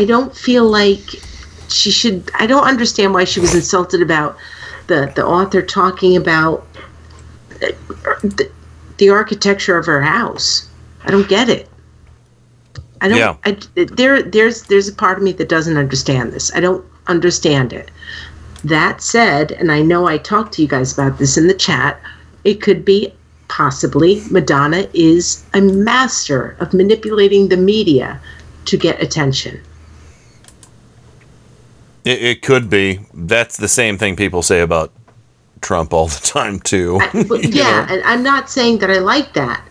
I 0.00 0.04
don't 0.04 0.34
feel 0.36 0.64
like 0.64 1.00
she 1.68 1.90
should 1.90 2.30
I 2.34 2.46
don't 2.46 2.64
understand 2.64 3.14
why 3.14 3.24
she 3.24 3.40
was 3.40 3.54
insulted 3.54 4.02
about 4.02 4.36
the 4.86 5.12
the 5.14 5.24
author 5.24 5.62
talking 5.62 6.16
about 6.16 6.66
uh, 7.62 7.68
the, 8.22 8.50
the 8.98 9.10
architecture 9.10 9.78
of 9.78 9.86
her 9.86 10.02
house. 10.02 10.68
I 11.04 11.10
don't 11.10 11.28
get 11.28 11.48
it. 11.48 11.68
I 13.00 13.08
don't. 13.08 13.18
Yeah. 13.18 13.36
I, 13.44 13.84
there, 13.84 14.22
there's, 14.22 14.64
there's 14.64 14.88
a 14.88 14.94
part 14.94 15.16
of 15.16 15.24
me 15.24 15.32
that 15.32 15.48
doesn't 15.48 15.76
understand 15.76 16.32
this. 16.32 16.54
I 16.54 16.60
don't 16.60 16.84
understand 17.06 17.72
it. 17.72 17.90
That 18.62 19.00
said, 19.00 19.52
and 19.52 19.72
I 19.72 19.80
know 19.80 20.06
I 20.06 20.18
talked 20.18 20.52
to 20.54 20.62
you 20.62 20.68
guys 20.68 20.92
about 20.92 21.18
this 21.18 21.38
in 21.38 21.46
the 21.46 21.54
chat. 21.54 21.98
It 22.44 22.60
could 22.60 22.84
be 22.84 23.12
possibly 23.50 24.22
Madonna 24.30 24.86
is 24.94 25.44
a 25.54 25.60
master 25.60 26.56
of 26.60 26.72
manipulating 26.72 27.48
the 27.48 27.56
media 27.56 28.20
to 28.66 28.76
get 28.76 29.02
attention. 29.02 29.60
It, 32.04 32.22
it 32.22 32.42
could 32.42 32.70
be. 32.70 33.00
That's 33.12 33.56
the 33.56 33.66
same 33.66 33.98
thing 33.98 34.14
people 34.14 34.42
say 34.42 34.60
about 34.60 34.92
Trump 35.60 35.92
all 35.92 36.06
the 36.06 36.20
time 36.24 36.60
too. 36.60 37.00
You 37.12 37.38
yeah, 37.42 37.84
know? 37.84 37.94
and 37.94 38.02
I'm 38.04 38.22
not 38.22 38.48
saying 38.48 38.78
that 38.78 38.90
I 38.90 38.98
like 38.98 39.34
that. 39.34 39.62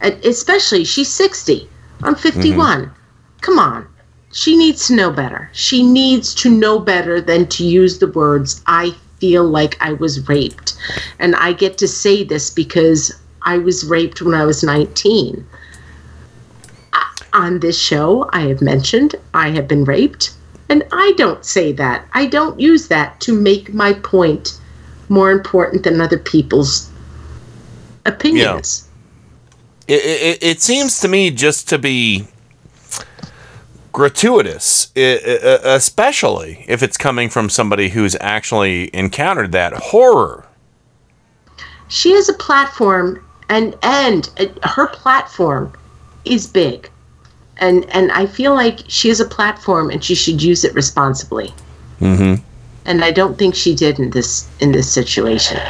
And 0.00 0.14
especially, 0.24 0.84
she's 0.84 1.08
60. 1.08 1.68
I'm 2.02 2.16
51. 2.16 2.86
Mm-hmm. 2.86 2.92
Come 3.42 3.58
on. 3.60 3.86
She 4.32 4.56
needs 4.56 4.88
to 4.88 4.94
know 4.96 5.10
better. 5.12 5.50
She 5.52 5.82
needs 5.84 6.34
to 6.36 6.50
know 6.50 6.80
better 6.80 7.20
than 7.20 7.46
to 7.48 7.64
use 7.64 7.98
the 7.98 8.08
words, 8.08 8.62
I 8.66 8.94
feel 9.20 9.44
like 9.44 9.76
I 9.80 9.92
was 9.92 10.28
raped. 10.28 10.76
And 11.18 11.36
I 11.36 11.52
get 11.52 11.78
to 11.78 11.88
say 11.88 12.24
this 12.24 12.50
because 12.50 13.19
I 13.42 13.58
was 13.58 13.84
raped 13.84 14.22
when 14.22 14.34
I 14.34 14.44
was 14.44 14.62
19. 14.62 15.46
I- 16.92 17.10
On 17.32 17.60
this 17.60 17.78
show, 17.80 18.28
I 18.32 18.42
have 18.42 18.60
mentioned 18.60 19.14
I 19.34 19.50
have 19.50 19.68
been 19.68 19.84
raped. 19.84 20.32
And 20.68 20.84
I 20.92 21.12
don't 21.16 21.44
say 21.44 21.72
that. 21.72 22.06
I 22.12 22.26
don't 22.26 22.60
use 22.60 22.88
that 22.88 23.20
to 23.22 23.32
make 23.32 23.74
my 23.74 23.92
point 23.92 24.60
more 25.08 25.32
important 25.32 25.82
than 25.82 26.00
other 26.00 26.18
people's 26.18 26.88
opinions. 28.06 28.88
It, 29.88 30.04
it, 30.04 30.42
it 30.42 30.60
seems 30.60 31.00
to 31.00 31.08
me 31.08 31.32
just 31.32 31.68
to 31.70 31.78
be 31.78 32.28
gratuitous, 33.92 34.92
especially 34.94 36.64
if 36.68 36.82
it's 36.82 36.96
coming 36.96 37.28
from 37.28 37.50
somebody 37.50 37.88
who's 37.88 38.16
actually 38.20 38.94
encountered 38.94 39.50
that 39.52 39.72
horror. 39.72 40.46
She 41.88 42.12
has 42.12 42.28
a 42.28 42.34
platform, 42.34 43.24
and 43.50 43.76
and 43.82 44.30
uh, 44.38 44.46
her 44.66 44.86
platform 44.86 45.72
is 46.24 46.46
big, 46.46 46.88
and 47.58 47.84
and 47.90 48.10
I 48.12 48.24
feel 48.24 48.54
like 48.54 48.80
she 48.88 49.08
has 49.08 49.20
a 49.20 49.26
platform, 49.26 49.90
and 49.90 50.02
she 50.02 50.14
should 50.14 50.42
use 50.42 50.64
it 50.64 50.72
responsibly. 50.72 51.52
Mm-hmm. 52.00 52.42
And 52.86 53.04
I 53.04 53.10
don't 53.10 53.38
think 53.38 53.54
she 53.54 53.74
did 53.74 53.98
in 53.98 54.10
this 54.10 54.48
in 54.60 54.72
this 54.72 54.90
situation. 54.90 55.60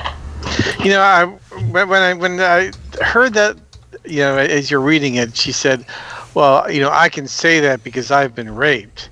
You 0.84 0.90
know, 0.90 1.00
I 1.00 1.24
when 1.72 1.88
when 1.88 2.02
I 2.02 2.14
when 2.14 2.40
I 2.40 2.70
heard 3.02 3.34
that, 3.34 3.56
you 4.04 4.20
know, 4.20 4.36
as 4.36 4.70
you're 4.70 4.80
reading 4.80 5.16
it, 5.16 5.36
she 5.36 5.50
said, 5.50 5.84
"Well, 6.34 6.70
you 6.70 6.80
know, 6.80 6.90
I 6.90 7.08
can 7.08 7.26
say 7.26 7.60
that 7.60 7.82
because 7.82 8.10
I've 8.10 8.34
been 8.34 8.54
raped." 8.54 9.08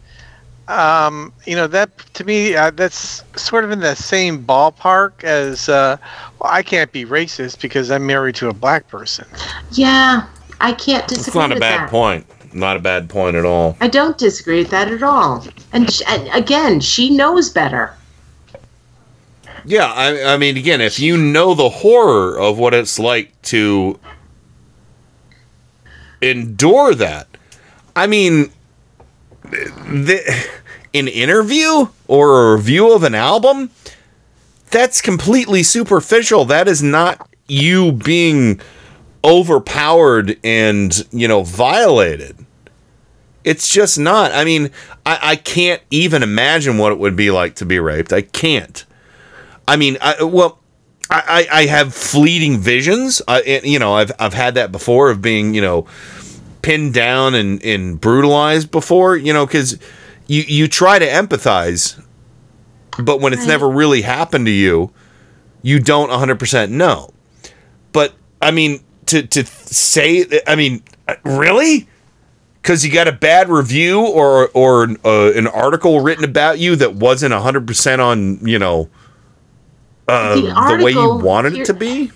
Um, 0.68 1.32
you 1.46 1.56
know, 1.56 1.66
that 1.66 1.96
to 2.12 2.24
me, 2.24 2.54
uh, 2.54 2.70
that's 2.70 3.24
sort 3.36 3.64
of 3.64 3.70
in 3.70 3.80
the 3.80 3.96
same 3.96 4.44
ballpark 4.44 5.24
as, 5.24 5.70
uh, 5.70 5.96
well, 6.40 6.50
I 6.52 6.62
can't 6.62 6.90
be 6.92 7.04
racist 7.04 7.60
because 7.60 7.90
I'm 7.90 8.06
married 8.06 8.34
to 8.36 8.48
a 8.48 8.52
black 8.54 8.88
person. 8.88 9.26
Yeah, 9.72 10.26
I 10.60 10.72
can't 10.72 11.06
disagree 11.08 11.28
It's 11.28 11.34
not 11.34 11.50
a 11.50 11.54
with 11.54 11.60
bad 11.60 11.80
that. 11.80 11.90
point. 11.90 12.26
Not 12.54 12.76
a 12.76 12.80
bad 12.80 13.08
point 13.10 13.36
at 13.36 13.44
all. 13.44 13.76
I 13.80 13.88
don't 13.88 14.16
disagree 14.16 14.58
with 14.58 14.70
that 14.70 14.90
at 14.90 15.02
all. 15.02 15.44
And, 15.72 15.90
sh- 15.92 16.02
and 16.08 16.28
again, 16.28 16.80
she 16.80 17.10
knows 17.10 17.50
better. 17.50 17.94
Yeah, 19.64 19.84
I, 19.92 20.34
I 20.34 20.36
mean, 20.38 20.56
again, 20.56 20.80
if 20.80 20.98
you 20.98 21.16
know 21.18 21.52
the 21.54 21.68
horror 21.68 22.38
of 22.38 22.58
what 22.58 22.72
it's 22.72 22.98
like 22.98 23.40
to 23.42 23.98
endure 26.22 26.94
that, 26.94 27.26
I 27.94 28.06
mean, 28.06 28.50
the, 29.42 30.20
an 30.94 31.08
interview 31.08 31.88
or 32.06 32.52
a 32.52 32.56
review 32.56 32.94
of 32.94 33.02
an 33.02 33.14
album, 33.14 33.70
that's 34.70 35.00
completely 35.00 35.62
superficial. 35.62 36.44
That 36.44 36.68
is 36.68 36.82
not 36.82 37.28
you 37.46 37.92
being 37.92 38.60
overpowered 39.24 40.38
and, 40.44 41.06
you 41.10 41.28
know, 41.28 41.42
violated. 41.42 42.36
It's 43.44 43.68
just 43.68 43.98
not. 43.98 44.32
I 44.32 44.44
mean, 44.44 44.70
I, 45.06 45.18
I 45.22 45.36
can't 45.36 45.82
even 45.90 46.22
imagine 46.22 46.76
what 46.78 46.92
it 46.92 46.98
would 46.98 47.16
be 47.16 47.30
like 47.30 47.54
to 47.56 47.66
be 47.66 47.78
raped. 47.78 48.12
I 48.12 48.22
can't. 48.22 48.84
I 49.66 49.76
mean, 49.76 49.96
I, 50.00 50.22
well, 50.22 50.58
I, 51.10 51.46
I 51.50 51.66
have 51.66 51.94
fleeting 51.94 52.58
visions. 52.58 53.22
I, 53.26 53.62
you 53.64 53.78
know, 53.78 53.94
I've 53.94 54.12
I've 54.18 54.34
had 54.34 54.54
that 54.56 54.70
before 54.70 55.10
of 55.10 55.22
being, 55.22 55.54
you 55.54 55.62
know, 55.62 55.86
pinned 56.60 56.92
down 56.92 57.34
and, 57.34 57.62
and 57.64 57.98
brutalized 57.98 58.70
before. 58.70 59.16
You 59.16 59.32
know, 59.32 59.46
because 59.46 59.78
you 60.26 60.42
you 60.42 60.68
try 60.68 60.98
to 60.98 61.06
empathize, 61.06 62.02
but 62.98 63.20
when 63.20 63.32
it's 63.32 63.40
Right. 63.42 63.48
never 63.48 63.68
really 63.68 64.02
happened 64.02 64.46
to 64.46 64.52
you, 64.52 64.90
you 65.62 65.78
don't 65.80 66.10
100 66.10 66.38
percent 66.38 66.72
know. 66.72 67.10
But 67.92 68.12
I 68.42 68.50
mean, 68.50 68.80
to 69.06 69.22
to 69.22 69.44
say, 69.46 70.26
I 70.46 70.54
mean, 70.56 70.82
really? 71.24 71.88
Because 72.62 72.84
you 72.84 72.92
got 72.92 73.08
a 73.08 73.12
bad 73.12 73.48
review 73.48 74.00
or 74.00 74.48
or 74.54 74.88
uh, 75.04 75.32
an 75.32 75.46
article 75.46 76.00
written 76.00 76.24
about 76.24 76.58
you 76.58 76.76
that 76.76 76.94
wasn't 76.94 77.32
100 77.32 77.66
percent 77.66 78.00
on, 78.02 78.38
you 78.46 78.58
know, 78.58 78.88
uh, 80.08 80.34
The 80.34 80.76
the, 80.78 80.84
way 80.84 80.92
you 80.92 81.14
wanted 81.14 81.52
here- 81.54 81.62
it 81.62 81.66
to 81.66 81.74
be. 81.74 82.10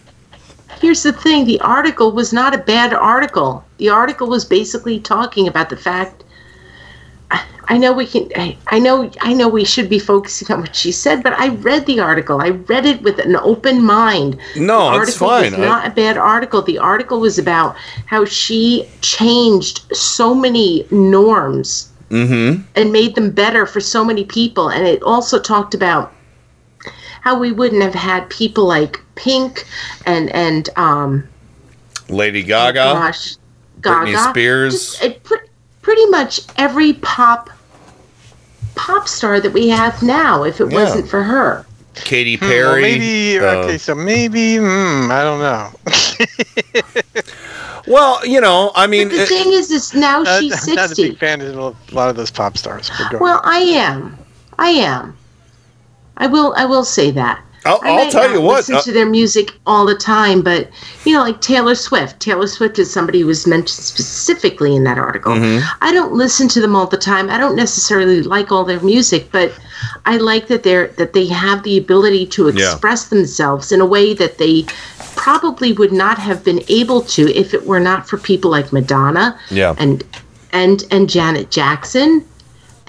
Here's 0.80 1.04
the 1.04 1.12
thing 1.12 1.44
the 1.46 1.60
article 1.60 2.10
was 2.10 2.32
not 2.32 2.54
a 2.54 2.58
bad 2.58 2.92
article. 2.92 3.64
The 3.78 3.88
article 3.88 4.26
was 4.26 4.44
basically 4.44 4.98
talking 4.98 5.46
about 5.46 5.70
the 5.70 5.76
fact. 5.76 6.21
I- 7.68 7.78
know 7.78 7.92
we 7.92 8.06
can. 8.06 8.28
I, 8.36 8.56
I 8.68 8.78
know. 8.78 9.10
I 9.20 9.32
know 9.32 9.48
we 9.48 9.64
should 9.64 9.88
be 9.88 9.98
focusing 9.98 10.50
on 10.54 10.60
what 10.60 10.76
she 10.76 10.92
said, 10.92 11.22
but 11.22 11.32
I 11.32 11.48
read 11.48 11.86
the 11.86 12.00
article. 12.00 12.40
I 12.40 12.50
read 12.50 12.84
it 12.86 13.02
with 13.02 13.18
an 13.18 13.36
open 13.36 13.82
mind. 13.82 14.38
No, 14.56 15.00
it's 15.00 15.16
fine. 15.16 15.52
Was 15.52 15.60
I- 15.60 15.64
not 15.64 15.86
a 15.86 15.90
bad 15.90 16.16
article. 16.18 16.62
The 16.62 16.78
article 16.78 17.20
was 17.20 17.38
about 17.38 17.76
how 18.06 18.24
she 18.24 18.88
changed 19.00 19.84
so 19.96 20.34
many 20.34 20.86
norms 20.90 21.88
Mm-hmm. 22.10 22.60
and 22.76 22.92
made 22.92 23.14
them 23.14 23.30
better 23.30 23.64
for 23.64 23.80
so 23.80 24.04
many 24.04 24.22
people. 24.22 24.68
And 24.68 24.86
it 24.86 25.02
also 25.02 25.40
talked 25.40 25.72
about 25.72 26.12
how 27.22 27.38
we 27.38 27.52
wouldn't 27.52 27.82
have 27.82 27.94
had 27.94 28.28
people 28.28 28.66
like 28.66 29.00
Pink 29.14 29.64
and 30.04 30.28
and 30.34 30.68
um 30.76 31.26
Lady 32.10 32.42
Gaga, 32.42 32.74
gosh, 32.74 33.36
Britney 33.80 34.30
Spears. 34.30 34.74
Just, 34.74 35.02
it, 35.02 35.26
pretty 35.82 36.06
much 36.06 36.40
every 36.56 36.94
pop 36.94 37.50
pop 38.74 39.06
star 39.08 39.40
that 39.40 39.52
we 39.52 39.68
have 39.68 40.02
now. 40.02 40.44
If 40.44 40.60
it 40.60 40.68
Yeah. 40.70 40.74
wasn't 40.74 41.08
for 41.08 41.22
her, 41.22 41.66
Katy 41.94 42.36
Hmm, 42.36 42.46
well, 42.46 42.76
Perry. 42.76 42.82
maybe 42.82 43.38
uh, 43.38 43.44
okay, 43.64 43.78
so 43.78 43.94
maybe 43.94 44.56
hmm, 44.56 45.10
I 45.10 45.22
don't 45.22 45.40
know. 45.40 45.70
Well, 47.86 48.24
you 48.24 48.40
know, 48.40 48.70
I 48.76 48.86
mean, 48.86 49.08
the 49.08 49.22
it- 49.22 49.28
thing 49.28 49.52
is, 49.52 49.70
is 49.72 49.92
now 49.92 50.22
Uh, 50.24 50.38
she's 50.40 50.68
I'm 50.68 50.74
not 50.76 50.92
a 50.92 50.96
big 50.96 51.18
fan 51.18 51.40
of 51.40 51.56
a 51.56 51.94
lot 51.94 52.08
of 52.08 52.16
those 52.16 52.30
pop 52.30 52.56
stars. 52.56 52.90
but 52.96 53.08
go 53.10 53.18
Well, 53.18 53.40
I 53.44 53.58
am. 53.58 54.16
I 54.58 54.68
am. 54.70 55.16
I 56.16 56.26
will. 56.28 56.54
I 56.56 56.64
will 56.64 56.84
say 56.84 57.10
that. 57.10 57.42
I'll, 57.64 57.80
I'll 57.84 58.10
tell 58.10 58.30
you 58.30 58.40
what. 58.40 58.54
I 58.54 58.56
listen 58.58 58.74
uh, 58.76 58.80
to 58.82 58.92
their 58.92 59.08
music 59.08 59.52
all 59.66 59.86
the 59.86 59.94
time, 59.94 60.42
but 60.42 60.68
you 61.04 61.14
know, 61.14 61.20
like 61.22 61.40
Taylor 61.40 61.74
Swift. 61.74 62.20
Taylor 62.20 62.46
Swift 62.46 62.78
is 62.78 62.92
somebody 62.92 63.20
who 63.20 63.26
was 63.26 63.46
mentioned 63.46 63.68
specifically 63.84 64.74
in 64.74 64.84
that 64.84 64.98
article. 64.98 65.34
Mhm. 65.34 65.62
I 65.80 65.92
don't 65.92 66.12
listen 66.12 66.48
to 66.48 66.60
them 66.60 66.74
all 66.74 66.86
the 66.86 66.96
time. 66.96 67.30
I 67.30 67.38
don't 67.38 67.56
necessarily 67.56 68.22
like 68.22 68.50
all 68.50 68.64
their 68.64 68.80
music, 68.80 69.28
but 69.30 69.52
I 70.06 70.16
like 70.16 70.48
that 70.48 70.62
they're 70.62 70.88
that 70.98 71.12
they 71.12 71.26
have 71.26 71.62
the 71.62 71.78
ability 71.78 72.26
to 72.26 72.50
Yeah. 72.50 72.72
express 72.72 73.04
themselves 73.04 73.70
in 73.72 73.80
a 73.80 73.86
way 73.86 74.14
that 74.14 74.38
they 74.38 74.66
probably 75.14 75.72
would 75.72 75.92
not 75.92 76.18
have 76.18 76.42
been 76.42 76.62
able 76.68 77.02
to 77.02 77.32
if 77.36 77.54
it 77.54 77.66
were 77.66 77.80
not 77.80 78.08
for 78.08 78.16
people 78.18 78.50
like 78.50 78.72
Madonna 78.72 79.38
yeah. 79.50 79.74
and 79.78 80.02
and 80.52 80.84
and 80.90 81.08
Janet 81.08 81.50
Jackson 81.50 82.24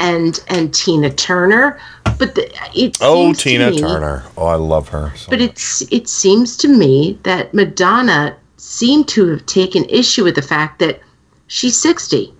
and 0.03 0.43
and 0.49 0.73
Tina 0.73 1.09
Turner. 1.09 1.79
But 2.19 2.35
the, 2.35 2.51
it 2.75 2.97
oh, 3.01 3.33
Tina 3.33 3.71
me- 3.71 3.79
Turner. 3.79 4.23
Oh, 4.37 4.45
I 4.45 4.55
love 4.55 4.89
her. 4.89 5.13
So 5.15 5.29
But 5.29 5.41
it's 5.41 5.81
it 5.91 6.07
seems 6.07 6.57
to 6.57 6.67
me 6.67 7.17
that 7.23 7.53
Madonna 7.53 8.35
seemed 8.57 9.07
to 9.09 9.27
have 9.29 9.45
taken 9.45 9.85
issue 9.85 10.23
with 10.23 10.35
the 10.35 10.41
fact 10.41 10.79
that 10.79 10.99
she's 11.47 11.79
sixty 11.79 12.33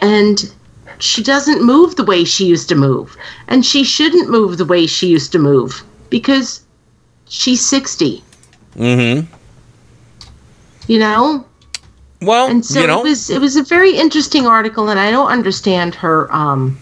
and 0.00 0.52
she 0.98 1.22
doesn't 1.22 1.62
move 1.62 1.96
the 1.96 2.04
way 2.04 2.24
she 2.24 2.46
used 2.46 2.68
to 2.70 2.74
move, 2.74 3.16
and 3.48 3.64
she 3.64 3.84
shouldn't 3.84 4.30
move 4.30 4.58
the 4.58 4.64
way 4.64 4.86
she 4.86 5.08
used 5.08 5.32
to 5.32 5.38
move 5.38 5.82
because 6.08 6.64
she's 7.28 7.66
sixty. 7.66 8.22
Mm-hmm. 8.76 9.32
You 10.88 10.98
know. 10.98 11.46
Well, 12.24 12.48
and 12.48 12.64
so 12.64 12.80
you 12.80 12.86
know- 12.86 13.00
it 13.00 13.04
was 13.04 13.30
it 13.30 13.40
was 13.40 13.56
a 13.56 13.62
very 13.62 13.96
interesting 13.96 14.46
article, 14.46 14.88
and 14.88 14.98
I 14.98 15.10
don't 15.10 15.28
understand 15.30 15.94
her. 15.96 16.32
Um, 16.32 16.78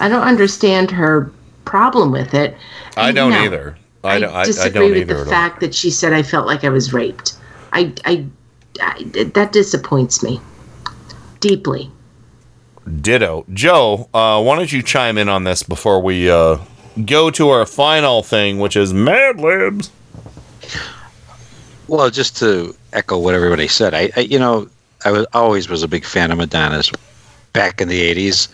I 0.00 0.08
don't 0.08 0.26
understand 0.26 0.90
her 0.90 1.30
problem 1.64 2.10
with 2.10 2.34
it. 2.34 2.56
I 2.96 3.12
don't 3.12 3.30
no, 3.30 3.42
either. 3.42 3.78
I, 4.02 4.18
don't. 4.18 4.34
I, 4.34 4.40
I 4.40 4.44
disagree 4.44 4.72
don't 4.72 4.90
with 4.90 4.98
either. 5.10 5.24
the 5.24 5.30
fact 5.30 5.60
that 5.60 5.74
she 5.74 5.90
said 5.90 6.12
I 6.12 6.22
felt 6.22 6.46
like 6.46 6.64
I 6.64 6.68
was 6.68 6.92
raped. 6.92 7.34
I, 7.72 7.92
I, 8.04 8.26
I 8.80 9.02
that 9.34 9.52
disappoints 9.52 10.22
me 10.22 10.40
deeply. 11.40 11.90
Ditto. 13.00 13.44
Joe, 13.52 14.08
uh, 14.14 14.40
why 14.42 14.56
don't 14.56 14.72
you 14.72 14.82
chime 14.82 15.18
in 15.18 15.28
on 15.28 15.44
this 15.44 15.62
before 15.62 16.00
we 16.00 16.30
uh, 16.30 16.58
go 17.04 17.30
to 17.30 17.48
our 17.48 17.66
final 17.66 18.22
thing, 18.22 18.58
which 18.58 18.76
is 18.76 18.94
Mad 18.94 19.40
Libs? 19.40 19.90
Well, 21.88 22.10
just 22.10 22.36
to 22.38 22.74
echo 22.92 23.18
what 23.18 23.34
everybody 23.34 23.68
said, 23.68 23.94
I, 23.94 24.10
I 24.16 24.20
you 24.20 24.38
know, 24.38 24.68
I 25.04 25.10
was 25.10 25.26
always 25.32 25.68
was 25.68 25.82
a 25.82 25.88
big 25.88 26.04
fan 26.04 26.30
of 26.30 26.38
Madonna's 26.38 26.90
back 27.52 27.80
in 27.80 27.88
the 27.88 28.14
'80s 28.14 28.48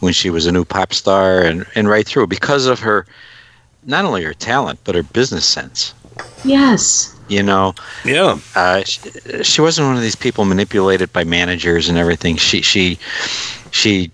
when 0.00 0.12
she 0.12 0.30
was 0.30 0.46
a 0.46 0.52
new 0.52 0.64
pop 0.64 0.92
star 0.92 1.40
and, 1.40 1.66
and 1.74 1.88
right 1.88 2.06
through 2.06 2.26
because 2.28 2.66
of 2.66 2.80
her 2.80 3.06
not 3.84 4.04
only 4.04 4.22
her 4.22 4.34
talent 4.34 4.78
but 4.84 4.94
her 4.94 5.02
business 5.02 5.46
sense. 5.46 5.94
Yes. 6.44 7.14
You 7.28 7.42
know, 7.42 7.74
yeah. 8.04 8.38
Uh, 8.54 8.82
she, 8.84 9.00
she 9.42 9.60
wasn't 9.60 9.86
one 9.86 9.96
of 9.96 10.02
these 10.02 10.16
people 10.16 10.44
manipulated 10.46 11.12
by 11.12 11.24
managers 11.24 11.88
and 11.88 11.98
everything. 11.98 12.36
She 12.36 12.62
she 12.62 12.98
she 13.70 14.10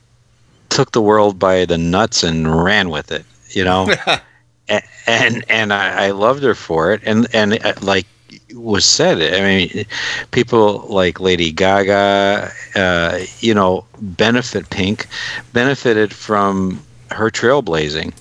took 0.68 0.90
the 0.90 1.02
world 1.02 1.38
by 1.38 1.64
the 1.64 1.78
nuts 1.78 2.24
and 2.24 2.64
ran 2.64 2.90
with 2.90 3.12
it. 3.12 3.24
You 3.50 3.64
know, 3.64 3.94
A- 4.68 4.82
and 5.06 5.44
and 5.48 5.72
I, 5.72 6.06
I 6.06 6.10
loved 6.10 6.42
her 6.42 6.56
for 6.56 6.92
it. 6.92 7.02
And 7.04 7.28
and 7.32 7.64
uh, 7.64 7.74
like 7.82 8.06
was 8.52 8.84
said, 8.84 9.18
I 9.34 9.40
mean, 9.40 9.86
people 10.31 10.86
like 10.89 11.20
Lady 11.20 11.50
Gaga, 11.50 12.50
uh, 12.76 13.18
you 13.40 13.55
know, 13.55 13.84
benefit 14.00 14.68
Pink, 14.70 15.06
benefited 15.52 16.12
from 16.12 16.81
her 17.10 17.31
trailblazing, 17.31 18.12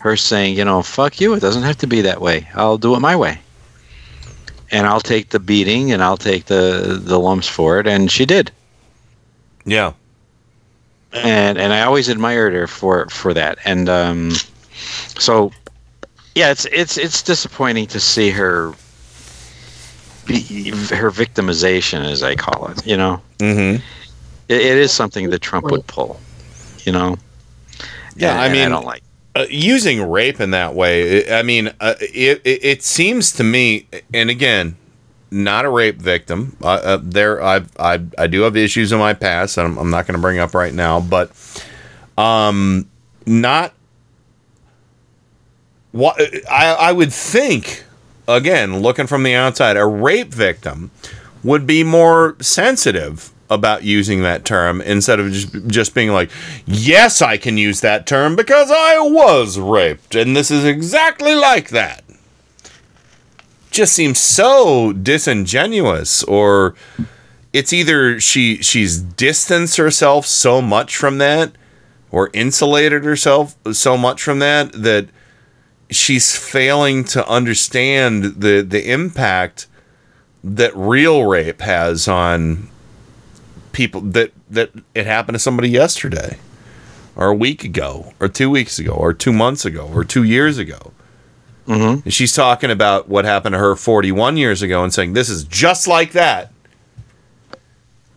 her 0.00 0.16
saying, 0.16 0.56
you 0.56 0.64
know, 0.64 0.82
fuck 0.82 1.20
you. 1.20 1.34
It 1.34 1.40
doesn't 1.40 1.62
have 1.62 1.78
to 1.78 1.86
be 1.86 2.00
that 2.02 2.20
way. 2.20 2.48
I'll 2.54 2.78
do 2.78 2.94
it 2.94 3.00
my 3.00 3.16
way 3.16 3.38
and 4.72 4.86
I'll 4.86 5.00
take 5.00 5.28
the 5.28 5.38
beating 5.38 5.92
and 5.92 6.02
I'll 6.02 6.16
take 6.16 6.46
the 6.46 6.98
the 7.00 7.18
lumps 7.20 7.46
for 7.46 7.78
it 7.78 7.86
and 7.86 8.10
she 8.10 8.24
did 8.24 8.50
Yeah. 9.66 9.92
and 11.12 11.58
and 11.58 11.72
I 11.74 11.82
always 11.82 12.08
admired 12.08 12.54
her 12.54 12.66
for 12.66 13.06
for 13.10 13.34
that 13.34 13.58
and 13.66 13.88
um 13.90 14.30
so 15.18 15.52
yeah 16.34 16.50
it's 16.50 16.64
it's 16.72 16.96
it's 16.96 17.22
disappointing 17.22 17.86
to 17.88 18.00
see 18.00 18.30
her 18.30 18.72
her 20.28 21.10
victimization 21.10 22.04
as 22.04 22.22
I 22.22 22.36
call 22.36 22.68
it 22.68 22.86
you 22.86 22.96
know 22.96 23.20
mm-hmm. 23.38 23.82
it, 24.48 24.60
it 24.60 24.78
is 24.78 24.92
something 24.92 25.30
that 25.30 25.40
Trump 25.40 25.70
would 25.70 25.86
pull 25.86 26.20
you 26.84 26.92
know 26.92 27.16
Yeah, 28.16 28.32
And- 28.32 28.40
I 28.40 28.48
mean, 28.52 28.66
I 28.66 28.68
don't 28.68 28.84
like 28.84 29.02
uh, 29.34 29.46
using 29.48 30.10
rape 30.10 30.40
in 30.40 30.50
that 30.50 30.74
way. 30.74 31.32
I 31.32 31.42
mean, 31.42 31.72
uh, 31.80 31.94
it, 32.00 32.42
it 32.44 32.64
it 32.64 32.82
seems 32.82 33.32
to 33.32 33.42
me, 33.44 33.86
and 34.12 34.28
again, 34.28 34.76
not 35.30 35.64
a 35.64 35.70
rape 35.70 35.96
victim. 35.96 36.54
Uh, 36.62 36.66
uh, 36.66 36.98
there, 37.02 37.42
I 37.42 37.62
I 37.78 38.04
I 38.18 38.26
do 38.26 38.42
have 38.42 38.56
issues 38.56 38.92
in 38.92 38.98
my 38.98 39.14
past, 39.14 39.56
and 39.56 39.66
I'm, 39.66 39.78
I'm 39.78 39.90
not 39.90 40.06
going 40.06 40.16
to 40.16 40.20
bring 40.20 40.38
up 40.38 40.54
right 40.54 40.74
now, 40.74 41.00
but 41.00 41.30
um, 42.18 42.86
not 43.24 43.72
what 45.92 46.20
I 46.50 46.74
I 46.74 46.92
would 46.92 47.12
think. 47.12 47.84
Again, 48.28 48.80
looking 48.80 49.06
from 49.06 49.22
the 49.22 49.34
outside, 49.34 49.76
a 49.76 49.86
rape 49.86 50.32
victim 50.32 50.90
would 51.42 51.66
be 51.66 51.82
more 51.82 52.36
sensitive 52.40 53.32
about 53.50 53.82
using 53.82 54.22
that 54.22 54.44
term 54.44 54.80
instead 54.80 55.20
of 55.20 55.30
just 55.30 55.66
just 55.66 55.94
being 55.94 56.10
like, 56.10 56.30
"Yes, 56.64 57.20
I 57.20 57.36
can 57.36 57.58
use 57.58 57.80
that 57.80 58.06
term 58.06 58.34
because 58.34 58.70
I 58.70 58.98
was 58.98 59.58
raped 59.58 60.14
and 60.14 60.34
this 60.34 60.50
is 60.50 60.64
exactly 60.64 61.34
like 61.34 61.68
that." 61.70 62.02
Just 63.70 63.92
seems 63.92 64.18
so 64.18 64.92
disingenuous 64.92 66.22
or 66.24 66.74
it's 67.52 67.72
either 67.72 68.18
she 68.20 68.62
she's 68.62 68.98
distanced 68.98 69.76
herself 69.76 70.26
so 70.26 70.62
much 70.62 70.96
from 70.96 71.18
that 71.18 71.52
or 72.10 72.30
insulated 72.32 73.04
herself 73.04 73.54
so 73.72 73.96
much 73.98 74.22
from 74.22 74.38
that 74.38 74.72
that 74.72 75.08
she's 75.92 76.36
failing 76.36 77.04
to 77.04 77.26
understand 77.28 78.24
the 78.24 78.62
the 78.62 78.90
impact 78.90 79.66
that 80.44 80.74
real 80.76 81.24
rape 81.24 81.60
has 81.60 82.08
on 82.08 82.68
people 83.72 84.00
that 84.00 84.32
that 84.50 84.70
it 84.94 85.06
happened 85.06 85.34
to 85.34 85.38
somebody 85.38 85.68
yesterday 85.68 86.38
or 87.16 87.28
a 87.28 87.34
week 87.34 87.64
ago 87.64 88.12
or 88.20 88.28
two 88.28 88.50
weeks 88.50 88.78
ago 88.78 88.92
or 88.92 89.12
two 89.12 89.32
months 89.32 89.64
ago 89.64 89.88
or 89.94 90.04
two 90.04 90.22
years 90.22 90.58
ago 90.58 90.92
mm-hmm. 91.66 92.08
she's 92.08 92.34
talking 92.34 92.70
about 92.70 93.08
what 93.08 93.24
happened 93.24 93.54
to 93.54 93.58
her 93.58 93.76
41 93.76 94.36
years 94.36 94.62
ago 94.62 94.82
and 94.82 94.92
saying 94.92 95.12
this 95.12 95.28
is 95.28 95.44
just 95.44 95.86
like 95.86 96.12
that 96.12 96.52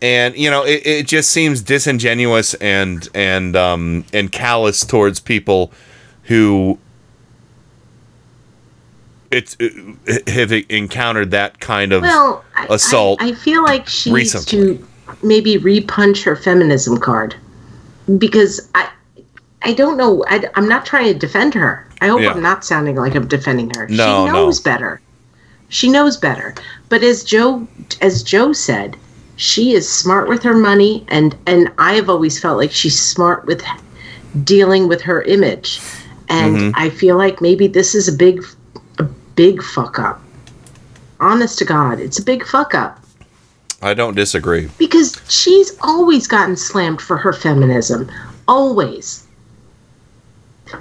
and 0.01 0.35
you 0.35 0.49
know 0.49 0.63
it, 0.63 0.85
it 0.85 1.07
just 1.07 1.29
seems 1.29 1.61
disingenuous 1.61 2.53
and 2.55 3.07
and 3.13 3.55
um 3.55 4.05
and 4.13 4.31
callous 4.31 4.85
towards 4.85 5.19
people 5.19 5.71
who 6.23 6.77
it's 9.31 9.57
uh, 9.59 9.69
have 10.27 10.51
encountered 10.69 11.31
that 11.31 11.59
kind 11.59 11.93
of 11.93 12.01
Well, 12.01 12.43
I, 12.55 12.67
assault 12.69 13.21
I, 13.21 13.29
I 13.29 13.33
feel 13.33 13.63
like 13.63 13.87
she 13.87 14.11
needs 14.11 14.45
to 14.45 14.87
maybe 15.23 15.57
repunch 15.57 16.23
her 16.23 16.35
feminism 16.35 16.97
card 16.97 17.35
because 18.17 18.69
I 18.75 18.89
I 19.61 19.73
don't 19.73 19.97
know. 19.97 20.23
I, 20.27 20.47
am 20.55 20.69
not 20.69 20.85
trying 20.85 21.11
to 21.11 21.17
defend 21.17 21.55
her. 21.55 21.87
I 21.99 22.07
hope 22.07 22.21
Yeah. 22.21 22.31
I'm 22.31 22.41
not 22.41 22.63
sounding 22.63 22.97
like 22.97 23.15
I'm 23.15 23.27
defending 23.27 23.71
her. 23.75 23.87
No, 23.87 23.95
she 23.95 23.97
no. 23.97 24.25
knows 24.27 24.59
better. 24.59 25.01
She 25.69 25.89
knows 25.89 26.17
better. 26.17 26.53
But 26.89 27.03
as 27.03 27.23
Joe 27.23 27.67
as 28.01 28.21
Joe 28.21 28.53
said, 28.53 28.95
she 29.37 29.73
is 29.73 29.91
smart 29.91 30.29
with 30.29 30.43
her 30.43 30.53
money, 30.55 31.03
and 31.09 31.35
and 31.47 31.71
I've 31.77 32.09
always 32.09 32.39
felt 32.39 32.57
like 32.57 32.71
she's 32.71 32.99
smart 32.99 33.45
with 33.45 33.61
dealing 34.43 34.87
with 34.87 35.01
her 35.01 35.23
image. 35.23 35.81
And 36.29 36.57
Mhm. 36.57 36.73
I 36.75 36.89
feel 36.89 37.17
like 37.17 37.41
maybe 37.41 37.67
this 37.67 37.95
is 37.95 38.07
a 38.07 38.13
big 38.13 38.43
big 39.35 39.61
fuck 39.61 39.99
up. 39.99 40.21
Honest 41.19 41.57
to 41.59 41.65
God, 41.65 41.99
it's 41.99 42.19
a 42.19 42.23
big 42.23 42.45
fuck 42.45 42.73
up 42.73 42.99
I 43.81 43.93
don't 43.93 44.15
disagree. 44.15 44.69
because 44.77 45.21
she's 45.29 45.77
always 45.81 46.27
gotten 46.27 46.57
slammed 46.57 47.01
for 47.01 47.17
her 47.17 47.33
feminism. 47.33 48.09
Always. 48.47 49.23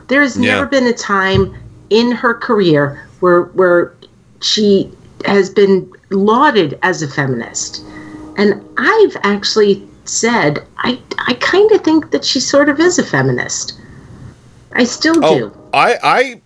There 0.09 0.23
has 0.23 0.37
Yeah. 0.37 0.55
never 0.55 0.67
been 0.67 0.87
a 0.87 0.93
time 0.93 1.55
in 1.91 2.11
her 2.11 2.35
career 2.35 3.03
where 3.21 3.43
where 3.55 3.93
she 4.41 4.91
has 5.25 5.51
been 5.51 5.91
lauded 6.11 6.79
as 6.83 7.03
a 7.03 7.09
feminist. 7.09 7.83
And 8.37 8.61
I've 8.79 9.17
actually 9.23 9.87
said 10.05 10.63
I 10.79 10.99
I 11.27 11.35
kind 11.35 11.71
of 11.73 11.83
think 11.83 12.11
that 12.11 12.25
she 12.25 12.41
sort 12.41 12.69
of 12.69 12.81
is 12.81 12.99
a 12.99 13.05
feminist. 13.05 13.75
I 14.73 14.85
still 14.85 15.25
oh, 15.25 15.39
do. 15.39 15.53
Oh, 15.55 15.69
I 15.73 15.99
I 16.03 16.41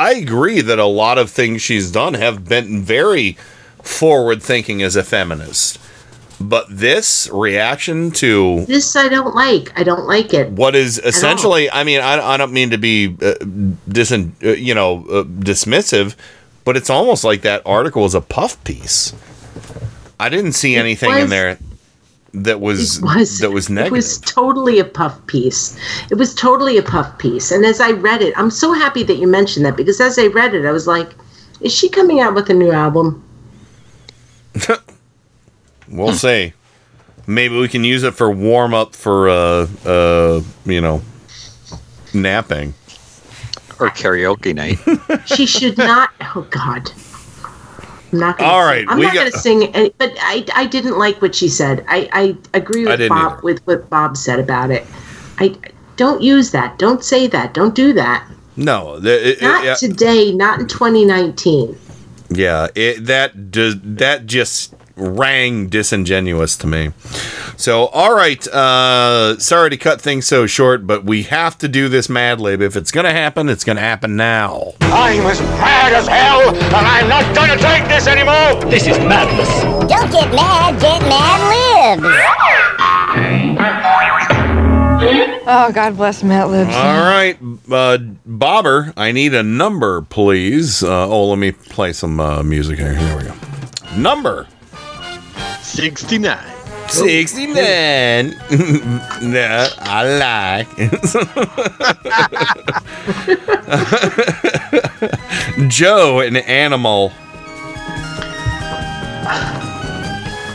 I 0.00 0.12
agree 0.12 0.62
that 0.62 0.78
a 0.78 0.86
lot 0.86 1.18
of 1.18 1.30
things 1.30 1.60
she's 1.60 1.92
done 1.92 2.14
have 2.14 2.48
been 2.48 2.80
very 2.80 3.36
forward 3.82 4.42
thinking 4.42 4.82
as 4.82 4.96
a 4.96 5.04
feminist. 5.04 5.78
But 6.40 6.64
this 6.70 7.28
reaction 7.30 8.10
to 8.12 8.64
This 8.64 8.96
I 8.96 9.08
don't 9.08 9.34
like. 9.34 9.78
I 9.78 9.82
don't 9.82 10.06
like 10.06 10.32
it. 10.32 10.52
what 10.52 10.74
is 10.74 10.98
essentially 10.98 11.70
I 11.70 11.84
mean 11.84 12.00
I, 12.00 12.18
I 12.18 12.36
don't 12.38 12.52
mean 12.52 12.70
to 12.70 12.78
be 12.78 13.08
uh, 13.08 13.34
disin, 13.86 14.32
uh, 14.42 14.52
you 14.52 14.74
know 14.74 15.04
uh, 15.10 15.24
dismissive 15.24 16.16
but 16.64 16.78
it's 16.78 16.88
almost 16.88 17.22
like 17.22 17.42
that 17.42 17.60
article 17.66 18.02
was 18.02 18.14
a 18.14 18.22
puff 18.22 18.62
piece. 18.64 19.14
I 20.18 20.30
didn't 20.30 20.52
see 20.52 20.76
anything 20.76 21.10
in 21.10 21.28
there 21.28 21.58
that 22.32 22.60
was, 22.60 22.98
It 22.98 23.02
was 23.02 23.38
that 23.40 23.50
was 23.50 23.68
negative. 23.68 23.92
It 23.92 23.96
was 23.96 24.18
totally 24.18 24.78
a 24.78 24.84
puff 24.84 25.26
piece. 25.26 25.78
It 26.10 26.14
was 26.14 26.34
totally 26.34 26.78
a 26.78 26.82
puff 26.82 27.18
piece. 27.18 27.50
And 27.50 27.64
as 27.64 27.80
I 27.80 27.90
read 27.90 28.22
it, 28.22 28.32
I'm 28.36 28.50
so 28.50 28.72
happy 28.72 29.02
that 29.04 29.16
you 29.16 29.26
mentioned 29.26 29.66
that 29.66 29.76
because 29.76 30.00
as 30.00 30.18
I 30.18 30.26
read 30.26 30.54
it, 30.54 30.64
I 30.64 30.72
was 30.72 30.86
like, 30.86 31.10
is 31.60 31.74
she 31.74 31.88
coming 31.88 32.20
out 32.20 32.34
with 32.34 32.48
a 32.50 32.54
new 32.54 32.72
album? 32.72 33.24
We'll 35.90 36.12
see. 36.12 36.52
Maybe 37.26 37.58
we 37.58 37.68
can 37.68 37.84
use 37.84 38.04
it 38.04 38.14
for 38.14 38.30
warm 38.30 38.74
up 38.74 38.94
for 38.94 39.28
uh 39.28 39.66
uh 39.84 40.40
you 40.64 40.80
know 40.80 41.02
napping 42.14 42.74
or 43.78 43.88
karaoke 43.90 44.54
night. 44.54 44.78
She 45.26 45.46
should 45.46 45.76
not. 45.78 46.10
Oh 46.34 46.46
God. 46.50 46.90
I'm 48.12 48.18
not 48.18 48.38
gonna 48.38 48.50
All 48.50 48.68
sing- 48.72 48.86
I'm 48.88 49.00
not 49.00 49.14
got- 49.14 49.20
going 49.20 49.32
to 49.32 49.38
sing, 49.38 49.74
any- 49.74 49.94
but 49.98 50.12
I, 50.20 50.44
I 50.54 50.66
didn't 50.66 50.98
like 50.98 51.22
what 51.22 51.34
she 51.34 51.48
said. 51.48 51.84
I, 51.88 52.08
I 52.12 52.36
agree 52.58 52.84
with 52.86 52.98
didn't 52.98 53.10
Bob 53.16 53.32
either. 53.34 53.42
with 53.42 53.66
what 53.66 53.88
Bob 53.90 54.16
said 54.16 54.38
about 54.40 54.70
it. 54.70 54.86
I 55.38 55.54
don't 55.96 56.20
use 56.22 56.50
that. 56.50 56.78
Don't 56.78 57.04
say 57.04 57.26
that. 57.28 57.54
Don't 57.54 57.74
do 57.74 57.92
that. 57.92 58.26
No, 58.56 58.98
the, 58.98 59.30
it- 59.32 59.42
Not 59.42 59.64
it- 59.64 59.78
today. 59.78 60.32
Not 60.32 60.60
in 60.60 60.66
2019. 60.68 61.78
yeah, 62.30 62.68
it, 62.74 63.06
that 63.06 63.50
does 63.50 63.76
that 63.82 64.26
just 64.26 64.74
rang 64.96 65.68
disingenuous 65.68 66.56
to 66.58 66.66
me. 66.66 66.90
So, 67.56 67.86
all 67.86 68.14
right, 68.14 68.46
uh 68.48 69.38
sorry 69.38 69.70
to 69.70 69.76
cut 69.76 70.00
things 70.00 70.26
so 70.26 70.46
short, 70.46 70.86
but 70.86 71.04
we 71.04 71.24
have 71.24 71.58
to 71.58 71.68
do 71.68 71.88
this 71.88 72.08
Mad 72.08 72.40
Lib. 72.40 72.60
If 72.62 72.76
it's 72.76 72.90
gonna 72.90 73.12
happen, 73.12 73.48
it's 73.48 73.64
gonna 73.64 73.80
happen 73.80 74.16
now. 74.16 74.72
I'm 74.80 75.26
as 75.26 75.40
mad 75.40 75.92
as 75.92 76.06
hell, 76.08 76.54
and 76.54 76.86
I'm 76.86 77.08
not 77.08 77.34
gonna 77.34 77.56
take 77.56 77.88
this 77.88 78.06
anymore. 78.06 78.70
This 78.70 78.86
is 78.86 78.98
madness. 78.98 79.48
Don't 79.88 80.10
get 80.10 80.32
mad, 80.34 80.80
get 80.80 81.00
mad 81.02 81.98
libs. 81.98 82.06
Oh, 85.52 85.72
God 85.72 85.96
bless 85.96 86.22
Mad 86.22 86.44
Libs. 86.50 86.74
All 86.74 87.00
right, 87.00 87.36
uh, 87.72 87.98
Bobber, 88.26 88.92
I 88.96 89.12
need 89.12 89.34
a 89.34 89.42
number, 89.42 90.02
please. 90.02 90.82
Uh, 90.82 91.08
oh, 91.08 91.28
let 91.28 91.38
me 91.38 91.52
play 91.52 91.92
some 91.92 92.20
uh, 92.20 92.42
music 92.42 92.78
here. 92.78 92.94
Here 92.94 93.16
we 93.16 93.24
go. 93.24 93.34
Number 93.96 94.46
69. 95.80 96.38
69. 96.88 97.54
no, 99.30 99.68
I 99.78 100.04
like. 100.18 100.68
Joe, 105.70 106.20
an 106.20 106.36
animal. 106.36 107.12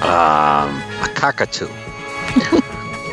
Um, 0.03 0.81
a 1.01 1.09
cockatoo. 1.15 1.69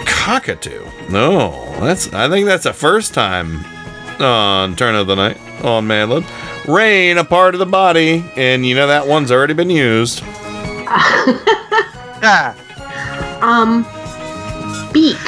Cockatoo. 0.04 0.84
No, 1.08 1.50
that's. 1.80 2.12
I 2.12 2.28
think 2.28 2.46
that's 2.46 2.64
the 2.64 2.74
first 2.74 3.14
time 3.14 3.64
on 4.20 4.76
Turn 4.76 4.94
Up 4.94 5.06
the 5.06 5.14
Night 5.14 5.38
on 5.64 5.86
Madlib. 5.86 6.26
Rain, 6.68 7.18
a 7.18 7.24
part 7.24 7.54
of 7.54 7.60
the 7.60 7.66
body, 7.66 8.24
and 8.36 8.66
you 8.66 8.74
know 8.74 8.86
that 8.88 9.06
one's 9.06 9.32
already 9.32 9.54
been 9.54 9.70
used. 9.70 10.22
Um, 12.22 13.84
beak. 14.92 15.18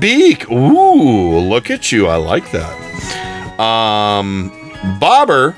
Beak. 0.00 0.50
Ooh, 0.50 1.38
look 1.38 1.70
at 1.70 1.92
you. 1.92 2.06
I 2.06 2.16
like 2.16 2.50
that. 2.50 3.60
Um, 3.60 4.50
bobber. 4.98 5.54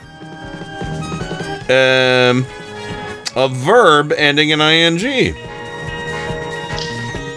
Um, 1.68 2.44
a 3.34 3.48
verb 3.48 4.12
ending 4.16 4.50
in 4.50 4.60
ing. 4.60 5.34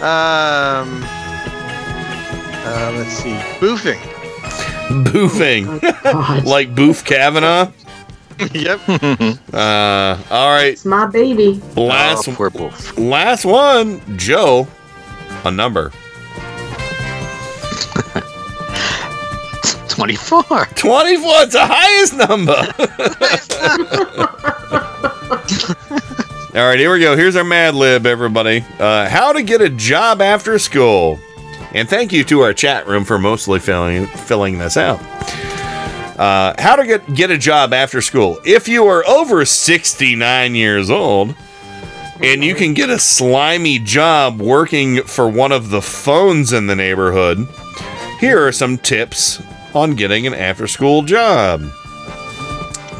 Um, 0.02 1.02
uh, 2.62 2.92
let's 2.96 3.12
see. 3.12 3.32
Boofing. 3.58 4.16
Boofing, 4.88 6.44
like 6.44 6.74
Boof 6.74 7.04
Kavanaugh. 7.04 7.70
yep. 8.52 8.80
Uh, 9.52 10.18
all 10.30 10.50
right. 10.52 10.72
It's 10.72 10.84
my 10.84 11.06
baby. 11.06 11.60
Last, 11.76 12.28
Oh, 12.28 12.34
poor 12.34 12.50
Boof. 12.50 12.96
last 12.98 13.44
one, 13.44 14.00
Joe. 14.18 14.66
A 15.44 15.50
number. 15.50 15.90
24. 19.88 20.42
24. 20.74 21.32
It's 21.42 21.52
the 21.52 21.66
highest 21.66 22.16
number. 22.28 22.52
All 26.58 26.66
right, 26.66 26.78
here 26.78 26.90
we 26.92 27.00
go. 27.00 27.16
Here's 27.16 27.36
our 27.36 27.44
Mad 27.44 27.74
Lib, 27.74 28.06
everybody. 28.06 28.64
Uh, 28.78 29.08
how 29.08 29.32
to 29.32 29.42
get 29.42 29.60
a 29.60 29.68
job 29.68 30.22
after 30.22 30.58
school. 30.58 31.18
And 31.72 31.88
thank 31.88 32.12
you 32.12 32.24
to 32.24 32.40
our 32.40 32.54
chat 32.54 32.86
room 32.86 33.04
for 33.04 33.18
mostly 33.18 33.58
filling 33.58 34.06
filling 34.06 34.58
this 34.58 34.76
out. 34.78 34.98
Uh, 36.16 36.54
how 36.58 36.76
to 36.76 36.86
get 36.86 37.14
get 37.14 37.30
a 37.30 37.36
job 37.38 37.72
after 37.74 38.00
school. 38.00 38.38
If 38.44 38.68
you 38.68 38.86
are 38.86 39.06
over 39.06 39.44
69 39.44 40.54
years 40.54 40.88
old 40.90 41.34
and 42.22 42.42
you 42.42 42.54
can 42.54 42.72
get 42.72 42.88
a 42.88 42.98
slimy 42.98 43.78
job 43.78 44.40
working 44.40 45.02
for 45.02 45.28
one 45.28 45.52
of 45.52 45.68
the 45.68 45.82
phones 45.82 46.52
in 46.54 46.66
the 46.68 46.74
neighborhood, 46.76 47.46
here 48.18 48.46
are 48.46 48.52
some 48.52 48.78
tips 48.78 49.42
on 49.74 49.94
getting 49.94 50.26
an 50.26 50.32
after 50.32 50.66
school 50.66 51.02
job. 51.02 51.60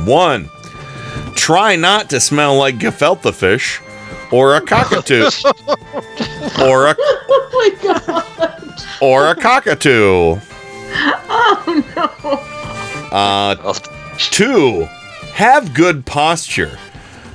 One, 0.04 0.50
try 1.34 1.74
not 1.76 2.10
to 2.10 2.20
smell 2.20 2.56
like 2.58 2.76
gefilte 2.76 3.32
fish 3.34 3.80
or 4.30 4.56
a 4.56 4.60
cockatoo. 4.60 5.22
or 6.62 6.88
a 6.88 6.96
Oh 6.98 7.48
my 7.82 7.82
god. 7.82 8.86
or 9.00 9.28
a 9.30 9.34
cockatoo. 9.34 10.38
Oh 11.28 11.82
no. 11.96 12.52
Uh, 13.12 13.74
two, 14.18 14.82
have 15.34 15.74
good 15.74 16.04
posture. 16.06 16.78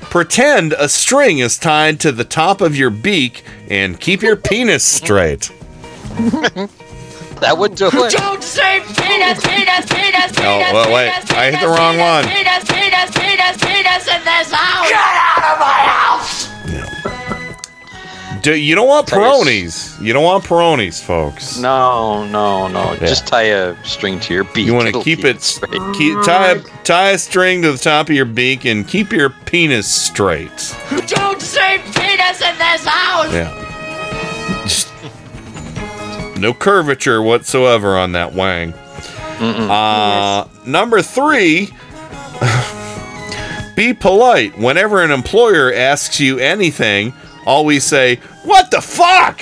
Pretend 0.02 0.74
a 0.74 0.88
string 0.88 1.38
is 1.38 1.58
tied 1.58 1.98
to 2.00 2.12
the 2.12 2.24
top 2.24 2.60
of 2.60 2.76
your 2.76 2.90
beak 2.90 3.44
and 3.70 3.98
keep 3.98 4.20
your 4.22 4.36
penis 4.36 4.84
straight. 4.84 5.50
That 7.40 7.56
would 7.58 7.74
do 7.74 7.88
it. 7.92 8.12
Don't 8.12 8.42
say 8.42 8.80
penis, 8.94 9.42
penis, 9.42 9.86
penis, 9.90 10.30
Oh, 10.38 10.58
wait, 10.74 10.92
wait. 10.94 11.10
I 11.34 11.50
hit 11.50 11.60
the 11.60 11.66
wrong 11.66 11.98
one. 11.98 12.24
penis, 12.24 12.62
penis, 12.70 13.10
penis, 13.18 13.56
penis 13.58 14.06
in 14.06 14.22
this 14.22 14.52
house. 14.52 14.86
Get 14.88 14.94
out 15.00 15.42
of 15.50 15.58
my 15.58 15.80
house. 15.90 16.31
Do, 18.42 18.56
you 18.56 18.74
don't 18.74 18.88
want 18.88 19.06
paronies. 19.06 20.00
You 20.02 20.12
don't 20.12 20.24
want 20.24 20.42
paronies, 20.44 21.00
folks. 21.00 21.58
No, 21.58 22.26
no, 22.26 22.66
no. 22.66 22.92
Yeah. 22.94 22.98
Just 22.98 23.26
tie 23.26 23.42
a 23.42 23.76
string 23.84 24.18
to 24.20 24.34
your 24.34 24.42
beak. 24.42 24.66
You 24.66 24.74
want 24.74 24.92
to 24.92 25.00
keep 25.00 25.24
it 25.24 25.40
straight. 25.42 25.80
keep, 25.94 26.20
tie, 26.24 26.52
a, 26.52 26.62
tie 26.82 27.10
a 27.10 27.18
string 27.18 27.62
to 27.62 27.70
the 27.70 27.78
top 27.78 28.08
of 28.08 28.16
your 28.16 28.24
beak 28.24 28.64
and 28.64 28.86
keep 28.86 29.12
your 29.12 29.30
penis 29.30 29.86
straight. 29.86 30.74
Don't 31.06 31.40
say 31.40 31.78
penis 31.94 32.40
in 32.42 32.58
this 32.58 32.84
house. 32.84 33.32
Yeah. 33.32 34.62
Just 34.64 34.92
no 36.36 36.52
curvature 36.52 37.22
whatsoever 37.22 37.96
on 37.96 38.12
that 38.12 38.32
wang. 38.34 38.74
Uh, 39.40 40.48
number 40.66 41.00
three, 41.00 41.68
be 43.76 43.94
polite. 43.94 44.56
Whenever 44.58 45.02
an 45.02 45.10
employer 45.12 45.72
asks 45.72 46.20
you 46.20 46.38
anything, 46.38 47.12
always 47.46 47.84
say, 47.84 48.20
What 48.44 48.70
the 48.70 48.80
fuck? 48.80 49.40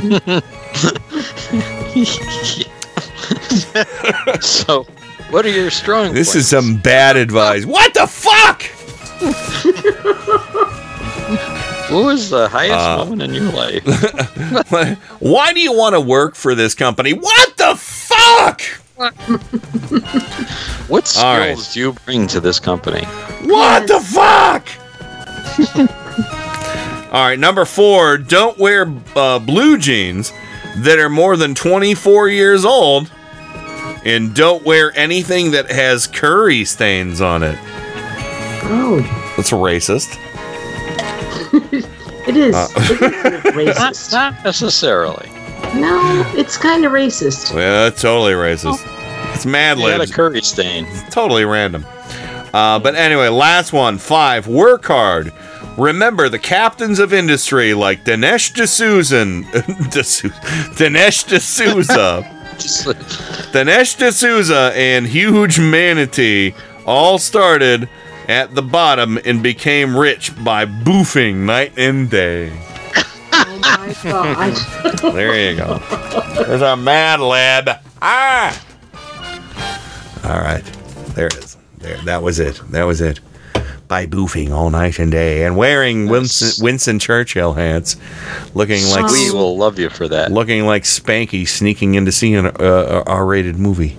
so, 4.42 4.84
what 5.30 5.44
are 5.44 5.50
your 5.50 5.70
strong 5.70 6.14
This 6.14 6.28
points? 6.28 6.36
is 6.36 6.48
some 6.48 6.76
bad 6.78 7.16
advice. 7.16 7.64
What 7.66 7.92
the 7.94 8.06
fuck? 8.06 8.62
What 11.90 12.04
was 12.04 12.30
the 12.30 12.48
highest 12.48 12.78
Uh, 12.78 12.98
moment 12.98 13.22
in 13.22 13.34
your 13.34 13.50
life? 13.52 13.84
Why 15.20 15.52
do 15.52 15.60
you 15.60 15.72
want 15.76 15.94
to 15.94 16.00
work 16.00 16.34
for 16.36 16.54
this 16.54 16.74
company? 16.74 17.12
What 17.12 17.56
the 17.56 17.74
fuck? 17.76 18.60
What 20.88 21.06
skills 21.08 21.24
All 21.24 21.38
right. 21.38 21.56
do 21.72 21.80
you 21.80 21.92
bring 22.04 22.26
to 22.28 22.40
this 22.40 22.60
company? 22.60 23.04
What 23.44 23.86
the 23.88 24.00
fuck? 24.00 24.68
All 27.10 27.24
right, 27.26 27.38
number 27.38 27.64
four, 27.64 28.18
don't 28.18 28.56
wear 28.58 28.92
uh, 29.16 29.38
blue 29.40 29.76
jeans 29.78 30.32
that 30.76 30.98
are 30.98 31.10
more 31.10 31.36
than 31.36 31.54
24 31.54 32.28
years 32.28 32.64
old. 32.64 33.10
And 34.04 34.34
don't 34.34 34.64
wear 34.64 34.92
anything 34.96 35.50
that 35.50 35.70
has 35.70 36.06
curry 36.06 36.64
stains 36.64 37.20
on 37.20 37.42
it. 37.42 37.58
Oh, 38.62 39.00
That's 39.36 39.50
racist. 39.50 40.16
it 42.28 42.36
is. 42.36 42.54
Uh. 42.54 42.68
it 42.76 42.90
is 42.90 42.98
kind 43.00 43.34
racist. 43.56 44.12
Not 44.12 44.44
necessarily. 44.44 45.28
No, 45.78 46.24
it's 46.36 46.56
kind 46.56 46.84
of 46.86 46.92
racist. 46.92 47.50
Yeah, 47.50 47.84
that's 47.84 48.00
totally 48.00 48.32
racist. 48.32 48.78
It's 49.34 49.44
Mad 49.44 49.78
You 49.78 49.86
had 49.86 50.00
a 50.00 50.06
curry 50.06 50.40
stain. 50.42 50.86
totally 51.10 51.44
random. 51.44 51.84
Uh, 52.54 52.78
but 52.78 52.94
anyway, 52.94 53.28
last 53.28 53.72
one. 53.72 53.98
Five, 53.98 54.46
work 54.46 54.84
hard. 54.86 55.32
Remember 55.78 56.28
the 56.28 56.38
captains 56.38 56.98
of 56.98 57.12
industry 57.12 57.72
like 57.74 58.04
Dinesh 58.04 58.52
D'Souza, 58.52 59.24
D'Sou- 59.90 60.28
Dinesh 60.76 61.24
D'Souza, 61.26 62.22
Dinesh 63.52 63.96
D'Souza, 63.96 64.72
and 64.74 65.06
Huge 65.06 65.58
Manatee 65.58 66.54
all 66.86 67.18
started 67.18 67.88
at 68.28 68.54
the 68.54 68.62
bottom 68.62 69.18
and 69.24 69.42
became 69.42 69.96
rich 69.96 70.32
by 70.44 70.66
boofing 70.66 71.36
night 71.46 71.72
and 71.78 72.10
day. 72.10 72.52
Oh 73.32 73.58
my 73.62 73.94
god. 74.10 75.12
There 75.14 75.50
you 75.50 75.56
go. 75.56 75.78
There's 76.44 76.62
our 76.62 76.76
Mad 76.76 77.20
lad. 77.20 77.80
Ah! 78.02 78.60
All 80.24 80.38
right. 80.40 80.64
There 81.14 81.26
it 81.26 81.36
is. 81.36 81.56
There. 81.78 81.96
That 82.04 82.22
was 82.22 82.38
it. 82.38 82.60
That 82.70 82.84
was 82.84 83.00
it. 83.00 83.20
By 83.90 84.06
boofing 84.06 84.52
all 84.52 84.70
night 84.70 85.00
and 85.00 85.10
day 85.10 85.44
and 85.44 85.56
wearing 85.56 86.06
Winston, 86.08 86.64
Winston 86.64 87.00
Churchill 87.00 87.54
hats, 87.54 87.96
looking 88.54 88.86
like 88.86 89.10
we 89.10 89.32
will 89.32 89.56
love 89.56 89.80
you 89.80 89.90
for 89.90 90.06
that. 90.06 90.30
looking 90.30 90.64
like 90.64 90.84
Spanky 90.84 91.46
sneaking 91.46 91.96
in 91.96 92.04
to 92.04 92.12
see 92.12 92.34
an 92.34 92.46
uh, 92.46 93.02
R-rated 93.04 93.58
movie. 93.58 93.96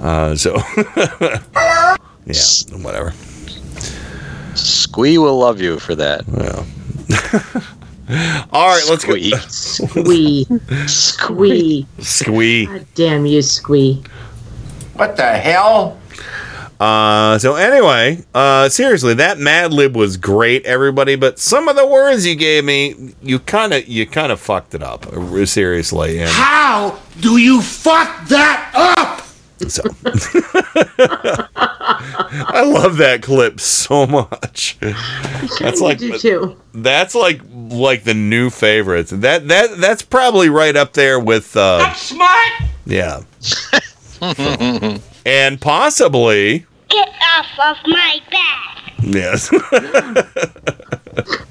Uh, 0.00 0.36
so, 0.36 0.56
yeah, 2.24 2.36
whatever. 2.80 3.12
Squee 4.54 5.18
will 5.18 5.38
love 5.38 5.60
you 5.60 5.78
for 5.80 5.94
that. 5.94 6.26
Well. 6.28 6.66
All 8.52 8.68
right, 8.68 8.84
let's 8.88 9.02
Squee. 9.02 9.32
go. 9.32 9.36
Squee. 9.48 10.46
Squee. 10.86 11.86
Squee. 11.98 12.66
God 12.66 12.86
damn 12.94 13.26
you, 13.26 13.42
Squee. 13.42 14.02
What 14.94 15.18
the 15.18 15.30
hell? 15.36 15.98
Uh, 16.78 17.38
so 17.38 17.54
anyway, 17.56 18.22
uh, 18.34 18.68
seriously, 18.68 19.14
that 19.14 19.38
Mad 19.38 19.72
Lib 19.72 19.96
was 19.96 20.16
great, 20.16 20.64
everybody. 20.66 21.16
But 21.16 21.38
some 21.38 21.68
of 21.68 21.76
the 21.76 21.86
words 21.86 22.26
you 22.26 22.34
gave 22.36 22.64
me, 22.64 23.14
you 23.22 23.38
kind 23.38 23.72
of, 23.72 23.86
you 23.88 24.06
kind 24.06 24.30
of 24.32 24.40
fucked 24.40 24.74
it 24.74 24.82
up. 24.82 25.06
uh, 25.06 25.46
Seriously, 25.46 26.18
and 26.20 26.28
How 26.30 26.98
do 27.20 27.36
you 27.38 27.62
fuck 27.62 28.26
that 28.28 28.70
up? 28.74 29.22
so 29.70 29.82
I 31.48 32.62
love 32.66 32.98
that 32.98 33.22
clip 33.22 33.58
so 33.58 34.06
much. 34.06 34.76
That's 35.60 35.80
like 35.80 35.96
do 35.98 36.18
too. 36.18 36.60
that's 36.74 37.14
like 37.14 37.40
like 37.52 38.04
the 38.04 38.12
new 38.12 38.50
favorites. 38.50 39.10
That 39.12 39.48
that 39.48 39.78
that's 39.78 40.02
probably 40.02 40.50
right 40.50 40.76
up 40.76 40.92
there 40.92 41.18
with 41.18 41.56
uh 41.56 41.92
Smart! 41.94 42.52
yeah. 42.84 43.22
and 45.26 45.60
possibly 45.60 46.66
Get 46.88 47.08
off 47.36 47.46
of 47.58 47.76
my 47.86 48.20
back. 48.30 48.92
yes. 49.02 49.50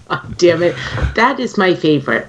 oh, 0.09 0.33
Damn 0.37 0.63
it. 0.63 0.75
That 1.15 1.39
is 1.39 1.57
my 1.57 1.75
favorite. 1.75 2.27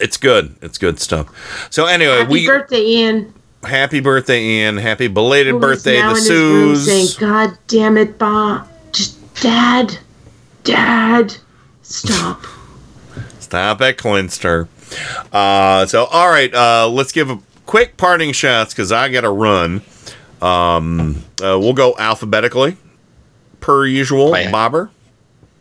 it's 0.00 0.16
good. 0.16 0.54
It's 0.60 0.76
good 0.78 0.98
stuff. 1.00 1.68
So 1.70 1.86
anyway, 1.86 2.18
Happy 2.18 2.32
we 2.32 2.46
birthday, 2.46 2.80
Ian. 2.84 3.32
happy 3.62 4.00
birthday 4.00 4.42
Ian. 4.42 4.76
Happy 4.76 5.06
belated 5.08 5.52
Who 5.52 5.58
is 5.58 5.62
birthday 5.84 5.98
now 6.00 6.14
to 6.14 6.18
in 6.20 6.68
his 6.70 6.84
saying, 6.86 7.08
God 7.20 7.56
damn 7.68 7.96
it, 7.96 8.18
Bob. 8.18 8.68
Just 8.92 9.18
dad. 9.40 9.96
Dad. 10.64 11.36
Stop. 11.82 12.42
Stop 13.38 13.80
at 13.82 13.98
Clinster. 13.98 14.68
Uh, 15.32 15.86
so, 15.86 16.04
all 16.06 16.28
right, 16.28 16.52
uh, 16.54 16.88
let's 16.88 17.12
give 17.12 17.30
a 17.30 17.38
quick 17.66 17.96
parting 17.96 18.32
shots 18.32 18.72
because 18.74 18.92
I 18.92 19.08
got 19.08 19.22
to 19.22 19.30
run. 19.30 19.82
Um, 20.42 21.16
uh, 21.42 21.58
we'll 21.58 21.72
go 21.72 21.94
alphabetically, 21.98 22.76
per 23.60 23.86
usual. 23.86 24.32
Bobber. 24.50 24.90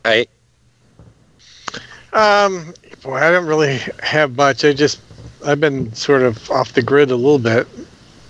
Hey. 0.04 0.28
Um, 2.12 2.74
boy, 3.02 3.16
I 3.16 3.32
don't 3.32 3.46
really 3.48 3.80
have 4.02 4.36
much. 4.36 4.64
I 4.66 4.74
just 4.74 5.00
I've 5.46 5.60
been 5.60 5.94
sort 5.94 6.22
of 6.22 6.50
off 6.52 6.74
the 6.74 6.82
grid 6.82 7.12
a 7.12 7.16
little 7.16 7.40
bit. 7.40 7.68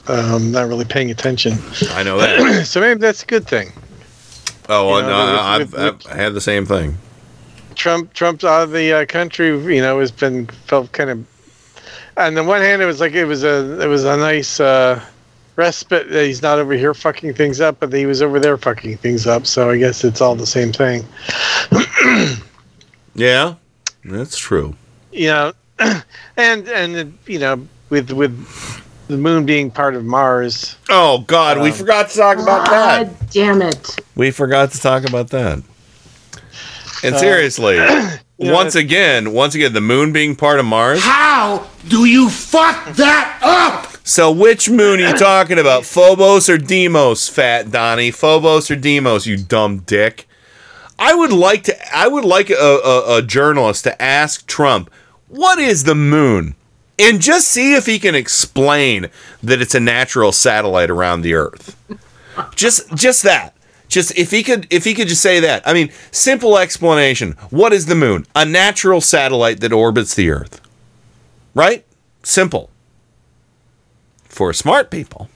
Um, 0.08 0.52
not 0.52 0.68
really 0.68 0.86
paying 0.86 1.12
attention. 1.12 1.54
I 1.92 2.04
know 2.04 2.18
that. 2.18 2.66
so 2.68 2.80
maybe 2.82 3.00
that's 3.00 3.24
a 3.24 3.26
good 3.26 3.48
thing. 3.48 3.72
Oh, 4.70 4.98
You 4.98 5.04
no, 5.04 5.08
know, 5.10 5.32
with- 5.60 5.74
I've, 5.76 5.96
with- 5.96 6.08
I've 6.08 6.16
had 6.18 6.34
the 6.34 6.42
same 6.42 6.66
thing. 6.66 6.98
Trump 7.76 8.14
Trump's 8.14 8.44
out 8.44 8.64
of 8.64 8.72
the 8.72 8.94
uh, 8.94 9.06
country. 9.06 9.48
You 9.76 9.82
know, 9.82 10.00
has 10.00 10.12
been 10.12 10.46
felt 10.68 10.92
kind 10.92 11.10
of. 11.10 11.26
On 12.18 12.34
the 12.36 12.44
one 12.44 12.62
hand, 12.62 12.82
it 12.82 12.86
was 12.86 13.00
like 13.00 13.14
it 13.14 13.26
was 13.26 13.44
a 13.44 13.82
it 13.82 13.88
was 13.88 14.04
a 14.04 14.16
nice 14.18 14.60
uh, 14.60 15.02
respite 15.56 16.10
that 16.12 16.26
he's 16.26 16.42
not 16.42 16.60
over 16.60 16.74
here 16.74 16.94
fucking 16.94 17.34
things 17.34 17.60
up, 17.62 17.80
but 17.80 17.92
he 17.94 18.06
was 18.06 18.22
over 18.22 18.40
there 18.40 18.58
fucking 18.58 18.98
things 18.98 19.26
up. 19.28 19.48
So 19.48 19.70
I 19.72 19.78
guess 19.78 20.04
it's 20.04 20.22
all 20.22 20.36
the 20.36 20.46
same 20.46 20.72
thing. 20.72 21.04
Yeah, 23.16 23.56
that's 24.04 24.38
true. 24.38 24.76
you 25.12 25.28
know, 25.28 25.54
and 25.80 26.68
and 26.68 27.18
you 27.28 27.38
know, 27.40 27.68
with 27.92 28.12
with 28.12 28.36
the 29.08 29.18
moon 29.18 29.46
being 29.46 29.70
part 29.70 29.96
of 29.96 30.04
Mars. 30.04 30.78
Oh 30.90 31.20
God, 31.28 31.60
we 31.62 31.70
Um, 31.70 31.76
forgot 31.76 32.10
to 32.10 32.18
talk 32.18 32.38
about 32.40 32.66
that. 32.70 33.06
God 33.08 33.30
damn 33.30 33.62
it. 33.62 34.00
We 34.16 34.32
forgot 34.32 34.72
to 34.72 34.80
talk 34.80 35.08
about 35.08 35.30
that. 35.30 35.62
And 37.04 37.14
Uh, 37.16 37.20
seriously, 37.20 37.78
you 38.44 38.52
once 38.52 38.76
again, 38.76 39.32
once 39.34 39.56
again, 39.56 39.74
the 39.74 39.82
moon 39.82 40.12
being 40.12 40.36
part 40.36 40.60
of 40.60 40.66
Mars. 40.66 41.02
How 41.02 41.68
do 41.88 42.06
you 42.06 42.30
fuck 42.30 42.94
that 42.96 43.40
up? 43.42 43.88
So 44.06 44.32
which 44.32 44.70
moon 44.70 45.00
are 45.00 45.10
you 45.10 45.18
talking 45.18 45.58
about? 45.60 45.86
Phobos 45.86 46.50
or 46.50 46.58
Deimos, 46.58 47.30
Fat 47.30 47.72
Donnie? 47.72 48.12
Phobos 48.12 48.70
or 48.70 48.76
Deimos, 48.76 49.26
you 49.26 49.38
dumb 49.38 49.80
dick. 49.80 50.28
I 51.00 51.16
would 51.16 51.32
like 51.32 51.64
to 51.64 51.96
I 51.96 52.08
would 52.08 52.26
like 52.26 52.50
a, 52.50 52.54
a, 52.54 53.18
a 53.18 53.22
journalist 53.22 53.84
to 53.86 54.02
ask 54.02 54.46
Trump, 54.46 54.92
what 55.28 55.58
is 55.60 55.86
the 55.86 55.96
moon? 55.96 56.56
And 57.00 57.22
just 57.22 57.48
see 57.48 57.74
if 57.74 57.86
he 57.86 57.98
can 57.98 58.14
explain 58.14 59.08
that 59.42 59.62
it's 59.62 59.74
a 59.74 59.80
natural 59.80 60.32
satellite 60.32 60.90
around 60.90 61.22
the 61.22 61.34
earth. 61.34 61.76
Just 62.56 62.94
just 62.96 63.24
that. 63.24 63.56
Just 63.94 64.18
if 64.18 64.32
he 64.32 64.42
could 64.42 64.66
if 64.72 64.84
he 64.86 64.96
could 64.96 65.08
just 65.08 65.22
say 65.22 65.40
that. 65.42 65.62
I 65.68 65.74
mean, 65.74 65.92
simple 66.12 66.58
explanation. 66.58 67.34
What 67.52 67.74
is 67.74 67.86
the 67.86 67.94
moon? 67.94 68.26
A 68.36 68.44
natural 68.44 69.02
satellite 69.02 69.60
that 69.60 69.72
orbits 69.72 70.16
the 70.16 70.32
earth. 70.32 70.60
Right? 71.54 71.86
Simple 72.24 72.72
for 74.24 74.52
smart 74.52 74.90
people. 74.90 75.30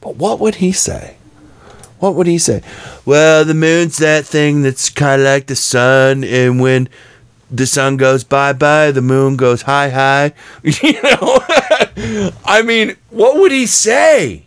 But 0.00 0.16
what 0.16 0.40
would 0.40 0.54
he 0.54 0.72
say? 0.72 1.16
What 1.98 2.14
would 2.14 2.26
he 2.26 2.38
say? 2.38 2.62
Well, 3.04 3.44
the 3.44 3.52
moon's 3.52 3.98
that 3.98 4.24
thing 4.24 4.62
that's 4.62 4.88
kind 4.88 5.20
of 5.20 5.26
like 5.26 5.46
the 5.48 5.54
sun, 5.54 6.24
and 6.24 6.62
when 6.62 6.88
the 7.50 7.66
sun 7.66 7.98
goes 7.98 8.24
bye 8.24 8.54
bye, 8.54 8.90
the 8.90 9.02
moon 9.02 9.36
goes 9.36 9.60
hi 9.62 9.90
hi. 9.90 10.32
You 10.64 10.94
know, 11.02 11.40
I 12.46 12.62
mean, 12.64 12.96
what 13.10 13.36
would 13.36 13.52
he 13.52 13.66
say? 13.66 14.46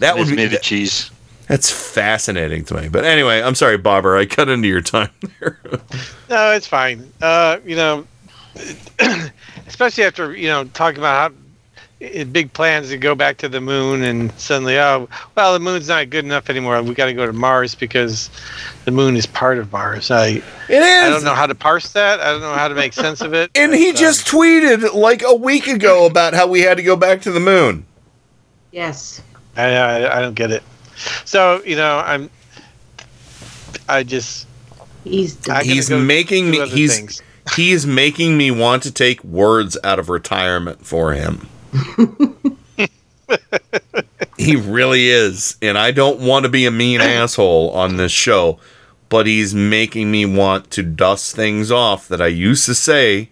That 0.00 0.16
would 0.16 0.28
It's 0.28 0.36
be 0.50 0.56
of 0.56 0.62
cheese. 0.62 1.11
That's 1.52 1.70
fascinating 1.70 2.64
to 2.64 2.74
me. 2.74 2.88
But 2.88 3.04
anyway, 3.04 3.42
I'm 3.42 3.54
sorry, 3.54 3.76
Bobber. 3.76 4.16
I 4.16 4.24
cut 4.24 4.48
into 4.48 4.68
your 4.68 4.80
time 4.80 5.10
there. 5.38 5.60
No, 6.30 6.52
it's 6.52 6.66
fine. 6.66 7.12
Uh, 7.20 7.58
you 7.62 7.76
know, 7.76 8.06
especially 9.66 10.04
after 10.04 10.34
you 10.34 10.48
know 10.48 10.64
talking 10.64 10.96
about 10.96 11.30
how 11.30 12.24
big 12.24 12.54
plans 12.54 12.88
to 12.88 12.96
go 12.96 13.14
back 13.14 13.36
to 13.36 13.50
the 13.50 13.60
moon, 13.60 14.02
and 14.02 14.32
suddenly, 14.40 14.78
oh, 14.78 15.10
well, 15.34 15.52
the 15.52 15.60
moon's 15.60 15.88
not 15.88 16.08
good 16.08 16.24
enough 16.24 16.48
anymore. 16.48 16.82
We 16.82 16.94
got 16.94 17.04
to 17.04 17.12
go 17.12 17.26
to 17.26 17.34
Mars 17.34 17.74
because 17.74 18.30
the 18.86 18.90
moon 18.90 19.14
is 19.14 19.26
part 19.26 19.58
of 19.58 19.70
Mars. 19.70 20.10
I 20.10 20.40
It 20.70 20.82
I 20.82 21.10
don't 21.10 21.22
know 21.22 21.34
how 21.34 21.46
to 21.46 21.54
parse 21.54 21.92
that. 21.92 22.20
I 22.20 22.32
don't 22.32 22.40
know 22.40 22.54
how 22.54 22.68
to 22.68 22.74
make 22.74 22.94
sense 22.94 23.20
of 23.20 23.34
it. 23.34 23.50
And 23.56 23.74
he 23.74 23.92
just 23.92 24.26
tweeted 24.26 24.94
like 24.94 25.20
a 25.22 25.34
week 25.34 25.66
ago 25.66 26.06
about 26.06 26.32
how 26.32 26.46
we 26.46 26.62
had 26.62 26.78
to 26.78 26.82
go 26.82 26.96
back 26.96 27.20
to 27.22 27.30
the 27.30 27.40
moon. 27.40 27.84
Yes. 28.70 29.20
I, 29.54 29.74
I 29.74 30.16
I 30.16 30.22
don't 30.22 30.32
get 30.32 30.50
it. 30.50 30.62
So 31.24 31.62
you 31.64 31.76
know, 31.76 31.98
I'm. 31.98 32.30
I 33.88 34.02
just. 34.02 34.46
He's 35.04 35.48
I 35.48 35.64
he's 35.64 35.88
go 35.88 35.98
making 35.98 36.50
me 36.50 36.68
he's 36.68 36.96
things. 36.96 37.22
he's 37.56 37.86
making 37.86 38.36
me 38.36 38.50
want 38.50 38.82
to 38.84 38.92
take 38.92 39.22
words 39.24 39.76
out 39.82 39.98
of 39.98 40.08
retirement 40.08 40.86
for 40.86 41.12
him. 41.12 41.48
he 44.38 44.56
really 44.56 45.08
is, 45.08 45.56
and 45.62 45.76
I 45.78 45.90
don't 45.90 46.20
want 46.20 46.44
to 46.44 46.48
be 46.48 46.66
a 46.66 46.70
mean 46.70 47.00
asshole 47.02 47.70
on 47.70 47.96
this 47.96 48.12
show, 48.12 48.58
but 49.08 49.26
he's 49.26 49.54
making 49.54 50.10
me 50.10 50.26
want 50.26 50.70
to 50.72 50.82
dust 50.82 51.34
things 51.34 51.70
off 51.70 52.08
that 52.08 52.20
I 52.20 52.28
used 52.28 52.66
to 52.66 52.74
say, 52.74 53.30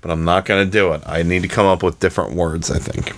but 0.00 0.10
I'm 0.10 0.24
not 0.24 0.44
going 0.44 0.64
to 0.64 0.70
do 0.70 0.92
it. 0.92 1.02
I 1.06 1.22
need 1.22 1.42
to 1.42 1.48
come 1.48 1.66
up 1.66 1.82
with 1.82 2.00
different 2.00 2.34
words, 2.34 2.70
I 2.70 2.78
think. 2.78 3.14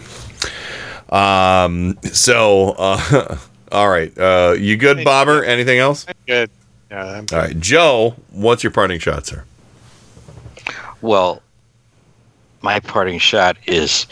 Um 1.10 1.98
so 2.02 2.70
uh 2.78 3.38
all 3.72 3.88
right. 3.88 4.16
Uh 4.18 4.54
you 4.58 4.76
good, 4.76 5.04
Bobber? 5.04 5.44
Anything 5.44 5.78
else? 5.78 6.06
Good. 6.26 6.50
Yeah, 6.90 7.04
I'm 7.04 7.26
All 7.32 7.38
right, 7.38 7.58
Joe, 7.58 8.14
what's 8.30 8.62
your 8.62 8.70
parting 8.70 8.98
shot, 9.00 9.26
sir? 9.26 9.44
Well, 11.02 11.42
my 12.62 12.78
parting 12.80 13.18
shot 13.18 13.56
is 13.66 14.06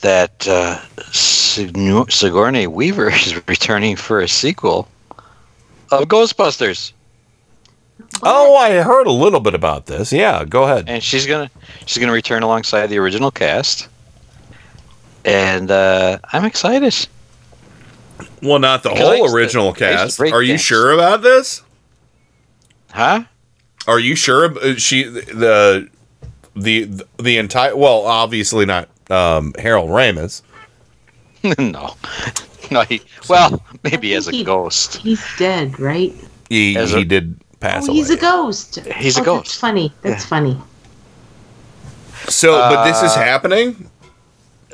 that 0.00 0.46
uh, 0.48 0.78
Sigour- 1.12 2.10
Sigourney 2.10 2.66
Weaver 2.66 3.10
is 3.14 3.36
returning 3.48 3.96
for 3.96 4.20
a 4.20 4.28
sequel 4.28 4.88
of 5.90 6.04
Ghostbusters, 6.08 6.92
Oh, 8.22 8.56
I 8.56 8.72
heard 8.82 9.06
a 9.06 9.12
little 9.12 9.40
bit 9.40 9.54
about 9.54 9.86
this. 9.86 10.12
Yeah, 10.12 10.44
go 10.44 10.64
ahead. 10.64 10.88
and 10.88 11.02
she's 11.02 11.26
gonna 11.26 11.50
she's 11.86 11.98
gonna 11.98 12.12
return 12.12 12.42
alongside 12.42 12.86
the 12.88 12.98
original 12.98 13.30
cast, 13.30 13.88
and 15.26 15.70
uh, 15.70 16.18
I'm 16.32 16.44
excited. 16.46 16.94
Well, 18.42 18.58
not 18.58 18.82
the 18.82 18.90
Because 18.90 19.04
I 19.08 19.14
used 19.16 19.26
whole 19.28 19.36
original 19.36 19.68
I 19.68 19.72
to 19.72 19.78
cast. 19.78 20.18
break 20.18 20.32
Are 20.32 20.42
you 20.42 20.52
dance. 20.52 20.62
sure 20.62 20.92
about 20.92 21.20
this? 21.22 21.62
Huh? 22.92 23.24
Are 23.86 23.98
you 24.00 24.14
sure 24.16 24.46
ab- 24.46 24.56
uh, 24.58 24.76
she 24.76 25.04
the 25.04 25.88
the 26.54 27.04
the 27.18 27.36
entire 27.38 27.76
well, 27.76 28.06
obviously 28.06 28.64
not 28.64 28.88
um 29.10 29.54
Harold 29.58 29.90
Ramis. 29.90 30.42
no, 31.58 31.94
no. 32.70 32.80
He, 32.82 33.02
well, 33.28 33.62
maybe 33.84 34.14
as 34.14 34.26
a 34.28 34.32
he- 34.32 34.44
ghost. 34.44 34.96
He's 34.96 35.22
dead, 35.38 35.78
right? 35.78 36.14
He 36.48 36.76
As 36.76 36.92
he 36.92 37.02
a- 37.02 37.04
did 37.04 37.38
pass 37.60 37.84
oh, 37.84 37.88
away. 37.90 37.96
he's 37.98 38.10
a 38.10 38.16
ghost. 38.16 38.76
He's 38.96 39.18
a 39.18 39.20
Oh, 39.20 39.24
ghost. 39.24 39.44
That's 39.46 39.58
funny. 39.60 39.92
That's 40.02 40.24
funny. 40.24 40.56
so, 42.28 42.52
but 42.52 42.84
this 42.86 43.02
is 43.02 43.16
Uh, 43.16 43.20
happening? 43.20 43.90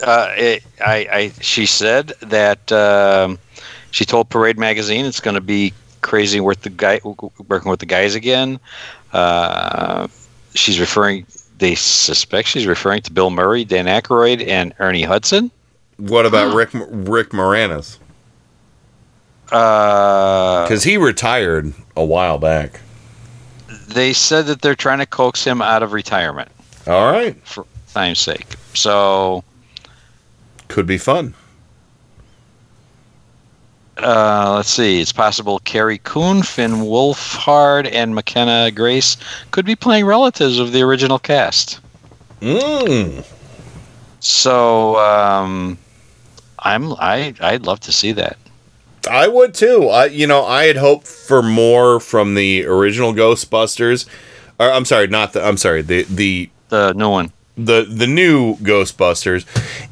Uh, 0.03 0.33
it, 0.37 0.63
I, 0.85 0.97
I, 1.13 1.33
she 1.41 1.67
said 1.67 2.09
that 2.21 2.71
um, 2.73 3.39
she 3.91 4.05
told 4.05 4.29
Parade 4.31 4.59
Magazine 4.59 5.05
it's 5.05 5.21
going 5.21 5.35
to 5.35 5.41
be 5.41 5.73
crazy 6.01 6.41
with 6.41 6.63
the 6.63 6.71
guy 6.71 7.01
working 7.49 7.71
with 7.71 7.81
the 7.81 7.87
guys 7.87 8.15
again. 8.15 8.59
Uh, 9.13 10.09
she's 10.55 10.79
referring. 10.81 11.27
They 11.59 11.75
suspect 11.75 12.49
she's 12.49 12.67
referring 12.67 13.03
to 13.03 13.13
Bill 13.13 13.31
Murray, 13.31 13.65
Dan 13.65 13.87
Aykroyd, 13.87 14.47
and 14.49 14.73
Ernie 14.79 15.03
Hudson. 15.03 15.51
What 15.99 16.27
about 16.27 16.55
Rick 16.55 16.71
Rick 16.73 17.31
Moranis? 17.31 17.99
Uh, 19.51 20.67
Cuz 20.67 20.83
he 20.85 20.97
retired 20.97 21.75
a 21.97 22.05
while 22.05 22.39
back. 22.39 22.81
they 23.89 24.13
said 24.13 24.47
that 24.47 24.63
they're 24.63 24.75
trying 24.75 24.99
to 24.99 25.07
coax 25.07 25.45
him 25.45 25.61
out 25.61 25.83
of 25.83 25.93
retirement 25.93 26.51
All 26.87 27.13
right. 27.13 27.37
for 27.47 27.67
time's 27.93 28.19
sake. 28.21 28.47
So 28.75 29.45
Could 30.73 30.87
be 30.87 30.97
fun. 30.97 31.35
Uh, 33.99 34.55
let's 34.57 34.71
see. 34.71 35.03
It's 35.03 35.13
possible 35.13 35.59
Carrie 35.59 35.99
Coon, 35.99 36.43
Finn 36.43 36.71
Wolfhard, 36.87 37.93
and 37.93 38.15
McKenna 38.15 38.71
Grace 38.71 39.19
could 39.51 39.67
be 39.67 39.77
playing 39.77 40.07
relatives 40.07 40.59
of 40.59 40.73
the 40.73 40.81
original 40.81 41.19
cast. 41.19 41.79
Mm. 42.41 43.23
So 44.21 44.97
um, 44.97 45.77
I'm 46.61 46.95
I 46.95 47.35
I'd 47.43 47.67
love 47.67 47.81
to 47.81 47.93
see 47.93 48.13
that. 48.13 48.39
I 49.11 49.29
would 49.29 49.53
too. 49.53 49.89
I 49.91 50.07
you 50.07 50.27
know 50.27 50.43
I 50.47 50.65
had 50.65 50.77
hoped 50.77 51.07
for 51.07 51.43
more 51.43 52.01
from 52.01 52.35
the 52.35 52.65
original 52.65 53.13
Ghostbusters. 53.13 54.09
Or, 54.59 54.73
I'm 54.73 54.87
sorry, 54.87 55.07
not 55.09 55.35
the. 55.35 55.45
I'm 55.45 55.59
sorry. 55.59 55.83
The 55.83 56.05
the 56.05 56.49
the 56.71 56.95
new 56.95 57.11
one. 57.11 57.31
The 57.65 57.87
the 57.89 58.07
new 58.07 58.57
Ghostbusters, 58.57 59.45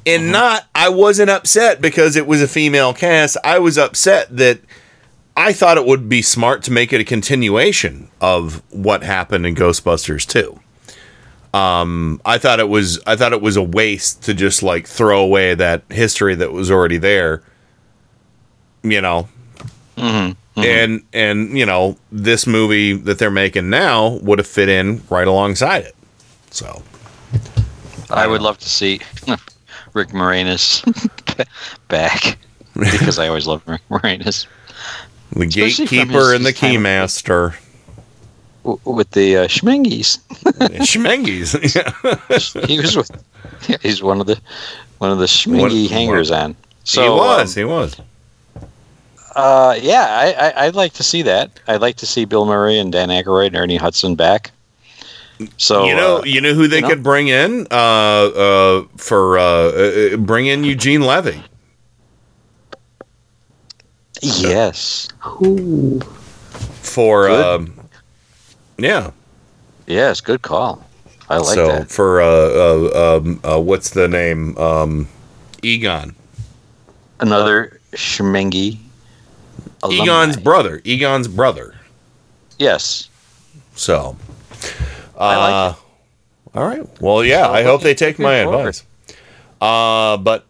and 0.07 0.33
not. 0.33 0.67
I 0.75 0.89
wasn't 0.89 1.31
upset 1.31 1.81
because 1.81 2.17
it 2.17 2.27
was 2.27 2.43
a 2.43 2.49
female 2.49 2.95
cast. 2.95 3.37
I 3.45 3.59
was 3.59 3.77
upset 3.79 4.35
that 4.37 4.61
I 5.37 5.53
thought 5.53 5.77
it 5.77 5.87
would 5.87 6.09
be 6.09 6.23
smart 6.23 6.63
to 6.65 6.73
make 6.73 6.93
it 6.93 7.01
a 7.01 7.05
continuation 7.05 8.09
of 8.21 8.63
what 8.71 9.03
happened 9.03 9.47
in 9.47 9.55
Ghostbusters 9.55 10.27
2. 10.27 10.59
Um, 11.57 12.21
I 12.25 12.39
thought 12.39 12.61
it 12.61 12.69
was 12.69 13.01
I 13.07 13.17
thought 13.17 13.33
it 13.33 13.43
was 13.43 13.57
a 13.57 13.63
waste 13.63 14.23
to 14.25 14.35
just 14.35 14.63
like 14.63 14.87
throw 14.87 15.21
away 15.23 15.55
that 15.55 15.83
history 15.91 16.35
that 16.37 16.53
was 16.53 16.71
already 16.71 16.99
there. 16.99 17.43
You 18.83 19.01
know, 19.01 19.29
Mm-hmm. 19.97 20.61
and 20.63 21.03
and 21.13 21.59
you 21.59 21.67
know 21.67 21.97
this 22.11 22.47
movie 22.47 22.95
that 22.95 23.19
they're 23.19 23.31
making 23.31 23.69
now 23.69 24.19
would 24.23 24.39
have 24.39 24.47
fit 24.47 24.69
in 24.71 25.03
right 25.11 25.27
alongside 25.29 25.85
it. 25.85 25.95
So 26.51 26.83
I 28.11 28.27
would 28.27 28.43
love 28.43 28.59
to 28.59 28.69
see 28.69 29.01
Rick 29.95 30.09
Moranis 30.11 30.85
back 31.89 32.39
because 32.75 33.19
I 33.19 33.29
always 33.29 33.47
loved 33.47 33.69
Rick 33.69 33.83
Moranis. 33.91 34.47
the 35.33 35.47
Especially 35.47 35.87
gatekeeper 35.87 36.35
and 36.35 36.45
the 36.45 36.51
his 36.51 36.59
time 36.59 36.75
with- 36.75 36.83
keymaster. 36.83 37.57
With 38.85 39.11
the 39.13 39.39
uh, 39.39 39.49
Schmenges. 39.49 40.19
Schmenges. 40.85 41.57
he 42.69 42.79
was 42.79 42.95
with. 42.95 43.11
Yeah, 43.69 43.79
he's 43.81 44.03
one 44.03 44.21
of 44.21 44.27
the 44.27 44.39
one 44.99 45.11
of 45.11 45.19
the 45.19 45.25
Schmenge 45.27 45.61
What- 45.85 45.91
hangers 45.91 46.31
on. 46.31 46.55
So 46.85 47.03
he 47.03 47.09
was. 47.09 47.57
um, 47.57 47.61
he 47.61 47.65
was. 47.65 47.97
Uh, 49.35 49.79
yeah, 49.81 50.07
I, 50.11 50.49
I, 50.51 50.67
I'd 50.67 50.75
like 50.75 50.93
to 50.95 51.03
see 51.03 51.23
that. 51.23 51.59
I'd 51.69 51.81
like 51.81 51.97
to 51.97 52.07
see 52.07 52.25
Bill 52.27 52.45
Murray 52.45 52.79
and 52.79 52.93
Dan 52.93 53.09
Aykroyd 53.09 53.49
and 53.49 53.57
Ernie 53.57 53.77
Hudson 53.77 54.15
back. 54.17 54.51
So 55.57 55.87
you 55.87 55.95
know, 55.95 56.19
uh, 56.19 56.23
you 56.25 56.41
know 56.41 56.55
who 56.55 56.69
they 56.69 56.77
you 56.77 56.83
know? 56.83 56.89
could 56.89 57.03
bring 57.03 57.29
in 57.29 57.67
uh, 57.71 57.75
uh, 57.75 58.85
for 58.97 59.39
uh, 59.39 59.45
uh, 59.45 60.17
bring 60.17 60.47
in 60.47 60.65
Eugene 60.65 61.03
Levy. 61.03 61.43
yes, 64.21 65.09
Ooh. 65.43 66.01
for 66.83 67.31
um, 67.31 67.89
yeah. 68.79 69.13
yes, 69.87 70.21
good 70.21 70.43
call. 70.43 70.85
I 71.31 71.39
like 71.39 71.55
so 71.55 71.67
that. 71.69 71.91
for 71.91 72.21
uh, 72.21 72.27
uh, 72.27 73.19
um, 73.19 73.41
uh, 73.45 73.61
what's 73.61 73.91
the 73.91 74.09
name? 74.09 74.59
Um, 74.59 75.09
Egon. 75.63 76.17
Another 77.21 77.81
Schmenge. 77.93 78.79
alumni. 79.83 80.03
Egon's 80.03 80.37
brother. 80.37 80.81
Egon's 80.85 81.29
brother. 81.29 81.77
Yes. 82.59 83.09
So. 83.75 84.17
Uh, 85.21 85.25
I 85.25 85.37
like 85.67 85.77
All 86.55 86.67
right. 86.67 87.01
Well, 87.01 87.25
yeah. 87.25 87.49
I 87.49 87.63
hope 87.63 87.83
they 87.83 87.95
take 87.95 88.19
my 88.19 88.43
forward. 88.45 88.59
advice. 88.59 88.85
Uh, 89.61 90.17
but 90.17 90.47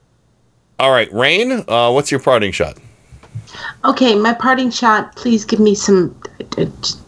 all 0.78 0.90
right, 0.92 1.12
Rain. 1.12 1.64
Uh, 1.68 1.90
what's 1.90 2.10
your 2.10 2.20
parting 2.20 2.52
shot? 2.52 2.78
Okay, 3.84 4.14
my 4.14 4.32
parting 4.32 4.70
shot. 4.70 5.14
Please 5.16 5.44
give 5.44 5.58
me 5.60 5.74
some. 5.74 6.14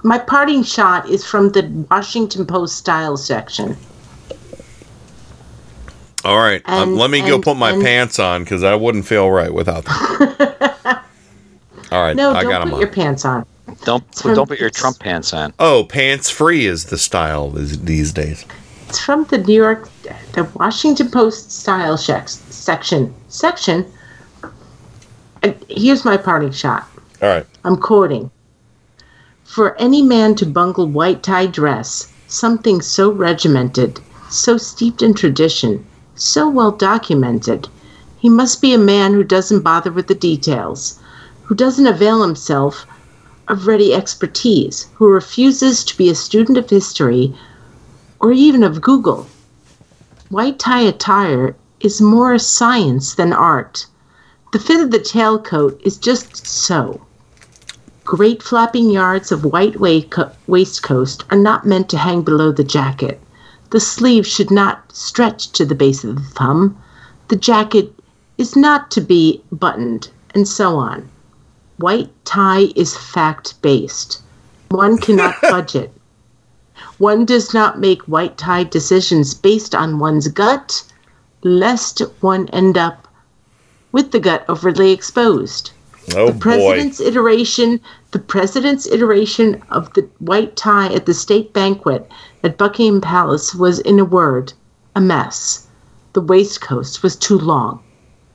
My 0.02 0.18
parting 0.18 0.62
shot 0.62 1.08
is 1.08 1.24
from 1.24 1.52
the 1.52 1.62
Washington 1.90 2.44
Post 2.46 2.76
style 2.76 3.16
section. 3.16 3.76
All 6.24 6.38
right. 6.38 6.62
um, 6.66 6.96
let 6.96 7.10
me 7.10 7.20
go 7.20 7.40
put 7.40 7.56
my 7.56 7.70
and- 7.72 7.82
pants 7.82 8.18
on 8.18 8.44
because 8.44 8.62
I 8.62 8.74
wouldn't 8.74 9.06
feel 9.06 9.30
right 9.30 9.52
without 9.52 9.84
them. 9.84 9.94
all 11.90 12.02
right. 12.02 12.16
No, 12.16 12.32
I 12.32 12.42
don't 12.42 12.50
got 12.50 12.58
put 12.62 12.64
them 12.66 12.74
on. 12.74 12.80
your 12.80 12.90
pants 12.90 13.24
on. 13.24 13.46
Don't 13.84 14.14
from- 14.14 14.34
don't 14.34 14.48
put 14.48 14.60
your 14.60 14.70
Trump 14.70 14.98
pants 14.98 15.32
on. 15.32 15.52
Oh, 15.58 15.84
pants 15.84 16.30
free 16.30 16.66
is 16.66 16.86
the 16.86 16.98
style 16.98 17.50
these, 17.50 17.80
these 17.82 18.12
days. 18.12 18.44
It's 18.88 19.00
from 19.00 19.24
the 19.24 19.38
New 19.38 19.54
York, 19.54 19.88
the 20.32 20.44
Washington 20.54 21.10
Post 21.10 21.50
style 21.50 21.96
checks 21.96 22.42
section. 22.50 23.14
Section. 23.28 23.86
And 25.42 25.56
here's 25.68 26.04
my 26.04 26.16
parting 26.16 26.52
shot. 26.52 26.86
All 27.20 27.28
right. 27.28 27.46
I'm 27.64 27.76
quoting. 27.76 28.30
For 29.44 29.76
any 29.78 30.02
man 30.02 30.34
to 30.36 30.46
bungle 30.46 30.86
white 30.86 31.22
tie 31.22 31.46
dress, 31.46 32.12
something 32.28 32.80
so 32.80 33.10
regimented, 33.10 34.00
so 34.30 34.56
steeped 34.56 35.02
in 35.02 35.14
tradition, 35.14 35.84
so 36.14 36.48
well 36.48 36.70
documented, 36.72 37.68
he 38.18 38.28
must 38.28 38.62
be 38.62 38.72
a 38.72 38.78
man 38.78 39.12
who 39.12 39.24
doesn't 39.24 39.62
bother 39.62 39.90
with 39.90 40.06
the 40.06 40.14
details, 40.14 40.98
who 41.42 41.54
doesn't 41.54 41.86
avail 41.86 42.22
himself 42.22 42.86
of 43.48 43.66
ready 43.66 43.92
expertise, 43.92 44.88
who 44.94 45.06
refuses 45.08 45.84
to 45.84 45.96
be 45.96 46.08
a 46.08 46.14
student 46.14 46.56
of 46.56 46.70
history 46.70 47.34
or 48.20 48.32
even 48.32 48.62
of 48.62 48.80
Google. 48.80 49.26
White 50.28 50.58
tie 50.58 50.82
attire 50.82 51.56
is 51.80 52.00
more 52.00 52.38
science 52.38 53.14
than 53.14 53.32
art. 53.32 53.86
The 54.52 54.58
fit 54.58 54.80
of 54.80 54.90
the 54.90 54.98
tailcoat 54.98 55.80
is 55.82 55.96
just 55.96 56.46
so. 56.46 57.00
Great 58.04 58.42
flapping 58.42 58.90
yards 58.90 59.32
of 59.32 59.44
white 59.44 59.74
waistco- 59.74 60.32
waistcoat 60.46 61.24
are 61.30 61.38
not 61.38 61.66
meant 61.66 61.88
to 61.88 61.98
hang 61.98 62.22
below 62.22 62.52
the 62.52 62.64
jacket. 62.64 63.20
The 63.70 63.80
sleeve 63.80 64.26
should 64.26 64.50
not 64.50 64.92
stretch 64.92 65.50
to 65.52 65.64
the 65.64 65.74
base 65.74 66.04
of 66.04 66.16
the 66.16 66.30
thumb. 66.34 66.76
The 67.28 67.36
jacket 67.36 67.94
is 68.38 68.54
not 68.54 68.90
to 68.92 69.00
be 69.00 69.42
buttoned, 69.50 70.10
and 70.34 70.46
so 70.46 70.76
on. 70.76 71.08
White 71.82 72.12
tie 72.24 72.68
is 72.76 72.96
fact 72.96 73.60
based. 73.60 74.22
One 74.68 74.98
cannot 74.98 75.34
budget. 75.42 75.92
One 76.98 77.24
does 77.24 77.52
not 77.52 77.80
make 77.80 78.02
white 78.02 78.38
tie 78.38 78.62
decisions 78.62 79.34
based 79.34 79.74
on 79.74 79.98
one's 79.98 80.28
gut, 80.28 80.84
lest 81.42 81.98
one 82.20 82.46
end 82.50 82.78
up 82.78 83.08
with 83.90 84.12
the 84.12 84.20
gut 84.20 84.44
overly 84.48 84.92
exposed. 84.92 85.72
Oh 86.14 86.26
the 86.26 86.32
boy. 86.34 86.38
president's 86.38 87.00
iteration, 87.00 87.80
the 88.12 88.20
president's 88.20 88.86
iteration 88.86 89.60
of 89.68 89.92
the 89.94 90.08
white 90.20 90.54
tie 90.54 90.94
at 90.94 91.06
the 91.06 91.14
state 91.14 91.52
banquet 91.52 92.08
at 92.44 92.58
Buckingham 92.58 93.00
Palace 93.00 93.56
was, 93.56 93.80
in 93.80 93.98
a 93.98 94.04
word, 94.04 94.52
a 94.94 95.00
mess. 95.00 95.66
The 96.12 96.20
waistcoat 96.20 97.02
was 97.02 97.16
too 97.16 97.38
long 97.38 97.80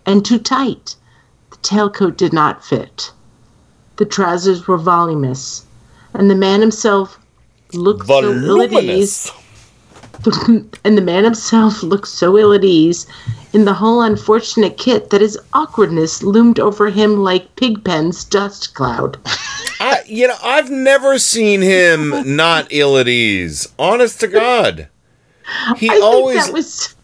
and 0.06 0.26
too 0.26 0.38
tight. 0.38 0.98
The 1.51 1.58
tailcoat 1.58 2.17
did 2.17 2.34
not 2.34 2.66
fit. 2.66 3.14
The 3.98 4.06
trousers 4.06 4.67
were 4.67 4.77
voluminous, 4.77 5.66
and 6.14 6.30
the 6.30 6.35
man 6.35 6.61
himself 6.61 7.19
looked 7.74 8.08
so 8.08 8.34
ill 8.34 8.61
at 8.61 8.74
ease. 8.74 9.32
and 10.84 10.98
the 10.98 11.01
man 11.01 11.24
himself 11.24 11.84
looked 11.84 12.08
so 12.08 12.38
ill 12.38 12.53
at 12.53 12.64
ease 12.64 13.08
in 13.53 13.66
the 13.66 13.74
whole 13.74 14.01
unfortunate 14.01 14.77
kit 14.77 15.09
that 15.09 15.22
his 15.22 15.38
awkwardness 15.53 16.24
loomed 16.24 16.59
over 16.59 16.90
him 16.90 17.17
like 17.17 17.56
Pigpen's 17.56 18.24
dust 18.24 18.74
cloud. 18.74 19.17
I, 19.80 20.01
you 20.06 20.27
know, 20.27 20.35
I've 20.43 20.69
never 20.69 21.19
seen 21.19 21.61
him 21.61 22.35
not 22.35 22.67
ill 22.72 22.98
at 22.98 23.08
ease. 23.08 23.67
Honest 23.77 24.19
to 24.22 24.27
God, 24.27 24.90
he 25.77 25.90
I 25.90 26.00
always. 26.03 26.45
that 26.45 26.53
was 26.53 26.95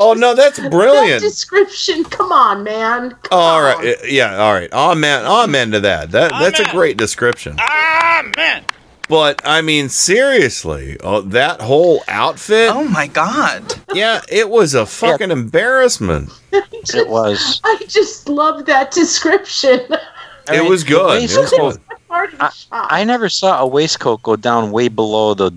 oh 0.00 0.14
no, 0.14 0.34
that's 0.34 0.58
brilliant. 0.58 0.72
that 0.72 0.76
brilliant. 0.96 1.22
description. 1.22 2.02
Come 2.04 2.32
on, 2.32 2.64
man. 2.64 3.10
Come 3.10 3.38
all 3.38 3.62
right, 3.62 3.96
uh, 4.00 4.04
yeah, 4.06 4.36
all 4.36 4.52
right. 4.52 4.72
Amen. 4.72 5.24
Amen 5.24 5.70
to 5.70 5.80
that. 5.80 6.10
That 6.10 6.30
that's 6.32 6.58
a 6.58 6.68
great 6.72 6.96
description. 6.96 7.56
Amen. 7.60 8.64
But 9.08 9.40
I 9.44 9.60
mean, 9.60 9.88
seriously, 9.88 10.96
oh, 11.02 11.20
that 11.22 11.60
whole 11.60 12.02
outfit. 12.06 12.70
Oh 12.72 12.84
my 12.84 13.06
god. 13.08 13.74
Yeah, 13.92 14.20
it 14.28 14.48
was 14.48 14.74
a 14.74 14.86
fucking 14.86 15.30
embarrassment. 15.30 16.30
It 16.94 17.08
was. 17.08 17.60
I 17.62 17.76
just 17.86 18.28
love 18.28 18.64
that 18.66 18.90
description. 18.90 19.80
I 20.48 20.56
It 20.56 20.60
mean, 20.62 20.70
was 20.70 20.82
the 20.82 20.90
good. 20.90 21.22
It 21.22 21.36
was 21.36 21.36
waistcoat- 21.36 21.74
good. 22.08 22.34
I, 22.40 22.50
I 22.72 23.04
never 23.04 23.28
saw 23.28 23.60
a 23.60 23.66
waistcoat 23.66 24.22
go 24.22 24.34
down 24.34 24.72
way 24.72 24.88
below 24.88 25.34
the 25.34 25.52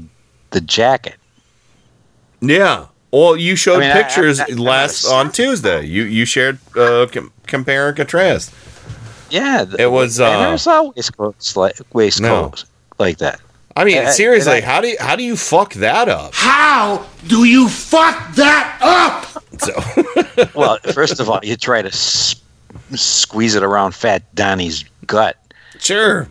the 0.52 0.62
jacket. 0.62 1.16
Yeah. 2.42 2.88
Well, 3.14 3.38
you 3.38 3.56
showed 3.56 3.78
I 3.78 3.80
mean, 3.82 3.92
I- 3.92 4.00
I- 4.00 4.02
pictures 4.04 4.40
I- 4.40 4.46
I 4.50 4.54
last 4.56 5.06
on 5.06 5.32
Tuesday. 5.32 5.86
You 5.86 6.04
you 6.04 6.26
shared 6.26 6.58
uh, 6.76 7.06
com- 7.12 7.32
compare 7.48 7.90
and 7.90 7.96
contrast. 7.98 8.52
Yeah, 9.30 9.66
th- 9.66 9.80
It 9.80 9.92
was, 9.92 10.20
I 10.20 10.34
uh, 10.36 10.40
never 10.42 10.58
saw 10.58 10.92
waistcoats 10.96 11.56
like 11.56 11.76
waistcoats 11.94 12.66
like 13.00 13.18
that. 13.20 13.40
I 13.76 13.84
mean, 13.86 13.98
And 13.98 14.10
seriously, 14.14 14.58
and 14.58 14.66
I- 14.66 14.68
how 14.68 14.82
do 14.82 14.88
you, 14.90 14.98
how 15.00 15.16
do 15.16 15.24
you 15.24 15.36
fuck 15.38 15.74
that 15.76 16.10
up? 16.10 16.34
How 16.34 17.06
do 17.28 17.44
you 17.44 17.68
fuck 17.70 18.34
that 18.36 18.78
up? 18.82 19.44
So, 19.60 20.50
well, 20.60 20.78
first 20.94 21.20
of 21.20 21.30
all, 21.30 21.40
you 21.44 21.56
try 21.56 21.82
to 21.84 21.88
s- 21.90 22.36
squeeze 22.96 23.56
it 23.56 23.64
around 23.64 23.94
Fat 23.96 24.24
Donnie's 24.36 24.86
gut. 25.08 25.38
Sure. 25.80 26.28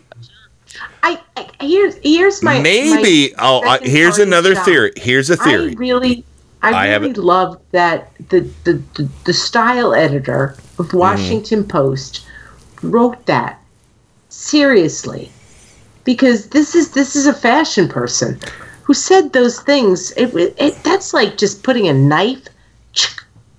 I, 1.05 1.21
I 1.37 1.49
here's 1.61 1.97
here's 2.03 2.43
my 2.43 2.61
Maybe. 2.61 3.33
my 3.35 3.43
oh, 3.45 3.63
I, 3.63 3.79
here's 3.79 4.19
another 4.19 4.55
theory. 4.55 4.93
Here's 4.97 5.31
a 5.31 5.37
theory. 5.37 5.71
I 5.73 5.75
really, 5.75 6.25
I, 6.63 6.69
I 6.69 6.71
really 6.83 6.93
haven't- 6.93 7.17
love 7.19 7.61
that 7.73 8.13
the, 8.29 8.41
the 8.65 8.75
the 8.95 9.09
the 9.25 9.33
style 9.33 9.95
editor 9.95 10.57
of 10.79 10.87
Mm-hmm. 10.89 10.99
Washington 10.99 11.65
Post 11.65 12.27
wrote 12.83 13.27
that 13.27 13.61
seriously, 14.29 15.31
because 16.05 16.49
this 16.49 16.75
is 16.75 16.93
this 16.93 17.15
is 17.17 17.27
a 17.27 17.35
fashion 17.35 17.89
person 17.89 18.39
who 18.83 18.95
said 18.95 19.33
those 19.33 19.61
things. 19.61 20.13
It, 20.13 20.35
it, 20.35 20.55
it 20.59 20.75
that's 20.83 21.13
like 21.15 21.37
just 21.39 21.63
putting 21.63 21.89
a 21.89 21.93
knife 21.93 22.47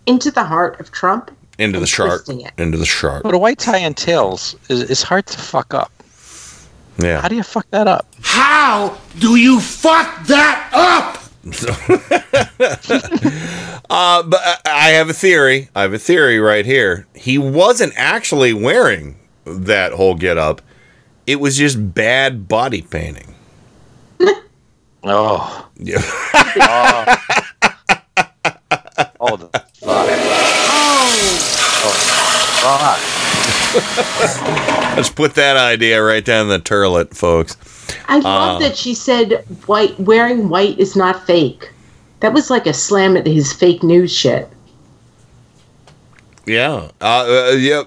into 0.05 0.31
the 0.31 0.43
heart 0.43 0.79
of 0.79 0.91
Trump. 0.91 1.31
Into 1.59 1.79
the 1.79 1.87
shark. 1.87 2.27
Into 2.57 2.77
the 2.77 2.85
shark. 2.85 3.23
But 3.23 3.33
a 3.33 3.37
white 3.37 3.59
tie 3.59 3.77
and 3.77 3.95
tails 3.95 4.55
is, 4.69 4.81
is 4.89 5.03
hard 5.03 5.25
to 5.27 5.37
fuck 5.37 5.73
up. 5.73 5.91
Yeah. 6.97 7.21
How 7.21 7.27
do 7.27 7.35
you 7.35 7.43
fuck 7.43 7.69
that 7.71 7.87
up? 7.87 8.07
How 8.21 8.97
do 9.19 9.35
you 9.35 9.59
fuck 9.61 10.25
that 10.27 10.69
up? 10.73 11.22
Uh, 13.89 14.23
but 14.23 14.39
I- 14.43 14.57
I 14.65 14.89
have 14.91 15.09
a 15.09 15.13
theory. 15.13 15.69
I 15.75 15.81
have 15.83 15.93
a 15.93 15.99
theory 15.99 16.39
right 16.39 16.65
here. 16.65 17.05
He 17.13 17.37
wasn't 17.37 17.93
actually 17.95 18.53
wearing 18.53 19.17
that 19.45 19.91
whole 19.93 20.15
get 20.15 20.37
up. 20.37 20.61
It 21.27 21.39
was 21.39 21.57
just 21.57 21.93
bad 21.93 22.47
body 22.47 22.81
painting. 22.81 23.35
Oh. 25.05 25.67
Yeah. 25.75 25.97
oh. 26.01 27.05
Oh, 29.19 29.35
the 29.35 29.49
fuck. 29.49 30.07
Oh, 30.71 31.91
fuck. 34.63 34.79
Let's 34.95 35.09
put 35.09 35.35
that 35.35 35.57
idea 35.57 36.01
right 36.03 36.23
down 36.23 36.47
the 36.49 36.59
turlet, 36.59 37.15
folks. 37.15 37.57
I 38.07 38.19
love 38.19 38.57
Uh, 38.57 38.59
that 38.59 38.77
she 38.77 38.93
said 38.93 39.43
white 39.65 39.99
wearing 39.99 40.49
white 40.49 40.77
is 40.79 40.95
not 40.95 41.25
fake. 41.25 41.71
That 42.19 42.33
was 42.33 42.49
like 42.49 42.67
a 42.67 42.73
slam 42.73 43.17
at 43.17 43.25
his 43.25 43.51
fake 43.51 43.83
news 43.83 44.11
shit. 44.15 44.49
Yeah. 46.45 46.89
Uh, 47.01 47.49
uh, 47.51 47.55
yeah. 47.57 47.83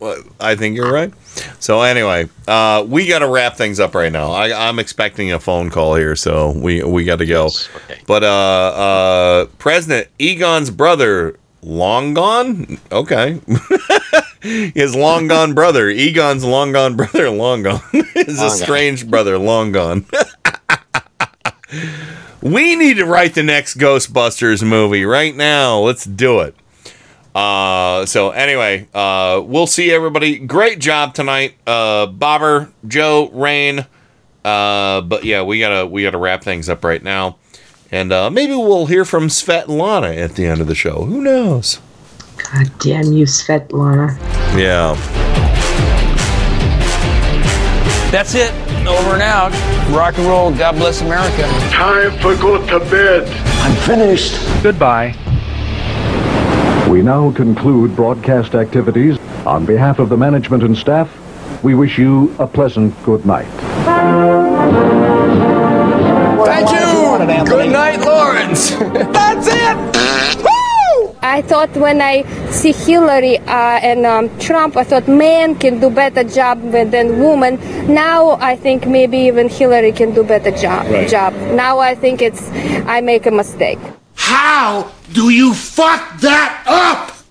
I 0.40 0.54
think 0.54 0.76
you're 0.76 0.92
right. 0.92 1.12
So 1.60 1.80
anyway, 1.80 2.28
uh, 2.46 2.84
we 2.86 3.06
got 3.06 3.20
to 3.20 3.28
wrap 3.28 3.56
things 3.56 3.80
up 3.80 3.94
right 3.94 4.12
now. 4.12 4.30
I, 4.32 4.68
I'm 4.68 4.78
expecting 4.78 5.32
a 5.32 5.40
phone 5.40 5.70
call 5.70 5.94
here, 5.94 6.14
so 6.14 6.50
we 6.50 6.82
we 6.82 7.04
got 7.04 7.16
to 7.20 7.26
go. 7.26 7.50
But 8.06 8.22
uh, 8.22 8.26
uh, 8.26 9.46
President 9.58 10.08
Egon's 10.18 10.70
brother, 10.70 11.38
long 11.64 12.14
gone. 12.14 12.78
Okay, 12.92 13.40
his 14.42 14.94
long 14.94 15.28
gone 15.28 15.54
brother, 15.54 15.88
Egon's 15.88 16.44
long 16.44 16.72
gone 16.72 16.96
brother, 16.96 17.30
long 17.30 17.62
gone. 17.62 17.80
His 18.14 18.38
Long 18.38 18.96
gone. 19.00 19.10
brother, 19.10 19.38
long 19.38 19.72
gone. 19.72 20.04
we 22.42 22.76
need 22.76 22.96
to 22.98 23.06
write 23.06 23.34
the 23.34 23.42
next 23.42 23.78
Ghostbusters 23.78 24.66
movie 24.66 25.04
right 25.04 25.34
now. 25.34 25.78
Let's 25.78 26.04
do 26.04 26.40
it. 26.40 26.54
Uh, 27.34 28.06
so 28.06 28.30
anyway, 28.30 28.86
uh, 28.94 29.42
we'll 29.44 29.66
see 29.66 29.90
everybody. 29.90 30.38
Great 30.38 30.78
job 30.78 31.14
tonight, 31.14 31.54
uh, 31.66 32.06
Bobber, 32.06 32.70
Joe, 32.86 33.28
Rain. 33.32 33.86
Uh, 34.44 35.00
but 35.00 35.24
yeah, 35.24 35.42
we 35.42 35.58
gotta 35.58 35.86
we 35.86 36.02
gotta 36.02 36.18
wrap 36.18 36.44
things 36.44 36.68
up 36.68 36.84
right 36.84 37.02
now, 37.02 37.36
and 37.94 38.12
uh, 38.12 38.28
maybe 38.28 38.56
we'll 38.56 38.86
hear 38.86 39.04
from 39.04 39.28
Svetlana 39.28 40.16
at 40.18 40.34
the 40.34 40.46
end 40.46 40.60
of 40.60 40.66
the 40.66 40.74
show. 40.74 41.04
Who 41.04 41.20
knows? 41.22 41.78
God 42.36 42.68
damn 42.80 43.12
you, 43.12 43.24
Svetlana. 43.24 44.18
Yeah. 44.58 44.94
That's 48.10 48.34
it. 48.34 48.52
Over 48.84 49.14
and 49.14 49.22
out. 49.22 49.52
Rock 49.94 50.18
and 50.18 50.26
roll. 50.26 50.52
God 50.52 50.74
bless 50.74 51.02
America. 51.02 51.42
Time 51.70 52.10
for 52.18 52.34
go 52.36 52.58
to 52.66 52.80
bed. 52.90 53.28
I'm 53.62 53.76
finished. 53.86 54.34
Goodbye. 54.64 55.14
We 56.90 57.00
now 57.00 57.30
conclude 57.30 57.94
broadcast 57.94 58.56
activities. 58.56 59.18
On 59.46 59.64
behalf 59.64 60.00
of 60.00 60.08
the 60.08 60.16
management 60.16 60.64
and 60.64 60.76
staff, 60.76 61.08
we 61.62 61.76
wish 61.76 61.96
you 61.96 62.34
a 62.40 62.46
pleasant 62.48 62.92
good 63.04 63.24
night. 63.24 63.46
Thank 67.26 67.48
you. 67.48 67.54
Good 67.54 67.72
night, 67.72 68.00
Lawrence. 68.00 68.70
That's 69.16 69.46
it. 69.48 70.04
I 71.24 71.40
thought 71.40 71.74
when 71.74 72.02
I 72.02 72.22
see 72.50 72.72
Hillary 72.72 73.38
uh, 73.38 73.80
and 73.82 74.04
um, 74.04 74.38
Trump, 74.38 74.76
I 74.76 74.84
thought 74.84 75.08
man 75.08 75.54
can 75.56 75.80
do 75.80 75.88
better 75.88 76.22
job 76.22 76.60
than 76.70 77.18
woman. 77.18 77.58
Now 77.92 78.32
I 78.32 78.56
think 78.56 78.86
maybe 78.86 79.18
even 79.18 79.48
Hillary 79.48 79.90
can 79.92 80.12
do 80.12 80.22
better 80.22 80.50
job. 80.50 80.86
Right. 80.86 81.08
Job. 81.08 81.32
Now 81.54 81.78
I 81.78 81.94
think 81.94 82.20
it's 82.20 82.50
I 82.86 83.00
make 83.00 83.24
a 83.24 83.30
mistake. 83.30 83.78
How 84.14 84.92
do 85.12 85.30
you 85.30 85.54
fuck 85.54 86.20
that 86.20 86.62
up? 86.66 87.23